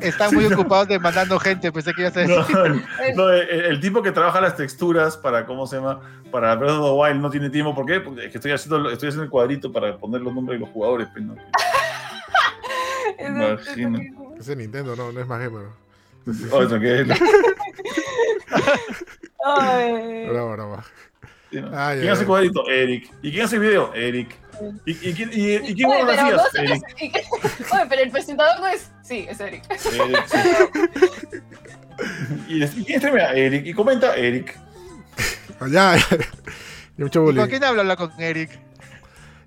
Están 0.00 0.34
muy 0.34 0.44
ocupados 0.46 0.88
demandando 0.88 1.38
gente, 1.38 1.70
pensé 1.70 1.92
que 1.94 2.02
ibas 2.02 2.16
a 2.16 2.20
decir. 2.20 2.36
No, 2.36 2.64
el, 2.64 3.16
no, 3.16 3.30
el- 3.30 3.48
el 3.66 3.80
tipo 3.80 4.02
que 4.02 4.10
trabaja 4.12 4.40
las 4.40 4.56
texturas 4.56 5.16
para, 5.16 5.46
¿cómo 5.46 5.66
se 5.66 5.76
llama? 5.76 6.00
Para 6.30 6.54
Breath 6.56 6.72
of 6.72 6.84
the 6.86 6.92
Wild 7.00 7.20
no 7.20 7.30
tiene 7.30 7.50
tiempo. 7.50 7.74
¿Por 7.74 7.86
qué? 7.86 8.00
Porque 8.00 8.24
es 8.26 8.32
que 8.32 8.38
estoy 8.38 8.52
haciendo, 8.52 8.90
estoy 8.90 9.08
haciendo 9.08 9.24
el 9.24 9.30
cuadrito 9.30 9.70
para 9.72 9.96
poner 9.98 10.20
los 10.22 10.34
nombres 10.34 10.58
de 10.58 10.64
los 10.66 10.72
jugadores. 10.74 11.08
pues, 11.12 11.24
¿no? 11.24 11.36
Imagino. 13.18 14.00
Es 14.38 14.46
de 14.46 14.56
Nintendo, 14.56 14.96
no, 14.96 15.12
no 15.12 15.20
es 15.20 15.26
más 15.26 15.38
gamer. 15.40 15.66
Oh, 16.50 16.62
eso 16.62 16.78
que 16.80 17.00
es. 17.02 17.08
Ay. 19.44 20.28
Bravo, 20.28 20.52
bravo. 20.52 20.82
Sí, 21.50 21.60
¿no? 21.60 21.68
Ay, 21.74 21.98
¿Quién 21.98 22.08
ay, 22.08 22.08
hace 22.08 22.20
ay. 22.22 22.26
cuadrito? 22.26 22.68
Eric. 22.68 23.10
¿Y 23.22 23.30
quién 23.32 23.44
hace 23.44 23.58
video? 23.58 23.92
Eric. 23.94 24.34
¿Y, 24.86 25.08
y 25.08 25.14
quién, 25.14 25.30
y, 25.32 25.54
y 25.70 25.74
quién 25.74 25.90
Oye, 25.90 26.04
lo 26.04 26.12
hacías? 26.12 26.54
Eric. 26.54 26.82
Oye, 27.72 27.86
pero 27.88 28.02
el 28.02 28.10
presentador 28.10 28.60
no 28.60 28.68
es. 28.68 28.90
Sí, 29.02 29.26
es 29.28 29.40
Eric. 29.40 29.64
Eric, 29.70 30.26
sí. 30.26 30.38
¿Y, 32.48 32.64
y 32.64 32.84
quién 32.84 32.98
streamea? 32.98 33.32
Eric. 33.32 33.66
¿Y 33.66 33.74
comenta? 33.74 34.14
Eric. 34.16 34.58
Y 35.60 37.00
mucho 37.02 37.20
¿Y 37.20 37.24
bullying. 37.24 37.40
¿Con 37.40 37.50
quién 37.50 37.64
habla 37.64 37.82
habla 37.82 37.96
con 37.96 38.12
Eric? 38.20 38.50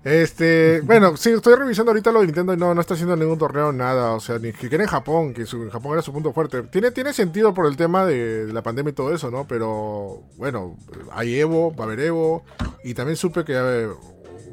Este, 0.06 0.82
bueno, 0.82 1.16
sí, 1.16 1.30
estoy 1.30 1.56
revisando 1.56 1.90
ahorita 1.90 2.12
lo 2.12 2.20
de 2.20 2.26
Nintendo 2.26 2.54
y 2.54 2.56
no, 2.56 2.72
no 2.72 2.80
está 2.80 2.94
haciendo 2.94 3.16
ningún 3.16 3.38
torneo, 3.38 3.72
nada. 3.72 4.12
O 4.12 4.20
sea, 4.20 4.38
ni 4.38 4.52
siquiera 4.52 4.84
en 4.84 4.88
Japón, 4.88 5.34
que 5.34 5.46
su, 5.46 5.64
en 5.64 5.70
Japón 5.70 5.94
era 5.94 6.02
su 6.02 6.12
punto 6.12 6.32
fuerte. 6.32 6.62
Tiene, 6.62 6.92
tiene 6.92 7.12
sentido 7.12 7.52
por 7.52 7.66
el 7.66 7.76
tema 7.76 8.06
de, 8.06 8.46
la 8.52 8.62
pandemia 8.62 8.90
y 8.90 8.94
todo 8.94 9.12
eso, 9.12 9.32
¿no? 9.32 9.48
Pero, 9.48 10.22
bueno, 10.36 10.76
hay 11.10 11.40
Evo, 11.40 11.74
va 11.74 11.84
a 11.84 11.86
haber 11.88 11.98
Evo. 11.98 12.44
Y 12.84 12.94
también 12.94 13.16
supe 13.16 13.44
que 13.44 13.54
eh, 13.56 13.88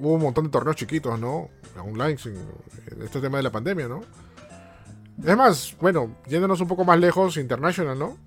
hubo 0.07 0.13
un 0.15 0.21
montón 0.21 0.45
de 0.45 0.49
torneos 0.49 0.75
chiquitos, 0.75 1.19
¿no? 1.19 1.49
Online, 1.83 2.17
sin 2.17 2.33
en 2.35 3.01
este 3.01 3.19
tema 3.21 3.37
de 3.37 3.43
la 3.43 3.51
pandemia, 3.51 3.87
¿no? 3.87 4.01
Es 5.25 5.37
más, 5.37 5.75
bueno, 5.79 6.15
yéndonos 6.27 6.59
un 6.61 6.67
poco 6.67 6.83
más 6.85 6.99
lejos, 6.99 7.37
International, 7.37 7.97
¿no? 7.97 8.17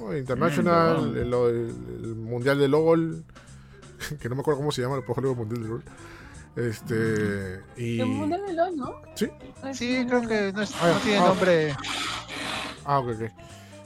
Oh, 0.00 0.14
International, 0.14 1.10
Mm, 1.12 1.16
el, 1.16 1.34
el- 1.34 2.04
el 2.04 2.14
Mundial 2.14 2.58
de 2.58 2.68
LOL, 2.68 3.24
que 4.20 4.28
no 4.28 4.34
me 4.36 4.40
acuerdo 4.42 4.58
cómo 4.60 4.70
se 4.72 4.82
llama, 4.82 4.96
el 4.96 5.02
juego 5.02 5.34
Mundial 5.34 5.62
de 5.62 5.68
LOL. 5.68 5.84
Este. 6.56 7.60
Y. 7.76 8.00
El 8.00 8.06
mundo 8.06 8.36
de 8.38 8.52
LOL, 8.52 8.76
¿no? 8.76 8.94
Sí. 9.14 9.28
Sí, 9.72 10.04
creo 10.08 10.22
que 10.26 10.52
no, 10.52 10.62
es- 10.62 10.74
Ah, 10.80 10.92
no 10.94 11.00
tiene 11.00 11.18
ah. 11.18 11.26
nombre. 11.28 11.76
Ah, 12.84 12.98
ok, 13.00 13.08
ok. 13.14 13.30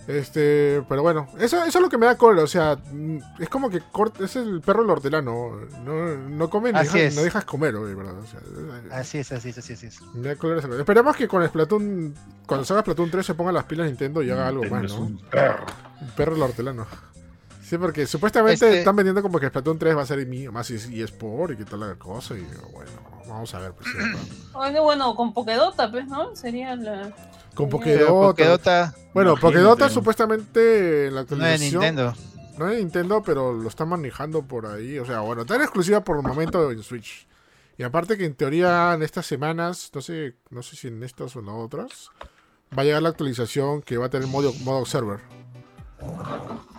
Este, 0.09 0.83
pero 0.89 1.03
bueno, 1.03 1.29
eso, 1.39 1.59
eso 1.65 1.79
es 1.79 1.83
lo 1.83 1.89
que 1.89 1.97
me 1.97 2.07
da 2.07 2.16
cola, 2.16 2.43
o 2.43 2.47
sea, 2.49 2.77
mm, 2.93 3.19
es 3.39 3.49
como 3.49 3.70
que 3.70 3.81
cort- 3.81 4.20
es 4.20 4.35
el 4.37 4.61
perro 4.61 4.83
del 4.83 4.91
hortelano, 4.91 5.61
no, 5.85 6.16
no 6.16 6.51
come 6.51 6.73
ni 6.73 6.79
no 7.15 7.23
dejas 7.23 7.45
comer, 7.45 7.77
güey, 7.77 7.95
¿verdad? 7.95 8.19
O 8.19 8.27
sea, 8.27 8.41
Así 8.99 9.19
es, 9.19 9.31
así 9.31 9.51
es, 9.51 9.59
así 9.59 9.73
es. 9.74 9.79
Así 9.85 9.87
es. 9.87 10.03
me 10.15 10.29
da 10.29 10.37
cólera. 10.37 10.61
Esperemos 10.79 11.16
que 11.16 11.29
con 11.29 11.47
Splatoon, 11.47 12.15
cuando 12.47 12.65
salga 12.65 12.83
Splatoon 12.83 13.11
3 13.11 13.24
se 13.27 13.35
pongan 13.35 13.55
las 13.55 13.65
pilas 13.65 13.87
Nintendo 13.87 14.23
y 14.23 14.31
haga 14.31 14.49
algo 14.49 14.65
más, 14.65 14.85
Es 14.85 14.93
¿no? 14.93 15.03
un 15.03 15.19
perro. 15.31 15.66
El 16.01 16.09
perro 16.09 16.33
del 16.35 16.43
hortelano. 16.43 16.87
Sí, 17.73 17.78
porque 17.78 18.07
supuestamente 18.07 18.66
Este- 18.66 18.78
están 18.81 18.94
vendiendo 18.97 19.23
como 19.23 19.40
que 19.40 19.49
Splatoon 19.49 19.78
3 19.78 19.97
va 19.97 20.03
a 20.03 20.07
ser 20.07 20.27
mi- 20.27 20.47
más 20.49 20.69
y, 20.70 20.74
y 20.94 21.01
Sport 21.05 21.53
y 21.55 21.57
que 21.57 21.65
tal 21.65 21.81
la 21.81 21.94
cosa, 21.94 22.35
y 22.35 22.47
bueno, 22.70 22.90
vamos 23.27 23.55
a 23.55 23.61
ver, 23.61 23.73
pues. 23.73 23.89
sí, 23.90 23.97
¿no? 24.53 24.59
Bueno, 24.59 24.82
bueno, 24.82 25.16
con 25.16 25.32
Pokédota, 25.32 25.90
pues, 25.90 26.07
¿no? 26.07 26.36
Sería 26.36 26.77
la. 26.77 27.15
Con. 27.55 27.70
Pokédota 27.70 28.94
Bueno. 29.15 29.36
Pokédota 29.39 29.89
supuestamente 29.89 31.07
en 31.07 31.15
la 31.15 31.23
no 31.23 31.27
es 31.27 31.32
actualización. 31.32 31.81
Nintendo. 31.81 32.15
No 32.59 32.69
es 32.69 32.78
Nintendo, 32.78 33.23
pero 33.23 33.55
lo 33.55 33.66
están 33.70 33.89
manejando 33.89 34.43
por 34.43 34.66
ahí. 34.66 34.99
O 34.99 35.07
sea, 35.07 35.20
bueno, 35.20 35.40
está 35.40 35.55
en 35.57 35.62
exclusiva 35.62 36.05
por 36.05 36.19
el 36.19 36.23
momento 36.23 36.70
en 36.70 36.82
Switch. 36.82 37.27
Y 37.78 37.85
aparte 37.85 38.19
que 38.19 38.27
en 38.27 38.35
teoría 38.35 38.93
en 38.93 39.03
estas 39.03 39.24
semanas, 39.24 39.90
no 39.94 40.03
sé, 40.03 40.36
no 40.51 40.62
sé 40.62 40.77
si 40.77 40.89
en 40.89 41.03
estas 41.03 41.35
o 41.36 41.40
en 41.40 41.49
otras, 41.49 42.11
va 42.77 42.82
a 42.82 42.85
llegar 42.85 43.01
la 43.03 43.09
actualización 43.09 43.81
que 43.81 43.97
va 43.97 44.07
a 44.07 44.11
tener 44.11 44.28
modo, 44.28 44.53
modo 44.62 44.85
server. 44.85 45.20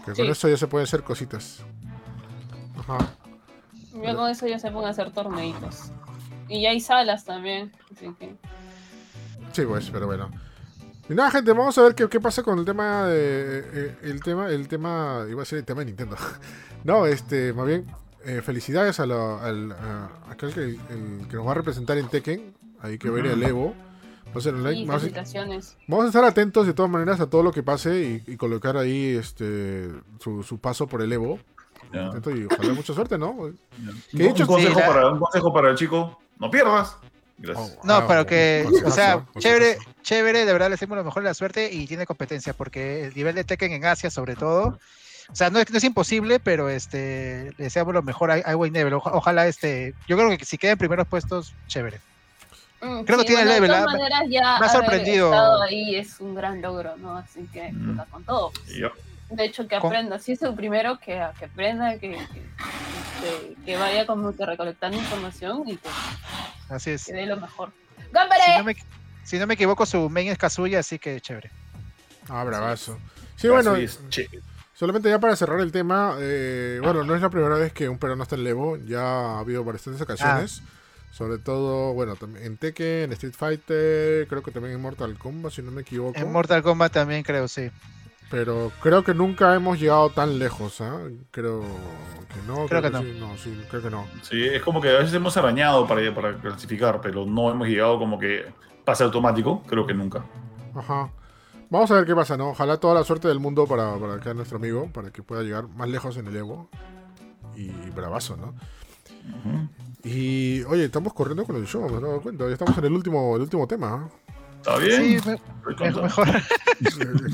Que 0.06 0.14
con 0.14 0.26
eso 0.28 0.48
ya 0.50 0.58
se 0.58 0.68
pueden 0.68 0.84
hacer 0.86 1.04
cositas. 1.04 1.64
Ajá. 2.78 2.98
Ya 4.02 4.16
con 4.16 4.30
eso 4.30 4.48
ya 4.48 4.60
se 4.60 4.72
pueden 4.72 4.90
hacer 4.90 5.12
torneitos. 5.12 5.92
Y 6.50 6.62
ya 6.62 6.72
hay 6.72 6.80
salas 6.82 7.24
también. 7.26 7.72
Así 7.96 8.14
que. 8.20 8.36
Sí, 9.54 9.64
pues, 9.66 9.90
pero 9.92 10.08
bueno. 10.08 10.30
Y 11.10 11.14
nada, 11.14 11.32
gente, 11.32 11.52
vamos 11.52 11.78
a 11.78 11.84
ver 11.84 11.96
qué, 11.96 12.08
qué 12.10 12.20
pasa 12.20 12.44
con 12.44 12.60
el 12.60 12.66
tema 12.66 13.06
de. 13.06 13.60
eh, 13.74 13.98
el 14.04 14.22
tema, 14.24 14.50
el 14.50 14.68
tema. 14.68 15.26
Iba 15.30 15.44
a 15.44 15.46
ser 15.46 15.60
el 15.60 15.66
tema 15.66 15.80
de 15.82 15.86
Nintendo. 15.86 16.16
no, 16.84 17.06
este, 17.06 17.54
más 17.54 17.66
bien, 17.68 17.86
eh, 18.26 18.42
felicidades 18.42 19.00
a, 19.00 19.06
lo- 19.06 19.40
al, 19.40 19.72
a 19.72 20.10
aquel 20.30 20.54
que, 20.54 20.62
el 20.62 21.28
que 21.30 21.36
nos 21.38 21.48
va 21.48 21.52
a 21.52 21.56
representar 21.56 21.98
en 21.98 22.08
Tekken. 22.10 22.54
Ahí 22.82 22.98
que 22.98 23.10
va 23.10 23.18
a 23.18 23.20
ir 23.20 23.28
el 23.28 23.44
Evo. 23.44 23.74
Va 24.36 24.40
a 24.40 24.42
ser 24.42 24.54
online. 24.56 24.80
Y 24.80 24.86
Vamos 24.86 24.96
a, 24.96 25.00
felicitaciones. 25.06 25.78
vamos 25.88 26.06
a 26.06 26.08
estar 26.10 26.24
atentos 26.24 26.66
de 26.68 26.74
todas 26.74 26.92
maneras 26.92 27.20
a 27.20 27.30
todo 27.30 27.44
lo 27.44 27.52
que 27.52 27.64
pase 27.64 28.22
y, 28.28 28.32
y 28.34 28.38
colocar 28.38 28.76
ahí 28.78 29.16
este 29.16 29.90
su, 30.20 30.44
su 30.44 30.58
paso 30.60 30.88
por 30.88 31.02
el 31.02 31.12
Evo. 31.14 31.40
Y 31.94 31.98
ojalá 32.46 32.74
mucha 32.74 32.94
suerte, 32.94 33.18
¿no? 33.18 33.36
Hecho- 34.14 34.44
un, 34.44 34.48
consejo 34.48 34.80
Sí, 34.80 34.86
para, 34.88 35.10
un 35.10 35.20
consejo 35.20 35.54
para 35.54 35.70
el 35.70 35.76
chico, 35.78 36.20
no 36.40 36.50
pierdas. 36.50 36.98
Gracias. 37.38 37.78
No, 37.84 37.96
Ah, 37.96 38.06
pero 38.08 38.26
que, 38.26 38.66
o 38.86 38.90
sea, 38.92 39.26
chévere, 39.38 39.78
chévere, 40.02 40.46
de 40.46 40.54
verdad 40.54 40.70
le 40.70 40.76
hacemos 40.76 40.98
lo 40.98 41.04
mejor 41.04 41.24
de 41.24 41.30
la 41.30 41.34
suerte 41.34 41.72
y 41.74 41.86
tiene 41.88 42.06
competencia, 42.06 42.54
porque 42.54 43.06
el 43.06 43.14
nivel 43.16 43.36
de 43.36 43.44
Tekken 43.44 43.72
en 43.74 43.86
Asia, 43.86 44.10
sobre 44.10 44.36
todo, 44.36 44.80
o 45.30 45.36
sea, 45.36 45.50
no 45.50 45.60
es, 45.60 45.70
no 45.70 45.78
es 45.78 45.84
imposible, 45.84 46.40
pero 46.40 46.70
este, 46.70 47.52
le 47.58 47.66
deseamos 47.66 47.94
lo 47.94 48.02
mejor 48.02 48.32
a, 48.32 48.36
a 48.36 48.56
Wayne 48.56 48.80
Neville. 48.80 48.96
Oja- 48.96 49.12
ojalá, 49.14 49.48
este, 49.48 49.94
yo 50.08 50.16
creo 50.18 50.36
que 50.38 50.46
si 50.46 50.58
queda 50.58 50.72
en 50.74 50.78
primeros 50.78 51.08
puestos, 51.08 51.54
chévere. 51.68 52.00
Mm, 52.84 53.04
Creo 53.06 53.18
que 53.20 53.26
tiene 53.26 53.44
bueno, 53.44 53.54
level, 53.54 53.70
De 53.72 53.76
¿ah? 53.76 53.80
todas 53.84 53.94
maneras, 53.94 54.22
ya 54.30 54.42
Me 54.42 54.48
ha 54.48 54.56
haber 54.58 54.70
sorprendido. 54.70 55.26
estado 55.32 55.62
ahí 55.64 55.96
es 55.96 56.20
un 56.20 56.36
gran 56.36 56.62
logro, 56.62 56.98
¿no? 56.98 57.18
Así 57.18 57.48
que 57.54 57.72
Mm. 57.72 58.00
con 58.12 58.24
todo. 58.24 58.52
Yo- 58.76 58.92
De 59.30 59.46
hecho, 59.46 59.68
que 59.68 59.76
aprenda. 59.76 60.20
Si 60.20 60.34
es 60.34 60.42
el 60.44 60.54
primero, 60.54 61.00
que, 61.00 61.20
que 61.40 61.46
aprenda, 61.46 61.98
que, 61.98 62.12
que, 63.22 63.56
que- 63.66 63.78
vaya 63.78 64.06
como 64.06 64.36
que 64.36 64.46
recolectando 64.46 64.98
información 64.98 65.64
y 65.68 65.78
que, 65.78 65.90
Así 66.70 66.92
es. 66.92 67.06
que 67.06 67.14
dé 67.14 67.26
lo 67.26 67.38
mejor. 67.38 67.72
Si 67.98 68.04
¡Gámbare! 68.12 68.58
no, 68.60 68.64
me, 68.64 68.76
si 69.24 69.40
no 69.40 69.48
me 69.48 69.54
equivoco, 69.56 69.86
su 69.86 70.10
main 70.10 70.28
es 70.30 70.38
Kazuya, 70.38 70.80
así 70.80 71.00
que 71.00 71.20
chévere. 71.20 71.50
Ah, 72.30 72.44
bravazo. 72.44 73.00
Sí, 73.36 73.48
bueno, 73.48 73.76
solamente 74.76 75.10
ya 75.10 75.20
para 75.20 75.36
cerrar 75.36 75.60
el 75.62 75.72
tema, 75.72 76.16
eh, 76.20 76.80
bueno, 76.84 77.04
no 77.04 77.16
es 77.16 77.22
la 77.22 77.30
primera 77.30 77.56
vez 77.56 77.74
que 77.74 77.90
un 77.90 77.98
peruano 77.98 78.24
está 78.24 78.36
en 78.36 78.44
Levo, 78.44 78.78
ya 78.78 79.02
ha 79.02 79.40
habido 79.40 79.64
bastantes 79.64 80.02
ocasiones. 80.02 80.62
Sobre 81.14 81.38
todo, 81.38 81.94
bueno, 81.94 82.16
también 82.16 82.44
en 82.44 82.58
Tekken, 82.58 83.04
en 83.04 83.12
Street 83.12 83.36
Fighter, 83.38 84.28
creo 84.28 84.42
que 84.42 84.50
también 84.50 84.74
en 84.74 84.82
Mortal 84.82 85.16
Kombat, 85.16 85.52
si 85.52 85.62
no 85.62 85.70
me 85.70 85.82
equivoco. 85.82 86.18
En 86.18 86.32
Mortal 86.32 86.64
Kombat 86.64 86.92
también 86.92 87.22
creo, 87.22 87.48
sí. 87.48 87.70
Pero 88.32 88.72
creo 88.82 89.04
que 89.04 89.14
nunca 89.14 89.54
hemos 89.54 89.80
llegado 89.80 90.10
tan 90.10 90.40
lejos, 90.40 90.82
¿ah? 90.82 91.02
Creo 91.30 91.62
que 91.62 92.48
no. 92.48 92.66
Creo 92.66 92.82
que 92.82 92.90
no. 92.90 93.02
sí, 93.04 93.18
no, 93.20 93.38
sí, 93.38 93.64
creo 93.70 93.84
que 93.84 93.92
no. 93.92 94.08
Sí, 94.24 94.44
es 94.44 94.64
como 94.64 94.82
que 94.82 94.90
a 94.90 94.94
veces 94.98 95.14
hemos 95.14 95.38
arañado 95.38 95.86
para, 95.86 96.16
para 96.16 96.36
clasificar, 96.40 97.00
pero 97.00 97.28
no 97.28 97.52
hemos 97.52 97.68
llegado 97.68 98.00
como 98.00 98.18
que 98.18 98.46
pase 98.84 99.04
automático, 99.04 99.62
creo 99.68 99.86
que 99.86 99.94
nunca. 99.94 100.26
Ajá. 100.74 101.12
Vamos 101.70 101.92
a 101.92 101.94
ver 101.94 102.06
qué 102.08 102.16
pasa, 102.16 102.38
¿no? 102.38 102.50
Ojalá 102.50 102.78
toda 102.78 102.96
la 102.96 103.04
suerte 103.04 103.28
del 103.28 103.40
mundo 103.40 103.68
para, 103.68 104.00
para 104.00 104.16
acá 104.16 104.34
nuestro 104.34 104.58
amigo, 104.58 104.90
para 104.92 105.12
que 105.12 105.22
pueda 105.22 105.44
llegar 105.44 105.68
más 105.68 105.88
lejos 105.90 106.18
en 106.18 106.26
el 106.26 106.36
Evo. 106.36 106.72
Y 107.56 107.70
bravazo, 107.92 108.36
¿no? 108.36 108.56
Ujú. 109.30 109.70
Y, 110.06 110.64
oye, 110.64 110.86
estamos 110.86 111.14
corriendo 111.14 111.46
con 111.46 111.56
el 111.56 111.66
show, 111.66 111.90
me 111.90 111.98
he 111.98 112.02
dado 112.02 112.22
cuenta. 112.22 112.46
Ya 112.48 112.54
estamos 112.54 112.78
en 112.78 112.86
el 112.86 112.94
último, 112.94 113.36
el 113.36 113.44
último 113.44 113.66
tema. 113.68 113.94
¿ah? 113.94 114.10
¿Está 114.58 114.78
bien? 114.78 115.22
Sí, 115.22 115.30
me- 115.30 115.92
mejor. 116.02 116.28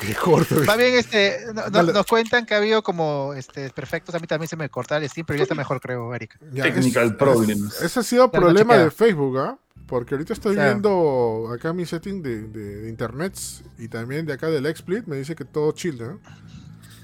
Qué 0.00 0.14
corto. 0.14 0.56
Más 0.64 0.76
bien, 0.76 0.94
este, 0.94 1.38
no- 1.72 1.82
nos 1.82 2.06
cuentan 2.06 2.44
que 2.46 2.54
ha 2.54 2.58
habido 2.58 2.82
como 2.82 3.34
este, 3.34 3.70
perfectos. 3.70 4.14
A 4.14 4.18
mí 4.18 4.26
también 4.26 4.48
se 4.48 4.56
me 4.56 4.68
corta 4.68 4.96
el 4.96 5.08
Steam, 5.08 5.26
pero 5.26 5.36
ya 5.38 5.42
está 5.44 5.54
mejor, 5.54 5.80
creo, 5.80 6.14
Erika. 6.14 6.38
Ya, 6.52 6.64
Technical 6.64 7.06
es- 7.08 7.12
problems. 7.14 7.74
es- 7.76 7.82
ese 7.82 8.00
ha 8.00 8.02
sido 8.02 8.22
Ya 8.32 8.38
no 8.38 8.46
problema 8.46 8.76
de 8.76 8.90
Facebook, 8.90 9.38
¿ah? 9.38 9.58
Porque 9.86 10.14
ahorita 10.14 10.32
estoy 10.32 10.54
Claro. 10.54 10.70
viendo 10.70 11.50
acá 11.52 11.72
mi 11.72 11.84
setting 11.84 12.22
de, 12.22 12.48
de, 12.48 12.76
de 12.82 12.88
internet 12.88 13.36
y 13.78 13.88
también 13.88 14.24
de 14.26 14.32
acá 14.32 14.48
del 14.48 14.64
XSplit. 14.74 15.06
Me 15.06 15.16
dice 15.16 15.34
que 15.34 15.44
todo 15.44 15.72
chill, 15.72 15.98
¿no? 16.00 16.18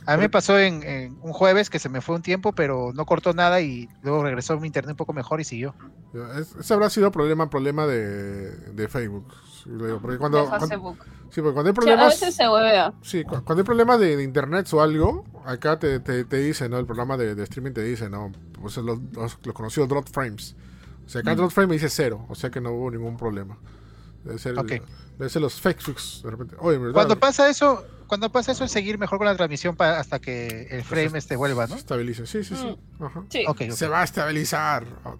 A 0.08 0.16
mí 0.16 0.22
me 0.22 0.28
pasó 0.30 0.58
en, 0.58 0.82
en 0.82 1.18
un 1.22 1.32
jueves 1.32 1.68
que 1.70 1.78
se 1.78 1.88
me 1.88 2.00
fue 2.00 2.16
un 2.16 2.22
tiempo, 2.22 2.52
pero 2.52 2.92
no 2.94 3.04
cortó 3.06 3.32
nada 3.34 3.60
y 3.60 3.88
luego 4.02 4.22
regresó 4.24 4.58
mi 4.58 4.66
internet 4.66 4.92
un 4.92 4.96
poco 4.96 5.12
mejor 5.12 5.40
y 5.40 5.44
siguió. 5.44 5.74
Ese 6.58 6.72
habrá 6.74 6.88
sido 6.90 7.10
problema, 7.12 7.50
problema 7.50 7.86
de, 7.86 8.50
de 8.72 8.88
Facebook. 8.88 9.26
Sí, 9.62 9.68
lo 9.70 9.86
digo, 9.86 9.98
porque 10.00 10.16
cuando, 10.18 10.42
de 10.42 10.48
cuando- 10.48 10.66
Facebook. 10.68 10.98
sí, 11.30 11.40
porque 11.42 11.52
cuando 11.54 11.60
hay 11.60 11.64
Sí, 11.64 11.70
a 11.70 11.74
problemas, 11.74 12.06
veces 12.20 12.34
se 12.34 12.48
huevea. 12.48 12.92
sí, 13.02 13.22
cu- 13.24 13.42
cuando 13.44 13.56
hay 13.60 13.64
problemas 13.64 14.00
de, 14.00 14.16
de 14.16 14.22
internet 14.22 14.72
o 14.72 14.80
algo, 14.80 15.24
acá 15.44 15.78
te, 15.78 16.00
te, 16.00 16.24
te 16.24 16.36
dice, 16.38 16.68
¿no? 16.68 16.78
El 16.78 16.86
programa 16.86 17.16
de, 17.16 17.34
de 17.34 17.42
streaming 17.44 17.72
te 17.72 17.82
dice, 17.82 18.08
¿no? 18.08 18.32
Pues 18.60 18.76
los, 18.78 18.98
los, 19.12 19.38
los 19.44 19.54
conocidos 19.54 19.88
drop 19.88 20.08
frames. 20.08 20.56
O 21.04 21.08
sea, 21.10 21.20
acá 21.20 21.34
Mm. 21.34 21.36
drop 21.36 21.50
frame 21.50 21.66
me 21.68 21.74
dice 21.74 21.88
cero, 21.90 22.24
o 22.28 22.34
sea 22.34 22.50
que 22.50 22.60
no 22.60 22.70
hubo 22.72 22.90
ningún 22.90 23.16
problema. 23.16 23.58
Debe 24.24 24.38
ser, 24.38 24.58
Ok. 24.58 24.72
debe 25.18 25.28
ser 25.28 25.42
los 25.42 25.60
fake 25.60 25.80
fix 25.82 26.22
de 26.24 26.30
repente. 26.30 26.56
Oye, 26.60 26.78
¿verdad? 26.78 26.94
Cuando 26.94 27.18
pasa 27.18 27.48
eso, 27.50 27.84
cuando 28.08 28.32
pasa 28.32 28.50
eso 28.52 28.64
es 28.64 28.72
seguir 28.72 28.98
mejor 28.98 29.18
con 29.18 29.26
la 29.26 29.36
transmisión 29.36 29.76
pa- 29.76 29.98
hasta 30.00 30.18
que 30.18 30.66
el 30.70 30.82
frame 30.82 31.16
este 31.18 31.36
vuelva, 31.36 31.66
Se 31.66 31.72
¿no? 31.74 31.78
estabilice. 31.78 32.26
Sí, 32.26 32.42
sí, 32.42 32.56
sí. 32.56 32.76
Ajá. 32.98 33.22
Sí. 33.28 33.44
Ok, 33.46 33.62
ok. 33.68 33.70
Se 33.72 33.86
va 33.86 34.00
a 34.00 34.04
estabilizar. 34.04 34.84
Ajá. 35.04 35.16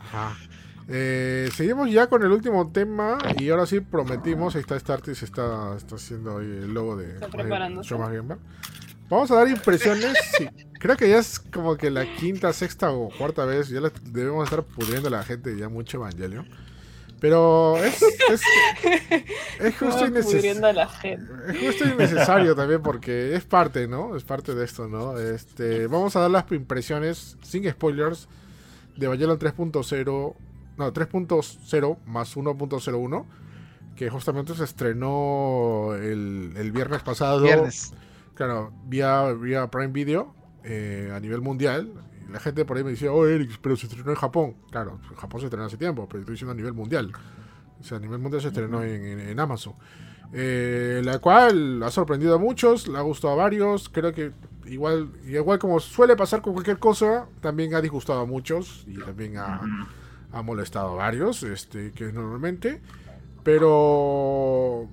Ajá. 0.00 0.36
Eh, 0.90 1.50
seguimos 1.54 1.90
ya 1.90 2.06
con 2.06 2.22
el 2.22 2.30
último 2.32 2.70
tema 2.72 3.18
y 3.38 3.50
ahora 3.50 3.66
sí 3.66 3.80
prometimos, 3.80 4.54
ahí 4.56 4.62
está 4.62 4.78
Startis, 4.78 5.22
está, 5.22 5.76
está 5.76 5.96
haciendo 5.96 6.38
ahí 6.38 6.46
el 6.46 6.72
logo 6.72 6.96
de 6.96 7.12
Está 7.14 7.26
de. 7.26 8.38
Vamos 9.10 9.30
a 9.30 9.34
dar 9.36 9.48
impresiones, 9.48 10.16
sí, 10.38 10.48
creo 10.78 10.96
que 10.96 11.08
ya 11.10 11.18
es 11.18 11.38
como 11.38 11.76
que 11.76 11.90
la 11.90 12.04
quinta, 12.16 12.52
sexta 12.52 12.90
o 12.90 13.10
cuarta 13.10 13.44
vez, 13.44 13.68
ya 13.68 13.80
debemos 14.04 14.44
estar 14.44 14.62
pudriendo 14.62 15.08
a 15.08 15.10
la 15.10 15.24
gente 15.24 15.56
ya 15.58 15.68
mucho 15.68 15.98
Evangelio. 15.98 16.44
Pero 17.20 17.76
es, 17.78 18.00
es, 18.02 18.42
es 19.60 19.76
justo 19.76 20.06
gente. 20.90 21.24
Es 21.48 21.66
justo 21.66 21.88
innecesario 21.88 22.54
también 22.54 22.82
porque 22.82 23.34
es 23.34 23.44
parte, 23.44 23.88
¿no? 23.88 24.16
Es 24.16 24.24
parte 24.24 24.54
de 24.54 24.64
esto, 24.64 24.86
¿no? 24.88 25.18
Este, 25.18 25.86
vamos 25.88 26.14
a 26.16 26.20
dar 26.20 26.30
las 26.30 26.50
impresiones 26.52 27.36
sin 27.42 27.68
spoilers 27.68 28.28
de 28.96 29.06
Evangelion 29.06 29.38
3.0, 29.38 30.34
no, 30.76 30.92
3.0 30.92 31.98
más 32.06 32.36
1.01, 32.36 33.24
que 33.96 34.10
justamente 34.10 34.54
se 34.54 34.64
estrenó 34.64 35.94
el, 35.94 36.52
el 36.56 36.72
viernes 36.72 37.02
pasado, 37.02 37.42
Viernes. 37.42 37.94
claro, 38.34 38.72
vía, 38.86 39.32
vía 39.32 39.66
Prime 39.68 39.88
Video 39.88 40.34
eh, 40.64 41.12
a 41.14 41.20
nivel 41.20 41.40
mundial. 41.40 41.92
La 42.32 42.40
gente 42.40 42.64
por 42.64 42.76
ahí 42.76 42.84
me 42.84 42.90
decía, 42.90 43.12
oh, 43.12 43.26
Eric, 43.26 43.58
pero 43.62 43.76
se 43.76 43.86
estrenó 43.86 44.10
en 44.10 44.16
Japón. 44.16 44.54
Claro, 44.70 45.00
en 45.10 45.16
Japón 45.16 45.40
se 45.40 45.46
estrenó 45.46 45.64
hace 45.66 45.76
tiempo, 45.78 46.06
pero 46.08 46.20
estoy 46.20 46.34
diciendo 46.34 46.52
a 46.52 46.56
nivel 46.56 46.74
mundial. 46.74 47.12
O 47.80 47.84
sea, 47.84 47.96
a 47.98 48.00
nivel 48.00 48.18
mundial 48.18 48.42
se 48.42 48.48
estrenó 48.48 48.82
en, 48.82 49.04
en- 49.04 49.20
en 49.20 49.40
Amazon. 49.40 49.74
Eh, 50.32 51.00
la 51.04 51.20
cual 51.20 51.82
ha 51.82 51.90
sorprendido 51.90 52.34
a 52.34 52.38
muchos, 52.38 52.86
le 52.86 52.98
ha 52.98 53.00
gustado 53.02 53.32
a 53.32 53.36
varios. 53.36 53.88
Creo 53.88 54.12
que 54.12 54.32
igual, 54.66 55.10
igual 55.26 55.58
como 55.58 55.80
suele 55.80 56.16
pasar 56.16 56.42
con 56.42 56.52
cualquier 56.52 56.78
cosa, 56.78 57.26
también 57.40 57.74
ha 57.74 57.80
disgustado 57.80 58.20
a 58.20 58.26
muchos 58.26 58.84
y 58.86 58.98
también 58.98 59.38
ha, 59.38 59.60
ha 60.32 60.42
molestado 60.42 60.88
a 60.90 60.94
varios, 60.96 61.42
este, 61.44 61.92
que 61.92 62.08
es 62.08 62.12
normalmente. 62.14 62.82
Pero 63.42 64.88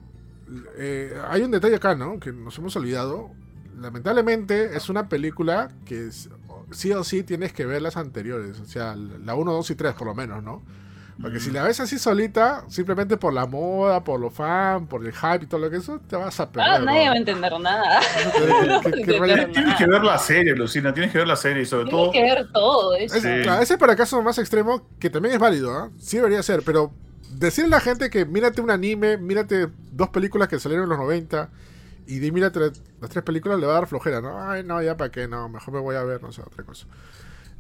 eh, 0.77 1.13
hay 1.27 1.41
un 1.41 1.51
detalle 1.51 1.75
acá, 1.75 1.95
¿no? 1.95 2.19
Que 2.19 2.31
nos 2.31 2.57
hemos 2.57 2.75
olvidado. 2.75 3.31
Lamentablemente 3.77 4.75
es 4.77 4.89
una 4.89 5.09
película 5.09 5.71
que 5.85 6.07
es- 6.07 6.29
sí 6.71 6.91
o 6.93 7.03
sí 7.03 7.23
tienes 7.23 7.53
que 7.53 7.65
ver 7.65 7.81
las 7.81 7.97
anteriores, 7.97 8.59
o 8.59 8.65
sea, 8.65 8.95
la 8.95 9.35
1, 9.35 9.51
2 9.53 9.69
y 9.71 9.75
3 9.75 9.93
por 9.93 10.07
lo 10.07 10.15
menos, 10.15 10.43
¿no? 10.43 10.61
Porque 11.21 11.39
si 11.39 11.49
la 11.49 11.63
ves 11.63 11.79
así 11.79 11.97
solita, 11.97 12.65
simplemente 12.67 13.15
por 13.15 13.31
la 13.31 13.45
moda, 13.45 14.03
por 14.03 14.19
lo 14.19 14.29
fan, 14.29 14.85
por 14.87 15.05
el 15.05 15.13
hype 15.13 15.45
y 15.45 15.47
todo 15.47 15.61
lo 15.61 15.69
que 15.69 15.77
eso, 15.77 16.01
te 16.09 16.17
vas 16.17 16.37
a 16.41 16.51
perder. 16.51 16.71
Ah, 16.73 16.79
nadie 16.79 17.05
¿no? 17.05 17.11
va 17.11 17.13
a 17.13 17.17
entender 17.17 17.59
nada. 17.61 17.99
¿Qué- 18.83 18.91
qué- 18.91 19.01
qué 19.03 19.17
rollo? 19.17 19.49
Tienes 19.49 19.75
que 19.77 19.87
ver 19.87 20.03
la 20.03 20.17
serie, 20.17 20.53
Lucina, 20.55 20.93
tienes 20.93 21.13
que 21.13 21.19
ver 21.19 21.27
la 21.27 21.37
serie 21.37 21.63
y 21.63 21.65
sobre 21.65 21.85
Tienes 21.85 22.01
todo... 22.03 22.11
que 22.11 22.21
ver 22.21 22.51
todo 22.51 22.95
eso. 22.95 23.15
Es- 23.15 23.23
Sí. 23.23 23.29
claro, 23.43 23.61
ese 23.61 23.77
para 23.77 23.95
caso 23.95 24.21
más 24.21 24.37
extremo, 24.39 24.85
que 24.99 25.09
también 25.09 25.35
es 25.35 25.39
válido, 25.39 25.71
¿ah? 25.73 25.89
Sí 25.97 26.17
debería 26.17 26.43
ser, 26.43 26.63
pero 26.65 26.91
decirle 27.31 27.67
a 27.67 27.77
la 27.77 27.79
gente 27.79 28.09
que 28.09 28.25
mírate 28.25 28.59
un 28.59 28.69
anime, 28.69 29.15
mírate 29.17 29.69
dos 29.93 30.09
películas 30.09 30.49
que 30.49 30.59
salieron 30.59 30.83
en 30.83 30.89
los 30.89 30.99
90 30.99 31.49
y 32.07 32.19
di 32.19 32.31
mírate 32.31 32.59
las, 32.59 33.09
tres 33.09 33.23
películas 33.23 33.59
le 33.59 33.65
va 33.65 33.73
a 33.73 33.75
dar 33.79 33.87
flojera, 33.87 34.21
¿no? 34.21 34.41
Ay, 34.41 34.63
no, 34.63 34.81
ya 34.81 34.95
para 34.97 35.11
qué, 35.11 35.27
no, 35.27 35.49
mejor 35.49 35.73
me 35.73 35.79
voy 35.79 35.95
a 35.95 36.03
ver, 36.03 36.21
no 36.21 36.31
sé, 36.31 36.41
otra 36.41 36.63
cosa. 36.63 36.85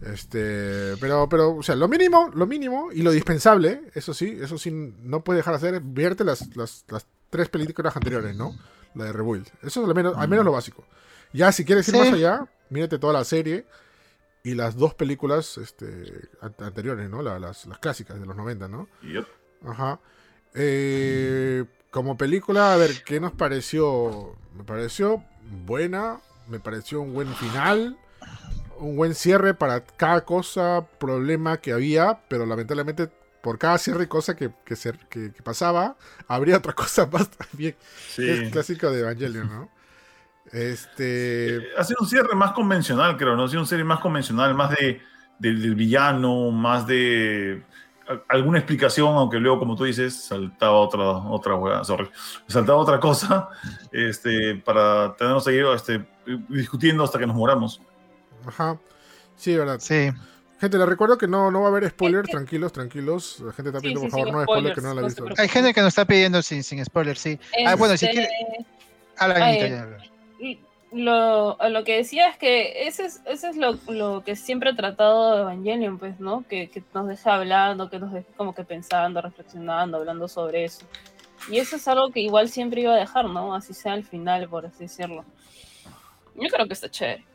Este, 0.01 0.95
pero, 0.99 1.27
pero, 1.29 1.55
o 1.55 1.63
sea, 1.63 1.75
lo 1.75 1.87
mínimo, 1.87 2.29
lo 2.33 2.45
mínimo 2.45 2.91
y 2.91 3.01
lo 3.01 3.11
dispensable, 3.11 3.81
eso 3.93 4.13
sí, 4.13 4.37
eso 4.41 4.57
sí, 4.57 4.69
no 4.71 5.23
puede 5.23 5.37
dejar 5.37 5.53
de 5.59 5.67
hacer, 5.69 5.81
vierte 5.81 6.23
las, 6.23 6.55
las, 6.55 6.85
las 6.89 7.07
tres 7.29 7.49
películas 7.49 7.95
anteriores, 7.95 8.35
¿no? 8.35 8.55
La 8.93 9.05
de 9.05 9.13
Rebuild. 9.13 9.47
Eso 9.63 9.81
es 9.81 9.87
al 9.89 9.95
menos, 9.95 10.15
al 10.17 10.27
menos 10.27 10.45
lo 10.45 10.51
básico. 10.51 10.85
Ya, 11.33 11.51
si 11.51 11.65
quieres 11.65 11.87
ir 11.87 11.93
Sí. 11.95 11.99
más 11.99 12.13
allá, 12.13 12.45
mírate 12.69 12.99
toda 12.99 13.13
la 13.13 13.23
serie 13.23 13.65
y 14.43 14.53
las 14.53 14.75
dos 14.75 14.93
películas 14.93 15.57
este, 15.57 16.29
an- 16.41 16.55
anteriores, 16.59 17.09
¿no? 17.09 17.21
La- 17.21 17.39
las, 17.39 17.65
las 17.65 17.79
clásicas 17.79 18.19
de 18.19 18.25
los 18.25 18.35
90, 18.35 18.67
¿no? 18.67 18.87
Yep. 19.01 19.25
Ajá. 19.65 19.99
Eh, 20.53 21.65
como 21.95 22.17
película, 22.17 22.73
a 22.73 22.75
ver, 22.75 22.91
¿qué 23.05 23.21
nos 23.21 23.31
pareció? 23.31 24.35
Me 24.53 24.65
pareció 24.65 25.23
buena, 25.65 26.17
me 26.49 26.59
pareció 26.59 26.99
un 26.99 27.13
buen 27.13 27.33
final, 27.35 27.97
un 28.79 28.97
buen 28.97 29.15
cierre 29.15 29.53
para 29.53 29.79
cada 29.85 30.25
cosa, 30.25 30.85
problema 30.99 31.55
que 31.61 31.71
había, 31.71 32.19
pero 32.27 32.45
lamentablemente 32.45 33.09
por 33.41 33.57
cada 33.57 33.77
cierre 33.77 34.03
y 34.03 34.07
cosa 34.07 34.35
que, 34.35 34.51
que, 34.65 34.75
se- 34.75 34.91
que- 35.09 35.31
que 35.31 35.41
pasaba, 35.41 35.95
habría 36.27 36.57
otra 36.57 36.73
cosa 36.73 37.05
más 37.13 37.29
también. 37.29 37.77
Sí. 38.09 38.29
Es 38.29 38.51
clásico 38.51 38.91
de 38.91 38.99
Evangelion, 38.99 39.47
¿no? 39.47 39.69
Este... 40.51 41.61
Ha 41.77 41.83
sido 41.85 41.99
un 42.01 42.07
cierre 42.09 42.35
más 42.35 42.51
convencional, 42.51 43.15
creo, 43.15 43.37
¿no? 43.37 43.45
Ha 43.45 43.47
sido 43.47 43.61
un 43.61 43.67
cierre 43.67 43.85
más 43.85 44.01
convencional, 44.01 44.53
más 44.53 44.71
de, 44.71 45.01
de- 45.39 45.53
del 45.53 45.75
villano, 45.75 46.51
más 46.51 46.85
de 46.87 47.63
alguna 48.27 48.59
explicación, 48.59 49.15
aunque 49.15 49.37
luego, 49.37 49.59
como 49.59 49.75
tú 49.75 49.83
dices, 49.83 50.15
saltaba 50.25 50.73
otra, 50.73 51.03
otra 51.03 51.55
hueá, 51.55 51.83
sorry, 51.83 52.09
saltaba 52.47 52.77
otra 52.77 52.99
cosa, 52.99 53.49
este, 53.91 54.55
para 54.55 55.15
tenernos 55.15 55.47
ahí 55.47 55.59
este, 55.73 56.05
discutiendo 56.49 57.03
hasta 57.03 57.17
que 57.19 57.27
nos 57.27 57.35
moramos. 57.35 57.81
Ajá. 58.45 58.77
Sí, 59.35 59.55
verdad. 59.55 59.79
Sí. 59.79 60.11
Gente, 60.61 60.77
les 60.77 60.87
recuerdo 60.87 61.17
que 61.17 61.27
no, 61.27 61.51
no 61.51 61.61
va 61.61 61.67
a 61.67 61.69
haber 61.69 61.89
spoiler, 61.89 62.25
tranquilos, 62.25 62.71
tranquilos. 62.71 63.39
La 63.41 63.51
gente 63.51 63.69
está 63.69 63.81
pidiendo, 63.81 64.01
sí, 64.01 64.07
por 64.07 64.19
favor, 64.19 64.33
no 64.33 64.43
spoiler 64.43 64.73
que 64.73 64.79
spoilers, 64.81 64.83
no 64.83 64.93
la 64.93 65.01
ha 65.01 65.05
visto. 65.05 65.41
Hay 65.41 65.49
gente 65.49 65.73
que 65.73 65.81
nos 65.81 65.89
está 65.89 66.05
pidiendo 66.05 66.41
sin, 66.41 66.63
sin 66.63 66.83
spoiler, 66.85 67.17
sí. 67.17 67.37
Ah, 67.67 67.75
bueno, 67.75 67.97
si 67.97 68.05
Este, 68.05 68.17
quiere. 68.17 68.29
Habla, 69.17 69.35
Ay, 69.45 70.61
Lo, 70.95 71.57
lo 71.57 71.83
que 71.83 71.97
decía 71.97 72.29
es 72.29 72.37
que 72.37 72.87
ese 72.87 73.03
es, 73.03 73.21
ese 73.25 73.49
es 73.49 73.57
lo, 73.57 73.77
lo 73.89 74.23
que 74.23 74.37
siempre 74.37 74.69
ha 74.69 74.75
tratado 74.77 75.37
Evangelion, 75.41 75.99
pues, 75.99 76.21
¿no? 76.21 76.45
Que, 76.47 76.71
nos 76.93 77.09
deja 77.09 77.35
hablando, 77.35 77.89
que 77.89 77.99
nos 77.99 78.13
deja 78.13 78.25
como 78.37 78.55
que 78.55 78.63
pensando, 78.63 79.21
reflexionando, 79.21 79.97
hablando 79.97 80.29
sobre 80.29 80.63
eso. 80.63 80.85
Y 81.51 81.57
eso 81.57 81.75
es 81.75 81.85
algo 81.89 82.11
que 82.11 82.21
igual 82.21 82.47
siempre 82.47 82.79
iba 82.79 82.93
a 82.93 82.97
dejar, 82.97 83.25
¿no? 83.25 83.53
Así 83.53 83.73
sea 83.73 83.91
al 83.91 84.05
final, 84.05 84.47
por 84.47 84.67
así 84.67 84.83
decirlo. 84.83 85.25
Yo 86.33 86.47
creo 86.47 86.65
que 86.65 86.73
está 86.73 86.89
chévere. 86.89 87.25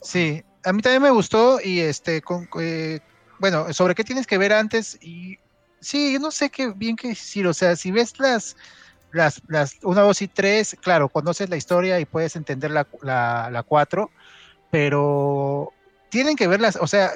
Sí, 0.00 0.42
a 0.64 0.72
mí 0.72 0.80
también 0.80 1.02
me 1.02 1.10
gustó 1.10 1.60
y 1.62 1.80
este, 1.80 2.22
eh, 2.58 3.00
bueno, 3.38 3.70
sobre 3.74 3.94
qué 3.94 4.02
tienes 4.02 4.26
que 4.26 4.38
ver 4.38 4.54
antes 4.54 4.96
y 5.02 5.38
sí, 5.80 6.14
yo 6.14 6.20
no 6.20 6.30
sé 6.30 6.48
qué 6.48 6.70
bien 6.70 6.96
qué 6.96 7.08
decir, 7.08 7.46
o 7.46 7.52
sea, 7.52 7.76
si 7.76 7.90
ves 7.90 8.18
las, 8.18 8.56
las, 9.16 9.42
las 9.48 9.76
1, 9.82 10.00
2 10.00 10.22
y 10.22 10.28
3, 10.28 10.76
claro, 10.80 11.08
conoces 11.08 11.50
la 11.50 11.56
historia 11.56 11.98
y 11.98 12.04
puedes 12.04 12.36
entender 12.36 12.70
la, 12.70 12.86
la, 13.02 13.50
la 13.50 13.62
4, 13.62 14.10
pero 14.70 15.72
tienen 16.08 16.36
que 16.36 16.46
verlas, 16.46 16.78
o 16.80 16.86
sea, 16.86 17.12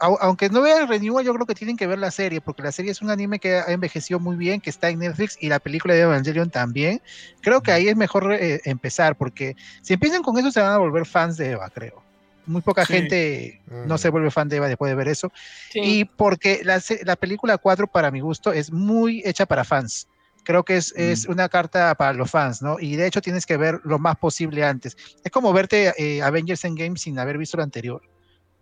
aunque 0.00 0.48
no 0.48 0.62
vean 0.62 0.88
Renewal, 0.88 1.24
yo 1.24 1.34
creo 1.34 1.46
que 1.46 1.54
tienen 1.54 1.76
que 1.76 1.86
ver 1.86 1.98
la 1.98 2.10
serie, 2.10 2.40
porque 2.40 2.62
la 2.62 2.72
serie 2.72 2.92
es 2.92 3.02
un 3.02 3.10
anime 3.10 3.38
que 3.38 3.56
ha 3.56 3.72
envejecido 3.72 4.20
muy 4.20 4.36
bien, 4.36 4.60
que 4.60 4.70
está 4.70 4.90
en 4.90 5.00
Netflix, 5.00 5.36
y 5.40 5.48
la 5.48 5.58
película 5.58 5.94
de 5.94 6.02
Evangelion 6.02 6.50
también. 6.50 7.02
Creo 7.40 7.62
que 7.62 7.72
ahí 7.72 7.88
es 7.88 7.96
mejor 7.96 8.32
eh, 8.32 8.60
empezar, 8.64 9.16
porque 9.16 9.56
si 9.82 9.94
empiezan 9.94 10.22
con 10.22 10.38
eso 10.38 10.50
se 10.52 10.60
van 10.60 10.72
a 10.72 10.78
volver 10.78 11.04
fans 11.04 11.36
de 11.36 11.50
Eva, 11.50 11.68
creo. 11.70 12.02
Muy 12.46 12.62
poca 12.62 12.86
gente 12.86 13.60
no 13.86 13.98
se 13.98 14.08
vuelve 14.08 14.30
fan 14.30 14.48
de 14.48 14.56
Eva 14.56 14.68
después 14.68 14.88
de 14.88 14.94
ver 14.94 15.08
eso. 15.08 15.30
Y 15.74 16.06
porque 16.06 16.62
la, 16.64 16.80
la, 17.04 17.16
película 17.16 17.58
4, 17.58 17.88
para 17.88 18.10
mi 18.10 18.20
gusto, 18.20 18.52
es 18.52 18.72
muy 18.72 19.20
hecha 19.26 19.44
para 19.44 19.64
fans. 19.64 20.08
Creo 20.44 20.64
que 20.64 20.76
es, 20.76 20.92
es, 20.96 21.26
una 21.26 21.48
carta 21.48 21.94
para 21.94 22.12
los 22.14 22.30
fans, 22.30 22.62
¿no? 22.62 22.78
Y 22.80 22.96
de 22.96 23.06
hecho 23.06 23.20
tienes 23.20 23.44
que 23.44 23.56
ver 23.56 23.80
lo 23.84 23.98
más 23.98 24.16
posible 24.16 24.64
antes. 24.64 24.96
Es 25.22 25.30
como 25.30 25.52
verte 25.52 25.92
eh, 25.98 26.22
Avengers 26.22 26.64
Endgame 26.64 26.96
sin 26.96 27.18
haber 27.18 27.38
visto 27.38 27.56
lo 27.56 27.62
anterior 27.62 28.02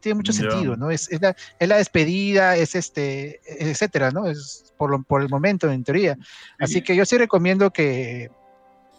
tiene 0.00 0.16
mucho 0.18 0.32
sentido, 0.32 0.76
¿no? 0.76 0.90
Es, 0.90 1.10
es, 1.10 1.20
la, 1.20 1.34
es, 1.58 1.68
la, 1.68 1.78
despedida, 1.78 2.56
es 2.56 2.76
este, 2.76 3.40
etcétera, 3.44 4.12
¿no? 4.12 4.26
Es 4.26 4.72
por, 4.76 4.90
lo, 4.90 5.02
por 5.02 5.20
el 5.20 5.28
momento, 5.28 5.68
en 5.68 5.82
teoría. 5.82 6.16
Así 6.60 6.82
que 6.82 6.94
yo 6.94 7.04
sí 7.04 7.18
recomiendo 7.18 7.72
que, 7.72 8.30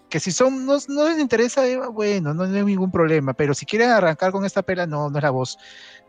que 0.10 0.20
si 0.20 0.32
son, 0.32 0.66
no, 0.66 0.78
no 0.88 1.10
les 1.10 1.20
interesa, 1.20 1.64
bueno, 1.90 2.34
no, 2.34 2.44
hay 2.44 2.64
ningún 2.64 2.92
problema, 2.92 3.34
pero 3.34 3.54
si 3.54 3.66
quieren 3.66 3.90
arrancar 3.90 4.32
con 4.32 4.46
esta 4.46 4.62
pela, 4.62 4.88
no, 4.88 5.10
no 5.10 5.18
es 5.18 5.24
la 5.24 5.30
voz. 5.30 5.58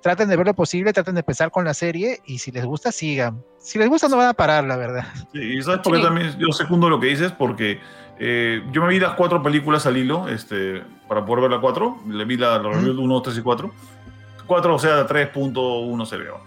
Traten 0.01 0.29
de 0.29 0.37
ver 0.37 0.47
lo 0.47 0.55
posible, 0.55 0.93
traten 0.93 1.15
de 1.15 1.21
empezar 1.21 1.51
con 1.51 1.65
la 1.65 1.75
serie 1.75 2.21
y 2.25 2.39
si 2.39 2.53
les 2.53 2.65
gusta, 2.65 2.93
sigan. 2.93 3.43
Si 3.59 3.79
les 3.79 3.89
gusta, 3.89 4.09
no 4.09 4.17
van 4.17 4.29
a 4.29 4.35
parar, 4.35 4.65
la 4.65 4.77
verdad. 4.77 5.07
Sí, 5.33 5.41
y 5.41 5.63
sabes 5.63 5.81
por 5.81 5.97
qué 5.97 6.03
también 6.03 6.37
yo 6.39 6.53
segundo 6.53 6.89
lo 6.89 7.01
que 7.01 7.09
dices, 7.09 7.33
porque 7.33 7.81
eh, 8.19 8.63
yo 8.71 8.83
me 8.83 8.89
vi 8.89 9.01
las 9.01 9.15
cuatro 9.15 9.43
películas 9.43 9.87
al 9.87 9.97
hilo, 9.97 10.29
este, 10.29 10.83
para 11.09 11.25
poder 11.25 11.43
ver 11.43 11.51
la 11.51 11.61
cuatro, 11.61 11.99
le 12.07 12.25
vi 12.25 12.37
la, 12.37 12.59
la 12.59 12.71
review 12.71 12.95
de 12.95 13.01
1, 13.01 13.23
3 13.23 13.39
y 13.39 13.43
4 13.43 13.73
4, 14.49 14.75
o 14.75 14.79
sea, 14.79 15.07
3.1 15.07 16.07
se 16.07 16.17
veo. 16.17 16.41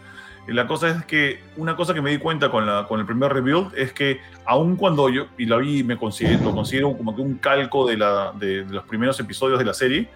La 0.47 0.67
cosa 0.67 0.89
es 0.89 1.05
que 1.05 1.43
una 1.55 1.75
cosa 1.75 1.93
que 1.93 2.01
me 2.01 2.09
di 2.09 2.17
cuenta 2.17 2.49
con, 2.49 2.65
la, 2.65 2.85
con 2.87 2.99
el 2.99 3.05
primer 3.05 3.31
rebuild 3.31 3.73
es 3.77 3.93
que 3.93 4.19
aun 4.45 4.75
cuando 4.75 5.07
yo, 5.09 5.27
y 5.37 5.45
la 5.45 5.57
vi, 5.57 5.83
me 5.83 5.97
considero, 5.97 6.43
lo 6.43 6.51
considero 6.51 6.97
como 6.97 7.15
que 7.15 7.21
un 7.21 7.35
calco 7.35 7.87
de, 7.87 7.97
la, 7.97 8.33
de, 8.33 8.65
los 8.65 8.83
primeros 8.85 9.19
episodios 9.19 9.59
de 9.59 9.65
la 9.65 9.73
serie, 9.73 10.09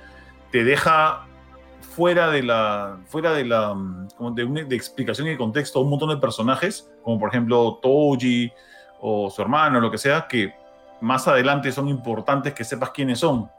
te 0.51 0.63
deja 0.63 1.27
fuera 1.95 2.29
de 2.31 2.43
la, 2.43 2.97
fuera 3.05 3.33
de 3.33 3.45
la, 3.45 3.75
como 4.17 4.31
de, 4.31 4.43
una, 4.43 4.63
de 4.63 4.75
explicación 4.75 5.27
y 5.27 5.37
contexto 5.37 5.79
un 5.79 5.91
montón 5.91 6.09
de 6.09 6.17
personajes, 6.17 6.89
como 7.03 7.19
por 7.19 7.29
ejemplo 7.29 7.79
Toji 7.81 8.51
o 8.99 9.29
su 9.29 9.41
hermano, 9.41 9.79
lo 9.79 9.91
que 9.91 9.97
sea, 9.97 10.27
que 10.27 10.53
más 11.01 11.27
adelante 11.27 11.71
son 11.71 11.87
importantes 11.87 12.53
que 12.53 12.63
sepas 12.63 12.89
quiénes 12.89 13.19
son. 13.19 13.49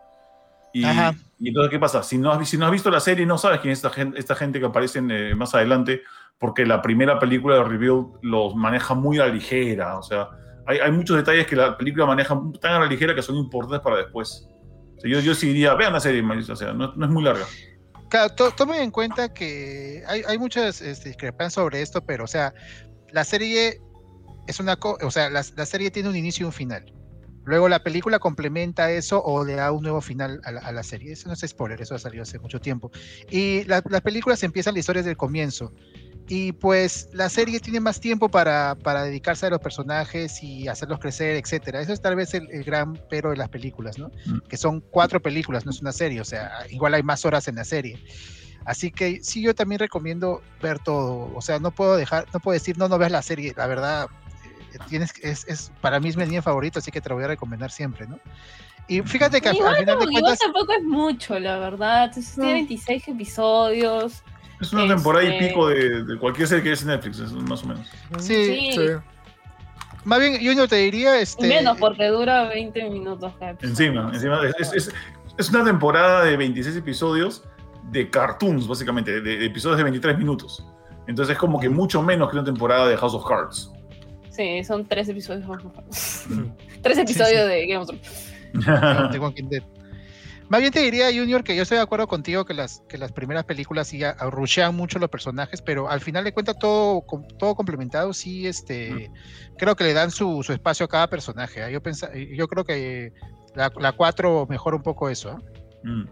Y, 0.73 0.85
y, 0.85 1.49
entonces, 1.49 1.71
¿qué 1.71 1.79
pasa? 1.79 2.03
Si 2.03 2.19
no, 2.19 2.31
has, 2.31 2.49
si 2.49 2.59
no 2.59 2.67
has 2.67 2.73
visto 2.73 2.91
la 2.91 3.01
serie, 3.01 3.25
no 3.25 3.39
sabes 3.39 3.61
quién 3.61 3.73
es 3.73 3.79
esta 3.79 3.91
gente, 3.91 4.19
esta 4.19 4.35
gente 4.35 4.61
que 4.61 4.67
aparece 4.67 4.99
eh, 4.99 5.35
más 5.35 5.55
adelante, 5.55 6.03
porque 6.39 6.67
la 6.67 6.83
primera 6.83 7.19
película 7.19 7.57
de 7.57 7.65
Rebuild 7.65 8.19
los 8.23 8.55
maneja 8.55 8.95
muy 8.95 9.19
a 9.19 9.27
la 9.27 9.33
ligera. 9.33 9.99
O 9.99 10.03
sea, 10.03 10.29
hay, 10.67 10.79
hay, 10.79 10.93
muchos 10.93 11.17
detalles 11.17 11.47
que 11.47 11.57
la 11.57 11.77
película 11.77 12.07
maneja 12.07 12.41
tan 12.61 12.73
a 12.73 12.81
la 12.81 12.87
ligera 12.87 13.15
que 13.15 13.23
son 13.23 13.37
importantes 13.37 13.81
para 13.81 13.97
después. 13.97 14.49
O 14.97 15.01
sea, 15.01 15.11
yo, 15.11 15.21
yo 15.21 15.35
sí 15.35 15.49
diría, 15.49 15.75
vean 15.75 15.93
la 15.93 16.01
serie, 16.01 16.23
o 16.23 16.57
sea, 16.57 16.73
no, 16.73 16.95
no 16.95 17.07
es 17.07 17.11
muy 17.11 17.23
larga. 17.23 17.45
Claro, 18.09 18.35
tomen 18.57 18.83
en 18.83 18.91
cuenta 18.91 19.33
que 19.33 20.03
hay, 20.07 20.23
hay 20.27 20.39
muchas 20.39 20.81
este, 20.81 21.09
discrepancias 21.09 21.55
sobre 21.55 21.83
esto, 21.83 22.05
pero, 22.05 22.25
o 22.25 22.29
sea, 22.29 22.55
la 23.13 23.25
serie 23.25 23.81
es 24.47 24.61
una, 24.61 24.79
o 24.81 25.11
sea, 25.11 25.29
la, 25.31 25.43
la 25.57 25.67
serie 25.67 25.91
tiene 25.91 26.09
un 26.09 26.17
inicio 26.17 26.45
y 26.45 26.47
un 26.47 26.53
final. 26.53 26.93
Luego 27.45 27.69
la 27.69 27.83
película 27.83 28.19
complementa 28.19 28.91
eso 28.91 29.23
o 29.23 29.45
le 29.45 29.55
da 29.55 29.71
un 29.71 29.83
nuevo 29.83 30.01
final 30.01 30.41
a 30.45 30.51
la, 30.51 30.61
a 30.61 30.73
la 30.73 30.83
serie. 30.83 31.13
Eso 31.13 31.29
no 31.29 31.35
es 31.35 31.41
spoiler, 31.47 31.81
eso 31.81 31.95
ha 31.95 31.99
salido 31.99 32.23
hace 32.23 32.41
mucho 32.41 32.61
tiempo. 32.61 32.91
Y 33.31 33.63
la, 33.65 33.83
las 33.89 34.01
películas 34.03 34.43
empiezan 34.43 34.75
la 34.75 34.81
historia 34.81 35.03
desde 35.03 35.13
el 35.13 35.17
comienzo. 35.17 35.73
Y 36.29 36.53
pues 36.53 37.09
la 37.13 37.29
serie 37.29 37.61
tiene 37.61 37.79
más 37.79 38.01
tiempo 38.01 38.29
para, 38.29 38.75
para, 38.75 39.05
dedicarse 39.05 39.47
a 39.47 39.51
los 39.51 39.61
personajes 39.61 40.43
y 40.43 40.67
hacerlos 40.67 40.99
crecer, 40.99 41.37
etcétera. 41.37 41.81
Eso 41.81 41.93
es 41.93 42.01
tal 42.01 42.17
vez 42.17 42.35
el, 42.35 42.51
el 42.51 42.65
gran 42.65 43.01
pero 43.09 43.31
de 43.31 43.37
las 43.37 43.49
películas, 43.49 43.97
¿no? 43.97 44.09
Mm. 44.27 44.39
Que 44.49 44.57
son 44.57 44.81
cuatro 44.81 45.21
películas, 45.21 45.65
no 45.65 45.71
es 45.71 45.81
una 45.81 45.93
serie, 45.93 46.21
o 46.21 46.25
sea, 46.25 46.51
igual 46.69 46.95
hay 46.95 47.05
más 47.05 47.25
horas 47.25 47.47
en 47.47 47.55
la 47.55 47.65
serie. 47.65 48.03
Así 48.65 48.91
que 48.91 49.23
sí, 49.23 49.41
yo 49.41 49.55
también 49.55 49.79
recomiendo 49.79 50.43
ver 50.61 50.81
todo. 50.81 51.33
O 51.37 51.41
sea, 51.41 51.61
no 51.61 51.71
puedo 51.71 51.97
dejar, 51.97 52.27
no 52.35 52.41
puedo 52.41 52.55
decir, 52.55 52.77
no, 52.77 52.89
no 52.89 52.99
veas 52.99 53.13
la 53.13 53.23
serie. 53.23 53.55
La 53.57 53.69
verdad, 53.69 54.09
tienes, 54.89 55.15
es, 55.23 55.47
es, 55.47 55.73
para 55.81 56.01
mí 56.01 56.09
es 56.09 56.17
mi 56.17 56.25
anime 56.25 56.43
favorito, 56.43 56.81
así 56.81 56.91
que 56.91 57.01
te 57.01 57.09
lo 57.09 57.15
voy 57.15 57.25
a 57.25 57.29
recomendar 57.29 57.71
siempre, 57.71 58.09
¿no? 58.09 58.19
Y 58.89 59.03
fíjate 59.03 59.41
que 59.41 59.51
igual, 59.51 59.75
al 59.75 59.81
final 59.81 59.99
no, 59.99 60.07
de 60.07 60.13
cuentas... 60.13 60.39
tampoco 60.39 60.73
es 60.73 60.83
mucho, 60.85 61.39
la 61.39 61.59
verdad. 61.59 62.13
Tiene 62.13 62.53
26 62.53 63.09
episodios. 63.09 64.23
Es 64.61 64.73
una 64.73 64.83
este... 64.83 64.95
temporada 64.95 65.25
y 65.25 65.39
pico 65.39 65.69
de, 65.69 66.05
de, 66.05 66.19
cualquier 66.19 66.49
serie 66.49 66.65
que 66.65 66.73
es 66.73 66.85
Netflix, 66.85 67.19
es 67.19 67.33
más 67.33 67.63
o 67.63 67.67
menos. 67.67 67.87
Sí. 68.19 68.71
sí. 68.73 68.79
Más 70.05 70.21
bien, 70.21 70.39
yo 70.39 70.55
no 70.55 70.69
te 70.69 70.77
diría... 70.77 71.21
Este... 71.21 71.47
Menos, 71.47 71.77
porque 71.79 72.07
dura 72.07 72.49
20 72.49 72.91
minutos 72.91 73.33
cada 73.39 73.53
episodio. 73.53 73.71
Encima, 73.71 74.11
encima 74.15 74.41
es, 74.59 74.73
es, 74.73 74.95
es, 75.37 75.51
una 75.51 75.65
temporada 75.65 76.25
de 76.25 76.37
26 76.37 76.77
episodios 76.77 77.43
de 77.91 78.09
cartoons, 78.09 78.69
básicamente, 78.69 79.21
de, 79.21 79.39
de 79.39 79.47
episodios 79.47 79.79
de 79.79 79.83
23 79.83 80.17
minutos. 80.17 80.65
Entonces 81.07 81.35
es 81.35 81.39
como 81.39 81.59
que 81.59 81.69
mucho 81.69 82.03
menos 82.03 82.31
que 82.31 82.37
una 82.37 82.45
temporada 82.45 82.89
de 82.89 82.97
House 82.97 83.15
of 83.15 83.27
Cards. 83.27 83.71
Sí, 84.31 84.63
son 84.65 84.87
tres 84.87 85.09
episodios. 85.09 85.47
tres 86.83 86.99
episodios 86.99 87.31
sí, 87.31 87.37
sí. 87.37 87.49
de 87.49 87.67
Game 87.67 87.83
of 87.83 87.89
Thrones. 87.89 88.33
Más 90.49 90.61
bien 90.61 90.73
te 90.73 90.81
diría, 90.81 91.07
Junior, 91.07 91.43
que 91.43 91.57
yo 91.57 91.63
estoy 91.63 91.79
de 91.79 91.83
acuerdo 91.83 92.07
contigo 92.07 92.45
que 92.45 92.55
las, 92.55 92.83
que 92.89 92.99
las 92.99 93.11
primeras 93.11 93.45
películas 93.45 93.89
sí 93.89 94.03
rushean 94.31 94.77
mucho 94.77 94.99
los 94.99 95.11
personajes, 95.11 95.61
pero 95.61 95.91
al 95.91 96.01
final 96.01 96.23
de 96.25 96.33
cuentas 96.33 96.57
todo, 96.59 97.05
todo 97.39 97.55
complementado, 97.57 98.13
sí, 98.13 98.47
este, 98.47 99.11
mm. 99.11 99.57
creo 99.57 99.75
que 99.75 99.85
le 99.85 99.93
dan 99.93 100.11
su, 100.11 100.43
su, 100.45 100.53
espacio 100.53 100.87
a 100.87 100.89
cada 100.89 101.11
personaje. 101.11 101.67
¿eh? 101.67 101.73
Yo, 101.73 101.83
pensa, 101.83 102.11
yo 102.15 102.47
creo 102.47 102.65
que 102.65 103.13
la, 103.57 103.73
la 103.81 103.93
4 103.93 104.47
mejora 104.49 104.77
un 104.77 104.83
poco 104.83 105.09
eso. 105.09 105.33
¿eh? 105.33 105.89
Mm. 105.89 106.09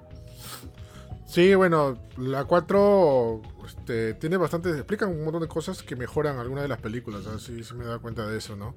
Sí, 1.26 1.54
bueno, 1.54 1.98
la 2.16 2.44
4 2.44 3.42
este, 3.66 4.14
tiene 4.14 4.36
bastante. 4.36 4.70
Explican 4.70 5.10
un 5.10 5.24
montón 5.24 5.42
de 5.42 5.48
cosas 5.48 5.82
que 5.82 5.96
mejoran 5.96 6.38
algunas 6.38 6.62
de 6.62 6.68
las 6.68 6.80
películas. 6.80 7.26
Así 7.26 7.56
sí, 7.56 7.64
sí 7.64 7.74
me 7.74 7.84
da 7.84 7.98
cuenta 7.98 8.26
de 8.26 8.38
eso, 8.38 8.54
¿no? 8.56 8.74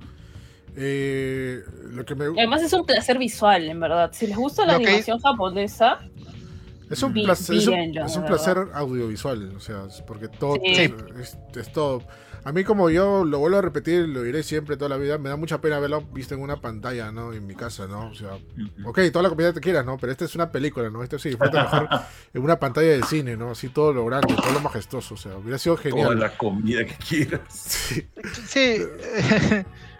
Eh, 0.79 1.63
lo 1.91 2.05
que 2.05 2.13
me... 2.13 2.25
Además, 2.25 2.61
es 2.61 2.71
un 2.71 2.85
placer 2.85 3.17
visual, 3.17 3.67
en 3.67 3.79
verdad. 3.79 4.11
Si 4.13 4.27
les 4.27 4.37
gusta 4.37 4.63
la 4.63 4.73
lo 4.73 4.79
animación 4.79 5.17
que... 5.17 5.23
japonesa. 5.27 5.99
Es 6.89 7.03
un, 7.03 7.11
placer, 7.11 7.57
es 7.57 7.67
un, 7.67 7.73
es 7.75 8.15
un 8.15 8.25
placer 8.25 8.69
audiovisual, 8.73 9.55
o 9.57 9.59
sea, 9.59 9.87
porque 10.05 10.29
todo 10.29 10.55
sí. 10.63 10.93
es, 11.19 11.37
es, 11.53 11.71
todo. 11.73 12.01
A 12.45 12.53
mí, 12.53 12.63
como 12.63 12.89
yo 12.89 13.25
lo 13.25 13.39
vuelvo 13.39 13.57
a 13.57 13.61
repetir, 13.61 14.07
lo 14.07 14.23
diré 14.23 14.41
siempre 14.41 14.77
toda 14.77 14.87
la 14.87 14.95
vida, 14.95 15.17
me 15.17 15.27
da 15.27 15.35
mucha 15.35 15.59
pena 15.59 15.79
verlo 15.79 16.03
visto 16.13 16.33
en 16.33 16.41
una 16.41 16.61
pantalla, 16.61 17.11
¿no? 17.11 17.33
En 17.33 17.45
mi 17.45 17.55
casa, 17.55 17.87
¿no? 17.87 18.07
O 18.07 18.15
sea, 18.15 18.37
ok, 18.85 18.99
toda 19.11 19.23
la 19.23 19.29
comida 19.29 19.51
que 19.53 19.59
quieras, 19.59 19.85
¿no? 19.85 19.97
Pero 19.97 20.13
esta 20.13 20.23
es 20.23 20.35
una 20.35 20.49
película, 20.49 20.89
¿no? 20.89 21.03
Esto 21.03 21.19
sí, 21.19 21.27
disfruta 21.27 21.63
mejor 21.63 21.89
en 22.33 22.41
una 22.41 22.57
pantalla 22.57 22.91
de 22.91 23.03
cine, 23.03 23.35
¿no? 23.35 23.51
Así 23.51 23.67
todo 23.67 23.91
lo 23.91 24.05
grande, 24.05 24.33
todo 24.33 24.53
lo 24.53 24.61
majestuoso, 24.61 25.15
o 25.15 25.17
sea, 25.17 25.35
hubiera 25.35 25.57
sido 25.57 25.75
genial. 25.75 26.05
Toda 26.05 26.15
la 26.15 26.37
comida 26.37 26.85
que 26.85 26.95
quieras. 26.95 27.41
Sí. 27.49 28.07
sí. 28.47 28.77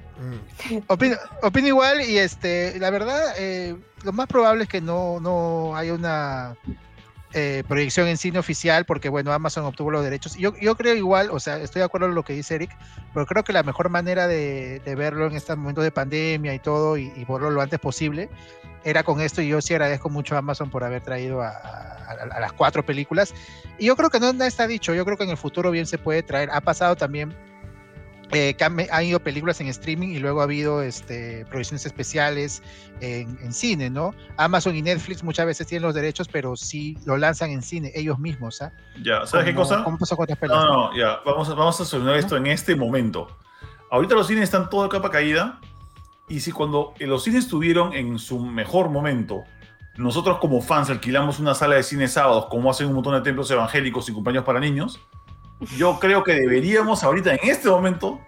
Opino, 0.88 1.16
opino, 1.42 1.68
igual 1.68 2.02
y 2.02 2.18
este, 2.18 2.80
la 2.80 2.90
verdad, 2.90 3.36
eh, 3.38 3.76
lo 4.04 4.14
más 4.14 4.28
probable 4.28 4.64
es 4.64 4.70
que 4.70 4.82
no, 4.82 5.20
no 5.20 5.76
haya 5.76 5.94
una 5.94 6.56
eh, 7.34 7.64
proyección 7.68 8.08
en 8.08 8.18
cine 8.18 8.40
oficial 8.40 8.86
porque 8.86 9.10
bueno, 9.10 9.32
Amazon 9.32 9.66
obtuvo 9.66 9.92
los 9.92 10.04
derechos. 10.04 10.36
Yo, 10.36 10.54
yo 10.60 10.76
creo 10.76 10.96
igual, 10.96 11.30
o 11.32 11.40
sea, 11.40 11.58
estoy 11.58 11.82
de 11.82 11.86
acuerdo 11.86 12.08
con 12.08 12.16
lo 12.16 12.24
que 12.24 12.34
dice 12.34 12.56
Eric, 12.56 12.72
pero 13.14 13.26
creo 13.26 13.44
que 13.44 13.54
la 13.54 13.64
mejor 13.64 13.90
manera 13.90 14.28
de, 14.28 14.82
de 14.84 14.96
verlo 14.96 15.28
en 15.28 15.36
estos 15.36 15.58
momentos 15.58 15.84
de 15.84 15.92
pandemia 15.92 16.54
y 16.54 16.60
todo 16.60 16.98
y, 16.98 17.12
y, 17.16 17.26
verlo 17.26 17.52
lo 17.52 17.62
antes 17.62 17.80
posible 17.80 18.30
era 18.84 19.04
con 19.04 19.20
esto 19.20 19.42
y 19.42 19.50
yo 19.50 19.60
sí 19.60 19.74
agradezco 19.74 20.10
mucho 20.10 20.36
a 20.36 20.38
Amazon 20.38 20.70
por 20.70 20.84
haber 20.84 21.02
traído 21.02 21.42
a, 21.42 21.50
a, 21.50 22.40
las 22.40 22.54
cuatro 22.54 22.86
películas. 22.86 23.34
Y 23.78 23.88
yo 23.88 23.96
creo 23.96 24.10
que 24.10 24.20
no 24.20 24.32
está 24.44 24.68
dicho, 24.68 24.94
yo 24.94 25.06
creo 25.06 25.18
que 25.18 25.26
en 25.26 25.32
el 25.32 25.38
futuro 25.38 25.72
bien 25.72 25.86
se 25.86 25.98
puede 25.98 26.24
traer. 26.24 26.50
Ha 26.52 26.62
pasado 26.62 26.96
también 26.96 27.36
eh, 28.32 28.56
que 28.56 28.64
han, 28.64 28.78
han, 28.92 29.04
ido 29.06 29.20
películas 29.20 29.62
en 29.62 29.68
streaming 29.68 30.10
y 30.10 30.20
luego 30.20 30.42
ha 30.42 30.44
habido 30.44 30.82
este, 30.82 31.46
producciones 31.46 31.86
especiales 31.86 32.62
en, 33.00 33.40
en, 33.42 33.54
cine, 33.54 33.90
¿no? 33.90 34.14
Amazon 34.36 34.76
y 34.76 34.82
Netflix 34.82 35.24
muchas 35.24 35.46
veces 35.46 35.66
tienen 35.66 35.84
los 35.84 35.96
derechos, 35.96 36.28
pero 36.28 36.58
sí 36.58 36.98
lo 37.06 37.16
lanzan 37.16 37.52
en 37.52 37.62
cine 37.62 37.92
ellos 37.96 38.20
mismos, 38.20 38.62
¿ah? 38.62 38.74
Ya, 39.02 39.26
¿sabes 39.26 39.46
qué 39.46 39.56
cosa? 39.56 39.82
¿Cómo 39.84 39.98
pasó 39.98 40.18
con 40.18 40.24
otras 40.24 40.38
películas? 40.38 40.66
No, 40.66 40.90
no, 40.90 40.98
ya, 40.98 41.22
vamos 41.26 41.48
a, 41.50 41.54
vamos 41.54 41.80
a 41.80 41.86
solucionar 41.86 42.20
esto 42.20 42.36
en 42.36 42.48
este 42.48 42.76
momento. 42.76 43.30
ahorita 43.92 44.16
los 44.16 44.28
cines 44.28 44.44
están 44.44 44.70
toda 44.70 44.90
capa 44.90 45.10
caída. 45.10 45.60
Y 46.30 46.42
si 46.42 46.52
cuando 46.52 46.94
los 47.00 47.24
cines 47.24 47.46
estuvieron 47.46 47.94
en 47.94 48.20
su 48.20 48.40
mejor 48.40 48.90
momento, 48.90 49.46
nosotros 49.96 50.40
como 50.40 50.62
fans 50.62 50.90
alquilamos 50.90 51.40
una 51.40 51.56
sala 51.56 51.76
de 51.76 51.84
cine 51.84 52.10
sábados, 52.10 52.48
como 52.48 52.70
hacen 52.70 52.88
un 52.88 52.94
montón 52.96 53.14
de 53.14 53.22
templos 53.22 53.50
evangélicos 53.50 54.10
y 54.10 54.12
cumpleaños 54.12 54.44
para 54.44 54.60
niños, 54.60 55.00
yo 55.78 56.00
creo 56.00 56.24
que 56.24 56.34
deberíamos 56.34 57.04
ahorita, 57.04 57.34
en 57.34 57.40
este 57.50 57.70
momento, 57.70 58.20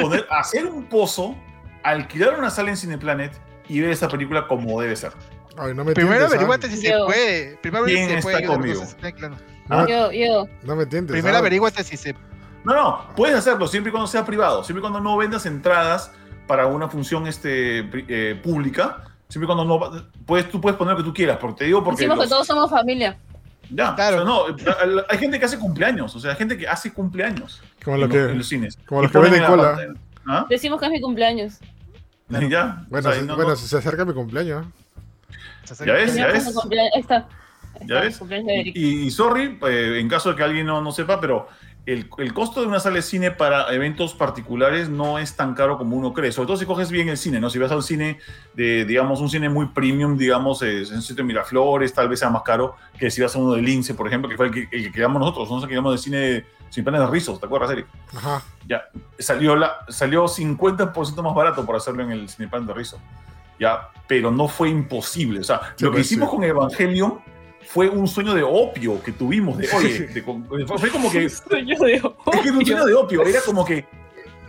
poder 0.00 0.26
hacer 0.30 0.66
un 0.66 0.84
pozo, 0.84 1.34
alquilar 1.82 2.38
una 2.38 2.50
sala 2.50 2.70
en 2.70 2.76
Cineplanet 2.76 3.32
y 3.68 3.80
ver 3.80 3.90
esa 3.90 4.08
película 4.08 4.46
como 4.46 4.80
debe 4.80 4.96
ser. 4.96 5.12
Ay, 5.56 5.74
no 5.74 5.84
me 5.84 5.92
Primero 5.92 6.26
averiguate 6.26 6.70
si 6.70 6.76
se 6.76 6.90
Yo. 6.90 7.06
puede. 7.06 7.56
Primero 7.62 7.84
¿Quién 7.84 8.08
si 8.08 8.14
se 8.16 8.22
puede. 8.22 8.36
está 8.36 8.46
no 8.48 8.54
conmigo? 8.54 8.82
está 8.82 9.12
claro. 9.12 9.36
¿Ah? 9.68 9.86
Yo, 9.88 10.12
yo. 10.12 10.46
No 10.62 10.76
me 10.76 10.86
tientes. 10.86 11.12
Primero 11.12 11.36
averiguate 11.36 11.82
si 11.84 11.96
se. 11.96 12.14
No, 12.64 12.74
no, 12.74 13.14
puedes 13.16 13.36
hacerlo 13.36 13.66
siempre 13.66 13.90
y 13.90 13.92
cuando 13.92 14.06
sea 14.06 14.24
privado, 14.24 14.62
siempre 14.64 14.80
y 14.80 14.82
cuando 14.82 15.00
no 15.00 15.16
vendas 15.16 15.46
entradas 15.46 16.12
para 16.46 16.66
una 16.66 16.88
función 16.88 17.26
este, 17.26 17.88
eh, 18.08 18.40
pública, 18.42 19.04
siempre 19.28 19.44
y 19.44 19.54
cuando 19.54 19.64
no 19.64 20.02
puedes, 20.26 20.48
tú 20.50 20.60
puedes 20.60 20.76
poner 20.76 20.92
lo 20.92 20.98
que 20.98 21.04
tú 21.04 21.14
quieras, 21.14 21.38
porque 21.40 21.58
te 21.58 21.64
digo 21.66 21.82
porque 21.84 22.02
Decimos 22.02 22.24
que 22.24 22.28
todos 22.28 22.46
somos 22.46 22.70
familia. 22.70 23.18
Ya, 23.70 23.94
Claro. 23.94 24.22
o 24.24 24.58
sea, 24.58 24.86
no, 24.86 25.02
hay 25.08 25.18
gente 25.18 25.38
que 25.38 25.44
hace 25.44 25.58
cumpleaños, 25.58 26.14
o 26.16 26.20
sea, 26.20 26.32
hay 26.32 26.36
gente 26.36 26.56
que 26.56 26.66
hace 26.68 26.92
cumpleaños 26.92 27.60
Como 27.84 27.96
en, 27.96 28.00
lo 28.02 28.06
los- 28.06 28.16
que- 28.16 28.30
en 28.32 28.38
los 28.38 28.48
cines. 28.48 28.78
como 28.86 29.02
los 29.02 29.10
que 29.12 29.18
venden 29.18 29.34
en 29.36 29.42
la 29.42 29.48
cola. 29.48 29.78
¿Ah? 30.26 30.46
Decimos 30.48 30.78
que 30.80 30.86
es 30.86 30.92
mi 30.92 31.00
cumpleaños. 31.00 31.58
Ya, 32.50 32.84
Bueno, 32.90 33.08
o 33.08 33.12
sea, 33.12 33.20
se, 33.20 33.26
no- 33.26 33.34
bueno 33.36 33.50
no- 33.50 33.56
se 33.56 33.76
acerca 33.76 34.04
mi 34.04 34.12
cumpleaños. 34.12 34.66
se 35.64 35.86
Ya 35.86 35.92
ves, 35.94 36.10
acerca- 36.10 36.26
ya 36.28 36.32
ves. 36.32 36.42
es 36.46 36.54
mi 36.54 36.60
cumpleaños. 36.60 36.92
Ahí 36.94 37.00
está. 37.00 37.28
Ahí 37.80 37.86
¿Ya 37.86 38.00
ves? 38.00 38.20
Y, 38.74 39.06
y 39.06 39.10
sorry, 39.10 39.58
eh, 39.68 39.98
en 40.00 40.08
caso 40.08 40.30
de 40.30 40.36
que 40.36 40.42
alguien 40.42 40.66
no, 40.66 40.80
no 40.82 40.92
sepa, 40.92 41.20
pero 41.20 41.48
el, 41.88 42.10
el 42.18 42.34
costo 42.34 42.60
de 42.60 42.66
una 42.66 42.80
sala 42.80 42.96
de 42.96 43.02
cine 43.02 43.30
para 43.30 43.72
eventos 43.74 44.12
particulares 44.12 44.90
no 44.90 45.18
es 45.18 45.36
tan 45.36 45.54
caro 45.54 45.78
como 45.78 45.96
uno 45.96 46.12
cree. 46.12 46.32
Sobre 46.32 46.46
todo 46.46 46.56
si 46.58 46.66
coges 46.66 46.90
bien 46.90 47.08
el 47.08 47.16
cine, 47.16 47.40
¿no? 47.40 47.48
Si 47.48 47.58
vas 47.58 47.72
a 47.72 47.76
un 47.76 47.82
cine 47.82 48.18
de, 48.52 48.84
digamos, 48.84 49.20
un 49.20 49.30
cine 49.30 49.48
muy 49.48 49.68
premium, 49.68 50.18
digamos, 50.18 50.60
eh, 50.60 50.82
en 50.82 50.96
un 50.96 51.00
sitio 51.00 51.16
de 51.16 51.22
Miraflores, 51.24 51.94
tal 51.94 52.10
vez 52.10 52.18
sea 52.18 52.28
más 52.28 52.42
caro 52.42 52.76
que 52.98 53.10
si 53.10 53.22
vas 53.22 53.34
a 53.34 53.38
uno 53.38 53.54
de 53.54 53.62
Lince, 53.62 53.94
por 53.94 54.06
ejemplo, 54.06 54.28
que 54.28 54.36
fue 54.36 54.48
el 54.48 54.52
que, 54.52 54.68
el 54.70 54.84
que 54.84 54.92
quedamos 54.92 55.18
nosotros. 55.18 55.48
Nosotros 55.48 55.70
quedamos 55.70 55.92
de 55.92 55.98
cine 55.98 56.44
sin 56.68 56.84
planes 56.84 57.00
de 57.00 57.06
rizos, 57.06 57.40
¿te 57.40 57.46
acuerdas, 57.46 57.70
Eric? 57.70 57.86
Ajá. 58.14 58.42
Ya, 58.66 58.82
salió, 59.18 59.56
la, 59.56 59.78
salió 59.88 60.26
50% 60.26 61.22
más 61.22 61.34
barato 61.34 61.64
por 61.64 61.74
hacerlo 61.74 62.02
en 62.02 62.10
el 62.10 62.28
Cineplan 62.28 62.66
de 62.66 62.74
Rizzo. 62.74 63.00
Ya, 63.58 63.88
pero 64.06 64.30
no 64.30 64.46
fue 64.46 64.68
imposible. 64.68 65.40
O 65.40 65.44
sea, 65.44 65.72
Sí, 65.76 65.84
lo 65.86 65.90
que 65.90 65.96
pues, 65.96 66.06
hicimos 66.06 66.28
sí. 66.28 66.36
con 66.36 66.44
Evangelion 66.44 67.20
fue 67.70 67.88
un 67.88 68.08
sueño 68.08 68.34
de 68.34 68.42
opio 68.42 69.02
que 69.02 69.12
tuvimos. 69.12 69.58
De, 69.58 69.68
oye, 69.76 70.06
de- 70.06 70.22
fue, 70.22 70.78
fue 70.78 70.90
como 70.90 71.10
que. 71.10 71.24
Un 71.26 71.30
sueño 71.30 72.84
de 72.86 72.94
opio. 72.94 73.22
Era 73.26 73.40
como 73.42 73.64
que. 73.64 73.84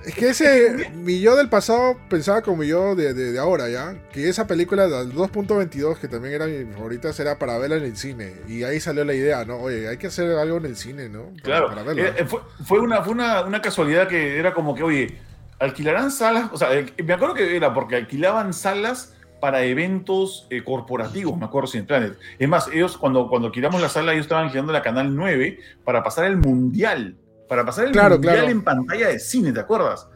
Es 0.05 0.15
que 0.15 0.29
ese, 0.29 0.89
mi 0.95 1.19
yo 1.19 1.35
del 1.35 1.49
pasado 1.49 1.97
pensaba 2.09 2.41
como 2.41 2.57
mi 2.57 2.67
yo 2.67 2.95
de, 2.95 3.13
de, 3.13 3.33
de 3.33 3.37
ahora, 3.39 3.69
¿ya? 3.69 3.95
Que 4.13 4.29
esa 4.29 4.47
película, 4.47 4.87
la 4.87 5.03
2.22, 5.03 5.97
que 5.99 6.07
también 6.07 6.35
era 6.35 6.45
mi 6.47 6.63
favorita, 6.73 7.11
era 7.19 7.37
para 7.37 7.57
verla 7.57 7.75
en 7.75 7.83
el 7.83 7.97
cine. 7.97 8.33
Y 8.47 8.63
ahí 8.63 8.79
salió 8.79 9.03
la 9.03 9.13
idea, 9.13 9.43
¿no? 9.43 9.57
Oye, 9.57 9.89
hay 9.89 9.97
que 9.97 10.07
hacer 10.07 10.31
algo 10.37 10.55
en 10.57 10.65
el 10.65 10.77
cine, 10.77 11.09
¿no? 11.09 11.25
Para, 11.25 11.41
Claro, 11.43 11.67
para 11.67 11.83
verla. 11.83 12.07
eh, 12.17 12.25
fue, 12.25 12.39
fue 12.65 12.79
una, 12.79 13.03
fue 13.03 13.11
una, 13.11 13.41
una 13.41 13.61
casualidad 13.61 14.07
que 14.07 14.37
era 14.39 14.53
como 14.53 14.73
que, 14.73 14.83
oye, 14.83 15.17
alquilarán 15.59 16.11
salas. 16.11 16.49
O 16.53 16.57
sea, 16.57 16.73
eh, 16.73 16.85
me 17.03 17.13
acuerdo 17.13 17.35
que 17.35 17.57
era 17.57 17.73
porque 17.73 17.97
alquilaban 17.97 18.53
salas 18.53 19.13
para 19.39 19.63
eventos 19.63 20.47
eh, 20.49 20.63
corporativos, 20.63 21.37
me 21.37 21.45
acuerdo, 21.45 21.67
sin 21.67 21.85
Planet. 21.85 22.17
Es 22.37 22.49
más, 22.49 22.67
ellos 22.67 22.97
cuando, 22.97 23.27
cuando 23.29 23.47
alquilamos 23.47 23.81
la 23.81 23.89
sala, 23.89 24.13
ellos 24.13 24.25
estaban 24.25 24.45
alquilando 24.45 24.73
la 24.73 24.81
Canal 24.81 25.15
9 25.15 25.59
para 25.83 26.03
pasar 26.03 26.25
el 26.25 26.37
Mundial. 26.37 27.15
Para 27.47 27.65
pasar 27.65 27.85
el 27.85 27.91
Claro, 27.91 28.15
Mundial 28.15 28.35
claro. 28.35 28.49
en 28.51 28.63
pantalla 28.63 29.07
de 29.07 29.19
cine, 29.19 29.51
¿te 29.51 29.59
acuerdas? 29.59 30.07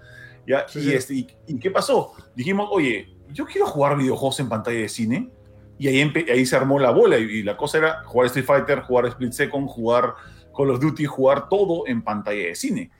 ¿Ya? 0.45 0.67
Sí, 0.67 0.79
y, 0.79 0.83
sí. 0.83 0.93
Este, 0.93 1.13
y, 1.15 1.27
y 1.47 1.59
qué 1.59 1.71
pasó? 1.71 2.13
Dijimos, 2.35 2.67
oye, 2.71 3.13
yo 3.31 3.45
quiero 3.45 3.65
jugar 3.67 3.97
videojuegos 3.97 4.39
en 4.39 4.49
pantalla 4.49 4.79
de 4.79 4.89
cine. 4.89 5.29
Y 5.79 5.87
ahí, 5.87 6.13
ahí 6.31 6.45
se 6.45 6.55
armó 6.55 6.79
la 6.79 6.91
bola. 6.91 7.17
Y, 7.17 7.23
y 7.23 7.43
la 7.43 7.57
cosa 7.57 7.79
era 7.79 8.03
jugar 8.05 8.27
Street 8.27 8.45
Fighter, 8.45 8.81
jugar 8.81 9.05
Split 9.07 9.31
Second, 9.31 9.67
jugar 9.67 10.13
Call 10.55 10.69
of 10.69 10.79
Duty, 10.79 11.05
jugar 11.05 11.49
todo 11.49 11.87
en 11.87 12.03
pantalla 12.03 12.45
de 12.45 12.55
cine. 12.55 12.91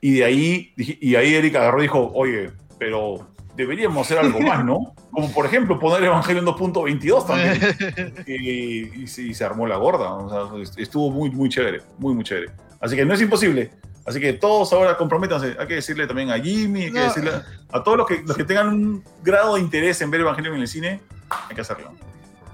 Y 0.00 0.18
de 0.18 0.24
ahí, 0.24 0.72
y 0.76 1.14
ahí 1.14 1.34
Eric 1.34 1.56
agarró 1.56 1.78
y 1.78 1.82
dijo, 1.82 2.10
oye, 2.14 2.50
pero 2.78 3.28
deberíamos 3.58 4.06
hacer 4.06 4.18
algo 4.18 4.40
más, 4.40 4.64
¿no? 4.64 4.94
Como 5.10 5.30
por 5.32 5.44
ejemplo 5.44 5.78
poner 5.78 6.04
Evangelion 6.04 6.46
2.22 6.46 7.26
también. 7.26 8.24
y, 8.26 9.02
y 9.02 9.06
se, 9.06 9.22
y 9.22 9.34
se 9.34 9.44
armó 9.44 9.66
la 9.66 9.76
gorda. 9.76 10.14
O 10.14 10.30
sea, 10.50 10.62
est- 10.62 10.78
estuvo 10.78 11.10
muy, 11.10 11.28
muy 11.30 11.48
chévere, 11.50 11.82
muy, 11.98 12.14
muy 12.14 12.24
chévere. 12.24 12.52
Así 12.80 12.94
que 12.96 13.04
no 13.04 13.12
es 13.14 13.20
imposible. 13.20 13.70
Así 14.06 14.20
que 14.20 14.32
todos 14.32 14.72
ahora 14.72 14.96
comprométanse. 14.96 15.56
Hay 15.58 15.66
que 15.66 15.74
decirle 15.74 16.06
también 16.06 16.30
a 16.30 16.38
Jimmy, 16.38 16.84
hay 16.84 16.92
que 16.92 16.98
No. 16.98 17.04
decirle 17.04 17.30
a 17.70 17.82
todos 17.82 17.98
los 17.98 18.06
que, 18.06 18.22
los 18.24 18.36
que 18.36 18.44
tengan 18.44 18.68
un 18.68 19.04
grado 19.22 19.56
de 19.56 19.60
interés 19.60 20.00
en 20.00 20.10
ver 20.10 20.20
Evangelion 20.22 20.54
en 20.54 20.62
el 20.62 20.68
cine, 20.68 21.00
hay 21.48 21.54
que 21.54 21.60
hacerlo. 21.60 21.92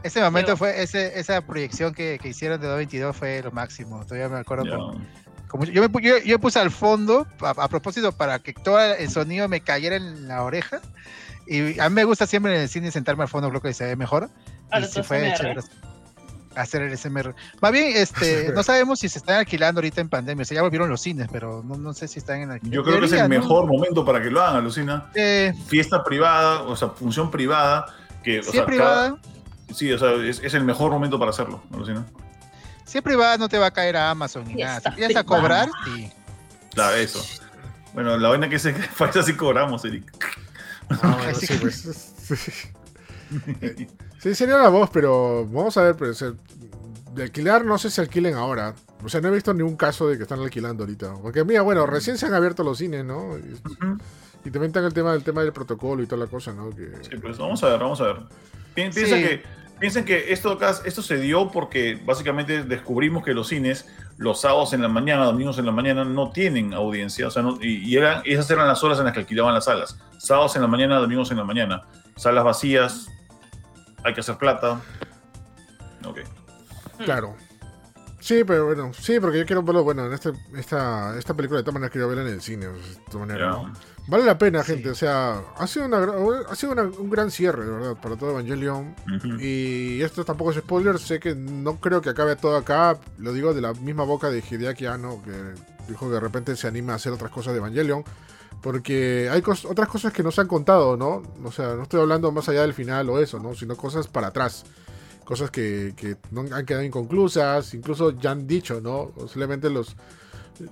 Ese 0.02 0.20
momento 0.20 0.56
fue, 0.56 0.82
ese, 0.82 1.18
esa 1.18 1.40
proyección 1.42 1.94
que, 1.94 2.18
que 2.20 2.28
hicieron 2.30 2.60
de 2.60 2.66
222 2.66 3.16
fue 3.16 3.40
lo 3.42 3.52
máximo. 3.52 4.04
Todavía 4.04 4.28
me 4.28 4.38
acuerdo. 4.38 4.64
Con- 4.92 5.06
como 5.54 5.66
yo, 5.66 5.88
me, 5.88 6.02
yo, 6.02 6.18
yo 6.18 6.40
puse 6.40 6.58
al 6.58 6.72
fondo, 6.72 7.28
a, 7.40 7.50
a 7.50 7.68
propósito, 7.68 8.10
para 8.10 8.40
que 8.40 8.52
todo 8.52 8.80
el 8.80 9.08
sonido 9.08 9.48
me 9.48 9.60
cayera 9.60 9.94
en 9.94 10.26
la 10.26 10.42
oreja. 10.42 10.80
Y 11.46 11.78
a 11.78 11.88
mí 11.88 11.94
me 11.94 12.02
gusta 12.02 12.26
siempre 12.26 12.56
en 12.56 12.62
el 12.62 12.68
cine 12.68 12.90
sentarme 12.90 13.22
al 13.22 13.28
fondo, 13.28 13.50
creo 13.50 13.60
que 13.60 13.72
se 13.72 13.84
ve 13.84 13.94
mejor. 13.94 14.30
Y 14.76 14.84
sí 14.86 15.04
fue 15.04 15.32
chévere 15.36 15.60
hacer 16.56 16.82
el 16.82 16.98
SMR. 16.98 17.36
Más 17.60 17.70
bien, 17.70 17.92
este, 17.94 18.50
no 18.54 18.64
sabemos 18.64 18.98
si 18.98 19.08
se 19.08 19.18
están 19.18 19.36
alquilando 19.36 19.78
ahorita 19.78 20.00
en 20.00 20.08
pandemia. 20.08 20.42
O 20.42 20.44
sea, 20.44 20.56
ya 20.56 20.62
volvieron 20.62 20.88
los 20.88 21.00
cines, 21.00 21.28
pero 21.30 21.62
no, 21.64 21.76
no 21.76 21.94
sé 21.94 22.08
si 22.08 22.18
están 22.18 22.40
en 22.40 22.50
alquiler. 22.50 22.74
Yo 22.74 22.82
creo 22.82 22.98
que 22.98 23.06
es 23.06 23.12
el 23.12 23.18
Debería, 23.18 23.38
¿no? 23.38 23.44
mejor 23.44 23.66
momento 23.68 24.04
para 24.04 24.20
que 24.20 24.30
lo 24.30 24.42
hagan, 24.42 24.56
alucina. 24.56 25.06
Eh, 25.14 25.54
Fiesta 25.68 26.02
privada, 26.02 26.62
o 26.62 26.74
sea, 26.74 26.88
función 26.88 27.30
privada. 27.30 27.86
Que, 28.24 28.40
o 28.40 28.42
si 28.42 28.50
sea, 28.50 28.66
privada, 28.66 29.18
cada- 29.20 29.72
sí, 29.72 29.92
o 29.92 29.98
sea, 30.00 30.14
es, 30.14 30.42
es 30.42 30.54
el 30.54 30.64
mejor 30.64 30.90
momento 30.90 31.16
para 31.16 31.30
hacerlo, 31.30 31.62
alucina. 31.72 32.04
Si 32.94 32.98
es 32.98 33.02
privada 33.02 33.36
no 33.38 33.48
te 33.48 33.58
va 33.58 33.66
a 33.66 33.70
caer 33.72 33.96
a 33.96 34.10
Amazon 34.10 34.44
ni 34.46 34.54
nada. 34.62 34.80
Si 34.80 34.86
empiezas 34.90 35.16
a 35.16 35.24
cobrar, 35.24 35.68
sí. 35.84 36.12
Claro, 36.72 36.94
eso. 36.94 37.20
Bueno, 37.92 38.16
la 38.16 38.28
vaina 38.28 38.48
que 38.48 38.60
se 38.60 38.72
falta 38.94 39.18
así 39.18 39.34
cobramos, 39.34 39.84
Eric. 39.84 40.04
Ah, 41.02 41.16
bueno, 41.18 41.34
sí, 41.34 41.54
pues. 41.60 42.14
Sí. 44.20 44.34
Sería 44.34 44.58
la 44.58 44.68
voz, 44.68 44.90
pero 44.90 45.44
vamos 45.46 45.76
a 45.76 45.82
ver, 45.82 45.96
pero, 45.96 46.12
o 46.12 46.14
sea, 46.14 46.32
de 47.14 47.22
alquilar 47.24 47.64
no 47.64 47.78
sé 47.78 47.90
si 47.90 48.00
alquilen 48.00 48.34
ahora. 48.34 48.74
O 49.04 49.08
sea, 49.08 49.20
no 49.20 49.26
he 49.28 49.32
visto 49.32 49.52
ningún 49.52 49.76
caso 49.76 50.08
de 50.08 50.16
que 50.16 50.22
están 50.22 50.40
alquilando 50.40 50.84
ahorita. 50.84 51.14
Porque 51.20 51.42
mira, 51.44 51.62
bueno, 51.62 51.84
recién 51.86 52.16
se 52.16 52.26
han 52.26 52.34
abierto 52.34 52.62
los 52.62 52.78
cines, 52.78 53.04
¿no? 53.04 53.36
Y, 53.38 53.54
Ujú. 53.54 53.98
y 54.44 54.50
también 54.50 54.66
está 54.66 54.80
el 54.80 54.94
tema 54.94 55.12
del 55.12 55.24
tema 55.24 55.42
del 55.42 55.52
protocolo 55.52 56.00
y 56.02 56.06
toda 56.06 56.24
la 56.24 56.30
cosa, 56.30 56.52
¿no? 56.52 56.70
Que, 56.70 56.92
Sí, 57.02 57.16
pues 57.20 57.38
vamos 57.38 57.62
a 57.64 57.68
ver, 57.70 57.80
vamos 57.80 58.00
a 58.00 58.04
ver. 58.04 58.16
Pi- 58.74 58.90
Piensa 58.90 59.16
Sí. 59.16 59.22
que, 59.22 59.42
piensen 59.80 60.04
que 60.04 60.32
esto, 60.32 60.58
esto 60.84 61.02
se 61.02 61.18
dio 61.18 61.50
porque 61.50 62.00
básicamente 62.04 62.62
descubrimos 62.64 63.24
que 63.24 63.34
los 63.34 63.48
cines, 63.48 63.88
los 64.16 64.40
sábados 64.40 64.72
en 64.72 64.82
la 64.82 64.88
mañana, 64.88 65.24
domingos 65.24 65.58
en 65.58 65.66
la 65.66 65.72
mañana, 65.72 66.04
no 66.04 66.30
tienen 66.30 66.72
audiencia. 66.74 67.26
O 67.26 67.30
sea, 67.30 67.42
no- 67.42 67.58
y, 67.60 67.84
y 67.94 67.96
esas 68.32 68.50
eran 68.50 68.66
las 68.68 68.82
horas 68.84 68.98
en 68.98 69.04
las 69.04 69.12
que 69.14 69.20
alquilaban 69.20 69.52
las 69.54 69.64
salas. 69.66 69.98
Sábados 70.18 70.56
en 70.56 70.62
la 70.62 70.68
mañana, 70.68 70.96
domingos 70.98 71.30
en 71.30 71.36
la 71.38 71.44
mañana. 71.44 71.82
Salas 72.16 72.44
vacías, 72.44 73.08
hay 74.04 74.14
que 74.14 74.20
hacer 74.20 74.36
plata. 74.38 74.80
Ok. 76.04 76.20
Claro. 77.04 77.34
Sí, 78.24 78.42
pero 78.42 78.64
bueno, 78.64 78.90
sí, 78.98 79.20
porque 79.20 79.38
yo 79.40 79.44
quiero 79.44 79.62
verlo, 79.62 79.84
bueno, 79.84 80.06
en 80.06 80.14
este, 80.14 80.32
esta, 80.56 81.14
esta 81.18 81.34
película 81.34 81.58
de 81.58 81.62
todas 81.62 81.74
maneras 81.74 81.92
quiero 81.92 82.08
verla 82.08 82.22
en 82.22 82.28
el 82.30 82.40
cine, 82.40 82.68
de 82.68 82.72
todas 83.10 83.26
maneras. 83.28 83.54
Vale 84.06 84.24
la 84.24 84.38
pena, 84.38 84.62
Sí. 84.62 84.72
gente, 84.72 84.88
o 84.88 84.94
sea, 84.94 85.42
ha 85.58 85.66
sido, 85.66 85.84
una, 85.84 85.98
ha 86.48 86.54
sido 86.56 86.72
una- 86.72 86.84
un 86.84 87.10
gran 87.10 87.30
cierre, 87.30 87.66
de 87.66 87.70
verdad, 87.70 87.96
para 88.00 88.16
todo 88.16 88.30
Evangelion. 88.30 88.94
Y 89.38 90.00
esto 90.00 90.24
tampoco 90.24 90.52
es 90.52 90.56
spoiler, 90.56 90.98
sé 90.98 91.20
que 91.20 91.34
no 91.34 91.78
creo 91.78 92.00
que 92.00 92.08
acabe 92.08 92.34
todo 92.36 92.56
acá, 92.56 92.98
lo 93.18 93.34
digo 93.34 93.52
de 93.52 93.60
la 93.60 93.74
misma 93.74 94.04
boca 94.04 94.30
de 94.30 94.38
Hideaki 94.38 94.86
Anno, 94.86 95.20
que 95.22 95.32
dijo 95.86 96.06
que 96.08 96.14
de 96.14 96.20
repente 96.20 96.56
se 96.56 96.66
anima 96.66 96.94
a 96.94 96.96
hacer 96.96 97.12
otras 97.12 97.30
cosas 97.30 97.52
de 97.52 97.58
Evangelion, 97.58 98.04
porque 98.62 99.28
hay 99.30 99.42
cos- 99.42 99.66
otras 99.70 99.88
cosas 99.88 100.14
que 100.14 100.22
no 100.22 100.30
se 100.30 100.40
han 100.40 100.48
contado, 100.48 100.96
¿no? 100.96 101.22
O 101.44 101.52
sea, 101.52 101.74
no 101.74 101.82
estoy 101.82 102.00
hablando 102.00 102.32
más 102.32 102.48
allá 102.48 102.62
del 102.62 102.72
final 102.72 103.10
o 103.10 103.18
eso, 103.18 103.38
¿no? 103.38 103.54
Sino 103.54 103.76
cosas 103.76 104.08
para 104.08 104.28
atrás. 104.28 104.64
Cosas 105.24 105.50
que, 105.50 105.94
que 105.96 106.16
no 106.30 106.42
han 106.54 106.66
quedado 106.66 106.84
inconclusas, 106.84 107.72
incluso 107.74 108.10
ya 108.18 108.32
han 108.32 108.46
dicho, 108.46 108.80
¿no? 108.80 109.10
Posiblemente 109.14 109.70
los, 109.70 109.96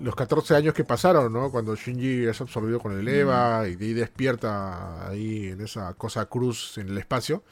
los 0.01 0.15
14 0.15 0.55
años 0.55 0.75
que 0.75 0.85
pasaron, 0.85 1.33
¿no? 1.33 1.51
Cuando 1.51 1.75
Shinji 1.75 2.27
es 2.27 2.41
absorbido 2.41 2.79
con 2.79 2.99
el 2.99 3.09
Eva 3.09 3.67
y 3.67 3.77
de 3.77 3.87
ahí 3.87 3.93
despierta 3.95 5.09
ahí 5.09 5.49
en 5.49 5.61
esa 5.63 5.95
cosa 5.95 6.27
cruz 6.27 6.77
en 6.79 6.89
el 6.89 6.99
espacio. 6.99 7.43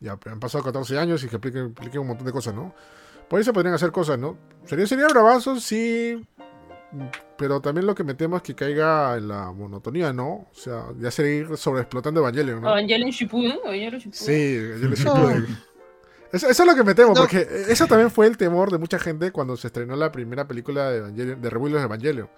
Ya 0.00 0.18
han 0.26 0.40
pasado 0.40 0.62
14 0.64 0.98
años 0.98 1.24
y 1.24 1.28
que 1.28 1.36
expliquen, 1.36 1.66
expliquen 1.66 2.00
un 2.00 2.08
montón 2.08 2.26
de 2.26 2.32
cosas, 2.32 2.54
¿no? 2.54 2.74
Por 3.28 3.40
eso 3.40 3.52
podrían 3.52 3.74
hacer 3.74 3.90
cosas, 3.90 4.18
¿no? 4.18 4.38
Sería, 4.64 4.86
sería 4.86 5.06
bravazo, 5.08 5.58
sí. 5.58 6.24
Pero 7.36 7.60
también 7.60 7.86
lo 7.86 7.94
que 7.94 8.04
me 8.04 8.14
temo 8.14 8.36
es 8.36 8.42
que 8.42 8.54
caiga 8.54 9.16
en 9.16 9.28
la 9.28 9.50
monotonía, 9.52 10.12
¿no? 10.12 10.28
O 10.28 10.48
sea, 10.52 10.84
ya 10.98 11.10
seguir 11.10 11.56
sobreexplotando 11.56 12.20
Evangelion, 12.20 12.62
¿no? 12.62 12.68
Evangelion 12.70 13.10
Shippuden, 13.10 13.58
Evangelion 13.64 14.00
Shippuden. 14.00 14.12
Sí, 14.12 14.58
No. 14.80 14.94
Shippuden. 14.94 15.46
Eso, 16.32 16.48
eso 16.48 16.62
es 16.62 16.68
lo 16.68 16.74
que 16.74 16.82
me 16.84 16.94
temo, 16.94 17.14
No. 17.14 17.20
porque 17.20 17.46
eso 17.68 17.86
también 17.86 18.10
fue 18.10 18.26
el 18.26 18.36
temor 18.36 18.70
de 18.70 18.78
mucha 18.78 18.98
gente 18.98 19.30
cuando 19.32 19.56
se 19.56 19.68
estrenó 19.68 19.94
la 19.96 20.10
primera 20.12 20.46
película 20.46 20.90
de, 20.90 21.36
de 21.36 21.50
Rebuild 21.50 21.76
of 21.76 21.82
Evangelion. 21.84 22.28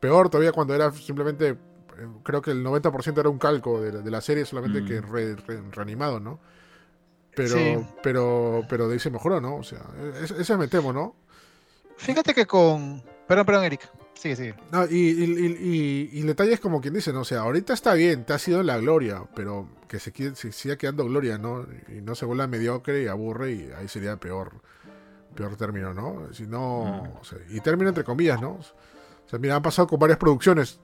Peor 0.00 0.30
todavía 0.30 0.52
cuando 0.52 0.74
era 0.74 0.90
simplemente 0.92 1.48
eh, 1.48 1.56
creo 2.22 2.40
que 2.42 2.50
el 2.52 2.64
90% 2.64 3.18
era 3.20 3.28
un 3.28 3.38
calco 3.38 3.80
de, 3.80 3.90
de 4.02 4.10
la 4.10 4.20
serie, 4.20 4.44
solamente 4.44 4.80
Mm. 4.82 4.86
que 4.86 5.00
re- 5.00 5.36
re- 5.36 5.62
reanimado, 5.72 6.20
¿no? 6.20 6.40
Pero, 7.34 7.48
Sí. 7.56 7.76
pero, 8.02 8.62
pero 8.68 8.88
de 8.88 8.94
ahí 8.94 8.98
se 9.00 9.10
mejoró, 9.10 9.40
¿no? 9.40 9.56
O 9.56 9.62
sea, 9.62 9.80
es- 10.22 10.30
ese 10.32 10.56
me 10.56 10.68
temo, 10.68 10.92
¿no? 10.92 11.14
Fíjate 11.96 12.34
que 12.34 12.46
con. 12.46 13.02
Perdón, 13.28 13.46
perdón, 13.46 13.64
Eric. 13.64 13.88
Sigue, 14.22 14.36
sigue. 14.36 14.54
No, 14.70 14.84
y, 14.86 14.94
y, 14.94 15.24
y- 15.24 15.56
y- 15.60 16.10
y 16.12 16.20
el 16.20 16.28
detalle 16.28 16.52
es 16.52 16.60
como 16.60 16.80
quien 16.80 16.94
dice, 16.94 17.12
¿no? 17.12 17.22
O 17.22 17.24
sea, 17.24 17.40
ahorita 17.40 17.72
está 17.72 17.92
bien, 17.94 18.24
te 18.24 18.32
ha 18.32 18.38
sido 18.38 18.62
la 18.62 18.78
gloria, 18.78 19.24
pero 19.34 19.68
que 19.88 19.98
se, 19.98 20.12
quede- 20.12 20.36
se 20.36 20.52
siga 20.52 20.76
quedando 20.76 21.04
gloria, 21.04 21.38
¿no? 21.38 21.66
Y 21.88 22.00
no 22.02 22.14
se 22.14 22.24
vuelva 22.24 22.46
mediocre 22.46 23.02
y 23.02 23.08
aburre 23.08 23.50
y 23.52 23.70
ahí 23.76 23.88
sería 23.88 24.16
peor, 24.18 24.52
peor 25.34 25.56
término, 25.56 25.92
¿no? 25.92 26.32
Si 26.32 26.46
no, 26.46 27.02
o 27.20 27.24
sea, 27.24 27.38
y 27.50 27.58
término 27.60 27.88
entre 27.88 28.04
comillas, 28.04 28.40
¿no? 28.40 28.50
O 28.52 29.28
sea, 29.28 29.40
mira, 29.40 29.56
han 29.56 29.62
pasado 29.62 29.88
con 29.88 29.98
varias 29.98 30.18
producciones 30.18 30.78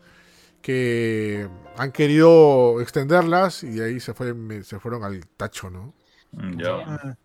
que 0.61 1.49
han 1.77 1.93
querido 1.93 2.81
extenderlas 2.81 3.63
y 3.63 3.71
de 3.71 3.85
ahí 3.85 4.01
se, 4.01 4.15
fue, 4.15 4.35
me- 4.35 4.65
se 4.65 4.81
fueron 4.81 5.05
al 5.05 5.25
tacho, 5.37 5.71
¿no? 5.71 5.95
Mm, 6.33 6.61
Ya. 6.61 6.71
Ah. 6.87 7.17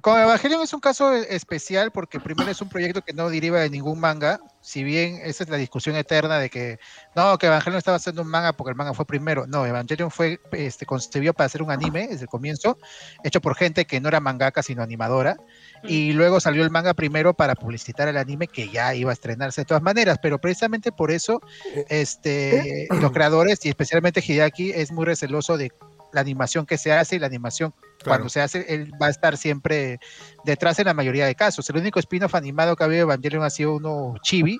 Con 0.00 0.20
Evangelion 0.20 0.62
es 0.62 0.72
un 0.72 0.80
caso 0.80 1.14
e- 1.14 1.34
especial 1.34 1.90
porque 1.90 2.20
primero 2.20 2.50
es 2.50 2.60
un 2.60 2.68
proyecto 2.68 3.02
que 3.02 3.12
no 3.12 3.28
deriva 3.30 3.60
de 3.60 3.70
ningún 3.70 3.98
manga, 3.98 4.40
si 4.60 4.82
bien 4.82 5.20
esa 5.22 5.44
es 5.44 5.50
la 5.50 5.56
discusión 5.56 5.96
eterna 5.96 6.38
de 6.38 6.50
que 6.50 6.78
no, 7.14 7.36
que 7.38 7.46
Evangelion 7.46 7.78
estaba 7.78 7.96
haciendo 7.96 8.22
un 8.22 8.28
manga 8.28 8.52
porque 8.52 8.70
el 8.70 8.76
manga 8.76 8.92
fue 8.92 9.06
primero. 9.06 9.46
No, 9.46 9.66
Evangelion 9.66 10.10
fue 10.10 10.40
este, 10.52 10.86
concebido 10.86 11.32
para 11.32 11.46
hacer 11.46 11.62
un 11.62 11.70
anime 11.70 12.08
desde 12.08 12.22
el 12.22 12.28
comienzo, 12.28 12.78
hecho 13.22 13.40
por 13.40 13.56
gente 13.56 13.86
que 13.86 14.00
no 14.00 14.08
era 14.08 14.20
mangaka 14.20 14.62
sino 14.62 14.82
animadora, 14.82 15.36
y 15.82 16.12
luego 16.12 16.40
salió 16.40 16.62
el 16.62 16.70
manga 16.70 16.94
primero 16.94 17.34
para 17.34 17.54
publicitar 17.54 18.08
el 18.08 18.16
anime 18.16 18.46
que 18.46 18.68
ya 18.68 18.94
iba 18.94 19.10
a 19.10 19.14
estrenarse 19.14 19.62
de 19.62 19.66
todas 19.66 19.82
maneras, 19.82 20.18
pero 20.22 20.38
precisamente 20.38 20.92
por 20.92 21.10
eso 21.10 21.40
este, 21.88 22.88
los 23.00 23.12
creadores 23.12 23.64
y 23.64 23.68
especialmente 23.70 24.22
Hideaki 24.26 24.70
es 24.70 24.92
muy 24.92 25.04
receloso 25.04 25.56
de 25.56 25.72
la 26.12 26.20
animación 26.20 26.64
que 26.64 26.78
se 26.78 26.92
hace 26.92 27.16
y 27.16 27.18
la 27.18 27.26
animación 27.26 27.74
cuando 28.04 28.28
se 28.28 28.40
hace, 28.40 28.64
él 28.68 28.92
va 29.00 29.06
a 29.06 29.10
estar 29.10 29.36
siempre 29.36 29.98
detrás 30.44 30.78
en 30.78 30.86
la 30.86 30.94
mayoría 30.94 31.26
de 31.26 31.34
casos. 31.34 31.68
El 31.70 31.78
único 31.78 31.98
spin-off 31.98 32.34
animado 32.34 32.76
que 32.76 32.82
ha 32.82 32.86
habido 32.86 33.06
de 33.06 33.12
Evangelion 33.12 33.42
ha 33.42 33.50
sido 33.50 33.74
uno 33.76 34.14
chibi. 34.22 34.58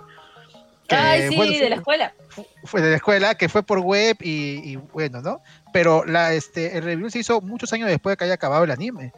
que, 0.89 0.97
Ay, 0.97 1.29
sí, 1.29 1.37
bueno, 1.37 1.53
de 1.53 1.71
la 1.71 1.77
escuela. 1.77 2.15
fue 2.65 2.83
de 2.83 2.91
la 2.91 2.97
escuela, 2.97 3.35
que 3.37 3.49
fue 3.49 3.63
por 3.63 3.81
web 3.81 4.17
y, 4.21 4.73
y 4.73 4.77
bueno, 4.77 5.23
¿no? 5.23 5.41
Pero 5.73 6.05
la, 6.05 6.33
este, 6.35 6.77
el 6.77 6.85
review 6.85 7.11
se 7.11 7.21
hizo 7.21 7.41
muchos 7.41 7.73
años 7.73 7.89
después 7.89 8.13
de 8.13 8.17
que 8.17 8.25
haya 8.25 8.35
acabado 8.35 8.65
el 8.65 8.71
anime. 8.71 9.13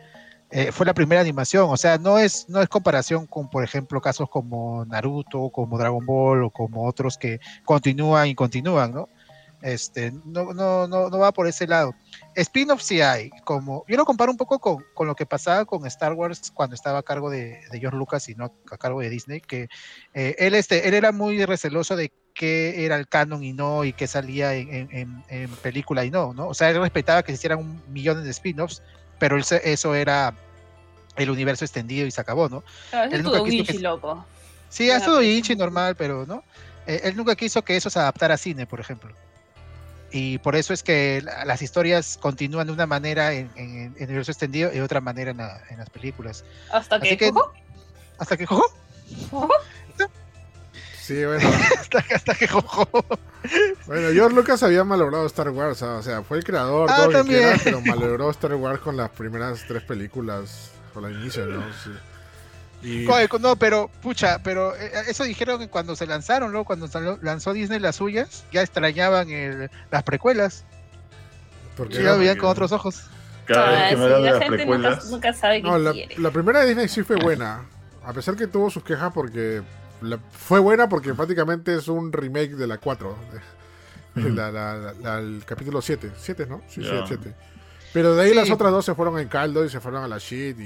Eh, 0.51 0.71
fue 0.71 0.87
la 0.87 0.95
primera 0.95 1.21
animación, 1.21 1.67
o 1.69 1.77
sea, 1.77 1.99
no 1.99 2.21
es, 2.21 2.49
no 2.49 2.63
es 2.63 2.69
comparación 2.69 3.27
con, 3.27 3.51
por 3.51 3.65
ejemplo, 3.65 4.01
casos 4.01 4.31
como 4.31 4.85
Naruto, 4.85 5.51
como 5.51 5.77
Dragon 5.77 6.07
Ball 6.07 6.45
o 6.45 6.51
como 6.51 6.87
otros 6.87 7.19
que 7.19 7.41
continúan 7.65 8.29
y 8.29 8.37
continúan, 8.37 8.93
¿no? 8.93 9.09
Este, 9.67 10.13
no, 10.25 10.53
no, 10.55 10.87
no, 10.87 11.11
no 11.11 11.19
va 11.19 11.33
por 11.33 11.49
ese 11.49 11.67
lado. 11.67 11.93
Spin-off 12.37 12.81
sí 12.83 13.01
hay, 13.01 13.31
como, 13.45 13.85
yo 13.89 13.97
lo 13.97 14.05
comparo 14.05 14.31
un 14.31 14.37
poco 14.39 14.61
con, 14.61 14.85
con 14.95 15.09
lo 15.09 15.17
que 15.17 15.27
pasaba 15.27 15.65
con 15.65 15.85
Star 15.87 16.13
Wars 16.13 16.53
cuando 16.55 16.77
estaba 16.77 17.01
a 17.01 17.03
cargo 17.03 17.31
de, 17.31 17.61
de 17.73 17.81
George 17.81 17.99
Lucas 17.99 18.29
y 18.29 18.37
no 18.37 18.53
a 18.71 18.79
cargo 18.79 19.01
de 19.01 19.11
Disney, 19.11 19.41
que 19.41 19.67
eh, 20.15 20.37
él, 20.39 20.55
este, 20.55 20.87
él 20.87 20.95
era 20.95 21.11
muy 21.11 21.45
receloso 21.45 21.97
de 21.97 22.13
qué 22.33 22.85
era 22.85 22.95
el 22.95 23.09
canon 23.09 23.43
y 23.43 23.55
no, 23.55 23.83
y 23.85 23.93
qué 23.93 24.07
salía 24.07 24.55
en, 24.55 24.69
en- 24.73 24.89
en- 24.93 25.25
en 25.31 25.51
película 25.57 26.05
y 26.05 26.13
no, 26.13 26.33
¿no? 26.33 26.47
O 26.47 26.55
sea, 26.55 26.71
él 26.71 26.81
respetaba 26.81 27.25
que 27.25 27.33
se 27.33 27.37
hicieran 27.39 27.59
un 27.59 27.83
millón 27.93 28.23
de 28.23 28.31
spin-offs, 28.31 28.83
pero 29.19 29.37
él 29.37 29.45
eso 29.65 29.95
era 29.97 30.33
el 31.17 31.29
universo 31.29 31.65
extendido 31.65 32.07
y 32.07 32.13
se 32.13 32.21
acabó, 32.21 32.49
¿no? 32.49 32.63
Veces 32.93 33.15
Él 33.15 33.23
nunca 33.25 33.43
quiso 33.43 33.73
que- 33.73 33.79
loco. 33.81 34.25
Sí, 34.69 34.91
ha 34.93 35.01
sido. 35.01 35.23
Inchi 35.23 35.57
normal, 35.57 35.97
pero 35.97 36.25
no. 36.25 36.45
Eh, 36.87 37.01
él 37.03 37.17
nunca 37.17 37.35
quiso 37.35 37.63
que 37.63 37.77
eso 37.77 37.91
se 37.91 37.99
adaptara 37.99 38.35
a 38.35 38.39
cine, 38.39 38.65
por 38.65 38.79
ejemplo. 38.79 39.13
Y 40.19 40.39
por 40.39 40.57
eso 40.57 40.73
es 40.73 40.83
que 40.83 41.21
la- 41.23 41.45
las 41.45 41.61
historias 41.61 42.19
continúan 42.21 42.67
de 42.67 42.73
una 42.73 42.87
manera 42.87 43.35
en, 43.35 43.51
en- 43.55 43.69
en 43.69 43.95
el 43.99 44.05
universo 44.05 44.33
extendido 44.33 44.71
y 44.73 44.77
de 44.77 44.83
otra 44.83 45.03
manera 45.03 45.31
en, 45.33 45.37
la- 45.37 45.61
en 45.69 45.77
las 45.79 45.91
películas. 45.91 46.43
Hasta 46.73 46.97
Así 46.97 47.09
que. 47.11 47.17
que-. 47.19 47.33
Hasta 48.19 48.37
que 48.39 48.47
jojo, 48.47 48.65
Sí, 51.03 51.25
bueno. 51.25 51.49
hasta, 51.81 52.03
que- 52.03 52.15
hasta 52.15 52.35
que 52.35 52.49
jojo. 52.49 52.89
Bueno, 53.87 54.09
George 54.13 54.35
Lucas 54.35 54.63
había 54.63 54.83
malogrado 54.85 55.27
Star 55.27 55.51
Wars, 55.51 55.81
o 55.83 56.03
sea, 56.03 56.23
fue 56.23 56.39
el 56.39 56.45
creador, 56.45 56.89
Ah, 56.91 56.97
todo 56.97 57.11
lo 57.13 57.25
que 57.25 57.29
quiera, 57.31 57.57
pero 57.63 57.81
malogró 57.83 58.31
Star 58.31 58.55
Wars 58.55 58.81
con 58.81 58.97
las 58.97 59.11
primeras 59.11 59.65
tres 59.69 59.83
películas, 59.85 60.71
con 60.93 61.03
la 61.05 61.11
inicio, 61.11 61.47
¿no? 61.47 61.63
Sí. 61.85 61.91
Y, 62.83 63.07
No, 63.41 63.57
pero, 63.57 63.91
pucha, 64.03 64.39
pero 64.43 64.77
eh, 64.77 64.93
eso 65.09 65.25
dijeron 65.25 65.59
que 65.59 65.69
cuando 65.69 65.97
se 65.97 66.07
lanzaron, 66.07 66.53
¿no? 66.53 66.65
Cuando 66.65 66.89
lanzó 67.23 67.53
Disney 67.53 67.79
las 67.81 67.97
suyas, 67.97 68.45
ya 68.53 68.63
extrañaban 68.63 69.31
el- 69.31 69.71
las 69.91 70.03
precuelas. 70.03 70.65
porque 71.77 71.95
Ya 71.95 72.03
lo 72.13 72.19
veían 72.19 72.39
con 72.39 72.49
otros 72.51 72.73
ojos. 72.73 73.03
Cada 73.47 73.71
vez 73.71 73.91
que 73.91 73.97
me 73.97 74.03
sí, 74.03 74.09
de 74.09 74.11
la 74.11 74.19
las 74.19 74.33
gente 74.33 74.45
nunca, 74.45 74.57
precuelas. 74.57 75.11
nunca 75.11 75.33
sabe 75.35 75.63
qué 75.63 75.69
no, 75.69 75.79
la, 75.79 75.93
quiere. 75.93 76.19
la 76.19 76.31
primera 76.31 76.61
de 76.61 76.67
Disney 76.69 76.89
sí 76.89 77.03
fue 77.03 77.17
buena, 77.17 77.63
a 78.05 78.13
pesar 78.13 78.35
que 78.37 78.47
tuvo 78.47 78.71
sus 78.71 78.83
quejas 78.83 79.13
porque 79.13 79.63
la- 80.01 80.19
fue 80.33 80.59
buena 80.59 80.89
porque 80.89 81.13
prácticamente 81.15 81.75
es 81.77 81.87
un 81.89 82.13
remake 82.13 82.55
de 82.57 82.67
la 82.67 82.79
4, 82.79 83.17
de- 84.15 84.21
Ujú. 84.23 84.35
la- 84.35 84.51
la- 84.51 84.75
la- 84.77 84.93
la- 84.95 85.19
el 85.19 85.43
capítulo 85.47 85.81
7, 85.83 86.11
7, 86.17 86.47
¿no? 86.47 86.61
Sí, 86.69 86.83
sí, 86.83 86.89
el 86.89 87.07
7. 87.07 87.35
Pero 87.97 88.15
de 88.15 88.25
ahí 88.25 88.29
Sí. 88.29 88.35
las 88.35 88.51
otras 88.51 88.73
dos 88.73 88.85
se 88.85 88.95
fueron 88.95 89.19
en 89.19 89.27
caldo 89.27 89.65
y 89.65 89.71
se 89.71 89.81
fueron 89.81 90.05
a 90.05 90.07
la 90.09 90.19
shit 90.19 90.59
y, 90.61 90.65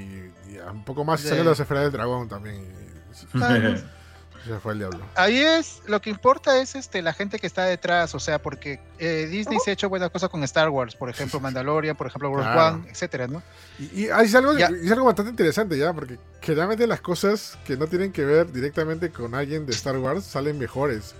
y 0.49 0.57
un 0.69 0.83
poco 0.83 1.05
más 1.05 1.21
salió 1.21 1.45
las 1.45 1.57
esferas 1.61 1.83
del 1.83 1.93
dragón 1.93 2.27
también. 2.27 2.55
y- 2.61 3.37
Ah, 3.41 3.57
se 4.45 4.59
fue 4.59 4.73
el 4.73 4.79
diablo. 4.79 4.99
Ahí 5.15 5.37
es, 5.37 5.81
lo 5.87 6.01
que 6.01 6.09
importa 6.09 6.59
es 6.61 6.75
este, 6.75 7.01
la 7.01 7.13
gente 7.13 7.39
que 7.39 7.47
está 7.47 7.63
detrás, 7.63 8.13
o 8.15 8.19
sea, 8.19 8.41
porque 8.41 8.81
eh, 8.99 9.27
Disney 9.31 9.59
se 9.63 9.69
ha 9.69 9.73
hecho 9.75 9.87
buenas 9.87 10.09
cosas 10.09 10.29
con 10.29 10.43
Star 10.43 10.67
Wars, 10.69 10.93
por 10.97 11.09
ejemplo, 11.09 11.39
Mandalorian, 11.39 11.95
por 11.95 12.07
ejemplo, 12.07 12.27
Rogue 12.33 12.41
Claro. 12.43 12.75
One, 12.79 12.89
etcétera, 12.91 13.27
¿no? 13.27 13.41
Y, 13.79 14.01
y 14.01 14.09
hay 14.09 14.35
algo, 14.35 14.57
Ya. 14.57 14.69
y 14.69 14.87
es 14.87 14.91
algo 14.91 15.05
bastante 15.05 15.29
interesante 15.31 15.77
ya, 15.77 15.93
porque 15.93 16.17
generalmente 16.41 16.85
las 16.85 16.99
cosas 16.99 17.57
que 17.65 17.77
no 17.77 17.87
tienen 17.87 18.11
que 18.11 18.25
ver 18.25 18.51
directamente 18.51 19.09
con 19.09 19.35
alguien 19.35 19.65
de 19.65 19.71
Star 19.71 19.97
Wars 19.97 20.25
salen 20.25 20.59
mejores. 20.59 21.15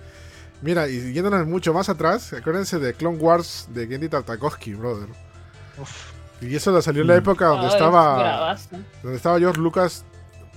Mira, 0.60 0.88
y 0.88 1.14
yéndonos 1.14 1.46
mucho 1.46 1.72
más 1.72 1.88
atrás, 1.88 2.34
acuérdense 2.34 2.78
de 2.78 2.92
Clone 2.92 3.16
Wars 3.16 3.66
de 3.70 3.86
Gendy 3.86 4.10
Tartakovsky, 4.10 4.74
brother. 4.74 5.08
Uf. 5.78 6.12
Y 6.40 6.54
eso 6.56 6.70
lo 6.72 6.82
salió 6.82 7.02
en 7.02 7.08
la 7.08 7.16
época 7.16 7.46
donde 7.46 7.66
Ay, 7.68 7.72
estaba 7.72 8.18
bravazo. 8.18 8.68
donde 9.02 9.16
estaba 9.16 9.38
George 9.38 9.60
Lucas 9.60 10.04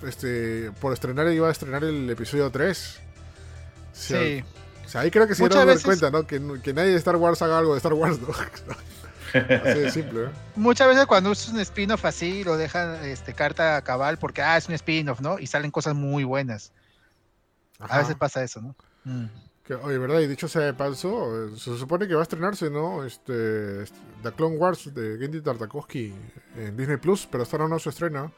este, 0.04 0.72
por 0.82 0.94
estrenar, 0.94 1.28
iba 1.32 1.48
a 1.48 1.52
estrenar 1.52 1.84
el 1.84 2.10
episodio 2.10 2.50
3. 2.50 3.00
O 3.00 3.96
sea, 3.96 4.20
Sí. 4.22 4.44
o 4.86 4.90
sea, 4.90 5.02
ahí 5.02 5.12
creo 5.12 5.28
que 5.28 5.36
se 5.36 5.44
dieron 5.44 5.60
dar 5.60 5.68
veces- 5.68 5.86
cuenta, 5.86 6.10
¿no? 6.12 6.26
Que, 6.28 6.42
que 6.64 6.74
nadie 6.74 6.90
de 6.92 6.98
Star 6.98 7.16
Wars 7.16 7.42
haga 7.42 7.60
algo 7.60 7.74
de 7.74 7.78
Star 7.78 7.94
Wars, 7.94 8.20
¿no? 8.20 8.28
Así 9.34 9.80
de 9.80 9.92
simple, 9.92 10.26
¿eh? 10.26 10.30
Muchas 10.56 10.88
veces 10.88 11.06
cuando 11.08 11.32
es 11.34 11.50
un 11.50 11.60
spin-off 11.60 12.06
así, 12.06 12.44
lo 12.46 12.56
dejan 12.56 13.04
este, 13.04 13.34
carta 13.34 13.82
cabal 13.82 14.18
porque, 14.18 14.42
ah, 14.42 14.56
es 14.58 14.68
un 14.70 14.76
spin-off, 14.76 15.20
¿no? 15.22 15.40
Y 15.40 15.48
salen 15.48 15.72
cosas 15.72 15.94
muy 15.94 16.24
buenas. 16.24 16.72
A 17.80 17.98
veces 17.98 18.16
pasa 18.16 18.44
eso, 18.44 18.62
¿no? 18.62 18.76
Mm. 19.04 19.26
Que, 19.66 19.74
oye, 19.74 19.98
¿verdad? 19.98 20.20
Y 20.20 20.28
dicho 20.28 20.48
sea 20.48 20.62
de 20.62 20.74
paso, 20.76 21.50
se 21.58 21.76
supone 21.78 22.08
que 22.08 22.14
va 22.14 22.20
a 22.20 22.24
estrenarse, 22.24 22.70
¿no? 22.70 23.04
Este, 23.04 23.82
este, 23.84 23.98
The 24.22 24.32
Clone 24.32 24.58
Wars 24.58 24.94
de 24.94 25.18
Gendy 25.20 25.42
Tartakovsky 25.42 26.14
en 26.58 26.78
Disney 26.78 26.98
Plus, 26.98 27.28
pero 27.30 27.44
hasta 27.44 27.58
ahora 27.58 27.70
no 27.70 27.80
se 27.80 27.90
estrena. 27.90 28.32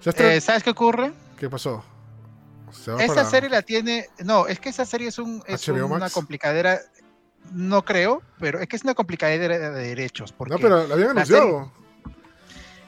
¿Se 0.00 0.10
estre- 0.10 0.36
Eh, 0.36 0.40
¿Sabes 0.40 0.62
qué 0.62 0.70
ocurre? 0.70 1.12
¿Qué 1.38 1.50
pasó? 1.50 1.82
Esa 2.70 2.96
para- 3.06 3.24
serie 3.24 3.48
la 3.50 3.62
tiene. 3.62 4.08
No, 4.24 4.46
es 4.46 4.60
que 4.60 4.68
esa 4.68 4.84
serie 4.84 5.08
es, 5.08 5.18
un, 5.18 5.42
es 5.46 5.66
una 5.68 6.10
complicadera. 6.10 6.80
No 7.52 7.84
creo, 7.84 8.22
pero 8.38 8.58
es 8.60 8.68
que 8.68 8.76
es 8.76 8.84
una 8.84 8.94
complicadera 8.94 9.58
de 9.58 9.70
derechos. 9.88 10.32
Porque 10.32 10.54
No, 10.54 10.60
pero 10.60 10.86
la 10.86 10.94
habían 10.94 11.08
la 11.14 11.22
anunciado. 11.22 11.72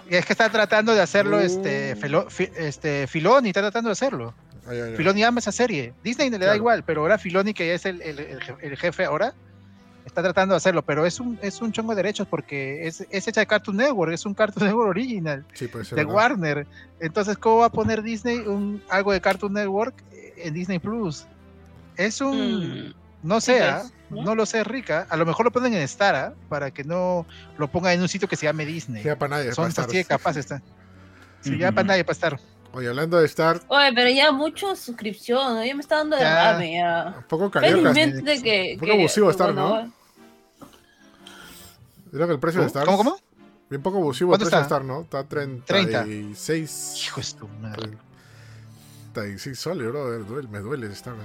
es 0.08 0.24
que 0.24 0.32
está 0.32 0.50
tratando 0.50 0.94
de 0.94 1.02
hacerlo 1.02 1.40
este. 1.40 1.94
Filo- 1.96 2.30
Fi- 2.30 2.50
este, 2.56 3.06
Filoni, 3.06 3.48
está 3.50 3.60
tratando 3.60 3.88
de 3.88 3.92
hacerlo. 3.92 4.34
Ay, 4.68 4.80
ay, 4.80 4.90
ay. 4.90 4.96
Filoni 4.96 5.22
ama 5.24 5.38
esa 5.40 5.52
serie. 5.52 5.92
Disney 6.02 6.30
le 6.30 6.38
da 6.38 6.56
igual, 6.56 6.82
pero 6.84 7.02
ahora 7.02 7.18
Filoni, 7.18 7.54
que 7.54 7.74
es 7.74 7.86
el, 7.86 8.00
el- 8.02 8.18
el 8.18 8.40
je- 8.40 8.56
el 8.60 8.76
jefe 8.76 9.04
ahora, 9.04 9.34
está 10.04 10.22
tratando 10.22 10.54
de 10.54 10.56
hacerlo. 10.58 10.82
Pero 10.82 11.04
es 11.06 11.18
un, 11.20 11.38
es 11.42 11.60
un 11.60 11.72
chongo 11.72 11.92
de 11.94 11.96
derechos 12.02 12.26
porque 12.28 12.86
es, 12.86 13.06
es 13.10 13.26
hecha 13.28 13.40
de 13.40 13.46
Cartoon 13.46 13.76
Network, 13.76 14.12
es 14.12 14.24
un 14.26 14.34
Cartoon 14.34 14.66
Network 14.66 14.90
original. 14.90 15.44
Sí, 15.54 15.68
puede 15.68 15.84
ser. 15.84 15.96
de 15.96 16.04
¿verdad? 16.04 16.14
Warner. 16.16 16.66
Entonces, 17.00 17.36
¿cómo 17.38 17.58
va 17.58 17.66
a 17.66 17.70
poner 17.72 18.02
Disney 18.02 18.38
un, 18.38 18.82
algo 18.88 19.12
de 19.12 19.20
Cartoon 19.20 19.52
Network 19.52 19.94
en 20.36 20.54
Disney 20.54 20.78
Plus? 20.78 21.26
Es 21.96 22.20
un. 22.20 22.88
Mm, 22.88 22.94
No 23.22 23.40
sé, 23.40 23.62
¿ah? 23.64 23.82
¿no? 24.10 24.22
no 24.22 24.34
lo 24.36 24.46
sé, 24.46 24.62
Rica. 24.62 25.06
A 25.10 25.16
lo 25.16 25.26
mejor 25.26 25.46
lo 25.46 25.50
ponen 25.50 25.74
en 25.74 25.80
Star, 25.82 26.14
¿ah? 26.14 26.34
para 26.48 26.70
que 26.70 26.84
no 26.84 27.26
lo 27.58 27.68
pongan 27.68 27.94
en 27.94 28.02
un 28.02 28.08
sitio 28.08 28.28
que 28.28 28.36
se 28.36 28.46
llame 28.46 28.64
Disney. 28.66 29.02
Ya 29.02 29.16
para 29.18 29.36
nadie. 29.38 29.52
Son 29.52 29.62
para 29.64 29.68
estar. 29.70 29.84
así 29.86 29.96
de 29.96 30.04
capaces. 30.04 30.40
está. 30.44 30.62
Sí, 31.40 31.56
ya 31.58 31.72
para 31.72 31.88
nadie 31.88 32.04
para 32.04 32.12
estar. 32.12 32.40
Oye, 32.72 32.88
hablando 32.88 33.18
de 33.18 33.26
Star, 33.26 33.62
Oye, 33.68 33.92
pero 33.94 34.10
ya 34.10 34.32
mucho 34.32 34.76
suscripción, 34.76 35.54
¿no? 35.54 35.64
ya 35.64 35.74
me 35.74 35.80
está 35.80 35.96
dando 35.96 36.18
Ya. 36.18 36.52
derrame 36.52 36.74
ya. 36.74 37.14
un 37.18 37.24
poco 37.24 37.50
cariocas. 37.50 37.94
Felizmente 37.94 38.42
que. 38.42 38.72
Un 38.74 38.80
poco 38.80 38.92
que- 38.92 38.98
abusivo 38.98 39.26
que, 39.26 39.30
estar, 39.30 39.54
¿no? 39.54 39.68
bueno, 39.70 39.92
Creo 42.10 42.26
que 42.26 42.32
el 42.34 42.40
precio 42.40 42.60
de 42.60 42.66
Star. 42.68 42.84
¿Cómo, 42.84 42.96
cómo? 42.98 43.16
Bien 43.68 43.82
poco 43.82 43.98
abusivo 43.98 44.32
el 44.34 44.38
¿Cuánto 44.38 44.44
precio 44.46 44.58
de 44.58 44.62
está? 44.62 44.76
Star, 44.76 44.84
¿no? 44.86 45.00
Está 45.02 45.24
30. 45.24 45.66
36. 45.66 47.02
Hijo 47.04 47.20
de 47.20 47.26
tu 47.38 47.48
madre. 47.60 47.90
36 49.12 49.58
soles, 49.58 49.88
bro. 49.88 50.18
Duele, 50.24 50.48
me 50.48 50.60
duele 50.60 50.86
Star. 50.92 51.14
¿no? 51.14 51.22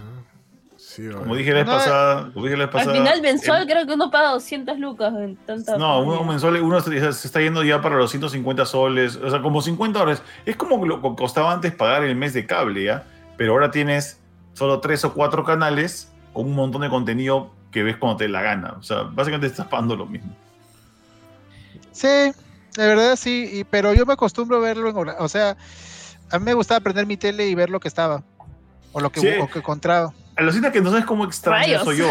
Sí, 0.94 1.08
Como 1.10 1.36
dije 1.36 1.52
la 1.52 1.58
vez 1.60 1.68
No, 1.68 1.72
pasada, 1.74 2.32
como 2.34 2.46
dije 2.48 2.58
la 2.58 2.66
vez 2.66 2.76
Al 2.76 2.80
pasada, 2.82 2.98
final 2.98 3.22
mensual 3.22 3.62
em, 3.62 3.68
creo 3.70 3.88
que 3.88 3.94
uno 3.94 4.12
paga 4.12 4.32
200 4.32 4.78
lucas 4.78 5.14
en 5.14 5.38
tanta... 5.38 5.78
No, 5.78 6.02
uno 6.02 6.24
mensual, 6.26 6.62
uno 6.62 6.82
se 6.82 7.14
se 7.14 7.28
está 7.28 7.40
yendo 7.40 7.64
ya 7.64 7.82
para 7.82 7.96
los 7.96 8.12
150 8.12 8.66
soles, 8.66 9.16
o 9.16 9.30
sea, 9.30 9.42
como 9.42 9.62
50 9.62 9.98
dólares. 10.00 10.22
Es 10.46 10.58
como 10.58 10.86
lo 10.86 11.02
que 11.02 11.16
costaba 11.16 11.54
antes 11.54 11.74
pagar 11.74 12.04
el 12.04 12.16
mes 12.18 12.34
de 12.34 12.46
cable, 12.46 12.84
¿ya? 12.84 13.06
Pero 13.38 13.54
ahora 13.54 13.72
tienes 13.72 14.20
solo 14.54 14.82
tres 14.82 15.06
o 15.06 15.14
cuatro 15.14 15.46
canales 15.46 16.12
con 16.34 16.46
un 16.48 16.56
montón 16.56 16.82
de 16.82 16.90
contenido 16.90 17.52
que 17.72 17.84
ves 17.84 17.96
cuando 17.96 18.18
te 18.18 18.26
dé 18.26 18.30
la 18.30 18.42
gana. 18.42 18.76
O 18.78 18.84
sea, 18.84 19.04
básicamente 19.04 19.48
estás 19.48 19.68
pagando 19.68 19.96
lo 19.96 20.06
mismo. 20.08 20.36
Sí, 21.94 22.08
de 22.08 22.34
verdad 22.88 23.16
sí, 23.16 23.50
y- 23.52 23.64
pero 23.64 23.94
yo 23.94 24.06
me 24.06 24.14
acostumbro 24.14 24.58
a 24.58 24.60
verlo 24.60 24.90
en 24.90 24.98
hora- 24.98 25.16
O 25.20 25.30
sea, 25.30 25.56
a 26.32 26.40
mí 26.40 26.44
me 26.46 26.54
gustaba 26.54 26.80
prender 26.82 27.06
mi 27.06 27.16
tele 27.18 27.48
y 27.48 27.56
ver 27.56 27.70
lo 27.70 27.80
que 27.80 27.88
estaba. 27.88 28.24
O 28.92 29.00
lo 29.00 29.10
que, 29.10 29.22
Sí. 29.22 29.28
o 29.40 29.48
que 29.48 29.60
encontraba. 29.60 30.14
Alucina 30.36 30.72
que 30.72 30.82
no 30.82 30.90
sabes 30.90 31.06
cómo 31.06 31.26
extraño 31.26 31.62
Rayos. 31.64 31.82
eso 31.82 31.94
yo. 31.94 32.08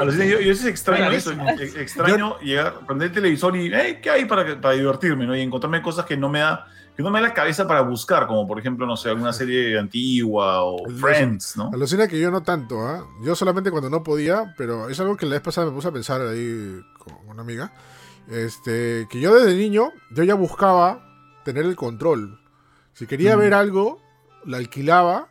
Alucina, 0.00 0.24
yo, 0.24 0.40
yo 0.40 0.54
sí 0.54 0.68
extraño 0.68 1.10
eso. 1.10 1.32
ex- 1.60 1.76
Extraño 1.76 2.38
llegar, 2.40 2.74
prender 2.86 3.08
el 3.08 3.14
televisor 3.14 3.56
y, 3.56 3.70
hey, 3.72 3.98
¿qué 4.02 4.10
hay 4.10 4.24
para, 4.24 4.60
para 4.60 4.74
divertirme? 4.74 5.26
¿no? 5.26 5.36
Y 5.36 5.40
encontrarme 5.42 5.82
cosas 5.82 6.06
que 6.06 6.16
no 6.16 6.28
me 6.28 6.40
da 6.40 6.66
que 6.96 7.02
no 7.02 7.10
me 7.10 7.20
da 7.22 7.28
la 7.28 7.34
cabeza 7.34 7.66
para 7.66 7.80
buscar, 7.80 8.26
como 8.26 8.46
por 8.46 8.58
ejemplo, 8.58 8.84
no 8.86 8.98
sé, 8.98 9.08
alguna 9.08 9.32
serie 9.32 9.78
antigua 9.78 10.62
o 10.62 10.86
Friends, 10.90 11.56
¿no? 11.56 11.70
Alucina 11.72 12.06
que 12.06 12.20
yo 12.20 12.30
no 12.30 12.42
tanto, 12.42 12.80
¿ah? 12.86 13.06
Yo 13.22 13.34
solamente 13.34 13.70
cuando 13.70 13.88
no 13.88 14.02
podía, 14.02 14.52
pero 14.58 14.90
es 14.90 15.00
algo 15.00 15.16
que 15.16 15.24
la 15.24 15.32
vez 15.32 15.40
pasada 15.40 15.68
me 15.68 15.72
puse 15.72 15.88
a 15.88 15.92
pensar 15.92 16.20
ahí 16.20 16.80
con 16.98 17.14
una 17.28 17.40
amiga. 17.40 17.72
Este, 18.28 19.06
que 19.10 19.20
yo 19.20 19.34
desde 19.34 19.54
niño, 19.56 19.90
yo 20.10 20.22
ya 20.24 20.34
buscaba 20.34 21.02
tener 21.44 21.64
el 21.64 21.76
control. 21.76 22.38
Si 22.92 23.06
quería 23.06 23.36
Mm. 23.36 23.40
ver 23.40 23.54
algo, 23.54 24.02
lo 24.44 24.56
alquilaba 24.58 25.28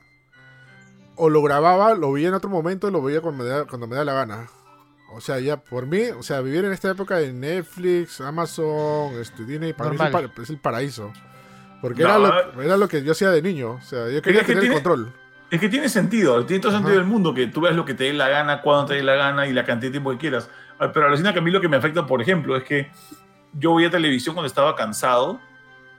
o 1.16 1.30
lo 1.30 1.42
grababa, 1.42 1.94
lo 1.96 2.12
veía 2.12 2.30
en 2.30 2.34
otro 2.34 2.50
momento 2.50 2.88
y 2.88 2.92
lo 2.92 3.02
veía 3.02 3.22
cuando 3.22 3.44
me 3.44 3.50
da, 3.50 3.66
cuando 3.66 3.88
me 3.88 3.96
da 3.96 4.04
la 4.06 4.14
gana. 4.14 4.48
O 5.14 5.20
sea, 5.22 5.40
ya 5.40 5.58
por 5.58 5.86
mí, 5.88 6.04
o 6.18 6.24
sea, 6.24 6.40
vivir 6.42 6.64
en 6.64 6.72
esta 6.72 6.90
época 6.92 7.18
de 7.18 7.34
Netflix, 7.34 8.22
Amazon, 8.22 9.14
este, 9.20 9.44
Disney, 9.46 9.74
para 9.74 9.90
mí 9.90 9.98
es 10.00 10.14
el, 10.50 10.56
es 10.56 10.62
paraíso. 10.62 11.12
Porque 11.82 12.04
No, 12.04 12.10
era, 12.10 12.18
lo, 12.54 12.62
era 12.62 12.78
lo 12.78 12.88
que 12.88 13.04
yo 13.04 13.12
hacía 13.12 13.30
de 13.32 13.42
niño. 13.42 13.72
O 13.72 13.82
sea, 13.82 14.10
yo 14.10 14.22
quería 14.22 14.42
es 14.42 14.48
que 14.48 14.54
tener 14.54 14.62
tiene- 14.62 14.76
el 14.78 14.84
control. 14.84 15.14
Es 15.50 15.60
que 15.60 15.68
tiene 15.68 15.90
sentido, 15.90 16.46
tiene 16.46 16.62
todo 16.62 16.72
el 16.72 16.78
sentido 16.78 16.94
Ajá. 16.98 17.02
del 17.04 17.12
mundo, 17.12 17.34
que 17.34 17.48
tú 17.48 17.60
veas 17.60 17.76
lo 17.76 17.84
que 17.84 17.94
te 17.94 18.06
dé 18.06 18.14
la 18.14 18.30
gana, 18.30 18.62
cuando 18.62 18.86
te 18.86 18.94
dé 18.94 19.04
la 19.04 19.16
gana 19.16 19.48
y 19.48 19.52
la 19.54 19.66
cantidad 19.66 19.90
de 19.90 19.92
tiempo 19.92 20.12
que 20.12 20.18
quieras. 20.18 20.50
Ah, 20.80 20.92
Pero 20.94 21.08
alucina 21.08 21.34
que 21.34 21.40
a 21.40 21.42
mí 21.42 21.52
lo 21.52 21.60
que 21.60 21.68
me 21.68 21.76
afecta, 21.76 22.08
por 22.08 22.22
ejemplo, 22.22 22.56
es 22.56 22.64
que 22.64 22.90
yo 23.52 23.76
veía 23.76 23.90
televisión 23.92 24.34
cuando 24.34 24.48
estaba 24.48 24.78
cansado 24.78 25.42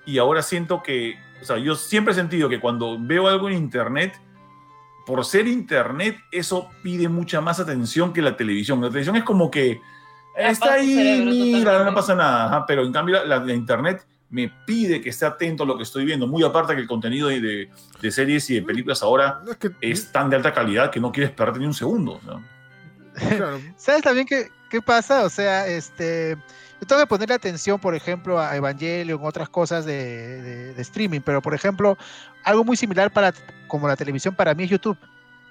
y 0.07 0.17
ahora 0.17 0.41
siento 0.41 0.83
que, 0.83 1.17
o 1.43 1.45
sea, 1.45 1.59
yo 1.59 1.75
siempre 1.75 2.13
he 2.13 2.15
sentido 2.15 2.49
que 2.49 2.61
cuando 2.61 2.97
veo 2.99 3.29
algo 3.29 3.51
en 3.51 3.57
internet, 3.57 4.19
por 5.07 5.25
ser 5.25 5.47
internet, 5.49 6.17
eso 6.31 6.69
pide 6.83 7.09
mucha 7.09 7.41
más 7.41 7.61
atención 7.61 8.13
que 8.13 8.23
la 8.23 8.37
televisión. 8.37 8.81
La 8.81 8.89
televisión 8.89 9.17
es 9.17 9.25
como 9.25 9.51
que 9.51 9.81
está 10.37 10.75
ahí, 10.75 10.95
cerebro 10.95 11.31
mira, 11.33 11.85
no 11.85 11.95
pasa 11.95 12.15
nada. 12.15 12.47
Ajá, 12.47 12.67
pero 12.67 12.83
en 12.85 12.93
cambio 12.93 13.25
la, 13.25 13.39
la 13.39 13.53
internet 13.53 14.07
me 14.31 14.51
pide 14.67 15.01
que 15.03 15.11
esté 15.11 15.27
atento 15.27 15.65
a 15.65 15.67
lo 15.67 15.77
que 15.77 15.83
estoy 15.83 16.05
viendo. 16.07 16.27
Muy 16.27 16.43
aparte 16.43 16.75
que 16.75 16.81
el 16.81 16.89
contenido 16.89 17.29
de, 17.29 17.41
de- 17.41 17.71
de 18.01 18.11
series 18.11 18.49
y 18.51 18.55
de 18.55 18.63
películas 18.63 19.03
ahora 19.03 19.41
No, 19.45 19.51
es 19.53 19.57
que, 19.59 19.71
es 19.81 20.11
tan 20.11 20.31
de 20.31 20.37
alta 20.37 20.53
calidad 20.55 20.91
que 20.91 21.01
no 21.01 21.13
quieres 21.13 21.33
perderte 21.33 21.61
ni 21.61 21.67
un 21.67 21.75
segundo. 21.75 22.19
¿no? 22.25 22.43
claro, 23.37 23.61
¿Sabes 23.77 24.03
también 24.03 24.27
qué, 24.27 24.49
qué 24.71 24.81
pasa? 24.81 25.25
O 25.25 25.29
sea, 25.29 25.67
este, 25.67 26.39
tengo 26.87 27.01
que 27.03 27.07
ponerle 27.07 27.35
atención, 27.35 27.79
por 27.79 27.95
ejemplo, 27.95 28.39
a 28.41 28.57
Evangelion, 28.57 29.21
otras 29.25 29.49
cosas 29.49 29.85
de, 29.85 30.43
de- 30.43 30.75
de 30.75 30.83
streaming, 30.83 31.21
pero 31.21 31.41
por 31.43 31.55
ejemplo, 31.55 31.97
algo 32.45 32.65
muy 32.65 32.77
similar 32.77 33.13
para 33.13 33.33
como 33.69 33.89
la 33.89 33.97
televisión 33.97 34.35
para 34.35 34.55
mí 34.55 34.65
es 34.65 34.71
YouTube, 34.71 34.99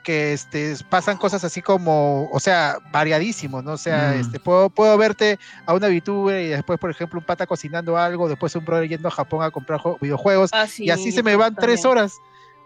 que 0.03 0.33
este, 0.33 0.75
pasan 0.89 1.17
cosas 1.17 1.43
así 1.43 1.61
como, 1.61 2.27
o 2.31 2.39
sea, 2.39 2.77
variadísimos, 2.91 3.63
¿no? 3.63 3.73
O 3.73 3.77
sea, 3.77 4.13
Mm. 4.15 4.19
este, 4.19 4.39
puedo, 4.39 4.69
puedo 4.71 4.97
verte 4.97 5.37
a 5.67 5.73
una 5.75 5.87
VTuber 5.89 6.41
y 6.43 6.47
después, 6.49 6.79
por 6.79 6.89
ejemplo, 6.89 7.19
un 7.19 7.25
pata 7.25 7.45
cocinando 7.45 7.97
algo, 7.97 8.27
después 8.27 8.55
un 8.55 8.65
brother 8.65 8.89
yendo 8.89 9.07
a 9.07 9.11
Japón 9.11 9.43
a 9.43 9.51
comprar 9.51 9.79
videojuegos, 10.01 10.49
Ah, 10.53 10.65
sí, 10.67 10.85
y 10.85 10.89
así 10.89 11.11
se 11.11 11.21
me 11.23 11.35
van 11.35 11.53
tres 11.55 11.81
también. 11.83 11.99
horas. 11.99 12.13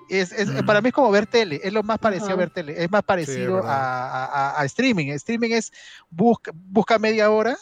Es, 0.08 0.32
es- 0.32 0.48
Mm. 0.50 0.66
Para 0.66 0.82
mí 0.82 0.90
es 0.90 0.94
como 0.94 1.12
ver 1.12 1.26
tele, 1.28 1.60
es 1.64 1.74
lo 1.74 1.84
más 1.84 1.98
parecido 2.00 2.30
a 2.30 2.34
Ajá. 2.34 2.38
ver 2.40 2.50
tele, 2.52 2.82
es 2.84 2.90
más 2.92 3.04
parecido 3.04 3.56
verdad. 3.56 3.72
a, 3.72 4.26
a- 4.52 4.62
a 4.62 4.66
streaming. 4.66 5.08
Streaming 5.14 5.52
es 5.52 5.72
busca, 6.10 6.52
busca 6.54 6.98
media 7.00 7.30
hora 7.32 7.58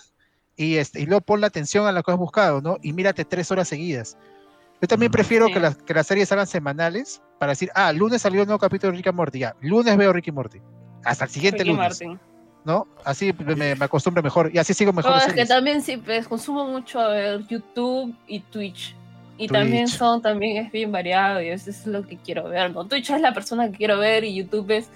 y, 0.56 0.76
este, 0.78 1.02
y 1.02 1.06
luego 1.06 1.22
pon 1.22 1.42
la 1.42 1.48
atención 1.48 1.88
a 1.88 1.92
lo 1.92 2.04
que 2.04 2.12
has 2.12 2.18
buscado, 2.18 2.62
¿no? 2.62 2.78
Y 2.82 2.94
mírate 2.94 3.26
tres 3.26 3.50
horas 3.52 3.68
seguidas. 3.68 4.18
Yo 4.82 4.88
también 4.88 5.10
Mm. 5.10 5.14
prefiero 5.14 5.48
Sí. 5.48 5.54
que, 5.54 5.60
las, 5.60 5.78
que 5.78 5.94
las 5.94 6.08
series 6.08 6.30
salgan 6.30 6.48
semanales 6.48 7.22
para 7.40 7.52
decir, 7.54 7.70
ah, 7.76 7.92
lunes 7.94 8.22
salió 8.22 8.42
un 8.42 8.48
nuevo 8.48 8.60
capítulo 8.60 8.92
de 8.92 8.98
Rick 8.98 9.08
and 9.08 9.16
Morty, 9.18 9.40
ya, 9.40 9.56
lunes 9.62 9.96
veo 9.98 10.12
Rick 10.14 10.28
y 10.28 10.32
Morty. 10.32 10.60
Hasta 11.06 11.26
el 11.26 11.32
siguiente 11.32 11.64
Ricky 11.64 11.76
lunes, 11.76 11.90
Martin. 12.02 12.20
¿no? 12.66 12.88
Así 13.04 13.34
me, 13.46 13.76
me 13.76 13.86
acostumbro 13.86 14.22
mejor 14.24 14.50
y 14.54 14.58
así 14.58 14.74
sigo 14.74 14.94
mejor. 14.94 15.12
No, 15.12 15.18
es 15.18 15.34
que 15.34 15.46
también 15.46 15.82
sí, 15.82 15.98
pues 15.98 16.28
consumo 16.28 16.66
mucho 16.68 17.00
a 17.00 17.10
ver 17.10 17.46
YouTube 17.48 18.16
y 18.28 18.40
Twitch. 18.42 18.96
Y 19.38 19.48
también 19.48 19.86
Twitch. 19.86 19.98
son, 19.98 20.22
también 20.22 20.64
es 20.66 20.72
bien 20.72 20.92
variado 20.92 21.42
y 21.42 21.48
a 21.48 21.52
veces 21.52 21.80
es 21.80 21.88
lo 21.88 22.06
que 22.08 22.18
quiero 22.18 22.48
ver. 22.48 22.72
¿no? 22.72 22.86
Twitch 22.86 23.10
es 23.10 23.20
la 23.22 23.34
persona 23.34 23.70
que 23.70 23.78
quiero 23.78 23.98
ver 23.98 24.24
y 24.24 24.36
YouTube 24.36 24.70
es 24.72 24.88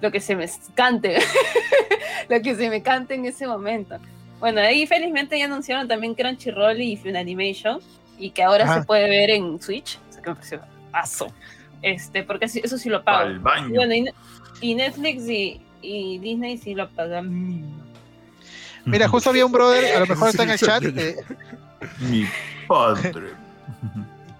lo 0.00 0.10
que 0.12 0.20
se 0.20 0.36
me 0.36 0.48
cante. 0.74 1.18
lo 2.28 2.40
que 2.42 2.54
se 2.54 2.68
me 2.70 2.82
cante 2.82 3.14
en 3.14 3.24
ese 3.26 3.46
momento. 3.46 3.96
Bueno, 4.40 4.60
ahí 4.62 4.86
felizmente 4.86 5.38
ya 5.38 5.44
anunciaron 5.44 5.86
también 5.86 6.14
Crunchyroll 6.14 6.80
y 6.80 6.96
Funimation 6.96 7.80
y 8.18 8.30
que 8.30 8.42
ahora 8.42 8.74
se 8.74 8.84
puede 8.84 9.08
ver 9.08 9.30
en 9.30 9.60
Switch. 9.60 9.98
O 10.08 10.12
sea 10.12 10.22
que 10.22 10.30
me 10.30 10.36
pareció 10.36 10.60
paso. 10.90 11.26
Este, 11.82 12.22
porque 12.22 12.46
eso 12.46 12.78
sí 12.78 12.88
lo 12.88 13.02
pago. 13.04 13.20
Al 13.20 13.38
baño. 13.38 13.68
Y 13.68 13.72
bueno, 13.72 13.94
y, 13.94 14.10
y 14.60 14.74
Netflix 14.74 15.28
y, 15.28 15.60
y 15.82 16.18
Disney 16.18 16.58
sí 16.58 16.74
lo 16.74 16.88
pagan. 16.90 17.80
Mira, 18.84 19.08
justo 19.08 19.30
había 19.30 19.44
un 19.44 19.52
brother, 19.52 19.96
a 19.96 20.00
lo 20.00 20.06
mejor 20.06 20.30
está 20.30 20.42
en 20.42 20.50
el 20.50 20.58
chat, 20.58 20.82
eh, 20.84 21.16
Mi 22.00 22.26
padre. 22.66 23.12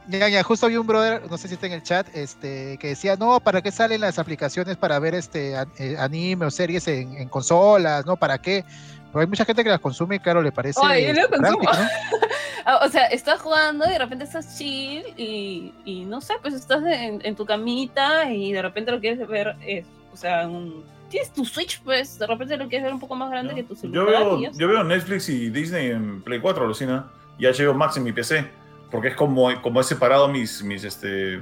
Ya, 0.09 0.29
ya, 0.29 0.43
justo 0.43 0.67
había 0.67 0.81
un 0.81 0.89
brother, 0.89 1.23
no 1.31 1.39
sé 1.39 1.47
si 1.47 1.55
está 1.55 1.69
en 1.69 1.73
el 1.75 1.85
chat, 1.85 2.05
este, 2.17 2.79
que 2.79 2.89
decía, 2.89 3.15
no, 3.15 3.39
¿para 3.39 3.63
qué 3.63 3.71
salen 3.71 4.01
las 4.01 4.19
aplicaciones 4.19 4.77
para 4.77 4.99
ver 4.99 5.15
este 5.15 5.55
eh, 5.79 5.97
anime 6.01 6.47
o 6.47 6.51
series 6.51 6.89
en, 6.89 7.15
en 7.15 7.29
consolas? 7.29 8.05
¿No? 8.07 8.17
¿Para 8.17 8.39
qué? 8.39 8.65
Pero 9.13 9.21
hay 9.21 9.27
mucha 9.27 9.45
gente 9.45 9.65
que 9.65 9.71
las 9.71 9.81
consume 9.81 10.17
y 10.17 10.19
claro, 10.21 10.41
le 10.43 10.53
parece 10.53 10.81
Ay, 10.83 11.07
yo 11.07 11.13
lo 11.15 11.29
consumo. 11.29 11.63
¿no? 11.65 11.71
Ah, 12.67 12.81
O 12.85 12.89
sea, 12.91 13.07
estás 13.07 13.41
jugando 13.41 13.87
y 13.87 13.93
de 13.93 13.99
repente 13.99 14.25
estás 14.25 14.59
chill 14.59 15.03
y, 15.17 15.73
y 15.87 16.05
no 16.05 16.21
sé, 16.21 16.35
pues 16.43 16.53
estás 16.53 16.83
en, 16.85 17.21
en 17.25 17.35
tu 17.35 17.47
camita 17.47 18.31
y 18.31 18.53
de 18.53 18.61
repente 18.61 18.91
lo 18.93 19.01
quieres 19.01 19.27
ver, 19.27 19.57
es, 19.67 19.87
o 20.13 20.17
sea, 20.17 20.47
un, 20.47 20.85
tienes 21.09 21.33
tu 21.33 21.47
Switch, 21.47 21.81
pues 21.83 22.19
de 22.19 22.27
repente 22.27 22.59
lo 22.59 22.69
quieres 22.69 22.85
ver 22.85 22.93
un 22.93 23.01
poco 23.01 23.17
más 23.17 23.31
grande 23.31 23.55
que 23.55 23.63
tu 23.63 23.75
Yo 23.75 23.81
celular. 23.81 24.07
veo, 24.25 24.39
y 24.39 24.43
ya 24.43 24.51
yo 24.53 24.69
veo 24.69 24.85
Netflix 24.85 25.31
y 25.31 25.49
Disney 25.49 25.91
en 25.91 26.21
Play 26.21 26.39
4, 26.39 26.63
alucina, 26.63 27.07
y 27.39 27.47
HBO 27.47 27.73
Max 27.73 27.97
en 27.97 28.05
mi 28.05 28.13
PC, 28.13 28.47
porque 28.91 29.09
es 29.09 29.17
como, 29.17 29.49
como 29.63 29.81
he 29.81 29.85
separado 29.85 30.29
mis, 30.29 30.63
mis, 30.63 30.85
este, 30.85 31.41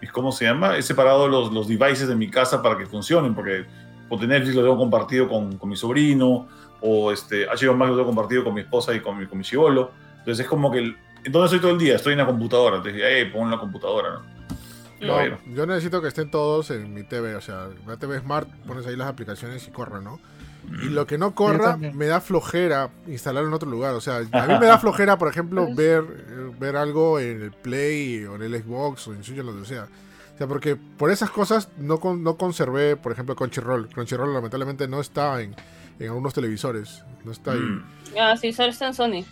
mis, 0.00 0.10
¿cómo 0.10 0.32
se 0.32 0.46
llama? 0.46 0.78
He 0.78 0.82
separado 0.82 1.28
los, 1.28 1.52
los 1.52 1.68
devices 1.68 2.08
de 2.08 2.16
mi 2.16 2.30
casa 2.30 2.62
para 2.62 2.78
que 2.78 2.86
funcionen, 2.86 3.34
porque 3.34 3.66
porque 4.08 4.26
Netflix 4.26 4.54
lo 4.54 4.62
tengo 4.62 4.76
compartido 4.78 5.28
con, 5.28 5.58
con 5.58 5.68
mi 5.68 5.76
sobrino, 5.76 6.46
o 6.86 7.10
este, 7.12 7.46
HBO 7.46 7.74
Max 7.74 7.90
lo 7.90 7.96
tengo 7.96 8.06
compartido 8.06 8.44
con 8.44 8.54
mi 8.54 8.60
esposa 8.60 8.94
y 8.94 9.00
con 9.00 9.18
mi, 9.18 9.26
con 9.26 9.38
mi 9.38 9.44
chivolo, 9.44 9.90
entonces 10.18 10.44
es 10.44 10.48
como 10.48 10.70
que, 10.70 10.78
el, 10.78 10.96
entonces 11.24 11.46
estoy 11.54 11.60
todo 11.60 11.72
el 11.72 11.78
día, 11.78 11.96
estoy 11.96 12.12
en 12.12 12.18
la 12.18 12.26
computadora, 12.26 12.76
entonces, 12.76 13.02
hey, 13.04 13.30
pon 13.32 13.50
la 13.50 13.58
computadora, 13.58 14.10
¿no? 14.10 14.36
No, 14.98 15.38
yo 15.54 15.66
necesito 15.66 16.00
que 16.00 16.08
estén 16.08 16.30
todos 16.30 16.70
en 16.70 16.94
mi 16.94 17.02
TV, 17.02 17.34
o 17.34 17.40
sea, 17.42 17.68
la 17.86 17.96
TV 17.98 18.18
Smart, 18.20 18.48
pones 18.66 18.86
ahí 18.86 18.96
las 18.96 19.08
aplicaciones 19.08 19.66
y 19.68 19.70
corre, 19.70 20.00
¿no? 20.00 20.18
Y 20.82 20.88
lo 20.88 21.06
que 21.06 21.16
no 21.18 21.32
corra 21.34 21.76
me 21.76 22.06
da 22.06 22.20
flojera 22.20 22.90
instalarlo 23.06 23.48
en 23.48 23.54
otro 23.54 23.68
lugar, 23.70 23.94
o 23.94 24.00
sea, 24.00 24.16
a 24.16 24.46
mí 24.46 24.54
me 24.60 24.66
da 24.66 24.78
flojera, 24.78 25.18
por 25.18 25.28
ejemplo, 25.28 25.64
Pues- 25.66 25.76
ver, 25.76 26.02
ver 26.58 26.76
algo 26.76 27.20
en 27.20 27.42
el 27.42 27.50
Play 27.52 28.24
o 28.24 28.36
en 28.36 28.42
el 28.42 28.62
Xbox 28.62 29.06
o 29.08 29.12
en 29.14 29.22
Switch 29.22 29.38
o 29.38 29.42
lo 29.42 29.56
que 29.60 29.66
sea. 29.66 29.86
O 30.34 30.38
sea, 30.38 30.46
porque 30.46 30.76
por 30.76 31.10
esas 31.10 31.30
cosas 31.30 31.68
no, 31.78 31.98
con- 32.00 32.22
no 32.24 32.36
conservé, 32.36 32.96
por 32.96 33.12
ejemplo, 33.12 33.36
Crunchyroll. 33.36 33.88
Crunchyroll 33.88 34.32
lamentablemente 34.34 34.88
no 34.88 35.00
está 35.00 35.40
en, 35.40 35.54
en 35.98 36.06
algunos 36.08 36.34
televisores, 36.34 37.02
no 37.24 37.32
está 37.32 37.52
ahí. 37.52 37.58
Mm. 37.60 37.84
Ah, 38.20 38.36
sí, 38.36 38.52
solo 38.52 38.68
está 38.70 38.86
en 38.88 38.94
Sony. 38.94 39.24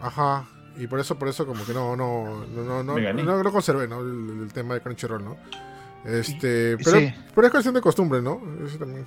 Ajá. 0.00 0.46
Y 0.78 0.86
por 0.86 1.00
eso, 1.00 1.18
por 1.18 1.28
eso 1.28 1.46
como 1.46 1.64
que 1.64 1.74
no, 1.74 1.96
no, 1.96 2.44
no, 2.46 2.62
no, 2.64 2.82
no, 2.82 3.12
no, 3.12 3.42
no 3.42 3.52
conservé, 3.52 3.86
¿no? 3.88 4.00
El, 4.00 4.42
el 4.44 4.52
tema 4.52 4.74
de 4.74 4.80
Crunchyroll, 4.80 5.24
¿no? 5.24 5.36
Este, 6.04 6.76
pero, 6.78 6.98
Sí. 6.98 7.12
pero 7.34 7.46
es 7.46 7.50
cuestión 7.50 7.74
de 7.74 7.80
costumbre, 7.80 8.22
¿no? 8.22 8.40
Ese 8.66 8.78
también 8.78 9.06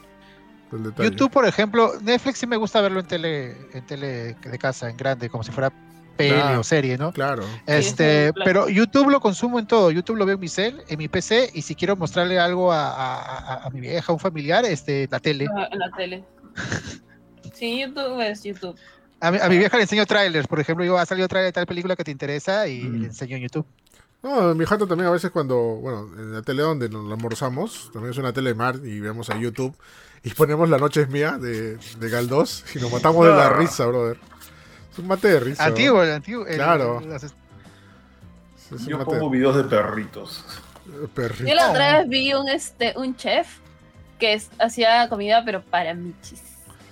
el 0.71 0.83
detalle. 0.83 1.09
YouTube, 1.09 1.31
por 1.31 1.45
ejemplo, 1.45 1.93
Netflix 2.01 2.39
sí 2.39 2.47
me 2.47 2.57
gusta 2.57 2.81
verlo 2.81 2.99
en 2.99 3.07
tele, 3.07 3.57
en 3.73 3.85
tele 3.85 4.33
de 4.35 4.57
casa, 4.59 4.89
en 4.89 4.97
grande, 4.97 5.29
como 5.29 5.43
si 5.43 5.51
fuera 5.51 5.71
peli 6.17 6.31
Claro. 6.35 6.59
o 6.59 6.63
serie, 6.63 6.97
¿no? 6.97 7.11
Claro. 7.11 7.43
Este, 7.65 8.27
Sí, 8.27 8.41
pero 8.45 8.69
YouTube 8.69 9.09
lo 9.09 9.19
consumo 9.19 9.57
en 9.57 9.65
todo. 9.65 9.89
YouTube 9.89 10.17
lo 10.17 10.25
veo 10.27 10.35
en 10.35 10.41
mi 10.41 10.47
cel, 10.49 10.83
en 10.87 10.99
mi 10.99 11.07
PC, 11.07 11.49
y 11.55 11.63
si 11.63 11.73
quiero 11.73 11.95
mostrarle 11.95 12.39
algo 12.39 12.71
a, 12.71 12.89
a- 12.89 13.53
a- 13.55 13.63
a 13.65 13.69
mi 13.71 13.79
vieja, 13.81 14.11
a 14.11 14.13
un 14.13 14.19
familiar, 14.19 14.63
este, 14.65 15.07
la 15.09 15.19
tele. 15.19 15.47
ah, 15.55 15.67
En 15.71 15.79
la 15.79 15.89
tele. 15.97 16.23
Sí, 17.53 17.81
YouTube 17.81 18.19
es 18.21 18.43
YouTube. 18.43 18.75
A 19.19 19.31
mi, 19.31 19.37
a 19.39 19.47
mi 19.47 19.57
vieja 19.57 19.77
le 19.77 19.83
enseño 19.83 20.05
trailers, 20.05 20.47
por 20.47 20.59
ejemplo, 20.59 20.83
yo 20.83 20.97
ha 20.97 21.05
salido 21.05 21.27
trailer 21.27 21.47
de 21.49 21.53
tal 21.53 21.65
película 21.65 21.95
que 21.95 22.03
te 22.03 22.11
interesa 22.11 22.67
y 22.67 22.83
Mm. 22.83 23.01
le 23.01 23.07
enseño 23.07 23.37
en 23.37 23.43
YouTube. 23.43 23.65
No, 24.21 24.55
mi 24.55 24.65
jato 24.65 24.87
también 24.87 25.07
a 25.09 25.11
veces 25.11 25.31
cuando, 25.31 25.55
bueno, 25.57 26.09
en 26.17 26.33
la 26.33 26.41
tele 26.41 26.61
donde 26.63 26.87
nos 26.89 27.11
almorzamos, 27.11 27.89
también 27.91 28.11
es 28.11 28.17
una 28.17 28.31
tele 28.33 28.53
mar 28.53 28.75
y 28.83 28.99
vemos 29.01 29.29
a 29.29 29.37
YouTube 29.37 29.75
y 30.23 30.29
ponemos 30.31 30.69
La 30.69 30.77
Noche 30.77 31.01
es 31.01 31.09
Mía 31.09 31.37
de, 31.37 31.75
de 31.77 32.09
Galdós 32.09 32.63
y 32.75 32.79
nos 32.79 32.91
matamos 32.91 33.25
de 33.25 33.33
la 33.33 33.49
No. 33.49 33.55
risa, 33.57 33.85
brother. 33.85 34.17
Es 34.91 34.99
un 34.99 35.07
mate 35.07 35.27
de 35.27 35.39
risa. 35.41 35.65
Antiguo, 35.65 36.01
el 36.03 36.11
antiguo. 36.11 36.45
el- 36.47 36.55
Claro. 36.55 37.01
las- 37.01 37.33
Yo 38.87 39.03
pongo 39.03 39.29
de 39.29 39.37
videos 39.37 39.55
de 39.57 39.63
perritos. 39.65 40.43
perrito. 41.13 41.45
Yo 41.49 41.55
la 41.55 41.69
otra 41.71 41.97
vez 41.99 42.09
vi 42.09 42.33
un, 42.33 42.47
este, 42.49 42.93
un 42.97 43.15
chef 43.15 43.47
que 44.23 44.33
es- 44.33 44.49
hacía 44.57 45.09
comida, 45.09 45.43
pero 45.43 45.61
para 45.61 45.93
michis. 45.93 46.41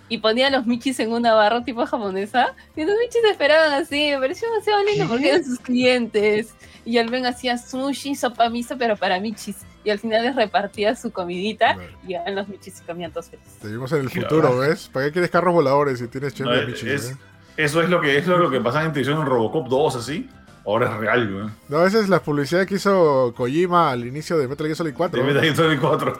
Y 0.10 0.18
ponía 0.18 0.50
los 0.50 0.66
michis 0.66 1.00
en 1.00 1.14
una 1.14 1.34
barra 1.34 1.64
tipo 1.64 1.86
japonesa. 1.86 2.54
Y 2.76 2.84
los 2.84 2.96
michis 3.00 3.24
esperaban 3.32 3.72
así. 3.72 4.10
Me 4.12 4.20
pareció 4.20 4.50
demasiado 4.52 4.84
lindo 4.84 5.04
¿Qué? 5.06 5.10
porque 5.10 5.30
eran 5.30 5.46
sus 5.46 5.60
clientes. 5.60 6.54
Y 6.84 6.98
el 6.98 7.10
Ben 7.10 7.26
hacía 7.26 7.58
sushi, 7.58 8.16
sopa 8.16 8.50
miso, 8.50 8.78
pero 8.78 8.98
para 8.98 9.22
michis. 9.22 9.56
Y 9.86 9.90
al 9.90 10.00
final 10.00 10.24
les 10.24 10.36
repartía 10.36 10.94
su 10.98 11.12
comidita. 11.14 11.78
Y 12.04 12.08
llegaban 12.08 12.36
los 12.36 12.50
michis 12.50 12.82
y 12.82 12.84
comían 12.86 13.12
todos 13.14 13.28
felices. 13.30 13.54
Te 13.62 13.70
vimos 13.70 13.90
en 13.94 14.02
el 14.02 14.10
futuro. 14.10 14.58
¿ves? 14.58 14.90
¿Para 14.90 15.06
qué 15.06 15.12
quieres 15.14 15.32
carros 15.32 15.54
voladores 15.54 16.00
si 16.00 16.08
tienes 16.10 16.34
chef 16.34 16.46
No, 16.46 16.52
de 16.52 16.60
es- 16.64 16.68
Michi, 16.68 16.90
es- 16.90 17.12
eh? 17.12 17.16
Eso 17.56 17.82
es 17.82 17.90
lo 17.90 18.02
que 18.02 18.18
es 18.18 18.28
lo 18.28 18.50
que 18.50 18.60
pasaba 18.60 18.84
en 18.86 18.92
televisión 18.92 19.22
en 19.22 19.28
Robocop 19.28 19.68
2, 19.70 19.96
así. 19.96 20.30
Ahora 20.66 20.92
es 20.92 20.98
real, 20.98 21.34
güey. 21.34 21.46
No, 21.70 21.86
esa 21.86 22.00
es 22.00 22.08
la 22.10 22.22
publicidad 22.22 22.66
que 22.68 22.76
hizo 22.76 23.34
Kojima 23.36 23.92
al 23.92 24.06
inicio 24.06 24.38
de 24.38 24.48
Metal 24.48 24.68
Gear 24.68 24.78
Solid 24.78 24.94
4. 24.96 25.20
De 25.20 25.26
Metal 25.26 25.42
Gear 25.44 25.56
Solid 25.56 25.80
4. 25.80 26.20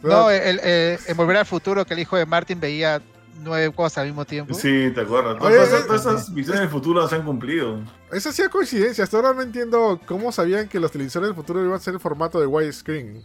Claro. 0.00 0.24
No, 0.24 0.30
el, 0.30 0.60
el- 0.60 0.98
en 1.06 1.16
Volver 1.16 1.38
al 1.38 1.46
Futuro, 1.46 1.84
que 1.84 1.94
el 1.94 2.00
hijo 2.00 2.16
de 2.16 2.24
Martin 2.24 2.60
veía 2.60 3.02
nueve 3.42 3.72
cosas 3.74 3.98
al 3.98 4.06
mismo 4.06 4.24
tiempo. 4.24 4.54
Sí, 4.54 4.90
te 4.94 5.00
acuerdas. 5.00 5.36
Oye, 5.40 5.56
Todas, 5.56 5.68
esas- 5.68 5.80
eh, 5.80 5.84
todas 5.86 6.00
esas 6.02 6.34
visiones 6.34 6.60
del 6.60 6.68
futuro 6.70 7.08
se 7.08 7.16
han 7.16 7.22
cumplido. 7.24 7.80
Esa 8.12 8.30
sí 8.32 8.42
es 8.42 8.48
coincidencia. 8.48 9.02
Hasta 9.04 9.16
ahora 9.16 9.32
no 9.32 9.42
entiendo 9.42 10.00
cómo 10.06 10.30
sabían 10.30 10.68
que 10.68 10.78
los 10.78 10.92
televisores 10.92 11.28
del 11.28 11.34
futuro 11.36 11.60
iban 11.64 11.74
a 11.74 11.80
ser 11.80 11.94
el 11.94 12.00
formato 12.00 12.38
de 12.40 12.46
widescreen. 12.46 13.22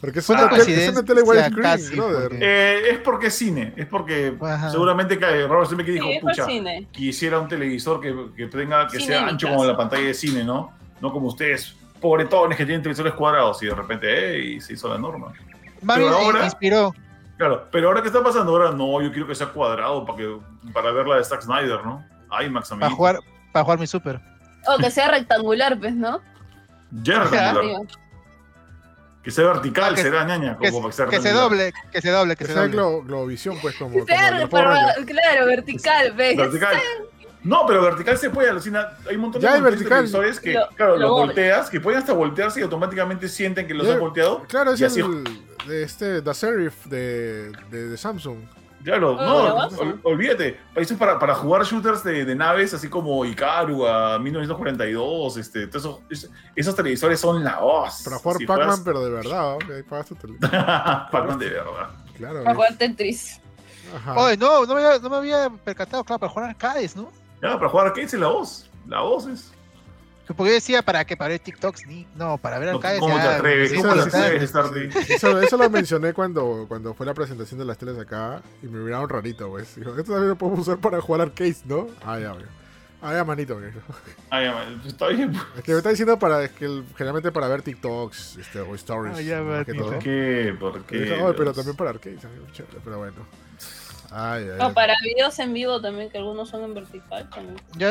Porque 0.00 0.18
es 0.18 0.28
una, 0.28 0.48
tele, 0.50 0.84
es 0.84 0.90
una 0.90 1.02
tele 1.04 1.22
coincidencia 1.22 1.56
widescreen, 1.56 1.62
casi, 1.62 1.96
brother. 1.96 2.28
porque- 2.28 2.38
Eh, 2.42 2.90
es 2.90 2.98
porque 2.98 3.26
es 3.28 3.34
cine, 3.34 3.72
es 3.76 3.86
porque 3.86 4.36
Ajá. 4.40 4.70
seguramente 4.70 5.18
que 5.18 5.46
Robert 5.46 5.68
Zemeckis 5.70 5.94
dijo, 5.94 6.06
Sí, 6.06 6.18
fue 6.20 6.30
pucha, 6.32 6.44
cine. 6.46 6.86
quisiera 6.92 7.38
un 7.40 7.48
televisor 7.48 8.00
que, 8.00 8.14
que 8.36 8.46
tenga 8.46 8.86
que 8.88 8.98
Cine 8.98 9.06
sea 9.06 9.26
ancho 9.26 9.48
como 9.48 9.64
la 9.64 9.76
pantalla 9.76 10.04
de 10.06 10.14
cine, 10.14 10.44
¿no? 10.44 10.72
No 11.00 11.10
como 11.12 11.28
ustedes, 11.28 11.74
pobretones 12.00 12.56
que 12.58 12.64
tienen 12.66 12.82
televisores 12.82 13.14
cuadrados 13.14 13.62
y 13.62 13.66
de 13.66 13.74
repente, 13.74 14.34
¡ey! 14.36 14.60
se 14.60 14.74
hizo 14.74 14.88
la 14.88 14.98
norma. 14.98 15.32
Pero 15.86 16.08
ahora- 16.10 16.44
inspiró. 16.44 16.94
Claro, 17.38 17.68
pero 17.70 17.88
ahora 17.88 18.00
qué 18.00 18.08
está 18.08 18.22
pasando 18.22 18.52
ahora, 18.52 18.70
no, 18.72 19.02
yo 19.02 19.10
quiero 19.10 19.26
que 19.26 19.34
sea 19.34 19.48
cuadrado 19.48 20.04
para 20.06 20.18
que 20.18 20.36
para 20.72 20.90
ver 20.92 21.06
la 21.06 21.16
de 21.16 21.24
Zack 21.24 21.42
Snyder, 21.42 21.84
¿no? 21.84 22.02
IMAX 22.42 22.68
Para 22.70 22.86
amigo. 22.86 22.96
jugar, 22.96 23.18
para 23.52 23.64
jugar 23.64 23.78
mi 23.78 23.86
super. 23.86 24.20
O 24.66 24.78
que 24.78 24.90
sea 24.90 25.08
rectangular, 25.10 25.78
pues, 25.78 25.94
¿no? 25.94 26.20
Ya 27.02 27.24
rectangular. 27.24 27.82
Que 29.26 29.32
sea 29.32 29.44
vertical, 29.44 29.92
Que- 29.96 30.02
será 30.02 30.24
ñaña, 30.24 30.56
Que, 30.56 30.70
como 30.70 30.88
que 30.88 30.94
que 31.10 31.20
se 31.20 31.32
doble, 31.32 31.72
que 31.90 32.00
se 32.00 32.10
doble, 32.12 32.36
que 32.36 32.44
Que 32.44 32.46
se 32.46 32.52
sea 32.52 32.62
doble. 32.62 32.76
glo- 32.76 33.04
globovisión, 33.04 33.58
pues, 33.60 33.74
como. 33.74 34.04
Claro, 34.04 35.46
vertical, 35.46 36.12
¿ves? 36.12 36.36
Vertical. 36.36 36.76
No, 37.42 37.66
pero 37.66 37.82
vertical 37.82 38.16
se 38.18 38.30
puede, 38.30 38.50
alucina. 38.50 38.90
Hay 39.08 39.16
un 39.16 39.22
montón 39.22 39.42
Ya 39.42 39.60
de 39.60 39.72
televisores 39.76 40.38
que, 40.38 40.52
Lo- 40.52 40.68
claro, 40.76 40.92
lo 40.92 40.98
los 41.00 41.10
doble. 41.10 41.26
volteas, 41.26 41.70
que 41.70 41.80
pueden 41.80 41.98
hasta 41.98 42.12
voltearse 42.12 42.60
y 42.60 42.62
automáticamente 42.62 43.28
sienten 43.28 43.66
que 43.66 43.74
los 43.74 43.88
Ya- 43.88 43.94
has 43.94 43.98
volteado. 43.98 44.44
Claro, 44.48 44.72
es 44.74 44.80
Y 44.80 44.84
así- 44.84 45.00
el 45.00 45.24
de 45.66 45.82
este, 45.82 46.22
The 46.22 46.32
Serif 46.32 46.84
de, 46.86 47.50
de, 47.72 47.88
de 47.88 47.96
Samsung. 47.96 48.38
Claro, 48.84 49.16
Oh, 49.18 49.20
no, 49.68 49.68
ol- 49.78 50.00
olvídate. 50.04 50.60
Eso 50.76 50.94
es 50.94 50.98
para, 50.98 51.18
para 51.18 51.34
jugar 51.34 51.64
shooters 51.64 52.04
de, 52.04 52.24
de 52.24 52.34
naves, 52.36 52.72
así 52.72 52.88
como 52.88 53.24
Ikaru 53.24 53.86
a 53.86 54.18
1942. 54.18 55.36
Este, 55.38 55.66
todo 55.66 55.78
eso- 55.78 56.02
es- 56.08 56.30
esos 56.54 56.74
televisores 56.76 57.18
son 57.20 57.42
la 57.42 57.58
voz. 57.60 58.02
Para 58.04 58.18
jugar 58.18 58.38
Si 58.38 58.46
Pac-Man, 58.46 58.84
pero 58.84 59.04
de 59.04 59.10
verdad. 59.10 59.58
Ahí 59.74 59.82
pagas 59.82 60.06
tu 60.06 60.14
tele. 60.14 60.34
Pac-Man 60.40 61.38
de 61.38 61.50
verdad. 61.50 61.90
Claro. 62.16 62.42
Para 62.44 62.54
jugar 62.54 62.74
Tetris. 62.78 63.40
Ajá. 63.94 64.14
Oye, 64.18 64.36
no, 64.36 64.64
no 64.66 64.74
me, 64.74 64.84
había, 64.84 64.98
no 65.00 65.10
me 65.10 65.16
había 65.16 65.50
percatado, 65.50 66.02
claro, 66.04 66.20
para 66.20 66.32
jugar 66.32 66.50
arcades, 66.50 66.96
¿no? 66.96 67.10
Ya, 67.42 67.56
para 67.58 67.68
jugar 67.68 67.86
arcades 67.88 68.14
es 68.14 68.20
la 68.20 68.28
voz. 68.28 68.70
La 68.86 69.00
voz 69.00 69.26
es. 69.26 69.52
Que 70.26 70.34
Porque 70.34 70.50
yo 70.50 70.54
decía, 70.54 70.82
¿para 70.82 71.04
qué? 71.04 71.16
¿Para 71.16 71.28
ver 71.30 71.38
TikToks? 71.38 71.86
Ni, 71.86 72.06
no, 72.16 72.36
para 72.38 72.58
ver 72.58 72.70
No, 72.70 72.76
arcades. 72.76 72.98
¿Cómo 73.00 73.14
te 73.14 73.20
atreves? 73.22 73.72
¿Cómo 73.74 73.94
te 73.94 74.00
atreves? 74.00 75.10
Eso, 75.10 75.40
eso 75.40 75.56
lo 75.56 75.70
mencioné 75.70 76.12
cuando, 76.12 76.64
cuando 76.66 76.94
fue 76.94 77.06
la 77.06 77.14
presentación 77.14 77.58
de 77.60 77.64
las 77.64 77.78
teles 77.78 77.96
acá 77.98 78.42
y 78.62 78.66
me 78.66 78.80
miraron 78.80 79.08
rarito, 79.08 79.48
pues. 79.48 79.76
Dijo, 79.76 79.90
esto 79.90 80.12
también 80.12 80.30
lo 80.30 80.36
podemos 80.36 80.60
usar 80.60 80.78
para 80.78 81.00
jugar 81.00 81.20
arcades, 81.20 81.64
¿no? 81.64 81.86
Ah, 82.04 82.18
ya, 82.18 82.32
güey. 82.32 82.44
Ah, 83.02 83.12
ya, 83.12 83.24
manito, 83.24 83.54
güey. 83.56 83.70
Ah, 84.30 84.42
ya, 84.42 84.52
man, 84.52 84.82
está 84.84 85.06
bien. 85.08 85.30
pues. 85.30 85.44
Es 85.58 85.62
que 85.62 85.72
me 85.72 85.78
está 85.78 85.90
diciendo 85.90 86.18
para, 86.18 86.42
es 86.42 86.50
que 86.50 86.64
el- 86.64 86.84
generalmente 86.96 87.30
para 87.30 87.46
ver 87.46 87.62
TikToks 87.62 88.38
este, 88.38 88.58
o 88.60 88.74
stories. 88.74 89.16
Ah, 89.18 89.22
ya, 89.22 89.38
todo. 89.38 89.90
¿Por 89.92 89.98
qué? 90.00 90.56
¿Por 90.58 90.82
qué? 90.86 90.98
dije, 91.02 91.14
"Ay, 91.14 91.34
pero 91.36 91.52
también 91.52 91.76
para 91.76 91.90
arcades, 91.90 92.18
pero 92.84 92.98
bueno. 92.98 93.14
Ay, 94.10 94.44
ay, 94.52 94.58
O 94.60 94.64
ay. 94.66 94.72
para 94.74 94.94
videos 95.02 95.38
en 95.38 95.52
vivo 95.52 95.80
también, 95.80 96.10
que 96.10 96.18
algunos 96.18 96.48
son 96.48 96.64
en 96.64 96.74
vertical 96.74 97.28
también. 97.30 97.56
Yo, 97.76 97.88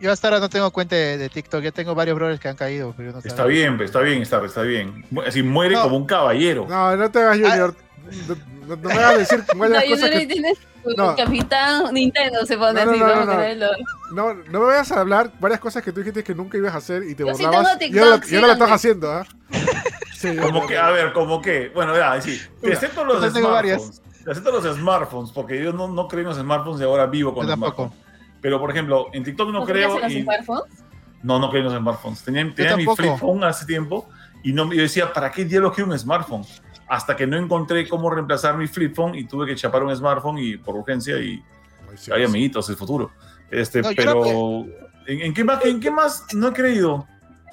yo 0.00 0.10
hasta 0.12 0.28
ahora 0.28 0.40
no 0.40 0.48
tengo 0.48 0.70
cuenta 0.70 0.96
de, 0.96 1.18
de 1.18 1.28
TikTok. 1.28 1.62
Ya 1.62 1.72
tengo 1.72 1.94
varios 1.94 2.16
brothers 2.16 2.40
que 2.40 2.48
han 2.48 2.56
caído, 2.56 2.92
pero 2.96 3.10
yo 3.10 3.16
no 3.20 3.22
Está 3.24 3.44
bien, 3.46 3.80
está 3.80 4.00
bien, 4.00 4.22
está, 4.22 4.44
está 4.44 4.62
bien. 4.62 5.04
Así 5.26 5.42
muere 5.42 5.74
No. 5.74 5.82
como 5.82 5.96
un 5.96 6.06
caballero. 6.06 6.66
No, 6.68 6.96
no 6.96 7.10
te 7.10 7.18
hagas 7.20 7.38
Junior. 7.38 7.74
No, 8.28 8.34
no- 8.66 8.76
no 8.76 8.88
me 8.88 8.94
hagas 8.94 9.18
decir 9.18 9.44
No, 9.54 9.58
varias 9.60 9.84
yo 9.84 9.90
cosas 9.90 10.10
no 10.10 10.18
que... 10.18 10.26
tienes 10.26 10.58
No. 10.96 11.14
capitán 11.16 11.94
Nintendo 11.94 12.44
se 12.44 12.56
pone 12.58 12.84
No, 12.84 12.86
no, 12.86 12.90
así, 12.92 13.00
no, 13.00 13.06
no, 13.06 13.24
no. 13.24 13.66
no 14.12 14.34
No, 14.34 14.34
no 14.50 14.60
me 14.60 14.66
vayas 14.66 14.90
a 14.92 15.00
hablar 15.00 15.30
varias 15.38 15.60
cosas 15.60 15.82
que 15.84 15.92
tú 15.92 16.00
dijiste 16.00 16.24
que 16.24 16.34
nunca 16.34 16.58
ibas 16.58 16.74
a 16.74 16.78
hacer 16.78 17.04
y 17.04 17.14
te 17.14 17.24
Yo 17.24 17.34
sí 17.34 17.44
burlabas. 17.44 17.78
tengo 17.78 17.94
y 17.96 17.98
ahora, 18.00 18.14
TikTok, 18.20 18.32
y 18.32 18.34
ahora 18.36 18.46
lo 18.48 18.52
estás 18.54 18.70
haciendo, 18.72 19.12
¿ah? 19.12 19.26
Sí, 20.16 20.36
Como 20.36 20.60
no, 20.60 20.66
que, 20.68 20.74
no. 20.74 20.80
a 20.82 20.90
ver, 20.92 21.12
como 21.12 21.42
que, 21.42 21.70
bueno, 21.74 21.96
ya, 21.96 22.20
sí, 22.20 22.40
te 22.60 22.66
Mira, 22.68 22.76
acepto 22.78 23.04
los 23.04 23.22
yo 23.22 23.32
tengo 23.32 23.50
varias. 23.50 23.82
smartphones. 23.82 24.11
Acepto 24.30 24.50
los 24.52 24.76
smartphones, 24.76 25.30
porque 25.32 25.62
yo 25.62 25.72
no, 25.72 25.88
no 25.88 26.06
creo 26.08 26.20
en 26.22 26.28
los 26.28 26.38
smartphones 26.38 26.80
y 26.80 26.84
ahora 26.84 27.06
vivo 27.06 27.34
con 27.34 27.44
Yo 27.44 27.50
tampoco. 27.50 27.74
smartphones. 27.88 28.06
Pero, 28.40 28.60
por 28.60 28.70
ejemplo, 28.70 29.06
en 29.12 29.22
TikTok 29.24 29.48
no 29.50 29.60
¿No 29.60 29.64
creo. 29.66 30.00
en 30.02 30.10
y- 30.10 30.14
los 30.14 30.22
smartphones? 30.24 30.84
No, 31.22 31.38
no 31.38 31.48
creo 31.50 31.60
en 31.62 31.64
los 31.72 31.78
smartphones. 31.78 32.22
Tenía, 32.24 32.52
tenía 32.54 32.76
mi 32.76 32.84
flip 32.86 33.16
phone 33.18 33.44
hace 33.44 33.64
tiempo 33.66 34.08
y 34.42 34.52
no, 34.52 34.72
yo 34.72 34.82
decía, 34.82 35.12
¿para 35.12 35.30
qué 35.30 35.44
diablos 35.44 35.72
quiero 35.74 35.90
un 35.90 35.98
smartphone? 35.98 36.44
Hasta 36.88 37.14
que 37.16 37.26
no 37.26 37.36
encontré 37.36 37.88
cómo 37.88 38.10
reemplazar 38.10 38.56
mi 38.56 38.66
flip 38.66 38.94
phone 38.94 39.14
y 39.14 39.24
tuve 39.24 39.46
que 39.46 39.54
chapar 39.54 39.82
un 39.84 39.94
smartphone 39.96 40.38
y 40.38 40.56
por 40.56 40.74
urgencia 40.76 41.16
y 41.18 41.42
sí, 41.96 42.10
hay 42.12 42.20
sí. 42.20 42.24
amiguitos, 42.24 42.68
el 42.70 42.76
futuro. 42.76 43.10
Este, 43.50 43.82
No, 43.82 43.90
pero 43.96 44.14
no 44.14 44.66
¿en, 45.06 45.20
en 45.22 45.34
qué 45.34 45.44
más, 45.44 45.64
¿en 45.64 45.78
qué 45.80 45.90
más 45.90 46.26
no 46.34 46.48
he 46.48 46.52
creído? 46.52 47.06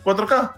¿4K? 0.04 0.54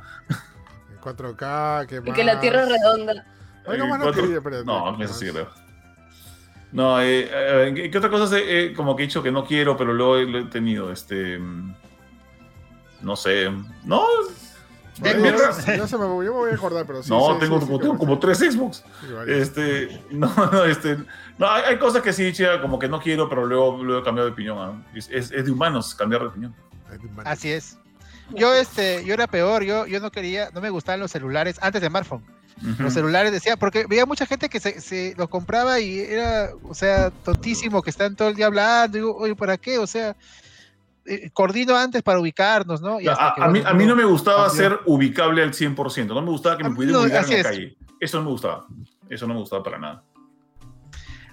En 0.93 0.99
4K, 1.01 1.87
¿qué 1.87 1.95
Y 1.97 2.01
más? 2.01 2.15
que 2.15 2.23
la 2.23 2.39
Tierra 2.39 2.63
es 2.63 2.69
redonda. 2.69 3.13
No, 3.13 3.97
cuatro- 3.99 4.27
que- 4.27 4.35
espérate, 4.37 4.65
No, 4.65 4.97
¿qué 4.97 5.03
eso 5.03 5.13
sí 5.15 5.25
más? 5.25 5.33
creo. 5.33 5.49
No, 6.71 7.01
eh, 7.01 7.29
eh, 7.31 7.73
¿qué, 7.75 7.91
qué 7.91 7.97
otra 7.97 8.09
cosa 8.09 8.37
eh, 8.39 8.73
como 8.75 8.95
que 8.95 9.03
he 9.03 9.05
dicho 9.07 9.21
que 9.21 9.31
no 9.31 9.45
quiero, 9.45 9.75
pero 9.75 9.93
luego 9.93 10.17
lo 10.17 10.39
he 10.39 10.45
tenido? 10.45 10.91
Este, 10.91 11.37
mm, 11.37 11.75
no 13.01 13.15
sé. 13.15 13.49
No, 13.83 14.05
yo 15.03 15.87
se 15.87 15.97
me, 15.97 16.03
yo 16.05 16.19
me 16.19 16.29
voy 16.29 16.51
a 16.51 16.55
acordar, 16.55 16.85
pero 16.85 17.01
sí. 17.01 17.09
no 17.09 17.33
sí, 17.33 17.39
tengo, 17.39 17.59
sí, 17.59 17.65
como, 17.65 17.79
tengo 17.79 18.19
tres 18.19 18.37
Xbox. 18.39 18.83
Este, 19.27 20.01
no, 20.11 20.31
no, 20.51 20.63
este, 20.65 20.97
no, 21.37 21.49
hay, 21.49 21.63
hay 21.63 21.77
cosas 21.79 22.01
que 22.03 22.13
sí, 22.13 22.31
chica, 22.33 22.61
como 22.61 22.77
que 22.77 22.87
no 22.87 22.99
quiero, 23.01 23.27
pero 23.27 23.45
luego, 23.45 23.83
luego 23.83 24.01
he 24.01 24.03
cambiado 24.03 24.27
de 24.27 24.33
opinión. 24.33 24.57
¿ah? 24.59 24.73
Es, 24.93 25.09
es- 25.09 25.31
es 25.31 25.45
de 25.45 25.51
humanos 25.51 25.95
cambiar 25.95 26.21
de 26.21 26.27
opinión. 26.27 26.55
Así 27.25 27.51
es. 27.51 27.77
Yo, 28.29 28.53
este, 28.53 29.03
yo 29.05 29.13
era 29.13 29.27
peor. 29.27 29.63
Yo, 29.63 29.87
yo 29.87 29.99
no 29.99 30.11
quería, 30.11 30.49
no 30.53 30.61
me 30.61 30.69
gustaban 30.69 30.99
los 30.99 31.11
celulares 31.11 31.57
antes 31.61 31.81
de 31.81 31.87
smartphone. 31.87 32.23
Los 32.79 32.93
celulares 32.93 33.31
decía, 33.31 33.57
porque 33.57 33.85
veía 33.87 34.05
mucha 34.05 34.25
gente 34.25 34.47
que 34.49 34.59
se, 34.59 34.79
se 34.81 35.15
los 35.17 35.29
compraba 35.29 35.79
y 35.79 35.99
era, 35.99 36.51
o 36.63 36.73
sea, 36.75 37.09
tontísimo, 37.09 37.81
que 37.81 37.89
están 37.89 38.15
todo 38.15 38.27
el 38.29 38.35
día 38.35 38.45
hablando. 38.47 38.97
Digo, 38.97 39.15
oye, 39.17 39.35
¿para 39.35 39.57
qué? 39.57 39.77
O 39.79 39.87
sea, 39.87 40.15
eh, 41.05 41.29
coordino 41.33 41.75
antes 41.75 42.03
para 42.03 42.19
ubicarnos, 42.19 42.81
¿no? 42.81 43.01
Y 43.01 43.07
hasta 43.07 43.29
A, 43.29 43.33
que, 43.35 43.41
a 43.41 43.47
mí, 43.47 43.59
bueno, 43.61 43.69
a 43.69 43.73
mí 43.73 43.85
no 43.85 43.95
me 43.95 44.03
gustaba 44.05 44.47
cambió. 44.47 44.61
ser 44.69 44.79
ubicable 44.85 45.41
al 45.41 45.51
100%. 45.53 46.07
No 46.07 46.21
me 46.21 46.29
gustaba 46.29 46.57
que 46.57 46.63
me 46.63 46.71
pudieran 46.75 46.93
no, 46.93 47.01
ubicar 47.01 47.23
en 47.23 47.29
la 47.31 47.35
es. 47.37 47.43
calle. 47.43 47.77
Eso 47.99 48.17
no 48.19 48.25
me 48.25 48.29
gustaba. 48.31 48.65
Eso 49.09 49.27
no 49.27 49.33
me 49.33 49.39
gustaba 49.39 49.63
para 49.63 49.79
nada. 49.79 50.03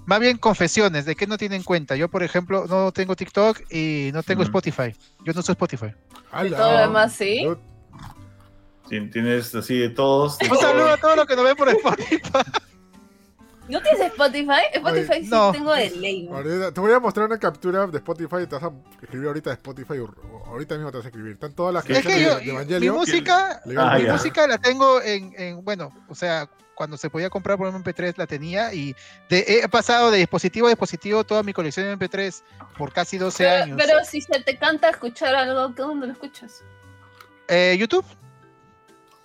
Más 0.06 0.20
bien 0.20 0.38
confesiones, 0.38 1.04
¿de 1.04 1.14
qué 1.14 1.26
no 1.26 1.36
tienen 1.36 1.62
cuenta? 1.62 1.94
Yo, 1.94 2.08
por 2.08 2.22
ejemplo, 2.22 2.64
no 2.66 2.92
tengo 2.92 3.14
TikTok 3.14 3.60
y 3.70 4.10
no 4.14 4.22
tengo. 4.22 4.42
Spotify. 4.42 4.94
Yo 5.22 5.34
no 5.34 5.40
uso 5.40 5.52
Spotify. 5.52 5.92
Ala. 6.32 6.56
todo 6.56 6.72
lo 6.72 6.78
demás, 6.78 7.12
sí. 7.12 7.42
Yo- 7.42 7.58
Tienes 8.88 9.54
así 9.54 9.78
de 9.78 9.90
todos. 9.90 10.38
de 10.38 10.48
Un 10.48 10.56
saludo 10.58 10.84
todos. 10.84 10.98
a 10.98 11.00
todos 11.00 11.16
los 11.16 11.26
que 11.26 11.36
nos 11.36 11.44
ven 11.44 11.56
por 11.56 11.68
Spotify. 11.68 12.20
¿No 13.68 13.82
tienes 13.82 14.00
Spotify? 14.00 14.62
Spotify 14.72 15.10
Oye, 15.12 15.24
sí 15.24 15.28
no. 15.30 15.52
tengo 15.52 15.74
de 15.74 15.90
ley. 15.90 16.22
¿no? 16.26 16.36
ahorita- 16.38 16.72
te 16.72 16.80
voy 16.80 16.90
a 16.92 16.98
mostrar 17.00 17.26
una 17.26 17.38
captura 17.38 17.86
de 17.86 17.98
Spotify 17.98 18.36
y 18.44 18.46
te 18.46 18.54
vas 18.54 18.64
a 18.64 18.72
escribir 19.02 19.26
ahorita 19.28 19.50
de 19.50 19.54
Spotify. 19.56 19.94
ahorita 20.46 20.74
mismo 20.76 20.90
te 20.90 20.96
vas 20.96 21.04
a 21.04 21.08
escribir. 21.08 21.32
Están 21.32 21.52
todas 21.52 21.74
las 21.74 21.84
Es 21.90 22.06
que 22.06 22.22
yo, 22.22 22.36
de, 22.36 22.40
de 22.40 22.44
mi 22.44 22.50
Evangelio. 22.50 22.94
música, 22.94 23.60
legal. 23.66 23.88
Ah, 23.92 23.98
mi 23.98 24.04
música 24.06 24.46
la 24.46 24.56
tengo 24.56 25.02
en, 25.02 25.34
en, 25.36 25.62
bueno, 25.64 25.92
o 26.08 26.14
sea, 26.14 26.48
cuando 26.74 26.96
se 26.96 27.10
podía 27.10 27.28
comprar 27.28 27.58
por 27.58 27.70
MP3 27.70 28.14
la 28.16 28.26
tenía 28.26 28.72
y 28.72 28.94
de- 29.28 29.60
he 29.62 29.68
pasado 29.68 30.10
de 30.10 30.16
dispositivo 30.18 30.68
a 30.68 30.70
dispositivo 30.70 31.24
toda 31.24 31.42
mi 31.42 31.52
colección 31.52 31.84
de 31.88 31.92
MP3 31.92 32.42
por 32.78 32.90
casi 32.90 33.18
12 33.18 33.44
Pero, 33.44 33.64
años. 33.64 33.76
pero 33.78 34.02
si 34.04 34.22
se 34.22 34.40
te 34.40 34.56
canta 34.56 34.88
escuchar 34.88 35.34
algo, 35.34 35.74
¿qué 35.74 35.82
dónde 35.82 36.06
lo 36.06 36.12
escuchas? 36.14 36.62
Eh, 37.48 37.76
YouTube. 37.78 38.04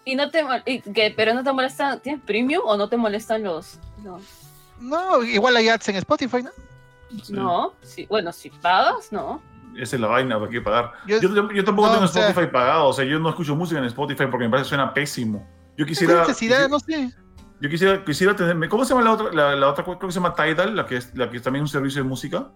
Y 0.05 0.15
no 0.15 0.29
te, 0.29 0.43
y 0.65 0.81
que, 0.81 1.13
pero 1.15 1.33
no 1.33 1.43
te 1.43 1.51
molestan, 1.53 1.99
¿tienes 2.01 2.21
premium 2.23 2.61
o 2.65 2.75
no 2.75 2.89
te 2.89 2.97
molestan 2.97 3.43
los, 3.43 3.79
los 4.03 4.21
No, 4.79 5.23
igual 5.23 5.55
hay 5.55 5.69
ads 5.69 5.87
en 5.89 5.95
Spotify, 5.97 6.43
¿no? 6.43 6.49
Sí. 7.23 7.31
no, 7.33 7.73
sí, 7.83 8.05
bueno, 8.09 8.31
si 8.33 8.49
pagas, 8.49 9.11
no. 9.11 9.41
Esa 9.77 9.95
es 9.95 10.01
la 10.01 10.07
vaina, 10.07 10.37
¿para 10.39 10.51
qué 10.51 10.61
pagar? 10.61 10.91
Yo- 11.07 11.19
Yo, 11.21 11.29
yo- 11.33 11.51
yo 11.51 11.63
tampoco 11.63 11.87
no, 11.87 11.93
tengo 11.93 12.05
o 12.05 12.07
sea- 12.09 12.27
Spotify 12.29 12.51
pagado, 12.51 12.87
o 12.87 12.93
sea, 12.93 13.05
yo 13.05 13.17
no 13.19 13.29
escucho 13.29 13.55
música 13.55 13.79
en 13.79 13.85
Spotify 13.85 14.25
porque 14.29 14.45
me 14.45 14.49
parece 14.49 14.65
que 14.65 14.69
suena 14.69 14.93
pésimo. 14.93 15.47
Yo 15.77 15.85
¿Qué 15.85 15.91
quisiera. 15.91 16.19
necesidad? 16.21 16.67
No 16.69 16.79
sé. 16.79 17.11
Yo 17.61 17.69
quisiera, 17.69 18.03
quisiera 18.03 18.35
tener. 18.35 18.67
¿Cómo 18.69 18.83
se 18.83 18.89
llama 18.93 19.03
la 19.05 19.11
otra? 19.13 19.31
La, 19.31 19.55
la 19.55 19.69
otra 19.69 19.83
creo 19.85 19.97
que 19.99 20.07
se 20.11 20.15
llama 20.19 20.35
Tidal, 20.35 20.75
la 20.75 20.85
que 20.85 20.97
es, 20.97 21.15
la 21.15 21.29
que 21.29 21.37
es 21.37 21.43
también 21.43 21.61
un 21.63 21.69
servicio 21.69 22.03
de 22.03 22.09
música. 22.09 22.49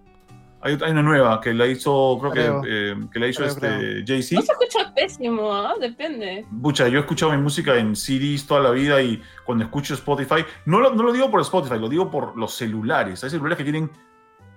Hay, 0.61 0.77
hay 0.81 0.91
una 0.91 1.03
nueva 1.03 1.39
que 1.39 1.53
la 1.53 1.67
hizo, 1.67 2.17
creo 2.19 2.31
Creo. 2.31 2.61
que, 2.61 2.91
eh, 2.91 2.95
que 3.13 3.19
la 3.19 3.27
hizo 3.27 3.41
Creo, 3.43 3.51
este 3.51 4.03
Jay-Z. 4.07 4.35
No 4.35 4.41
se 4.41 4.51
escucha 4.53 4.93
pésimo, 4.93 5.53
¿ah? 5.53 5.73
Depende. 5.79 6.45
Pucha, 6.61 6.87
yo 6.87 6.97
he 6.97 7.01
escuchado 7.01 7.31
mi 7.31 7.37
música 7.37 7.75
en 7.77 7.95
CDs 7.95 8.47
toda 8.47 8.61
la 8.61 8.71
vida 8.71 9.01
y 9.01 9.21
cuando 9.45 9.63
escucho 9.65 9.93
Spotify, 9.93 10.43
no 10.65 10.79
lo, 10.79 10.93
no 10.93 11.03
lo 11.03 11.13
digo 11.13 11.29
por 11.29 11.41
Spotify, 11.41 11.77
lo 11.79 11.87
digo 11.89 12.09
por 12.09 12.35
los 12.37 12.53
celulares. 12.55 13.23
Hay 13.23 13.29
celulares 13.29 13.57
que 13.57 13.63
tienen 13.63 13.91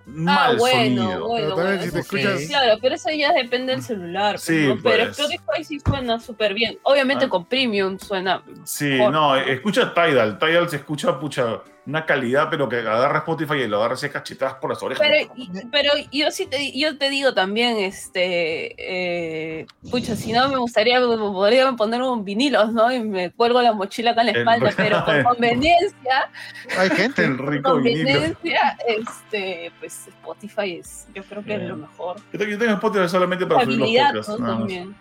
mal 0.07 0.55
ah, 0.55 0.59
bueno, 0.59 1.03
sonido. 1.03 1.29
bueno, 1.29 1.55
bueno, 1.55 1.71
si 1.73 1.79
te 1.79 1.85
eso 1.85 1.93
sí, 1.93 1.99
escuchas- 2.17 2.49
Claro, 2.49 2.79
pero 2.81 2.95
eso 2.95 3.11
ya 3.11 3.33
depende 3.35 3.73
del 3.73 3.83
celular. 3.83 4.33
pues, 4.37 4.43
Sí, 4.45 4.67
¿no? 4.67 4.79
Pero 4.83 5.05
pues. 5.05 5.19
Spotify 5.19 5.65
sí 5.65 5.79
suena 5.81 6.19
súper 6.19 6.55
bien. 6.55 6.79
Obviamente 6.83 7.27
Ah. 7.27 7.29
con 7.29 7.45
premium 7.45 7.99
suena. 7.99 8.43
Sí, 8.65 8.87
mejor. 8.87 9.13
no, 9.13 9.37
escucha 9.37 9.93
Tidal. 9.95 10.39
Tidal 10.39 10.69
se 10.71 10.77
escucha, 10.77 11.21
pucha, 11.21 11.61
una 11.91 12.07
calidad, 12.07 12.49
pero 12.51 12.69
que 12.69 12.77
agarra 12.79 13.19
Spotify 13.19 13.55
y 13.55 13.67
lo 13.69 13.79
agarra 13.79 13.95
así 13.95 14.09
cachetadas 14.09 14.55
por 14.55 14.71
las 14.71 14.83
orejas. 14.83 15.07
Pero, 15.07 15.33
y- 15.37 15.51
pero 15.71 15.91
yo 16.13 16.31
sí 16.31 16.47
te, 16.47 16.73
yo 16.79 16.97
te 16.97 17.11
digo 17.11 17.35
también, 17.35 17.77
este, 17.79 18.75
eh, 18.79 19.67
pucha, 19.91 20.17
si 20.17 20.33
no 20.33 20.49
me 20.49 20.57
gustaría, 20.59 21.01
podría 21.01 21.71
poner 21.73 22.01
un 22.03 22.25
vinilos, 22.25 22.73
¿no? 22.73 22.91
Y 22.93 23.01
me 23.01 23.31
cuelgo 23.33 23.61
la 23.61 23.73
mochila 23.73 24.13
acá 24.13 24.21
en 24.23 24.27
la 24.29 24.33
El- 24.33 24.39
espalda, 24.39 24.71
pero 24.77 25.05
por 25.05 25.23
conveniencia, 25.35 26.31
Hay 26.79 26.91
gente. 26.91 27.25
El 27.25 27.37
por 27.37 27.51
rico 27.51 27.77
vinilo. 27.77 28.05
conveniencia, 28.13 28.79
este, 28.87 29.73
pues 29.81 30.07
Spotify 30.09 30.77
es, 30.81 31.07
yo 31.15 31.23
creo 31.25 31.45
que 31.45 31.55
es 31.57 31.63
lo 31.63 31.77
mejor. 31.77 32.17
Yo 32.33 32.39
tengo, 32.39 32.53
yo 32.53 32.59
tengo 32.59 32.73
Spotify 32.75 33.09
solamente 33.09 33.47
para 33.47 33.65
subir 33.65 33.79
los 33.79 33.89
podcasts. 33.91 34.39
¿no? 34.41 34.47
También. 34.47 34.95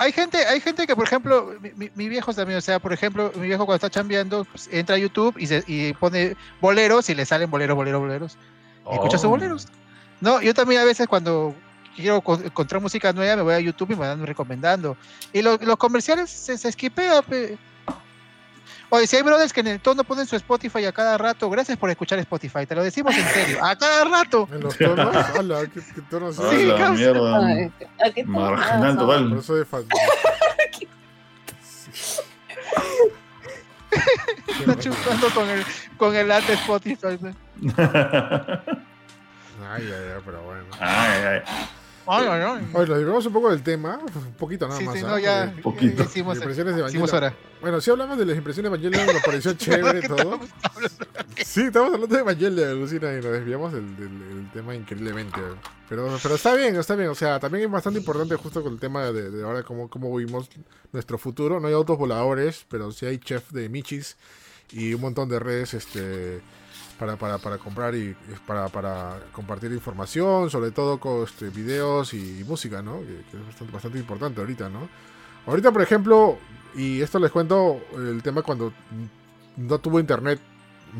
Hay 0.00 0.12
gente, 0.12 0.38
hay 0.46 0.60
gente 0.60 0.86
que, 0.86 0.96
por 0.96 1.04
ejemplo, 1.04 1.52
mi, 1.76 1.90
mi- 1.94 2.08
viejo 2.08 2.32
también, 2.32 2.56
o 2.58 2.62
sea, 2.62 2.78
por 2.78 2.90
ejemplo, 2.92 3.30
mi 3.36 3.46
viejo 3.48 3.66
cuando 3.66 3.76
está 3.86 3.90
chambeando, 3.90 4.46
pues, 4.46 4.66
entra 4.72 4.96
a 4.96 4.98
YouTube 4.98 5.36
y, 5.38 5.46
se, 5.46 5.62
y 5.66 5.92
pone 5.92 6.36
boleros 6.58 7.10
y 7.10 7.14
le 7.14 7.26
salen 7.26 7.50
boleros, 7.50 7.76
boleros, 7.76 8.00
boleros. 8.00 8.38
Y 8.90 8.94
escucha 8.94 9.18
sus 9.18 9.26
Oh. 9.26 9.30
boleros. 9.30 9.68
No, 10.22 10.40
yo 10.40 10.54
también 10.54 10.80
a 10.80 10.84
veces 10.84 11.06
cuando 11.06 11.54
quiero 11.96 12.22
co- 12.22 12.40
encontrar 12.42 12.80
música 12.80 13.12
nueva 13.12 13.36
me 13.36 13.42
voy 13.42 13.52
a 13.54 13.60
YouTube 13.60 13.90
y 13.90 13.94
me 13.94 14.00
van 14.08 14.24
recomendando. 14.26 14.96
Y 15.34 15.42
lo- 15.42 15.58
los 15.58 15.76
comerciales 15.76 16.30
se, 16.30 16.56
se 16.56 16.68
esquipea. 16.70 17.22
Oye, 18.92 19.06
si 19.06 19.16
hay 19.16 19.22
brothers 19.22 19.52
que 19.52 19.60
en 19.60 19.68
el 19.68 19.80
tono 19.80 20.02
ponen 20.02 20.26
su 20.26 20.34
Spotify 20.34 20.84
a 20.84 20.92
cada 20.92 21.16
rato, 21.16 21.48
gracias 21.48 21.78
por 21.78 21.90
escuchar 21.90 22.18
Spotify, 22.18 22.66
te 22.66 22.74
lo 22.74 22.82
decimos 22.82 23.16
en 23.16 23.24
serio, 23.26 23.64
a 23.64 23.76
cada 23.76 24.04
rato. 24.04 24.48
En 24.52 24.60
los 24.60 24.76
tonos, 24.76 25.14
ala, 25.38 25.60
¿qué, 25.72 25.80
qué 25.80 26.02
tonos 26.10 26.34
son? 26.34 26.50
Sí, 26.50 26.72
mierda. 26.96 27.46
Ay, 27.46 27.72
¿a 28.04 28.10
qué 28.10 28.24
tal? 28.24 28.32
Marginal 28.32 28.96
total. 28.98 29.28
Por 29.28 29.38
eso 29.38 29.54
de 29.54 29.64
fan. 29.64 29.84
Está 34.60 34.78
chupando 34.78 35.30
con 35.34 35.48
el, 35.48 35.64
con 35.96 36.14
el 36.14 36.30
ad 36.30 36.42
de 36.42 36.54
Spotify. 36.54 37.18
Ay, 39.72 39.84
ay, 39.84 39.92
ay, 39.92 40.22
pero 40.24 40.42
bueno. 40.42 40.64
ay, 40.80 41.22
ay. 41.24 41.42
Ay, 42.06 42.26
ay, 42.28 42.42
ay. 42.42 42.70
Oye, 42.74 42.86
nos 42.88 42.96
desviamos 42.98 43.26
un 43.26 43.32
poco 43.32 43.50
del 43.50 43.62
tema, 43.62 43.98
un 44.02 44.32
poquito 44.34 44.66
nada 44.66 44.78
Sí, 44.80 44.84
más. 44.86 44.94
sí, 44.98 45.02
¿ah? 45.04 45.08
no, 45.08 45.18
ya, 45.18 45.54
Porque 45.62 45.86
Poquito. 45.86 46.02
hicimos, 46.04 46.36
impresiones 46.38 46.74
de 46.76 46.86
hicimos 46.88 47.10
Evangelion. 47.10 47.32
hora. 47.34 47.50
Bueno, 47.60 47.80
sí 47.80 47.90
hablamos 47.90 48.18
de 48.18 48.26
las 48.26 48.36
impresiones 48.36 48.70
de 48.72 48.76
Evangelion, 48.78 49.14
nos 49.14 49.22
pareció 49.22 49.52
chévere 49.54 50.00
¿Qué 50.00 50.08
todo. 50.08 50.18
estamos? 50.18 50.48
Sí, 51.44 51.62
estamos 51.62 51.92
hablando 51.94 52.14
de 52.14 52.20
Evangelion, 52.22 52.80
Lucina, 52.80 53.12
y 53.12 53.16
nos 53.16 53.32
desviamos 53.32 53.72
del, 53.72 53.96
del- 53.96 54.18
del 54.18 54.50
tema 54.52 54.74
increíblemente. 54.74 55.40
Pero, 55.88 56.18
pero 56.22 56.34
está 56.36 56.54
bien, 56.54 56.74
está 56.76 56.94
bien. 56.94 57.10
O 57.10 57.14
sea, 57.14 57.38
también 57.38 57.64
es 57.64 57.70
bastante 57.70 57.98
importante 57.98 58.34
justo 58.36 58.62
con 58.62 58.72
el 58.72 58.80
tema 58.80 59.04
de, 59.12 59.30
de 59.30 59.44
ahora 59.44 59.62
cómo, 59.62 59.88
cómo 59.90 60.14
vivimos 60.16 60.48
nuestro 60.92 61.18
futuro. 61.18 61.60
No 61.60 61.68
hay 61.68 61.74
autos 61.74 61.98
voladores, 61.98 62.64
pero 62.68 62.92
sí 62.92 63.06
hay 63.06 63.18
chef 63.18 63.50
de 63.52 63.68
Michis 63.68 64.16
y 64.72 64.94
un 64.94 65.00
montón 65.00 65.28
de 65.28 65.38
redes 65.38 65.74
este, 65.74 66.40
para, 67.00 67.16
para, 67.16 67.38
para 67.38 67.58
comprar 67.58 67.94
y 67.96 68.14
para, 68.46 68.68
para 68.68 69.18
compartir 69.32 69.72
información, 69.72 70.50
sobre 70.50 70.70
todo 70.70 71.00
con 71.00 71.24
este, 71.24 71.48
videos 71.48 72.14
y, 72.14 72.44
música, 72.46 72.82
¿no? 72.82 73.00
Que, 73.00 73.24
que 73.30 73.36
es 73.38 73.46
bastante, 73.46 73.72
bastante 73.72 73.98
importante 73.98 74.40
ahorita, 74.40 74.68
¿no? 74.68 74.88
Ahorita, 75.46 75.72
por 75.72 75.80
ejemplo, 75.82 76.38
y 76.76 77.00
esto 77.00 77.18
les 77.18 77.30
cuento 77.32 77.80
el 77.96 78.22
tema 78.22 78.42
cuando 78.42 78.72
no 79.56 79.78
tuvo 79.78 79.98
internet 79.98 80.38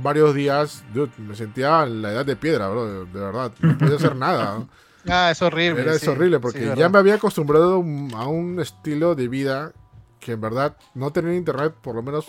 varios 0.02 0.34
días, 0.34 0.82
dude, 0.94 1.10
me 1.18 1.36
sentía 1.36 1.82
en 1.82 2.00
la 2.00 2.12
edad 2.12 2.24
de 2.24 2.36
piedra, 2.36 2.68
bro, 2.68 2.86
de, 2.86 3.04
de 3.04 3.20
verdad. 3.20 3.52
No 3.60 3.76
podía 3.78 3.96
hacer 3.96 4.16
nada. 4.16 4.58
¿no? 4.58 4.68
Ah, 5.08 5.30
es 5.30 5.40
horrible. 5.40 5.80
Era 5.80 5.94
es 5.94 6.06
horrible 6.06 6.40
porque 6.40 6.74
ya 6.76 6.90
me 6.90 6.98
había 6.98 7.14
acostumbrado 7.14 7.72
a 7.74 7.78
un- 7.78 8.12
a 8.14 8.26
un 8.26 8.60
estilo 8.60 9.14
de 9.14 9.28
vida 9.28 9.72
que 10.20 10.32
en 10.32 10.42
verdad 10.42 10.76
no 10.94 11.10
tener 11.10 11.32
internet 11.32 11.72
por 11.80 11.94
lo 11.94 12.02
menos 12.02 12.26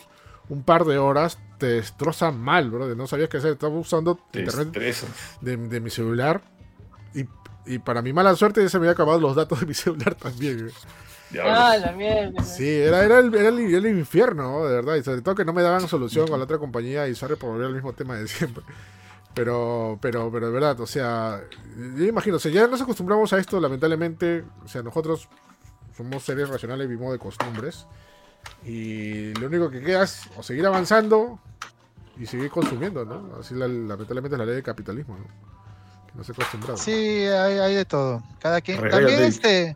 un 0.50 0.64
par 0.64 0.86
de 0.86 0.98
horas 0.98 1.40
te 1.58 1.68
destroza 1.68 2.32
mal, 2.32 2.70
bro. 2.72 2.94
No 2.96 3.08
sabías 3.08 3.30
qué 3.30 3.38
hacer. 3.38 3.54
Estaba 3.54 3.76
usando 3.76 4.20
Te 4.32 4.42
internet 4.42 4.74
de, 5.42 5.58
de 5.58 5.80
mi 5.80 5.90
celular 5.90 6.42
y, 7.14 7.26
y 7.66 7.80
para 7.80 8.02
mi 8.02 8.14
mala 8.14 8.36
suerte 8.36 8.62
ya 8.62 8.70
se 8.70 8.80
me 8.80 8.86
había 8.86 8.94
acabado 8.94 9.20
los 9.20 9.36
datos 9.36 9.60
de 9.60 9.66
mi 9.66 9.74
celular 9.76 10.16
también. 10.16 10.72
Ah, 11.42 11.78
la 11.78 11.92
mierda. 11.94 12.44
Sí, 12.44 12.68
era, 12.68 13.04
era, 13.06 13.20
el, 13.20 13.34
era 13.34 13.50
el, 13.50 13.60
era 13.60 13.78
el 13.78 13.98
infierno, 13.98 14.44
¿no? 14.44 14.66
de 14.66 14.76
verdad. 14.76 14.96
Y 14.96 15.04
sobre 15.04 15.22
todo 15.22 15.36
que 15.36 15.46
no 15.46 15.54
me 15.54 15.62
daban 15.62 15.88
solución 15.88 16.28
con 16.28 16.40
la 16.40 16.46
otra 16.46 16.58
compañía 16.58 17.08
y 17.08 17.16
sorry 17.16 17.36
por 17.36 17.52
volver 17.52 17.68
al 17.68 17.74
mismo 17.74 17.94
tema 17.94 18.16
de 18.16 18.28
siempre. 18.28 18.64
Pero, 19.34 19.98
pero, 20.02 20.30
pero 20.30 20.48
de 20.48 20.54
verdad, 20.54 20.80
o 20.82 20.88
sea, 20.88 21.42
yo 21.78 22.06
imagino, 22.06 22.36
o 22.36 22.40
sea, 22.40 22.52
ya 22.52 22.68
nos 22.68 22.82
acostumbramos 22.82 23.32
a 23.32 23.40
esto, 23.40 23.60
lamentablemente. 23.62 24.44
O 24.66 24.68
sea, 24.68 24.84
nosotros 24.84 25.30
somos 25.96 26.24
seres 26.24 26.50
racionales, 26.50 26.90
vivimos 26.90 27.14
de 27.14 27.20
costumbres. 27.20 27.88
Y 28.66 29.34
lo 29.36 29.48
único 29.48 29.70
que 29.72 29.82
queda 29.82 30.04
es 30.04 30.30
o 30.38 30.44
seguir 30.44 30.66
avanzando 30.66 31.40
y 32.20 32.26
seguir 32.26 32.50
consumiendo, 32.52 33.04
¿no? 33.06 33.38
Así 33.40 33.56
la- 33.56 33.68
lamentablemente 33.68 34.36
es 34.36 34.40
la 34.40 34.46
ley 34.46 34.56
del 34.56 34.64
capitalismo, 34.64 35.18
¿no? 35.18 35.26
Que 36.08 36.14
no 36.18 36.24
se 36.24 36.32
acostumbrado. 36.32 36.78
Sí, 36.78 36.92
hay, 36.94 37.58
hay 37.58 37.76
de 37.76 37.86
todo. 37.86 38.22
Cada 38.40 38.62
quien. 38.62 38.88
También 38.90 39.24
este. 39.24 39.76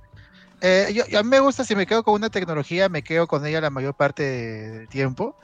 eh, 0.62 0.92
yo, 0.94 1.06
yo- 1.08 1.20
a 1.20 1.24
mí 1.24 1.30
me 1.30 1.40
gusta 1.40 1.64
si 1.64 1.76
me 1.76 1.88
quedo 1.88 2.04
con 2.04 2.14
una 2.14 2.30
tecnología, 2.30 2.88
me 2.90 3.02
quedo 3.04 3.26
con 3.28 3.46
ella 3.46 3.60
la 3.62 3.70
mayor 3.72 3.96
parte 3.96 4.22
del 4.24 4.88
tiempo. 4.88 5.36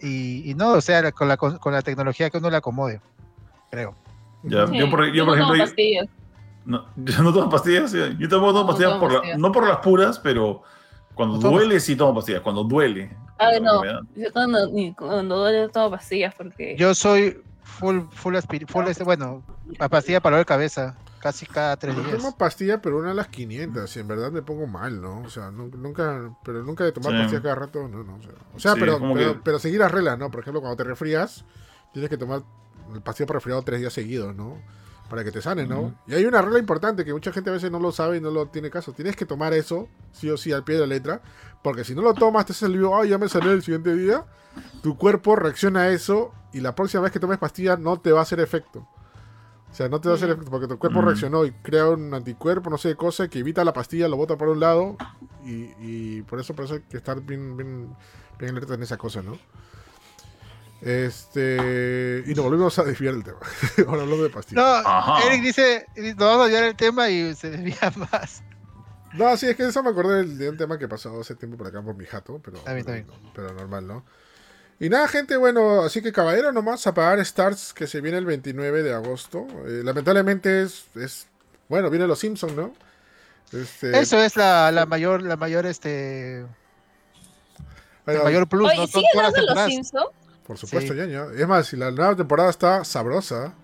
Y, 0.00 0.50
y 0.50 0.54
no, 0.54 0.72
o 0.72 0.80
sea, 0.80 1.12
con 1.12 1.28
la, 1.28 1.36
con, 1.36 1.58
con 1.58 1.72
la 1.72 1.80
tecnología 1.82 2.28
que 2.28 2.38
uno 2.38 2.50
le 2.50 2.56
acomode. 2.56 3.00
Creo. 3.70 3.94
Ya, 4.42 4.66
Sí, 4.66 4.76
yo, 4.78 4.90
por, 4.90 5.06
yo, 5.06 5.12
yo 5.14 5.24
por 5.24 5.38
no 5.38 5.44
tomo 5.44 5.54
ejemplo, 5.54 5.54
yo- 5.54 5.64
pastillas. 5.64 6.08
no, 6.66 6.86
yo 6.96 7.22
no 7.22 7.32
tomo 7.32 7.48
pastillas. 7.48 7.92
Yo 7.92 8.28
tomo 8.28 8.52
No, 8.52 8.66
pastillas, 8.66 8.90
tomo 8.90 9.00
por 9.00 9.12
la- 9.12 9.18
pastillas. 9.20 9.38
no 9.38 9.52
por 9.52 9.66
las 9.68 9.78
puras, 9.78 10.18
pero 10.18 10.62
cuando 11.14 11.38
duele 11.38 11.80
sí 11.80 11.96
tomo 11.96 12.14
pastillas. 12.14 12.40
Cuando 12.42 12.64
duele. 12.64 13.14
Ah, 13.38 13.50
no. 13.60 13.82
Yo 14.14 14.32
cuando, 14.32 14.58
cuando 14.96 15.38
duele 15.38 15.68
tomo 15.68 15.90
pastillas 15.90 16.34
porque. 16.34 16.76
Yo 16.78 16.94
soy 16.94 17.40
full, 17.62 18.00
full, 18.10 18.36
aspir- 18.36 18.66
full 18.68 18.86
este, 18.86 19.04
bueno, 19.04 19.42
la 19.78 19.88
pastilla 19.88 20.20
para 20.20 20.36
dolor 20.36 20.46
de 20.46 20.48
cabeza, 20.48 20.96
casi 21.20 21.46
cada 21.46 21.76
tres 21.76 21.96
Yo 21.96 22.02
días. 22.02 22.16
tomo 22.18 22.36
pastilla, 22.36 22.80
pero 22.82 22.98
una 22.98 23.12
a 23.12 23.14
las 23.14 23.28
500, 23.28 23.96
y 23.96 24.00
en 24.00 24.08
verdad 24.08 24.30
me 24.30 24.42
pongo 24.42 24.66
mal, 24.66 25.00
¿no? 25.00 25.20
O 25.22 25.28
sea, 25.30 25.50
nu- 25.50 25.70
nunca, 25.76 26.36
pero 26.44 26.62
nunca 26.62 26.84
de 26.84 26.92
tomar 26.92 27.12
Sí. 27.12 27.18
pastillas 27.18 27.42
cada 27.42 27.54
rato, 27.54 27.88
no, 27.88 28.04
no. 28.04 28.16
O 28.16 28.22
sea, 28.22 28.32
o 28.54 28.58
sea, 28.60 28.72
Sí, 28.74 28.80
pero, 28.80 28.98
pero, 29.00 29.14
que- 29.34 29.40
pero 29.42 29.58
seguir 29.58 29.80
las 29.80 29.90
reglas, 29.90 30.18
¿no? 30.18 30.30
Por 30.30 30.40
ejemplo, 30.40 30.60
cuando 30.60 30.76
te 30.76 30.84
resfrías, 30.84 31.44
tienes 31.92 32.10
que 32.10 32.16
tomar 32.18 32.42
el 32.94 33.00
pastillas 33.00 33.26
para 33.28 33.38
resfriado 33.38 33.62
tres 33.62 33.80
días 33.80 33.92
seguidos, 33.92 34.34
¿no? 34.36 34.58
Para 35.12 35.24
que 35.24 35.30
te 35.30 35.42
sane, 35.42 35.66
¿no? 35.66 35.94
Y 36.06 36.14
hay 36.14 36.24
una 36.24 36.40
regla 36.40 36.58
importante 36.58 37.04
que 37.04 37.12
mucha 37.12 37.32
gente 37.32 37.50
a 37.50 37.52
veces 37.52 37.70
no 37.70 37.78
lo 37.78 37.92
sabe 37.92 38.16
y 38.16 38.20
no 38.22 38.30
lo 38.30 38.46
tiene 38.46 38.70
caso. 38.70 38.94
Tienes 38.94 39.14
que 39.14 39.26
tomar 39.26 39.52
eso, 39.52 39.86
sí 40.10 40.30
o 40.30 40.38
sí, 40.38 40.52
al 40.52 40.64
pie 40.64 40.76
de 40.76 40.80
la 40.80 40.86
letra, 40.86 41.20
porque 41.62 41.84
si 41.84 41.94
no 41.94 42.00
lo 42.00 42.14
tomas, 42.14 42.46
te 42.46 42.54
salió, 42.54 42.96
ay, 42.96 43.10
ya 43.10 43.18
me 43.18 43.28
salió 43.28 43.52
el 43.52 43.62
siguiente 43.62 43.94
día, 43.94 44.24
tu 44.82 44.96
cuerpo 44.96 45.36
reacciona 45.36 45.80
a 45.80 45.90
eso 45.90 46.32
y 46.54 46.60
la 46.60 46.74
próxima 46.74 47.02
vez 47.02 47.12
que 47.12 47.20
tomes 47.20 47.36
pastillas 47.36 47.78
no 47.78 48.00
te 48.00 48.10
va 48.10 48.20
a 48.20 48.22
hacer 48.22 48.40
efecto. 48.40 48.88
O 49.70 49.74
sea, 49.74 49.90
no 49.90 50.00
te 50.00 50.08
va 50.08 50.14
a 50.14 50.16
hacer 50.16 50.30
efecto 50.30 50.50
porque 50.50 50.66
tu 50.66 50.78
cuerpo 50.78 51.02
reaccionó 51.02 51.44
y 51.44 51.52
crea 51.52 51.90
un 51.90 52.14
anticuerpo, 52.14 52.70
no 52.70 52.78
sé 52.78 52.96
cosa, 52.96 53.28
que 53.28 53.40
evita 53.40 53.62
la 53.64 53.74
pastilla, 53.74 54.08
lo 54.08 54.16
bota 54.16 54.38
por 54.38 54.48
un 54.48 54.60
lado 54.60 54.96
y, 55.44 55.74
y 55.78 56.22
por 56.22 56.40
eso 56.40 56.54
hay 56.70 56.80
que 56.88 56.96
estar 56.96 57.20
bien, 57.20 57.54
bien, 57.54 57.94
bien 58.38 58.50
alerta 58.52 58.72
en 58.72 58.82
esa 58.82 58.96
cosa, 58.96 59.20
¿no? 59.20 59.36
Este. 60.82 62.24
Y 62.26 62.34
nos 62.34 62.44
volvimos 62.44 62.78
a 62.78 62.82
desviar 62.84 63.14
del 63.14 63.24
tema. 63.24 63.38
Ahora 63.88 64.02
hablamos 64.02 64.24
de 64.24 64.30
pastillas. 64.30 64.62
No, 64.64 64.88
Ajá. 64.88 65.26
Eric 65.26 65.42
dice, 65.42 65.86
nos 65.96 66.16
vamos 66.16 66.38
a 66.38 66.42
olvidar 66.44 66.64
el 66.64 66.76
tema 66.76 67.08
y 67.08 67.34
se 67.34 67.50
desvía 67.50 67.92
más. 68.12 68.42
No, 69.14 69.36
sí, 69.36 69.46
es 69.48 69.56
que 69.56 69.64
eso 69.68 69.82
me 69.82 69.90
acordé 69.90 70.16
del- 70.16 70.38
de 70.38 70.48
un 70.50 70.56
tema 70.56 70.78
que 70.78 70.88
pasó 70.88 71.20
hace 71.20 71.34
tiempo 71.34 71.56
por 71.58 71.66
acá 71.66 71.82
por 71.82 71.94
mi 71.94 72.06
jato, 72.06 72.40
pero, 72.42 72.56
Está 72.58 72.72
bien, 72.72 72.80
está 72.80 72.92
bien. 72.92 73.06
pero 73.34 73.52
normal, 73.52 73.86
¿no? 73.86 74.04
Y 74.80 74.88
nada, 74.88 75.06
gente, 75.06 75.36
bueno, 75.36 75.82
así 75.82 76.02
que 76.02 76.10
caballero 76.12 76.50
nomás 76.50 76.86
a 76.86 76.94
pagar 76.94 77.20
Stars 77.20 77.72
que 77.72 77.86
se 77.86 78.00
viene 78.00 78.18
el 78.18 78.24
29 78.26 78.82
de 78.82 78.92
agosto. 78.92 79.46
Eh, 79.66 79.82
lamentablemente 79.84 80.62
es, 80.62 80.86
es, 80.96 81.28
bueno, 81.68 81.90
viene 81.90 82.06
Los 82.08 82.18
Simpsons, 82.18 82.54
¿no? 82.54 82.72
Este, 83.52 83.96
Eso 84.00 84.16
es 84.20 84.34
la, 84.34 84.72
la 84.72 84.86
mayor, 84.86 85.22
la 85.22 85.36
mayor, 85.36 85.66
este, 85.66 86.38
el 86.40 86.46
bueno, 88.06 88.24
mayor 88.24 88.48
plus, 88.48 88.70
Oye, 88.70 88.78
¿no? 88.78 88.86
¿sigue 88.88 89.06
dando 89.14 89.42
los. 89.54 89.64
Simpsons? 89.66 90.06
Por 90.52 90.58
supuesto, 90.58 90.92
Sí. 90.92 90.98
ñaño. 90.98 91.30
Es 91.30 91.46
más, 91.48 91.66
si 91.66 91.76
la 91.76 91.90
nueva 91.90 92.14
temporada 92.16 92.50
está 92.50 92.84
sabrosa. 92.84 93.54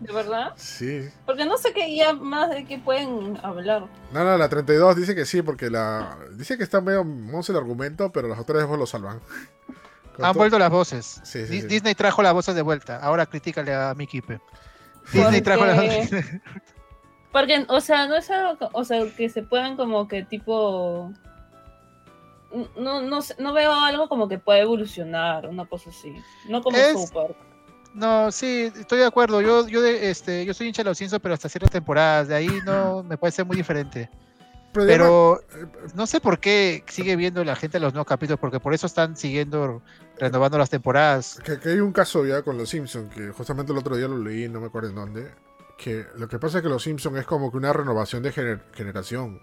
¿De 0.00 0.12
verdad? 0.12 0.52
Sí. 0.56 1.08
Porque 1.24 1.46
no 1.46 1.56
sé 1.56 1.72
qué 1.72 1.96
ya 1.96 2.12
más 2.12 2.50
de 2.50 2.66
qué 2.66 2.78
pueden 2.78 3.38
hablar. 3.42 3.86
No, 4.12 4.24
no, 4.24 4.36
la 4.36 4.48
32 4.48 4.94
dice 4.96 5.14
que 5.14 5.24
sí, 5.24 5.40
porque 5.42 5.70
la. 5.70 6.18
Dice 6.32 6.58
que 6.58 6.64
está 6.64 6.80
medio 6.80 7.02
monce 7.04 7.52
el 7.52 7.58
argumento, 7.58 8.12
pero 8.12 8.28
los 8.28 8.38
después 8.38 8.78
lo 8.78 8.86
salvan. 8.86 9.20
Han 10.18 10.32
to- 10.32 10.38
vuelto 10.38 10.58
las 10.58 10.70
voces. 10.70 11.20
Sí, 11.24 11.44
sí, 11.46 11.52
Di- 11.52 11.60
sí. 11.62 11.66
Disney 11.66 11.94
trajo 11.94 12.22
las 12.22 12.32
voces 12.34 12.54
de 12.54 12.62
vuelta. 12.62 12.98
Ahora 12.98 13.24
critícale 13.26 13.74
a 13.74 13.94
Mickey 13.94 14.20
P. 14.20 14.38
Disney 15.12 15.22
Porque- 15.24 15.42
trajo 15.42 15.64
las 15.66 15.76
voces. 15.76 16.24
Porque, 17.32 17.64
o 17.68 17.80
sea, 17.82 18.06
no 18.06 18.16
es 18.16 18.30
algo, 18.30 18.70
o 18.72 18.84
sea, 18.84 19.04
que 19.14 19.28
se 19.28 19.42
puedan 19.42 19.76
como 19.76 20.08
que 20.08 20.22
tipo... 20.24 21.12
No, 22.76 23.02
no, 23.02 23.22
sé, 23.22 23.34
no 23.38 23.52
veo 23.52 23.72
algo 23.72 24.08
como 24.08 24.28
que 24.28 24.38
pueda 24.38 24.60
evolucionar, 24.60 25.46
una 25.48 25.66
cosa 25.66 25.90
así. 25.90 26.14
No 26.48 26.62
como 26.62 26.76
Es- 26.76 27.10
Park. 27.10 27.36
No, 27.94 28.30
sí, 28.30 28.70
estoy 28.78 28.98
de 28.98 29.06
acuerdo. 29.06 29.40
Yo, 29.40 29.66
yo, 29.68 29.80
de, 29.80 30.10
este, 30.10 30.44
yo 30.44 30.52
soy 30.52 30.66
hincha 30.68 30.82
de 30.82 30.90
los 30.90 30.98
Simpsons, 30.98 31.20
pero 31.22 31.32
hasta 31.34 31.48
ciertas 31.48 31.70
temporadas. 31.70 32.28
De 32.28 32.34
ahí 32.34 32.48
no 32.66 33.02
me 33.02 33.16
parece 33.16 33.42
muy 33.42 33.56
diferente. 33.56 34.10
Pero, 34.74 35.40
Pero 35.50 35.70
no 35.94 36.06
sé 36.06 36.20
por 36.20 36.38
qué 36.38 36.84
sigue 36.88 37.16
viendo 37.16 37.42
la 37.42 37.56
gente 37.56 37.80
los 37.80 37.94
nuevos 37.94 38.06
capítulos, 38.06 38.38
porque 38.38 38.60
por 38.60 38.74
eso 38.74 38.86
están 38.86 39.16
siguiendo, 39.16 39.80
renovando 40.18 40.58
las 40.58 40.68
temporadas. 40.68 41.40
que, 41.42 41.58
que 41.58 41.70
hay 41.70 41.80
un 41.80 41.92
caso 41.92 42.26
ya 42.26 42.42
con 42.42 42.58
los 42.58 42.68
Simpsons, 42.68 43.14
que 43.14 43.30
justamente 43.30 43.72
el 43.72 43.78
otro 43.78 43.96
día 43.96 44.06
lo 44.08 44.18
leí, 44.18 44.46
no 44.50 44.60
me 44.60 44.66
acuerdo 44.66 44.90
en 44.90 44.94
dónde. 44.96 45.30
Que 45.78 46.04
lo 46.16 46.28
que 46.28 46.38
pasa 46.38 46.58
es 46.58 46.62
que 46.62 46.68
los 46.68 46.82
Simpsons 46.82 47.16
es 47.18 47.24
como 47.24 47.50
que 47.50 47.56
una 47.56 47.72
renovación 47.72 48.22
de 48.22 48.30
gener- 48.32 48.60
generación. 48.74 49.40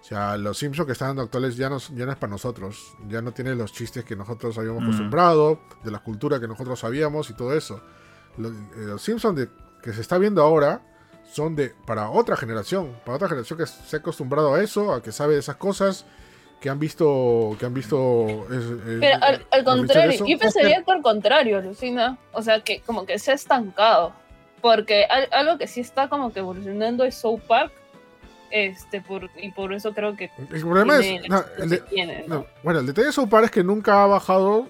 O 0.00 0.02
sea, 0.04 0.36
los 0.38 0.56
Simpsons 0.58 0.86
que 0.86 0.92
están 0.92 1.08
dando 1.08 1.22
actuales 1.22 1.56
ya 1.56 1.68
no, 1.68 1.78
ya 1.78 2.06
no 2.06 2.12
es 2.12 2.18
para 2.18 2.30
nosotros. 2.30 2.94
Ya 3.08 3.20
no 3.20 3.32
tiene 3.32 3.54
los 3.54 3.72
chistes 3.72 4.04
que 4.04 4.16
nosotros 4.16 4.56
habíamos 4.58 4.82
Mm. 4.82 4.86
acostumbrado, 4.86 5.60
de 5.84 5.90
la 5.90 5.98
cultura 6.00 6.40
que 6.40 6.48
nosotros 6.48 6.80
sabíamos 6.80 7.28
y 7.30 7.34
todo 7.34 7.54
eso. 7.54 7.76
Eh, 8.38 8.50
Los, 8.86 9.02
Simpsons 9.02 9.36
de, 9.36 9.48
que 9.82 9.92
se 9.92 10.00
está 10.00 10.16
viendo 10.18 10.42
ahora 10.42 10.80
son 11.30 11.54
de 11.54 11.74
para 11.86 12.10
otra 12.10 12.36
generación, 12.36 12.96
para 13.04 13.16
otra 13.16 13.28
generación 13.28 13.58
que 13.58 13.66
se 13.66 13.96
ha 13.96 13.98
acostumbrado 13.98 14.54
a 14.54 14.62
eso, 14.62 14.92
a 14.92 15.02
que 15.02 15.12
sabe 15.12 15.34
de 15.34 15.40
esas 15.40 15.56
cosas, 15.56 16.06
que 16.60 16.68
han 16.70 16.78
visto, 16.78 17.54
que 17.58 17.66
han 17.66 17.74
visto. 17.74 18.26
es- 18.50 18.64
es- 18.64 19.00
Pero 19.00 19.22
al, 19.22 19.46
al 19.50 19.64
contrario, 19.64 20.26
yo 20.26 20.38
pensaría 20.38 20.82
que 20.82 20.92
al 20.92 21.02
contrario, 21.02 21.60
Lucina. 21.60 22.18
O 22.32 22.42
sea, 22.42 22.60
que 22.62 22.80
como 22.80 23.06
que 23.06 23.18
se 23.18 23.30
ha 23.32 23.34
estancado. 23.34 24.12
Porque 24.62 25.04
al- 25.04 25.28
algo 25.32 25.56
que 25.58 25.66
sí 25.66 25.80
está 25.80 26.08
como 26.08 26.32
que 26.32 26.40
evolucionando 26.40 27.04
es 27.04 27.14
South 27.14 27.40
Park. 27.46 27.72
Este, 28.50 29.00
por, 29.00 29.30
y 29.36 29.50
por 29.52 29.72
eso 29.72 29.92
creo 29.94 30.16
que 30.16 30.30
El 30.38 30.60
problema 30.60 30.98
tiene 30.98 31.16
es. 31.18 31.24
el 31.24 31.30
no, 31.30 31.38
éxito 31.38 31.62
el 31.62 31.68
que 31.70 31.76
de- 31.76 31.82
tiene, 31.82 32.24
¿no? 32.26 32.34
no, 32.36 32.46
bueno, 32.64 32.80
el 32.80 32.86
detalle 32.86 33.06
de 33.08 33.12
South 33.12 33.28
Park 33.28 33.44
es 33.46 33.50
que 33.50 33.62
nunca 33.64 34.02
ha 34.02 34.06
bajado 34.06 34.68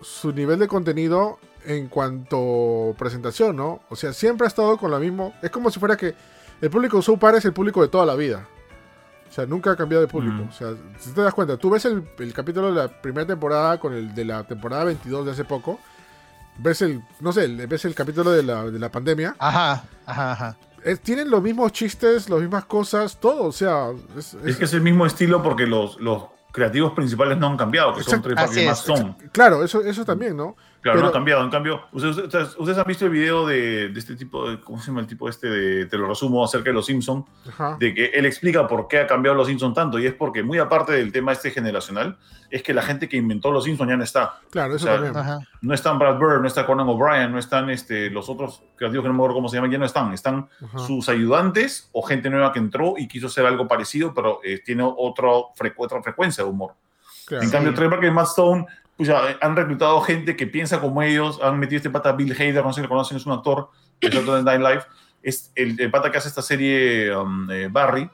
su 0.00 0.32
nivel 0.32 0.58
de 0.58 0.68
contenido 0.68 1.38
en 1.64 1.88
cuanto 1.88 2.94
presentación, 2.98 3.56
¿no? 3.56 3.80
O 3.88 3.96
sea, 3.96 4.12
siempre 4.12 4.46
ha 4.46 4.48
estado 4.48 4.76
con 4.78 4.90
lo 4.90 4.98
mismo. 4.98 5.32
Es 5.42 5.50
como 5.50 5.70
si 5.70 5.78
fuera 5.78 5.96
que 5.96 6.14
el 6.60 6.70
público 6.70 6.96
de 6.96 7.02
South 7.02 7.18
Park 7.18 7.36
es 7.38 7.44
el 7.44 7.52
público 7.52 7.82
de 7.82 7.88
toda 7.88 8.04
la 8.06 8.14
vida. 8.14 8.46
O 9.30 9.32
sea, 9.32 9.46
nunca 9.46 9.70
ha 9.70 9.76
cambiado 9.76 10.02
de 10.02 10.08
público. 10.08 10.44
Mm. 10.44 10.48
O 10.48 10.52
sea, 10.52 10.74
si 10.98 11.10
te 11.12 11.22
das 11.22 11.32
cuenta, 11.34 11.56
tú 11.56 11.70
ves 11.70 11.84
el, 11.86 12.02
el 12.18 12.32
capítulo 12.34 12.68
de 12.72 12.82
la 12.82 12.88
primera 12.88 13.26
temporada 13.26 13.78
con 13.80 13.94
el 13.94 14.14
de 14.14 14.24
la 14.24 14.44
temporada 14.44 14.84
22 14.84 15.24
de 15.24 15.32
hace 15.32 15.44
poco. 15.44 15.78
Ves 16.58 16.82
el, 16.82 17.00
no 17.20 17.32
sé, 17.32 17.44
el- 17.44 17.66
ves 17.66 17.84
el 17.84 17.94
capítulo 17.94 18.30
de 18.30 18.42
la, 18.42 18.64
de 18.64 18.78
la 18.78 18.90
pandemia. 18.90 19.34
Ajá, 19.38 19.84
ajá, 20.04 20.32
ajá. 20.32 20.56
Tienen 21.02 21.30
los 21.30 21.42
mismos 21.42 21.72
chistes, 21.72 22.28
las 22.28 22.40
mismas 22.40 22.64
cosas, 22.64 23.18
todo. 23.18 23.44
O 23.44 23.52
sea, 23.52 23.90
es, 24.16 24.34
Es 24.44 24.56
que 24.56 24.64
es 24.64 24.72
el 24.74 24.80
mismo 24.80 25.06
estilo 25.06 25.42
porque 25.42 25.66
los, 25.66 26.00
los 26.00 26.24
creativos 26.52 26.92
principales 26.92 27.38
no 27.38 27.48
han 27.48 27.56
cambiado, 27.56 27.94
que 27.94 28.02
son 28.02 28.22
tres 28.22 28.36
más 28.66 28.78
son. 28.80 29.14
claro, 29.32 29.64
eso, 29.64 29.80
eso 29.80 30.04
también, 30.04 30.36
¿no? 30.36 30.56
Claro, 30.82 30.96
Pero- 30.96 31.00
no 31.02 31.06
han 31.06 31.12
cambiado. 31.12 31.44
En 31.44 31.50
cambio, 31.50 31.82
ustedes, 31.92 32.16
ustedes- 32.18 32.56
ustedes 32.58 32.76
han 32.78 32.84
visto 32.88 33.04
el 33.04 33.12
video 33.12 33.46
de, 33.46 33.88
de 33.90 33.98
este 34.00 34.16
tipo, 34.16 34.50
de, 34.50 34.60
¿cómo 34.60 34.80
se 34.80 34.88
llama 34.88 35.00
el 35.00 35.06
tipo 35.06 35.28
este? 35.28 35.48
De, 35.48 35.86
te 35.86 35.96
lo 35.96 36.08
resumo, 36.08 36.44
acerca 36.44 36.70
de 36.70 36.74
los 36.74 36.86
Simpsons, 36.86 37.24
de 37.78 37.94
que 37.94 38.06
él 38.06 38.26
explica 38.26 38.66
por 38.66 38.88
qué 38.88 38.98
ha 38.98 39.06
cambiado 39.06 39.36
los 39.36 39.46
Simpsons 39.46 39.74
tanto, 39.76 40.00
y 40.00 40.06
es 40.06 40.14
porque 40.14 40.42
muy 40.42 40.58
aparte 40.58 40.92
del 40.92 41.12
tema 41.12 41.30
este 41.30 41.52
generacional, 41.52 42.18
es 42.50 42.64
que 42.64 42.74
la 42.74 42.82
gente 42.82 43.08
que 43.08 43.16
inventó 43.16 43.52
los 43.52 43.62
Simpsons 43.62 43.88
ya 43.90 43.96
no 43.96 44.02
está. 44.02 44.40
Claro, 44.50 44.74
eso 44.74 44.84
o 44.86 44.88
sea, 44.88 44.94
también. 44.96 45.16
Ajá. 45.16 45.38
No 45.60 45.72
están 45.72 46.00
Brad 46.00 46.18
Bird, 46.18 46.40
no 46.40 46.48
está 46.48 46.66
Conan 46.66 46.88
O'Brien, 46.88 47.30
no 47.30 47.38
están 47.38 47.70
este, 47.70 48.10
los 48.10 48.28
otros 48.28 48.62
creativos 48.76 49.04
que 49.04 49.08
no 49.08 49.14
me 49.14 49.18
acuerdo 49.20 49.34
cómo 49.36 49.48
se 49.48 49.56
llaman, 49.58 49.70
ya 49.70 49.78
no 49.78 49.86
están. 49.86 50.12
Están 50.12 50.48
Ajá. 50.64 50.78
sus 50.80 51.08
ayudantes 51.08 51.88
o 51.92 52.02
gente 52.02 52.28
nueva 52.28 52.52
que 52.52 52.58
entró 52.58 52.94
y 52.98 53.06
quiso 53.06 53.28
hacer 53.28 53.46
algo 53.46 53.68
parecido, 53.68 54.12
pero 54.12 54.40
eh, 54.42 54.60
tiene 54.64 54.82
otro 54.84 55.50
frecu- 55.56 55.74
otra 55.78 56.02
frecuencia 56.02 56.42
de 56.42 56.50
humor. 56.50 56.72
Claro. 57.24 57.44
En 57.44 57.50
cambio, 57.50 57.72
Trey 57.72 57.88
Parker 57.88 58.08
y 58.08 58.12
Matt 58.12 58.26
Stone 58.26 58.66
pues, 58.96 59.08
ya, 59.08 59.36
han 59.40 59.56
reclutado 59.56 60.00
gente 60.02 60.36
que 60.36 60.46
piensa 60.46 60.80
como 60.80 61.02
ellos, 61.02 61.40
han 61.42 61.58
metido 61.58 61.78
este 61.78 61.90
pata 61.90 62.12
Bill 62.12 62.32
Hader, 62.32 62.64
no 62.64 62.72
sé 62.72 62.80
si 62.80 62.82
lo 62.82 62.88
conocen, 62.88 63.16
es 63.16 63.26
un 63.26 63.32
actor 63.32 63.68
de 64.00 64.12
Saturday 64.12 64.42
Night 64.42 64.60
Live, 64.60 64.82
es 65.22 65.50
el, 65.54 65.80
el 65.80 65.90
pata 65.90 66.10
que 66.10 66.18
hace 66.18 66.28
esta 66.28 66.42
serie 66.42 67.14
um, 67.16 67.50
eh, 67.50 67.68
Barry, 67.70 68.08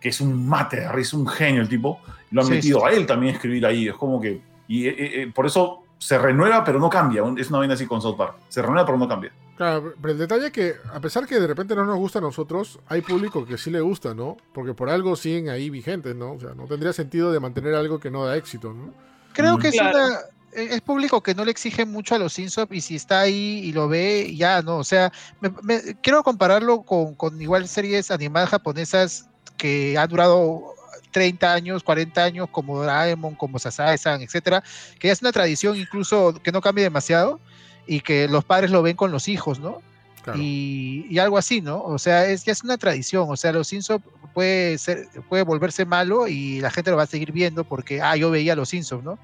que 0.00 0.10
es 0.10 0.20
un 0.20 0.48
mate, 0.48 0.86
es 0.98 1.12
un 1.14 1.26
genio 1.26 1.62
el 1.62 1.68
tipo, 1.68 2.00
lo 2.30 2.42
han 2.42 2.46
Sí, 2.46 2.54
metido 2.54 2.80
sí, 2.80 2.86
a 2.86 2.90
él 2.90 3.06
también 3.06 3.32
a 3.32 3.36
escribir 3.36 3.64
ahí, 3.66 3.88
es 3.88 3.94
como 3.94 4.20
que, 4.20 4.40
y 4.68 4.86
eh, 4.86 4.94
eh, 4.98 5.32
por 5.34 5.46
eso 5.46 5.80
se 5.98 6.18
renueva 6.18 6.62
pero 6.64 6.78
no 6.78 6.90
cambia, 6.90 7.22
es 7.38 7.48
una 7.48 7.58
vaina 7.58 7.74
así 7.74 7.86
con 7.86 8.02
South 8.02 8.16
Park, 8.16 8.36
se 8.48 8.60
renueva 8.60 8.84
pero 8.84 8.98
no 8.98 9.08
cambia. 9.08 9.32
Claro, 9.56 9.94
pero 10.00 10.12
el 10.12 10.18
detalle 10.18 10.46
es 10.46 10.52
que, 10.52 10.74
a 10.92 11.00
pesar 11.00 11.26
que 11.26 11.38
de 11.38 11.46
repente 11.46 11.76
no 11.76 11.84
nos 11.84 11.96
gusta 11.96 12.18
a 12.18 12.22
nosotros, 12.22 12.80
hay 12.88 13.02
público 13.02 13.46
que 13.46 13.56
sí 13.56 13.70
le 13.70 13.80
gusta, 13.80 14.12
¿no? 14.12 14.36
Porque 14.52 14.74
por 14.74 14.90
algo 14.90 15.14
siguen 15.14 15.48
ahí 15.48 15.70
vigentes, 15.70 16.16
¿no? 16.16 16.32
O 16.32 16.40
sea, 16.40 16.54
no 16.56 16.64
tendría 16.64 16.92
sentido 16.92 17.30
de 17.30 17.38
mantener 17.38 17.74
algo 17.74 18.00
que 18.00 18.10
no 18.10 18.24
da 18.26 18.36
éxito, 18.36 18.72
¿no? 18.72 18.92
Creo 19.34 19.58
que 19.58 19.68
es 19.68 19.74
una. 19.90 20.18
Es 20.52 20.80
público 20.82 21.20
que 21.20 21.34
no 21.34 21.44
le 21.44 21.50
exige 21.50 21.84
mucho 21.84 22.14
a 22.14 22.18
los 22.18 22.32
Simpsons 22.34 22.68
y 22.70 22.80
si 22.80 22.94
está 22.94 23.20
ahí 23.22 23.60
y 23.64 23.72
lo 23.72 23.88
ve, 23.88 24.32
ya 24.36 24.62
no. 24.62 24.76
O 24.76 24.84
sea, 24.84 25.12
me- 25.40 25.52
me- 25.62 25.96
quiero 26.00 26.22
compararlo 26.22 26.82
con, 26.82 27.16
con 27.16 27.42
igual 27.42 27.66
series 27.66 28.12
animadas 28.12 28.50
japonesas 28.50 29.28
que 29.56 29.98
han 29.98 30.08
durado 30.08 30.62
30 31.10 31.52
años, 31.52 31.82
40 31.82 32.22
años, 32.22 32.48
como 32.52 32.78
Doraemon, 32.78 33.34
como 33.34 33.58
Sasae-san, 33.58 34.22
etcétera, 34.22 34.62
que 35.00 35.08
ya 35.08 35.12
es 35.12 35.22
una 35.22 35.32
tradición 35.32 35.76
incluso 35.76 36.34
que 36.40 36.52
no 36.52 36.60
cambia 36.60 36.84
demasiado 36.84 37.40
y 37.88 38.00
que 38.00 38.28
los 38.28 38.44
padres 38.44 38.70
lo 38.70 38.80
ven 38.82 38.96
con 38.96 39.10
los 39.10 39.26
hijos, 39.26 39.58
¿no? 39.58 39.82
Claro. 40.22 40.38
y, 40.40 41.04
y 41.10 41.18
algo 41.18 41.36
así, 41.36 41.60
¿no? 41.60 41.82
O 41.82 41.98
sea, 41.98 42.26
es, 42.26 42.44
ya 42.44 42.52
es 42.52 42.62
una 42.62 42.78
tradición, 42.78 43.26
o 43.28 43.36
sea, 43.36 43.52
los 43.52 43.66
Simpsons 43.68 44.02
puede, 44.34 44.76
ser, 44.78 45.08
puede 45.28 45.44
volverse 45.44 45.86
malo 45.86 46.28
y 46.28 46.60
la 46.60 46.70
gente 46.70 46.90
lo 46.90 46.96
va 46.98 47.04
a 47.04 47.06
seguir 47.06 47.32
viendo 47.32 47.64
porque, 47.64 48.02
ah, 48.02 48.16
yo 48.16 48.30
veía 48.30 48.54
los 48.56 48.68
Simpsons, 48.68 49.02
¿no? 49.04 49.18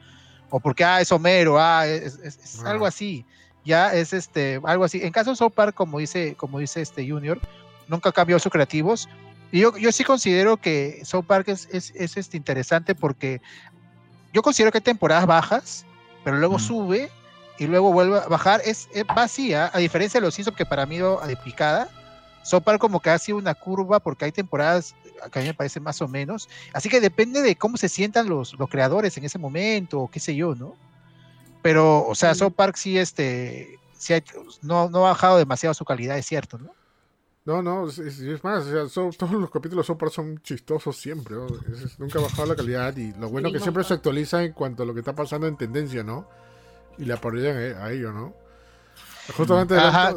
O 0.49 0.61
porque, 0.61 0.85
ah, 0.85 1.01
es 1.01 1.12
Homero, 1.12 1.61
ah, 1.61 1.87
es, 1.87 2.19
es- 2.23 2.39
es 2.39 2.65
algo 2.65 2.87
así, 2.87 3.27
ya 3.65 3.93
es 3.95 4.12
este, 4.12 4.61
algo 4.65 4.85
así. 4.85 5.01
En 5.03 5.12
caso 5.12 5.31
de 5.31 5.37
South 5.37 5.53
Park, 5.55 5.74
como 5.74 5.99
dice, 5.99 6.35
como 6.37 6.59
dice 6.61 6.81
este 6.81 7.07
Junior, 7.09 7.39
nunca 7.89 8.09
ha 8.09 8.12
cambiado 8.12 8.39
sus 8.39 8.51
creativos. 8.53 9.09
Y 9.53 9.61
yo, 9.61 9.77
yo 9.77 9.91
sí 9.93 10.05
considero 10.05 10.57
que 10.57 11.01
South 11.05 11.24
Park 11.27 11.49
es, 11.49 11.69
es, 11.73 11.93
es, 11.97 12.16
este, 12.16 12.37
interesante 12.37 12.95
porque 12.95 13.41
yo 14.32 14.43
considero 14.43 14.70
que 14.70 14.78
hay 14.78 14.82
temporadas 14.82 15.27
bajas, 15.27 15.85
pero 16.24 16.37
luego 16.39 16.57
Mm. 16.57 16.61
sube 16.61 17.11
y 17.59 17.66
luego 17.66 17.93
vuelve 17.93 18.19
a 18.19 18.27
bajar. 18.28 18.62
Es, 18.65 18.89
es 18.95 19.05
vacía, 19.07 19.70
a 19.74 19.78
diferencia 19.78 20.20
de 20.20 20.27
los 20.27 20.35
Simpsons, 20.35 20.57
que 20.57 20.65
para 20.66 20.87
mí 20.87 20.97
iba 20.97 21.27
de 21.27 21.37
picada. 21.37 21.89
South 22.43 22.62
Park 22.62 22.81
como 22.81 23.01
que 23.01 23.11
ha 23.11 23.19
sido 23.19 23.39
una 23.39 23.55
curva 23.55 24.01
porque 24.01 24.25
hay 24.25 24.33
temporadas 24.33 24.95
que 25.33 25.39
a 25.39 25.43
mí 25.43 25.49
me 25.49 25.55
parece 25.55 25.81
más 25.81 26.01
o 26.03 26.09
menos. 26.09 26.49
Así 26.73 26.89
que 26.89 27.01
depende 27.01 27.43
de 27.43 27.57
cómo 27.57 27.77
se 27.77 27.89
sientan 27.89 28.29
los, 28.29 28.59
los 28.59 28.69
creadores 28.71 29.17
en 29.19 29.25
ese 29.25 29.39
momento, 29.39 30.01
o 30.01 30.11
qué 30.11 30.21
sé 30.21 30.35
yo, 30.35 30.55
¿no? 30.55 30.75
Pero, 31.62 32.07
o 32.07 32.15
sea, 32.15 32.33
Sí. 32.35 32.41
South 32.41 32.55
Park 32.55 32.77
sí, 32.77 32.97
este, 32.99 33.79
sí 33.93 34.15
hay- 34.15 34.25
no, 34.62 34.89
no 34.89 34.99
ha 35.07 35.11
bajado 35.11 35.37
demasiado 35.37 35.75
su 35.75 35.85
calidad, 35.85 36.17
es 36.17 36.27
cierto, 36.27 36.57
¿no? 36.59 36.75
No, 37.45 37.62
no, 37.62 37.89
es, 37.89 37.99
es- 37.99 38.45
más, 38.45 38.65
o 38.67 38.71
sea, 38.71 38.89
son- 38.89 39.11
todos 39.12 39.33
los 39.33 39.51
capítulos 39.51 39.87
South 39.87 39.97
Park 39.99 40.12
son 40.12 40.41
chistosos 40.43 40.97
siempre, 40.97 41.35
¿no? 41.37 41.49
Es- 41.73 41.81
es- 41.83 41.99
nunca 41.99 42.19
ha 42.19 42.23
bajado 42.23 42.49
la 42.49 42.57
calidad 42.57 42.97
y 42.97 43.12
lo 43.15 43.29
bueno 43.29 43.49
Sí, 43.49 43.55
que 43.55 43.61
siempre 43.61 43.85
se 43.85 43.95
actualiza 43.95 44.43
en 44.45 44.53
cuanto 44.53 44.83
a 44.83 44.87
lo 44.87 44.95
que 44.95 45.01
está 45.01 45.15
pasando 45.15 45.47
en 45.47 45.57
tendencia, 45.57 46.03
¿no? 46.03 46.27
Y 46.99 47.05
le 47.05 47.15
apoyan 47.15 47.57
a, 47.77 47.85
a 47.85 47.93
ello, 47.93 48.12
¿no? 48.12 48.35
Justamente 49.36 49.74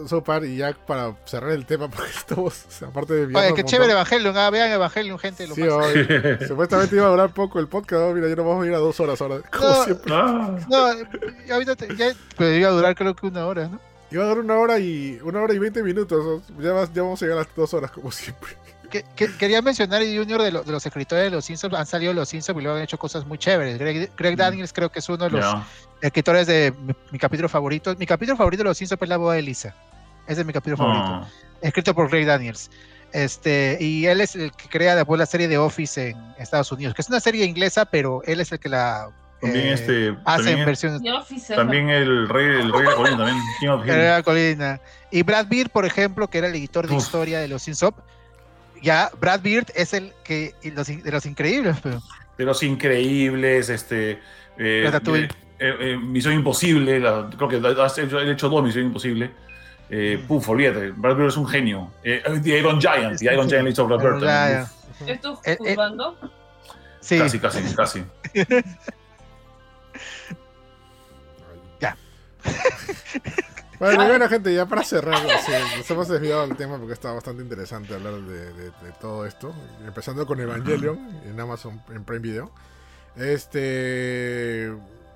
South 0.08 0.24
Park 0.24 0.46
y 0.46 0.58
ya 0.58 0.74
para 0.86 1.16
cerrar 1.26 1.52
el 1.52 1.66
tema, 1.66 1.88
porque 1.92 2.12
estamos, 2.12 2.66
aparte 2.82 3.14
de 3.14 3.36
Oye, 3.38 3.54
qué 3.54 3.62
un 3.62 3.68
chévere. 3.68 3.92
Evangelion, 3.94 4.38
ah, 4.38 4.50
vean 4.50 4.72
Evangelion, 4.72 5.18
gente. 5.20 5.48
Lo 5.48 5.56
Sí, 5.56 5.62
hoy, 5.64 6.08
supuestamente 6.48 6.96
iba 6.96 7.06
a 7.08 7.10
durar 7.10 7.34
poco 7.34 7.60
el 7.60 7.68
podcast, 7.68 8.02
¿no? 8.02 8.14
mira, 8.14 8.28
ya 8.30 8.36
nos 8.36 8.46
vamos 8.46 8.64
a 8.64 8.68
ir 8.68 8.74
a 8.74 8.78
dos 8.80 9.00
horas 9.00 9.22
ahora, 9.22 9.42
como 9.52 9.70
No. 9.70 9.84
siempre. 9.84 10.14
Ah, 10.14 10.58
No, 10.70 11.54
ahorita 11.54 11.76
te- 11.76 11.96
ya, 11.96 12.14
pero 12.38 12.54
iba 12.54 12.70
a 12.70 12.74
durar 12.74 12.96
creo 12.96 13.16
que 13.16 13.28
una 13.28 13.46
hora, 13.46 13.68
¿no? 13.68 13.80
Iba 14.12 14.24
a 14.24 14.28
durar 14.28 14.44
una 14.44 14.58
hora 14.60 14.80
y 14.80 15.20
una 15.24 15.42
hora 15.42 15.54
y 15.54 15.60
veinte 15.60 15.82
minutos, 15.82 16.42
¿no? 16.50 16.62
ya, 16.64 16.72
vas- 16.74 16.94
ya 16.94 17.02
vamos 17.02 17.22
a 17.22 17.26
llegar 17.26 17.40
a 17.40 17.42
las 17.44 17.56
dos 17.56 17.74
horas, 17.74 17.90
como 17.92 18.12
siempre. 18.12 18.52
Que- 18.92 19.04
que- 19.16 19.36
quería 19.38 19.60
mencionar 19.64 20.04
Junior 20.04 20.40
de, 20.44 20.52
lo- 20.52 20.62
de 20.62 20.72
los 20.72 20.86
escritores 20.86 21.24
de 21.24 21.32
los 21.32 21.44
Simpsons, 21.44 21.74
han 21.74 21.88
salido 21.88 22.14
los 22.14 22.30
Simpsons 22.30 22.60
y 22.60 22.62
luego 22.62 22.78
han 22.78 22.84
hecho 22.84 23.00
cosas 23.00 23.26
muy 23.26 23.40
chéveres. 23.40 23.80
Greg, 23.80 24.12
Greg 24.16 24.38
Daniels 24.38 24.72
creo 24.72 24.90
que 24.92 25.00
es 25.00 25.10
uno 25.10 25.24
de 25.26 25.32
los 25.32 25.42
ya. 25.44 25.66
Escritores 26.08 26.48
de 26.48 26.74
mi, 26.86 26.94
mi 27.12 27.20
capítulo 27.20 27.50
favorito. 27.50 27.96
Mi 27.98 28.06
capítulo 28.06 28.38
favorito 28.38 28.64
de 28.64 28.70
los 28.70 28.78
Simpsons 28.78 29.02
es 29.02 29.10
la 29.10 29.18
boda 29.18 29.36
de 29.36 29.42
Lisa. 29.42 29.74
Ese 30.28 30.42
es 30.42 30.48
mi 30.48 30.54
capítulo 30.54 30.78
favorito. 30.78 31.06
Ah, 31.06 31.28
Escrito 31.62 31.94
por 31.96 32.10
Greg 32.10 32.26
Daniels. 32.26 32.70
Este, 33.14 33.78
y 33.80 34.06
él 34.08 34.22
es 34.22 34.36
el 34.36 34.52
que 34.52 34.68
crea 34.70 34.96
después 34.96 35.20
la 35.20 35.26
serie 35.26 35.48
de 35.48 35.58
Office 35.58 36.10
en 36.10 36.18
Estados 36.40 36.72
Unidos, 36.72 36.96
que 36.96 37.02
es 37.04 37.10
una 37.10 37.20
serie 37.20 37.46
inglesa, 37.46 37.86
pero 37.86 38.22
él 38.26 38.40
es 38.42 38.52
el 38.52 38.60
que 38.60 38.70
la 38.70 39.08
También 39.40 39.68
eh, 39.68 39.74
este. 39.74 40.10
hace 40.26 40.44
también, 40.44 40.60
en 40.60 40.66
versiones 40.66 41.02
también 41.48 41.90
el 41.90 42.28
rey, 42.28 42.46
el 42.60 42.72
rey 42.74 42.82
de 42.82 42.88
la 42.90 42.96
colina, 42.96 43.18
también. 43.18 43.38
King 43.60 43.68
of 43.68 43.84
que 43.84 43.92
Hill. 43.92 43.98
era 44.00 44.18
la 44.18 44.24
colina. 44.24 44.82
Y 45.12 45.22
Brad 45.22 45.46
Beard, 45.48 45.70
por 45.70 45.86
ejemplo, 45.86 46.28
que 46.28 46.40
era 46.40 46.48
el 46.48 46.56
editor 46.56 46.88
de 46.88 46.96
Uf. 46.96 47.04
historia 47.04 47.40
de 47.40 47.48
los 47.48 47.62
Simpsons, 47.62 47.96
ya 48.82 49.12
Brad 49.22 49.42
Beard 49.42 49.68
es 49.76 49.94
el 49.94 50.12
que 50.24 50.56
y 50.64 50.72
los, 50.72 50.88
de 50.88 51.12
los 51.12 51.26
increíbles, 51.28 51.78
pero 51.84 52.02
De 52.38 52.46
los 52.46 52.64
increíbles, 52.64 53.70
este. 53.70 54.20
eh. 54.58 54.90
Eh, 55.60 55.76
eh, 55.80 55.98
Misión 55.98 56.34
Imposible, 56.34 57.00
la- 57.00 57.30
creo 57.36 57.48
que 57.50 57.82
has 57.82 57.98
hecho, 57.98 58.20
he 58.20 58.32
hecho 58.32 58.50
dos 58.50 58.64
Misión 58.64 58.86
Imposible. 58.86 59.32
Eh, 59.90 60.20
Mm. 60.22 60.28
puf, 60.28 60.50
olvídate, 60.50 60.92
Brad 60.92 61.16
Bird 61.16 61.28
es 61.28 61.38
un 61.38 61.48
genio. 61.48 61.92
Eh, 62.04 62.24
The 62.42 62.58
Iron 62.60 62.80
Giant, 62.82 63.20
The 63.20 63.34
Iron 63.34 63.48
Giant 63.48 63.64
le 63.66 63.70
hizo 63.72 63.86
Brad 63.88 64.00
Bird 64.00 64.24
¿Esto 65.08 65.40
eh, 65.44 65.56
juzgando? 65.60 66.18
sí, 67.02 67.18
Casi, 67.20 67.40
casi, 67.40 67.60
casi. 67.76 68.04
Ya. 71.80 71.98
Bueno, 73.80 74.06
bueno, 74.08 74.30
gente, 74.30 74.54
ya 74.54 74.66
para 74.66 74.82
cerrar, 74.84 75.18
sí, 75.46 75.52
nos 75.78 75.92
hemos 75.92 76.08
desviado 76.08 76.48
del 76.48 76.56
tema 76.56 76.78
porque 76.78 76.94
está 76.94 77.12
bastante 77.12 77.44
interesante 77.44 77.94
hablar 77.94 78.14
de, 78.14 78.54
de- 78.54 78.64
de 78.70 78.92
todo 79.02 79.26
esto. 79.26 79.54
Empezando 79.86 80.26
con 80.26 80.40
Evangelion 80.40 80.98
en 81.26 81.38
Amazon 81.38 81.82
en 81.94 82.06
Prime 82.06 82.22
Video. 82.22 82.52
Este. 83.18 84.72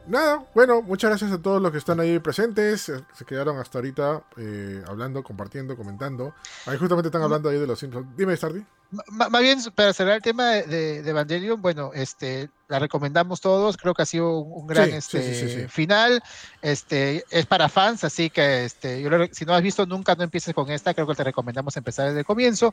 Nada, 0.07 0.45
bueno, 0.55 0.81
muchas 0.81 1.09
gracias 1.09 1.31
a 1.33 1.41
todos 1.41 1.61
los 1.61 1.69
que 1.71 1.77
están 1.79 1.99
ahí 1.99 2.17
presentes. 2.19 2.87
eh, 2.89 3.03
Se 3.13 3.25
quedaron 3.25 3.57
hasta 3.57 3.79
ahorita 3.79 4.23
eh, 4.37 4.81
hablando, 4.87 5.21
compartiendo, 5.21 5.75
comentando. 5.75 6.33
Ahí 6.65 6.77
justamente 6.77 7.09
están 7.09 7.23
hablando 7.23 7.49
ahí 7.49 7.59
de 7.59 7.67
los 7.67 7.77
Simpsons. 7.77 8.07
Dime, 8.15 8.35
Stardy. 8.35 8.65
Más 8.89 9.41
bien, 9.41 9.59
para 9.75 9.91
cerrar 9.91 10.15
el 10.15 10.21
tema 10.21 10.49
de, 10.51 10.63
de- 10.63 11.01
de 11.03 11.09
Evangelion, 11.09 11.61
bueno, 11.61 11.91
este, 11.93 12.49
la 12.69 12.79
recomendamos 12.79 13.41
todos, 13.41 13.75
creo 13.75 13.93
que 13.93 14.01
ha 14.03 14.05
sido 14.05 14.39
un, 14.39 14.61
un 14.61 14.67
gran 14.67 14.89
Sí, 14.91 14.95
este, 14.95 15.21
sí, 15.23 15.33
sí, 15.33 15.49
sí. 15.61 15.67
final, 15.67 16.21
este, 16.61 17.23
es 17.29 17.45
para 17.45 17.67
fans, 17.67 18.05
así 18.05 18.29
que 18.29 18.63
este, 18.63 19.01
yo 19.01 19.09
lo- 19.09 19.27
si 19.29 19.43
no 19.43 19.53
has 19.53 19.61
visto 19.61 19.85
nunca, 19.85 20.15
no 20.15 20.23
empieces 20.23 20.53
con 20.53 20.71
esta, 20.71 20.93
creo 20.93 21.05
que 21.05 21.15
te 21.15 21.23
recomendamos 21.25 21.75
empezar 21.75 22.07
desde 22.07 22.19
el 22.19 22.25
comienzo, 22.25 22.71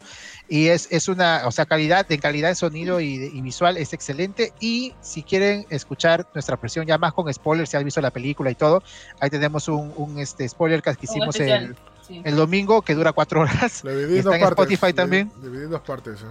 y 0.48 0.68
es, 0.68 0.86
es 0.92 1.08
una, 1.08 1.42
o 1.46 1.50
sea, 1.50 1.66
calidad, 1.66 2.06
de 2.06 2.18
calidad 2.20 2.50
de 2.50 2.54
sonido 2.54 3.00
y, 3.00 3.18
de- 3.18 3.30
y 3.32 3.40
visual 3.42 3.76
es 3.76 3.92
excelente, 3.92 4.52
y 4.60 4.94
si 5.00 5.24
quieren 5.24 5.64
escuchar 5.68 6.24
nuestra 6.32 6.56
presión 6.56 6.86
ya 6.86 6.96
más 6.96 7.12
con 7.12 7.32
spoilers, 7.34 7.70
si 7.70 7.76
has 7.76 7.82
visto 7.84 8.00
la 8.00 8.12
película 8.12 8.52
y 8.52 8.54
todo, 8.54 8.82
ahí 9.18 9.30
tenemos 9.30 9.66
un, 9.66 9.92
un 9.96 10.18
este, 10.20 10.48
spoiler 10.48 10.80
que 10.80 10.92
hicimos 11.00 11.34
especial, 11.34 11.64
el, 11.64 11.76
sí. 12.06 12.22
el 12.24 12.36
domingo, 12.36 12.82
que 12.82 12.94
dura 12.94 13.12
cuatro 13.12 13.40
horas, 13.42 13.82
Lo 13.84 13.90
dividí 13.96 14.16
Y 14.16 14.18
en 14.18 14.24
dos 14.24 14.34
está 14.34 14.36
en 14.48 14.54
partes. 14.54 14.72
Spotify 14.72 14.92
también. 14.92 15.32
Dividí 15.42 15.64
en 15.64 15.70
dos 15.70 15.80
partes. 15.82 16.20
¿eh? 16.20 16.24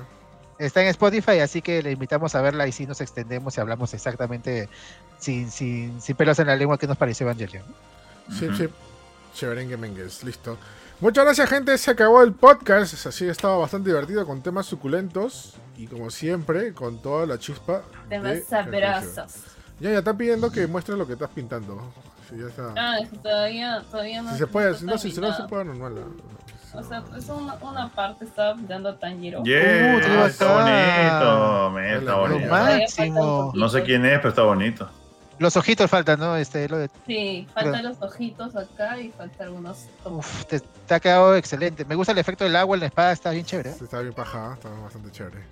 Está 0.60 0.82
en 0.82 0.88
Spotify, 0.88 1.40
así 1.40 1.62
que 1.62 1.82
le 1.82 1.92
invitamos 1.92 2.36
a 2.36 2.42
verla 2.42 2.68
y 2.68 2.72
si 2.72 2.86
nos 2.86 3.02
extendemos 3.02 3.58
y 3.58 3.62
hablamos 3.62 3.94
exactamente 3.94 4.70
sin, 5.20 5.50
sin, 5.52 6.00
sin 6.02 6.16
pelos 6.16 6.38
en 6.40 6.48
la 6.48 6.56
lengua 6.56 6.78
que 6.78 6.88
nos 6.88 6.98
pareció 6.98 7.26
Evangelion. 7.26 7.64
Sí, 8.32 8.48
Ujú. 8.48 8.56
sí. 8.56 8.70
Mengues, 9.78 10.24
listo. 10.24 10.58
Muchas 11.00 11.26
gracias, 11.26 11.50
gente. 11.50 11.78
Se 11.78 11.92
acabó 11.92 12.22
el 12.22 12.34
podcast. 12.34 13.06
Así 13.08 13.28
estaba 13.28 13.58
bastante 13.58 13.90
divertido 13.90 14.26
con 14.26 14.42
temas 14.42 14.68
suculentos. 14.68 15.56
Y 15.76 15.88
como 15.88 16.12
siempre, 16.12 16.74
con 16.74 17.02
toda 17.02 17.26
la 17.26 17.40
chispa. 17.40 17.82
Más 18.22 18.44
sabrosos. 18.48 19.34
Ya, 19.80 19.90
ya 19.92 19.98
están 20.00 20.18
pidiendo 20.18 20.52
que 20.52 20.68
muestres 20.68 20.98
lo 20.98 21.08
que 21.08 21.14
estás 21.14 21.32
pintando. 21.32 21.92
Sí, 22.34 22.40
ya 22.42 22.48
está. 22.48 22.74
Ah, 22.76 22.98
es 23.02 23.10
que 23.10 23.18
todavía, 23.18 23.84
todavía 23.92 24.22
no. 24.22 24.32
si 24.32 24.38
se 24.38 24.48
puede, 24.48 24.72
no 24.72 24.76
si 24.78 24.86
no, 24.86 24.98
si, 24.98 25.12
si 25.12 25.22
no 25.22 25.34
se 25.36 25.44
puede, 25.44 25.66
normal. 25.66 25.96
O 26.76 26.82
sea, 26.84 27.04
es 27.16 27.30
una, 27.30 27.54
una 27.56 27.88
parte 27.90 28.26
estaba 28.26 28.56
pintando 28.56 28.96
Tanjiro. 28.96 29.44
Yeah, 29.44 29.96
Uh, 29.96 30.00
qué 30.00 30.26
está 30.26 30.46
bacán. 30.46 31.20
bonito, 31.20 31.72
me, 31.72 31.96
está 31.98 32.16
bonito. 32.16 32.50
máximo. 32.52 33.52
No 33.56 33.70
sé 33.70 33.84
quién 33.84 34.06
es, 34.06 34.18
pero 34.18 34.30
está 34.30 34.42
bonito. 34.44 34.90
Los 35.40 35.56
ojitos 35.58 35.90
faltan, 35.90 36.20
¿no? 36.20 36.36
Este, 36.36 36.68
lo 36.70 36.78
de, 36.78 36.90
Sí, 37.06 37.48
faltan 37.54 37.84
los 37.84 38.02
ojitos 38.02 38.56
acá 38.56 39.00
y 39.00 39.12
faltan 39.12 39.48
algunos. 39.48 39.86
uf, 40.06 40.46
te, 40.46 40.60
te 40.60 40.94
ha 40.96 41.00
quedado 41.00 41.36
excelente. 41.36 41.86
Me 41.86 41.96
gusta 41.96 42.12
el 42.12 42.18
efecto 42.20 42.44
del 42.44 42.56
agua 42.56 42.76
en 42.76 42.80
la 42.82 42.86
espada, 42.88 43.12
está 43.12 43.32
bien 43.32 43.46
chévere. 43.46 43.72
¿eh? 43.72 43.76
Está 43.82 44.00
bien 44.00 44.14
paja, 44.14 44.54
está 44.54 44.70
bastante 44.70 45.12
chévere. 45.12 45.44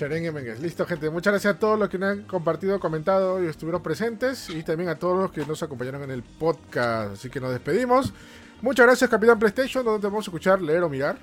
Cherengue 0.00 0.32
Mengues. 0.32 0.60
Listo, 0.60 0.86
gente. 0.86 1.10
Muchas 1.10 1.34
gracias 1.34 1.56
a 1.56 1.58
todos 1.58 1.78
los 1.78 1.90
que 1.90 1.98
nos 1.98 2.08
han 2.12 2.22
compartido, 2.22 2.80
comentado 2.80 3.44
y 3.44 3.48
estuvieron 3.48 3.82
presentes. 3.82 4.48
Y 4.48 4.62
también 4.62 4.88
a 4.88 4.94
todos 4.94 5.18
los 5.20 5.30
que 5.30 5.44
nos 5.44 5.62
acompañaron 5.62 6.02
en 6.04 6.10
el 6.10 6.22
podcast. 6.22 7.12
Así 7.12 7.28
que 7.28 7.38
nos 7.38 7.50
despedimos. 7.52 8.10
Muchas 8.62 8.86
gracias, 8.86 9.10
Capitán 9.10 9.38
PlayStation, 9.38 9.84
donde 9.84 10.00
te 10.00 10.06
vamos 10.06 10.26
a 10.26 10.30
escuchar, 10.30 10.62
leer 10.62 10.82
o 10.84 10.88
mirar. 10.88 11.18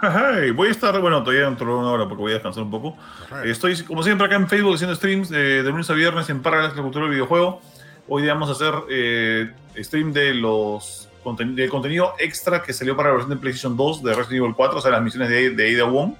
Hey, 0.00 0.52
voy 0.52 0.68
a 0.68 0.70
estar, 0.70 1.00
bueno, 1.00 1.20
todavía 1.24 1.46
dentro 1.46 1.66
de 1.66 1.72
una 1.80 1.90
hora 1.90 2.04
porque 2.08 2.22
voy 2.22 2.30
a 2.30 2.34
descansar 2.34 2.62
un 2.62 2.70
poco. 2.70 2.96
Estoy, 3.44 3.76
como 3.82 4.04
siempre, 4.04 4.26
acá 4.28 4.36
en 4.36 4.48
Facebook 4.48 4.74
haciendo 4.76 4.94
streams 4.94 5.32
eh, 5.32 5.34
de 5.34 5.64
lunes 5.64 5.90
a 5.90 5.94
viernes 5.94 6.30
en 6.30 6.42
Parallax, 6.42 6.76
la 6.76 6.82
cultura 6.82 7.06
del 7.06 7.14
videojuego. 7.14 7.60
Hoy 8.08 8.22
día 8.22 8.34
vamos 8.34 8.48
a 8.50 8.52
hacer 8.52 8.72
eh, 8.88 9.50
stream 9.78 10.12
de 10.12 10.34
los 10.34 11.08
conten- 11.24 11.56
del 11.56 11.70
contenido 11.70 12.14
extra 12.20 12.62
que 12.62 12.72
salió 12.72 12.96
para 12.96 13.08
la 13.08 13.14
versión 13.16 13.30
de 13.36 13.40
PlayStation 13.40 13.76
2 13.76 14.02
de 14.04 14.14
Resident 14.14 14.42
Evil 14.44 14.54
4, 14.54 14.78
o 14.78 14.80
sea, 14.80 14.92
las 14.92 15.02
misiones 15.02 15.28
de, 15.28 15.50
de 15.50 15.74
Ada 15.74 15.90
Wong. 15.90 16.14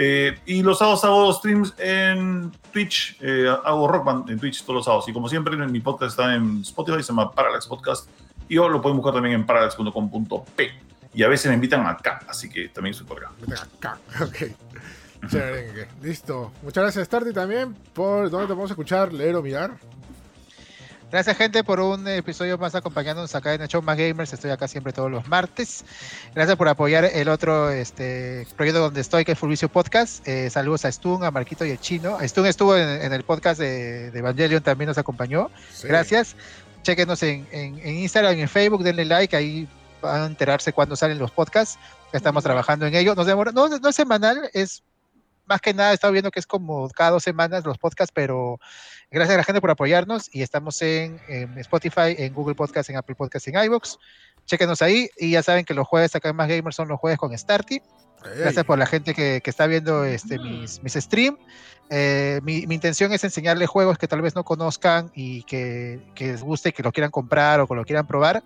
Eh, 0.00 0.38
y 0.46 0.62
los 0.62 0.78
sábados 0.78 1.04
hago 1.04 1.32
streams 1.32 1.74
en 1.76 2.52
Twitch, 2.72 3.16
eh, 3.20 3.52
hago 3.64 3.88
Rock 3.88 4.04
Band 4.04 4.30
en 4.30 4.38
Twitch 4.38 4.62
todos 4.62 4.76
los 4.76 4.84
sábados. 4.84 5.08
Y 5.08 5.12
como 5.12 5.28
siempre, 5.28 5.56
mi 5.56 5.80
podcast 5.80 6.12
está 6.12 6.36
en 6.36 6.60
Spotify, 6.60 7.02
se 7.02 7.08
llama 7.08 7.32
Parallax 7.32 7.66
Podcast. 7.66 8.08
Y 8.48 8.58
o 8.58 8.68
lo 8.68 8.80
pueden 8.80 8.96
buscar 8.96 9.12
también 9.14 9.34
en 9.34 9.44
parallax.com.p. 9.44 10.70
Y 11.14 11.22
a 11.24 11.28
veces 11.28 11.48
me 11.48 11.54
invitan 11.54 11.84
acá, 11.84 12.20
así 12.28 12.48
que 12.48 12.68
también 12.68 12.92
estoy 12.92 13.08
por 13.08 13.18
acá. 13.18 13.32
Acá. 13.76 13.98
Ok. 15.20 15.32
Listo. 16.00 16.52
Muchas 16.62 16.84
gracias, 16.84 17.06
Starty, 17.06 17.32
también, 17.32 17.74
por 17.92 18.30
donde 18.30 18.54
te 18.54 18.60
a 18.60 18.64
escuchar, 18.66 19.12
leer 19.12 19.34
o 19.34 19.42
mirar. 19.42 19.72
Gracias, 21.10 21.38
gente, 21.38 21.64
por 21.64 21.80
un 21.80 22.06
episodio 22.06 22.58
más 22.58 22.74
acompañándonos 22.74 23.34
acá 23.34 23.54
en 23.54 23.62
el 23.62 23.68
Show 23.68 23.80
Más 23.80 23.96
Gamers. 23.96 24.30
Estoy 24.34 24.50
acá 24.50 24.68
siempre 24.68 24.92
todos 24.92 25.10
los 25.10 25.26
martes. 25.26 25.82
Gracias 26.34 26.54
por 26.58 26.68
apoyar 26.68 27.06
el 27.06 27.30
otro 27.30 27.70
este, 27.70 28.46
proyecto 28.56 28.80
donde 28.80 29.00
estoy, 29.00 29.24
que 29.24 29.32
es 29.32 29.38
Fulvicio 29.38 29.70
Podcast. 29.70 30.26
Eh, 30.28 30.50
saludos 30.50 30.84
a 30.84 30.92
Stun, 30.92 31.24
a 31.24 31.30
Marquito 31.30 31.64
y 31.64 31.70
el 31.70 31.80
Chino. 31.80 32.18
Stun 32.20 32.44
estuvo 32.44 32.76
en, 32.76 33.00
en 33.00 33.14
el 33.14 33.24
podcast 33.24 33.58
de, 33.58 34.10
de 34.10 34.18
Evangelion, 34.18 34.62
también 34.62 34.88
nos 34.88 34.98
acompañó. 34.98 35.50
Sí. 35.72 35.88
Gracias. 35.88 36.36
Chequenos 36.82 37.22
en, 37.22 37.48
en, 37.52 37.78
en 37.78 37.96
Instagram 38.00 38.36
y 38.36 38.42
en 38.42 38.48
Facebook, 38.48 38.82
denle 38.82 39.06
like, 39.06 39.34
ahí 39.34 39.66
van 40.02 40.20
a 40.20 40.26
enterarse 40.26 40.74
cuando 40.74 40.94
salen 40.94 41.18
los 41.18 41.30
podcasts. 41.30 41.78
Estamos 42.12 42.44
trabajando 42.44 42.84
en 42.84 42.94
ello. 42.94 43.14
Nos 43.14 43.26
demora, 43.26 43.50
no, 43.50 43.66
no 43.66 43.88
es 43.88 43.96
semanal, 43.96 44.50
es 44.52 44.82
más 45.46 45.62
que 45.62 45.72
nada, 45.72 45.92
he 45.92 45.94
estado 45.94 46.12
viendo 46.12 46.30
que 46.30 46.40
es 46.40 46.46
como 46.46 46.88
cada 46.90 47.12
dos 47.12 47.22
semanas 47.22 47.64
los 47.64 47.78
podcasts, 47.78 48.12
pero 48.14 48.60
gracias 49.10 49.34
a 49.34 49.38
la 49.38 49.44
gente 49.44 49.60
por 49.60 49.70
apoyarnos 49.70 50.28
y 50.34 50.42
estamos 50.42 50.80
en, 50.82 51.20
en 51.28 51.56
Spotify, 51.58 52.14
en 52.18 52.32
Google 52.34 52.54
Podcast, 52.54 52.90
en 52.90 52.96
Apple 52.96 53.14
Podcast, 53.14 53.48
en 53.48 53.62
iVoox. 53.64 53.96
Chequenos 54.46 54.80
ahí 54.82 55.08
y 55.18 55.32
ya 55.32 55.42
saben 55.42 55.64
que 55.64 55.74
los 55.74 55.86
jueves 55.86 56.14
acá 56.16 56.30
en 56.30 56.36
Más 56.36 56.48
Gamers 56.48 56.74
son 56.76 56.88
los 56.88 56.98
jueves 56.98 57.18
con 57.18 57.36
Starty. 57.36 57.80
Gracias 58.38 58.64
por 58.64 58.78
la 58.78 58.86
gente 58.86 59.14
que, 59.14 59.40
que 59.44 59.50
está 59.50 59.66
viendo 59.66 60.04
este, 60.04 60.38
mis, 60.38 60.82
mis 60.82 60.94
streams. 60.94 61.38
Eh, 61.90 62.40
mi, 62.42 62.66
mi 62.66 62.74
intención 62.74 63.12
es 63.12 63.22
enseñarles 63.24 63.68
juegos 63.68 63.96
que 63.96 64.08
tal 64.08 64.20
vez 64.22 64.34
no 64.34 64.44
conozcan 64.44 65.10
y 65.14 65.42
que, 65.44 66.00
que 66.14 66.32
les 66.32 66.42
guste, 66.42 66.72
que 66.72 66.82
lo 66.82 66.90
quieran 66.92 67.10
comprar 67.10 67.60
o 67.60 67.68
que 67.68 67.74
lo 67.74 67.84
quieran 67.84 68.06
probar. 68.06 68.42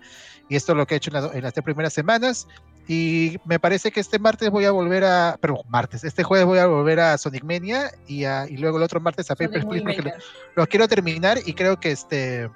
Y 0.47 0.55
esto 0.57 0.73
es 0.73 0.77
lo 0.77 0.85
que 0.85 0.93
he 0.93 0.97
hecho 0.97 1.09
en, 1.15 1.23
la- 1.23 1.31
en 1.33 1.41
las 1.41 1.53
tres 1.53 1.63
primeras 1.63 1.93
semanas. 1.93 2.47
Y 2.87 3.37
me 3.45 3.59
parece 3.59 3.91
que 3.91 3.99
este 4.01 4.19
martes 4.19 4.49
voy 4.49 4.65
a 4.65 4.71
volver 4.71 5.03
a. 5.05 5.37
Pero 5.39 5.63
martes, 5.69 6.03
este 6.03 6.23
jueves 6.23 6.45
voy 6.45 6.59
a 6.59 6.65
volver 6.65 6.99
a 6.99 7.17
Sonic 7.17 7.43
Mania 7.43 7.91
y, 8.07 8.25
a- 8.25 8.45
y 8.49 8.57
luego 8.57 8.77
el 8.77 8.83
otro 8.83 8.99
martes 8.99 9.31
a 9.31 9.35
Papers, 9.35 9.65
Please, 9.65 9.83
porque 9.83 10.01
lo, 10.01 10.11
lo 10.55 10.67
quiero 10.67 10.87
terminar 10.87 11.37
y 11.45 11.53
creo 11.53 11.79
que 11.79 11.91
este. 11.91 12.49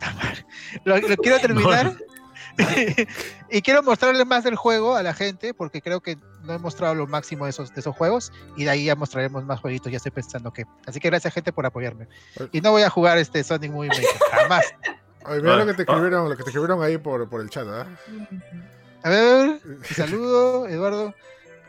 Lo, 0.84 0.98
lo 0.98 1.16
quiero 1.16 1.38
terminar. 1.40 1.96
y 3.50 3.62
quiero 3.62 3.82
mostrarle 3.82 4.24
más 4.24 4.44
del 4.44 4.54
juego 4.54 4.94
a 4.94 5.02
la 5.02 5.12
gente 5.12 5.54
porque 5.54 5.82
creo 5.82 6.00
que 6.00 6.16
no 6.44 6.52
he 6.52 6.58
mostrado 6.58 6.94
lo 6.94 7.06
máximo 7.08 7.44
de 7.46 7.50
esos, 7.50 7.74
de 7.74 7.80
esos 7.80 7.96
juegos 7.96 8.32
y 8.56 8.62
de 8.62 8.70
ahí 8.70 8.84
ya 8.84 8.94
mostraremos 8.94 9.44
más 9.44 9.58
jueguitos, 9.58 9.90
ya 9.90 9.96
estoy 9.96 10.12
pensando 10.12 10.52
que. 10.52 10.64
Así 10.86 11.00
que 11.00 11.08
gracias 11.08 11.34
gente 11.34 11.52
por 11.52 11.66
apoyarme. 11.66 12.06
Y 12.52 12.60
no 12.60 12.70
voy 12.70 12.82
a 12.82 12.90
jugar 12.90 13.18
este 13.18 13.42
Sonic 13.42 13.72
Movie 13.72 13.88
Maker, 13.88 14.06
jamás. 14.30 14.64
Mira 15.26 15.54
Ah, 15.54 15.56
lo 15.56 15.66
que 15.66 15.74
te 15.74 15.82
ah. 15.82 15.84
escribieron, 15.88 16.28
lo 16.28 16.36
que 16.36 16.42
te 16.44 16.50
escribieron 16.50 16.82
ahí 16.82 16.98
por, 16.98 17.28
por 17.28 17.40
el 17.40 17.48
chat, 17.50 17.66
¿ah? 17.66 17.86
A 19.04 19.08
ver, 19.10 19.60
saludo, 19.94 20.66
Eduardo. 20.66 21.14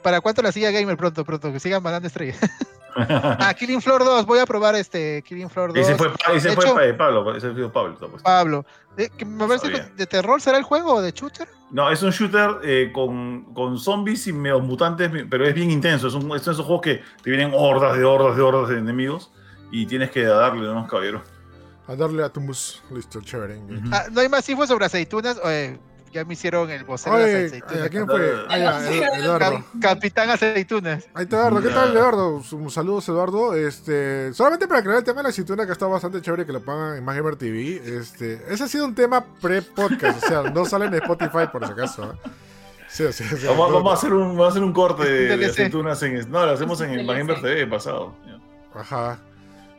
¿Para 0.01 0.21
cuánto 0.21 0.41
la 0.41 0.51
silla 0.51 0.71
gamer 0.71 0.97
pronto, 0.97 1.23
pronto? 1.25 1.51
Que 1.51 1.59
sigan 1.59 1.81
mandando 1.81 2.07
estrellas. 2.07 2.37
ah, 2.95 3.53
Killing 3.57 3.81
Floor 3.81 4.03
2, 4.05 4.25
voy 4.25 4.39
a 4.39 4.45
probar 4.45 4.75
este 4.75 5.23
Killing 5.23 5.49
Floor 5.49 5.73
2. 5.73 5.77
ese 5.79 5.95
fue, 5.95 6.11
ese 6.33 6.51
fue 6.53 6.63
hecho- 6.63 6.75
Pa- 6.75 6.97
Pablo, 6.97 7.35
ese 7.35 7.51
fue 7.51 7.71
Pablo. 7.71 7.97
puesto. 7.97 8.17
Pablo. 8.23 8.65
De, 8.95 9.09
que 9.09 9.25
me 9.25 9.47
parece 9.47 9.65
sabía. 9.67 9.85
que 9.87 9.93
de 9.95 10.05
terror 10.05 10.39
será 10.41 10.57
el 10.59 10.63
juego 10.63 10.93
o 10.93 11.01
de 11.01 11.11
shooter. 11.11 11.47
No, 11.71 11.89
es 11.91 12.01
un 12.03 12.11
shooter 12.11 12.51
eh, 12.63 12.91
con, 12.93 13.45
con 13.55 13.77
zombies 13.79 14.27
y 14.27 14.33
medio 14.33 14.59
mutantes, 14.59 15.11
pero 15.29 15.45
es 15.45 15.53
bien 15.55 15.71
intenso. 15.71 16.07
Es 16.07 16.13
un, 16.13 16.31
es 16.35 16.43
esos 16.43 16.59
juegos 16.65 16.81
que 16.83 17.01
te 17.23 17.29
vienen 17.31 17.51
hordas 17.53 17.97
de 17.97 18.03
hordas 18.05 18.35
de 18.37 18.41
hordas 18.43 18.69
de 18.69 18.77
enemigos 18.77 19.31
y 19.71 19.87
tienes 19.87 20.11
que 20.11 20.23
darle 20.23 20.69
unos 20.69 20.87
caballeros. 20.87 21.23
A 21.87 21.95
darle 21.95 22.23
a 22.23 22.29
tu 22.29 22.39
mus. 22.41 22.81
Listo, 22.91 23.19
chévere. 23.21 23.59
Ah, 23.91 24.05
no 24.11 24.21
hay 24.21 24.29
más 24.29 24.47
info 24.47 24.65
sobre 24.67 24.85
aceitunas. 24.85 25.37
eh, 25.45 25.77
Ya 26.15 26.23
me 26.23 26.33
hicieron 26.33 26.71
el 26.71 26.85
vocero 26.85 27.17
de 27.17 27.33
las 27.43 27.51
aceitunas. 27.51 27.83
¿a 27.83 27.89
quién 27.89 28.05
fue? 28.07 28.45
Ah, 28.47 28.57
ya, 28.57 28.89
Ed- 28.89 29.19
Eduardo. 29.21 29.39
Cap- 29.57 29.63
Capitán 29.81 30.29
Aceitunas. 30.29 31.05
Ahí 31.13 31.23
está 31.23 31.35
Eduardo, 31.39 31.61
¿qué 31.61 31.67
tal 31.69 31.91
Eduardo? 31.91 32.41
Un 32.53 32.71
saludos 32.71 33.09
Eduardo. 33.09 33.53
Este, 33.53 34.33
solamente 34.33 34.65
para 34.65 34.79
aclarar 34.79 34.99
el 34.99 35.03
tema 35.03 35.17
de 35.17 35.23
la 35.23 35.29
aceituna 35.29 35.65
que 35.65 35.73
está 35.73 35.87
bastante 35.87 36.21
chévere 36.21 36.45
que 36.45 36.53
lo 36.53 36.61
pongan 36.63 36.95
en 36.95 37.03
Más 37.03 37.17
Gamer 37.17 37.35
TV. 37.35 37.81
Este, 37.97 38.41
ese 38.47 38.63
ha 38.63 38.67
sido 38.69 38.85
un 38.85 38.95
tema 38.95 39.25
pre-podcast, 39.41 40.23
o 40.23 40.27
sea, 40.27 40.41
no 40.43 40.63
sale 40.63 40.85
en 40.85 40.93
Spotify 40.93 41.47
por 41.51 41.65
si 41.65 41.73
acaso. 41.73 42.05
¿eh? 42.13 42.29
Sí, 42.87 43.03
o 43.03 43.11
sea, 43.11 43.27
o 43.33 43.35
sea, 43.37 43.51
Vamos, 43.51 43.91
a 43.91 43.93
hacer 43.95 44.13
un, 44.13 44.29
vamos 44.29 44.45
a 44.45 44.49
hacer 44.51 44.63
un 44.63 44.71
corte 44.71 45.03
de, 45.09 45.35
de 45.35 45.45
aceitunas 45.47 46.01
en. 46.03 46.31
No, 46.31 46.45
lo 46.45 46.51
hacemos 46.53 46.79
en 46.79 46.91
el 46.91 47.05
Magimber 47.05 47.41
TV 47.41 47.67
pasado. 47.67 48.15
Ajá. 48.73 49.19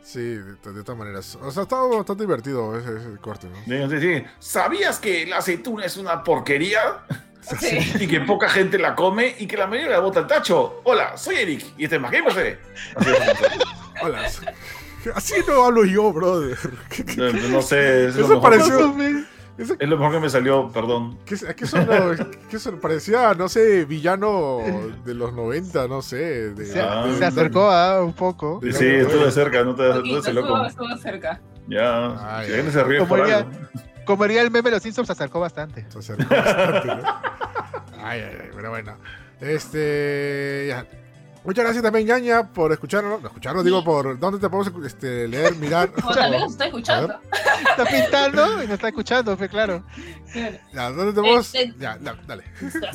Sí, 0.07 0.21
de, 0.21 0.73
de 0.73 0.85
todas 0.85 0.97
maneras. 0.97 1.37
O 1.43 1.51
sea, 1.51 1.63
ha 1.63 1.65
estado 1.65 1.97
bastante 1.97 2.23
divertido 2.23 2.79
ese, 2.79 2.97
ese 2.97 3.19
corte, 3.21 3.49
¿no? 3.49 3.57
Sí, 3.65 3.91
sí, 3.91 4.01
sí. 4.21 4.25
¿Sabías 4.39 5.01
que 5.01 5.27
la 5.27 5.39
aceituna 5.39 5.85
es 5.85 5.97
una 5.97 6.23
porquería? 6.23 6.99
Sí. 7.61 7.79
Y 8.01 8.09
que 8.09 8.19
poca 8.23 8.49
gente 8.49 8.77
la 8.77 8.97
come 8.97 9.37
y 9.39 9.47
que 9.47 9.57
la 9.57 9.69
mayoría 9.69 9.93
la 9.93 9.99
bota 10.01 10.19
al 10.19 10.27
tacho. 10.27 10.81
Hola, 10.83 11.17
soy 11.17 11.37
Eric 11.37 11.65
y 11.79 11.85
este 11.85 11.95
es 11.95 12.03
TV. 12.03 12.59
Así 12.97 13.11
es. 13.11 13.23
Hola. 14.03 14.29
Así 15.15 15.35
no 15.47 15.65
hablo 15.65 15.85
yo, 15.85 16.13
brother. 16.13 16.59
No, 17.17 17.33
no 17.51 17.63
sé, 17.63 18.07
es 18.07 18.17
lo, 18.17 18.25
Eso 18.25 18.29
mejor, 18.35 18.43
pareció- 18.43 18.97
Es 19.59 19.89
lo 19.89 19.97
mejor 19.97 20.13
que 20.13 20.21
me 20.21 20.29
salió, 20.29 20.71
perdón. 20.71 21.19
¿Qué, 21.25 21.37
qué? 21.37 21.55
¿Qué 22.51 22.59
sonó? 22.59 22.79
Parecía, 22.81 23.33
no 23.35 23.49
sé, 23.49 23.85
villano 23.87 24.59
de 25.05 25.15
los 25.15 25.33
90, 25.33 25.89
no 25.89 26.03
sé. 26.03 26.51
De, 26.53 26.67
Se, 26.67 26.81
Ah. 26.81 27.07
se 27.17 27.25
acercó 27.25 27.71
a 27.71 28.05
un 28.05 28.13
poco. 28.13 28.61
de- 28.63 28.73
Sí, 28.73 28.85
estuve 28.87 29.31
cerca, 29.31 29.65
no 29.65 29.75
te 29.75 29.83
no 29.85 29.93
te 29.95 29.99
Poquito, 30.01 30.19
haces 30.19 30.35
loco. 30.35 30.67
estuvo, 30.67 30.89
estuvo 30.89 31.03
cerca. 31.03 31.41
Ya, 31.69 32.37
Ay, 32.39 32.47
si 32.49 32.53
alguien 32.55 32.73
se 32.73 32.85
ríe 32.85 32.99
Como 32.99 33.17
diría-. 33.17 33.47
Como 34.05 34.23
diría 34.25 34.43
el 34.43 34.51
meme, 34.51 34.71
los 34.71 34.83
Simpsons 34.83 35.07
se 35.07 35.13
acercó 35.15 35.41
bastante. 35.41 35.85
Se 35.89 35.99
acercó 35.99 36.33
bastante, 36.35 36.87
¿no? 36.89 37.03
Ay, 38.05 38.21
ay, 38.21 38.39
ay, 38.43 38.51
pero 38.55 38.71
bueno. 38.71 38.97
Este. 39.41 40.67
Ya. 40.69 40.87
Muchas 41.47 41.63
gracias 41.65 41.83
también, 41.83 42.07
Ñaña, 42.09 42.53
por 42.53 42.73
escucharnos. 42.73 43.23
No, 43.23 43.29
escucharnos, 43.29 43.65
digo, 43.65 43.83
por 43.85 44.19
dónde 44.19 44.41
te 44.41 44.51
podemos 44.51 44.85
este, 44.85 45.29
leer, 45.29 45.55
mirar. 45.57 45.91
También 45.93 46.41
los 46.43 46.53
estoy 46.53 46.67
escuchando. 46.67 47.19
Está 47.71 47.85
pintando 47.87 48.63
y 48.63 48.67
nos 48.67 48.75
está 48.75 48.89
escuchando, 48.89 49.37
fue 49.37 49.49
claro. 49.49 49.85
Ya, 50.75 50.91
¿dónde 50.91 51.13
te 51.13 51.21
podemos.? 51.21 51.55
Este- 51.55 51.73
Ya, 51.79 51.99
ya, 52.03 52.17
dale. 52.27 52.45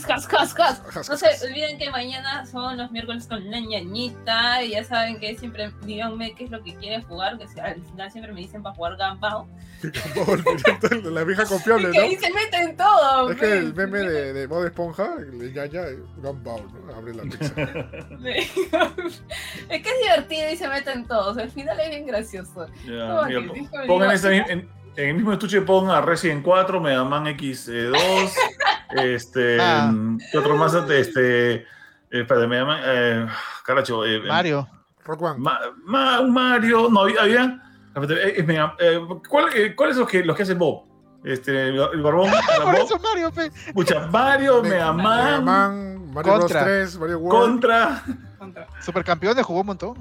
Cas, 0.05 0.27
cas, 0.27 0.53
cas, 0.53 0.81
No 1.09 1.17
se 1.17 1.27
olviden 1.47 1.77
que 1.77 1.89
mañana 1.89 2.45
son 2.45 2.77
los 2.77 2.91
miércoles 2.91 3.25
con 3.25 3.49
la 3.49 3.59
ñañita. 3.59 4.61
Y 4.63 4.71
ya 4.71 4.83
saben 4.83 5.19
que 5.19 5.35
siempre 5.37 5.71
díganme 5.85 6.35
qué 6.35 6.43
es 6.43 6.51
lo 6.51 6.61
que 6.61 6.75
quieren 6.75 7.01
jugar. 7.03 7.37
Que 7.37 7.47
si- 7.47 7.59
al 7.59 7.81
final 7.81 8.11
siempre 8.11 8.33
me 8.33 8.41
dicen 8.41 8.61
para 8.61 8.75
jugar 8.75 8.97
Gunbound. 8.97 9.49
La 11.11 11.23
vieja 11.23 11.45
confiable, 11.45 11.91
que 11.91 11.99
ahí 11.99 12.15
¿no? 12.15 12.21
se 12.21 12.31
meten 12.33 12.77
todo. 12.77 13.31
Es 13.31 13.37
que 13.39 13.57
el 13.57 13.73
meme 13.73 13.99
de, 13.99 14.33
de 14.33 14.45
Bob 14.47 14.65
Esponja, 14.65 15.15
el 15.17 15.53
Ñaña, 15.53 15.81
Gunbound, 16.17 16.85
¿no? 16.85 16.95
Abre 16.95 17.15
la 17.15 17.23
pizza. 17.23 17.53
es 19.69 19.81
que 19.81 19.89
es 19.89 19.99
divertido 20.01 20.49
y 20.51 20.55
se 20.57 20.67
meten 20.67 21.07
todos. 21.07 21.37
Al 21.37 21.49
final 21.51 21.79
es 21.79 21.89
bien 21.89 22.05
gracioso. 22.05 22.67
No, 22.85 23.23
mira, 23.25 23.41
que 23.53 23.87
pongan 23.87 24.11
esa- 24.11 24.33
en, 24.33 24.49
en 24.51 24.69
el 24.95 25.13
mismo 25.15 25.33
estuche 25.33 25.61
pongan 25.61 25.95
a 25.97 26.01
Resident 26.01 26.43
4, 26.43 26.79
Mega 26.81 27.03
Man 27.03 27.25
X2, 27.25 28.31
este, 28.95 29.57
Ah. 29.61 29.91
¿qué 30.31 30.37
otro 30.37 30.55
más? 30.55 30.73
Este, 30.73 31.53
eh, 31.55 31.65
espérate, 32.11 32.47
Mega 32.47 32.65
Man, 32.65 32.81
eh, 32.83 33.27
caracho, 33.65 34.05
eh, 34.05 34.19
Mario. 34.27 34.67
Rock 35.03 35.21
One. 35.23 35.39
Ma- 35.39 35.59
Ma- 35.85 36.21
Mario, 36.21 36.89
no 36.91 37.01
había, 37.01 37.25
eh, 37.25 38.45
eh, 38.79 38.99
¿cuál- 39.29 39.49
eh, 39.55 39.75
¿cuáles 39.75 39.95
son 39.95 40.01
los 40.03 40.11
que, 40.11 40.23
los 40.23 40.35
que 40.37 40.43
hacen 40.43 40.57
Bob? 40.59 40.83
Este, 41.23 41.69
el, 41.69 41.75
el 41.79 42.01
barbón, 42.01 42.31
Por 42.63 42.65
Bob. 42.65 42.85
eso 42.85 42.99
Mario. 42.99 43.31
Escucha, 43.67 44.07
Mario, 44.07 44.61
Mega- 44.63 44.91
Mega 44.93 44.93
Mega 44.93 45.41
Man, 45.41 46.00
Mario 46.11 46.33
Bros. 46.33 46.41
Contra. 46.45 46.63
3, 46.63 46.97
Mario 46.99 47.19
World. 47.19 47.41
Contra. 47.51 48.03
Contra. 48.37 48.67
Supercampeones 48.81 49.45
jugó 49.45 49.61
un 49.61 49.67
montón. 49.67 49.95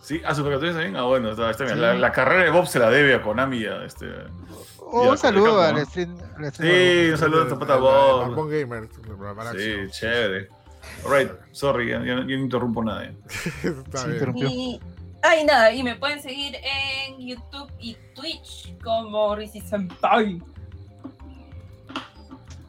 Sí, 0.00 0.20
a 0.24 0.34
Supercampeones 0.34 0.76
también. 0.76 0.96
Ah, 0.96 1.04
bueno, 1.04 1.30
está, 1.30 1.50
está 1.50 1.64
bien. 1.64 1.76
Sí. 1.76 1.80
La, 1.82 1.94
la 1.94 2.12
carrera 2.12 2.44
de 2.44 2.50
Bob 2.50 2.66
se 2.66 2.78
la 2.78 2.90
debe 2.90 3.14
a 3.14 3.22
Konami. 3.22 3.64
a 3.64 3.84
Este... 3.84 4.06
Oh, 4.78 5.10
un 5.10 5.18
saludo 5.18 5.60
al 5.62 5.74
¿no? 5.76 5.84
stream. 5.86 6.16
al 6.36 6.44
Sí, 6.46 6.50
stream. 6.52 7.12
un 7.12 7.18
saludo 7.18 7.42
a 7.44 7.48
Zapata 7.48 7.76
Bob. 7.76 8.34
Bob. 8.34 8.48
Gamer. 8.50 8.88
Sí, 9.56 9.76
chévere. 9.90 10.48
Alright, 11.04 11.32
sorry, 11.52 11.88
ya, 11.90 12.04
ya 12.04 12.16
no 12.16 12.30
interrumpo 12.30 12.84
nada. 12.84 13.04
eh. 13.04 13.16
Está 13.64 14.06
bien. 14.06 14.34
Y, 14.36 14.80
ay, 15.22 15.44
nada, 15.44 15.72
y 15.72 15.82
me 15.82 15.96
pueden 15.96 16.20
seguir 16.20 16.54
en 16.56 17.18
YouTube 17.26 17.70
y 17.80 17.96
Twitch 18.14 18.76
como 18.82 19.34
Risi 19.34 19.62
Senpai. 19.62 20.42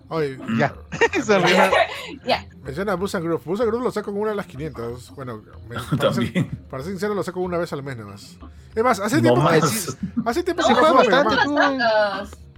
Oye, 0.09 0.37
Ya. 0.57 0.73
Se 1.23 1.39
ríe. 1.39 1.69
menciona 2.63 2.95
Busan 2.95 3.23
Group. 3.23 3.41
Busan 3.45 3.67
Group 3.67 3.83
lo 3.83 3.91
saco 3.91 4.11
con 4.11 4.21
una 4.21 4.31
de 4.31 4.35
las 4.35 4.45
500. 4.47 5.11
Bueno, 5.15 5.41
me, 5.67 5.75
para, 5.97 6.13
ser, 6.13 6.31
También. 6.33 6.49
para 6.69 6.83
ser 6.83 6.91
sincero, 6.93 7.15
lo 7.15 7.23
saco 7.23 7.39
una 7.39 7.57
vez 7.57 7.71
al 7.73 7.83
mes 7.83 7.97
nada 7.97 8.11
más. 8.11 8.37
Es 8.75 8.83
más, 8.83 8.99
hace 8.99 9.17
No 9.17 9.21
tiempo, 9.21 9.41
más. 9.41 9.97
hace 10.25 10.43
tiempo 10.43 10.61
No, 10.61 10.67
que 10.67 10.81
no 10.81 10.93
bastante. 10.93 11.35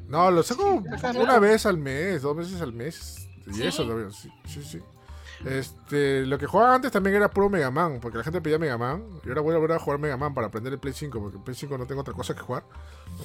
No, 0.09 0.31
lo 0.31 0.43
saco 0.43 0.81
una 1.19 1.39
vez 1.39 1.65
al 1.65 1.77
mes, 1.77 2.21
dos 2.21 2.35
veces 2.35 2.61
al 2.61 2.73
mes. 2.73 3.27
Y 3.45 3.53
¿Sí? 3.53 3.63
eso 3.63 3.83
todavía, 3.83 4.09
sí, 4.11 4.29
sí, 4.45 4.63
sí. 4.63 4.79
Este, 5.45 6.25
lo 6.25 6.37
que 6.39 6.47
jugaba 6.47 6.73
antes 6.75 6.91
también 6.91 7.15
era 7.15 7.29
puro 7.29 7.47
Mega 7.49 7.69
Man, 7.69 7.99
porque 8.01 8.17
la 8.17 8.23
gente 8.23 8.41
pedía 8.41 8.57
Mega 8.57 8.77
Man. 8.77 9.03
Y 9.23 9.29
ahora 9.29 9.41
voy 9.41 9.53
a 9.55 9.57
volver 9.59 9.77
a 9.77 9.79
jugar 9.79 9.99
Mega 9.99 10.17
Man 10.17 10.33
para 10.33 10.47
aprender 10.47 10.73
el 10.73 10.79
Play 10.79 10.93
5, 10.93 11.19
porque 11.19 11.37
el 11.37 11.43
Play 11.43 11.55
5 11.55 11.77
no 11.77 11.85
tengo 11.85 12.01
otra 12.01 12.13
cosa 12.13 12.33
que 12.33 12.41
jugar. 12.41 12.63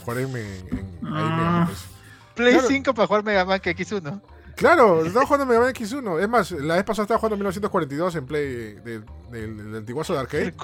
Jugaré 0.04 0.22
en, 0.22 0.36
en- 0.36 0.68
en- 0.78 1.06
ahí 1.06 1.30
Mega 1.30 1.50
Man. 1.50 1.66
pues. 1.66 1.86
Play 2.34 2.52
Claro. 2.54 2.68
5 2.68 2.94
para 2.94 3.06
jugar 3.06 3.24
Mega 3.24 3.44
Man 3.44 3.60
que 3.60 3.76
X1. 3.76 4.20
Claro, 4.56 5.04
estaba 5.04 5.24
jugando 5.26 5.46
Mega 5.46 5.60
Man 5.60 5.72
X1. 5.74 6.20
Es 6.22 6.28
más, 6.28 6.50
la 6.52 6.74
vez 6.76 6.84
pasada 6.84 7.04
estaba 7.04 7.18
jugando 7.18 7.36
1942 7.36 8.14
en 8.16 8.26
Play 8.26 8.46
del, 8.84 9.04
del, 9.30 9.56
del 9.56 9.76
antiguazo 9.76 10.12
de 10.12 10.20
arcade. 10.20 10.54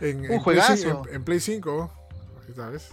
En, 0.00 0.20
Un 0.20 0.26
Play 0.26 0.38
juegazo. 0.40 0.76
5, 0.76 1.02
en, 1.08 1.14
en 1.16 1.24
Play 1.24 1.40
5. 1.40 1.92
Ahí 2.48 2.54
¿Sabes? 2.54 2.88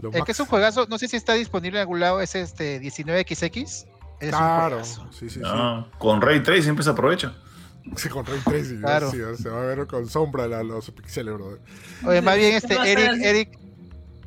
Lo 0.00 0.12
El 0.12 0.24
que 0.24 0.32
es 0.32 0.40
un 0.40 0.46
juegazo, 0.46 0.86
no 0.88 0.96
sé 0.98 1.08
si 1.08 1.16
está 1.16 1.32
disponible 1.34 1.78
en 1.78 1.80
algún 1.80 2.00
lado, 2.00 2.20
es 2.20 2.34
este 2.34 2.80
19XX. 2.80 3.62
Es 3.64 3.86
un 4.22 4.28
Claro, 4.30 4.68
juegazo. 4.76 5.06
sí, 5.10 5.28
sí, 5.30 5.36
sí. 5.36 5.40
Ah, 5.44 5.86
con 5.98 6.20
Ray 6.20 6.42
3 6.42 6.62
siempre 6.62 6.84
se 6.84 6.90
aprovecha. 6.90 7.34
Sí, 7.96 8.10
con 8.10 8.26
Ray 8.26 8.38
Tracing, 8.44 8.80
Claro. 8.80 9.10
sí, 9.10 9.16
se 9.42 9.48
va 9.48 9.62
a 9.62 9.64
ver 9.64 9.86
con 9.86 10.06
sombra 10.10 10.46
la- 10.46 10.62
los 10.62 10.90
pixeles, 10.90 11.32
brother. 11.32 11.58
Oye, 12.04 12.20
más 12.20 12.36
bien 12.36 12.54
este 12.54 12.74
Eric. 12.74 13.22
Eric, 13.24 13.58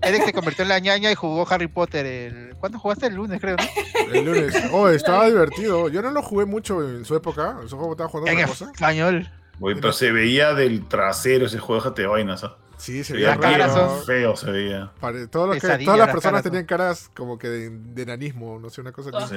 Eric 0.01 0.25
se 0.25 0.33
convirtió 0.33 0.63
en 0.63 0.69
la 0.69 0.79
ñaña 0.79 1.11
y 1.11 1.15
jugó 1.15 1.47
Harry 1.49 1.67
Potter 1.67 2.05
el. 2.05 2.55
¿Cuándo 2.59 2.79
jugaste 2.79 3.07
el 3.07 3.15
lunes, 3.15 3.39
creo, 3.41 3.55
no? 3.57 4.13
El 4.13 4.25
lunes. 4.25 4.53
Oh, 4.71 4.87
estaba 4.89 5.27
divertido. 5.27 5.89
Yo 5.89 6.01
no 6.01 6.11
lo 6.11 6.21
jugué 6.21 6.45
mucho 6.45 6.81
en 6.81 7.05
su 7.05 7.15
época. 7.15 7.57
En 7.61 7.69
su 7.69 7.75
juego 7.77 7.91
estaba 7.93 8.09
jugando 8.09 8.31
En 8.31 8.37
otra 8.37 8.47
cosa. 8.47 8.65
español. 8.73 9.29
Oye, 9.59 9.75
pero 9.75 9.93
se 9.93 10.11
veía 10.11 10.53
del 10.53 10.87
trasero 10.87 11.45
ese 11.45 11.59
juego, 11.59 11.81
déjate 11.83 12.01
de 12.03 12.07
vainas. 12.07 12.43
¿ah? 12.43 12.57
Sí, 12.77 13.03
se 13.03 13.13
veía 13.13 13.35
raro. 13.35 13.71
son- 13.73 14.05
feo, 14.05 14.35
se 14.35 14.49
veía. 14.49 14.91
Pare- 14.99 15.27
todos 15.27 15.49
los 15.49 15.55
que- 15.57 15.67
todas 15.67 15.79
las 15.85 15.97
las 15.97 16.07
personas 16.07 16.23
caras 16.31 16.43
tenían 16.43 16.65
caras 16.65 17.11
como 17.15 17.37
que 17.37 17.47
de, 17.47 17.69
de 17.69 18.01
enanismo, 18.01 18.57
no 18.59 18.71
sé, 18.71 18.81
una 18.81 18.91
cosa 18.91 19.11
que 19.11 19.19
Sí. 19.27 19.35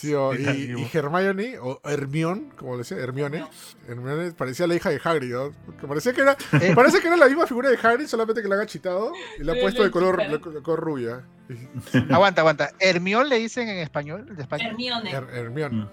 Sí, 0.00 0.08
y, 0.38 0.80
y 0.80 0.90
Hermione, 0.92 1.58
o 1.58 1.80
Hermione, 1.84 2.50
como 2.56 2.72
le 2.72 2.78
decía, 2.78 2.96
Hermione, 2.98 3.46
Hermione 3.88 4.32
parecía 4.32 4.66
la 4.66 4.74
hija 4.74 4.90
de 4.90 5.00
Hagrid, 5.02 5.32
¿no? 5.32 5.52
Porque 5.64 5.86
parecía 5.86 6.12
que 6.12 6.20
era, 6.22 6.36
Eh. 6.60 6.72
parece 6.74 7.00
que 7.00 7.08
era 7.08 7.16
la 7.16 7.26
misma 7.26 7.46
figura 7.46 7.70
de 7.70 7.76
Hagrid, 7.82 8.06
solamente 8.06 8.42
que 8.42 8.48
la 8.48 8.60
ha 8.60 8.66
chitado 8.66 9.12
y 9.38 9.44
la 9.44 9.52
ha 9.52 9.56
puesto 9.60 9.82
de 9.82 9.90
color, 9.90 10.20
sí. 10.22 10.30
de 10.30 10.62
color 10.62 10.80
rubia. 10.80 11.24
Aguanta, 12.10 12.40
aguanta. 12.40 12.70
Hermión 12.80 13.28
le 13.28 13.38
dicen 13.38 13.68
en 13.68 13.78
español, 13.78 14.34
de 14.34 14.42
España. 14.42 14.68
Hermione. 14.68 15.10
Her- 15.12 15.28
Hermione. 15.32 15.76
Mm. 15.84 15.88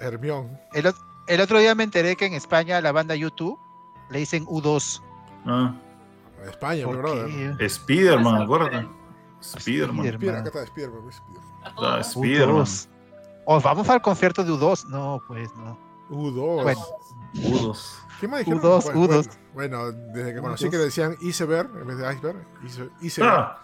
Hermione. 0.00 0.60
El, 0.72 0.86
ot- 0.86 0.96
el 1.28 1.40
otro 1.40 1.58
día 1.60 1.74
me 1.74 1.84
enteré 1.84 2.16
que 2.16 2.26
en 2.26 2.34
España 2.34 2.80
la 2.80 2.90
banda 2.92 3.14
YouTube 3.14 3.58
le 4.10 4.18
dicen 4.18 4.44
U2. 4.46 5.00
Ah, 5.46 5.74
España, 6.48 6.80
mi 6.80 6.92
¿Por 6.92 6.96
brother. 6.98 7.70
Spiderman, 7.70 8.42
acuérdate. 8.42 8.86
Spiderman. 9.40 10.06
Spider- 10.06 10.14
Spider- 10.14 10.36
acá 10.36 10.48
está 10.48 10.66
Spiderman, 10.66 11.02
pues, 11.02 12.06
Spiderman. 12.06 12.66
A 13.46 13.56
Ah, 13.56 13.60
todos. 13.60 13.60
Spiderman. 13.60 13.60
U2. 13.60 13.60
¿O 13.60 13.60
vamos 13.60 13.88
al 13.88 14.02
concierto 14.02 14.44
de 14.44 14.52
U2? 14.52 14.86
No, 14.86 15.22
pues 15.26 15.50
no. 15.56 15.78
U2. 16.10 16.62
Bueno. 16.62 16.80
Udos. 17.34 17.98
¿Qué 18.20 18.28
más 18.28 18.40
dijeron? 18.40 18.60
U2, 18.62 18.84
bueno, 18.84 19.00
U2. 19.00 19.30
Bueno, 19.54 19.78
bueno, 19.78 19.92
desde 20.12 20.34
que 20.34 20.40
conocí 20.40 20.64
U2. 20.66 20.70
que 20.70 20.76
decían 20.78 21.16
iceberg 21.20 21.70
en 21.80 21.86
vez 21.86 21.98
de 21.98 22.12
iceberg. 22.14 22.36
ice- 22.64 22.90
Iceberg. 23.02 23.32
Ah, 23.32 23.58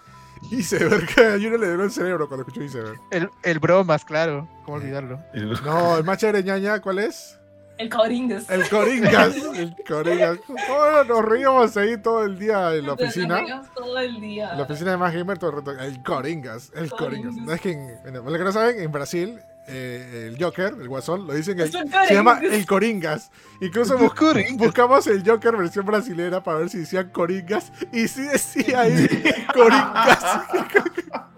Iceberg. 0.50 1.06
que 1.14 1.20
A 1.26 1.36
uno 1.48 1.56
le 1.58 1.74
dio 1.74 1.82
el 1.84 1.90
cerebro 1.90 2.26
cuando 2.28 2.42
escuchó 2.46 2.62
iceberg. 2.62 3.00
El, 3.10 3.30
el 3.42 3.58
bromas, 3.58 4.04
claro. 4.04 4.48
¿Cómo 4.64 4.78
olvidarlo? 4.78 5.20
el- 5.34 5.50
No, 5.64 5.96
el 5.98 6.04
más 6.04 6.18
chévere 6.18 6.42
ñaña, 6.42 6.80
¿cuál 6.80 6.98
es? 7.00 7.36
El 7.78 7.88
Coringas. 7.88 8.50
El 8.50 8.68
Coringas. 8.68 9.34
El 9.54 9.74
Coringas. 9.88 10.38
¿Cómo 10.46 11.04
nos 11.08 11.24
reíamos 11.24 11.74
ahí 11.78 11.96
todo 11.96 12.24
el 12.24 12.38
día 12.38 12.74
en 12.74 12.82
la 12.82 12.88
Nos 12.88 13.00
oficina? 13.00 13.36
reíamos 13.40 13.72
todo 13.72 13.98
el 13.98 14.20
día. 14.20 14.50
En 14.52 14.58
la 14.58 14.64
oficina 14.64 14.90
de 14.90 14.96
Más 14.98 15.14
Gamer 15.14 15.38
todo 15.38 15.50
el 15.50 15.56
rato. 15.56 15.70
El 15.72 16.02
Coringas. 16.02 16.70
El 16.74 16.90
Coringas. 16.90 17.34
Coringas. 17.34 17.46
No, 17.46 17.52
es 17.54 17.60
que 17.62 17.70
en, 17.72 17.98
bueno, 18.02 18.22
los 18.28 18.38
que 18.38 18.44
no 18.44 18.52
saben, 18.52 18.80
en 18.80 18.92
Brasil, 18.92 19.40
eh, 19.70 20.30
el 20.32 20.42
Joker, 20.42 20.74
el 20.80 20.88
guasón, 20.88 21.26
lo 21.26 21.32
dicen 21.34 21.58
el, 21.60 21.70
se 21.70 22.14
llama 22.14 22.34
Coringas. 22.36 22.58
el 22.58 22.66
Coringas. 22.66 23.30
Incluso 23.60 23.96
bus- 23.98 24.14
Coringas. 24.14 24.56
buscamos 24.56 25.06
el 25.06 25.22
Joker 25.28 25.56
versión 25.56 25.86
brasilera 25.86 26.42
para 26.42 26.58
ver 26.58 26.68
si 26.70 26.78
decían 26.78 27.10
Coringas. 27.10 27.72
Y 27.92 28.08
sí 28.08 28.22
decía 28.22 28.80
ahí 28.82 29.06
Coringas. 29.54 30.24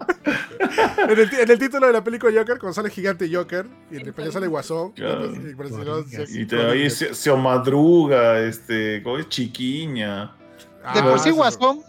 En 0.97 1.19
el, 1.19 1.29
ti- 1.29 1.35
en 1.39 1.51
el 1.51 1.59
título 1.59 1.87
de 1.87 1.93
la 1.93 2.03
película 2.03 2.31
Joker, 2.31 2.57
cuando 2.57 2.73
sale 2.73 2.89
gigante 2.89 3.29
Joker, 3.33 3.67
y 3.91 3.97
en 3.97 4.07
español 4.07 4.31
sale 4.31 4.47
Guasón. 4.47 4.91
Claro. 4.93 5.31
y 5.33 6.09
se- 6.25 6.39
Y 6.41 6.45
te, 6.45 6.61
ahí 6.61 6.89
se, 6.89 7.13
se 7.13 7.31
madruga, 7.35 8.39
este, 8.39 9.03
¿cómo 9.03 9.17
es? 9.17 9.27
Chiquiña. 9.29 10.35
Ah, 10.83 10.93
De 10.95 11.01
por 11.03 11.19
sí, 11.19 11.29
Guasón, 11.31 11.81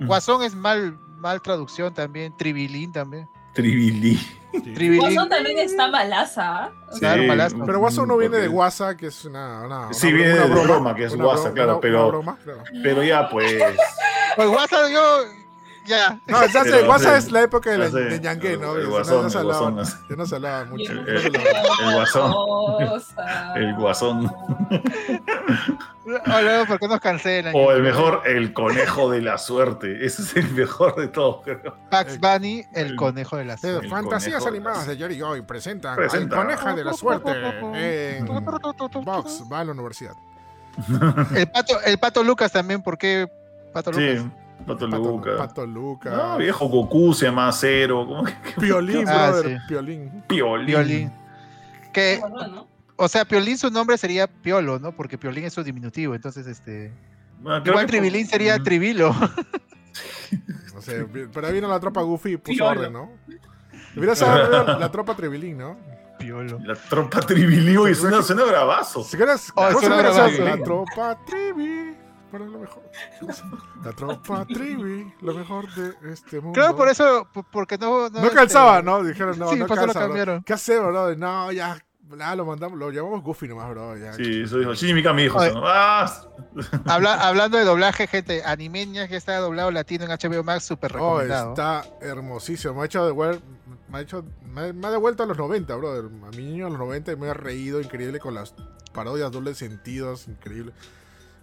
Guasón 0.00 0.42
es 0.42 0.54
mal, 0.54 0.96
mal 1.18 1.40
traducción 1.40 1.94
también. 1.94 2.32
Tribilín 2.36 2.92
también. 2.92 3.26
Tribilí. 3.56 4.98
Guasón 4.98 5.28
también 5.28 5.58
está 5.58 5.88
malaza. 5.88 6.64
¿ah? 6.64 6.70
Sí. 6.92 7.00
Claro. 7.00 7.22
Pero 7.66 7.78
Guasón 7.78 8.08
no 8.08 8.16
viene 8.16 8.38
de 8.38 8.48
Guasa, 8.48 8.96
que 8.96 9.08
es 9.08 9.24
una. 9.24 9.64
una- 9.66 9.92
Sí, 9.92 10.12
viene 10.12 10.32
una 10.34 10.42
de 10.44 10.48
broma, 10.50 10.62
broma, 10.64 10.94
que 10.94 11.04
es 11.04 11.16
guasa, 11.16 11.52
claro, 11.52 11.78
pero- 11.80 12.00
una 12.00 12.08
broma, 12.08 12.38
claro. 12.42 12.62
Pero 12.82 13.02
ya, 13.02 13.28
pues. 13.28 13.54
Pues 14.36 14.48
Guasón, 14.48 14.92
yo. 14.92 15.24
Ya. 15.86 16.18
No, 16.26 16.40
ya 16.46 16.64
sé, 16.64 16.70
Pero, 16.70 16.86
Guasa 16.86 17.12
sí, 17.20 17.26
es 17.26 17.32
la 17.32 17.42
época 17.42 17.70
de, 17.70 17.78
la, 17.78 17.88
de 17.90 18.20
Ñangue, 18.20 18.56
¿no? 18.56 18.74
el 18.76 18.86
Guasón, 18.86 19.22
no 19.24 19.30
se 19.30 19.38
el 19.38 19.44
hablaba- 19.44 19.70
Guasón, 19.70 20.16
no 20.18 20.26
se 20.26 20.34
hablaba 20.34 20.64
mucho. 20.64 20.92
El- 20.92 21.04
no 21.04 21.18
se 21.20 21.26
hablaba. 21.26 21.54
el 21.86 21.94
guasón. 21.94 22.34
El 23.56 23.74
guasón. 23.76 24.32
Luego, 26.04 26.66
¿por 26.66 26.78
qué 26.78 26.88
nos 26.88 27.00
cancelan? 27.00 27.52
O 27.56 27.72
el 27.72 27.82
mejor, 27.82 28.22
el 28.26 28.52
conejo 28.52 29.10
de 29.10 29.22
la 29.22 29.38
suerte. 29.38 30.04
Ese 30.06 30.22
es 30.22 30.36
el 30.36 30.50
mejor 30.52 30.94
de 30.96 31.08
todos, 31.08 31.42
creo. 31.44 31.76
Bugs 31.90 32.20
Bunny, 32.20 32.64
el 32.74 32.86
el- 32.88 32.96
conejo 32.96 33.36
de 33.36 33.44
la 33.44 33.56
suerte. 33.56 33.88
Fantasías 33.88 34.42
conejo 34.42 34.48
animadas 34.48 34.86
de 34.86 34.96
Jerry 34.96 35.18
Joy 35.18 35.42
presentan 35.42 35.96
Presenta. 35.96 36.36
al 36.40 36.42
coneja 36.46 36.74
de 36.74 36.84
la 36.84 36.92
suerte 36.92 37.30
en 37.74 38.24
Box, 39.04 39.42
va 39.52 39.60
a 39.60 39.64
la 39.64 39.72
universidad. 39.72 40.14
El 41.34 41.48
pato, 41.50 41.80
el 41.84 41.98
pato 41.98 42.22
Lucas 42.22 42.52
también, 42.52 42.82
¿por 42.82 42.98
qué 42.98 43.28
Pato 43.72 43.92
Sí, 43.92 44.00
Lucas? 44.00 44.32
Pato 44.66 44.88
Pato, 44.90 45.02
Luca. 45.02 45.36
Pato 45.36 45.66
Luca. 45.66 46.10
No, 46.10 46.36
viejo 46.38 46.66
Goku 46.68 47.14
se 47.14 47.26
llama 47.26 47.50
Cero. 47.52 48.04
¿Cómo 48.06 48.24
que? 48.24 48.32
Piolín, 48.60 49.08
Ah, 49.08 49.30
brother. 49.30 49.58
sí. 49.58 49.64
Piolín. 49.68 50.22
Piolín. 50.26 50.66
Piolín. 50.66 51.12
Que, 51.92 52.20
o 52.96 53.08
sea, 53.08 53.24
Piolín 53.24 53.56
su 53.56 53.70
nombre 53.70 53.96
sería 53.96 54.26
Piolo, 54.26 54.78
¿no? 54.78 54.92
Porque 54.92 55.16
Piolín 55.16 55.44
es 55.44 55.52
su 55.54 55.62
diminutivo, 55.62 56.14
entonces 56.14 56.46
este. 56.46 56.92
Bueno, 57.40 57.62
Igual 57.66 57.86
Tribilín 57.86 58.26
sería 58.26 58.58
Mm. 58.58 58.62
Tribilo. 58.64 59.14
No 60.74 60.82
sé, 60.82 61.06
pero 61.32 61.46
ahí 61.46 61.54
vino 61.54 61.68
la 61.68 61.80
tropa 61.80 62.02
Goofy 62.02 62.32
y 62.32 62.36
puso 62.36 62.56
Piolo. 62.58 62.70
orden, 62.80 62.92
¿no? 62.92 63.10
Hubiera 63.96 64.14
sido 64.14 64.28
la, 64.78 64.90
tropa 64.90 65.14
Tribilín, 65.16 65.56
¿no? 65.56 65.76
Piolo. 66.18 66.58
La 66.64 66.74
tropa 66.74 67.20
Tribilín, 67.20 67.88
y 67.90 67.94
suena, 67.94 68.22
suena 68.22 68.44
bravazo. 68.44 69.02
Si 69.02 69.16
quieres, 69.16 69.50
Oh, 69.54 69.66
¿cómo 69.68 69.80
se 69.80 69.86
suena 69.86 70.02
bravazo. 70.02 70.44
La 70.44 70.62
tropa 70.62 71.18
Tribi. 71.26 71.96
Para 72.30 72.44
lo 72.44 72.58
mejor. 72.58 72.82
La 73.84 73.92
tropa 73.92 74.44
Tribi, 74.48 75.12
lo 75.20 75.34
mejor 75.34 75.72
de 75.74 76.12
este 76.12 76.40
mundo. 76.40 76.54
Claro, 76.54 76.76
por 76.76 76.88
eso, 76.88 77.28
porque 77.52 77.78
no. 77.78 78.08
No 78.08 78.18
este, 78.18 78.34
calzaba, 78.34 78.82
¿no? 78.82 79.02
Dijeron, 79.04 79.38
no, 79.38 79.48
Sí, 79.50 79.56
no 79.56 79.66
lo 79.66 79.74
calza, 79.74 79.84
bro. 79.92 80.00
cambiaron. 80.08 80.42
¿Qué 80.42 80.52
hacemos, 80.52 80.88
bro? 80.88 81.14
No, 81.16 81.52
ya, 81.52 81.78
ya 82.18 82.34
lo 82.36 82.44
mandamos, 82.44 82.78
lo 82.78 82.90
llamamos 82.90 83.22
Goofy 83.22 83.46
nomás, 83.48 83.70
bro. 83.70 83.96
Ya. 83.96 84.12
Sí, 84.14 84.42
eso 84.42 84.58
dijo. 84.58 84.74
Shinji 84.74 84.94
Mikami 84.94 85.22
dijo 85.24 85.38
Oye. 85.38 85.48
eso. 85.50 85.60
¿no? 85.60 85.66
Ah, 85.68 86.10
Habla- 86.86 87.28
hablando 87.28 87.58
de 87.58 87.64
doblaje, 87.64 88.06
gente, 88.06 88.42
Animeña 88.44 89.06
que 89.08 89.16
está 89.16 89.36
doblado 89.38 89.70
latino 89.70 90.04
en 90.04 90.10
HBO 90.10 90.42
Max, 90.42 90.64
súper 90.64 90.92
Oh, 90.96 91.18
recomendado. 91.20 91.50
está 91.50 91.84
hermosísimo. 92.00 92.74
Me 92.74 92.82
ha 92.82 92.84
hecho 92.86 93.08
devuel- 93.12 93.40
me 93.88 93.98
ha 93.98 94.00
hecho, 94.00 94.24
me, 94.52 94.72
me 94.72 94.86
ha 94.88 94.90
devuelto 94.90 95.22
a 95.22 95.26
los 95.26 95.38
90, 95.38 95.76
brother. 95.76 96.06
A 96.26 96.30
mi 96.36 96.42
niño 96.44 96.66
a 96.66 96.70
los 96.70 96.78
90 96.80 97.12
y 97.12 97.16
me 97.16 97.28
ha 97.28 97.34
reído 97.34 97.80
increíble 97.80 98.18
con 98.18 98.34
las 98.34 98.52
parodias 98.92 99.30
dobles 99.30 99.58
sentidos, 99.58 100.26
increíble. 100.26 100.72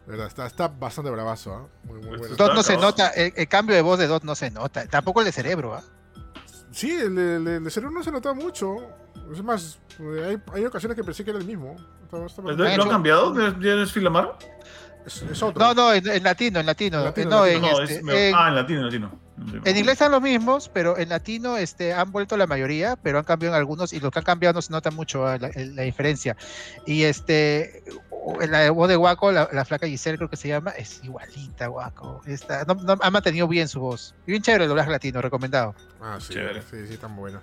¿Verdad? 0.05 0.27
Está, 0.27 0.45
está 0.47 0.67
bastante 0.67 1.09
bravazo, 1.11 1.53
¿ah? 1.53 1.67
Muy, 1.85 1.99
muy 1.99 2.17
bueno. 2.17 2.35
Dot 2.35 2.53
no 2.53 2.61
se 2.63 2.75
nota, 2.77 3.09
el, 3.09 3.31
el 3.35 3.47
cambio 3.47 3.75
de 3.75 3.81
voz 3.81 3.97
de 3.99 4.07
Dot 4.07 4.23
no 4.23 4.35
se 4.35 4.51
nota, 4.51 4.85
tampoco 4.87 5.21
el 5.21 5.25
de 5.25 5.31
cerebro, 5.31 5.73
¿ah? 5.75 5.83
Sí, 6.71 6.91
el 6.91 7.15
de, 7.15 7.35
el 7.37 7.47
el 7.47 7.63
de 7.63 7.69
cerebro 7.69 7.95
no 7.95 8.03
se 8.03 8.11
nota 8.11 8.33
mucho. 8.33 8.77
Es 9.31 9.41
más, 9.43 9.79
eh, 9.99 10.25
hay, 10.27 10.55
hay 10.55 10.65
ocasiones 10.65 10.95
que 10.97 11.03
pensé 11.03 11.23
que 11.23 11.29
era 11.29 11.39
el 11.39 11.45
mismo. 11.45 11.75
Está- 12.03 12.25
está- 12.25 12.41
¿Lo 12.41 12.65
han 12.83 12.89
cambiado? 12.89 13.33
¿Ya 13.59 13.75
no 13.75 13.83
es 13.83 13.91
Filamar? 13.93 14.37
Es, 15.05 15.21
es 15.23 15.43
otro. 15.43 15.63
No, 15.63 15.73
no, 15.73 15.93
en, 15.93 16.07
en 16.09 16.23
latino, 16.23 16.59
en 16.59 16.65
latino. 16.65 16.99
En 16.99 17.05
latino, 17.05 17.29
no, 17.29 17.45
en 17.45 17.55
en, 17.55 17.61
No, 17.61 17.81
este, 17.81 17.95
es, 17.95 18.03
me- 18.03 18.29
en- 18.29 18.35
ah, 18.35 18.47
en 18.49 18.55
latino, 18.55 18.79
en 18.79 18.85
latino. 18.85 19.19
En 19.65 19.75
inglés 19.77 19.93
están 19.93 20.11
los 20.11 20.21
mismos, 20.21 20.69
pero 20.71 20.97
en 20.97 21.09
latino 21.09 21.57
este, 21.57 21.91
han 21.91 22.11
vuelto 22.11 22.37
la 22.37 22.45
mayoría, 22.45 22.95
pero 22.95 23.17
han 23.17 23.23
cambiado 23.25 23.55
en 23.55 23.59
algunos 23.59 23.91
y 23.91 23.99
los 23.99 24.11
que 24.11 24.19
han 24.19 24.25
cambiado 24.25 24.53
no 24.53 24.61
se 24.61 24.71
nota 24.71 24.91
mucho 24.91 25.25
ah, 25.27 25.37
la, 25.39 25.81
diferencia. 25.83 26.37
Y 26.85 27.03
este, 27.03 27.83
la 28.47 28.69
voz 28.71 28.87
de 28.89 28.95
Waco, 28.95 29.31
la, 29.31 29.49
la 29.51 29.65
flaca 29.65 29.87
Giselle 29.87 30.17
creo 30.17 30.29
que 30.29 30.37
se 30.37 30.49
llama, 30.49 30.69
es 30.71 31.03
igualita 31.03 31.67
Waco. 31.69 32.21
Está, 32.27 32.63
no, 32.65 32.75
no- 32.75 32.97
ha 33.01 33.09
mantenido 33.09 33.47
bien 33.47 33.67
su 33.67 33.79
voz. 33.79 34.13
Y 34.27 34.31
bien 34.31 34.43
chévere 34.43 34.65
el 34.65 34.69
doblaje 34.69 34.91
latino, 34.91 35.19
recomendado. 35.19 35.73
Ah, 35.99 36.19
sí, 36.21 36.33
Chévere. 36.33 36.61
sí, 36.61 36.87
sí, 36.87 36.97
tan 36.97 37.15
bueno. 37.15 37.41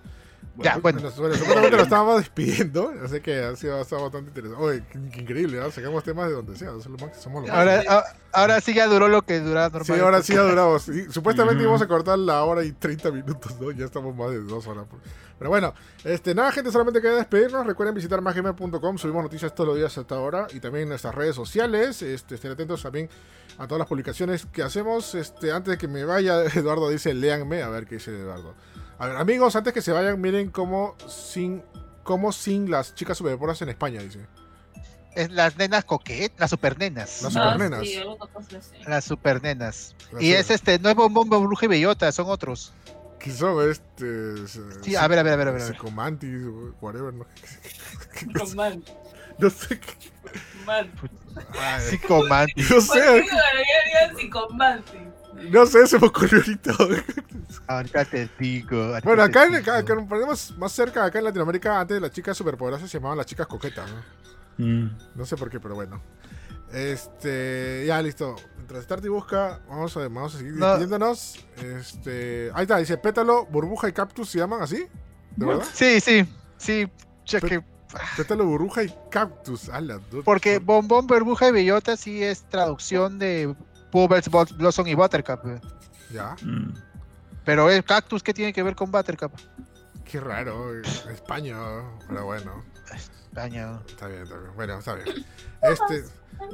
Ya, 0.63 0.77
bueno. 0.79 1.01
Bueno, 1.01 1.13
bueno, 1.17 1.35
supuestamente 1.35 1.77
lo 1.77 1.83
estábamos 1.83 2.17
despidiendo, 2.19 2.93
así 3.05 3.21
que 3.21 3.39
ha 3.43 3.57
sido, 3.57 3.75
ha 3.75 3.79
bastante 3.79 4.19
interesante. 4.29 4.57
Oye, 4.63 4.83
qué, 4.91 4.99
qué 5.11 5.21
increíble, 5.21 5.59
¿no? 5.59 5.71
Sacamos 5.71 6.05
temas 6.05 6.29
de 6.29 6.35
donde 6.35 6.57
sea, 6.57 6.69
somos 6.71 6.87
lo 6.87 6.99
máximo- 7.07 7.23
somos 7.23 7.43
los 7.43 7.51
Ahora, 7.51 7.83
a- 7.89 8.05
ahora 8.33 8.61
sí 8.61 8.75
ya 8.75 8.87
duró 8.87 9.09
lo 9.09 9.23
que 9.23 9.41
duraba 9.41 9.69
normal. 9.69 9.85
Sí, 9.87 9.93
ahora 10.03 10.23
sí 10.23 10.37
ha 10.37 10.43
durado. 10.43 10.79
sí, 10.79 11.07
supuestamente 11.11 11.63
íbamos 11.63 11.83
a 11.83 11.87
cortar 11.89 12.19
la 12.19 12.43
hora 12.45 12.63
y 12.65 12.73
30 12.73 13.11
minutos, 13.11 13.61
¿no? 13.61 13.71
Ya 13.71 13.85
estamos 13.87 14.15
más 14.17 14.31
de 14.31 14.41
dos 14.43 14.67
horas. 14.67 14.85
pues. 14.91 15.03
Pero 15.39 15.49
bueno, 15.49 15.73
este, 16.05 16.35
nada, 16.35 16.53
gente, 16.53 16.71
solamente 16.71 17.01
queda 17.01 17.17
despedirnos. 17.17 17.67
Recuerden 17.67 17.95
visitar 17.95 18.21
mágame.com, 18.21 18.99
subimos 18.99 19.23
noticias 19.23 19.55
todos 19.55 19.69
los 19.69 19.77
días 19.79 19.97
hasta 19.97 20.15
ahora 20.15 20.47
y 20.53 20.61
también 20.61 20.83
en 20.83 20.89
nuestras 20.91 21.15
redes 21.15 21.35
sociales. 21.35 22.03
Este, 22.03 22.35
estén 22.35 22.51
atentos 22.53 22.83
también 22.83 23.09
a 23.57 23.67
todas 23.67 23.79
las 23.79 23.89
publicaciones 23.89 24.45
que 24.53 24.63
hacemos. 24.63 25.15
Este, 25.15 25.51
antes 25.51 25.73
de 25.73 25.79
que 25.79 25.89
me 25.89 26.05
vaya, 26.05 26.45
Eduardo 26.55 26.91
dice, 26.91 27.15
léanme, 27.15 27.63
a 27.63 27.71
ver 27.71 27.87
qué 27.87 27.95
dice 27.95 28.11
Eduardo. 28.11 28.55
A 29.01 29.07
ver, 29.07 29.17
amigos, 29.17 29.57
antes 29.57 29.73
que 29.73 29.81
se 29.83 29.93
vayan, 29.93 30.21
miren 30.21 30.51
cómo 30.51 30.95
sin, 31.09 31.63
cómo 32.03 32.33
sin 32.33 32.71
las 32.71 32.95
chicas 32.95 33.17
superpoderas 33.19 33.61
en 33.63 33.71
España, 33.71 34.03
dice. 34.03 34.27
Es 35.17 35.31
las 35.33 35.57
nenas 35.57 35.85
coquet, 35.85 36.33
las 36.39 36.51
supernenas. 36.51 37.23
Las 37.23 37.35
Ah, 37.37 37.53
supernenas. 37.55 37.89
sí, 37.89 37.97
así. 37.97 38.85
Las 38.87 39.05
supernenas. 39.05 39.97
Las 40.13 40.23
Y 40.23 40.33
es 40.35 40.51
este, 40.51 40.79
no 40.79 40.89
es 40.91 40.95
bombón, 40.95 41.29
bruja 41.29 41.65
y 41.65 41.69
bellota, 41.69 42.13
son 42.13 42.27
otros. 42.29 42.73
Son 43.37 43.71
este. 43.71 44.47
Sí, 44.83 44.97
a 44.97 45.09
ver, 45.09 45.19
a 45.19 45.23
ver, 45.23 45.33
a 45.33 45.37
ver, 45.37 45.49
a 45.49 45.53
ver. 45.53 45.63
Psicomantis, 45.63 46.31
whatever, 46.81 47.13
no, 47.13 47.27
Román, 48.33 48.85
no 49.39 49.51
sé. 49.51 49.81
qué- 49.81 50.11
Psicomantis. 51.91 52.71
no 52.71 52.77
¿Por 52.77 52.83
sé, 52.83 53.27
qué 53.29 54.17
psicomantis? 54.17 55.01
No 55.51 55.67
sé, 55.67 55.87
se 55.87 55.99
me 55.99 56.07
ocurrió 56.07 56.39
ahorita. 56.39 56.73
Ahorita 57.67 58.05
te 58.05 58.29
digo. 58.39 58.93
Bueno, 59.03 59.23
acá, 59.23 59.45
en, 59.45 59.55
acá, 59.57 59.79
acá 59.79 59.95
nos 59.95 60.07
ponemos 60.09 60.57
más 60.59 60.73
cerca, 60.73 61.05
acá 61.05 61.19
en 61.19 61.25
Latinoamérica, 61.25 61.81
antes 61.81 62.01
las 62.01 62.11
chicas 62.13 62.37
superpoderosas 62.37 62.89
se 62.91 62.99
llamaban 62.99 63.19
las 63.19 63.27
chicas 63.27 63.47
coquetas, 63.47 63.89
¿no? 63.91 64.65
Mm. 64.65 64.99
No 65.17 65.25
sé 65.27 65.37
por 65.37 65.51
qué, 65.51 65.59
pero 65.59 65.75
bueno. 65.75 66.01
Este, 66.73 67.85
ya 67.87 68.01
listo. 68.03 68.37
Mientras 68.57 68.85
Starty 68.85 69.09
busca, 69.09 69.61
vamos 69.69 69.97
a, 69.97 70.01
vamos 70.01 70.35
a 70.35 70.39
seguir 70.39 70.55
No. 70.55 70.67
despidiéndonos. 70.67 71.45
Este, 71.57 72.51
ahí 72.55 72.63
está, 72.63 72.77
dice 72.79 72.97
pétalo, 72.97 73.47
burbuja 73.47 73.89
y 73.89 73.93
cactus 73.93 74.31
se 74.31 74.39
llaman 74.39 74.63
así. 74.63 74.87
¿De 75.37 75.47
verdad? 75.47 75.65
Sí, 75.73 76.01
sí, 76.01 76.25
sí. 76.57 76.89
cheque. 77.25 77.65
Pétalo, 78.17 78.45
burbuja 78.45 78.85
y 78.85 78.95
cactus. 79.11 79.69
Ala, 79.69 79.99
dude. 80.11 80.23
Porque 80.23 80.59
bombón, 80.59 81.09
burbuja 81.09 81.49
y 81.49 81.53
bellota 81.53 81.97
sí 81.97 82.23
es 82.23 82.43
traducción 82.49 83.19
de 83.19 83.53
Pubbles, 83.91 84.29
Bos- 84.31 84.57
Blossom 84.57 84.87
y 84.87 84.95
Buttercup. 84.95 85.45
eh. 85.47 85.61
Ya, 86.11 86.35
Mm. 86.43 86.75
Pero 87.45 87.71
el 87.71 87.83
cactus, 87.85 88.23
¿qué 88.23 88.35
tiene 88.35 88.53
que 88.53 88.63
ver 88.63 88.75
con 88.77 88.91
Buttercup? 88.91 89.33
qué 90.05 90.21
raro. 90.21 90.75
eh, 90.77 90.83
España, 91.13 91.57
pero 92.09 92.25
bueno. 92.27 92.65
Daño. 93.33 93.81
Está 93.89 94.09
bien, 94.09 94.23
está 94.23 94.37
bien. 94.37 94.53
Bueno, 94.57 94.79
está 94.81 94.95
bien. 94.95 95.25
Este, 95.63 96.05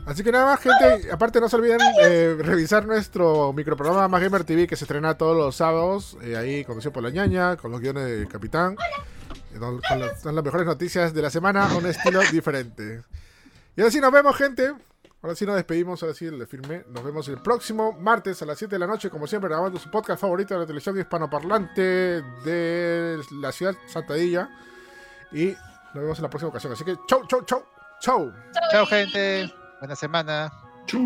así 0.04 0.22
que 0.22 0.30
nada 0.30 0.44
más, 0.46 0.60
gente. 0.60 1.10
Aparte, 1.10 1.40
no 1.40 1.48
se 1.48 1.56
olviden 1.56 1.78
eh, 2.02 2.36
revisar 2.38 2.86
nuestro 2.86 3.52
microprograma 3.54 4.08
Más 4.08 4.20
Gamer 4.20 4.44
TV 4.44 4.66
que 4.66 4.76
se 4.76 4.84
estrena 4.84 5.16
todos 5.16 5.34
los 5.36 5.56
sábados. 5.56 6.18
eh, 6.22 6.36
ahí, 6.36 6.64
conducido 6.66 6.92
por 6.92 7.02
la 7.02 7.08
ñaña, 7.10 7.56
con 7.56 7.70
los 7.72 7.80
guiones 7.80 8.04
del 8.04 8.28
capitán. 8.28 8.76
eh, 9.54 9.58
Con 9.58 9.80
las, 10.00 10.20
son 10.20 10.34
las 10.34 10.44
mejores 10.44 10.66
noticias 10.66 11.14
de 11.14 11.22
la 11.22 11.30
semana, 11.30 11.66
un 11.74 11.86
estilo 11.86 12.20
diferente. 12.30 13.02
Y 13.74 13.80
ahora 13.80 13.90
sí, 13.90 14.00
nos 14.00 14.12
vemos, 14.12 14.36
gente. 14.36 14.74
Ahora 15.26 15.34
sí 15.34 15.44
nos 15.44 15.56
despedimos, 15.56 16.00
ahora 16.04 16.14
sí 16.14 16.30
le 16.30 16.46
firmé. 16.46 16.84
Nos 16.86 17.02
vemos 17.02 17.26
el 17.26 17.38
próximo 17.38 17.90
martes 17.98 18.40
a 18.42 18.46
las 18.46 18.56
7 18.56 18.76
de 18.76 18.78
la 18.78 18.86
noche, 18.86 19.10
como 19.10 19.26
siempre, 19.26 19.50
grabando 19.50 19.76
su 19.76 19.90
podcast 19.90 20.20
favorito 20.20 20.54
de 20.54 20.60
la 20.60 20.66
televisión 20.66 20.96
hispanoparlante 20.96 21.82
de 22.44 23.20
la 23.32 23.50
ciudad 23.50 23.74
Santadilla. 23.88 24.48
Y 25.32 25.46
nos 25.46 25.94
vemos 25.94 26.18
en 26.18 26.22
la 26.22 26.30
próxima 26.30 26.50
ocasión. 26.50 26.74
Así 26.74 26.84
que 26.84 26.94
chau, 27.08 27.26
chau, 27.26 27.44
chau, 27.44 27.64
chau. 27.98 28.32
Chao, 28.70 28.86
gente. 28.86 29.52
Buena 29.80 29.96
semana. 29.96 30.52
Chu. 30.86 30.96